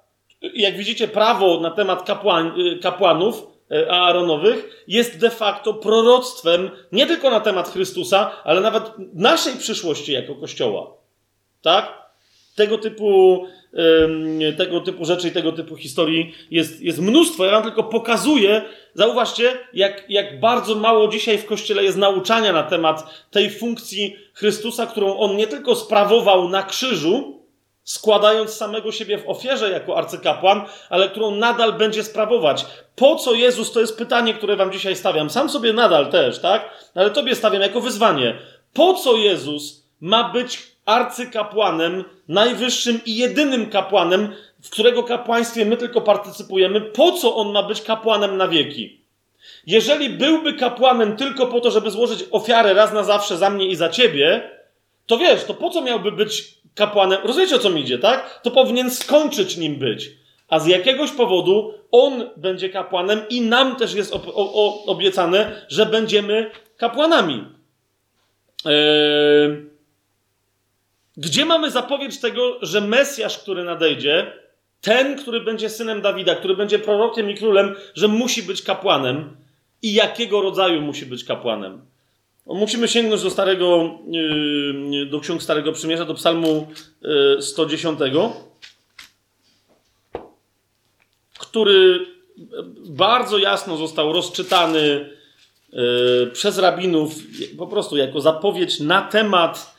jak 0.54 0.78
widzicie, 0.78 1.08
prawo 1.08 1.60
na 1.60 1.72
temat 1.72 2.04
kapłan, 2.04 2.54
y, 2.60 2.80
kapłanów 2.80 3.48
y, 3.72 3.92
Aaronowych 3.92 4.84
jest 4.88 5.20
de 5.20 5.30
facto 5.30 5.74
proroctwem 5.74 6.70
nie 6.92 7.08
tylko 7.08 7.30
na 7.30 7.40
temat 7.40 7.70
Chrystusa, 7.70 8.32
ale 8.44 8.62
nawet 8.62 8.84
naszej 9.14 9.56
przyszłości 9.56 10.12
jako 10.12 10.36
Kościoła. 10.36 10.92
Tak? 11.62 12.06
Tego 12.56 12.78
typu, 12.78 13.46
tego 14.58 14.80
typu 14.80 15.06
rzeczy 15.06 15.28
i 15.28 15.32
tego 15.32 15.52
typu 15.52 15.76
historii 15.76 16.34
jest, 16.52 16.82
jest 16.82 17.00
mnóstwo. 17.00 17.46
Ja 17.46 17.52
wam 17.52 17.64
tylko 17.64 17.84
pokazuję, 17.84 18.62
zauważcie, 18.94 19.58
jak, 19.74 20.06
jak 20.10 20.40
bardzo 20.40 20.76
mało 20.76 21.08
dzisiaj 21.08 21.38
w 21.38 21.46
Kościele 21.46 21.84
jest 21.84 21.98
nauczania 21.98 22.54
na 22.54 22.64
temat 22.64 23.26
tej 23.32 23.50
funkcji 23.50 24.16
Chrystusa, 24.34 24.86
którą 24.88 25.18
On 25.18 25.36
nie 25.36 25.48
tylko 25.48 25.76
sprawował 25.76 26.50
na 26.50 26.64
krzyżu, 26.64 27.45
składając 27.86 28.54
samego 28.54 28.92
siebie 28.92 29.18
w 29.18 29.30
ofierze 29.30 29.72
jako 29.72 29.98
arcykapłan, 29.98 30.62
ale 30.90 31.10
którą 31.10 31.32
nadal 31.32 31.74
będzie 31.74 32.04
sprawować. 32.04 32.66
Po 32.96 33.16
co 33.16 33.34
Jezus? 33.34 33.72
To 33.72 33.80
jest 33.80 33.98
pytanie, 33.98 34.34
które 34.34 34.56
wam 34.56 34.72
dzisiaj 34.72 34.96
stawiam. 34.96 35.30
Sam 35.30 35.50
sobie 35.50 35.74
nadal 35.74 36.12
też, 36.12 36.40
tak? 36.40 36.70
Ale 36.96 37.12
tobie 37.12 37.36
stawiam 37.36 37.62
jako 37.62 37.82
wyzwanie. 37.82 38.38
Po 38.74 38.94
co 38.94 39.18
Jezus 39.18 39.86
ma 40.02 40.30
być 40.30 40.76
arcykapłanem, 40.86 42.04
najwyższym 42.28 43.00
i 43.06 43.16
jedynym 43.16 43.70
kapłanem, 43.70 44.34
w 44.64 44.70
którego 44.70 45.04
kapłaństwie 45.04 45.66
my 45.66 45.78
tylko 45.78 46.02
partycypujemy? 46.02 46.82
Po 46.82 47.12
co 47.12 47.36
on 47.36 47.52
ma 47.52 47.64
być 47.64 47.82
kapłanem 47.82 48.38
na 48.38 48.48
wieki? 48.48 49.02
Jeżeli 49.68 50.10
byłby 50.10 50.54
kapłanem 50.54 51.18
tylko 51.18 51.48
po 51.48 51.62
to, 51.62 51.72
żeby 51.72 51.92
złożyć 51.92 52.26
ofiarę 52.32 52.74
raz 52.74 52.94
na 52.94 53.04
zawsze 53.04 53.38
za 53.38 53.50
mnie 53.50 53.68
i 53.68 53.76
za 53.76 53.90
ciebie, 53.90 54.55
to 55.06 55.18
wiesz, 55.18 55.44
to 55.44 55.54
po 55.54 55.70
co 55.70 55.82
miałby 55.82 56.12
być 56.12 56.58
kapłanem, 56.76 57.20
rozumiecie 57.24 57.56
o 57.56 57.60
co 57.60 57.70
mi 57.70 57.82
idzie, 57.82 58.00
tak? 58.00 58.40
To 58.44 58.52
powinien 58.52 58.92
skończyć 58.92 59.58
nim 59.58 59.76
być. 59.76 60.10
A 60.48 60.60
z 60.60 60.68
jakiegoś 60.68 61.12
powodu 61.12 61.74
on 61.92 62.30
będzie 62.38 62.70
kapłanem 62.70 63.22
i 63.30 63.42
nam 63.42 63.76
też 63.76 63.94
jest 63.94 64.14
obiecane, 64.86 65.66
że 65.68 65.86
będziemy 65.86 66.52
kapłanami. 66.78 67.46
Eee... 68.66 69.66
Gdzie 71.18 71.46
mamy 71.46 71.72
zapowiedź 71.72 72.20
tego, 72.20 72.58
że 72.62 72.82
Mesjasz, 72.82 73.40
który 73.40 73.64
nadejdzie, 73.64 74.34
ten, 74.82 75.18
który 75.18 75.42
będzie 75.42 75.70
synem 75.70 76.02
Dawida, 76.02 76.36
który 76.36 76.56
będzie 76.56 76.80
prorokiem 76.80 77.30
i 77.30 77.36
królem, 77.36 77.76
że 77.94 78.08
musi 78.08 78.44
być 78.44 78.62
kapłanem 78.62 79.38
i 79.82 79.94
jakiego 79.94 80.42
rodzaju 80.42 80.82
musi 80.82 81.06
być 81.06 81.24
kapłanem? 81.24 81.86
Musimy 82.46 82.88
sięgnąć 82.88 83.24
do 83.24 83.30
starego, 83.30 84.00
yy, 84.92 85.06
do 85.06 85.20
ksiąg 85.20 85.44
Starego 85.44 85.72
Przymierza, 85.72 86.06
do 86.06 86.14
psalmu 86.14 86.68
110, 87.40 88.00
yy, 88.00 88.22
który 91.40 92.06
bardzo 92.90 93.38
jasno 93.38 93.78
został 93.78 94.14
rozczytany 94.14 95.10
yy, 95.74 96.30
przez 96.34 96.58
rabinów 96.58 97.16
po 97.58 97.68
prostu 97.68 97.98
jako 97.98 98.22
zapowiedź 98.22 98.80
na 98.80 99.02
temat 99.02 99.76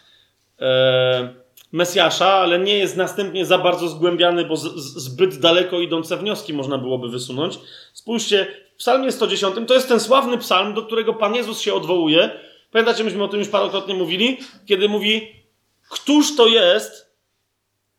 Mesjasza, 1.72 2.32
ale 2.32 2.58
nie 2.58 2.78
jest 2.78 2.96
następnie 2.96 3.46
za 3.46 3.58
bardzo 3.58 3.88
zgłębiany, 3.88 4.44
bo 4.44 4.56
zbyt 4.56 5.38
daleko 5.38 5.80
idące 5.80 6.16
wnioski 6.16 6.52
można 6.52 6.78
byłoby 6.78 7.08
wysunąć. 7.08 7.58
Spójrzcie, 7.92 8.46
w 8.74 8.78
psalmie 8.78 9.12
110 9.12 9.54
to 9.66 9.74
jest 9.74 9.88
ten 9.88 10.00
sławny 10.00 10.38
psalm, 10.38 10.74
do 10.74 10.82
którego 10.82 11.14
Pan 11.14 11.34
Jezus 11.34 11.60
się 11.60 11.74
odwołuje, 11.74 12.30
Pamiętacie, 12.76 13.04
myśmy 13.04 13.24
o 13.24 13.28
tym 13.28 13.38
już 13.38 13.48
parokrotnie 13.48 13.94
mówili, 13.94 14.38
kiedy 14.66 14.88
mówi, 14.88 15.32
któż 15.90 16.36
to 16.36 16.46
jest 16.46 17.16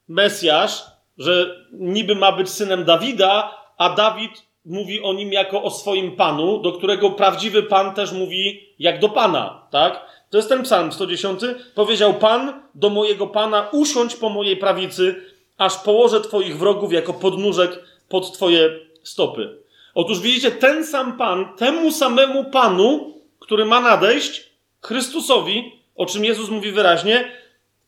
Mesjasz, 0.08 0.84
że 1.18 1.66
niby 1.72 2.16
ma 2.16 2.32
być 2.32 2.50
synem 2.50 2.84
Dawida, 2.86 3.58
a 3.78 3.90
Dawid 3.90 4.32
mówi 4.66 5.02
o 5.02 5.14
nim 5.14 5.34
jako 5.34 5.64
o 5.64 5.72
swoim 5.72 6.16
panu, 6.16 6.62
do 6.62 6.72
którego 6.72 7.12
prawdziwy 7.12 7.64
pan 7.64 7.94
też 7.94 8.12
mówi 8.12 8.74
jak 8.80 9.00
do 9.00 9.10
pana, 9.10 9.68
tak? 9.72 10.06
To 10.30 10.38
jest 10.38 10.50
ten 10.50 10.64
psalm 10.64 10.92
110. 10.92 11.42
Powiedział 11.76 12.14
Pan 12.14 12.62
do 12.76 12.90
mojego 12.90 13.28
Pana, 13.28 13.70
usiądź 13.72 14.16
po 14.16 14.30
mojej 14.30 14.58
prawicy, 14.58 15.16
aż 15.58 15.78
położę 15.78 16.22
Twoich 16.22 16.58
wrogów 16.58 16.94
jako 16.94 17.14
podnóżek 17.14 17.84
pod 18.10 18.34
Twoje 18.34 18.70
stopy. 19.04 19.58
Otóż 19.94 20.20
widzicie, 20.20 20.52
ten 20.52 20.86
sam 20.86 21.18
Pan, 21.18 21.56
temu 21.56 21.92
samemu 21.92 22.44
Panu, 22.44 23.14
który 23.40 23.66
ma 23.66 23.82
nadejść, 23.82 24.47
Chrystusowi, 24.82 25.82
o 25.96 26.06
czym 26.06 26.26
Jezus 26.26 26.50
mówi 26.50 26.72
wyraźnie, 26.72 27.32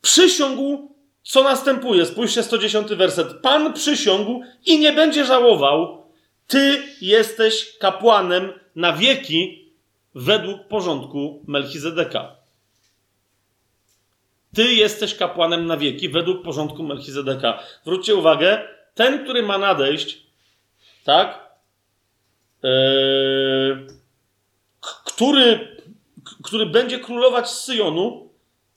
przysiągł, 0.02 0.96
co 1.24 1.44
następuje. 1.44 2.06
Spójrzcie, 2.06 2.44
110 2.44 2.88
werset. 2.88 3.42
Pan 3.42 3.74
przysiągł 3.74 4.42
i 4.66 4.80
nie 4.80 4.94
będzie 4.94 5.26
żałował. 5.26 6.04
Ty 6.48 6.84
jesteś 7.02 7.78
kapłanem 7.78 8.54
na 8.76 8.94
wieki 8.94 9.72
według 10.16 10.68
porządku 10.68 11.44
Melchizedeka. 11.48 12.36
Ty 14.56 14.74
jesteś 14.74 15.16
kapłanem 15.16 15.66
na 15.66 15.78
wieki 15.78 16.10
według 16.10 16.44
porządku 16.44 16.84
Melchizedeka. 16.84 17.60
Zwróćcie 17.84 18.16
uwagę, 18.16 18.68
ten, 18.96 19.24
który 19.24 19.44
ma 19.44 19.58
nadejść, 19.58 20.24
tak? 21.04 21.50
Eee, 22.64 23.88
który 25.06 25.79
który 26.44 26.66
będzie 26.66 27.00
królować 27.00 27.50
z 27.50 27.64
Syjonu. 27.64 28.30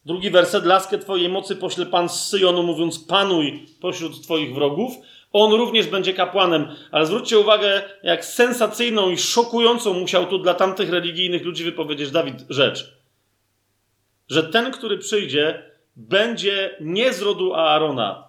Drugi 0.05 0.31
werset, 0.31 0.65
laskę 0.65 0.99
Twojej 0.99 1.29
mocy 1.29 1.57
pośle 1.57 1.87
Pan 1.87 2.09
z 2.09 2.29
Syjonu, 2.29 2.63
mówiąc 2.63 2.99
panuj 2.99 3.67
pośród 3.81 4.23
Twoich 4.23 4.55
wrogów. 4.55 4.93
On 5.33 5.53
również 5.53 5.87
będzie 5.87 6.15
kapłanem, 6.15 6.69
ale 6.91 7.07
zwróćcie 7.07 7.39
uwagę, 7.39 7.83
jak 8.03 8.25
sensacyjną 8.25 9.11
i 9.11 9.19
szokującą 9.19 9.95
musiał 9.95 10.27
tu 10.27 10.39
dla 10.39 10.55
tamtych 10.55 10.91
religijnych 10.91 11.45
ludzi 11.45 11.65
wypowiedzieć 11.65 12.11
Dawid 12.11 12.45
rzecz. 12.49 12.97
Że 14.29 14.43
ten, 14.43 14.71
który 14.71 14.99
przyjdzie, 14.99 15.71
będzie 15.97 16.77
nie 16.81 17.13
z 17.13 17.23
rodu 17.23 17.55
Aarona 17.55 18.29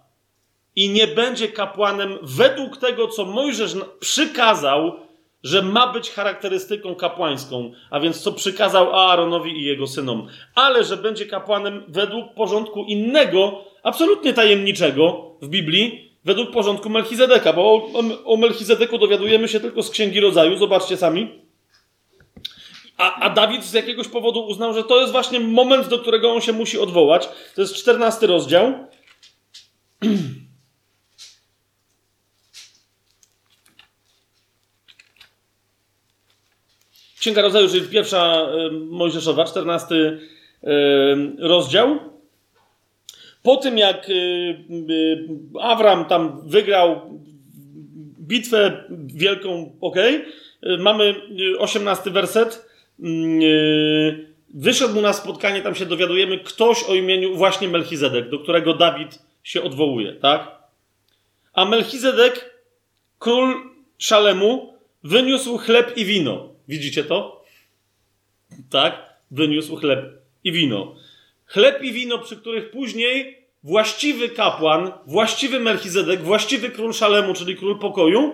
i 0.75 0.89
nie 0.89 1.07
będzie 1.07 1.47
kapłanem 1.47 2.17
według 2.21 2.77
tego, 2.77 3.07
co 3.07 3.25
Mojżesz 3.25 3.75
przykazał 3.99 4.99
że 5.43 5.61
ma 5.61 5.93
być 5.93 6.11
charakterystyką 6.11 6.95
kapłańską, 6.95 7.71
a 7.89 7.99
więc 7.99 8.21
co 8.21 8.31
przykazał 8.31 8.95
Aaronowi 8.95 9.59
i 9.59 9.63
jego 9.63 9.87
synom, 9.87 10.27
ale 10.55 10.83
że 10.83 10.97
będzie 10.97 11.25
kapłanem 11.25 11.83
według 11.87 12.33
porządku 12.33 12.83
innego, 12.83 13.65
absolutnie 13.83 14.33
tajemniczego 14.33 15.31
w 15.41 15.47
Biblii, 15.47 16.13
według 16.25 16.51
porządku 16.51 16.89
Melchizedeka, 16.89 17.53
bo 17.53 17.61
o, 17.73 18.03
o 18.25 18.37
Melchizedeku 18.37 18.97
dowiadujemy 18.97 19.47
się 19.47 19.59
tylko 19.59 19.83
z 19.83 19.89
Księgi 19.89 20.19
Rodzaju, 20.19 20.57
zobaczcie 20.57 20.97
sami. 20.97 21.43
A, 22.97 23.19
a 23.19 23.29
Dawid 23.29 23.63
z 23.63 23.73
jakiegoś 23.73 24.07
powodu 24.07 24.45
uznał, 24.45 24.73
że 24.73 24.83
to 24.83 24.99
jest 24.99 25.11
właśnie 25.11 25.39
moment, 25.39 25.87
do 25.87 25.99
którego 25.99 26.33
on 26.33 26.41
się 26.41 26.53
musi 26.53 26.79
odwołać. 26.79 27.29
To 27.55 27.61
jest 27.61 27.75
czternasty 27.75 28.27
rozdział. 28.27 28.73
Księga 37.23 37.41
Rodzaju, 37.41 37.69
czyli 37.69 37.87
pierwsza 37.87 38.47
Mojżeszowa, 38.71 39.45
14 39.45 40.19
rozdział. 41.39 41.99
Po 43.43 43.57
tym, 43.57 43.77
jak 43.77 44.07
Awram 45.61 46.05
tam 46.05 46.49
wygrał 46.49 47.01
bitwę 48.19 48.83
wielką, 49.05 49.71
ok, 49.81 49.95
mamy 50.79 51.15
18 51.59 52.11
werset. 52.11 52.69
Wyszedł 54.53 54.93
mu 54.93 55.01
na 55.01 55.13
spotkanie, 55.13 55.61
tam 55.61 55.75
się 55.75 55.85
dowiadujemy, 55.85 56.39
ktoś 56.39 56.83
o 56.83 56.95
imieniu 56.95 57.35
właśnie 57.35 57.67
Melchizedek, 57.67 58.29
do 58.29 58.39
którego 58.39 58.73
Dawid 58.73 59.19
się 59.43 59.63
odwołuje, 59.63 60.13
tak? 60.13 60.51
A 61.53 61.65
Melchizedek, 61.65 62.59
król 63.19 63.55
Szalemu, 63.97 64.73
wyniósł 65.03 65.57
chleb 65.57 65.97
i 65.97 66.05
wino. 66.05 66.52
Widzicie 66.67 67.03
to? 67.03 67.43
Tak? 68.69 69.13
Wyniósł 69.31 69.75
chleb 69.75 70.21
i 70.43 70.51
wino. 70.51 70.95
Chleb 71.45 71.83
i 71.83 71.91
wino, 71.91 72.19
przy 72.19 72.37
których 72.37 72.71
później 72.71 73.43
właściwy 73.63 74.29
kapłan, 74.29 74.91
właściwy 75.07 75.59
Melchizedek, 75.59 76.21
właściwy 76.21 76.69
król 76.69 76.93
Szalemu, 76.93 77.33
czyli 77.33 77.55
król 77.55 77.79
pokoju, 77.79 78.33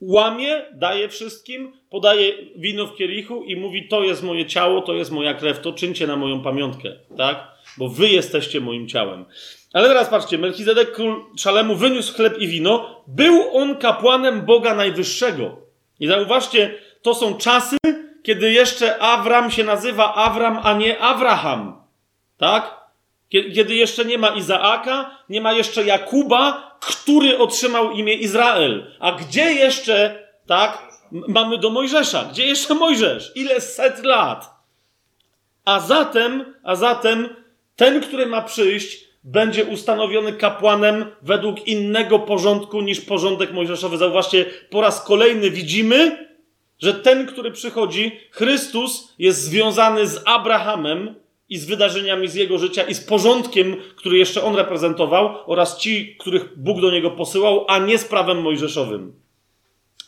łamie, 0.00 0.64
daje 0.72 1.08
wszystkim, 1.08 1.72
podaje 1.90 2.32
wino 2.56 2.86
w 2.86 2.96
kielichu 2.96 3.44
i 3.44 3.56
mówi: 3.56 3.88
To 3.88 4.04
jest 4.04 4.22
moje 4.22 4.46
ciało, 4.46 4.80
to 4.82 4.94
jest 4.94 5.10
moja 5.10 5.34
krew, 5.34 5.60
to 5.60 5.72
czyńcie 5.72 6.06
na 6.06 6.16
moją 6.16 6.42
pamiątkę, 6.42 6.92
tak? 7.16 7.48
Bo 7.78 7.88
wy 7.88 8.08
jesteście 8.08 8.60
moim 8.60 8.88
ciałem. 8.88 9.24
Ale 9.72 9.88
teraz 9.88 10.08
patrzcie, 10.08 10.38
Melchizedek, 10.38 10.92
król 10.92 11.24
Szalemu, 11.36 11.74
wyniósł 11.74 12.14
chleb 12.14 12.38
i 12.38 12.48
wino. 12.48 13.04
Był 13.06 13.56
on 13.56 13.76
kapłanem 13.76 14.46
Boga 14.46 14.74
Najwyższego. 14.74 15.68
I 16.00 16.06
zauważcie, 16.06 16.74
to 17.02 17.14
są 17.14 17.34
czasy, 17.34 17.76
kiedy 18.22 18.52
jeszcze 18.52 19.02
Awram 19.02 19.50
się 19.50 19.64
nazywa 19.64 20.14
Awram, 20.14 20.60
a 20.62 20.72
nie 20.72 20.98
Abraham. 20.98 21.82
Tak? 22.38 22.78
Kiedy 23.28 23.74
jeszcze 23.74 24.04
nie 24.04 24.18
ma 24.18 24.28
Izaaka, 24.28 25.18
nie 25.28 25.40
ma 25.40 25.52
jeszcze 25.52 25.84
Jakuba, 25.84 26.78
który 26.80 27.38
otrzymał 27.38 27.90
imię 27.90 28.14
Izrael. 28.14 28.96
A 29.00 29.12
gdzie 29.12 29.52
jeszcze, 29.52 30.28
tak, 30.46 30.88
mamy 31.10 31.58
do 31.58 31.70
Mojżesza? 31.70 32.24
Gdzie 32.24 32.46
jeszcze 32.46 32.74
Mojżesz? 32.74 33.32
Ile 33.34 33.60
set 33.60 34.04
lat? 34.04 34.50
A 35.64 35.80
zatem, 35.80 36.54
a 36.62 36.76
zatem 36.76 37.28
ten, 37.76 38.00
który 38.00 38.26
ma 38.26 38.42
przyjść, 38.42 39.08
będzie 39.24 39.64
ustanowiony 39.64 40.32
kapłanem 40.32 41.06
według 41.22 41.66
innego 41.66 42.18
porządku 42.18 42.80
niż 42.80 43.00
porządek 43.00 43.52
mojżeszowy. 43.52 43.96
Zauważcie, 43.96 44.44
po 44.70 44.80
raz 44.80 45.04
kolejny 45.04 45.50
widzimy, 45.50 46.27
że 46.78 46.94
ten, 46.94 47.26
który 47.26 47.50
przychodzi, 47.50 48.20
Chrystus, 48.30 49.14
jest 49.18 49.42
związany 49.42 50.06
z 50.06 50.22
Abrahamem 50.24 51.14
i 51.48 51.58
z 51.58 51.66
wydarzeniami 51.66 52.28
z 52.28 52.34
jego 52.34 52.58
życia 52.58 52.82
i 52.82 52.94
z 52.94 53.00
porządkiem, 53.00 53.76
który 53.96 54.18
jeszcze 54.18 54.42
on 54.42 54.56
reprezentował, 54.56 55.38
oraz 55.46 55.78
ci, 55.78 56.16
których 56.16 56.58
Bóg 56.58 56.80
do 56.80 56.90
niego 56.90 57.10
posyłał, 57.10 57.64
a 57.68 57.78
nie 57.78 57.98
z 57.98 58.04
prawem 58.04 58.42
mojżeszowym. 58.42 59.12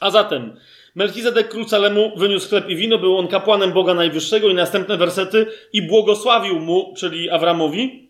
A 0.00 0.10
zatem 0.10 0.56
Melchizedek 0.94 1.48
król 1.48 1.68
Salemu 1.68 2.12
wyniósł 2.16 2.48
chleb 2.48 2.68
i 2.68 2.76
wino, 2.76 2.98
był 2.98 3.18
on 3.18 3.28
kapłanem 3.28 3.72
Boga 3.72 3.94
Najwyższego 3.94 4.48
i 4.48 4.54
następne 4.54 4.96
wersety 4.96 5.46
i 5.72 5.82
błogosławił 5.82 6.60
mu, 6.60 6.94
czyli 6.96 7.30
Awramowi, 7.30 8.08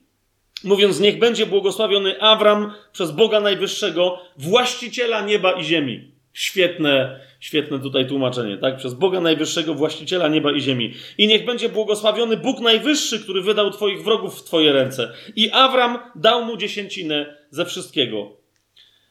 mówiąc, 0.64 1.00
niech 1.00 1.18
będzie 1.18 1.46
błogosławiony 1.46 2.20
Awram 2.20 2.72
przez 2.92 3.10
Boga 3.10 3.40
Najwyższego, 3.40 4.18
właściciela 4.36 5.20
nieba 5.20 5.52
i 5.52 5.64
ziemi. 5.64 6.10
Świetne, 6.32 7.20
świetne 7.40 7.78
tutaj 7.78 8.08
tłumaczenie, 8.08 8.58
tak? 8.58 8.76
Przez 8.76 8.94
Boga 8.94 9.20
Najwyższego, 9.20 9.74
właściciela 9.74 10.28
nieba 10.28 10.52
i 10.52 10.60
ziemi. 10.60 10.94
I 11.18 11.26
niech 11.26 11.44
będzie 11.44 11.68
błogosławiony 11.68 12.36
Bóg 12.36 12.60
Najwyższy, 12.60 13.20
który 13.20 13.42
wydał 13.42 13.70
Twoich 13.70 14.04
wrogów 14.04 14.40
w 14.40 14.44
Twoje 14.44 14.72
ręce. 14.72 15.12
I 15.36 15.50
Awram 15.50 15.98
dał 16.14 16.44
mu 16.44 16.56
dziesięcinę 16.56 17.36
ze 17.50 17.66
wszystkiego. 17.66 18.36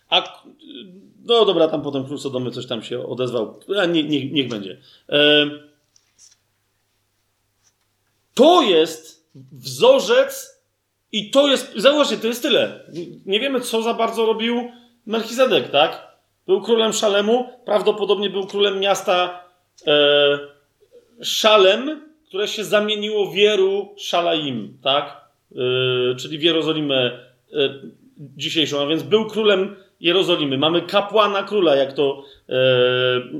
A, 0.10 0.44
no 1.26 1.46
dobra, 1.46 1.68
tam 1.68 1.82
potem 1.82 2.06
król 2.06 2.20
Sodomy 2.20 2.52
coś 2.52 2.66
tam 2.66 2.84
się 2.84 3.06
odezwał. 3.06 3.60
A 3.82 3.86
nie, 3.86 4.04
nie, 4.04 4.32
niech 4.32 4.48
będzie. 4.48 4.78
E, 5.10 5.50
to 8.34 8.62
jest 8.62 9.30
wzorzec 9.52 10.64
i 11.12 11.32
to 11.32 11.48
jest, 11.48 11.74
zauważcie, 11.76 12.18
to 12.18 12.28
jest 12.28 12.42
tyle. 12.42 12.80
Nie 13.26 13.40
wiemy, 13.40 13.62
co 13.62 13.82
za 13.82 13.94
bardzo 13.94 14.26
robił 14.26 14.72
Melchizedek, 15.06 15.72
tak? 15.72 16.09
Był 16.50 16.62
królem 16.62 16.94
Szalemu, 16.94 17.50
prawdopodobnie 17.66 18.30
był 18.30 18.48
królem 18.48 18.80
miasta 18.80 19.44
e, 19.88 20.40
Szalem, 21.22 22.02
które 22.28 22.48
się 22.48 22.64
zamieniło 22.64 23.32
w 23.32 23.36
Jeru 23.36 23.96
Szalaim, 23.98 24.78
tak? 24.84 25.22
E, 25.52 26.16
czyli 26.16 26.38
w 26.38 26.44
Jerozolimę 26.44 26.96
e, 27.06 27.20
dzisiejszą, 28.20 28.82
a 28.82 28.88
więc 28.88 29.04
był 29.04 29.26
królem 29.26 29.76
Jerozolimy. 30.00 30.58
Mamy 30.58 30.82
kapłana 30.82 31.44
króla, 31.44 31.76
jak 31.76 31.94
to, 31.94 32.24
e, 32.50 32.56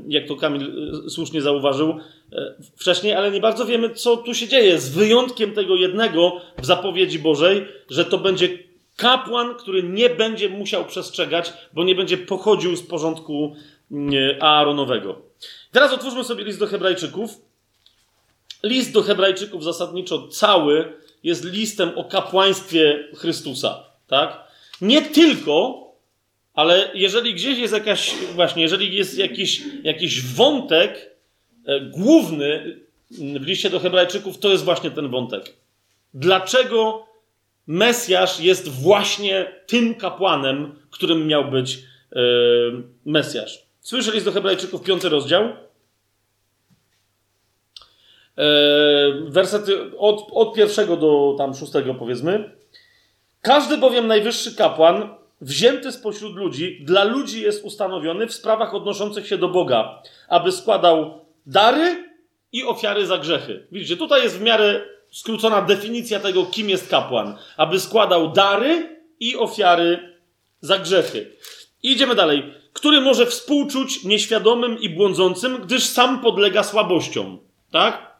jak 0.08 0.28
to 0.28 0.36
Kamil 0.36 0.62
e, 1.06 1.10
słusznie 1.10 1.42
zauważył 1.42 1.90
e, 1.90 2.54
wcześniej, 2.76 3.14
ale 3.14 3.30
nie 3.30 3.40
bardzo 3.40 3.66
wiemy, 3.66 3.90
co 3.90 4.16
tu 4.16 4.34
się 4.34 4.48
dzieje. 4.48 4.78
Z 4.78 4.88
wyjątkiem 4.88 5.52
tego 5.52 5.76
jednego 5.76 6.40
w 6.58 6.66
zapowiedzi 6.66 7.18
Bożej, 7.18 7.66
że 7.90 8.04
to 8.04 8.18
będzie 8.18 8.69
kapłan, 9.00 9.54
który 9.54 9.82
nie 9.82 10.10
będzie 10.10 10.48
musiał 10.48 10.84
przestrzegać, 10.84 11.52
bo 11.72 11.84
nie 11.84 11.94
będzie 11.94 12.18
pochodził 12.18 12.76
z 12.76 12.82
porządku 12.82 13.56
Aaronowego. 14.40 15.22
Teraz 15.72 15.92
otwórzmy 15.92 16.24
sobie 16.24 16.44
list 16.44 16.58
do 16.58 16.66
Hebrajczyków. 16.66 17.30
List 18.62 18.92
do 18.92 19.02
Hebrajczyków 19.02 19.64
zasadniczo 19.64 20.28
cały 20.28 20.92
jest 21.24 21.44
listem 21.44 21.98
o 21.98 22.04
kapłaństwie 22.04 23.08
Chrystusa. 23.14 23.84
Tak? 24.06 24.44
Nie 24.80 25.02
tylko 25.02 25.80
ale 26.54 26.90
jeżeli 26.94 27.34
gdzieś 27.34 27.58
jest 27.58 27.74
jakaś, 27.74 28.14
właśnie, 28.34 28.62
jeżeli 28.62 28.96
jest 28.96 29.18
jakiś, 29.18 29.62
jakiś 29.82 30.22
wątek 30.22 31.10
e, 31.66 31.80
główny 31.80 32.76
w 33.10 33.46
liście 33.46 33.70
do 33.70 33.80
Hebrajczyków, 33.80 34.38
to 34.38 34.50
jest 34.50 34.64
właśnie 34.64 34.90
ten 34.90 35.08
wątek. 35.08 35.56
Dlaczego 36.14 37.06
Mesjasz 37.70 38.40
jest 38.40 38.68
właśnie 38.68 39.52
tym 39.66 39.94
kapłanem, 39.94 40.74
którym 40.90 41.26
miał 41.26 41.50
być 41.50 41.78
e, 42.12 42.20
Mesjasz? 43.04 43.66
Słyszę 43.80 44.12
list 44.12 44.24
do 44.24 44.32
Hebrajczyków, 44.32 44.82
piąty 44.82 45.08
rozdział. 45.08 45.44
E, 45.44 45.54
wersety 49.24 49.98
od, 49.98 50.28
od 50.32 50.54
pierwszego 50.54 50.96
do 50.96 51.34
tam 51.38 51.54
szóstego, 51.54 51.94
powiedzmy. 51.94 52.50
Każdy 53.40 53.76
bowiem 53.78 54.06
najwyższy 54.06 54.54
kapłan 54.54 55.08
wzięty 55.40 55.92
spośród 55.92 56.36
ludzi, 56.36 56.84
dla 56.84 57.04
ludzi 57.04 57.42
jest 57.42 57.64
ustanowiony 57.64 58.26
w 58.26 58.34
sprawach 58.34 58.74
odnoszących 58.74 59.26
się 59.26 59.38
do 59.38 59.48
Boga, 59.48 60.02
aby 60.28 60.52
składał 60.52 61.24
dary 61.46 62.04
i 62.52 62.64
ofiary 62.64 63.06
za 63.06 63.18
grzechy. 63.18 63.66
Widzicie, 63.72 63.96
tutaj 63.96 64.22
jest 64.22 64.38
w 64.38 64.42
miarę 64.42 64.80
skrócona 65.10 65.62
definicja 65.62 66.20
tego, 66.20 66.46
kim 66.46 66.70
jest 66.70 66.90
kapłan. 66.90 67.38
Aby 67.56 67.80
składał 67.80 68.32
dary 68.32 69.00
i 69.20 69.36
ofiary 69.36 70.18
za 70.60 70.78
grzechy. 70.78 71.36
I 71.82 71.92
idziemy 71.92 72.14
dalej. 72.14 72.54
Który 72.72 73.00
może 73.00 73.26
współczuć 73.26 74.04
nieświadomym 74.04 74.80
i 74.80 74.88
błądzącym, 74.88 75.56
gdyż 75.62 75.84
sam 75.84 76.20
podlega 76.20 76.62
słabościom. 76.62 77.38
Tak? 77.70 78.10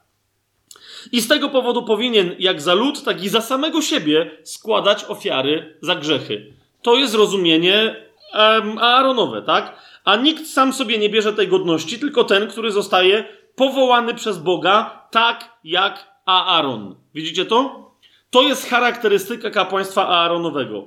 I 1.13 1.21
z 1.21 1.29
tego 1.29 1.49
powodu 1.49 1.83
powinien, 1.83 2.37
jak 2.39 2.61
za 2.61 2.75
lud, 2.75 3.05
tak 3.05 3.25
i 3.25 3.29
za 3.29 3.41
samego 3.41 3.83
siebie, 3.83 4.31
składać 4.45 5.05
ofiary 5.05 5.79
za 5.83 5.95
grzechy. 5.95 6.53
To 6.83 6.95
jest 6.95 7.15
rozumienie 7.15 7.97
um, 8.35 8.79
Aaronowe, 8.79 9.43
tak? 9.43 9.77
A 10.05 10.17
nikt 10.17 10.47
sam 10.47 10.73
sobie 10.73 10.99
nie 10.99 11.09
bierze 11.09 11.33
tej 11.33 11.49
godności, 11.49 11.99
tylko 11.99 12.25
ten, 12.25 12.49
który 12.49 12.73
zostaje 12.73 13.25
powołany 13.55 14.15
przez 14.15 14.39
Boga, 14.39 15.09
tak 15.11 15.59
jak 15.65 16.10
Aaron. 16.31 16.95
Widzicie 17.15 17.45
to? 17.45 17.91
To 18.31 18.43
jest 18.43 18.69
charakterystyka 18.69 19.51
kapłaństwa 19.51 20.09
Aaronowego. 20.09 20.85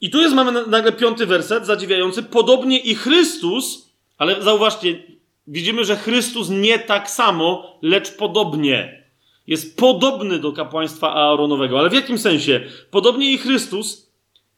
I 0.00 0.10
tu 0.10 0.18
jest, 0.18 0.34
mamy 0.34 0.66
nagle 0.66 0.92
piąty 0.92 1.26
werset, 1.26 1.66
zadziwiający. 1.66 2.22
Podobnie 2.22 2.78
i 2.78 2.94
Chrystus, 2.94 3.92
ale 4.18 4.42
zauważcie, 4.42 5.02
widzimy, 5.46 5.84
że 5.84 5.96
Chrystus 5.96 6.48
nie 6.48 6.78
tak 6.78 7.10
samo, 7.10 7.78
lecz 7.82 8.16
podobnie. 8.16 9.02
Jest 9.46 9.78
podobny 9.78 10.38
do 10.38 10.52
kapłaństwa 10.52 11.14
Aaronowego. 11.14 11.78
Ale 11.78 11.90
w 11.90 11.92
jakim 11.92 12.18
sensie? 12.18 12.60
Podobnie 12.90 13.32
i 13.32 13.38
Chrystus 13.38 14.12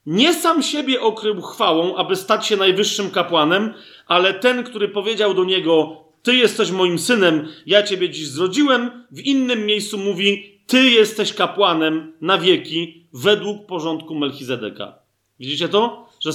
nie 0.06 0.34
sam 0.34 0.62
siebie 0.62 1.00
okrył 1.00 1.42
chwałą, 1.42 1.96
aby 1.96 2.16
stać 2.16 2.46
się 2.46 2.56
najwyższym 2.56 3.10
kapłanem, 3.10 3.74
ale 4.06 4.34
ten, 4.34 4.64
który 4.64 4.88
powiedział 4.88 5.34
do 5.34 5.44
niego: 5.44 6.03
Ty 6.24 6.36
jesteś 6.36 6.70
moim 6.70 6.98
synem, 6.98 7.48
ja 7.66 7.82
ciebie 7.82 8.10
dziś 8.10 8.28
zrodziłem, 8.28 9.04
w 9.10 9.20
innym 9.20 9.66
miejscu 9.66 9.98
mówi: 9.98 10.60
Ty 10.66 10.90
jesteś 10.90 11.32
kapłanem 11.32 12.12
na 12.20 12.38
wieki, 12.38 13.06
według 13.12 13.66
porządku 13.66 14.14
Melchizedeka. 14.14 14.98
Widzicie 15.40 15.68
to? 15.68 16.08
Że 16.20 16.30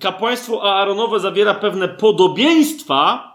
kapłaństwo 0.00 0.62
Aaronowe 0.62 1.20
zawiera 1.20 1.54
pewne 1.54 1.88
podobieństwa, 1.88 3.32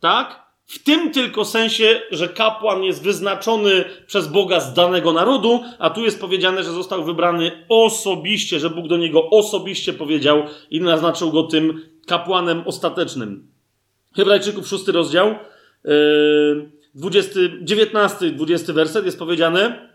tak? 0.00 0.42
W 0.66 0.82
tym 0.82 1.12
tylko 1.12 1.44
sensie, 1.44 2.02
że 2.10 2.28
kapłan 2.28 2.82
jest 2.82 3.02
wyznaczony 3.02 3.84
przez 4.06 4.28
Boga 4.28 4.60
z 4.60 4.74
danego 4.74 5.12
narodu, 5.12 5.60
a 5.78 5.90
tu 5.90 6.04
jest 6.04 6.20
powiedziane, 6.20 6.64
że 6.64 6.72
został 6.72 7.04
wybrany 7.04 7.66
osobiście, 7.68 8.60
że 8.60 8.70
Bóg 8.70 8.88
do 8.88 8.96
niego 8.96 9.30
osobiście 9.30 9.92
powiedział 9.92 10.42
i 10.70 10.80
naznaczył 10.80 11.32
go 11.32 11.42
tym 11.42 11.82
kapłanem 12.06 12.62
ostatecznym. 12.66 13.51
Hebrajczyków, 14.16 14.68
szósty 14.68 14.92
rozdział, 14.92 15.34
20, 16.94 17.40
19, 17.62 18.30
20 18.30 18.72
werset 18.72 19.04
jest 19.04 19.18
powiedziane, 19.18 19.88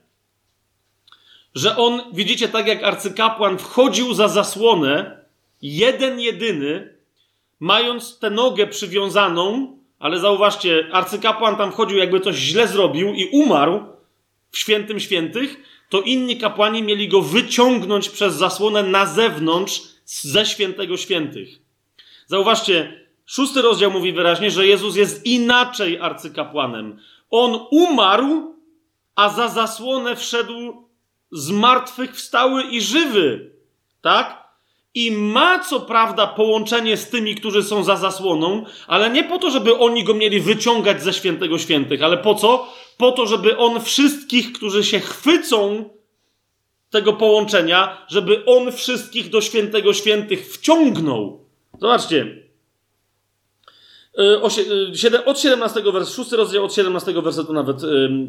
że 1.55 1.77
on, 1.77 2.01
widzicie, 2.13 2.47
tak 2.47 2.67
jak 2.67 2.83
arcykapłan 2.83 3.57
wchodził 3.57 4.13
za 4.13 4.27
zasłonę, 4.27 5.17
jeden 5.61 6.19
jedyny, 6.19 6.93
mając 7.59 8.19
tę 8.19 8.29
nogę 8.29 8.67
przywiązaną, 8.67 9.77
ale 9.99 10.19
zauważcie, 10.19 10.87
arcykapłan 10.91 11.55
tam 11.55 11.71
wchodził, 11.71 11.97
jakby 11.97 12.19
coś 12.19 12.35
źle 12.35 12.67
zrobił 12.67 13.13
i 13.13 13.25
umarł 13.25 13.83
w 14.51 14.57
świętym 14.57 14.99
świętych, 14.99 15.55
to 15.89 16.01
inni 16.01 16.37
kapłani 16.37 16.83
mieli 16.83 17.07
go 17.07 17.21
wyciągnąć 17.21 18.09
przez 18.09 18.35
zasłonę 18.35 18.83
na 18.83 19.05
zewnątrz 19.05 19.81
ze 20.05 20.45
świętego 20.45 20.97
świętych. 20.97 21.49
Zauważcie, 22.27 23.06
szósty 23.27 23.61
rozdział 23.61 23.91
mówi 23.91 24.13
wyraźnie, 24.13 24.51
że 24.51 24.67
Jezus 24.67 24.95
jest 24.95 25.25
inaczej 25.25 25.99
arcykapłanem. 25.99 26.99
On 27.29 27.59
umarł, 27.71 28.55
a 29.15 29.29
za 29.29 29.47
zasłonę 29.47 30.15
wszedł 30.15 30.87
z 31.31 31.51
martwych 31.51 32.15
wstały 32.15 32.63
i 32.63 32.81
żywy. 32.81 33.51
Tak? 34.01 34.47
i 34.97 35.11
ma 35.11 35.59
co 35.59 35.79
prawda 35.79 36.27
połączenie 36.27 36.97
z 36.97 37.09
tymi, 37.09 37.35
którzy 37.35 37.63
są 37.63 37.83
za 37.83 37.95
zasłoną, 37.95 38.65
ale 38.87 39.09
nie 39.09 39.23
po 39.23 39.39
to, 39.39 39.49
żeby 39.51 39.77
oni 39.77 40.03
go 40.03 40.13
mieli 40.13 40.39
wyciągać 40.39 41.03
ze 41.03 41.13
świętego 41.13 41.57
świętych, 41.57 42.03
ale 42.03 42.17
po 42.17 42.35
co? 42.35 42.73
Po 42.97 43.11
to, 43.11 43.25
żeby 43.25 43.57
on 43.57 43.81
wszystkich, 43.81 44.53
którzy 44.53 44.83
się 44.83 44.99
chwycą 44.99 45.89
tego 46.89 47.13
połączenia, 47.13 48.05
żeby 48.07 48.45
on 48.45 48.71
wszystkich 48.71 49.29
do 49.29 49.41
świętego 49.41 49.93
świętych 49.93 50.53
wciągnął. 50.53 51.45
Zobaczcie, 51.81 52.46
od 55.25 55.39
17 55.39 55.81
wersetu, 55.81 56.23
6 56.23 56.31
rozdział 56.31 56.65
od 56.65 56.73
17 56.73 57.21
wersetu 57.21 57.53
nawet 57.53 57.77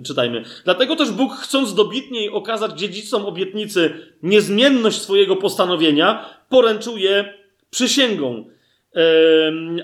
czytajmy. 0.07 0.45
Dlatego 0.65 0.97
też 0.97 1.11
Bóg, 1.11 1.33
chcąc 1.33 1.75
dobitniej 1.75 2.31
okazać 2.31 2.79
dziedzicom 2.79 3.27
obietnicy 3.27 3.91
niezmienność 4.23 5.03
swojego 5.03 5.37
postanowienia, 5.37 6.25
poręczył 6.49 6.97
je 6.97 7.35
przysięgą. 7.71 8.45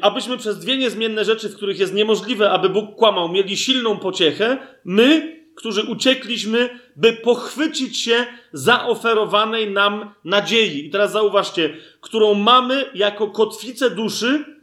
Abyśmy 0.01 0.39
przez 0.39 0.59
dwie 0.59 0.77
niezmienne 0.77 1.25
rzeczy, 1.25 1.49
w 1.49 1.57
których 1.57 1.79
jest 1.79 1.95
niemożliwe, 1.95 2.51
aby 2.51 2.69
Bóg 2.69 2.95
kłamał, 2.95 3.29
mieli 3.29 3.57
silną 3.57 3.97
pociechę, 3.97 4.59
my, 4.85 5.37
którzy 5.55 5.83
uciekliśmy, 5.83 6.79
by 6.97 7.13
pochwycić 7.13 8.01
się 8.01 8.27
zaoferowanej 8.53 9.71
nam 9.71 10.15
nadziei. 10.25 10.87
I 10.87 10.91
teraz 10.91 11.13
zauważcie, 11.13 11.77
którą 12.01 12.35
mamy 12.35 12.85
jako 12.95 13.29
kotwicę 13.29 13.91
duszy, 13.91 14.54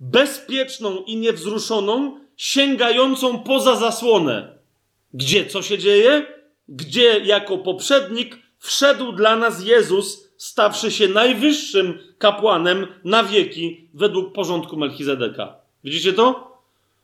bezpieczną 0.00 1.02
i 1.06 1.16
niewzruszoną, 1.16 2.20
sięgającą 2.36 3.38
poza 3.38 3.76
zasłonę. 3.76 4.58
Gdzie 5.14 5.46
co 5.46 5.62
się 5.62 5.78
dzieje? 5.78 6.26
Gdzie 6.68 7.20
jako 7.24 7.58
poprzednik 7.58 8.38
wszedł 8.58 9.12
dla 9.12 9.36
nas 9.36 9.64
Jezus, 9.64 10.32
stawszy 10.36 10.90
się 10.90 11.08
najwyższym 11.08 11.98
kapłanem 12.18 12.86
na 13.04 13.24
wieki 13.24 13.88
według 13.94 14.32
porządku 14.32 14.76
Melchizedeka. 14.76 15.54
Widzicie 15.84 16.12
to? 16.12 16.56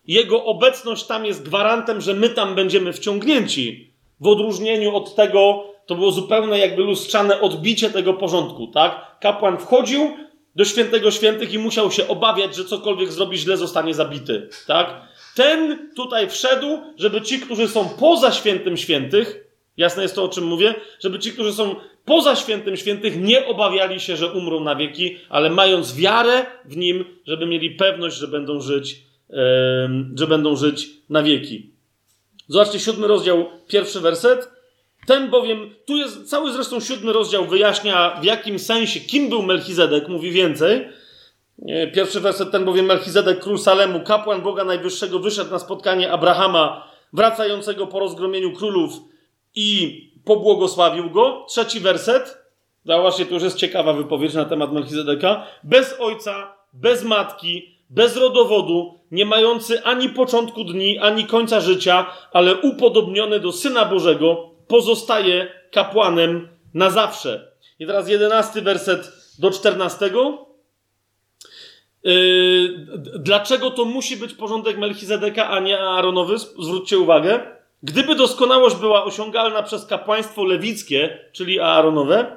Jego 0.06 0.44
obecność 0.44 1.04
tam 1.04 1.26
jest 1.26 1.42
gwarantem, 1.42 2.00
że 2.00 2.14
my 2.14 2.28
tam 2.28 2.54
będziemy 2.54 2.92
wciągnięci. 2.92 3.92
W 4.20 4.26
odróżnieniu 4.26 4.96
od 4.96 5.14
tego, 5.14 5.64
to 5.86 5.94
było 5.94 6.12
zupełne 6.12 6.58
jakby 6.58 6.82
lustrzane 6.82 7.40
odbicie 7.40 7.90
tego 7.90 8.14
porządku, 8.14 8.66
tak? 8.66 9.18
Kapłan 9.20 9.58
wchodził, 9.58 10.16
do 10.56 10.64
świętego 10.64 11.10
świętych 11.10 11.52
i 11.52 11.58
musiał 11.58 11.90
się 11.90 12.08
obawiać, 12.08 12.56
że 12.56 12.64
cokolwiek 12.64 13.12
zrobi 13.12 13.38
źle, 13.38 13.56
zostanie 13.56 13.94
zabity. 13.94 14.48
Tak? 14.66 15.02
Ten 15.34 15.90
tutaj 15.96 16.30
wszedł, 16.30 16.78
żeby 16.98 17.22
ci, 17.22 17.40
którzy 17.40 17.68
są 17.68 17.88
poza 17.88 18.32
świętym 18.32 18.76
świętych, 18.76 19.44
jasne 19.76 20.02
jest 20.02 20.14
to, 20.14 20.24
o 20.24 20.28
czym 20.28 20.44
mówię, 20.44 20.74
żeby 21.00 21.18
ci, 21.18 21.32
którzy 21.32 21.52
są 21.52 21.74
poza 22.04 22.36
świętym 22.36 22.76
świętych, 22.76 23.20
nie 23.20 23.46
obawiali 23.46 24.00
się, 24.00 24.16
że 24.16 24.32
umrą 24.32 24.60
na 24.60 24.76
wieki, 24.76 25.16
ale 25.28 25.50
mając 25.50 25.96
wiarę 25.96 26.46
w 26.64 26.76
nim, 26.76 27.04
żeby 27.26 27.46
mieli 27.46 27.70
pewność, 27.70 28.16
że 28.16 28.28
będą 28.28 28.60
żyć, 28.60 29.02
yy, 29.30 29.36
że 30.14 30.26
będą 30.26 30.56
żyć 30.56 30.90
na 31.08 31.22
wieki. 31.22 31.70
Zobaczcie, 32.48 32.80
siódmy 32.80 33.06
rozdział, 33.06 33.48
pierwszy 33.68 34.00
werset. 34.00 34.61
Ten 35.06 35.30
bowiem, 35.30 35.74
tu 35.86 35.96
jest 35.96 36.30
cały 36.30 36.52
zresztą 36.52 36.80
siódmy 36.80 37.12
rozdział, 37.12 37.44
wyjaśnia 37.44 38.20
w 38.20 38.24
jakim 38.24 38.58
sensie, 38.58 39.00
kim 39.00 39.28
był 39.28 39.42
Melchizedek, 39.42 40.08
mówi 40.08 40.30
więcej. 40.30 40.88
Pierwszy 41.94 42.20
werset, 42.20 42.50
ten 42.50 42.64
bowiem 42.64 42.86
Melchizedek, 42.86 43.40
król 43.40 43.58
Salemu, 43.58 44.00
kapłan 44.00 44.42
Boga 44.42 44.64
Najwyższego, 44.64 45.18
wyszedł 45.18 45.50
na 45.50 45.58
spotkanie 45.58 46.12
Abrahama, 46.12 46.88
wracającego 47.12 47.86
po 47.86 48.00
rozgromieniu 48.00 48.52
królów 48.52 48.92
i 49.54 50.00
pobłogosławił 50.24 51.10
go. 51.10 51.46
Trzeci 51.48 51.80
werset, 51.80 52.38
zobaczcie, 52.84 53.26
to 53.26 53.34
już 53.34 53.42
jest 53.42 53.56
ciekawa 53.56 53.92
wypowiedź 53.92 54.34
na 54.34 54.44
temat 54.44 54.72
Melchizedeka. 54.72 55.46
Bez 55.64 55.96
ojca, 56.00 56.54
bez 56.72 57.04
matki, 57.04 57.78
bez 57.90 58.16
rodowodu, 58.16 58.98
nie 59.10 59.26
mający 59.26 59.84
ani 59.84 60.08
początku 60.08 60.64
dni, 60.64 60.98
ani 60.98 61.24
końca 61.24 61.60
życia, 61.60 62.06
ale 62.32 62.56
upodobniony 62.56 63.40
do 63.40 63.52
Syna 63.52 63.84
Bożego, 63.84 64.51
pozostaje 64.72 65.52
kapłanem 65.72 66.48
na 66.74 66.90
zawsze. 66.90 67.52
I 67.78 67.86
teraz 67.86 68.08
jedenasty 68.08 68.62
werset 68.62 69.12
do 69.38 69.50
czternastego. 69.50 70.46
Yy, 72.04 72.86
dlaczego 73.18 73.70
to 73.70 73.84
musi 73.84 74.16
być 74.16 74.34
porządek 74.34 74.78
Melchizedeka, 74.78 75.48
a 75.48 75.60
nie 75.60 75.80
Aaronowy? 75.80 76.38
Zwróćcie 76.38 76.98
uwagę. 76.98 77.40
Gdyby 77.82 78.14
doskonałość 78.14 78.76
była 78.76 79.04
osiągalna 79.04 79.62
przez 79.62 79.86
kapłaństwo 79.86 80.44
lewickie, 80.44 81.18
czyli 81.32 81.60
Aaronowe, 81.60 82.36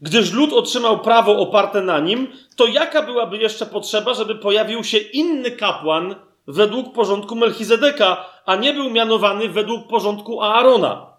gdyż 0.00 0.32
lud 0.32 0.52
otrzymał 0.52 0.98
prawo 0.98 1.38
oparte 1.38 1.82
na 1.82 2.00
nim, 2.00 2.28
to 2.56 2.66
jaka 2.66 3.02
byłaby 3.02 3.38
jeszcze 3.38 3.66
potrzeba, 3.66 4.14
żeby 4.14 4.34
pojawił 4.34 4.84
się 4.84 4.98
inny 4.98 5.50
kapłan 5.50 6.14
według 6.46 6.94
porządku 6.94 7.36
Melchizedeka, 7.36 8.26
a 8.46 8.56
nie 8.56 8.74
był 8.74 8.90
mianowany 8.90 9.48
według 9.48 9.88
porządku 9.88 10.42
Aarona? 10.42 11.15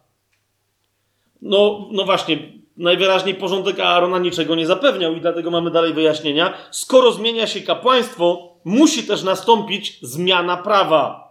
No, 1.41 1.87
no 1.91 2.05
właśnie, 2.05 2.37
najwyraźniej 2.77 3.35
porządek 3.35 3.79
Aarona 3.79 4.19
niczego 4.19 4.55
nie 4.55 4.65
zapewniał 4.65 5.13
i 5.13 5.21
dlatego 5.21 5.51
mamy 5.51 5.71
dalej 5.71 5.93
wyjaśnienia. 5.93 6.53
Skoro 6.71 7.11
zmienia 7.11 7.47
się 7.47 7.61
kapłaństwo, 7.61 8.53
musi 8.65 9.03
też 9.03 9.23
nastąpić 9.23 9.99
zmiana 10.01 10.57
prawa. 10.57 11.27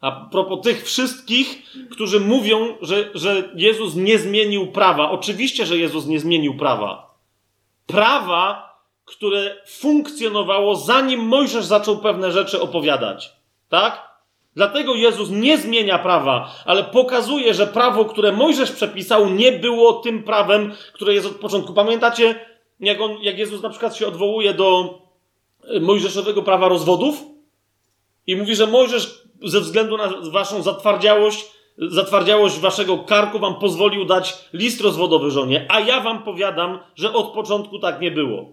A 0.00 0.12
propos 0.12 0.60
tych 0.60 0.84
wszystkich, 0.84 1.62
którzy 1.90 2.20
mówią, 2.20 2.76
że, 2.80 3.10
że 3.14 3.52
Jezus 3.54 3.94
nie 3.94 4.18
zmienił 4.18 4.66
prawa. 4.66 5.10
Oczywiście, 5.10 5.66
że 5.66 5.78
Jezus 5.78 6.06
nie 6.06 6.20
zmienił 6.20 6.56
prawa. 6.56 7.14
Prawa, 7.86 8.74
które 9.04 9.56
funkcjonowało 9.66 10.76
zanim 10.76 11.20
Mojżesz 11.20 11.64
zaczął 11.64 11.98
pewne 11.98 12.32
rzeczy 12.32 12.60
opowiadać. 12.60 13.32
Tak? 13.68 14.13
Dlatego 14.56 14.94
Jezus 14.94 15.30
nie 15.30 15.58
zmienia 15.58 15.98
prawa, 15.98 16.54
ale 16.64 16.84
pokazuje, 16.84 17.54
że 17.54 17.66
prawo, 17.66 18.04
które 18.04 18.32
Mojżesz 18.32 18.72
przepisał, 18.72 19.30
nie 19.30 19.52
było 19.52 19.92
tym 19.92 20.22
prawem, 20.22 20.72
które 20.92 21.14
jest 21.14 21.26
od 21.26 21.36
początku. 21.36 21.74
Pamiętacie, 21.74 22.46
jak, 22.80 23.00
on, 23.00 23.16
jak 23.22 23.38
Jezus 23.38 23.62
na 23.62 23.70
przykład 23.70 23.96
się 23.96 24.06
odwołuje 24.06 24.54
do 24.54 24.98
e, 25.64 25.80
mojżeszowego 25.80 26.42
prawa 26.42 26.68
rozwodów 26.68 27.22
i 28.26 28.36
mówi, 28.36 28.56
że 28.56 28.66
Mojżesz 28.66 29.22
ze 29.42 29.60
względu 29.60 29.96
na 29.96 30.08
waszą 30.30 30.62
zatwardziałość, 30.62 31.46
zatwardziałość 31.78 32.58
waszego 32.58 32.98
karku 32.98 33.38
wam 33.38 33.54
pozwolił 33.54 34.04
dać 34.04 34.34
list 34.52 34.80
rozwodowy 34.80 35.30
żonie, 35.30 35.66
a 35.68 35.80
ja 35.80 36.00
wam 36.00 36.22
powiadam, 36.22 36.78
że 36.96 37.12
od 37.12 37.32
początku 37.32 37.78
tak 37.78 38.00
nie 38.00 38.10
było. 38.10 38.48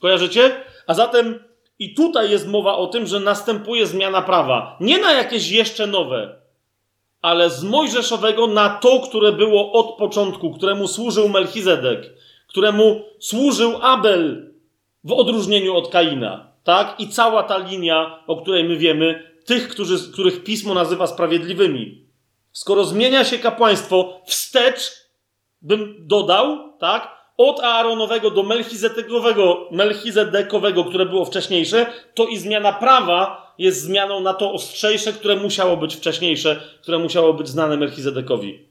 Kojarzycie? 0.00 0.64
A 0.86 0.94
zatem 0.94 1.44
i 1.78 1.94
tutaj 1.94 2.30
jest 2.30 2.48
mowa 2.48 2.76
o 2.76 2.86
tym, 2.86 3.06
że 3.06 3.20
następuje 3.20 3.86
zmiana 3.86 4.22
prawa. 4.22 4.76
Nie 4.80 4.98
na 4.98 5.12
jakieś 5.12 5.50
jeszcze 5.50 5.86
nowe, 5.86 6.36
ale 7.22 7.50
z 7.50 7.64
Mojżeszowego 7.64 8.46
na 8.46 8.68
to, 8.68 9.00
które 9.00 9.32
było 9.32 9.72
od 9.72 9.96
początku, 9.96 10.50
któremu 10.50 10.88
służył 10.88 11.28
Melchizedek, 11.28 12.12
któremu 12.48 13.02
służył 13.18 13.78
Abel 13.82 14.52
w 15.04 15.12
odróżnieniu 15.12 15.76
od 15.76 15.88
Kaina. 15.88 16.52
Tak? 16.64 17.00
I 17.00 17.08
cała 17.08 17.42
ta 17.42 17.58
linia, 17.58 18.24
o 18.26 18.42
której 18.42 18.64
my 18.64 18.76
wiemy, 18.76 19.34
tych, 19.46 19.68
którzy, 19.68 20.12
których 20.12 20.44
pismo 20.44 20.74
nazywa 20.74 21.06
sprawiedliwymi. 21.06 22.04
Skoro 22.52 22.84
zmienia 22.84 23.24
się 23.24 23.38
kapłaństwo 23.38 24.20
wstecz, 24.26 25.08
bym 25.62 25.94
dodał, 25.98 26.72
tak? 26.78 27.23
Od 27.36 27.60
Aaronowego 27.60 28.30
do 28.30 28.42
Melchizedekowego, 28.42 29.68
Melchizedekowego, 29.70 30.84
które 30.84 31.06
było 31.06 31.24
wcześniejsze, 31.24 31.86
to 32.14 32.26
i 32.26 32.38
zmiana 32.38 32.72
prawa 32.72 33.54
jest 33.58 33.82
zmianą 33.82 34.20
na 34.20 34.34
to 34.34 34.52
ostrzejsze, 34.52 35.12
które 35.12 35.36
musiało 35.36 35.76
być 35.76 35.96
wcześniejsze, 35.96 36.60
które 36.82 36.98
musiało 36.98 37.34
być 37.34 37.48
znane 37.48 37.76
Melchizedekowi. 37.76 38.68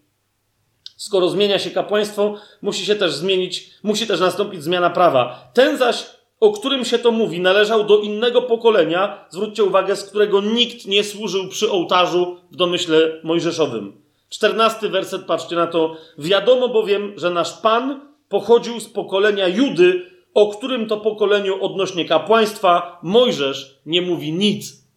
Skoro 0.97 1.29
zmienia 1.29 1.59
się 1.59 1.71
kapłaństwo, 1.71 2.35
musi 2.61 2.85
się 2.85 2.95
też 2.95 3.13
zmienić, 3.13 3.69
musi 3.83 4.07
też 4.07 4.19
nastąpić 4.19 4.63
zmiana 4.63 4.89
prawa. 4.89 5.51
Ten 5.53 5.77
zaś, 5.77 6.05
o 6.39 6.51
którym 6.51 6.85
się 6.85 6.99
to 6.99 7.11
mówi, 7.11 7.39
należał 7.39 7.83
do 7.83 7.99
innego 7.99 8.41
pokolenia, 8.41 9.25
zwróćcie 9.29 9.63
uwagę, 9.63 9.95
z 9.95 10.03
którego 10.03 10.41
nikt 10.41 10.85
nie 10.85 11.03
służył 11.03 11.47
przy 11.49 11.71
ołtarzu 11.71 12.37
w 12.51 12.55
domyśle 12.55 12.97
mojżeszowym. 13.23 14.01
Czternasty 14.29 14.89
werset, 14.89 15.25
patrzcie 15.25 15.55
na 15.55 15.67
to. 15.67 15.95
Wiadomo 16.17 16.69
bowiem, 16.69 17.13
że 17.15 17.29
nasz 17.29 17.53
Pan 17.53 18.12
pochodził 18.33 18.79
z 18.79 18.89
pokolenia 18.89 19.47
Judy, 19.47 20.05
o 20.33 20.47
którym 20.47 20.87
to 20.87 20.97
pokoleniu 20.97 21.63
odnośnie 21.63 22.05
kapłaństwa 22.05 22.99
Mojżesz 23.03 23.79
nie 23.85 24.01
mówi 24.01 24.33
nic. 24.33 24.87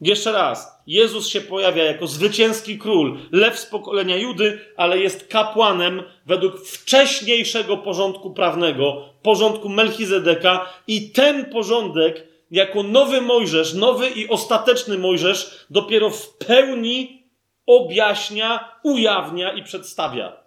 Jeszcze 0.00 0.32
raz, 0.32 0.82
Jezus 0.86 1.28
się 1.28 1.40
pojawia 1.40 1.84
jako 1.84 2.06
zwycięski 2.06 2.78
król, 2.78 3.18
lew 3.32 3.58
z 3.58 3.66
pokolenia 3.66 4.16
Judy, 4.16 4.58
ale 4.76 4.98
jest 4.98 5.28
kapłanem 5.28 6.02
według 6.26 6.66
wcześniejszego 6.66 7.76
porządku 7.76 8.30
prawnego, 8.30 9.08
porządku 9.22 9.68
Melchizedeka 9.68 10.72
i 10.86 11.10
ten 11.10 11.44
porządek 11.44 12.26
jako 12.50 12.82
nowy 12.82 13.20
Mojżesz, 13.20 13.74
nowy 13.74 14.08
i 14.10 14.28
ostateczny 14.28 14.98
Mojżesz 14.98 15.66
dopiero 15.70 16.10
w 16.10 16.36
pełni 16.36 17.22
objaśnia, 17.66 18.72
ujawnia 18.82 19.52
i 19.52 19.62
przedstawia. 19.62 20.45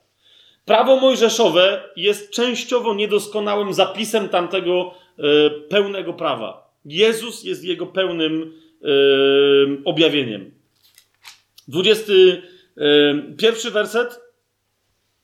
Prawo 0.70 0.96
mojżeszowe 0.96 1.84
jest 1.96 2.32
częściowo 2.32 2.94
niedoskonałym 2.94 3.74
zapisem 3.74 4.30
tamtego 4.30 4.94
e, 5.18 5.50
pełnego 5.50 6.14
prawa. 6.14 6.74
Jezus 6.86 7.44
jest 7.44 7.64
jego 7.64 7.86
pełnym 7.86 8.54
e, 8.84 8.88
objawieniem. 9.86 10.52
21 11.68 13.74
werset, 13.74 14.20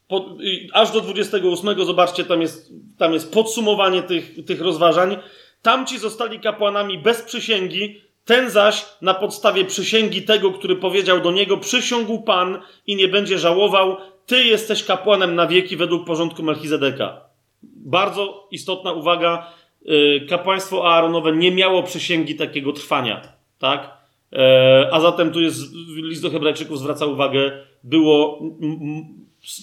po, 0.07 0.37
aż 0.73 0.91
do 0.91 1.01
28, 1.01 1.85
zobaczcie, 1.85 2.23
tam 2.23 2.41
jest, 2.41 2.73
tam 2.97 3.13
jest 3.13 3.33
podsumowanie 3.33 4.03
tych, 4.03 4.45
tych 4.45 4.61
rozważań. 4.61 5.17
Tamci 5.61 5.99
zostali 5.99 6.39
kapłanami 6.39 6.97
bez 6.97 7.21
przysięgi, 7.21 8.01
ten 8.25 8.49
zaś 8.49 8.85
na 9.01 9.13
podstawie 9.13 9.65
przysięgi 9.65 10.21
tego, 10.21 10.51
który 10.51 10.75
powiedział 10.75 11.21
do 11.21 11.31
niego: 11.31 11.57
Przysiągł 11.57 12.21
Pan 12.21 12.61
i 12.87 12.95
nie 12.95 13.07
będzie 13.07 13.39
żałował, 13.39 13.97
ty 14.25 14.43
jesteś 14.43 14.83
kapłanem 14.83 15.35
na 15.35 15.47
wieki 15.47 15.77
według 15.77 16.05
porządku 16.05 16.43
Melchizedeka. 16.43 17.21
Bardzo 17.63 18.47
istotna 18.51 18.91
uwaga. 18.91 19.53
Y, 19.89 20.25
kapłaństwo 20.29 20.93
Aaronowe 20.93 21.31
nie 21.31 21.51
miało 21.51 21.83
przysięgi 21.83 22.35
takiego 22.35 22.73
trwania. 22.73 23.33
Tak? 23.59 23.97
E, 24.33 24.89
a 24.91 24.99
zatem 24.99 25.31
tu 25.31 25.41
jest, 25.41 25.73
list 25.95 26.21
do 26.21 26.29
Hebrajczyków 26.29 26.79
zwraca 26.79 27.05
uwagę, 27.05 27.65
było, 27.83 28.39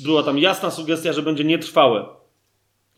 była 0.04 0.22
tam 0.22 0.38
jasna 0.38 0.70
sugestia, 0.70 1.12
że 1.12 1.22
będzie 1.22 1.44
nietrwałe. 1.44 2.06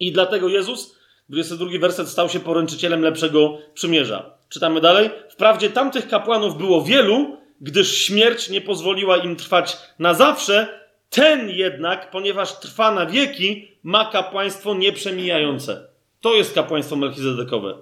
I 0.01 0.13
dlatego 0.13 0.49
Jezus, 0.49 0.99
22 1.29 1.79
werset, 1.81 2.09
stał 2.09 2.29
się 2.29 2.41
poręczycielem 2.41 3.03
lepszego 3.03 3.59
przymierza. 3.75 4.31
Czytamy 4.49 4.81
dalej. 4.81 5.11
Wprawdzie 5.31 5.71
tamtych 5.71 6.09
kapłanów 6.09 6.59
było 6.59 6.83
wielu, 6.83 7.37
gdyż 7.61 7.99
śmierć 7.99 8.51
nie 8.51 8.61
pozwoliła 8.61 9.17
im 9.17 9.37
trwać 9.37 9.77
na 9.99 10.15
zawsze, 10.15 10.84
ten 11.11 11.51
jednak, 11.51 12.11
ponieważ 12.11 12.59
trwa 12.61 12.91
na 12.91 13.07
wieki, 13.07 13.69
ma 13.83 14.05
kapłaństwo 14.05 14.75
nieprzemijające. 14.75 15.87
To 16.21 16.35
jest 16.35 16.55
kapłaństwo 16.55 16.97
melchizedekowe. 16.97 17.75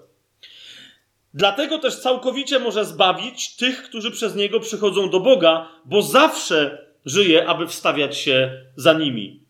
Dlatego 1.34 1.78
też 1.78 1.96
całkowicie 1.96 2.58
może 2.58 2.84
zbawić 2.84 3.56
tych, 3.56 3.82
którzy 3.82 4.10
przez 4.10 4.36
niego 4.36 4.60
przychodzą 4.60 5.10
do 5.10 5.20
Boga, 5.20 5.68
bo 5.84 6.02
zawsze 6.02 6.86
żyje, 7.04 7.48
aby 7.48 7.66
wstawiać 7.66 8.16
się 8.16 8.62
za 8.76 8.92
nimi. 8.92 9.40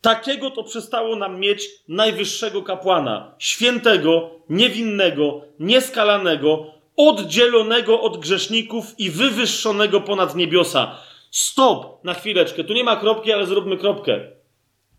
Takiego 0.00 0.50
to 0.50 0.64
przystało 0.64 1.16
nam 1.16 1.40
mieć 1.40 1.68
najwyższego 1.88 2.62
kapłana, 2.62 3.34
świętego, 3.38 4.30
niewinnego, 4.48 5.40
nieskalanego, 5.60 6.66
oddzielonego 6.96 8.00
od 8.00 8.16
grzeszników 8.16 8.84
i 8.98 9.10
wywyższonego 9.10 10.00
ponad 10.00 10.34
niebiosa. 10.34 10.98
Stop! 11.30 12.04
Na 12.04 12.14
chwileczkę. 12.14 12.64
Tu 12.64 12.72
nie 12.72 12.84
ma 12.84 12.96
kropki, 12.96 13.32
ale 13.32 13.46
zróbmy 13.46 13.76
kropkę. 13.76 14.20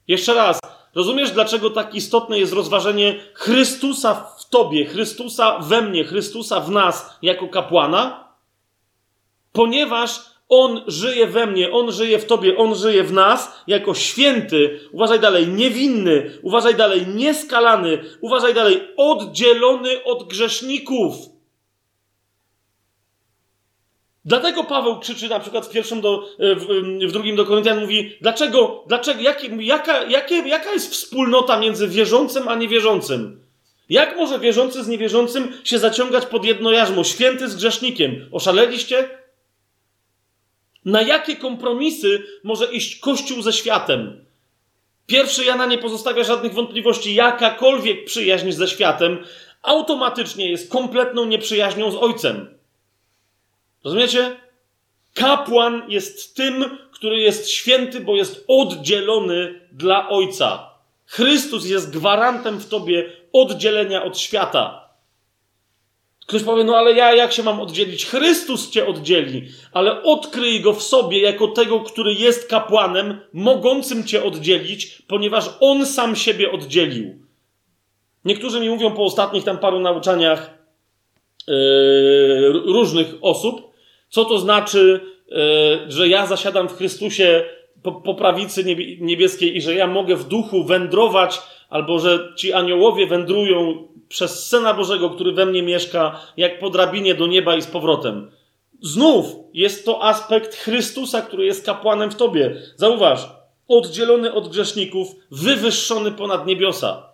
Jeszcze 0.08 0.34
raz. 0.34 0.60
Rozumiesz, 0.96 1.32
dlaczego 1.32 1.70
tak 1.70 1.96
istotne 1.96 2.40
jest 2.40 2.54
rozważenie 2.54 3.20
Chrystusa 3.34 4.14
w 4.40 4.50
tobie, 4.50 4.86
Chrystusa 4.86 5.60
we 5.60 5.82
mnie, 5.82 6.04
Chrystusa 6.04 6.60
w 6.60 6.72
nas 6.72 7.18
jako 7.22 7.48
kapłana? 7.48 8.34
Ponieważ 9.52 10.20
On 10.50 10.82
żyje 10.88 11.28
we 11.28 11.46
mnie, 11.46 11.72
On 11.72 11.92
żyje 11.92 12.20
w 12.20 12.26
tobie, 12.26 12.58
On 12.58 12.76
żyje 12.76 13.04
w 13.04 13.14
nas 13.14 13.62
jako 13.68 13.94
święty, 13.94 14.80
uważaj 14.92 15.20
dalej, 15.20 15.48
niewinny, 15.48 16.40
uważaj 16.42 16.76
dalej, 16.76 17.08
nieskalany, 17.08 18.04
uważaj 18.22 18.54
dalej, 18.54 18.82
oddzielony 18.98 20.04
od 20.04 20.28
grzeszników. 20.28 21.16
Dlatego 24.26 24.64
Paweł 24.64 25.00
krzyczy 25.00 25.30
na 25.30 25.40
przykład 25.40 25.68
w 25.68 25.70
pierwszym 25.70 26.02
do, 26.02 26.26
e, 26.40 26.56
w, 26.56 26.68
w 27.08 27.12
drugim 27.12 27.36
do 27.36 27.46
Koryntian 27.46 27.80
mówi, 27.80 28.18
dlaczego, 28.22 28.84
dlaczego, 28.88 29.22
jakie, 29.22 29.48
jaka, 29.60 30.04
jakie, 30.04 30.36
jaka 30.36 30.72
jest 30.72 30.92
wspólnota 30.92 31.60
między 31.60 31.88
wierzącym 31.88 32.48
a 32.48 32.56
niewierzącym? 32.56 33.44
Jak 33.90 34.18
może 34.18 34.40
wierzący 34.40 34.84
z 34.84 34.88
niewierzącym 34.88 35.54
się 35.64 35.80
zaciągać 35.80 36.26
pod 36.26 36.46
jedno 36.46 36.72
jarzmo? 36.72 37.04
Święty 37.04 37.50
z 37.50 37.56
grzesznikiem. 37.56 38.30
Oszaleliście? 38.32 39.10
Na 40.86 41.02
jakie 41.02 41.36
kompromisy 41.36 42.24
może 42.44 42.66
iść 42.66 43.00
Kościół 43.00 43.42
ze 43.42 43.54
światem? 43.54 44.26
Pierwszy 45.08 45.46
Jana 45.46 45.66
nie 45.66 45.78
pozostawia 45.78 46.24
żadnych 46.24 46.54
wątpliwości. 46.54 47.16
Jakakolwiek 47.16 48.06
przyjaźń 48.06 48.52
ze 48.52 48.68
światem 48.68 49.26
automatycznie 49.62 50.52
jest 50.52 50.72
kompletną 50.72 51.26
nieprzyjaźnią 51.26 51.92
z 51.92 51.96
Ojcem. 51.96 52.59
Rozumiecie? 53.84 54.36
Kapłan 55.14 55.84
jest 55.88 56.36
tym, 56.36 56.78
który 56.92 57.20
jest 57.20 57.50
święty, 57.50 58.00
bo 58.00 58.16
jest 58.16 58.46
oddzielony 58.48 59.68
dla 59.72 60.10
Ojca. 60.10 60.70
Chrystus 61.06 61.70
jest 61.70 61.92
gwarantem 61.92 62.58
w 62.58 62.70
tobie 62.70 63.12
oddzielenia 63.34 64.04
od 64.04 64.18
świata. 64.18 64.90
Ktoś 66.28 66.44
powie, 66.44 66.64
no 66.64 66.78
ale 66.78 66.94
ja 66.94 67.16
jak 67.16 67.34
się 67.34 67.44
mam 67.44 67.62
oddzielić? 67.62 68.06
Chrystus 68.06 68.70
cię 68.70 68.88
oddzieli, 68.88 69.48
ale 69.72 70.04
odkryj 70.04 70.62
go 70.62 70.74
w 70.74 70.84
sobie 70.84 71.22
jako 71.22 71.48
tego, 71.48 71.80
który 71.80 72.14
jest 72.14 72.50
kapłanem, 72.50 73.20
mogącym 73.34 74.04
cię 74.04 74.24
oddzielić, 74.24 75.02
ponieważ 75.08 75.50
on 75.60 75.86
sam 75.86 76.16
siebie 76.16 76.52
oddzielił. 76.52 77.20
Niektórzy 78.26 78.60
mi 78.60 78.70
mówią 78.70 78.92
po 78.92 79.04
ostatnich 79.04 79.44
tam 79.44 79.58
paru 79.58 79.80
nauczaniach 79.80 80.58
yy, 81.48 82.52
różnych 82.66 83.08
osób, 83.22 83.69
co 84.10 84.26
to 84.26 84.40
znaczy, 84.40 85.02
e, 85.32 85.36
że 85.92 86.08
ja 86.08 86.26
zasiadam 86.26 86.70
w 86.70 86.78
Chrystusie 86.78 87.44
po, 87.84 88.14
prawicy 88.14 88.64
niebieskiej 89.00 89.58
i 89.58 89.62
że 89.62 89.76
ja 89.76 89.88
mogę 89.88 90.16
w 90.16 90.28
duchu 90.28 90.64
wędrować, 90.64 91.42
albo 91.70 92.00
że 92.00 92.34
ci 92.38 92.54
aniołowie 92.54 93.08
wędrują 93.08 93.88
przez 94.10 94.48
Syna 94.48 94.74
Bożego, 94.74 95.10
który 95.10 95.32
we 95.32 95.46
mnie 95.46 95.64
mieszka, 95.64 96.20
jak 96.38 96.60
po 96.60 96.70
drabinie 96.70 97.16
do 97.16 97.28
nieba 97.28 97.56
i 97.56 97.62
z 97.62 97.68
powrotem. 97.68 98.32
Znów 98.82 99.26
jest 99.54 99.86
to 99.86 100.04
aspekt 100.04 100.56
Chrystusa, 100.56 101.22
który 101.22 101.46
jest 101.46 101.66
kapłanem 101.66 102.12
w 102.12 102.16
tobie. 102.16 102.56
Zauważ, 102.76 103.30
oddzielony 103.68 104.34
od 104.34 104.48
grzeszników, 104.48 105.08
wywyższony 105.32 106.12
ponad 106.12 106.48
niebiosa. 106.48 107.10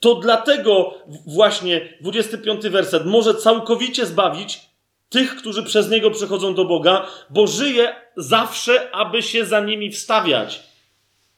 To 0.00 0.14
dlatego 0.14 0.94
właśnie 1.26 1.96
25 2.00 2.68
werset 2.68 3.06
może 3.06 3.34
całkowicie 3.34 4.06
zbawić, 4.06 4.60
tych, 5.08 5.36
którzy 5.36 5.62
przez 5.62 5.90
niego 5.90 6.10
przychodzą 6.10 6.54
do 6.54 6.64
Boga, 6.64 7.06
bo 7.30 7.46
żyje 7.46 7.94
zawsze, 8.16 8.90
aby 8.94 9.22
się 9.22 9.44
za 9.44 9.60
nimi 9.60 9.90
wstawiać. 9.90 10.62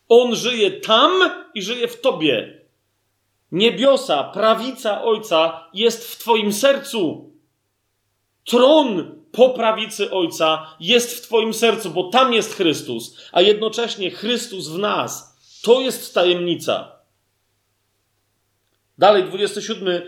On 0.08 0.34
żyje 0.34 0.70
tam 0.70 1.12
i 1.54 1.62
żyje 1.62 1.88
w 1.88 2.00
tobie. 2.00 2.60
Niebiosa, 3.52 4.24
prawica 4.24 5.02
Ojca 5.02 5.68
jest 5.74 6.10
w 6.12 6.18
Twoim 6.18 6.52
sercu. 6.52 7.32
Tron 8.44 9.18
po 9.32 9.50
prawicy 9.50 10.10
Ojca 10.10 10.76
jest 10.80 11.18
w 11.18 11.20
Twoim 11.20 11.54
sercu, 11.54 11.90
bo 11.90 12.10
tam 12.10 12.32
jest 12.32 12.54
Chrystus, 12.54 13.16
a 13.32 13.40
jednocześnie 13.40 14.10
Chrystus 14.10 14.68
w 14.68 14.78
nas. 14.78 15.38
To 15.62 15.80
jest 15.80 16.14
tajemnica. 16.14 16.97
Dalej, 18.98 19.24
27 19.24 19.88
e, 19.88 20.02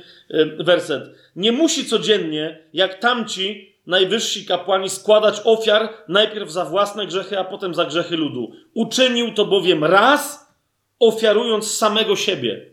werset. 0.64 1.04
Nie 1.36 1.52
musi 1.52 1.84
codziennie, 1.84 2.58
jak 2.72 2.98
tamci 2.98 3.74
najwyżsi 3.86 4.46
kapłani, 4.46 4.90
składać 4.90 5.40
ofiar 5.44 5.88
najpierw 6.08 6.50
za 6.50 6.64
własne 6.64 7.06
grzechy, 7.06 7.38
a 7.38 7.44
potem 7.44 7.74
za 7.74 7.84
grzechy 7.84 8.16
ludu. 8.16 8.52
Uczynił 8.74 9.34
to 9.34 9.44
bowiem 9.44 9.84
raz, 9.84 10.50
ofiarując 10.98 11.76
samego 11.76 12.16
siebie. 12.16 12.66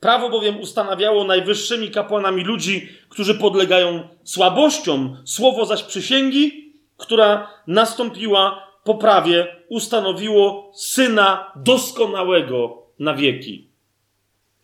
Prawo 0.00 0.30
bowiem 0.30 0.60
ustanawiało 0.60 1.24
najwyższymi 1.24 1.90
kapłanami 1.90 2.44
ludzi, 2.44 2.88
którzy 3.08 3.34
podlegają 3.34 4.08
słabościom, 4.24 5.16
słowo 5.24 5.66
zaś 5.66 5.82
przysięgi, 5.82 6.74
która 6.96 7.50
nastąpiła 7.66 8.68
po 8.84 8.94
prawie, 8.94 9.56
ustanowiło 9.68 10.72
syna 10.74 11.52
doskonałego 11.56 12.82
na 12.98 13.14
wieki. 13.14 13.67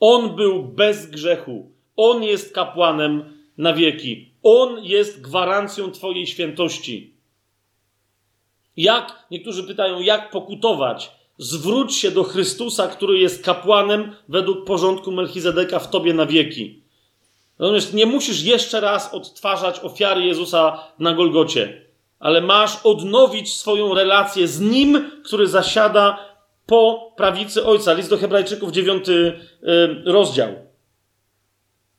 On 0.07 0.37
był 0.37 0.63
bez 0.63 1.07
grzechu. 1.11 1.71
On 1.97 2.23
jest 2.23 2.55
kapłanem 2.55 3.45
na 3.59 3.73
wieki. 3.73 4.33
On 4.43 4.85
jest 4.85 5.21
gwarancją 5.21 5.91
Twojej 5.91 6.27
świętości. 6.27 7.15
Jak, 8.77 9.27
niektórzy 9.31 9.65
pytają, 9.65 10.01
jak 10.01 10.31
pokutować? 10.31 11.11
Zwróć 11.39 11.97
się 11.97 12.11
do 12.11 12.25
Chrystusa, 12.25 12.89
który 12.89 13.19
jest 13.19 13.45
kapłanem 13.45 14.13
według 14.29 14.67
porządku 14.67 15.13
Melchizedeka 15.13 15.79
w 15.79 15.91
Tobie 15.91 16.15
na 16.15 16.27
wieki. 16.27 16.83
Natomiast 17.59 17.95
nie 17.95 18.07
musisz 18.07 18.43
jeszcze 18.43 18.81
raz 18.81 19.15
odtwarzać 19.15 19.81
ofiary 19.81 20.25
Jezusa 20.25 20.79
na 20.99 21.15
Golgocie, 21.15 21.87
ale 22.19 22.41
masz 22.41 22.87
odnowić 22.87 23.53
swoją 23.57 23.95
relację 23.95 24.49
z 24.49 24.61
Nim, 24.61 25.11
który 25.25 25.47
zasiada 25.47 26.34
po 26.67 27.13
prawicy 27.17 27.65
Ojca. 27.65 27.93
List 27.93 28.11
do 28.11 28.19
Hebrajczyków, 28.19 28.73
dziewiąty 28.73 29.13
y, 29.13 30.13
rozdział. 30.13 30.55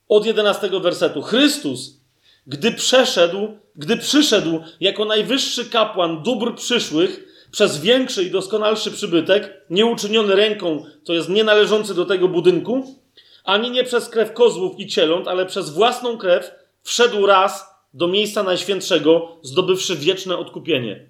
Od 0.09 0.25
jedenastego 0.25 0.79
wersetu. 0.79 1.21
Chrystus, 1.21 1.99
gdy 2.47 2.71
przeszedł, 2.71 3.57
gdy 3.75 3.97
przyszedł 3.97 4.59
jako 4.79 5.05
najwyższy 5.05 5.65
kapłan 5.65 6.23
dóbr 6.23 6.55
przyszłych, 6.55 7.25
przez 7.51 7.81
większy 7.81 8.23
i 8.23 8.31
doskonalszy 8.31 8.91
przybytek, 8.91 9.61
nie 9.69 9.85
uczyniony 9.85 10.35
ręką, 10.35 10.85
to 11.03 11.13
jest 11.13 11.29
nienależący 11.29 11.93
do 11.93 12.05
tego 12.05 12.27
budynku, 12.27 12.95
ani 13.43 13.71
nie 13.71 13.83
przez 13.83 14.09
krew 14.09 14.33
kozłów 14.33 14.79
i 14.79 14.87
cieląt, 14.87 15.27
ale 15.27 15.45
przez 15.45 15.69
własną 15.69 16.17
krew 16.17 16.51
wszedł 16.83 17.25
raz 17.25 17.75
do 17.93 18.07
miejsca 18.07 18.43
najświętszego, 18.43 19.37
zdobywszy 19.41 19.95
wieczne 19.95 20.37
odkupienie. 20.37 21.05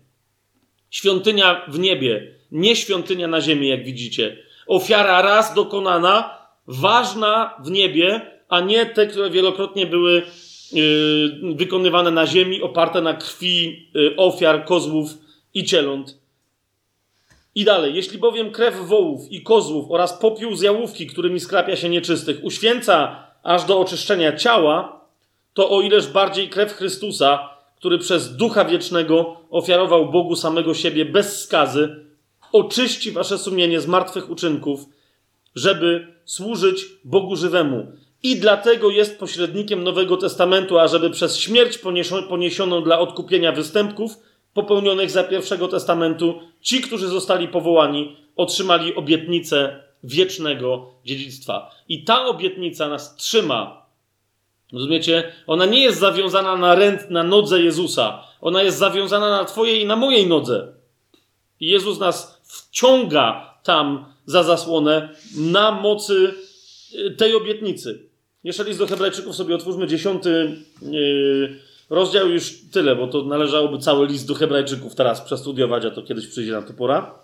Świątynia 0.90 1.66
w 1.68 1.80
niebie, 1.80 2.35
nie 2.52 2.76
świątynia 2.76 3.28
na 3.28 3.42
ziemi, 3.42 3.68
jak 3.68 3.84
widzicie. 3.84 4.38
Ofiara 4.68 5.22
raz 5.22 5.54
dokonana, 5.54 6.38
ważna 6.68 7.54
w 7.64 7.72
niebie, 7.72 8.22
a 8.50 8.60
nie 8.60 8.86
te, 8.86 9.08
które 9.08 9.30
wielokrotnie 9.30 9.86
były 9.86 10.24
yy, 10.72 11.56
wykonywane 11.56 12.12
na 12.12 12.28
ziemi, 12.28 12.62
oparte 12.62 13.02
na 13.02 13.14
krwi 13.14 13.90
yy, 13.94 14.16
ofiar, 14.18 14.66
kozłów 14.66 15.10
i 15.54 15.64
cieląt. 15.64 16.18
I 17.56 17.66
dalej, 17.66 17.96
jeśli 17.96 18.18
bowiem 18.18 18.52
krew 18.52 18.76
wołów 18.76 19.32
i 19.32 19.42
kozłów 19.42 19.92
oraz 19.92 20.14
popiół 20.14 20.56
z 20.56 20.62
jałówki, 20.62 21.08
którymi 21.08 21.40
skrapia 21.40 21.76
się 21.76 21.90
nieczystych, 21.90 22.44
uświęca 22.44 23.24
aż 23.44 23.64
do 23.64 23.80
oczyszczenia 23.80 24.38
ciała, 24.38 25.06
to 25.54 25.70
o 25.70 25.82
ileż 25.82 26.08
bardziej 26.08 26.50
krew 26.50 26.74
Chrystusa, 26.74 27.50
który 27.76 27.98
przez 27.98 28.36
Ducha 28.36 28.66
Wiecznego 28.66 29.38
ofiarował 29.50 30.12
Bogu 30.12 30.36
samego 30.36 30.74
siebie 30.74 31.06
bez 31.06 31.44
skazy, 31.44 32.05
oczyści 32.56 33.12
wasze 33.12 33.38
sumienie 33.38 33.82
z 33.82 33.88
martwych 33.88 34.30
uczynków, 34.30 34.86
żeby 35.56 36.08
służyć 36.26 36.86
Bogu 37.04 37.36
żywemu. 37.36 37.88
I 38.24 38.36
dlatego 38.36 38.90
jest 38.90 39.20
pośrednikiem 39.20 39.84
Nowego 39.84 40.18
Testamentu, 40.18 40.80
ażeby 40.80 41.10
przez 41.10 41.38
śmierć 41.38 41.80
poniesioną 42.30 42.84
dla 42.84 43.00
odkupienia 43.00 43.52
występków 43.52 44.18
popełnionych 44.54 45.12
za 45.12 45.24
pierwszego 45.24 45.68
testamentu, 45.68 46.40
ci, 46.62 46.82
którzy 46.82 47.08
zostali 47.08 47.48
powołani, 47.48 48.18
otrzymali 48.36 48.96
obietnicę 48.96 49.84
wiecznego 50.04 50.94
dziedzictwa. 51.06 51.72
I 51.88 52.04
ta 52.04 52.26
obietnica 52.26 52.90
nas 52.90 53.16
trzyma. 53.16 53.86
Rozumiecie? 54.74 55.32
Ona 55.48 55.66
nie 55.66 55.84
jest 55.84 56.00
zawiązana 56.00 56.58
na 56.58 56.76
ręd, 56.76 57.10
na 57.10 57.24
nodze 57.24 57.62
Jezusa. 57.62 58.24
Ona 58.42 58.64
jest 58.64 58.78
zawiązana 58.78 59.30
na 59.30 59.46
Twojej 59.46 59.82
i 59.82 59.86
na 59.86 59.96
mojej 59.96 60.28
nodze. 60.28 60.74
I 61.60 61.68
Jezus 61.68 62.00
nas 62.00 62.35
wciąga 62.76 63.54
tam 63.64 64.06
za 64.26 64.44
zasłonę 64.44 65.10
na 65.38 65.72
mocy 65.72 66.34
y, 66.94 67.12
tej 67.12 67.36
obietnicy. 67.36 68.10
Jeszcze 68.44 68.64
list 68.64 68.80
do 68.80 68.88
Hebrajczyków 68.88 69.36
sobie 69.36 69.56
otwórzmy 69.56 69.88
dziesiąty. 69.88 70.56
Yy, 70.82 71.60
Rozdział 71.90 72.30
już 72.30 72.54
tyle, 72.72 72.96
bo 72.96 73.08
to 73.08 73.24
należałoby 73.24 73.78
cały 73.78 74.08
list 74.08 74.28
do 74.28 74.34
Hebrajczyków 74.34 74.96
teraz 74.96 75.22
przestudiować, 75.22 75.86
a 75.86 75.92
to 75.92 76.02
kiedyś 76.02 76.28
przyjdzie 76.28 76.52
na 76.52 76.62
to 76.62 76.74
pora. 76.74 77.20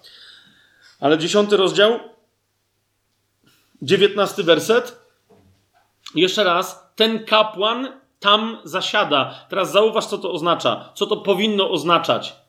Ale 0.99 1.17
dziesiąty 1.17 1.57
rozdział, 1.57 1.99
dziewiętnasty 3.81 4.43
werset. 4.43 4.99
Jeszcze 6.15 6.43
raz, 6.43 6.91
ten 6.95 7.25
kapłan 7.25 7.87
tam 8.19 8.57
zasiada. 8.63 9.45
Teraz 9.49 9.71
zauważ, 9.71 10.05
co 10.05 10.17
to 10.17 10.31
oznacza. 10.31 10.91
Co 10.95 11.05
to 11.05 11.17
powinno 11.17 11.71
oznaczać. 11.71 12.40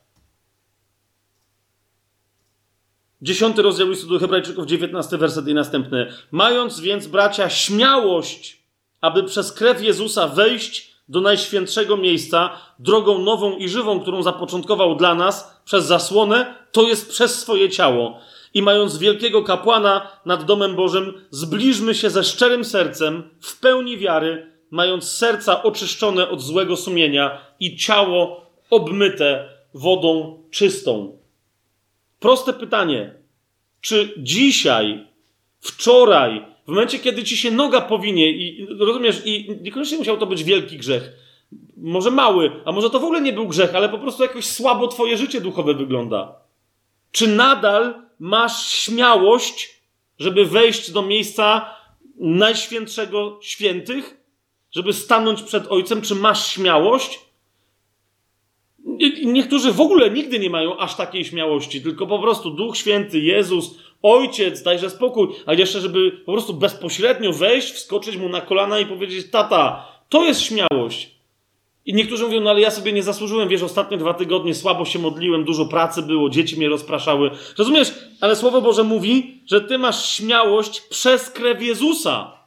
Dziesiąty 3.23 3.61
rozdział 3.61 3.89
listu 3.89 4.07
do 4.07 4.19
Hebrajczyków, 4.19 4.65
dziewiętnasty 4.65 5.17
werset 5.17 5.47
i 5.47 5.53
następny. 5.53 6.13
Mając 6.31 6.79
więc, 6.79 7.07
bracia, 7.07 7.49
śmiałość, 7.49 8.63
aby 9.01 9.23
przez 9.23 9.51
krew 9.51 9.83
Jezusa 9.83 10.27
wejść 10.27 10.93
do 11.09 11.21
najświętszego 11.21 11.97
miejsca 11.97 12.49
drogą 12.79 13.19
nową 13.19 13.57
i 13.57 13.69
żywą, 13.69 13.99
którą 13.99 14.23
zapoczątkował 14.23 14.95
dla 14.95 15.15
nas 15.15 15.61
przez 15.65 15.85
zasłonę, 15.85 16.55
to 16.71 16.81
jest 16.81 17.09
przez 17.09 17.39
swoje 17.39 17.69
ciało. 17.69 18.19
I 18.53 18.61
mając 18.61 18.97
wielkiego 18.97 19.43
kapłana 19.43 20.07
nad 20.25 20.45
domem 20.45 20.75
Bożym, 20.75 21.13
zbliżmy 21.31 21.95
się 21.95 22.09
ze 22.09 22.23
szczerym 22.23 22.65
sercem, 22.65 23.29
w 23.41 23.59
pełni 23.59 23.97
wiary, 23.97 24.51
mając 24.71 25.11
serca 25.11 25.63
oczyszczone 25.63 26.29
od 26.29 26.41
złego 26.41 26.77
sumienia 26.77 27.41
i 27.59 27.77
ciało 27.77 28.51
obmyte 28.69 29.49
wodą 29.73 30.37
czystą. 30.51 31.22
Proste 32.23 32.53
pytanie. 32.53 33.13
Czy 33.81 34.13
dzisiaj, 34.17 35.07
wczoraj, 35.59 36.45
w 36.65 36.67
momencie, 36.67 36.99
kiedy 36.99 37.23
ci 37.23 37.37
się 37.37 37.51
noga 37.51 37.81
powinie 37.81 38.31
i 38.31 38.67
rozumiesz, 38.79 39.21
i 39.25 39.57
niekoniecznie 39.61 39.97
musiał 39.97 40.17
to 40.17 40.25
być 40.25 40.43
wielki 40.43 40.77
grzech, 40.77 41.11
może 41.77 42.11
mały, 42.11 42.51
a 42.65 42.71
może 42.71 42.89
to 42.89 42.99
w 42.99 43.03
ogóle 43.03 43.21
nie 43.21 43.33
był 43.33 43.47
grzech, 43.47 43.75
ale 43.75 43.89
po 43.89 43.97
prostu 43.97 44.23
jakoś 44.23 44.45
słabo 44.45 44.87
twoje 44.87 45.17
życie 45.17 45.41
duchowe 45.41 45.73
wygląda. 45.73 46.35
Czy 47.11 47.27
nadal 47.27 47.93
masz 48.19 48.67
śmiałość, 48.67 49.81
żeby 50.19 50.45
wejść 50.45 50.91
do 50.91 51.01
miejsca 51.01 51.75
najświętszego 52.19 53.39
świętych, 53.41 54.17
żeby 54.71 54.93
stanąć 54.93 55.41
przed 55.41 55.67
Ojcem? 55.67 56.01
Czy 56.01 56.15
masz 56.15 56.47
śmiałość? 56.47 57.19
Niektórzy 59.25 59.71
w 59.71 59.81
ogóle 59.81 60.09
nigdy 60.09 60.39
nie 60.39 60.49
mają 60.49 60.77
aż 60.77 60.95
takiej 60.95 61.25
śmiałości, 61.25 61.81
tylko 61.81 62.07
po 62.07 62.19
prostu 62.19 62.51
Duch 62.51 62.77
Święty, 62.77 63.19
Jezus, 63.19 63.75
Ojciec, 64.01 64.63
dajże 64.63 64.89
spokój, 64.89 65.27
ale 65.45 65.57
jeszcze, 65.57 65.81
żeby 65.81 66.11
po 66.11 66.31
prostu 66.31 66.53
bezpośrednio 66.53 67.33
wejść, 67.33 67.71
wskoczyć 67.71 68.17
mu 68.17 68.29
na 68.29 68.41
kolana 68.41 68.79
i 68.79 68.85
powiedzieć: 68.85 69.29
Tata, 69.31 69.87
to 70.09 70.23
jest 70.23 70.41
śmiałość. 70.41 71.13
I 71.85 71.93
niektórzy 71.93 72.25
mówią, 72.25 72.41
no 72.41 72.49
ale 72.49 72.61
ja 72.61 72.71
sobie 72.71 72.93
nie 72.93 73.03
zasłużyłem, 73.03 73.49
wiesz, 73.49 73.63
ostatnie 73.63 73.97
dwa 73.97 74.13
tygodnie 74.13 74.55
słabo 74.55 74.85
się 74.85 74.99
modliłem, 74.99 75.43
dużo 75.43 75.65
pracy 75.65 76.01
było, 76.01 76.29
dzieci 76.29 76.57
mnie 76.57 76.69
rozpraszały. 76.69 77.31
Rozumiesz? 77.57 77.93
Ale 78.21 78.35
Słowo 78.35 78.61
Boże 78.61 78.83
mówi, 78.83 79.41
że 79.45 79.61
ty 79.61 79.77
masz 79.77 80.09
śmiałość 80.09 80.81
przez 80.81 81.29
krew 81.29 81.61
Jezusa, 81.61 82.37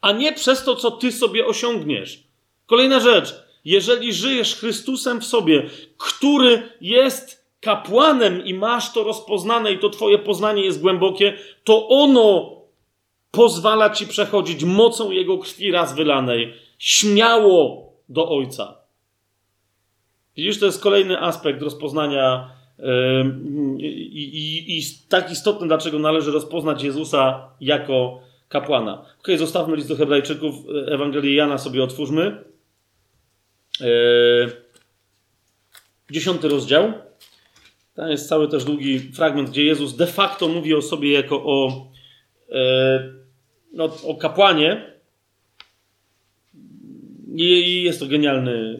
a 0.00 0.12
nie 0.12 0.32
przez 0.32 0.64
to, 0.64 0.76
co 0.76 0.90
ty 0.90 1.12
sobie 1.12 1.46
osiągniesz. 1.46 2.22
Kolejna 2.66 3.00
rzecz. 3.00 3.47
Jeżeli 3.68 4.12
żyjesz 4.12 4.54
Chrystusem 4.54 5.20
w 5.20 5.24
sobie, 5.24 5.62
który 5.98 6.62
jest 6.80 7.44
kapłanem 7.60 8.44
i 8.44 8.54
masz 8.54 8.92
to 8.92 9.04
rozpoznane 9.04 9.72
i 9.72 9.78
to 9.78 9.90
twoje 9.90 10.18
poznanie 10.18 10.64
jest 10.64 10.80
głębokie, 10.80 11.34
to 11.64 11.88
ono 11.88 12.56
pozwala 13.30 13.90
ci 13.90 14.06
przechodzić 14.06 14.64
mocą 14.64 15.10
Jego 15.10 15.38
krwi 15.38 15.70
raz 15.70 15.94
wylanej 15.94 16.54
śmiało 16.78 17.92
do 18.08 18.28
Ojca. 18.28 18.76
Widzisz, 20.36 20.60
to 20.60 20.66
jest 20.66 20.82
kolejny 20.82 21.20
aspekt 21.20 21.62
rozpoznania 21.62 22.50
yy, 22.78 22.86
i, 23.78 24.78
i 24.78 24.82
tak 25.08 25.30
istotny, 25.32 25.66
dlaczego 25.66 25.98
należy 25.98 26.30
rozpoznać 26.30 26.82
Jezusa 26.82 27.48
jako 27.60 28.20
kapłana. 28.48 29.04
Ok, 29.20 29.28
zostawmy 29.36 29.76
list 29.76 29.88
do 29.88 29.96
Hebrajczyków, 29.96 30.54
Ewangelię 30.86 31.34
Jana 31.34 31.58
sobie 31.58 31.82
otwórzmy. 31.82 32.47
Yy, 33.80 34.68
dziesiąty 36.10 36.48
rozdział. 36.48 36.92
Tam 37.98 38.10
jest 38.10 38.28
cały 38.28 38.48
też 38.48 38.64
długi 38.64 39.00
fragment, 39.00 39.50
gdzie 39.50 39.64
Jezus 39.64 39.96
de 39.96 40.06
facto 40.06 40.48
mówi 40.48 40.74
o 40.74 40.82
sobie 40.82 41.12
jako 41.12 41.44
o, 41.44 41.86
e, 42.52 43.12
no, 43.72 43.84
o 44.04 44.14
kapłanie. 44.14 44.92
I 47.34 47.82
jest 47.82 48.00
to 48.00 48.06
genialny, 48.06 48.78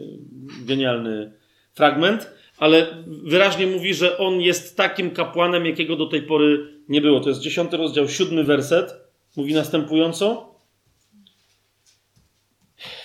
genialny 0.65 1.33
fragment, 1.73 2.31
ale 2.57 2.87
wyraźnie 3.07 3.67
mówi, 3.67 3.93
że 3.93 4.17
on 4.17 4.41
jest 4.41 4.77
takim 4.77 5.11
kapłanem, 5.11 5.65
jakiego 5.65 5.95
do 5.95 6.05
tej 6.05 6.21
pory 6.21 6.67
nie 6.89 7.01
było. 7.01 7.19
To 7.19 7.29
jest 7.29 7.41
dziesiąty 7.41 7.77
rozdział, 7.77 8.09
siódmy 8.09 8.43
werset. 8.43 8.93
Mówi 9.35 9.53
następująco. 9.53 10.48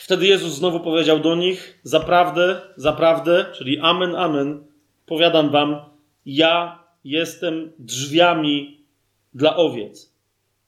Wtedy 0.05 0.27
Jezus 0.27 0.55
znowu 0.55 0.81
powiedział 0.81 1.21
do 1.21 1.35
nich: 1.35 1.81
Zaprawdę, 1.83 2.61
zaprawdę, 2.77 3.47
czyli 3.57 3.79
amen, 3.79 4.17
amen, 4.17 4.65
powiadam 5.07 5.51
wam, 5.51 5.77
ja 6.27 6.85
jestem 7.05 7.73
drzwiami 7.79 8.85
dla 9.35 9.57
owiec. 9.57 10.13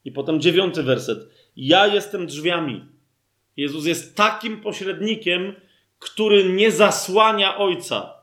I 0.04 0.12
potem 0.12 0.40
dziewiąty 0.40 0.82
werset. 0.82 1.18
Ja 1.56 1.86
jestem 1.86 2.26
drzwiami. 2.26 2.84
Jezus 3.56 3.86
jest 3.86 4.16
takim 4.16 4.60
pośrednikiem, 4.60 5.54
który 5.98 6.44
nie 6.44 6.70
zasłania 6.70 7.58
Ojca, 7.58 8.14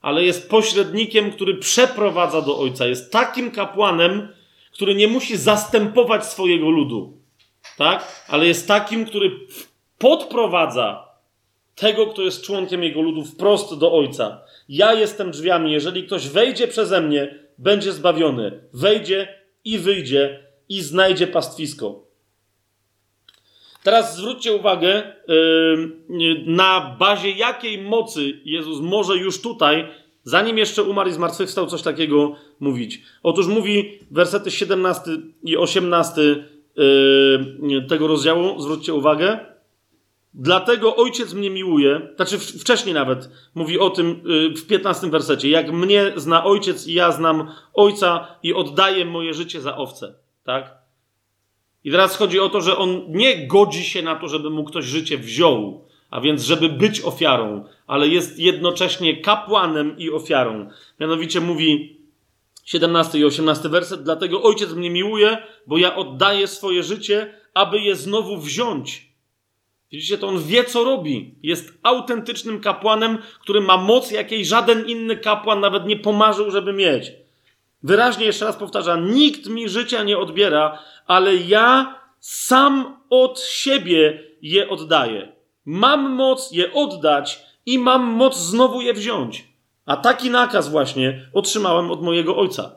ale 0.00 0.24
jest 0.24 0.50
pośrednikiem, 0.50 1.32
który 1.32 1.54
przeprowadza 1.54 2.42
do 2.42 2.58
Ojca. 2.58 2.86
Jest 2.86 3.12
takim 3.12 3.50
kapłanem, 3.50 4.28
który 4.72 4.94
nie 4.94 5.08
musi 5.08 5.36
zastępować 5.36 6.26
swojego 6.26 6.70
ludu, 6.70 7.20
tak? 7.78 8.24
Ale 8.28 8.46
jest 8.46 8.68
takim, 8.68 9.06
który 9.06 9.30
podprowadza 9.98 11.08
tego, 11.74 12.06
kto 12.06 12.22
jest 12.22 12.42
członkiem 12.42 12.82
jego 12.82 13.00
ludu, 13.00 13.24
wprost 13.24 13.78
do 13.78 13.92
Ojca. 13.92 14.42
Ja 14.68 14.94
jestem 14.94 15.30
drzwiami. 15.30 15.72
Jeżeli 15.72 16.04
ktoś 16.04 16.28
wejdzie 16.28 16.68
przeze 16.68 17.00
mnie, 17.00 17.38
będzie 17.58 17.92
zbawiony. 17.92 18.60
Wejdzie 18.72 19.28
i 19.64 19.78
wyjdzie 19.78 20.46
i 20.68 20.82
znajdzie 20.82 21.26
pastwisko. 21.26 22.06
Teraz 23.82 24.16
zwróćcie 24.16 24.52
uwagę, 24.52 25.12
yy, 26.08 26.44
na 26.46 26.96
bazie 26.98 27.30
jakiej 27.30 27.82
mocy 27.82 28.40
Jezus 28.44 28.80
może 28.80 29.16
już 29.16 29.42
tutaj 29.42 29.88
Zanim 30.26 30.58
jeszcze 30.58 30.82
umarł 30.82 31.10
i 31.10 31.12
zmartwychwstał, 31.12 31.66
coś 31.66 31.82
takiego 31.82 32.34
mówić. 32.60 33.02
Otóż 33.22 33.46
mówi 33.46 33.98
wersety 34.10 34.50
17 34.50 35.10
i 35.42 35.56
18 35.56 36.22
yy, 36.76 37.82
tego 37.88 38.06
rozdziału, 38.06 38.60
zwróćcie 38.60 38.94
uwagę. 38.94 39.38
Dlatego 40.38 40.96
ojciec 40.96 41.34
mnie 41.34 41.50
miłuje, 41.50 42.00
znaczy 42.16 42.38
wcześniej 42.38 42.94
nawet 42.94 43.30
mówi 43.54 43.78
o 43.78 43.90
tym 43.90 44.20
yy, 44.24 44.50
w 44.50 44.66
15 44.66 45.10
wersecie. 45.10 45.50
Jak 45.50 45.72
mnie 45.72 46.12
zna 46.16 46.44
ojciec 46.44 46.86
i 46.86 46.94
ja 46.94 47.12
znam 47.12 47.52
ojca 47.74 48.28
i 48.42 48.54
oddaję 48.54 49.04
moje 49.04 49.34
życie 49.34 49.60
za 49.60 49.76
owce. 49.76 50.14
Tak? 50.44 50.74
I 51.84 51.90
teraz 51.90 52.16
chodzi 52.16 52.40
o 52.40 52.48
to, 52.48 52.60
że 52.60 52.78
on 52.78 53.04
nie 53.08 53.46
godzi 53.46 53.84
się 53.84 54.02
na 54.02 54.16
to, 54.16 54.28
żeby 54.28 54.50
mu 54.50 54.64
ktoś 54.64 54.84
życie 54.84 55.18
wziął, 55.18 55.84
a 56.10 56.20
więc 56.20 56.42
żeby 56.42 56.68
być 56.68 57.00
ofiarą, 57.00 57.64
ale 57.86 58.08
jest 58.08 58.38
jednocześnie 58.38 59.16
kapłanem 59.16 59.98
i 59.98 60.10
ofiarą. 60.10 60.68
Mianowicie 61.00 61.40
mówi 61.40 62.00
17 62.64 63.18
i 63.18 63.24
18 63.24 63.68
werset, 63.68 64.02
dlatego 64.02 64.42
ojciec 64.42 64.72
mnie 64.72 64.90
miłuje, 64.90 65.38
bo 65.66 65.78
ja 65.78 65.96
oddaję 65.96 66.46
swoje 66.46 66.82
życie, 66.82 67.34
aby 67.54 67.80
je 67.80 67.96
znowu 67.96 68.36
wziąć. 68.36 69.05
Widzicie, 69.92 70.18
to 70.18 70.28
on 70.28 70.42
wie, 70.42 70.64
co 70.64 70.84
robi. 70.84 71.34
Jest 71.42 71.78
autentycznym 71.82 72.60
kapłanem, 72.60 73.18
który 73.40 73.60
ma 73.60 73.76
moc, 73.76 74.10
jakiej 74.10 74.44
żaden 74.44 74.86
inny 74.86 75.16
kapłan 75.16 75.60
nawet 75.60 75.86
nie 75.86 75.96
pomarzył, 75.96 76.50
żeby 76.50 76.72
mieć. 76.72 77.12
Wyraźnie 77.82 78.26
jeszcze 78.26 78.44
raz 78.44 78.56
powtarza: 78.56 78.96
Nikt 78.96 79.46
mi 79.46 79.68
życia 79.68 80.02
nie 80.02 80.18
odbiera, 80.18 80.78
ale 81.06 81.36
ja 81.36 82.00
sam 82.20 83.00
od 83.10 83.40
siebie 83.40 84.22
je 84.42 84.68
oddaję. 84.68 85.32
Mam 85.64 86.10
moc 86.10 86.52
je 86.52 86.72
oddać 86.72 87.42
i 87.66 87.78
mam 87.78 88.02
moc 88.02 88.36
znowu 88.36 88.80
je 88.80 88.94
wziąć. 88.94 89.44
A 89.86 89.96
taki 89.96 90.30
nakaz 90.30 90.68
właśnie 90.68 91.28
otrzymałem 91.32 91.90
od 91.90 92.02
mojego 92.02 92.36
ojca. 92.36 92.76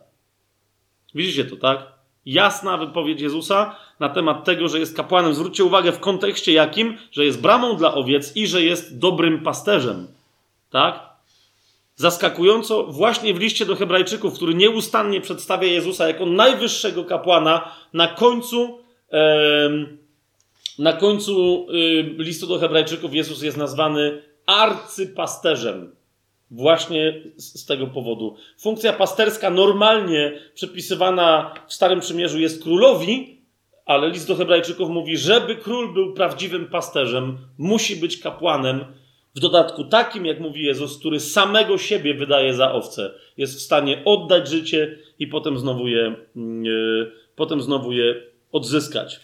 Widzicie 1.16 1.46
to, 1.46 1.56
tak? 1.56 1.99
Jasna 2.30 2.78
wypowiedź 2.78 3.22
Jezusa 3.22 3.76
na 4.00 4.10
temat 4.10 4.44
tego, 4.44 4.68
że 4.68 4.80
jest 4.80 4.96
kapłanem. 4.96 5.34
Zwróćcie 5.34 5.64
uwagę 5.64 5.92
w 5.92 6.00
kontekście 6.00 6.54
jakim, 6.54 6.98
że 7.12 7.26
jest 7.26 7.42
bramą 7.42 7.76
dla 7.76 7.94
owiec 7.94 8.36
i 8.36 8.48
że 8.48 8.64
jest 8.64 8.98
dobrym 8.98 9.44
pasterzem. 9.44 10.08
Tak? 10.70 11.10
Zaskakująco, 11.96 12.84
właśnie 12.84 13.34
w 13.34 13.40
liście 13.40 13.66
do 13.66 13.76
Hebrajczyków, 13.76 14.34
który 14.34 14.54
nieustannie 14.56 15.22
przedstawia 15.22 15.68
Jezusa 15.68 16.08
jako 16.08 16.26
najwyższego 16.26 17.04
kapłana, 17.06 17.72
na 17.94 18.08
końcu, 18.08 18.80
na 20.80 20.94
końcu 20.94 21.68
y, 21.70 22.24
listu 22.24 22.48
do 22.48 22.60
Hebrajczyków 22.60 23.14
Jezus 23.14 23.42
jest 23.42 23.58
nazwany 23.58 24.22
arcypasterzem. 24.46 25.96
Właśnie 26.52 27.24
z, 27.38 27.66
tego 27.66 27.88
powodu. 27.88 28.36
Funkcja 28.60 28.94
pasterska 28.94 29.50
normalnie 29.50 30.40
przypisywana 30.54 31.54
w 31.68 31.74
Starym 31.74 32.00
Przymierzu 32.00 32.40
jest 32.40 32.64
królowi, 32.64 33.42
ale 33.86 34.10
list 34.10 34.28
do 34.28 34.36
Hebrajczyków 34.36 34.90
mówi, 34.90 35.18
żeby 35.18 35.56
król 35.56 35.94
był 35.94 36.14
prawdziwym 36.14 36.66
pasterzem, 36.66 37.38
musi 37.58 37.96
być 37.96 38.18
kapłanem, 38.18 38.86
w 39.36 39.40
dodatku 39.40 39.84
takim, 39.84 40.26
jak 40.26 40.40
mówi 40.40 40.64
Jezus, 40.64 41.00
który 41.00 41.20
samego 41.20 41.78
siebie 41.78 42.14
wydaje 42.14 42.54
za 42.54 42.72
owce, 42.72 43.12
jest 43.38 43.58
w 43.58 43.62
stanie 43.62 44.02
oddać 44.06 44.50
życie 44.50 44.98
i 45.20 45.28
potem 45.28 45.58
znowu 45.58 45.88
je, 45.88 46.16
yy, 46.36 47.12
potem 47.36 47.62
znowu 47.62 47.92
je 47.92 48.16
odzyskać. 48.52 49.20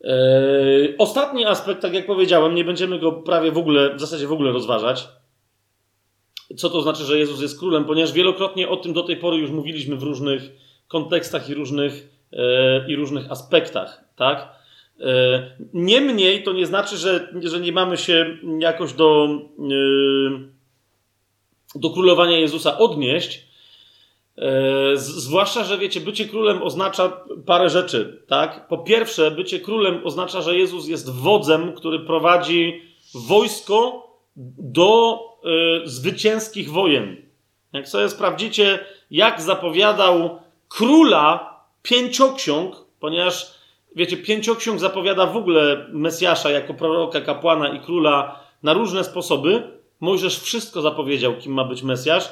Yy, 0.00 0.94
ostatni 0.98 1.44
aspekt, 1.44 1.82
tak 1.82 1.94
jak 1.94 2.06
powiedziałem, 2.06 2.54
nie 2.54 2.64
będziemy 2.64 2.98
go 2.98 3.12
prawie 3.12 3.52
w 3.52 3.58
ogóle, 3.58 3.94
w 3.94 4.00
zasadzie 4.00 4.26
w 4.26 4.32
ogóle 4.32 4.52
rozważać. 4.52 5.08
Co 6.56 6.70
to 6.70 6.82
znaczy, 6.82 7.04
że 7.04 7.18
Jezus 7.18 7.40
jest 7.40 7.58
królem, 7.58 7.84
ponieważ 7.84 8.12
wielokrotnie 8.12 8.68
o 8.68 8.76
tym 8.76 8.92
do 8.92 9.02
tej 9.02 9.16
pory 9.16 9.36
już 9.36 9.50
mówiliśmy 9.50 9.96
w 9.96 10.02
różnych 10.02 10.42
kontekstach 10.88 11.48
i 11.48 11.54
różnych, 11.54 12.08
yy, 12.32 12.38
i 12.88 12.96
różnych 12.96 13.30
aspektach, 13.30 14.04
tak? 14.16 14.58
E, 15.00 15.50
niemniej 15.74 16.42
to 16.42 16.52
nie 16.52 16.66
znaczy, 16.66 16.96
że, 16.96 17.32
że 17.42 17.60
nie 17.60 17.72
mamy 17.72 17.96
się 17.96 18.36
jakoś 18.58 18.92
do, 18.92 19.28
e, 19.58 19.78
do 21.74 21.90
królowania 21.90 22.38
Jezusa 22.38 22.78
odnieść. 22.78 23.48
E, 24.38 24.96
zwłaszcza, 24.96 25.64
że 25.64 25.78
wiecie, 25.78 26.00
bycie 26.00 26.24
królem 26.24 26.62
oznacza 26.62 27.24
parę 27.46 27.70
rzeczy, 27.70 28.22
tak? 28.28 28.68
Po 28.68 28.78
pierwsze, 28.78 29.30
bycie 29.30 29.60
królem 29.60 30.00
oznacza, 30.06 30.42
że 30.42 30.56
Jezus 30.56 30.88
jest 30.88 31.10
wodzem, 31.10 31.72
który 31.72 32.00
prowadzi 32.00 32.82
wojsko 33.14 34.08
do 34.58 35.18
zwycięskich 35.84 36.70
wojen. 36.70 37.16
Jak 37.72 37.88
sobie 37.88 38.08
sprawdzicie, 38.08 38.78
jak 39.10 39.40
zapowiadał 39.42 40.40
króla 40.68 41.60
pięcioksiąg, 41.82 42.76
ponieważ 43.00 43.54
wiecie, 43.96 44.16
pięcioksiąg 44.16 44.78
zapowiada 44.78 45.26
w 45.26 45.36
ogóle 45.36 45.86
Mesjasza 45.92 46.50
jako 46.50 46.74
proroka, 46.74 47.20
kapłana 47.20 47.68
i 47.68 47.80
króla 47.80 48.40
na 48.62 48.72
różne 48.72 49.04
sposoby. 49.04 49.62
Mojżesz 50.00 50.40
wszystko 50.40 50.82
zapowiedział, 50.82 51.36
kim 51.36 51.52
ma 51.52 51.64
być 51.64 51.82
Mesjasz. 51.82 52.28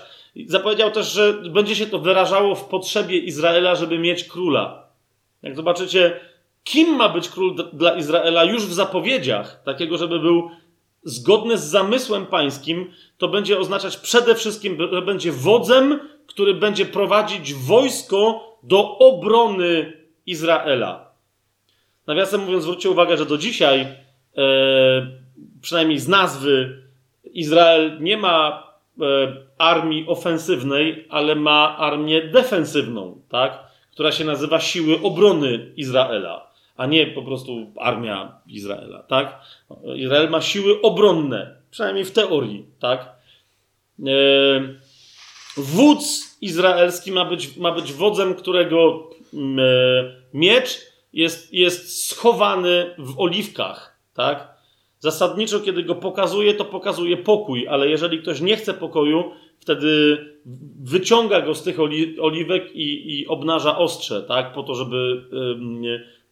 Zapowiedział 0.46 0.90
też, 0.90 1.12
że 1.12 1.32
będzie 1.32 1.76
się 1.76 1.86
to 1.86 1.98
wyrażało 1.98 2.54
w 2.54 2.64
potrzebie 2.64 3.18
Izraela, 3.18 3.74
żeby 3.74 3.98
mieć 3.98 4.24
króla. 4.24 4.86
Jak 5.42 5.56
zobaczycie, 5.56 6.20
kim 6.64 6.96
ma 6.96 7.08
być 7.08 7.28
król 7.28 7.56
dla 7.72 7.94
Izraela 7.94 8.44
już 8.44 8.66
w 8.66 8.72
zapowiedziach, 8.72 9.62
takiego, 9.64 9.98
żeby 9.98 10.20
był 10.20 10.50
zgodny 11.06 11.58
z 11.58 11.64
zamysłem 11.64 12.26
pańskim, 12.26 12.92
to 13.18 13.28
będzie 13.28 13.58
oznaczać 13.58 13.96
przede 13.96 14.34
wszystkim, 14.34 14.78
że 14.92 15.02
będzie 15.02 15.32
wodzem, 15.32 16.00
który 16.26 16.54
będzie 16.54 16.86
prowadzić 16.86 17.54
wojsko 17.54 18.46
do 18.62 18.98
obrony 18.98 19.92
Izraela. 20.26 21.10
Nawiasem 22.06 22.40
mówiąc, 22.40 22.62
zwróćcie 22.62 22.90
uwagę, 22.90 23.16
że 23.16 23.26
do 23.26 23.38
dzisiaj, 23.38 23.80
e, 23.80 23.86
przynajmniej 25.62 25.98
z 25.98 26.08
nazwy, 26.08 26.82
Izrael 27.24 27.98
nie 28.00 28.16
ma 28.16 28.66
e, 29.00 29.04
armii 29.58 30.04
ofensywnej, 30.08 31.06
ale 31.10 31.34
ma 31.34 31.76
armię 31.76 32.22
defensywną, 32.22 33.20
tak? 33.28 33.58
która 33.92 34.12
się 34.12 34.24
nazywa 34.24 34.60
Siły 34.60 35.02
Obrony 35.02 35.72
Izraela, 35.76 36.50
a 36.76 36.86
nie 36.86 37.06
po 37.06 37.22
prostu 37.22 37.72
armia 37.76 38.40
Izraela. 38.46 39.02
Tak? 39.02 39.40
Izrael 39.96 40.30
ma 40.30 40.40
siły 40.40 40.80
obronne, 40.82 41.56
przynajmniej 41.70 42.04
w 42.04 42.12
teorii. 42.12 42.64
Tak? 42.78 43.16
E, 44.06 44.12
wódz 45.56 46.38
izraelski 46.40 47.12
ma 47.12 47.24
być, 47.24 47.56
ma 47.56 47.72
być 47.72 47.92
wodzem, 47.92 48.34
którego 48.34 49.10
mm, 49.34 49.58
e, 49.58 49.62
miecz 50.34 50.80
jest, 51.12 51.52
jest 51.52 52.08
schowany 52.08 52.94
w 52.98 53.20
oliwkach, 53.20 53.98
tak? 54.14 54.56
Zasadniczo, 54.98 55.60
kiedy 55.60 55.82
go 55.82 55.94
pokazuje, 55.94 56.54
to 56.54 56.64
pokazuje 56.64 57.16
pokój, 57.16 57.68
ale 57.68 57.88
jeżeli 57.88 58.18
ktoś 58.18 58.40
nie 58.40 58.56
chce 58.56 58.74
pokoju, 58.74 59.32
wtedy 59.58 60.18
wyciąga 60.82 61.40
go 61.40 61.54
z 61.54 61.62
tych 61.62 61.80
oli 61.80 62.20
oliwek 62.20 62.76
i, 62.76 63.18
i, 63.18 63.26
obnaża 63.26 63.78
ostrze, 63.78 64.22
tak? 64.22 64.52
Po 64.52 64.62
to, 64.62 64.74
żeby, 64.74 65.24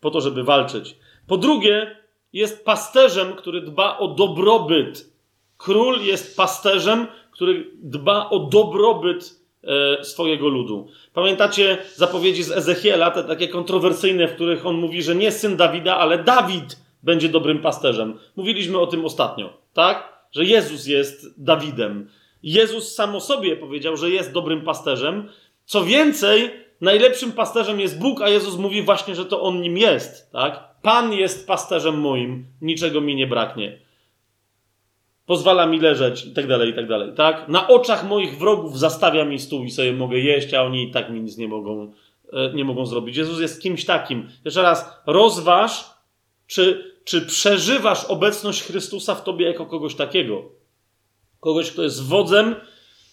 po 0.05 0.11
to, 0.11 0.21
żeby 0.21 0.45
walczyć. 0.45 0.97
Po 1.27 1.37
drugie, 1.37 1.97
jest 2.33 2.65
pasterzem, 2.65 3.33
który 3.33 3.61
dba 3.61 3.99
o 3.99 4.09
dobrobyt. 4.09 5.11
Król 5.57 6.01
jest 6.01 6.37
pasterzem, 6.37 7.07
który 7.31 7.71
dba 7.83 8.31
o 8.31 8.39
dobrobyt 8.39 9.45
E, 9.67 10.05
swojego 10.05 10.49
ludu. 10.49 10.89
Pamiętacie 11.15 11.79
zapowiedzi 11.95 12.43
z 12.43 12.51
Ezechiela, 12.51 13.11
te 13.11 13.25
takie 13.25 13.49
kontrowersyjne, 13.49 14.29
w 14.29 14.35
których 14.35 14.67
on 14.67 14.77
mówi, 14.77 15.03
że 15.03 15.15
nie 15.15 15.33
syn 15.33 15.57
Dawida, 15.57 15.97
ale 15.97 16.25
Dawid 16.25 16.77
będzie 17.03 17.29
dobrym 17.29 17.59
pasterzem. 17.59 18.19
Mówiliśmy 18.37 18.79
o 18.79 18.87
tym 18.87 19.05
ostatnio, 19.05 19.53
tak? 19.73 20.27
Że 20.33 20.45
Jezus 20.45 20.87
jest 20.87 21.45
Dawidem. 21.45 22.09
Jezus 22.43 22.95
sam 22.95 23.17
o 23.17 23.21
sobie 23.21 23.57
powiedział, 23.57 23.97
że 23.97 24.11
jest 24.11 24.33
dobrym 24.33 24.61
pasterzem. 24.61 25.29
Co 25.65 25.85
więcej, 25.85 26.51
najlepszym 26.85 27.33
pasterzem 27.33 27.81
jest 27.81 27.99
Bóg, 27.99 28.23
a 28.23 28.29
Jezus 28.29 28.57
mówi 28.57 28.83
właśnie, 28.83 29.15
że 29.15 29.27
to 29.27 29.43
on 29.43 29.61
nim 29.61 29.79
jest, 29.79 30.33
tak? 30.33 30.81
Pan 30.83 31.13
jest 31.13 31.47
pasterzem 31.47 32.01
moim, 32.01 32.47
niczego 32.61 33.01
mi 33.01 33.17
nie 33.17 33.27
braknie 33.27 33.85
pozwala 35.27 35.67
mi 35.67 35.81
leżeć 35.81 36.25
i 36.25 36.33
tak 36.33 36.47
dalej, 36.47 36.71
i 36.71 36.75
tak 36.75 36.89
dalej, 36.89 37.13
tak? 37.17 37.49
Na 37.49 37.69
oczach 37.69 38.09
moich 38.09 38.39
wrogów 38.39 38.79
zastawia 38.79 39.25
mi 39.25 39.39
stół 39.39 39.65
i 39.65 39.71
sobie 39.71 39.93
mogę 39.93 40.19
jeść, 40.19 40.55
a 40.55 40.63
oni 40.63 40.89
i 40.89 40.91
tak 40.91 41.11
mi 41.11 41.21
nic 41.21 41.37
nie 41.37 41.49
mogą, 41.49 41.93
e, 42.33 42.53
nie 42.55 42.65
mogą 42.65 42.87
zrobić. 42.87 43.17
Jezus 43.17 43.41
jest 43.41 43.63
kimś 43.63 43.85
takim. 43.85 44.29
Jeszcze 44.45 44.63
raz, 44.63 44.91
rozważ, 45.07 45.91
czy, 46.47 46.95
czy 47.05 47.21
przeżywasz 47.21 48.05
obecność 48.05 48.63
Chrystusa 48.63 49.15
w 49.15 49.25
tobie 49.25 49.47
jako 49.47 49.67
kogoś 49.67 49.95
takiego. 49.95 50.43
Kogoś, 51.41 51.71
kto 51.71 51.83
jest 51.83 52.09
wodzem 52.09 52.55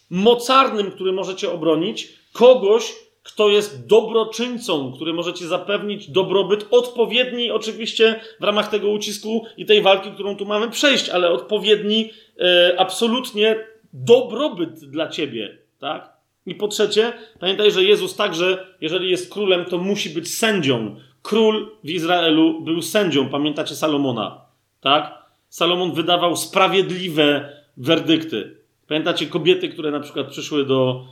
mocarnym, 0.09 0.91
który 0.91 1.11
może 1.11 1.35
cię 1.35 1.51
obronić, 1.51 2.13
kogoś, 2.33 2.93
kto 3.23 3.49
jest 3.49 3.87
dobroczyńcą, 3.87 4.93
który 4.93 5.13
może 5.13 5.33
ci 5.33 5.47
zapewnić 5.47 6.09
dobrobyt 6.09 6.67
odpowiedni, 6.71 7.51
oczywiście 7.51 8.19
w 8.39 8.43
ramach 8.43 8.69
tego 8.69 8.89
ucisku 8.89 9.45
i 9.57 9.65
tej 9.65 9.81
walki, 9.81 10.11
którą 10.11 10.35
tu 10.35 10.45
mamy 10.45 10.69
przejść, 10.69 11.09
ale 11.09 11.29
odpowiedni 11.29 12.09
e, 12.39 12.75
absolutnie 12.79 13.55
dobrobyt 13.93 14.85
dla 14.85 15.07
ciebie, 15.07 15.57
tak? 15.79 16.13
I 16.45 16.55
po 16.55 16.67
trzecie, 16.67 17.13
pamiętaj, 17.39 17.71
że 17.71 17.83
Jezus 17.83 18.15
także, 18.15 18.67
jeżeli 18.81 19.11
jest 19.11 19.33
królem, 19.33 19.65
to 19.65 19.77
musi 19.77 20.09
być 20.09 20.33
sędzią. 20.33 20.95
Król 21.21 21.71
w 21.83 21.89
Izraelu 21.89 22.61
był 22.61 22.81
sędzią, 22.81 23.29
pamiętacie 23.29 23.75
Salomona, 23.75 24.41
tak? 24.81 25.21
Salomon 25.49 25.93
wydawał 25.93 26.35
sprawiedliwe 26.35 27.49
werdykty. 27.77 28.57
Pamiętacie 28.87 29.25
kobiety, 29.27 29.69
które 29.69 29.91
na 29.91 29.99
przykład 29.99 30.27
przyszły 30.27 30.65
do, 30.65 31.05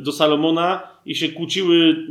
do 0.00 0.12
Salomona 0.12 0.82
i 1.06 1.14
się 1.14 1.28
kłóciły, 1.28 2.06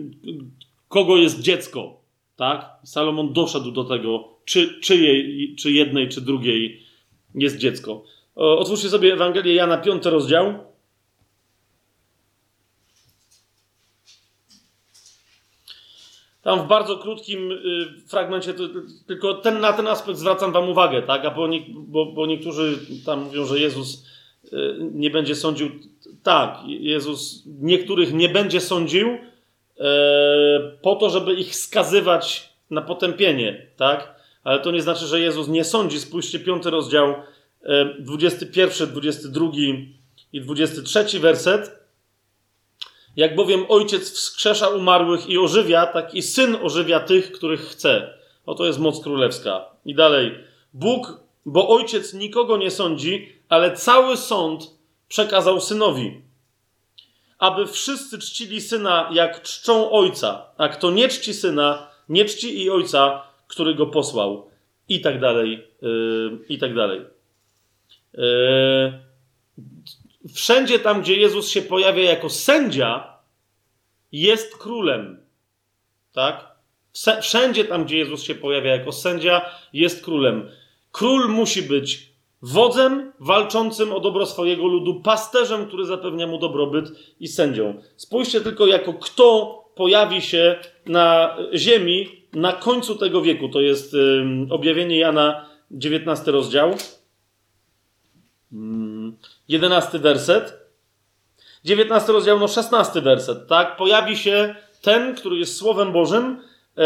kogo 0.88 1.18
jest 1.18 1.42
dziecko, 1.42 2.02
tak? 2.36 2.70
Salomon 2.84 3.34
doszedł 3.34 3.72
do 3.72 3.84
tego, 3.84 4.30
czy, 4.46 4.80
czyjej, 4.82 5.56
czy 5.56 5.72
jednej, 5.72 6.10
czy 6.10 6.22
drugiej 6.22 6.84
jest 7.36 7.58
dziecko. 7.58 8.04
Otwórzcie 8.36 8.90
sobie 8.90 9.14
Ewangelię 9.14 9.54
Jana, 9.54 9.78
piąty 9.78 10.10
rozdział. 10.10 10.54
Tam 16.42 16.60
w 16.60 16.68
bardzo 16.68 16.98
krótkim 16.98 17.52
y, 17.52 17.58
fragmencie, 18.08 18.54
tylko 19.08 19.34
ten, 19.34 19.60
na 19.60 19.74
ten 19.74 19.88
aspekt 19.88 20.20
zwracam 20.20 20.52
Wam 20.52 20.70
uwagę, 20.70 21.02
tak? 21.02 21.26
A 21.26 21.32
bo, 21.32 21.48
nie, 21.48 21.62
bo, 21.70 22.06
bo 22.06 22.26
niektórzy 22.26 22.80
tam 23.06 23.24
mówią, 23.24 23.46
że 23.46 23.60
Jezus 23.60 24.06
nie 24.92 25.10
będzie 25.10 25.36
sądził. 25.36 25.70
Tak, 26.24 26.58
Jezus 26.66 27.44
niektórych 27.46 28.14
nie 28.14 28.30
będzie 28.30 28.62
sądził 28.62 29.08
y, 29.08 29.20
po 30.82 30.96
to, 30.96 31.10
żeby 31.10 31.34
ich 31.34 31.56
skazywać 31.56 32.54
na 32.70 32.82
potępienie, 32.82 33.68
tak? 33.78 34.20
Ale 34.44 34.60
to 34.60 34.72
nie 34.72 34.82
znaczy, 34.82 35.06
że 35.06 35.20
Jezus 35.20 35.48
nie 35.48 35.64
sądzi. 35.64 36.00
Spójrzcie, 36.00 36.40
piąty 36.40 36.70
rozdział, 36.70 37.16
21, 38.00 38.88
22 38.88 39.48
i 40.34 40.42
23 40.42 41.20
werset. 41.20 41.80
Jak 43.16 43.36
bowiem 43.36 43.66
ojciec 43.70 44.12
wskrzesza 44.12 44.68
umarłych 44.68 45.30
i 45.30 45.38
ożywia, 45.38 45.86
tak 45.86 46.16
i 46.16 46.22
syn 46.22 46.58
ożywia 46.62 47.00
tych, 47.00 47.32
których 47.32 47.62
chce. 47.62 48.14
Oto 48.46 48.66
jest 48.66 48.80
moc 48.80 49.04
królewska. 49.04 49.66
I 49.86 49.96
dalej. 49.96 50.36
Bóg, 50.74 51.20
bo 51.46 51.70
ojciec 51.70 52.14
nikogo 52.14 52.58
nie 52.58 52.72
sądzi, 52.72 53.39
ale 53.50 53.78
cały 53.78 54.18
sąd 54.18 54.72
przekazał 55.08 55.62
synowi. 55.62 56.22
Aby 57.40 57.68
wszyscy 57.68 58.20
czcili 58.20 58.62
syna, 58.62 59.10
jak 59.14 59.42
czczą 59.42 59.92
ojca. 59.92 60.46
A 60.58 60.70
kto 60.70 60.92
nie 60.92 61.08
czci 61.08 61.34
syna, 61.34 61.92
nie 62.10 62.26
czci 62.26 62.62
i 62.62 62.70
ojca, 62.70 63.24
który 63.48 63.76
go 63.76 63.88
posłał. 63.88 64.50
I 64.90 65.02
tak 65.02 65.20
dalej. 65.20 65.68
Yy, 65.82 66.40
I 66.50 66.58
tak 66.58 66.76
dalej. 66.76 67.02
Yy, 68.14 68.94
wszędzie 70.34 70.80
tam, 70.80 71.02
gdzie 71.02 71.16
Jezus 71.16 71.50
się 71.50 71.62
pojawia 71.62 72.04
jako 72.04 72.30
sędzia, 72.30 73.20
jest 74.12 74.58
królem. 74.58 75.26
Tak? 76.14 76.50
Wszędzie 77.22 77.66
tam, 77.66 77.86
gdzie 77.86 77.98
Jezus 77.98 78.24
się 78.24 78.36
pojawia 78.36 78.72
jako 78.72 78.92
sędzia, 78.92 79.46
jest 79.74 80.04
królem. 80.04 80.52
Król 80.92 81.30
musi 81.30 81.64
być 81.64 82.09
wodzem 82.42 83.12
walczącym 83.20 83.94
o 83.94 84.00
dobro 84.00 84.26
swojego 84.26 84.68
ludu, 84.68 85.02
pasterzem, 85.02 85.66
który 85.66 85.86
zapewnia 85.86 86.28
mu 86.28 86.38
dobrobyt 86.38 86.92
i 87.20 87.28
sędzią. 87.28 87.82
Spójrzcie 87.96 88.42
tylko, 88.42 88.68
jako 88.68 88.94
kto 88.94 89.60
pojawi 89.76 90.22
się 90.22 90.60
na 90.86 91.38
ziemi 91.54 92.26
na 92.34 92.54
końcu 92.54 92.96
tego 92.96 93.22
wieku. 93.22 93.50
To 93.50 93.62
jest 93.62 93.96
objawienie 94.50 95.00
Jana, 95.00 95.46
19 95.72 96.32
rozdział. 96.32 96.76
11 99.48 99.90
mm, 99.90 100.04
werset. 100.04 100.60
19 101.66 102.12
rozdział, 102.12 102.40
no 102.40 102.48
16 102.48 103.02
werset, 103.02 103.48
tak? 103.48 103.78
Pojawi 103.78 104.18
się 104.18 104.56
ten, 104.82 105.16
który 105.16 105.38
jest 105.38 105.58
Słowem 105.58 105.92
Bożym 105.92 106.42
yy, 106.78 106.84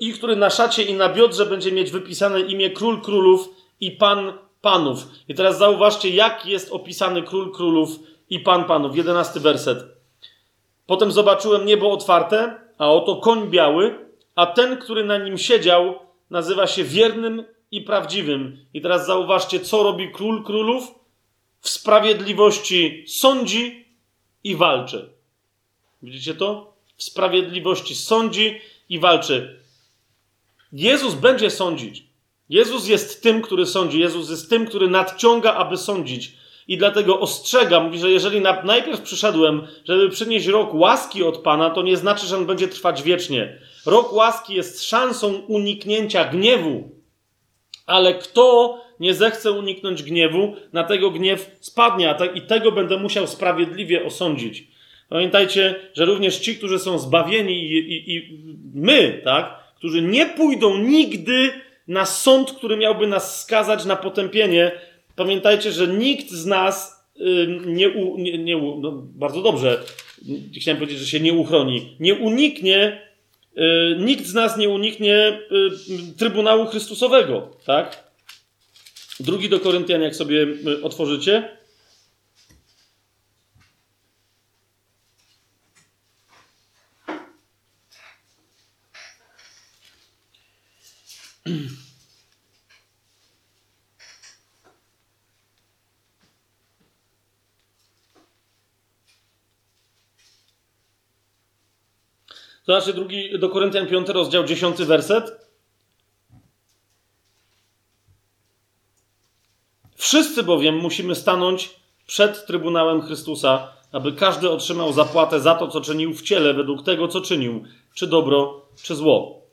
i 0.00 0.12
który 0.12 0.36
na 0.36 0.50
szacie 0.50 0.82
i 0.82 0.94
na 0.94 1.08
biodrze 1.08 1.46
będzie 1.46 1.72
mieć 1.72 1.90
wypisane 1.90 2.40
imię 2.40 2.70
Król 2.70 3.00
Królów 3.00 3.48
i 3.80 3.90
Pan 3.90 4.32
Panów. 4.64 5.06
I 5.28 5.34
teraz 5.34 5.58
zauważcie, 5.58 6.10
jak 6.10 6.46
jest 6.46 6.72
opisany 6.72 7.22
Król 7.22 7.52
Królów 7.52 7.90
i 8.30 8.40
Pan 8.40 8.64
Panów. 8.64 8.96
11 8.96 9.40
werset. 9.40 9.84
Potem 10.86 11.12
zobaczyłem 11.12 11.66
niebo 11.66 11.92
otwarte, 11.92 12.60
a 12.78 12.90
oto 12.90 13.16
koń 13.16 13.50
biały, 13.50 13.98
a 14.34 14.46
ten, 14.46 14.76
który 14.76 15.04
na 15.04 15.18
nim 15.18 15.38
siedział, 15.38 15.98
nazywa 16.30 16.66
się 16.66 16.84
wiernym 16.84 17.44
i 17.70 17.82
prawdziwym. 17.82 18.58
I 18.74 18.80
teraz 18.80 19.06
zauważcie, 19.06 19.60
co 19.60 19.82
robi 19.82 20.12
król 20.12 20.44
królów? 20.44 20.94
W 21.60 21.68
sprawiedliwości 21.68 23.04
sądzi 23.08 23.84
i 24.44 24.56
walczy. 24.56 25.10
Widzicie 26.02 26.34
to? 26.34 26.74
W 26.96 27.02
sprawiedliwości 27.02 27.94
sądzi 27.94 28.60
i 28.88 28.98
walczy. 28.98 29.60
Jezus 30.72 31.14
będzie 31.14 31.50
sądzić. 31.50 32.13
Jezus 32.54 32.88
jest 32.88 33.22
tym, 33.22 33.42
który 33.42 33.66
sądzi. 33.66 34.00
Jezus 34.00 34.30
jest 34.30 34.50
tym, 34.50 34.66
który 34.66 34.88
nadciąga, 34.88 35.54
aby 35.54 35.76
sądzić. 35.76 36.32
I 36.68 36.78
dlatego 36.78 37.20
ostrzegam, 37.20 37.96
że 37.96 38.10
jeżeli 38.10 38.40
na, 38.40 38.62
najpierw 38.62 39.00
przyszedłem, 39.00 39.66
żeby 39.84 40.08
przynieść 40.08 40.46
rok 40.46 40.74
łaski 40.74 41.22
od 41.22 41.38
Pana, 41.38 41.70
to 41.70 41.82
nie 41.82 41.96
znaczy, 41.96 42.26
że 42.26 42.36
on 42.36 42.46
będzie 42.46 42.68
trwać 42.68 43.02
wiecznie. 43.02 43.58
Rok 43.86 44.12
łaski 44.12 44.54
jest 44.54 44.84
szansą 44.84 45.32
uniknięcia 45.34 46.24
gniewu. 46.24 46.90
Ale 47.86 48.14
kto 48.14 48.78
nie 49.00 49.14
zechce 49.14 49.52
uniknąć 49.52 50.02
gniewu, 50.02 50.56
na 50.72 50.84
tego 50.84 51.10
gniew 51.10 51.56
spadnie, 51.60 52.14
i 52.34 52.42
tego 52.42 52.72
będę 52.72 52.96
musiał 52.96 53.26
sprawiedliwie 53.26 54.04
osądzić. 54.06 54.68
Pamiętajcie, 55.08 55.74
że 55.94 56.04
również 56.04 56.38
ci, 56.38 56.56
którzy 56.56 56.78
są 56.78 56.98
zbawieni 56.98 57.62
i, 57.62 57.78
i, 57.78 58.16
i 58.16 58.38
my, 58.74 59.20
tak, 59.24 59.58
którzy 59.76 60.02
nie 60.02 60.26
pójdą 60.26 60.78
nigdy 60.78 61.64
na 61.88 62.06
sąd, 62.06 62.52
który 62.52 62.76
miałby 62.76 63.06
nas 63.06 63.42
skazać 63.42 63.84
na 63.84 63.96
potępienie, 63.96 64.72
pamiętajcie, 65.16 65.72
że 65.72 65.88
nikt 65.88 66.30
z 66.30 66.46
nas 66.46 67.04
nie, 67.66 67.90
u, 67.90 68.18
nie, 68.18 68.38
nie 68.38 68.56
no 68.56 68.92
bardzo 68.94 69.42
dobrze, 69.42 69.82
chciałem 70.56 70.80
powiedzieć, 70.80 70.98
że 70.98 71.06
się 71.06 71.20
nie 71.20 71.32
uchroni, 71.32 71.96
nie 72.00 72.14
uniknie, 72.14 73.02
y, 73.58 73.96
nikt 73.98 74.26
z 74.26 74.34
nas 74.34 74.56
nie 74.56 74.68
uniknie 74.68 75.38
y, 75.52 76.16
Trybunału 76.18 76.66
Chrystusowego, 76.66 77.50
tak? 77.66 78.04
Drugi 79.20 79.48
do 79.48 79.60
Koryntian, 79.60 80.02
jak 80.02 80.16
sobie 80.16 80.42
y, 80.42 80.82
otworzycie. 80.82 81.56
Zobaczcie 102.66 102.92
drugi 102.92 103.38
do 103.38 103.48
Koryntian 103.48 103.86
5 103.86 104.08
rozdział 104.08 104.44
10 104.44 104.76
werset. 104.76 105.48
Wszyscy 109.96 110.42
bowiem 110.42 110.76
musimy 110.76 111.14
stanąć 111.14 111.80
przed 112.06 112.46
Trybunałem 112.46 113.02
Chrystusa, 113.02 113.72
aby 113.92 114.12
każdy 114.12 114.50
otrzymał 114.50 114.92
zapłatę 114.92 115.40
za 115.40 115.54
to, 115.54 115.68
co 115.68 115.80
czynił 115.80 116.14
w 116.14 116.22
ciele, 116.22 116.54
według 116.54 116.82
tego, 116.82 117.08
co 117.08 117.20
czynił, 117.20 117.64
czy 117.94 118.06
dobro, 118.06 118.68
czy 118.82 118.94
zło. 118.94 119.43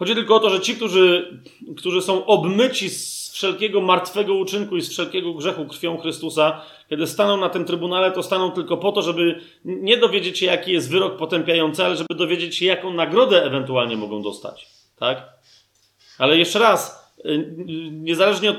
Chodzi 0.00 0.14
tylko 0.14 0.36
o 0.36 0.40
to, 0.40 0.50
że 0.50 0.60
ci, 0.60 0.76
którzy, 0.76 1.38
którzy 1.76 2.02
są 2.02 2.26
obmyci 2.26 2.90
z 2.90 3.30
wszelkiego 3.32 3.80
martwego 3.80 4.34
uczynku 4.34 4.76
i 4.76 4.82
z 4.82 4.90
wszelkiego 4.90 5.34
grzechu 5.34 5.66
krwią 5.66 5.98
Chrystusa, 5.98 6.62
kiedy 6.90 7.06
staną 7.06 7.36
na 7.36 7.48
tym 7.48 7.64
trybunale, 7.64 8.12
to 8.12 8.22
staną 8.22 8.50
tylko 8.50 8.76
po 8.76 8.92
to, 8.92 9.02
żeby 9.02 9.40
nie 9.64 9.96
dowiedzieć 9.96 10.38
się, 10.38 10.46
jaki 10.46 10.72
jest 10.72 10.90
wyrok 10.90 11.16
potępiający, 11.16 11.84
ale 11.84 11.96
żeby 11.96 12.14
dowiedzieć 12.14 12.56
się, 12.56 12.66
jaką 12.66 12.92
nagrodę 12.92 13.44
ewentualnie 13.44 13.96
mogą 13.96 14.22
dostać. 14.22 14.66
Tak? 14.98 15.28
Ale 16.18 16.38
jeszcze 16.38 16.58
raz, 16.58 17.12
y, 17.24 17.54
niezależnie 17.92 18.50
od. 18.50 18.56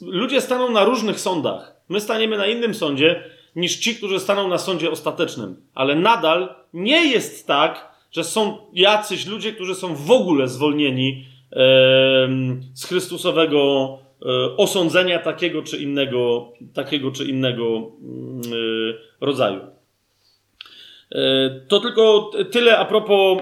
Ludzie 0.00 0.40
staną 0.40 0.70
na 0.70 0.84
różnych 0.84 1.20
sądach. 1.20 1.76
My 1.88 2.00
staniemy 2.00 2.36
na 2.36 2.46
innym 2.46 2.74
sądzie 2.74 3.24
niż 3.56 3.76
ci, 3.76 3.96
którzy 3.96 4.20
staną 4.20 4.48
na 4.48 4.58
sądzie 4.58 4.90
ostatecznym. 4.90 5.56
Ale 5.74 5.94
nadal 5.94 6.54
nie 6.72 7.06
jest 7.06 7.46
tak, 7.46 7.91
że 8.12 8.24
są 8.24 8.56
jacyś 8.72 9.26
ludzie, 9.26 9.52
którzy 9.52 9.74
są 9.74 9.94
w 9.94 10.10
ogóle 10.10 10.48
zwolnieni 10.48 11.24
z 12.74 12.84
Chrystusowego 12.84 13.98
e, 14.22 14.56
osądzenia 14.56 15.18
takiego 15.18 15.62
czy 15.62 15.78
innego, 15.78 16.52
takiego 16.74 17.10
czy 17.10 17.24
innego 17.24 17.92
mm, 18.02 18.40
e, 18.40 19.26
rodzaju. 19.26 19.60
E, 21.12 21.50
to 21.68 21.80
tylko 21.80 22.30
tyle 22.50 22.78
a 22.78 22.84
propos 22.84 23.38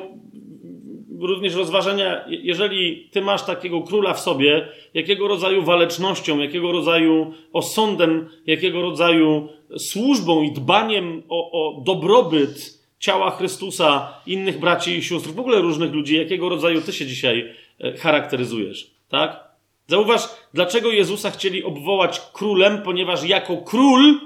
również 1.21 1.55
rozważenia, 1.55 2.25
jeżeli 2.29 3.09
ty 3.13 3.21
masz 3.21 3.43
takiego 3.43 3.83
króla 3.83 4.15
w 4.15 4.21
sobie, 4.21 4.69
jakiego 4.95 5.29
rodzaju 5.29 5.63
walecznością, 5.63 6.39
jakiego 6.39 6.73
rodzaju 6.73 7.33
osądem, 7.53 8.29
jakiego 8.47 8.83
rodzaju 8.83 9.49
służbą 9.79 10.43
i 10.43 10.53
dbaniem 10.53 11.23
o, 11.29 11.51
o 11.53 11.81
dobrobyt 11.81 12.80
ciała 13.01 13.31
Chrystusa, 13.31 14.15
innych 14.27 14.61
braci 14.61 14.97
i 14.97 15.03
sióstr, 15.03 15.31
w 15.31 15.41
ogóle 15.41 15.61
różnych 15.61 15.93
ludzi, 15.93 16.17
jakiego 16.17 16.49
rodzaju 16.49 16.83
ty 16.83 16.93
się 16.93 17.07
dzisiaj 17.07 17.55
e, 17.81 17.97
charakteryzujesz, 17.97 18.91
tak? 19.09 19.51
Zauważ, 19.87 20.29
dlaczego 20.55 20.91
Jezusa 20.91 21.31
chcieli 21.31 21.65
obwołać 21.65 22.21
królem, 22.33 22.83
ponieważ 22.83 23.25
jako 23.25 23.57
król 23.57 24.21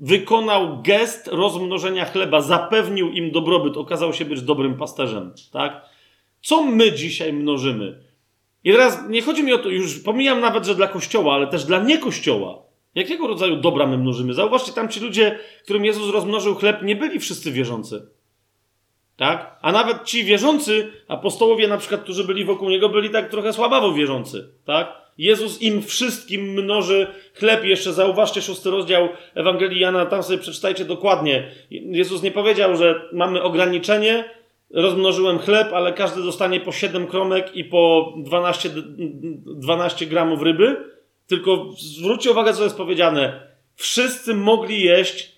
wykonał 0.00 0.82
gest 0.82 1.28
rozmnożenia 1.28 2.04
chleba, 2.04 2.40
zapewnił 2.40 3.10
im 3.10 3.30
dobrobyt, 3.30 3.76
okazał 3.76 4.12
się 4.12 4.24
być 4.24 4.42
dobrym 4.42 4.74
pasterzem, 4.74 5.32
tak? 5.52 5.84
Co 6.42 6.62
my 6.62 6.92
dzisiaj 6.92 7.32
mnożymy? 7.32 8.04
I 8.64 8.72
teraz 8.72 8.98
nie 9.08 9.22
chodzi 9.22 9.42
mi 9.42 9.52
o 9.52 9.58
to, 9.58 9.68
już 9.68 9.98
pomijam 10.00 10.40
nawet, 10.40 10.64
że 10.66 10.74
dla 10.74 10.88
kościoła, 10.88 11.34
ale 11.34 11.46
też 11.46 11.64
dla 11.64 11.78
niekościoła. 11.78 12.62
Jakiego 12.94 13.26
rodzaju 13.26 13.56
dobra 13.56 13.86
my 13.86 13.98
mnożymy? 13.98 14.34
Zauważcie, 14.34 14.72
tam 14.72 14.88
ci 14.88 15.00
ludzie, 15.00 15.38
którym 15.64 15.84
Jezus 15.84 16.12
rozmnożył 16.12 16.54
chleb, 16.54 16.82
nie 16.82 16.96
byli 16.96 17.20
wszyscy 17.20 17.52
wierzący. 17.52 18.13
Tak? 19.16 19.58
A 19.62 19.72
nawet 19.72 20.04
ci 20.04 20.24
wierzący, 20.24 20.92
apostołowie 21.08 21.68
na 21.68 21.78
przykład, 21.78 22.00
którzy 22.00 22.24
byli 22.24 22.44
wokół 22.44 22.70
niego, 22.70 22.88
byli 22.88 23.10
tak 23.10 23.30
trochę 23.30 23.52
słabawo 23.52 23.92
wierzący. 23.92 24.48
Tak? 24.64 25.04
Jezus 25.18 25.62
im 25.62 25.82
wszystkim 25.82 26.42
mnoży 26.42 27.06
chleb. 27.34 27.64
Jeszcze 27.64 27.92
zauważcie 27.92 28.42
szósty 28.42 28.70
rozdział 28.70 29.08
Ewangelii 29.34 29.80
Jana, 29.80 30.06
tam 30.06 30.22
sobie 30.22 30.38
przeczytajcie 30.38 30.84
dokładnie. 30.84 31.50
Jezus 31.70 32.22
nie 32.22 32.30
powiedział, 32.30 32.76
że 32.76 33.08
mamy 33.12 33.42
ograniczenie, 33.42 34.24
rozmnożyłem 34.70 35.38
chleb, 35.38 35.72
ale 35.72 35.92
każdy 35.92 36.22
dostanie 36.22 36.60
po 36.60 36.72
7 36.72 37.06
kromek 37.06 37.56
i 37.56 37.64
po 37.64 38.14
12, 38.16 38.70
12 39.46 40.06
gramów 40.06 40.42
ryby. 40.42 40.76
Tylko 41.26 41.68
zwróćcie 41.78 42.30
uwagę, 42.30 42.52
co 42.52 42.64
jest 42.64 42.76
powiedziane. 42.76 43.40
Wszyscy 43.76 44.34
mogli 44.34 44.82
jeść 44.82 45.33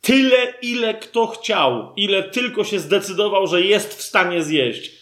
tyle, 0.00 0.54
ile 0.62 0.94
kto 0.94 1.26
chciał, 1.26 1.92
ile 1.96 2.22
tylko 2.22 2.64
się 2.64 2.78
zdecydował, 2.78 3.46
że 3.46 3.62
jest 3.62 3.94
w 3.94 4.02
stanie 4.02 4.42
zjeść. 4.42 4.92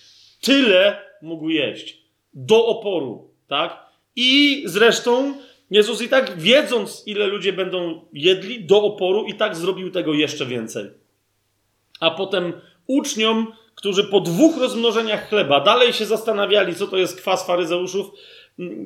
Tyle 0.40 1.02
mógł 1.22 1.48
jeść. 1.48 1.98
Do 2.34 2.66
oporu, 2.66 3.30
tak? 3.48 3.86
I 4.16 4.62
zresztą 4.66 5.34
Jezus 5.70 6.02
i 6.02 6.08
tak 6.08 6.38
wiedząc, 6.38 7.02
ile 7.06 7.26
ludzie 7.26 7.52
będą 7.52 8.00
jedli 8.12 8.64
do 8.64 8.82
oporu, 8.82 9.24
i 9.24 9.34
tak 9.34 9.56
zrobił 9.56 9.90
tego 9.90 10.14
jeszcze 10.14 10.46
więcej. 10.46 10.90
A 12.00 12.10
potem 12.10 12.52
uczniom, 12.86 13.52
którzy 13.74 14.04
po 14.04 14.20
dwóch 14.20 14.58
rozmnożeniach 14.58 15.28
chleba 15.28 15.60
dalej 15.60 15.92
się 15.92 16.06
zastanawiali, 16.06 16.74
co 16.74 16.86
to 16.86 16.96
jest 16.96 17.20
kwas 17.20 17.46
faryzeuszów, 17.46 18.10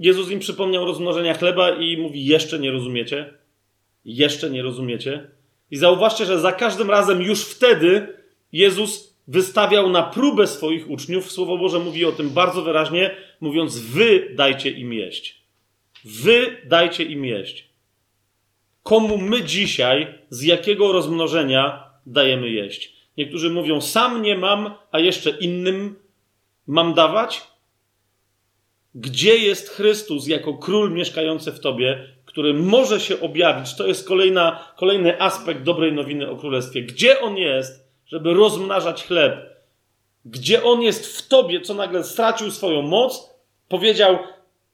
Jezus 0.00 0.30
im 0.30 0.38
przypomniał 0.38 0.84
rozmnożenia 0.84 1.34
chleba 1.34 1.70
i 1.70 1.96
mówi: 1.96 2.26
Jeszcze 2.26 2.58
nie 2.58 2.70
rozumiecie? 2.70 3.34
Jeszcze 4.04 4.50
nie 4.50 4.62
rozumiecie? 4.62 5.30
I 5.72 5.76
zauważcie, 5.76 6.26
że 6.26 6.40
za 6.40 6.52
każdym 6.52 6.90
razem 6.90 7.22
już 7.22 7.44
wtedy 7.44 8.06
Jezus 8.52 9.16
wystawiał 9.28 9.90
na 9.90 10.02
próbę 10.02 10.46
swoich 10.46 10.90
uczniów. 10.90 11.32
Słowo 11.32 11.58
Boże 11.58 11.78
mówi 11.78 12.04
o 12.04 12.12
tym 12.12 12.30
bardzo 12.30 12.62
wyraźnie, 12.62 13.16
mówiąc: 13.40 13.78
Wy 13.78 14.32
dajcie 14.34 14.70
im 14.70 14.92
jeść. 14.92 15.42
Wy 16.04 16.56
dajcie 16.64 17.04
im 17.04 17.24
jeść. 17.24 17.68
Komu 18.82 19.18
my 19.18 19.42
dzisiaj, 19.42 20.18
z 20.30 20.42
jakiego 20.42 20.92
rozmnożenia 20.92 21.84
dajemy 22.06 22.50
jeść? 22.50 22.92
Niektórzy 23.16 23.50
mówią: 23.50 23.80
Sam 23.80 24.22
nie 24.22 24.38
mam, 24.38 24.74
a 24.90 24.98
jeszcze 24.98 25.30
innym 25.30 25.96
mam 26.66 26.94
dawać? 26.94 27.42
Gdzie 28.94 29.36
jest 29.36 29.68
Chrystus 29.68 30.26
jako 30.26 30.54
król 30.54 30.92
mieszkający 30.92 31.52
w 31.52 31.60
tobie, 31.60 32.08
który 32.32 32.54
może 32.54 33.00
się 33.00 33.20
objawić? 33.20 33.76
To 33.76 33.86
jest 33.86 34.08
kolejna, 34.08 34.68
kolejny 34.76 35.20
aspekt 35.20 35.62
dobrej 35.62 35.92
nowiny 35.92 36.30
o 36.30 36.36
królestwie. 36.36 36.82
Gdzie 36.82 37.20
on 37.20 37.36
jest, 37.36 37.88
żeby 38.06 38.34
rozmnażać 38.34 39.04
chleb? 39.04 39.36
Gdzie 40.24 40.62
on 40.62 40.82
jest 40.82 41.18
w 41.18 41.28
tobie, 41.28 41.60
co 41.60 41.74
nagle 41.74 42.04
stracił 42.04 42.50
swoją 42.50 42.82
moc? 42.82 43.30
Powiedział: 43.68 44.18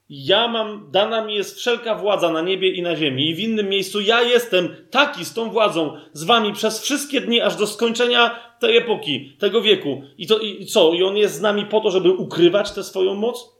Ja 0.09 0.49
mam, 0.49 0.91
dana 0.91 1.25
mi 1.25 1.35
jest 1.35 1.59
wszelka 1.59 1.95
władza 1.95 2.31
na 2.31 2.41
niebie 2.41 2.71
i 2.71 2.83
na 2.83 2.97
ziemi, 2.97 3.31
i 3.31 3.35
w 3.35 3.39
innym 3.39 3.69
miejscu 3.69 4.01
ja 4.01 4.23
jestem 4.23 4.77
taki 4.91 5.25
z 5.25 5.35
tą 5.35 5.51
władzą 5.51 5.97
z 6.13 6.25
wami 6.25 6.53
przez 6.53 6.83
wszystkie 6.83 7.21
dni, 7.21 7.41
aż 7.41 7.57
do 7.57 7.67
skończenia 7.67 8.55
tej 8.61 8.77
epoki, 8.77 9.37
tego 9.39 9.63
wieku. 9.63 10.03
I, 10.19 10.27
to, 10.27 10.39
I 10.39 10.67
co? 10.67 10.93
I 10.93 11.03
on 11.03 11.17
jest 11.17 11.35
z 11.35 11.41
nami 11.41 11.67
po 11.67 11.81
to, 11.81 11.91
żeby 11.91 12.11
ukrywać 12.11 12.71
tę 12.71 12.85
swoją 12.85 13.15
moc? 13.15 13.59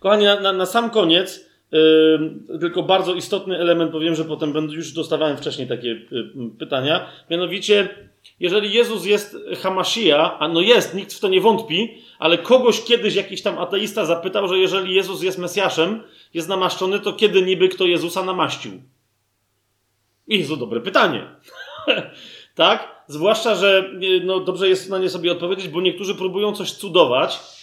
Kochani, 0.00 0.24
na, 0.24 0.40
na, 0.40 0.52
na 0.52 0.66
sam 0.66 0.90
koniec, 0.90 1.46
tylko 2.60 2.82
bardzo 2.82 3.14
istotny 3.14 3.58
element, 3.58 3.92
powiem, 3.92 4.14
że 4.14 4.24
potem 4.24 4.52
będę, 4.52 4.74
już 4.74 4.92
dostawałem 4.92 5.36
wcześniej 5.36 5.68
takie 5.68 5.88
yy, 5.88 6.30
pytania. 6.58 7.06
Mianowicie, 7.30 7.88
jeżeli 8.40 8.72
Jezus 8.72 9.06
jest 9.06 9.36
Hamashia, 9.62 10.38
a 10.38 10.48
no 10.48 10.60
jest, 10.60 10.94
nikt 10.94 11.12
w 11.12 11.20
to 11.20 11.28
nie 11.28 11.40
wątpi, 11.40 11.94
ale 12.18 12.38
kogoś 12.38 12.84
kiedyś 12.84 13.14
jakiś 13.14 13.42
tam 13.42 13.58
ateista 13.58 14.04
zapytał, 14.04 14.48
że 14.48 14.58
jeżeli 14.58 14.94
Jezus 14.94 15.22
jest 15.22 15.38
Mesjaszem, 15.38 16.02
jest 16.34 16.48
namaszczony, 16.48 17.00
to 17.00 17.12
kiedy 17.12 17.42
niby 17.42 17.68
kto 17.68 17.84
Jezusa 17.84 18.22
namaścił? 18.22 18.72
I 20.28 20.44
to 20.44 20.56
dobre 20.56 20.80
pytanie. 20.80 21.26
tak? 22.54 23.04
Zwłaszcza, 23.06 23.54
że 23.54 23.90
no, 24.24 24.40
dobrze 24.40 24.68
jest 24.68 24.90
na 24.90 24.98
nie 24.98 25.08
sobie 25.08 25.32
odpowiedzieć, 25.32 25.68
bo 25.68 25.80
niektórzy 25.80 26.14
próbują 26.14 26.52
coś 26.52 26.72
cudować 26.72 27.55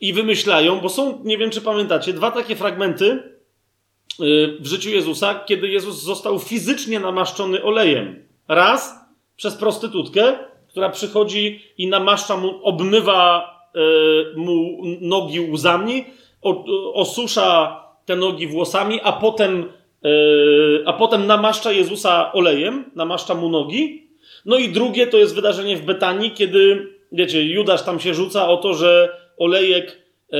i 0.00 0.12
wymyślają, 0.12 0.80
bo 0.80 0.88
są, 0.88 1.20
nie 1.24 1.38
wiem 1.38 1.50
czy 1.50 1.60
pamiętacie, 1.60 2.12
dwa 2.12 2.30
takie 2.30 2.56
fragmenty 2.56 3.04
y, 3.04 4.56
w 4.60 4.66
życiu 4.66 4.90
Jezusa, 4.90 5.44
kiedy 5.46 5.68
Jezus 5.68 6.02
został 6.02 6.38
fizycznie 6.38 7.00
namaszczony 7.00 7.62
olejem. 7.62 8.28
Raz 8.48 8.94
przez 9.36 9.54
prostytutkę, 9.54 10.38
która 10.68 10.90
przychodzi 10.90 11.60
i 11.78 11.88
namaszcza 11.88 12.36
mu, 12.36 12.64
obmywa 12.64 13.50
y, 14.34 14.36
mu 14.36 14.82
nogi 15.00 15.40
łzami, 15.40 16.04
osusza 16.94 17.84
te 18.04 18.16
nogi 18.16 18.46
włosami, 18.46 19.00
a 19.02 19.12
potem, 19.12 19.72
y, 20.04 20.82
a 20.86 20.92
potem 20.92 21.26
namaszcza 21.26 21.72
Jezusa 21.72 22.32
olejem, 22.32 22.90
namaszcza 22.94 23.34
mu 23.34 23.48
nogi. 23.48 24.08
No 24.44 24.56
i 24.56 24.68
drugie 24.68 25.06
to 25.06 25.16
jest 25.16 25.34
wydarzenie 25.34 25.76
w 25.76 25.84
Betanii, 25.84 26.30
kiedy, 26.30 26.92
wiecie, 27.12 27.44
Judasz 27.44 27.82
tam 27.82 28.00
się 28.00 28.14
rzuca 28.14 28.48
o 28.48 28.56
to, 28.56 28.74
że 28.74 29.18
olejek 29.38 29.98
e, 30.32 30.38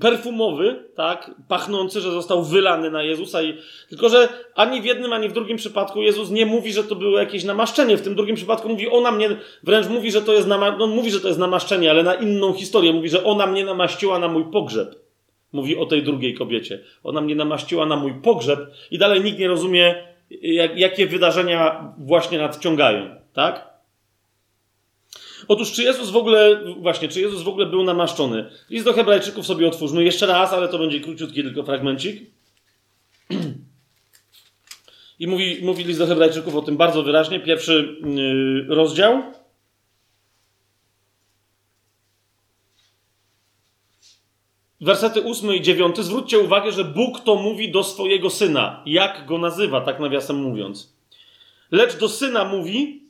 perfumowy, 0.00 0.84
tak, 0.94 1.30
pachnący, 1.48 2.00
że 2.00 2.10
został 2.10 2.42
wylany 2.42 2.90
na 2.90 3.02
Jezusa. 3.02 3.42
I, 3.42 3.54
tylko, 3.88 4.08
że 4.08 4.28
ani 4.54 4.80
w 4.80 4.84
jednym, 4.84 5.12
ani 5.12 5.28
w 5.28 5.32
drugim 5.32 5.56
przypadku 5.56 6.02
Jezus 6.02 6.30
nie 6.30 6.46
mówi, 6.46 6.72
że 6.72 6.84
to 6.84 6.94
było 6.94 7.18
jakieś 7.18 7.44
namaszczenie. 7.44 7.96
W 7.96 8.02
tym 8.02 8.14
drugim 8.14 8.36
przypadku 8.36 8.68
mówi, 8.68 8.88
ona 8.90 9.10
mnie, 9.10 9.28
wręcz 9.62 9.88
mówi, 9.88 10.10
że 10.10 10.22
to 10.22 10.32
jest, 10.32 10.48
nama, 10.48 10.76
no, 10.76 10.86
mówi, 10.86 11.10
że 11.10 11.20
to 11.20 11.28
jest 11.28 11.40
namaszczenie, 11.40 11.90
ale 11.90 12.02
na 12.02 12.14
inną 12.14 12.52
historię. 12.52 12.92
Mówi, 12.92 13.08
że 13.08 13.24
ona 13.24 13.46
mnie 13.46 13.64
namaściła 13.64 14.18
na 14.18 14.28
mój 14.28 14.44
pogrzeb. 14.52 14.94
Mówi 15.52 15.76
o 15.76 15.86
tej 15.86 16.02
drugiej 16.02 16.34
kobiecie. 16.34 16.80
Ona 17.02 17.20
mnie 17.20 17.34
namaściła 17.34 17.86
na 17.86 17.96
mój 17.96 18.14
pogrzeb 18.14 18.60
i 18.90 18.98
dalej 18.98 19.20
nikt 19.20 19.38
nie 19.38 19.48
rozumie, 19.48 19.94
jak, 20.30 20.78
jakie 20.78 21.06
wydarzenia 21.06 21.92
właśnie 21.98 22.38
nadciągają, 22.38 23.16
tak? 23.32 23.73
Otóż, 25.48 25.72
czy 25.72 25.82
Jezus 25.82 26.10
w 26.10 26.16
ogóle, 26.16 26.60
właśnie, 26.80 27.08
czy 27.08 27.20
Jezus 27.20 27.42
w 27.42 27.48
ogóle 27.48 27.66
był 27.66 27.84
namaszczony? 27.84 28.50
List 28.70 28.84
do 28.84 28.92
Hebrajczyków 28.92 29.46
sobie 29.46 29.68
otwórzmy 29.68 30.04
jeszcze 30.04 30.26
raz, 30.26 30.52
ale 30.52 30.68
to 30.68 30.78
będzie 30.78 31.00
króciutki 31.00 31.42
tylko 31.42 31.62
fragmencik. 31.62 32.22
I 35.18 35.26
mówi, 35.26 35.58
mówi 35.62 35.84
list 35.84 35.98
do 35.98 36.06
Hebrajczyków 36.06 36.56
o 36.56 36.62
tym 36.62 36.76
bardzo 36.76 37.02
wyraźnie. 37.02 37.40
Pierwszy 37.40 37.96
yy, 38.04 38.74
rozdział. 38.74 39.22
Wersety 44.80 45.24
8 45.24 45.54
i 45.54 45.62
9. 45.62 45.98
Zwróćcie 45.98 46.38
uwagę, 46.38 46.72
że 46.72 46.84
Bóg 46.84 47.20
to 47.20 47.36
mówi 47.36 47.70
do 47.70 47.84
swojego 47.84 48.30
syna. 48.30 48.82
Jak 48.86 49.26
go 49.26 49.38
nazywa, 49.38 49.80
tak 49.80 50.00
nawiasem 50.00 50.36
mówiąc. 50.36 50.94
Lecz 51.70 51.96
do 51.96 52.08
syna 52.08 52.44
mówi, 52.44 53.03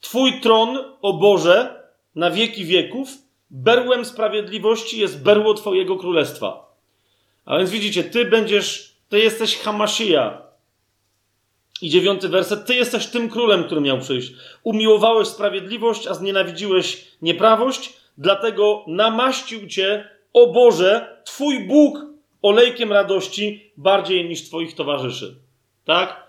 Twój 0.00 0.40
tron, 0.40 0.78
o 1.02 1.12
Boże, 1.12 1.82
na 2.14 2.30
wieki 2.30 2.64
wieków, 2.64 3.08
berłem 3.50 4.04
sprawiedliwości 4.04 5.00
jest 5.00 5.22
berło 5.22 5.54
Twojego 5.54 5.96
królestwa. 5.96 6.76
A 7.44 7.58
więc 7.58 7.70
widzicie, 7.70 8.04
Ty 8.04 8.24
będziesz, 8.24 8.96
Ty 9.08 9.18
jesteś 9.18 9.58
Hamashia. 9.58 10.42
I 11.82 11.90
dziewiąty 11.90 12.28
werset, 12.28 12.66
Ty 12.66 12.74
jesteś 12.74 13.06
tym 13.06 13.28
królem, 13.28 13.64
który 13.64 13.80
miał 13.80 13.98
przyjść. 13.98 14.32
Umiłowałeś 14.62 15.28
sprawiedliwość, 15.28 16.06
a 16.06 16.14
znienawidziłeś 16.14 17.06
nieprawość, 17.22 17.92
dlatego 18.18 18.84
namaścił 18.86 19.68
Cię, 19.68 20.08
o 20.32 20.46
Boże, 20.46 21.22
Twój 21.24 21.66
Bóg 21.66 21.98
olejkiem 22.42 22.92
radości 22.92 23.72
bardziej 23.76 24.28
niż 24.28 24.48
Twoich 24.48 24.74
towarzyszy. 24.74 25.36
Tak? 25.84 26.25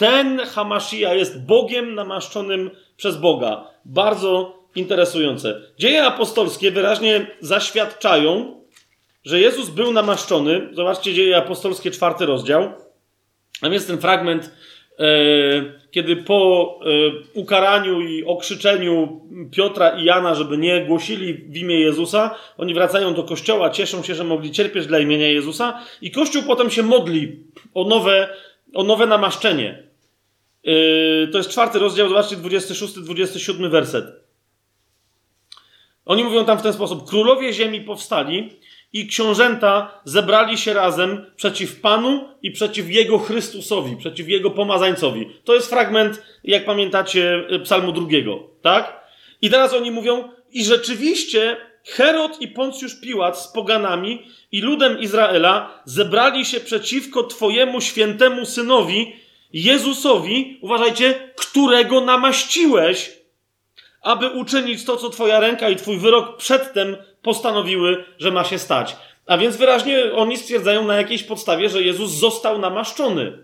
Ten 0.00 0.40
Hamashia 0.40 1.14
jest 1.14 1.42
Bogiem 1.46 1.94
namaszczonym 1.94 2.70
przez 2.96 3.16
Boga. 3.16 3.64
Bardzo 3.84 4.58
interesujące. 4.74 5.60
Dzieje 5.78 6.04
apostolskie 6.04 6.70
wyraźnie 6.70 7.26
zaświadczają, 7.40 8.60
że 9.24 9.40
Jezus 9.40 9.68
był 9.68 9.92
namaszczony. 9.92 10.68
Zobaczcie, 10.72 11.14
dzieje 11.14 11.36
apostolskie, 11.36 11.90
czwarty 11.90 12.26
rozdział. 12.26 12.72
Tam 13.60 13.72
jest 13.72 13.86
ten 13.86 13.98
fragment, 13.98 14.50
e, 14.98 15.04
kiedy 15.90 16.16
po 16.16 16.78
e, 16.82 17.40
ukaraniu 17.40 18.00
i 18.00 18.24
okrzyczeniu 18.24 19.20
Piotra 19.52 19.90
i 19.90 20.04
Jana, 20.04 20.34
żeby 20.34 20.58
nie 20.58 20.84
głosili 20.84 21.34
w 21.34 21.56
imię 21.56 21.80
Jezusa, 21.80 22.34
oni 22.58 22.74
wracają 22.74 23.14
do 23.14 23.22
kościoła, 23.22 23.70
cieszą 23.70 24.02
się, 24.02 24.14
że 24.14 24.24
mogli 24.24 24.50
cierpieć 24.50 24.86
dla 24.86 24.98
imienia 24.98 25.28
Jezusa, 25.28 25.80
i 26.02 26.10
kościół 26.10 26.42
potem 26.42 26.70
się 26.70 26.82
modli 26.82 27.44
o 27.74 27.84
nowe, 27.84 28.28
o 28.74 28.82
nowe 28.82 29.06
namaszczenie. 29.06 29.89
E, 30.64 31.26
to 31.26 31.38
jest 31.38 31.50
czwarty 31.50 31.78
rozdział, 31.78 32.08
zobaczcie, 32.08 32.36
26-27 32.36 33.70
werset. 33.70 34.06
Oni 36.04 36.24
mówią 36.24 36.44
tam 36.44 36.58
w 36.58 36.62
ten 36.62 36.72
sposób: 36.72 37.08
Królowie 37.08 37.52
ziemi 37.52 37.80
powstali 37.80 38.50
i 38.92 39.06
książęta 39.06 40.00
zebrali 40.04 40.58
się 40.58 40.72
razem 40.72 41.26
przeciw 41.36 41.80
Panu 41.80 42.28
i 42.42 42.50
przeciw 42.50 42.90
Jego 42.90 43.18
Chrystusowi, 43.18 43.96
przeciw 43.96 44.28
Jego 44.28 44.50
pomazańcowi. 44.50 45.28
To 45.44 45.54
jest 45.54 45.70
fragment, 45.70 46.22
jak 46.44 46.64
pamiętacie, 46.64 47.44
psalmu 47.64 47.92
drugiego, 47.92 48.50
tak? 48.62 49.00
I 49.42 49.50
teraz 49.50 49.74
oni 49.74 49.90
mówią, 49.90 50.28
i 50.52 50.64
rzeczywiście 50.64 51.56
Herod 51.84 52.40
i 52.40 52.48
Poncjusz 52.48 53.00
Piłat 53.00 53.38
z 53.38 53.48
poganami 53.48 54.26
i 54.52 54.60
ludem 54.60 54.98
Izraela 54.98 55.82
zebrali 55.84 56.44
się 56.44 56.60
przeciwko 56.60 57.22
Twojemu 57.22 57.80
świętemu 57.80 58.46
synowi, 58.46 59.16
Jezusowi, 59.52 60.58
uważajcie, 60.62 61.32
którego 61.36 62.00
namaściłeś, 62.00 63.20
aby 64.02 64.28
uczynić 64.28 64.84
to, 64.84 64.96
co 64.96 65.10
Twoja 65.10 65.40
ręka 65.40 65.68
i 65.68 65.76
Twój 65.76 65.98
wyrok 65.98 66.36
przedtem 66.36 66.96
postanowiły, 67.22 68.04
że 68.18 68.30
ma 68.30 68.44
się 68.44 68.58
stać. 68.58 68.96
A 69.26 69.38
więc 69.38 69.56
wyraźnie 69.56 70.12
oni 70.12 70.36
stwierdzają 70.36 70.84
na 70.84 70.96
jakiejś 70.96 71.22
podstawie, 71.22 71.68
że 71.68 71.82
Jezus 71.82 72.10
został 72.10 72.58
namaszczony. 72.58 73.38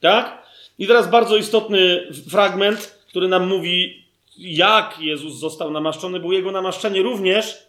Tak? 0.00 0.46
I 0.78 0.86
teraz 0.86 1.10
bardzo 1.10 1.36
istotny 1.36 2.08
fragment, 2.30 3.04
który 3.08 3.28
nam 3.28 3.48
mówi, 3.48 4.04
jak 4.36 5.00
Jezus 5.00 5.34
został 5.34 5.70
namaszczony, 5.70 6.20
bo 6.20 6.32
jego 6.32 6.52
namaszczenie 6.52 7.02
również 7.02 7.66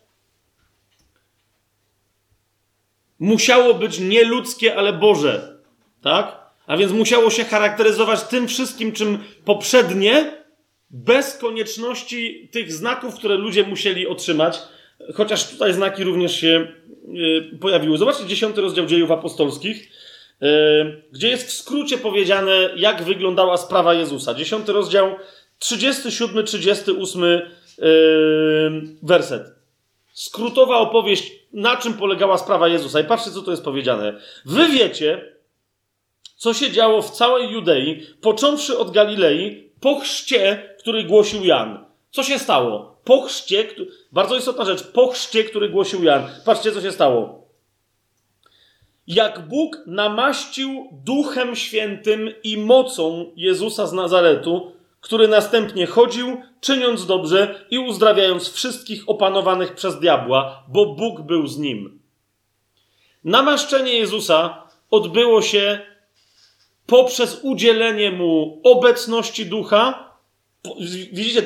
musiało 3.19 3.73
być 3.73 3.99
nie 3.99 4.23
ludzkie, 4.23 4.75
ale 4.75 4.93
Boże. 4.93 5.57
Tak? 6.01 6.46
A 6.67 6.77
więc 6.77 6.91
musiało 6.91 7.29
się 7.29 7.43
charakteryzować 7.43 8.23
tym 8.23 8.47
wszystkim, 8.47 8.91
czym 8.91 9.19
poprzednie, 9.45 10.37
bez 10.89 11.37
konieczności 11.37 12.49
tych 12.51 12.73
znaków, 12.73 13.15
które 13.15 13.35
ludzie 13.35 13.63
musieli 13.63 14.07
otrzymać, 14.07 14.59
chociaż 15.15 15.49
tutaj 15.49 15.73
znaki 15.73 16.03
również 16.03 16.39
się 16.39 16.67
y, 17.53 17.57
pojawiły. 17.59 17.97
Zobaczcie 17.97 18.25
dziesiąty 18.25 18.61
rozdział 18.61 18.85
dziejów 18.85 19.11
apostolskich, 19.11 19.91
y, 20.41 20.47
gdzie 21.11 21.27
jest 21.27 21.47
w 21.47 21.51
skrócie 21.51 21.97
powiedziane, 21.97 22.69
jak 22.75 23.03
wyglądała 23.03 23.57
sprawa 23.57 23.93
Jezusa. 23.93 24.33
Dziesiąty 24.33 24.73
rozdział, 24.73 25.15
37, 25.59 26.45
38 26.45 27.23
y, 27.23 27.41
werset. 29.03 29.43
Skrótowa 30.13 30.77
opowieść, 30.77 31.31
na 31.53 31.77
czym 31.77 31.93
polegała 31.93 32.37
sprawa 32.37 32.67
Jezusa. 32.67 32.99
I 32.99 33.03
patrzcie, 33.03 33.31
co 33.31 33.41
to 33.41 33.51
jest 33.51 33.63
powiedziane. 33.63 34.19
Wy 34.45 34.67
wiecie, 34.67 35.36
co 36.37 36.53
się 36.53 36.71
działo 36.71 37.01
w 37.01 37.11
całej 37.11 37.49
Judei, 37.51 38.05
począwszy 38.21 38.77
od 38.77 38.91
Galilei, 38.91 39.71
po 39.79 39.99
chrzcie, 39.99 40.75
który 40.79 41.03
głosił 41.03 41.45
Jan. 41.45 41.85
Co 42.11 42.23
się 42.23 42.39
stało? 42.39 42.97
Po 43.03 43.21
chrzcie, 43.21 43.67
bardzo 44.11 44.37
istotna 44.37 44.65
rzecz, 44.65 44.83
po 44.83 45.07
chrzcie, 45.07 45.43
który 45.43 45.69
głosił 45.69 46.03
Jan. 46.03 46.23
Patrzcie, 46.45 46.71
co 46.71 46.81
się 46.81 46.91
stało. 46.91 47.47
Jak 49.07 49.47
Bóg 49.47 49.77
namaścił 49.85 50.87
Duchem 50.91 51.55
Świętym 51.55 52.29
i 52.43 52.57
mocą 52.57 53.31
Jezusa 53.35 53.87
z 53.87 53.93
Nazaretu, 53.93 54.71
który 55.01 55.27
następnie 55.27 55.85
chodził, 55.85 56.41
czyniąc 56.61 57.05
dobrze 57.05 57.65
i 57.71 57.79
uzdrawiając 57.79 58.49
wszystkich 58.49 59.09
opanowanych 59.09 59.75
przez 59.75 59.99
diabła, 59.99 60.63
bo 60.67 60.85
Bóg 60.85 61.21
był 61.21 61.47
z 61.47 61.57
nim. 61.57 61.99
Namaszczenie 63.23 63.93
Jezusa 63.93 64.63
odbyło 64.91 65.41
się 65.41 65.79
poprzez 66.87 67.39
udzielenie 67.43 68.11
mu 68.11 68.61
obecności 68.63 69.45
ducha. 69.45 70.13
Widzicie, 71.11 71.41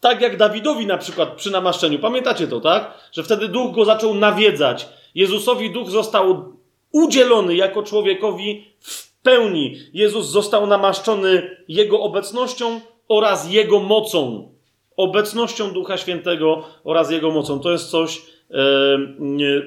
tak 0.00 0.20
jak 0.20 0.36
Dawidowi 0.36 0.86
na 0.86 0.98
przykład 0.98 1.32
przy 1.36 1.50
namaszczeniu. 1.50 1.98
Pamiętacie 1.98 2.48
to, 2.48 2.60
tak? 2.60 2.94
Że 3.12 3.22
wtedy 3.22 3.48
duch 3.48 3.74
go 3.74 3.84
zaczął 3.84 4.14
nawiedzać. 4.14 4.88
Jezusowi 5.14 5.70
duch 5.70 5.90
został 5.90 6.52
udzielony 6.92 7.56
jako 7.56 7.82
człowiekowi 7.82 8.64
w 8.80 9.12
pełni. 9.22 9.76
Jezus 9.92 10.26
został 10.26 10.66
namaszczony 10.66 11.56
jego 11.68 12.00
obecnością 12.00 12.80
oraz 13.08 13.52
jego 13.52 13.80
mocą. 13.80 14.52
Obecnością 14.96 15.72
Ducha 15.72 15.96
Świętego 15.96 16.64
oraz 16.84 17.10
jego 17.10 17.30
mocą. 17.30 17.60
To 17.60 17.72
jest 17.72 17.90
coś, 17.90 18.22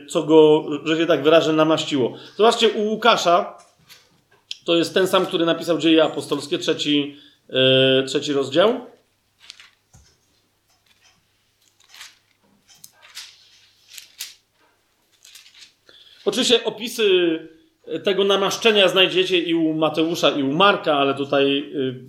co 0.10 0.24
go, 0.24 0.64
że 0.84 0.98
się 0.98 1.06
tak 1.06 1.24
wyrażę, 1.24 1.54
namaściło. 1.54 2.14
Zobaczcie, 2.36 2.70
u 2.70 2.82
Łukasza 2.82 3.58
to 4.66 4.76
jest 4.76 4.94
ten 4.94 5.08
sam, 5.08 5.26
który 5.26 5.46
napisał 5.46 5.78
Dzieje 5.78 6.04
Apostolskie, 6.04 6.58
trzeci, 6.58 7.18
e, 7.50 8.04
trzeci 8.04 8.34
rozdział. 8.34 8.86
Oczywiście 16.26 16.64
opisy 16.64 17.40
tego 18.04 18.24
namaszczenia 18.24 18.88
znajdziecie 18.88 19.40
i 19.40 19.54
u 19.54 19.74
Mateusza, 19.74 20.30
i 20.30 20.44
u 20.44 20.54
Marka, 20.54 20.94
ale 20.94 21.14
tutaj 21.14 21.58
y, 21.60 22.06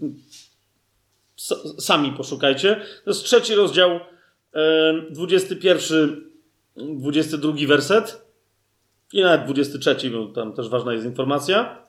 sami 1.78 2.12
poszukajcie. 2.12 2.80
To 3.04 3.10
jest 3.10 3.24
trzeci 3.24 3.54
rozdział, 3.54 4.00
21, 5.10 6.30
22 6.76 7.52
werset 7.68 8.26
i 9.12 9.22
nawet 9.22 9.44
23, 9.44 10.10
bo 10.10 10.26
tam 10.26 10.52
też 10.52 10.68
ważna 10.68 10.92
jest 10.92 11.04
informacja. 11.04 11.85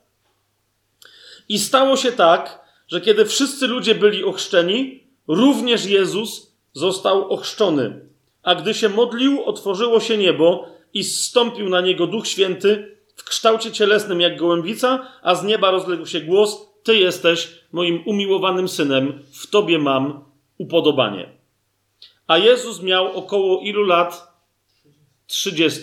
I 1.49 1.59
stało 1.59 1.97
się 1.97 2.11
tak, 2.11 2.59
że 2.87 3.01
kiedy 3.01 3.25
wszyscy 3.25 3.67
ludzie 3.67 3.95
byli 3.95 4.23
ochrzczeni, 4.23 5.03
również 5.27 5.85
Jezus 5.85 6.55
został 6.73 7.29
ochrzczony. 7.29 8.01
A 8.43 8.55
gdy 8.55 8.73
się 8.73 8.89
modlił, 8.89 9.43
otworzyło 9.43 9.99
się 9.99 10.17
niebo 10.17 10.67
i 10.93 11.03
zstąpił 11.03 11.69
na 11.69 11.81
niego 11.81 12.07
Duch 12.07 12.27
Święty 12.27 12.97
w 13.15 13.23
kształcie 13.23 13.71
cielesnym 13.71 14.21
jak 14.21 14.37
gołębica, 14.37 15.07
a 15.21 15.35
z 15.35 15.43
nieba 15.43 15.71
rozległ 15.71 16.05
się 16.05 16.21
głos: 16.21 16.69
Ty 16.83 16.95
jesteś 16.95 17.49
moim 17.71 18.03
umiłowanym 18.05 18.67
synem, 18.67 19.23
w 19.31 19.47
tobie 19.47 19.79
mam 19.79 20.25
upodobanie. 20.57 21.29
A 22.27 22.37
Jezus 22.37 22.81
miał 22.81 23.17
około 23.17 23.61
ilu 23.61 23.83
lat? 23.83 24.37
30. 25.27 25.81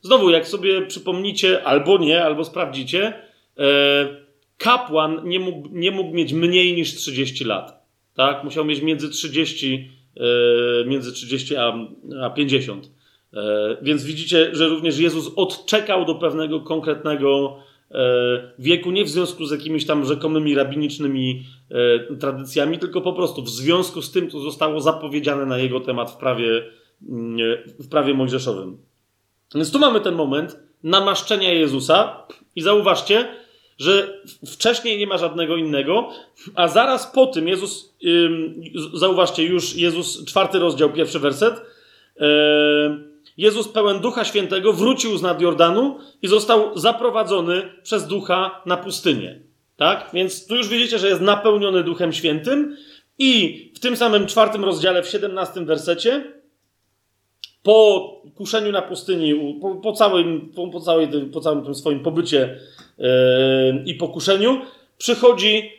Znowu, 0.00 0.30
jak 0.30 0.48
sobie 0.48 0.86
przypomnicie, 0.86 1.64
albo 1.64 1.98
nie, 1.98 2.24
albo 2.24 2.44
sprawdzicie, 2.44 3.22
e, 3.58 4.25
kapłan 4.58 5.20
nie 5.24 5.40
mógł, 5.40 5.68
nie 5.72 5.90
mógł 5.90 6.14
mieć 6.14 6.32
mniej 6.32 6.74
niż 6.74 6.94
30 6.94 7.44
lat. 7.44 7.86
Tak? 8.14 8.44
Musiał 8.44 8.64
mieć 8.64 8.82
między 8.82 9.10
30, 9.10 9.90
e, 10.16 10.84
między 10.84 11.12
30 11.12 11.56
a, 11.56 11.74
a 12.22 12.30
50. 12.30 12.90
E, 13.34 13.76
więc 13.82 14.04
widzicie, 14.04 14.50
że 14.52 14.68
również 14.68 14.98
Jezus 14.98 15.32
odczekał 15.36 16.04
do 16.04 16.14
pewnego 16.14 16.60
konkretnego 16.60 17.58
e, 17.90 18.52
wieku, 18.58 18.90
nie 18.90 19.04
w 19.04 19.08
związku 19.08 19.46
z 19.46 19.50
jakimiś 19.50 19.86
tam 19.86 20.04
rzekomymi 20.04 20.54
rabinicznymi 20.54 21.44
tradycjami, 22.20 22.78
tylko 22.78 23.00
po 23.00 23.12
prostu 23.12 23.42
w 23.42 23.50
związku 23.50 24.02
z 24.02 24.12
tym, 24.12 24.30
co 24.30 24.40
zostało 24.40 24.80
zapowiedziane 24.80 25.46
na 25.46 25.58
jego 25.58 25.80
temat 25.80 26.10
w 26.10 26.16
prawie, 26.16 26.62
mm, 27.08 27.38
w 27.78 27.88
prawie 27.88 28.14
mojżeszowym. 28.14 28.78
Więc 29.54 29.72
tu 29.72 29.78
mamy 29.78 30.00
ten 30.00 30.14
moment 30.14 30.58
namaszczenia 30.82 31.52
Jezusa 31.52 32.26
i 32.56 32.62
zauważcie, 32.62 33.28
że 33.78 34.20
wcześniej 34.46 34.98
nie 34.98 35.06
ma 35.06 35.18
żadnego 35.18 35.56
innego, 35.56 36.08
a 36.54 36.68
zaraz 36.68 37.06
po 37.06 37.26
tym 37.26 37.48
Jezus, 37.48 37.94
zauważcie 38.94 39.44
już 39.44 39.76
Jezus, 39.76 40.24
czwarty 40.24 40.58
rozdział, 40.58 40.92
pierwszy 40.92 41.18
werset, 41.18 41.62
Jezus 43.36 43.68
pełen 43.68 44.00
Ducha 44.00 44.24
Świętego 44.24 44.72
wrócił 44.72 45.18
z 45.18 45.22
nad 45.22 45.40
Jordanu 45.40 45.98
i 46.22 46.28
został 46.28 46.78
zaprowadzony 46.78 47.62
przez 47.82 48.06
Ducha 48.06 48.62
na 48.66 48.76
pustynię. 48.76 49.40
Tak? 49.76 50.10
Więc 50.12 50.46
tu 50.46 50.56
już 50.56 50.68
widzicie, 50.68 50.98
że 50.98 51.08
jest 51.08 51.20
napełniony 51.20 51.82
Duchem 51.82 52.12
Świętym 52.12 52.76
i 53.18 53.72
w 53.74 53.80
tym 53.80 53.96
samym 53.96 54.26
czwartym 54.26 54.64
rozdziale, 54.64 55.02
w 55.02 55.08
siedemnastym 55.08 55.66
wersecie, 55.66 56.32
po 57.62 58.10
kuszeniu 58.34 58.72
na 58.72 58.82
pustyni, 58.82 59.58
po, 59.60 59.74
po, 59.74 59.92
całym, 59.92 60.52
po, 60.56 60.68
po, 60.68 60.80
całej, 60.80 61.08
po 61.32 61.40
całym 61.40 61.64
tym 61.64 61.74
swoim 61.74 62.00
pobycie 62.00 62.60
i 63.84 63.94
pokuszeniu, 63.94 64.60
przychodzi 64.98 65.72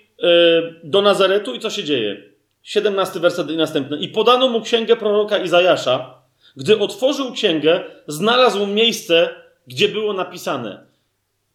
do 0.84 1.02
Nazaretu 1.02 1.54
i 1.54 1.60
co 1.60 1.70
się 1.70 1.84
dzieje? 1.84 2.24
17 2.64 3.20
werset 3.20 3.52
i 3.52 3.58
następny. 3.58 3.98
I 3.98 4.10
podano 4.10 4.50
mu 4.50 4.62
księgę 4.62 4.96
proroka 4.96 5.38
Izajasza. 5.38 6.22
Gdy 6.56 6.80
otworzył 6.80 7.32
księgę, 7.32 7.84
znalazł 8.08 8.68
miejsce, 8.68 9.30
gdzie 9.68 9.88
było 9.88 10.14
napisane. 10.14 10.86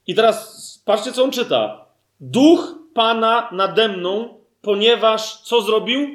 I 0.07 0.15
teraz 0.15 0.83
patrzcie, 0.85 1.13
co 1.13 1.25
on 1.25 1.31
czyta. 1.31 1.85
Duch 2.21 2.75
Pana 2.95 3.49
nade 3.53 3.89
mną, 3.89 4.35
ponieważ 4.63 5.41
co 5.41 5.63
zrobił? 5.63 6.09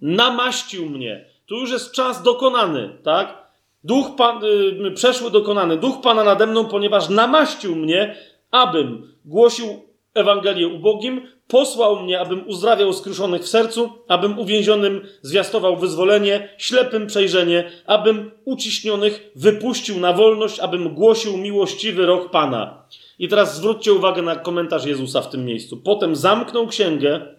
Namaścił 0.00 0.86
mnie. 0.86 1.24
Tu 1.46 1.56
już 1.56 1.70
jest 1.70 1.92
czas 1.92 2.22
dokonany, 2.22 2.90
tak? 3.02 3.48
Duch 3.84 4.16
Pan, 4.16 4.42
yy, 4.42 4.90
przeszły 4.90 5.30
dokonany. 5.30 5.76
Duch 5.76 6.00
Pana 6.00 6.24
nade 6.24 6.46
mną, 6.46 6.64
ponieważ 6.64 7.08
namaścił 7.08 7.76
mnie, 7.76 8.16
abym 8.50 9.12
głosił 9.24 9.88
Ewangelię 10.14 10.68
ubogim, 10.68 11.22
posłał 11.48 12.02
mnie, 12.02 12.20
abym 12.20 12.48
uzdrawiał 12.48 12.92
skruszonych 12.92 13.42
w 13.42 13.48
sercu, 13.48 13.90
abym 14.08 14.38
uwięzionym 14.38 15.06
zwiastował 15.22 15.76
wyzwolenie, 15.76 16.48
ślepym 16.58 17.06
przejrzenie, 17.06 17.70
abym 17.86 18.30
uciśnionych 18.44 19.30
wypuścił 19.36 20.00
na 20.00 20.12
wolność, 20.12 20.60
abym 20.60 20.94
głosił 20.94 21.36
miłościwy 21.36 22.06
rok 22.06 22.30
Pana. 22.30 22.82
I 23.18 23.28
teraz 23.28 23.56
zwróćcie 23.56 23.92
uwagę 23.92 24.22
na 24.22 24.36
komentarz 24.36 24.86
Jezusa 24.86 25.22
w 25.22 25.30
tym 25.30 25.44
miejscu. 25.44 25.76
Potem 25.76 26.16
zamknął 26.16 26.66
księgę, 26.66 27.34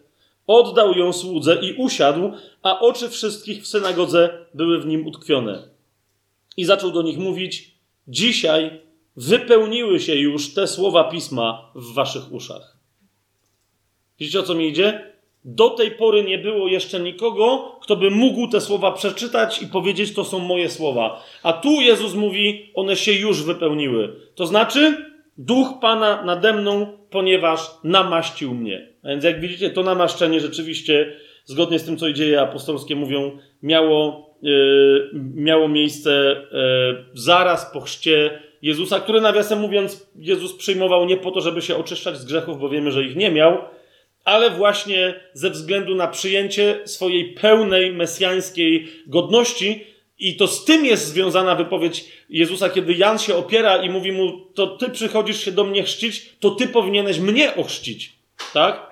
oddał 0.47 0.93
ją 0.93 1.13
słudze 1.13 1.59
i 1.61 1.73
usiadł, 1.73 2.31
a 2.63 2.79
oczy 2.79 3.09
wszystkich 3.09 3.63
w 3.63 3.67
synagodze 3.67 4.45
były 4.53 4.79
w 4.79 4.85
nim 4.85 5.07
utkwione. 5.07 5.69
I 6.57 6.65
zaczął 6.65 6.91
do 6.91 7.01
nich 7.01 7.17
mówić: 7.17 7.75
Dzisiaj 8.07 8.81
wypełniły 9.27 9.99
się 9.99 10.15
już 10.15 10.53
te 10.53 10.67
słowa 10.67 11.03
pisma 11.03 11.71
w 11.75 11.93
waszych 11.93 12.33
uszach. 12.33 12.77
Widzicie 14.19 14.39
o 14.39 14.43
co 14.43 14.55
mi 14.55 14.67
idzie? 14.67 15.09
Do 15.45 15.69
tej 15.69 15.91
pory 15.91 16.23
nie 16.23 16.37
było 16.37 16.67
jeszcze 16.67 16.99
nikogo, 16.99 17.75
kto 17.81 17.95
by 17.95 18.11
mógł 18.11 18.47
te 18.47 18.61
słowa 18.61 18.91
przeczytać 18.91 19.61
i 19.61 19.67
powiedzieć: 19.67 20.13
To 20.13 20.23
są 20.23 20.39
moje 20.39 20.69
słowa. 20.69 21.23
A 21.43 21.53
tu 21.53 21.81
Jezus 21.81 22.15
mówi: 22.15 22.71
One 22.75 22.95
się 22.95 23.11
już 23.11 23.43
wypełniły. 23.43 24.15
To 24.35 24.45
znaczy, 24.45 25.05
Duch 25.37 25.67
Pana 25.81 26.23
nade 26.25 26.53
mną, 26.53 26.97
ponieważ 27.09 27.59
namaścił 27.83 28.55
mnie. 28.55 28.93
A 29.03 29.07
więc, 29.07 29.23
jak 29.23 29.41
widzicie, 29.41 29.69
to 29.69 29.83
namaszczenie 29.83 30.39
rzeczywiście, 30.39 31.15
zgodnie 31.45 31.79
z 31.79 31.85
tym, 31.85 31.97
co 31.97 32.13
dzieje 32.13 32.41
apostolskie 32.41 32.95
mówią, 32.95 33.37
miało, 33.63 34.29
yy, 34.41 35.11
miało 35.35 35.67
miejsce 35.67 36.41
yy, 36.51 37.05
zaraz 37.13 37.71
po 37.73 37.81
chrzcie 37.81 38.48
Jezusa, 38.61 38.99
który 38.99 39.21
nawiasem 39.21 39.59
mówiąc, 39.59 40.09
Jezus 40.15 40.53
przyjmował 40.53 41.05
nie 41.05 41.17
po 41.17 41.31
to, 41.31 41.41
żeby 41.41 41.61
się 41.61 41.75
oczyszczać 41.75 42.17
z 42.17 42.25
grzechów, 42.25 42.59
bo 42.59 42.69
wiemy, 42.69 42.91
że 42.91 43.03
ich 43.03 43.15
nie 43.15 43.31
miał, 43.31 43.57
ale 44.25 44.49
właśnie 44.49 45.19
ze 45.33 45.49
względu 45.49 45.95
na 45.95 46.07
przyjęcie 46.07 46.79
swojej 46.85 47.33
pełnej 47.33 47.93
mesjańskiej 47.93 48.87
godności. 49.07 49.83
I 50.19 50.35
to 50.35 50.47
z 50.47 50.65
tym 50.65 50.85
jest 50.85 51.07
związana 51.07 51.55
wypowiedź 51.55 52.05
Jezusa, 52.29 52.69
kiedy 52.69 52.93
Jan 52.93 53.19
się 53.19 53.35
opiera 53.35 53.77
i 53.77 53.89
mówi 53.89 54.11
mu: 54.11 54.45
To 54.53 54.67
ty 54.67 54.89
przychodzisz 54.89 55.45
się 55.45 55.51
do 55.51 55.63
mnie 55.63 55.83
chrzcić, 55.83 56.29
to 56.39 56.51
ty 56.51 56.67
powinieneś 56.67 57.19
mnie 57.19 57.55
ochrzcić. 57.55 58.13
Tak? 58.53 58.89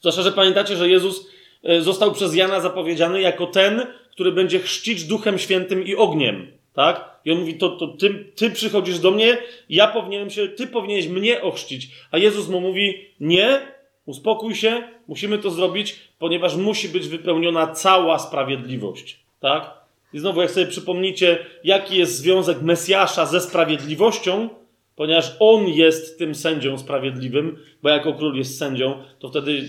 Zwłaszcza, 0.00 0.22
że 0.22 0.32
pamiętacie, 0.32 0.76
że 0.76 0.88
Jezus 0.88 1.30
e, 1.64 1.80
został 1.80 2.12
przez 2.12 2.34
Jana 2.34 2.60
zapowiedziany 2.60 3.20
jako 3.20 3.46
ten, 3.46 3.86
który 4.10 4.32
będzie 4.32 4.60
chrzcić 4.60 5.04
duchem 5.04 5.38
świętym 5.38 5.86
i 5.86 5.94
ogniem. 5.94 6.55
Tak? 6.76 7.20
I 7.24 7.32
on 7.32 7.38
mówi, 7.38 7.54
to, 7.54 7.68
to 7.68 7.88
ty, 7.88 8.32
ty 8.34 8.50
przychodzisz 8.50 8.98
do 8.98 9.10
mnie, 9.10 9.38
ja 9.68 9.88
powinienem 9.88 10.30
się, 10.30 10.48
ty 10.48 10.66
powinieneś 10.66 11.08
mnie 11.08 11.42
ochrzcić. 11.42 11.90
A 12.10 12.18
Jezus 12.18 12.48
mu 12.48 12.60
mówi, 12.60 12.94
nie, 13.20 13.60
uspokój 14.06 14.54
się, 14.54 14.82
musimy 15.08 15.38
to 15.38 15.50
zrobić, 15.50 16.00
ponieważ 16.18 16.56
musi 16.56 16.88
być 16.88 17.08
wypełniona 17.08 17.66
cała 17.66 18.18
sprawiedliwość. 18.18 19.20
Tak? 19.40 19.70
I 20.12 20.18
znowu, 20.18 20.40
jak 20.40 20.50
sobie 20.50 20.66
przypomnicie, 20.66 21.46
jaki 21.64 21.96
jest 21.96 22.18
związek 22.18 22.62
Mesjasza 22.62 23.26
ze 23.26 23.40
sprawiedliwością, 23.40 24.48
ponieważ 24.96 25.36
on 25.40 25.68
jest 25.68 26.18
tym 26.18 26.34
sędzią 26.34 26.78
sprawiedliwym, 26.78 27.58
bo 27.82 27.88
jako 27.88 28.14
król 28.14 28.36
jest 28.36 28.58
sędzią, 28.58 29.02
to 29.18 29.28
wtedy 29.28 29.68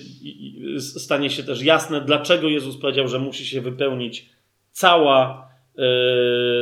stanie 0.79 1.29
się 1.29 1.43
też 1.43 1.61
jasne, 1.61 2.01
dlaczego 2.01 2.47
Jezus 2.47 2.77
powiedział, 2.77 3.07
że 3.07 3.19
musi 3.19 3.45
się 3.45 3.61
wypełnić 3.61 4.29
cała 4.71 5.46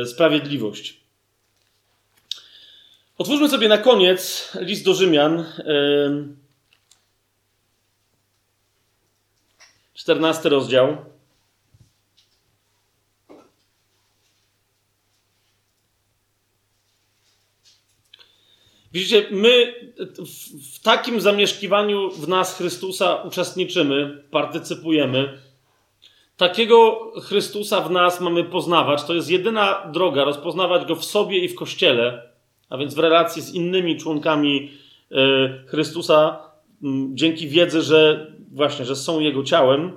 sprawiedliwość. 0.06 1.00
Otwórzmy 3.18 3.48
sobie 3.48 3.68
na 3.68 3.78
koniec 3.78 4.52
list 4.60 4.84
do 4.84 4.94
Rzymian. 4.94 5.40
E, 5.40 5.44
14 9.94 10.48
rozdział. 10.48 10.96
Widzicie, 18.92 19.26
my 19.30 19.74
w, 20.72 20.82
takim 20.82 21.20
zamieszkiwaniu 21.20 22.10
w 22.10 22.28
nas 22.28 22.56
Chrystusa 22.56 23.22
uczestniczymy, 23.22 24.24
partycypujemy. 24.30 25.45
Takiego 26.36 27.10
Chrystusa 27.20 27.80
w 27.80 27.90
nas 27.90 28.20
mamy 28.20 28.44
poznawać. 28.44 29.04
To 29.04 29.14
jest 29.14 29.30
jedyna 29.30 29.90
droga, 29.92 30.24
rozpoznawać 30.24 30.86
go 30.86 30.96
w 30.96 31.04
sobie 31.04 31.38
i 31.38 31.48
w 31.48 31.54
kościele, 31.54 32.28
a 32.68 32.76
więc 32.78 32.94
w 32.94 32.98
relacji 32.98 33.42
z 33.42 33.54
innymi 33.54 33.96
członkami 33.96 34.70
e, 35.12 35.16
Chrystusa, 35.66 36.38
dzięki 37.14 37.48
wiedzy, 37.48 37.82
że 37.82 38.26
właśnie, 38.52 38.84
że 38.84 38.96
są 38.96 39.20
jego 39.20 39.42
ciałem. 39.42 39.92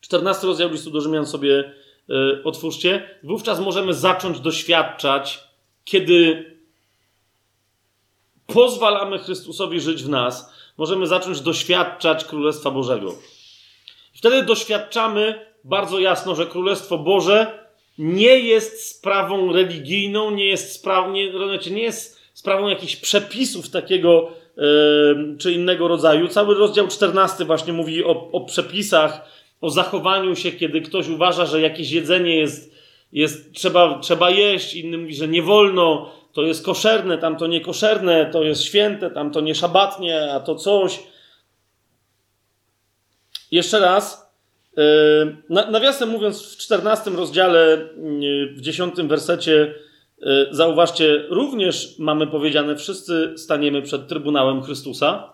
14 0.00 0.46
rozdział 0.46 0.70
listu 0.70 0.90
do 0.90 1.00
Rzymian 1.00 1.26
sobie 1.26 1.72
e, 2.10 2.44
otwórzcie. 2.44 3.10
Wówczas 3.22 3.60
możemy 3.60 3.94
zacząć 3.94 4.40
doświadczać, 4.40 5.44
kiedy 5.84 6.44
pozwalamy 8.46 9.18
Chrystusowi 9.18 9.80
żyć 9.80 10.02
w 10.02 10.08
nas, 10.08 10.52
możemy 10.78 11.06
zacząć 11.06 11.40
doświadczać 11.40 12.24
Królestwa 12.24 12.70
Bożego. 12.70 13.14
Wtedy 14.14 14.42
doświadczamy 14.42 15.46
bardzo 15.64 15.98
jasno, 15.98 16.34
że 16.34 16.46
Królestwo 16.46 16.98
Boże 16.98 17.64
nie 17.98 18.38
jest 18.38 18.88
sprawą 18.88 19.52
religijną, 19.52 20.30
nie 20.30 20.48
jest, 20.48 20.72
spraw, 20.72 21.12
nie, 21.12 21.30
nie 21.70 21.82
jest 21.82 22.20
sprawą 22.34 22.68
jakichś 22.68 22.96
przepisów 22.96 23.70
takiego 23.70 24.30
yy, 24.56 25.36
czy 25.38 25.52
innego 25.52 25.88
rodzaju. 25.88 26.28
Cały 26.28 26.54
rozdział 26.54 26.88
14 26.88 27.44
właśnie 27.44 27.72
mówi 27.72 28.04
o, 28.04 28.30
o 28.32 28.40
przepisach, 28.40 29.28
o 29.60 29.70
zachowaniu 29.70 30.36
się, 30.36 30.52
kiedy 30.52 30.80
ktoś 30.80 31.08
uważa, 31.08 31.46
że 31.46 31.60
jakieś 31.60 31.90
jedzenie 31.90 32.36
jest, 32.36 32.74
jest 33.12 33.52
trzeba, 33.52 33.98
trzeba 33.98 34.30
jeść, 34.30 34.74
inny 34.74 34.98
mówi, 34.98 35.14
że 35.14 35.28
nie 35.28 35.42
wolno, 35.42 36.10
to 36.32 36.42
jest 36.42 36.64
koszerne, 36.64 37.18
tam 37.18 37.36
to 37.36 37.46
niekoszerne, 37.46 38.30
to 38.32 38.42
jest 38.42 38.62
święte, 38.62 39.10
tam 39.10 39.30
to 39.30 39.40
nie 39.40 39.54
szabatnie, 39.54 40.32
a 40.32 40.40
to 40.40 40.54
coś. 40.54 41.00
Jeszcze 43.54 43.80
raz. 43.80 44.34
Yy, 44.76 45.36
nawiasem 45.48 46.08
mówiąc, 46.08 46.54
w 46.54 46.56
14 46.56 47.10
rozdziale, 47.10 47.88
yy, 48.20 48.54
w 48.54 48.60
10 48.60 48.94
wersecie, 48.94 49.74
yy, 50.18 50.48
zauważcie, 50.50 51.24
również 51.28 51.98
mamy 51.98 52.26
powiedziane, 52.26 52.76
wszyscy 52.76 53.34
staniemy 53.36 53.82
przed 53.82 54.08
Trybunałem 54.08 54.62
Chrystusa 54.62 55.32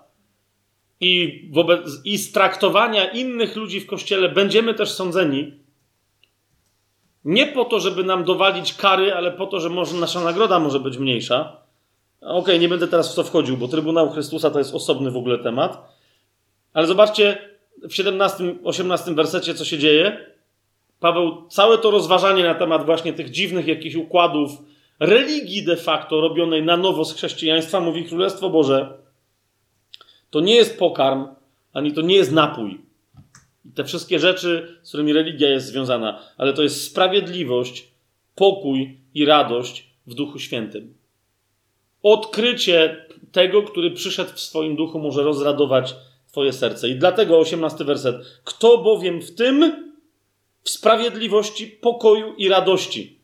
i, 1.00 1.42
wobec, 1.52 1.80
i 2.04 2.18
z 2.18 2.32
traktowania 2.32 3.10
innych 3.10 3.56
ludzi 3.56 3.80
w 3.80 3.86
kościele 3.86 4.28
będziemy 4.28 4.74
też 4.74 4.90
sądzeni. 4.90 5.54
Nie 7.24 7.46
po 7.46 7.64
to, 7.64 7.80
żeby 7.80 8.04
nam 8.04 8.24
dowalić 8.24 8.74
kary, 8.74 9.14
ale 9.14 9.32
po 9.32 9.46
to, 9.46 9.60
że 9.60 9.68
może 9.68 9.96
nasza 9.96 10.20
nagroda 10.20 10.58
może 10.58 10.80
być 10.80 10.98
mniejsza. 10.98 11.56
Okej, 12.20 12.40
okay, 12.40 12.58
nie 12.58 12.68
będę 12.68 12.88
teraz 12.88 13.12
w 13.12 13.16
to 13.16 13.24
wchodził, 13.24 13.56
bo 13.56 13.68
Trybunał 13.68 14.10
Chrystusa 14.10 14.50
to 14.50 14.58
jest 14.58 14.74
osobny 14.74 15.10
w 15.10 15.16
ogóle 15.16 15.38
temat. 15.38 15.94
Ale 16.72 16.86
zobaczcie 16.86 17.50
w 17.82 17.92
17-18 17.92 19.14
wersecie, 19.14 19.54
co 19.54 19.64
się 19.64 19.78
dzieje. 19.78 20.26
Paweł 21.00 21.48
całe 21.48 21.78
to 21.78 21.90
rozważanie 21.90 22.44
na 22.44 22.54
temat 22.54 22.86
właśnie 22.86 23.12
tych 23.12 23.30
dziwnych 23.30 23.66
jakichś 23.66 23.94
układów 23.94 24.50
religii 25.00 25.64
de 25.64 25.76
facto 25.76 26.20
robionej 26.20 26.62
na 26.62 26.76
nowo 26.76 27.04
z 27.04 27.14
chrześcijaństwa 27.14 27.80
mówi 27.80 28.04
Królestwo 28.04 28.50
Boże. 28.50 28.98
To 30.30 30.40
nie 30.40 30.54
jest 30.54 30.78
pokarm, 30.78 31.28
ani 31.72 31.92
to 31.92 32.00
nie 32.00 32.16
jest 32.16 32.32
napój 32.32 32.90
te 33.74 33.84
wszystkie 33.84 34.18
rzeczy, 34.18 34.78
z 34.82 34.88
którymi 34.88 35.12
religia 35.12 35.48
jest 35.48 35.66
związana, 35.66 36.22
ale 36.38 36.52
to 36.52 36.62
jest 36.62 36.84
sprawiedliwość, 36.84 37.88
pokój 38.34 38.98
i 39.14 39.24
radość 39.24 39.90
w 40.06 40.14
Duchu 40.14 40.38
Świętym. 40.38 40.94
Odkrycie 42.02 43.06
tego, 43.32 43.62
który 43.62 43.90
przyszedł 43.90 44.30
w 44.34 44.40
swoim 44.40 44.76
duchu, 44.76 44.98
może 44.98 45.22
rozradować 45.22 45.94
Twoje 46.30 46.52
serce. 46.52 46.88
I 46.88 46.94
dlatego 46.94 47.38
osiemnasty 47.38 47.84
werset. 47.84 48.16
Kto 48.44 48.78
bowiem 48.78 49.22
w 49.22 49.34
tym, 49.34 49.86
w 50.62 50.70
sprawiedliwości, 50.70 51.66
pokoju 51.66 52.34
i 52.34 52.48
radości. 52.48 53.18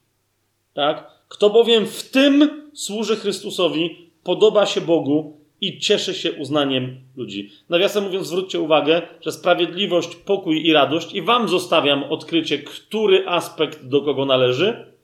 Tak? 0.74 1.10
Kto 1.28 1.50
bowiem 1.50 1.86
w 1.86 2.10
tym 2.10 2.62
służy 2.74 3.16
Chrystusowi, 3.16 4.10
podoba 4.22 4.66
się 4.66 4.80
Bogu, 4.80 5.36
i 5.60 5.78
cieszy 5.78 6.14
się 6.14 6.32
uznaniem 6.32 7.00
ludzi. 7.16 7.50
Nawiasem 7.68 8.04
mówiąc, 8.04 8.26
zwróćcie 8.26 8.60
uwagę, 8.60 9.02
że 9.20 9.32
sprawiedliwość, 9.32 10.16
pokój 10.16 10.66
i 10.66 10.72
radość, 10.72 11.14
i 11.14 11.22
wam 11.22 11.48
zostawiam 11.48 12.04
odkrycie, 12.04 12.58
który 12.58 13.28
aspekt 13.28 13.84
do 13.84 14.02
kogo 14.02 14.24
należy. 14.24 14.94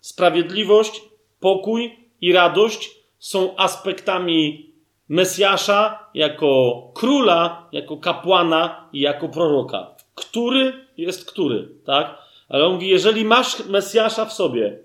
Sprawiedliwość, 0.00 1.02
pokój 1.40 1.96
i 2.20 2.32
radość 2.32 2.90
są 3.18 3.56
aspektami 3.56 4.71
Mesjasza 5.12 5.98
jako 6.14 6.82
króla, 6.94 7.68
jako 7.72 7.96
kapłana 7.96 8.88
i 8.92 9.00
jako 9.00 9.28
proroka. 9.28 9.96
Który 10.14 10.72
jest 10.96 11.30
który, 11.30 11.68
tak? 11.84 12.18
Ale 12.48 12.66
on 12.66 12.74
mówi, 12.74 12.88
jeżeli 12.88 13.24
masz 13.24 13.66
Mesjasza 13.66 14.24
w 14.24 14.32
sobie, 14.32 14.78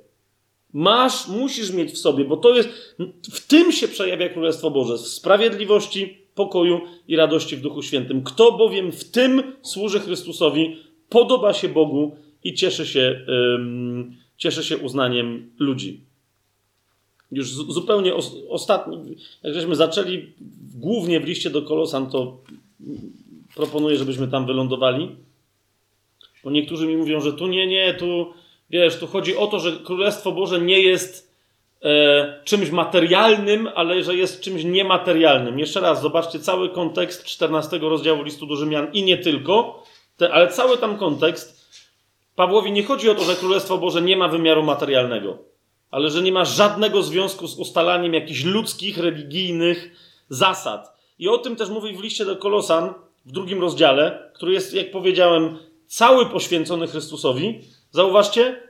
masz, 0.74 1.28
musisz 1.28 1.74
mieć 1.74 1.92
w 1.92 1.98
sobie, 1.98 2.26
bo 2.26 2.38
to 2.38 2.56
jest, 2.56 2.70
w 3.32 3.48
tym 3.48 3.72
się 3.72 3.88
przejawia 3.88 4.30
Królestwo 4.30 4.72
Boże, 4.72 4.94
w 4.94 5.08
sprawiedliwości, 5.08 6.18
pokoju 6.36 6.82
i 7.08 7.16
radości 7.16 7.58
w 7.58 7.62
Duchu 7.62 7.82
Świętym. 7.82 8.24
Kto 8.24 8.52
bowiem 8.52 8.92
w 8.92 9.12
tym 9.12 9.56
służy 9.62 10.00
Chrystusowi, 10.00 10.78
podoba 11.10 11.54
się 11.54 11.70
Bogu 11.70 12.18
i 12.44 12.54
cieszy 12.54 12.86
się, 12.86 13.26
cieszy 14.38 14.64
się 14.64 14.78
uznaniem 14.78 15.52
ludzi. 15.60 16.07
Już 17.32 17.50
zupełnie 17.50 18.16
os 18.16 18.36
ostatni, 18.50 19.16
jak 19.44 19.54
żeśmy 19.54 19.76
zaczęli 19.76 20.34
głównie 20.76 21.20
w 21.20 21.26
liście 21.26 21.50
do 21.50 21.62
Kolosan, 21.62 22.10
to 22.10 22.38
proponuję, 23.56 23.98
żebyśmy 23.98 24.28
tam 24.28 24.46
wylądowali. 24.46 25.16
Bo 26.44 26.52
niektórzy 26.52 26.88
mi 26.88 26.98
mówią, 26.98 27.22
że 27.22 27.34
tu 27.34 27.48
nie, 27.48 27.68
nie, 27.68 27.94
tu 27.94 28.34
wiesz, 28.70 29.00
tu 29.00 29.08
chodzi 29.08 29.38
o 29.38 29.48
to, 29.48 29.60
że 29.60 29.72
Królestwo 29.72 30.32
Boże 30.32 30.62
nie 30.62 30.82
jest 30.82 31.34
e, 31.84 32.42
czymś 32.44 32.70
materialnym, 32.70 33.70
ale 33.76 34.04
że 34.04 34.16
jest 34.16 34.42
czymś 34.42 34.64
niematerialnym. 34.64 35.60
Jeszcze 35.60 35.80
raz, 35.80 36.02
zobaczcie 36.02 36.40
cały 36.40 36.70
kontekst 36.70 37.26
14 37.26 37.78
rozdziału 37.78 38.24
listu 38.24 38.46
do 38.46 38.56
Rzymian 38.56 38.88
i 38.94 39.04
nie 39.04 39.18
tylko, 39.18 39.84
te, 40.18 40.34
ale 40.34 40.48
cały 40.48 40.78
tam 40.78 40.98
kontekst. 40.98 41.58
Pawłowi 42.36 42.72
nie 42.72 42.84
chodzi 42.84 43.10
o 43.10 43.16
to, 43.16 43.24
że 43.24 43.36
Królestwo 43.36 43.78
Boże 43.78 44.02
nie 44.02 44.18
ma 44.18 44.28
wymiaru 44.28 44.64
materialnego 44.64 45.38
ale 45.92 46.10
że 46.10 46.22
nie 46.22 46.32
ma 46.32 46.46
żadnego 46.46 47.04
związku 47.04 47.48
z 47.48 47.58
ustalaniem 47.58 48.14
jakichś 48.14 48.44
ludzkich, 48.44 48.98
religijnych 48.98 49.92
zasad. 50.30 50.98
I 51.20 51.28
o 51.28 51.38
tym 51.38 51.56
też 51.56 51.70
mówi 51.70 51.98
w 51.98 52.04
liście 52.04 52.26
do 52.26 52.36
Kolosan 52.36 52.94
w 53.26 53.32
drugim 53.32 53.62
rozdziale, 53.62 54.32
który 54.36 54.54
jest, 54.54 54.74
jak 54.74 54.92
powiedziałem, 54.92 55.58
cały 55.88 56.26
poświęcony 56.26 56.88
Chrystusowi. 56.88 57.62
Zauważcie? 57.92 58.68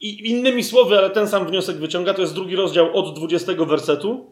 I 0.00 0.30
innymi 0.30 0.64
słowy, 0.64 0.98
ale 0.98 1.10
ten 1.10 1.28
sam 1.28 1.46
wniosek 1.46 1.76
wyciąga, 1.76 2.14
to 2.14 2.20
jest 2.20 2.34
drugi 2.34 2.56
rozdział 2.56 2.96
od 2.96 3.16
20 3.16 3.52
wersetu 3.54 4.30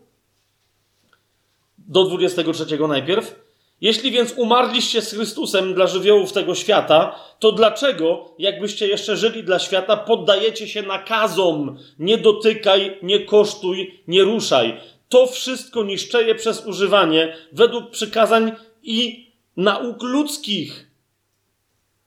do 1.78 2.04
23 2.04 2.78
najpierw. 2.88 3.34
Jeśli 3.82 4.10
więc 4.10 4.32
umarliście 4.36 5.02
z 5.02 5.14
Chrystusem 5.14 5.74
dla 5.74 5.86
żywiołów 5.86 6.32
tego 6.32 6.54
świata, 6.54 7.18
to 7.38 7.52
dlaczego, 7.52 8.34
jakbyście 8.38 8.86
jeszcze 8.86 9.16
żyli 9.16 9.44
dla 9.44 9.58
świata, 9.58 9.96
poddajecie 9.96 10.68
się 10.68 10.82
nakazom? 10.82 11.78
Nie 11.98 12.18
dotykaj, 12.18 12.98
nie 13.02 13.20
kosztuj, 13.20 14.00
nie 14.08 14.22
ruszaj. 14.22 14.80
To 15.08 15.26
wszystko 15.26 15.84
niszczeje 15.84 16.34
przez 16.34 16.66
używanie 16.66 17.36
według 17.52 17.90
przykazań 17.90 18.52
i 18.82 19.26
nauk 19.56 20.02
ludzkich. 20.02 20.90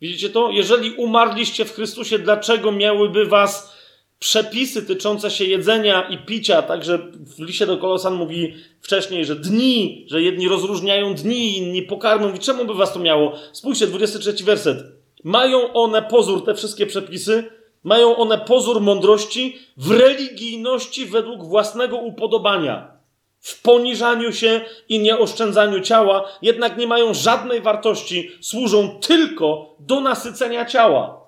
Widzicie 0.02 0.30
to? 0.30 0.50
Jeżeli 0.52 0.92
umarliście 0.92 1.66
w 1.66 1.74
Chrystusie, 1.74 2.20
dlaczego 2.20 2.72
miałyby 2.72 3.26
was 3.26 3.75
przepisy 4.20 4.84
tyczące 4.84 5.32
się 5.32 5.46
jedzenia 5.46 6.02
i 6.10 6.18
picia, 6.18 6.62
także 6.62 6.98
w 7.38 7.40
liście 7.40 7.66
do 7.66 7.78
Kolosan 7.78 8.16
mówi 8.16 8.54
wcześniej, 8.82 9.26
że 9.26 9.36
dni, 9.36 10.06
że 10.10 10.22
jedni 10.22 10.48
rozróżniają 10.48 11.14
dni, 11.14 11.58
inni 11.58 11.82
pokarmy. 11.82 12.28
Mówi, 12.28 12.40
czemu 12.40 12.66
by 12.66 12.74
was 12.74 12.94
to 12.94 13.00
miało? 13.00 13.34
Spójrzcie, 13.52 13.88
23 13.88 14.44
werset. 14.44 14.78
Mają 15.24 15.74
one 15.74 16.02
pozór, 16.02 16.46
te 16.46 16.56
wszystkie 16.56 16.86
przepisy, 16.86 17.44
mają 17.84 18.16
one 18.16 18.38
pozór 18.38 18.82
mądrości 18.82 19.58
w 19.78 19.92
religijności 19.92 21.06
według 21.06 21.44
własnego 21.44 21.98
upodobania, 21.98 22.92
w 23.40 23.62
poniżaniu 23.62 24.34
się 24.34 24.62
i 24.90 25.00
nieoszczędzaniu 25.00 25.82
ciała, 25.82 26.30
jednak 26.42 26.78
nie 26.78 26.88
mają 26.88 27.14
żadnej 27.14 27.62
wartości, 27.62 28.32
służą 28.42 29.00
tylko 29.00 29.76
do 29.80 30.02
nasycenia 30.02 30.66
ciała. 30.66 31.25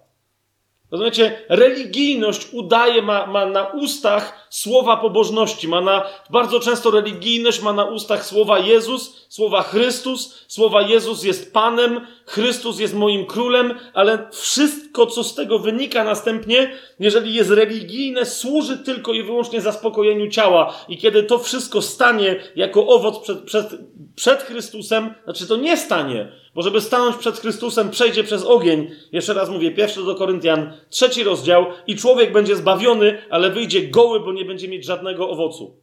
Rozumiecie? 0.92 1.42
Religijność 1.50 2.48
udaje, 2.54 3.02
ma, 3.02 3.28
ma 3.28 3.46
na 3.46 3.66
ustach 3.66 4.47
słowa 4.50 4.98
pobożności, 4.98 5.68
ma 5.68 5.82
na, 5.82 6.04
bardzo 6.30 6.60
często 6.60 6.92
religijność 6.92 7.62
ma 7.62 7.74
na 7.74 7.84
ustach 7.84 8.26
słowa 8.26 8.60
Jezus, 8.60 9.26
słowa 9.30 9.64
Chrystus, 9.64 10.46
słowa 10.48 10.82
Jezus 10.82 11.24
jest 11.24 11.54
Panem, 11.54 12.02
Chrystus 12.26 12.80
jest 12.80 12.94
moim 12.94 13.26
królem, 13.26 13.80
ale 13.94 14.28
wszystko, 14.32 15.06
co 15.06 15.24
z 15.24 15.36
tego 15.36 15.60
wynika 15.60 16.04
następnie, 16.04 16.72
jeżeli 17.00 17.34
jest 17.34 17.50
religijne, 17.50 18.26
służy 18.26 18.78
tylko 18.78 19.14
i 19.14 19.24
wyłącznie 19.24 19.62
zaspokojeniu 19.62 20.30
ciała. 20.30 20.74
I 20.88 20.98
kiedy 20.98 21.24
to 21.24 21.40
wszystko 21.40 21.82
stanie 21.82 22.40
jako 22.56 22.88
owoc 22.88 23.20
przed, 23.20 23.40
przed, 23.40 23.68
przed 24.16 24.44
Chrystusem, 24.44 25.14
znaczy 25.24 25.48
to 25.48 25.58
nie 25.58 25.78
stanie, 25.78 26.32
bo 26.56 26.62
żeby 26.62 26.82
stanąć 26.82 27.16
przed 27.16 27.40
Chrystusem, 27.40 27.90
przejdzie 27.90 28.24
przez 28.24 28.44
ogień. 28.44 28.92
Jeszcze 29.12 29.34
raz 29.34 29.50
mówię, 29.50 29.72
pierwszy 29.72 30.04
do 30.04 30.16
Koryntian, 30.16 30.74
trzeci 30.90 31.24
rozdział, 31.24 31.66
i 31.88 31.96
człowiek 31.96 32.32
będzie 32.32 32.56
zbawiony, 32.56 33.22
ale 33.30 33.50
wyjdzie 33.50 33.82
goły, 33.82 34.20
bo 34.20 34.32
nie 34.38 34.46
będzie 34.46 34.68
mieć 34.68 34.86
żadnego 34.86 35.30
owocu. 35.30 35.78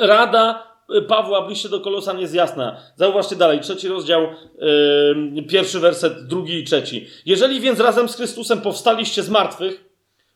Rada 0.00 0.72
Pawła 1.08 1.48
liście 1.48 1.68
do 1.68 1.80
Kolosan 1.80 2.18
jest 2.18 2.34
jasna. 2.34 2.76
Zauważcie 2.96 3.36
dalej, 3.36 3.60
trzeci 3.60 3.88
rozdział, 3.88 4.26
yy, 5.34 5.42
pierwszy 5.42 5.80
werset, 5.80 6.26
drugi 6.26 6.58
i 6.58 6.64
trzeci. 6.64 7.06
Jeżeli 7.26 7.60
więc 7.60 7.80
razem 7.80 8.08
z 8.08 8.16
Chrystusem 8.16 8.60
powstaliście 8.60 9.22
z 9.22 9.30
martwych, 9.30 9.84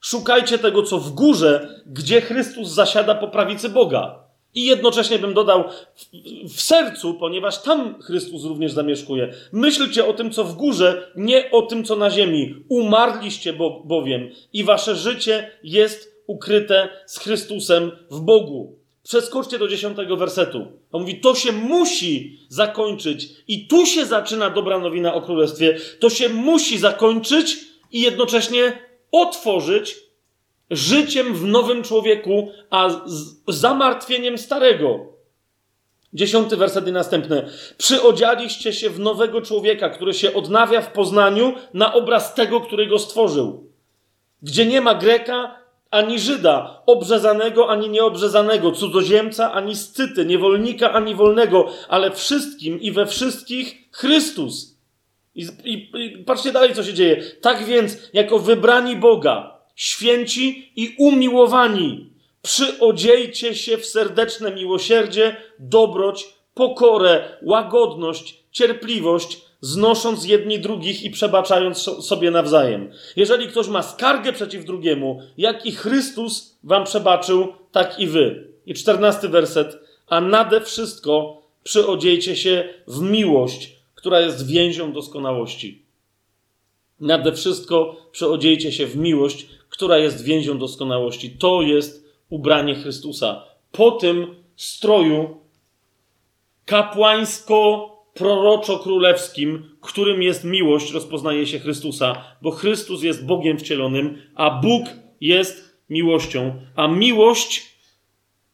szukajcie 0.00 0.58
tego, 0.58 0.82
co 0.82 0.98
w 0.98 1.10
górze, 1.10 1.82
gdzie 1.86 2.20
Chrystus 2.20 2.68
zasiada 2.68 3.14
po 3.14 3.28
prawicy 3.28 3.68
Boga. 3.68 4.26
I 4.54 4.64
jednocześnie 4.64 5.18
bym 5.18 5.34
dodał 5.34 5.64
w, 5.94 6.04
w, 6.54 6.60
sercu, 6.60 7.14
ponieważ 7.14 7.62
tam 7.62 8.02
Chrystus 8.02 8.44
również 8.44 8.72
zamieszkuje. 8.72 9.32
Myślcie 9.52 10.06
o 10.06 10.12
tym, 10.12 10.30
co 10.30 10.44
w 10.44 10.56
górze, 10.56 11.12
nie 11.16 11.50
o 11.50 11.62
tym, 11.62 11.84
co 11.84 11.96
na 11.96 12.10
ziemi. 12.10 12.54
Umarliście 12.68 13.52
bo, 13.52 13.82
bowiem 13.84 14.30
i 14.52 14.64
wasze 14.64 14.96
życie 14.96 15.50
jest 15.62 16.15
ukryte 16.26 16.88
z 17.06 17.18
Chrystusem 17.18 17.90
w 18.10 18.20
Bogu. 18.20 18.78
Przeskoczcie 19.02 19.58
do 19.58 19.68
dziesiątego 19.68 20.16
wersetu. 20.16 20.66
On 20.92 21.00
mówi, 21.00 21.20
to 21.20 21.34
się 21.34 21.52
musi 21.52 22.40
zakończyć 22.48 23.28
i 23.48 23.66
tu 23.66 23.86
się 23.86 24.06
zaczyna 24.06 24.50
dobra 24.50 24.78
nowina 24.78 25.14
o 25.14 25.22
Królestwie. 25.22 25.76
To 26.00 26.10
się 26.10 26.28
musi 26.28 26.78
zakończyć 26.78 27.58
i 27.92 28.00
jednocześnie 28.00 28.78
otworzyć 29.12 29.96
życiem 30.70 31.34
w 31.34 31.44
nowym 31.44 31.82
człowieku, 31.82 32.52
a 32.70 32.90
zamartwieniem 33.48 34.38
starego. 34.38 35.16
Dziesiąty 36.12 36.56
werset 36.56 36.88
i 36.88 36.92
następny. 36.92 37.48
Przyodzialiście 37.78 38.72
się 38.72 38.90
w 38.90 38.98
nowego 38.98 39.42
człowieka, 39.42 39.88
który 39.88 40.14
się 40.14 40.34
odnawia 40.34 40.80
w 40.80 40.92
poznaniu 40.92 41.54
na 41.74 41.94
obraz 41.94 42.34
tego, 42.34 42.60
który 42.60 42.86
go 42.86 42.98
stworzył. 42.98 43.70
Gdzie 44.42 44.66
nie 44.66 44.80
ma 44.80 44.94
Greka 44.94 45.65
ani 45.90 46.18
Żyda, 46.18 46.82
obrzezanego 46.86 47.70
ani 47.70 47.88
nieobrzezanego, 47.88 48.72
cudzoziemca 48.72 49.52
ani 49.52 49.76
scyty, 49.76 50.24
niewolnika 50.24 50.92
ani 50.92 51.14
wolnego, 51.14 51.72
ale 51.88 52.10
wszystkim 52.10 52.80
i 52.80 52.92
we 52.92 53.06
wszystkich 53.06 53.88
Chrystus. 53.92 54.76
I, 55.34 55.46
i, 55.64 55.90
I 56.04 56.24
patrzcie 56.24 56.52
dalej, 56.52 56.74
co 56.74 56.84
się 56.84 56.94
dzieje. 56.94 57.22
Tak 57.40 57.64
więc, 57.64 57.98
jako 58.12 58.38
wybrani 58.38 58.96
Boga, 58.96 59.58
święci 59.74 60.72
i 60.76 60.94
umiłowani, 60.98 62.10
przyodziejcie 62.42 63.54
się 63.54 63.78
w 63.78 63.86
serdeczne 63.86 64.52
miłosierdzie, 64.52 65.36
dobroć, 65.58 66.34
pokorę, 66.54 67.38
łagodność, 67.42 68.44
cierpliwość, 68.50 69.45
znosząc 69.66 70.24
jedni 70.24 70.58
drugich 70.58 71.02
i 71.02 71.10
przebaczając 71.10 71.78
sobie 71.82 72.30
nawzajem. 72.30 72.90
Jeżeli 73.16 73.48
ktoś 73.48 73.68
ma 73.68 73.82
skargę 73.82 74.32
przeciw 74.32 74.64
drugiemu, 74.64 75.20
jak 75.38 75.66
i 75.66 75.72
Chrystus 75.72 76.58
wam 76.64 76.84
przebaczył, 76.84 77.52
tak 77.72 77.98
i 78.00 78.06
wy. 78.06 78.48
I 78.66 78.74
czternasty 78.74 79.28
werset. 79.28 79.78
A 80.06 80.20
nade 80.20 80.60
wszystko 80.60 81.42
przyodziejcie 81.62 82.36
się 82.36 82.68
w 82.86 83.00
miłość, 83.00 83.76
która 83.94 84.20
jest 84.20 84.46
więzią 84.46 84.92
doskonałości. 84.92 85.82
Nade 87.00 87.32
wszystko 87.32 87.96
przyodziejcie 88.12 88.72
się 88.72 88.86
w 88.86 88.96
miłość, 88.96 89.46
która 89.68 89.98
jest 89.98 90.24
więzią 90.24 90.58
doskonałości. 90.58 91.30
To 91.30 91.62
jest 91.62 92.04
ubranie 92.30 92.74
Chrystusa. 92.74 93.44
Po 93.72 93.90
tym 93.90 94.34
stroju 94.56 95.40
kapłańsko-proroczo-królewskim, 98.16 99.62
którym 99.80 100.22
jest 100.22 100.44
miłość, 100.44 100.92
rozpoznaje 100.92 101.46
się 101.46 101.58
Chrystusa, 101.58 102.24
bo 102.42 102.50
Chrystus 102.50 103.02
jest 103.02 103.26
Bogiem 103.26 103.58
wcielonym, 103.58 104.18
a 104.34 104.50
Bóg 104.50 104.86
jest 105.20 105.78
miłością, 105.90 106.54
a 106.76 106.88
miłość 106.88 107.76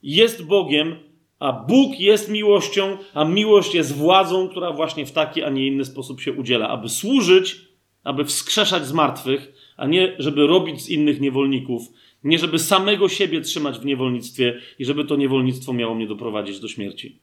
jest 0.02 0.44
Bogiem 0.44 0.96
A 1.38 1.52
Bóg 1.52 2.00
jest 2.00 2.28
miłością, 2.30 2.98
a 3.14 3.24
miłość 3.24 3.74
jest 3.74 3.96
władzą, 3.96 4.48
która 4.48 4.72
właśnie 4.72 5.06
w 5.06 5.12
taki, 5.12 5.42
a 5.42 5.50
nie 5.50 5.66
inny 5.66 5.84
sposób 5.84 6.20
się 6.20 6.32
udziela, 6.32 6.68
aby 6.68 6.88
służyć, 6.88 7.56
aby 8.04 8.24
wskrzeszać 8.24 8.86
z 8.86 8.92
martwych, 8.92 9.52
a 9.76 9.86
nie 9.86 10.16
żeby 10.18 10.46
robić 10.46 10.82
z 10.82 10.88
innych 10.88 11.20
niewolników, 11.20 11.82
nie 12.24 12.38
żeby 12.38 12.58
samego 12.58 13.08
siebie 13.08 13.40
trzymać 13.40 13.78
w 13.78 13.84
niewolnictwie 13.84 14.60
i 14.78 14.84
żeby 14.84 15.04
to 15.04 15.16
niewolnictwo 15.16 15.72
miało 15.72 15.94
mnie 15.94 16.06
doprowadzić 16.06 16.60
do 16.60 16.68
śmierci. 16.68 17.18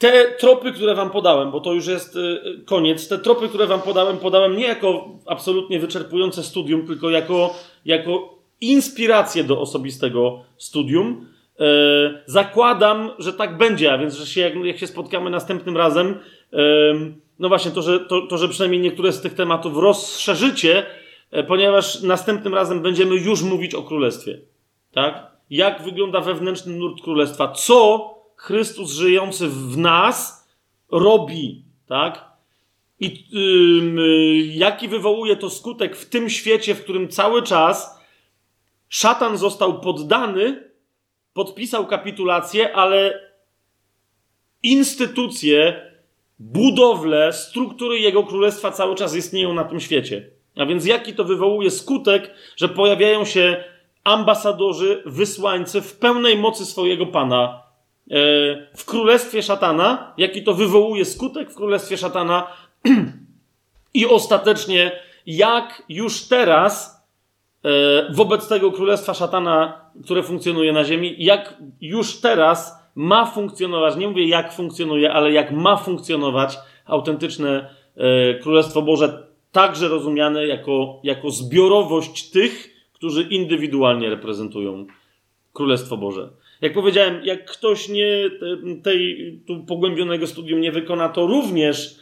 Te 0.00 0.26
tropy, 0.38 0.72
które 0.72 0.94
wam 0.94 1.10
podałem, 1.10 1.50
bo 1.50 1.60
to 1.60 1.72
już 1.72 1.86
jest 1.86 2.16
y, 2.16 2.40
koniec, 2.66 3.08
te 3.08 3.18
tropy, 3.18 3.48
które 3.48 3.66
wam 3.66 3.82
podałem, 3.82 4.18
podałem 4.18 4.56
nie 4.56 4.66
jako 4.66 5.08
absolutnie 5.26 5.80
wyczerpujące 5.80 6.42
studium, 6.42 6.86
tylko 6.86 7.10
jako, 7.10 7.54
jako 7.84 8.38
inspirację 8.60 9.44
do 9.44 9.60
osobistego 9.60 10.44
studium. 10.56 11.26
E, 11.60 11.64
zakładam, 12.26 13.10
że 13.18 13.32
tak 13.32 13.58
będzie, 13.58 13.92
a 13.92 13.98
więc, 13.98 14.14
że 14.14 14.26
się, 14.26 14.40
jak, 14.40 14.54
jak 14.54 14.78
się 14.78 14.86
spotkamy 14.86 15.30
następnym 15.30 15.76
razem, 15.76 16.18
no 17.38 17.48
właśnie, 17.48 17.70
to 17.70 17.82
że, 17.82 18.00
to, 18.00 18.26
to, 18.26 18.38
że 18.38 18.48
przynajmniej 18.48 18.80
niektóre 18.80 19.12
z 19.12 19.20
tych 19.20 19.34
tematów 19.34 19.76
rozszerzycie, 19.76 20.86
e, 21.30 21.42
ponieważ 21.42 22.02
następnym 22.02 22.54
razem 22.54 22.82
będziemy 22.82 23.14
już 23.14 23.42
mówić 23.42 23.74
o 23.74 23.82
królestwie. 23.82 24.38
Tak? 24.92 25.30
Jak 25.50 25.82
wygląda 25.82 26.20
wewnętrzny 26.20 26.74
nurt 26.74 27.02
królestwa? 27.02 27.48
Co 27.48 28.19
Chrystus 28.40 28.92
żyjący 28.92 29.48
w 29.48 29.78
nas 29.78 30.48
robi? 30.90 31.64
Tak? 31.86 32.24
I 33.00 33.26
yy, 33.30 34.46
jaki 34.46 34.88
wywołuje 34.88 35.36
to 35.36 35.50
skutek 35.50 35.96
w 35.96 36.08
tym 36.08 36.30
świecie, 36.30 36.74
w 36.74 36.82
którym 36.82 37.08
cały 37.08 37.42
czas 37.42 38.00
szatan 38.88 39.38
został 39.38 39.80
poddany, 39.80 40.70
podpisał 41.32 41.86
kapitulację, 41.86 42.76
ale 42.76 43.20
instytucje 44.62 45.90
budowle, 46.38 47.32
struktury 47.32 47.98
jego 47.98 48.22
królestwa 48.22 48.70
cały 48.70 48.94
czas 48.94 49.16
istnieją 49.16 49.54
na 49.54 49.64
tym 49.64 49.80
świecie. 49.80 50.30
A 50.56 50.66
więc 50.66 50.86
jaki 50.86 51.14
to 51.14 51.24
wywołuje 51.24 51.70
skutek, 51.70 52.34
że 52.56 52.68
pojawiają 52.68 53.24
się 53.24 53.64
ambasadorzy, 54.04 55.02
wysłańcy 55.06 55.80
w 55.80 55.96
pełnej 55.96 56.36
mocy 56.36 56.66
swojego 56.66 57.06
pana 57.06 57.69
w 58.76 58.84
królestwie 58.86 59.42
szatana, 59.42 60.14
jaki 60.16 60.42
to 60.42 60.54
wywołuje 60.54 61.04
skutek 61.04 61.50
w 61.50 61.54
królestwie 61.54 61.96
szatana 61.96 62.46
i 63.94 64.06
ostatecznie 64.06 64.92
jak 65.26 65.82
już 65.88 66.28
teraz 66.28 67.04
e, 67.64 67.68
wobec 68.14 68.48
tego 68.48 68.72
królestwa 68.72 69.14
szatana, 69.14 69.84
które 70.04 70.22
funkcjonuje 70.22 70.72
na 70.72 70.84
ziemi, 70.84 71.14
jak 71.18 71.56
już 71.80 72.20
teraz 72.20 72.80
ma 72.94 73.26
funkcjonować, 73.26 73.96
nie 73.96 74.08
mówię 74.08 74.28
jak 74.28 74.52
funkcjonuje, 74.52 75.12
ale 75.12 75.32
jak 75.32 75.52
ma 75.52 75.76
funkcjonować 75.76 76.58
autentyczne 76.86 77.74
e, 77.96 78.34
Królestwo 78.34 78.82
Boże, 78.82 79.28
także 79.52 79.88
rozumiane 79.88 80.46
jako, 80.46 81.00
jako 81.02 81.30
zbiorowość 81.30 82.30
tych, 82.30 82.70
którzy 82.92 83.22
indywidualnie 83.22 84.10
reprezentują 84.10 84.86
Królestwo 85.52 85.96
Boże. 85.96 86.30
Jak 86.60 86.74
powiedziałem, 86.74 87.24
jak 87.24 87.50
ktoś 87.50 87.88
nie 87.88 88.30
tej 88.82 89.40
tu 89.46 89.64
pogłębionego 89.64 90.26
studium 90.26 90.60
nie 90.60 90.72
wykona, 90.72 91.08
to 91.08 91.26
również 91.26 91.96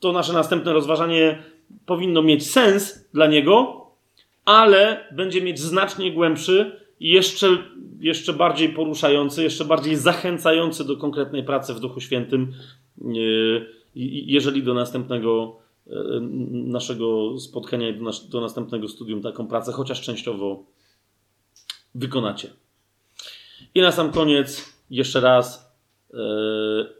to 0.00 0.12
nasze 0.12 0.32
następne 0.32 0.72
rozważanie 0.72 1.42
powinno 1.86 2.22
mieć 2.22 2.50
sens 2.50 3.08
dla 3.14 3.26
niego, 3.26 3.86
ale 4.44 5.08
będzie 5.12 5.42
mieć 5.42 5.60
znacznie 5.60 6.12
głębszy 6.12 6.82
i 7.00 7.08
jeszcze, 7.08 7.58
jeszcze 8.00 8.32
bardziej 8.32 8.68
poruszający, 8.68 9.42
jeszcze 9.42 9.64
bardziej 9.64 9.96
zachęcający 9.96 10.84
do 10.84 10.96
konkretnej 10.96 11.44
pracy 11.44 11.74
w 11.74 11.80
Duchu 11.80 12.00
Świętym, 12.00 12.52
e, 13.00 13.08
jeżeli 13.94 14.62
do 14.62 14.74
następnego 14.74 15.56
e, 15.86 15.92
naszego 16.50 17.38
spotkania 17.38 17.88
i 17.88 17.94
do, 17.94 18.04
nas, 18.04 18.28
do 18.28 18.40
następnego 18.40 18.88
studium 18.88 19.22
taką 19.22 19.46
pracę 19.46 19.72
chociaż 19.72 20.00
częściowo 20.00 20.64
wykonacie. 21.94 22.48
I 23.74 23.80
na 23.80 23.92
sam 23.92 24.12
koniec 24.12 24.74
jeszcze 24.90 25.20
raz 25.20 25.72
yy, 26.12 26.18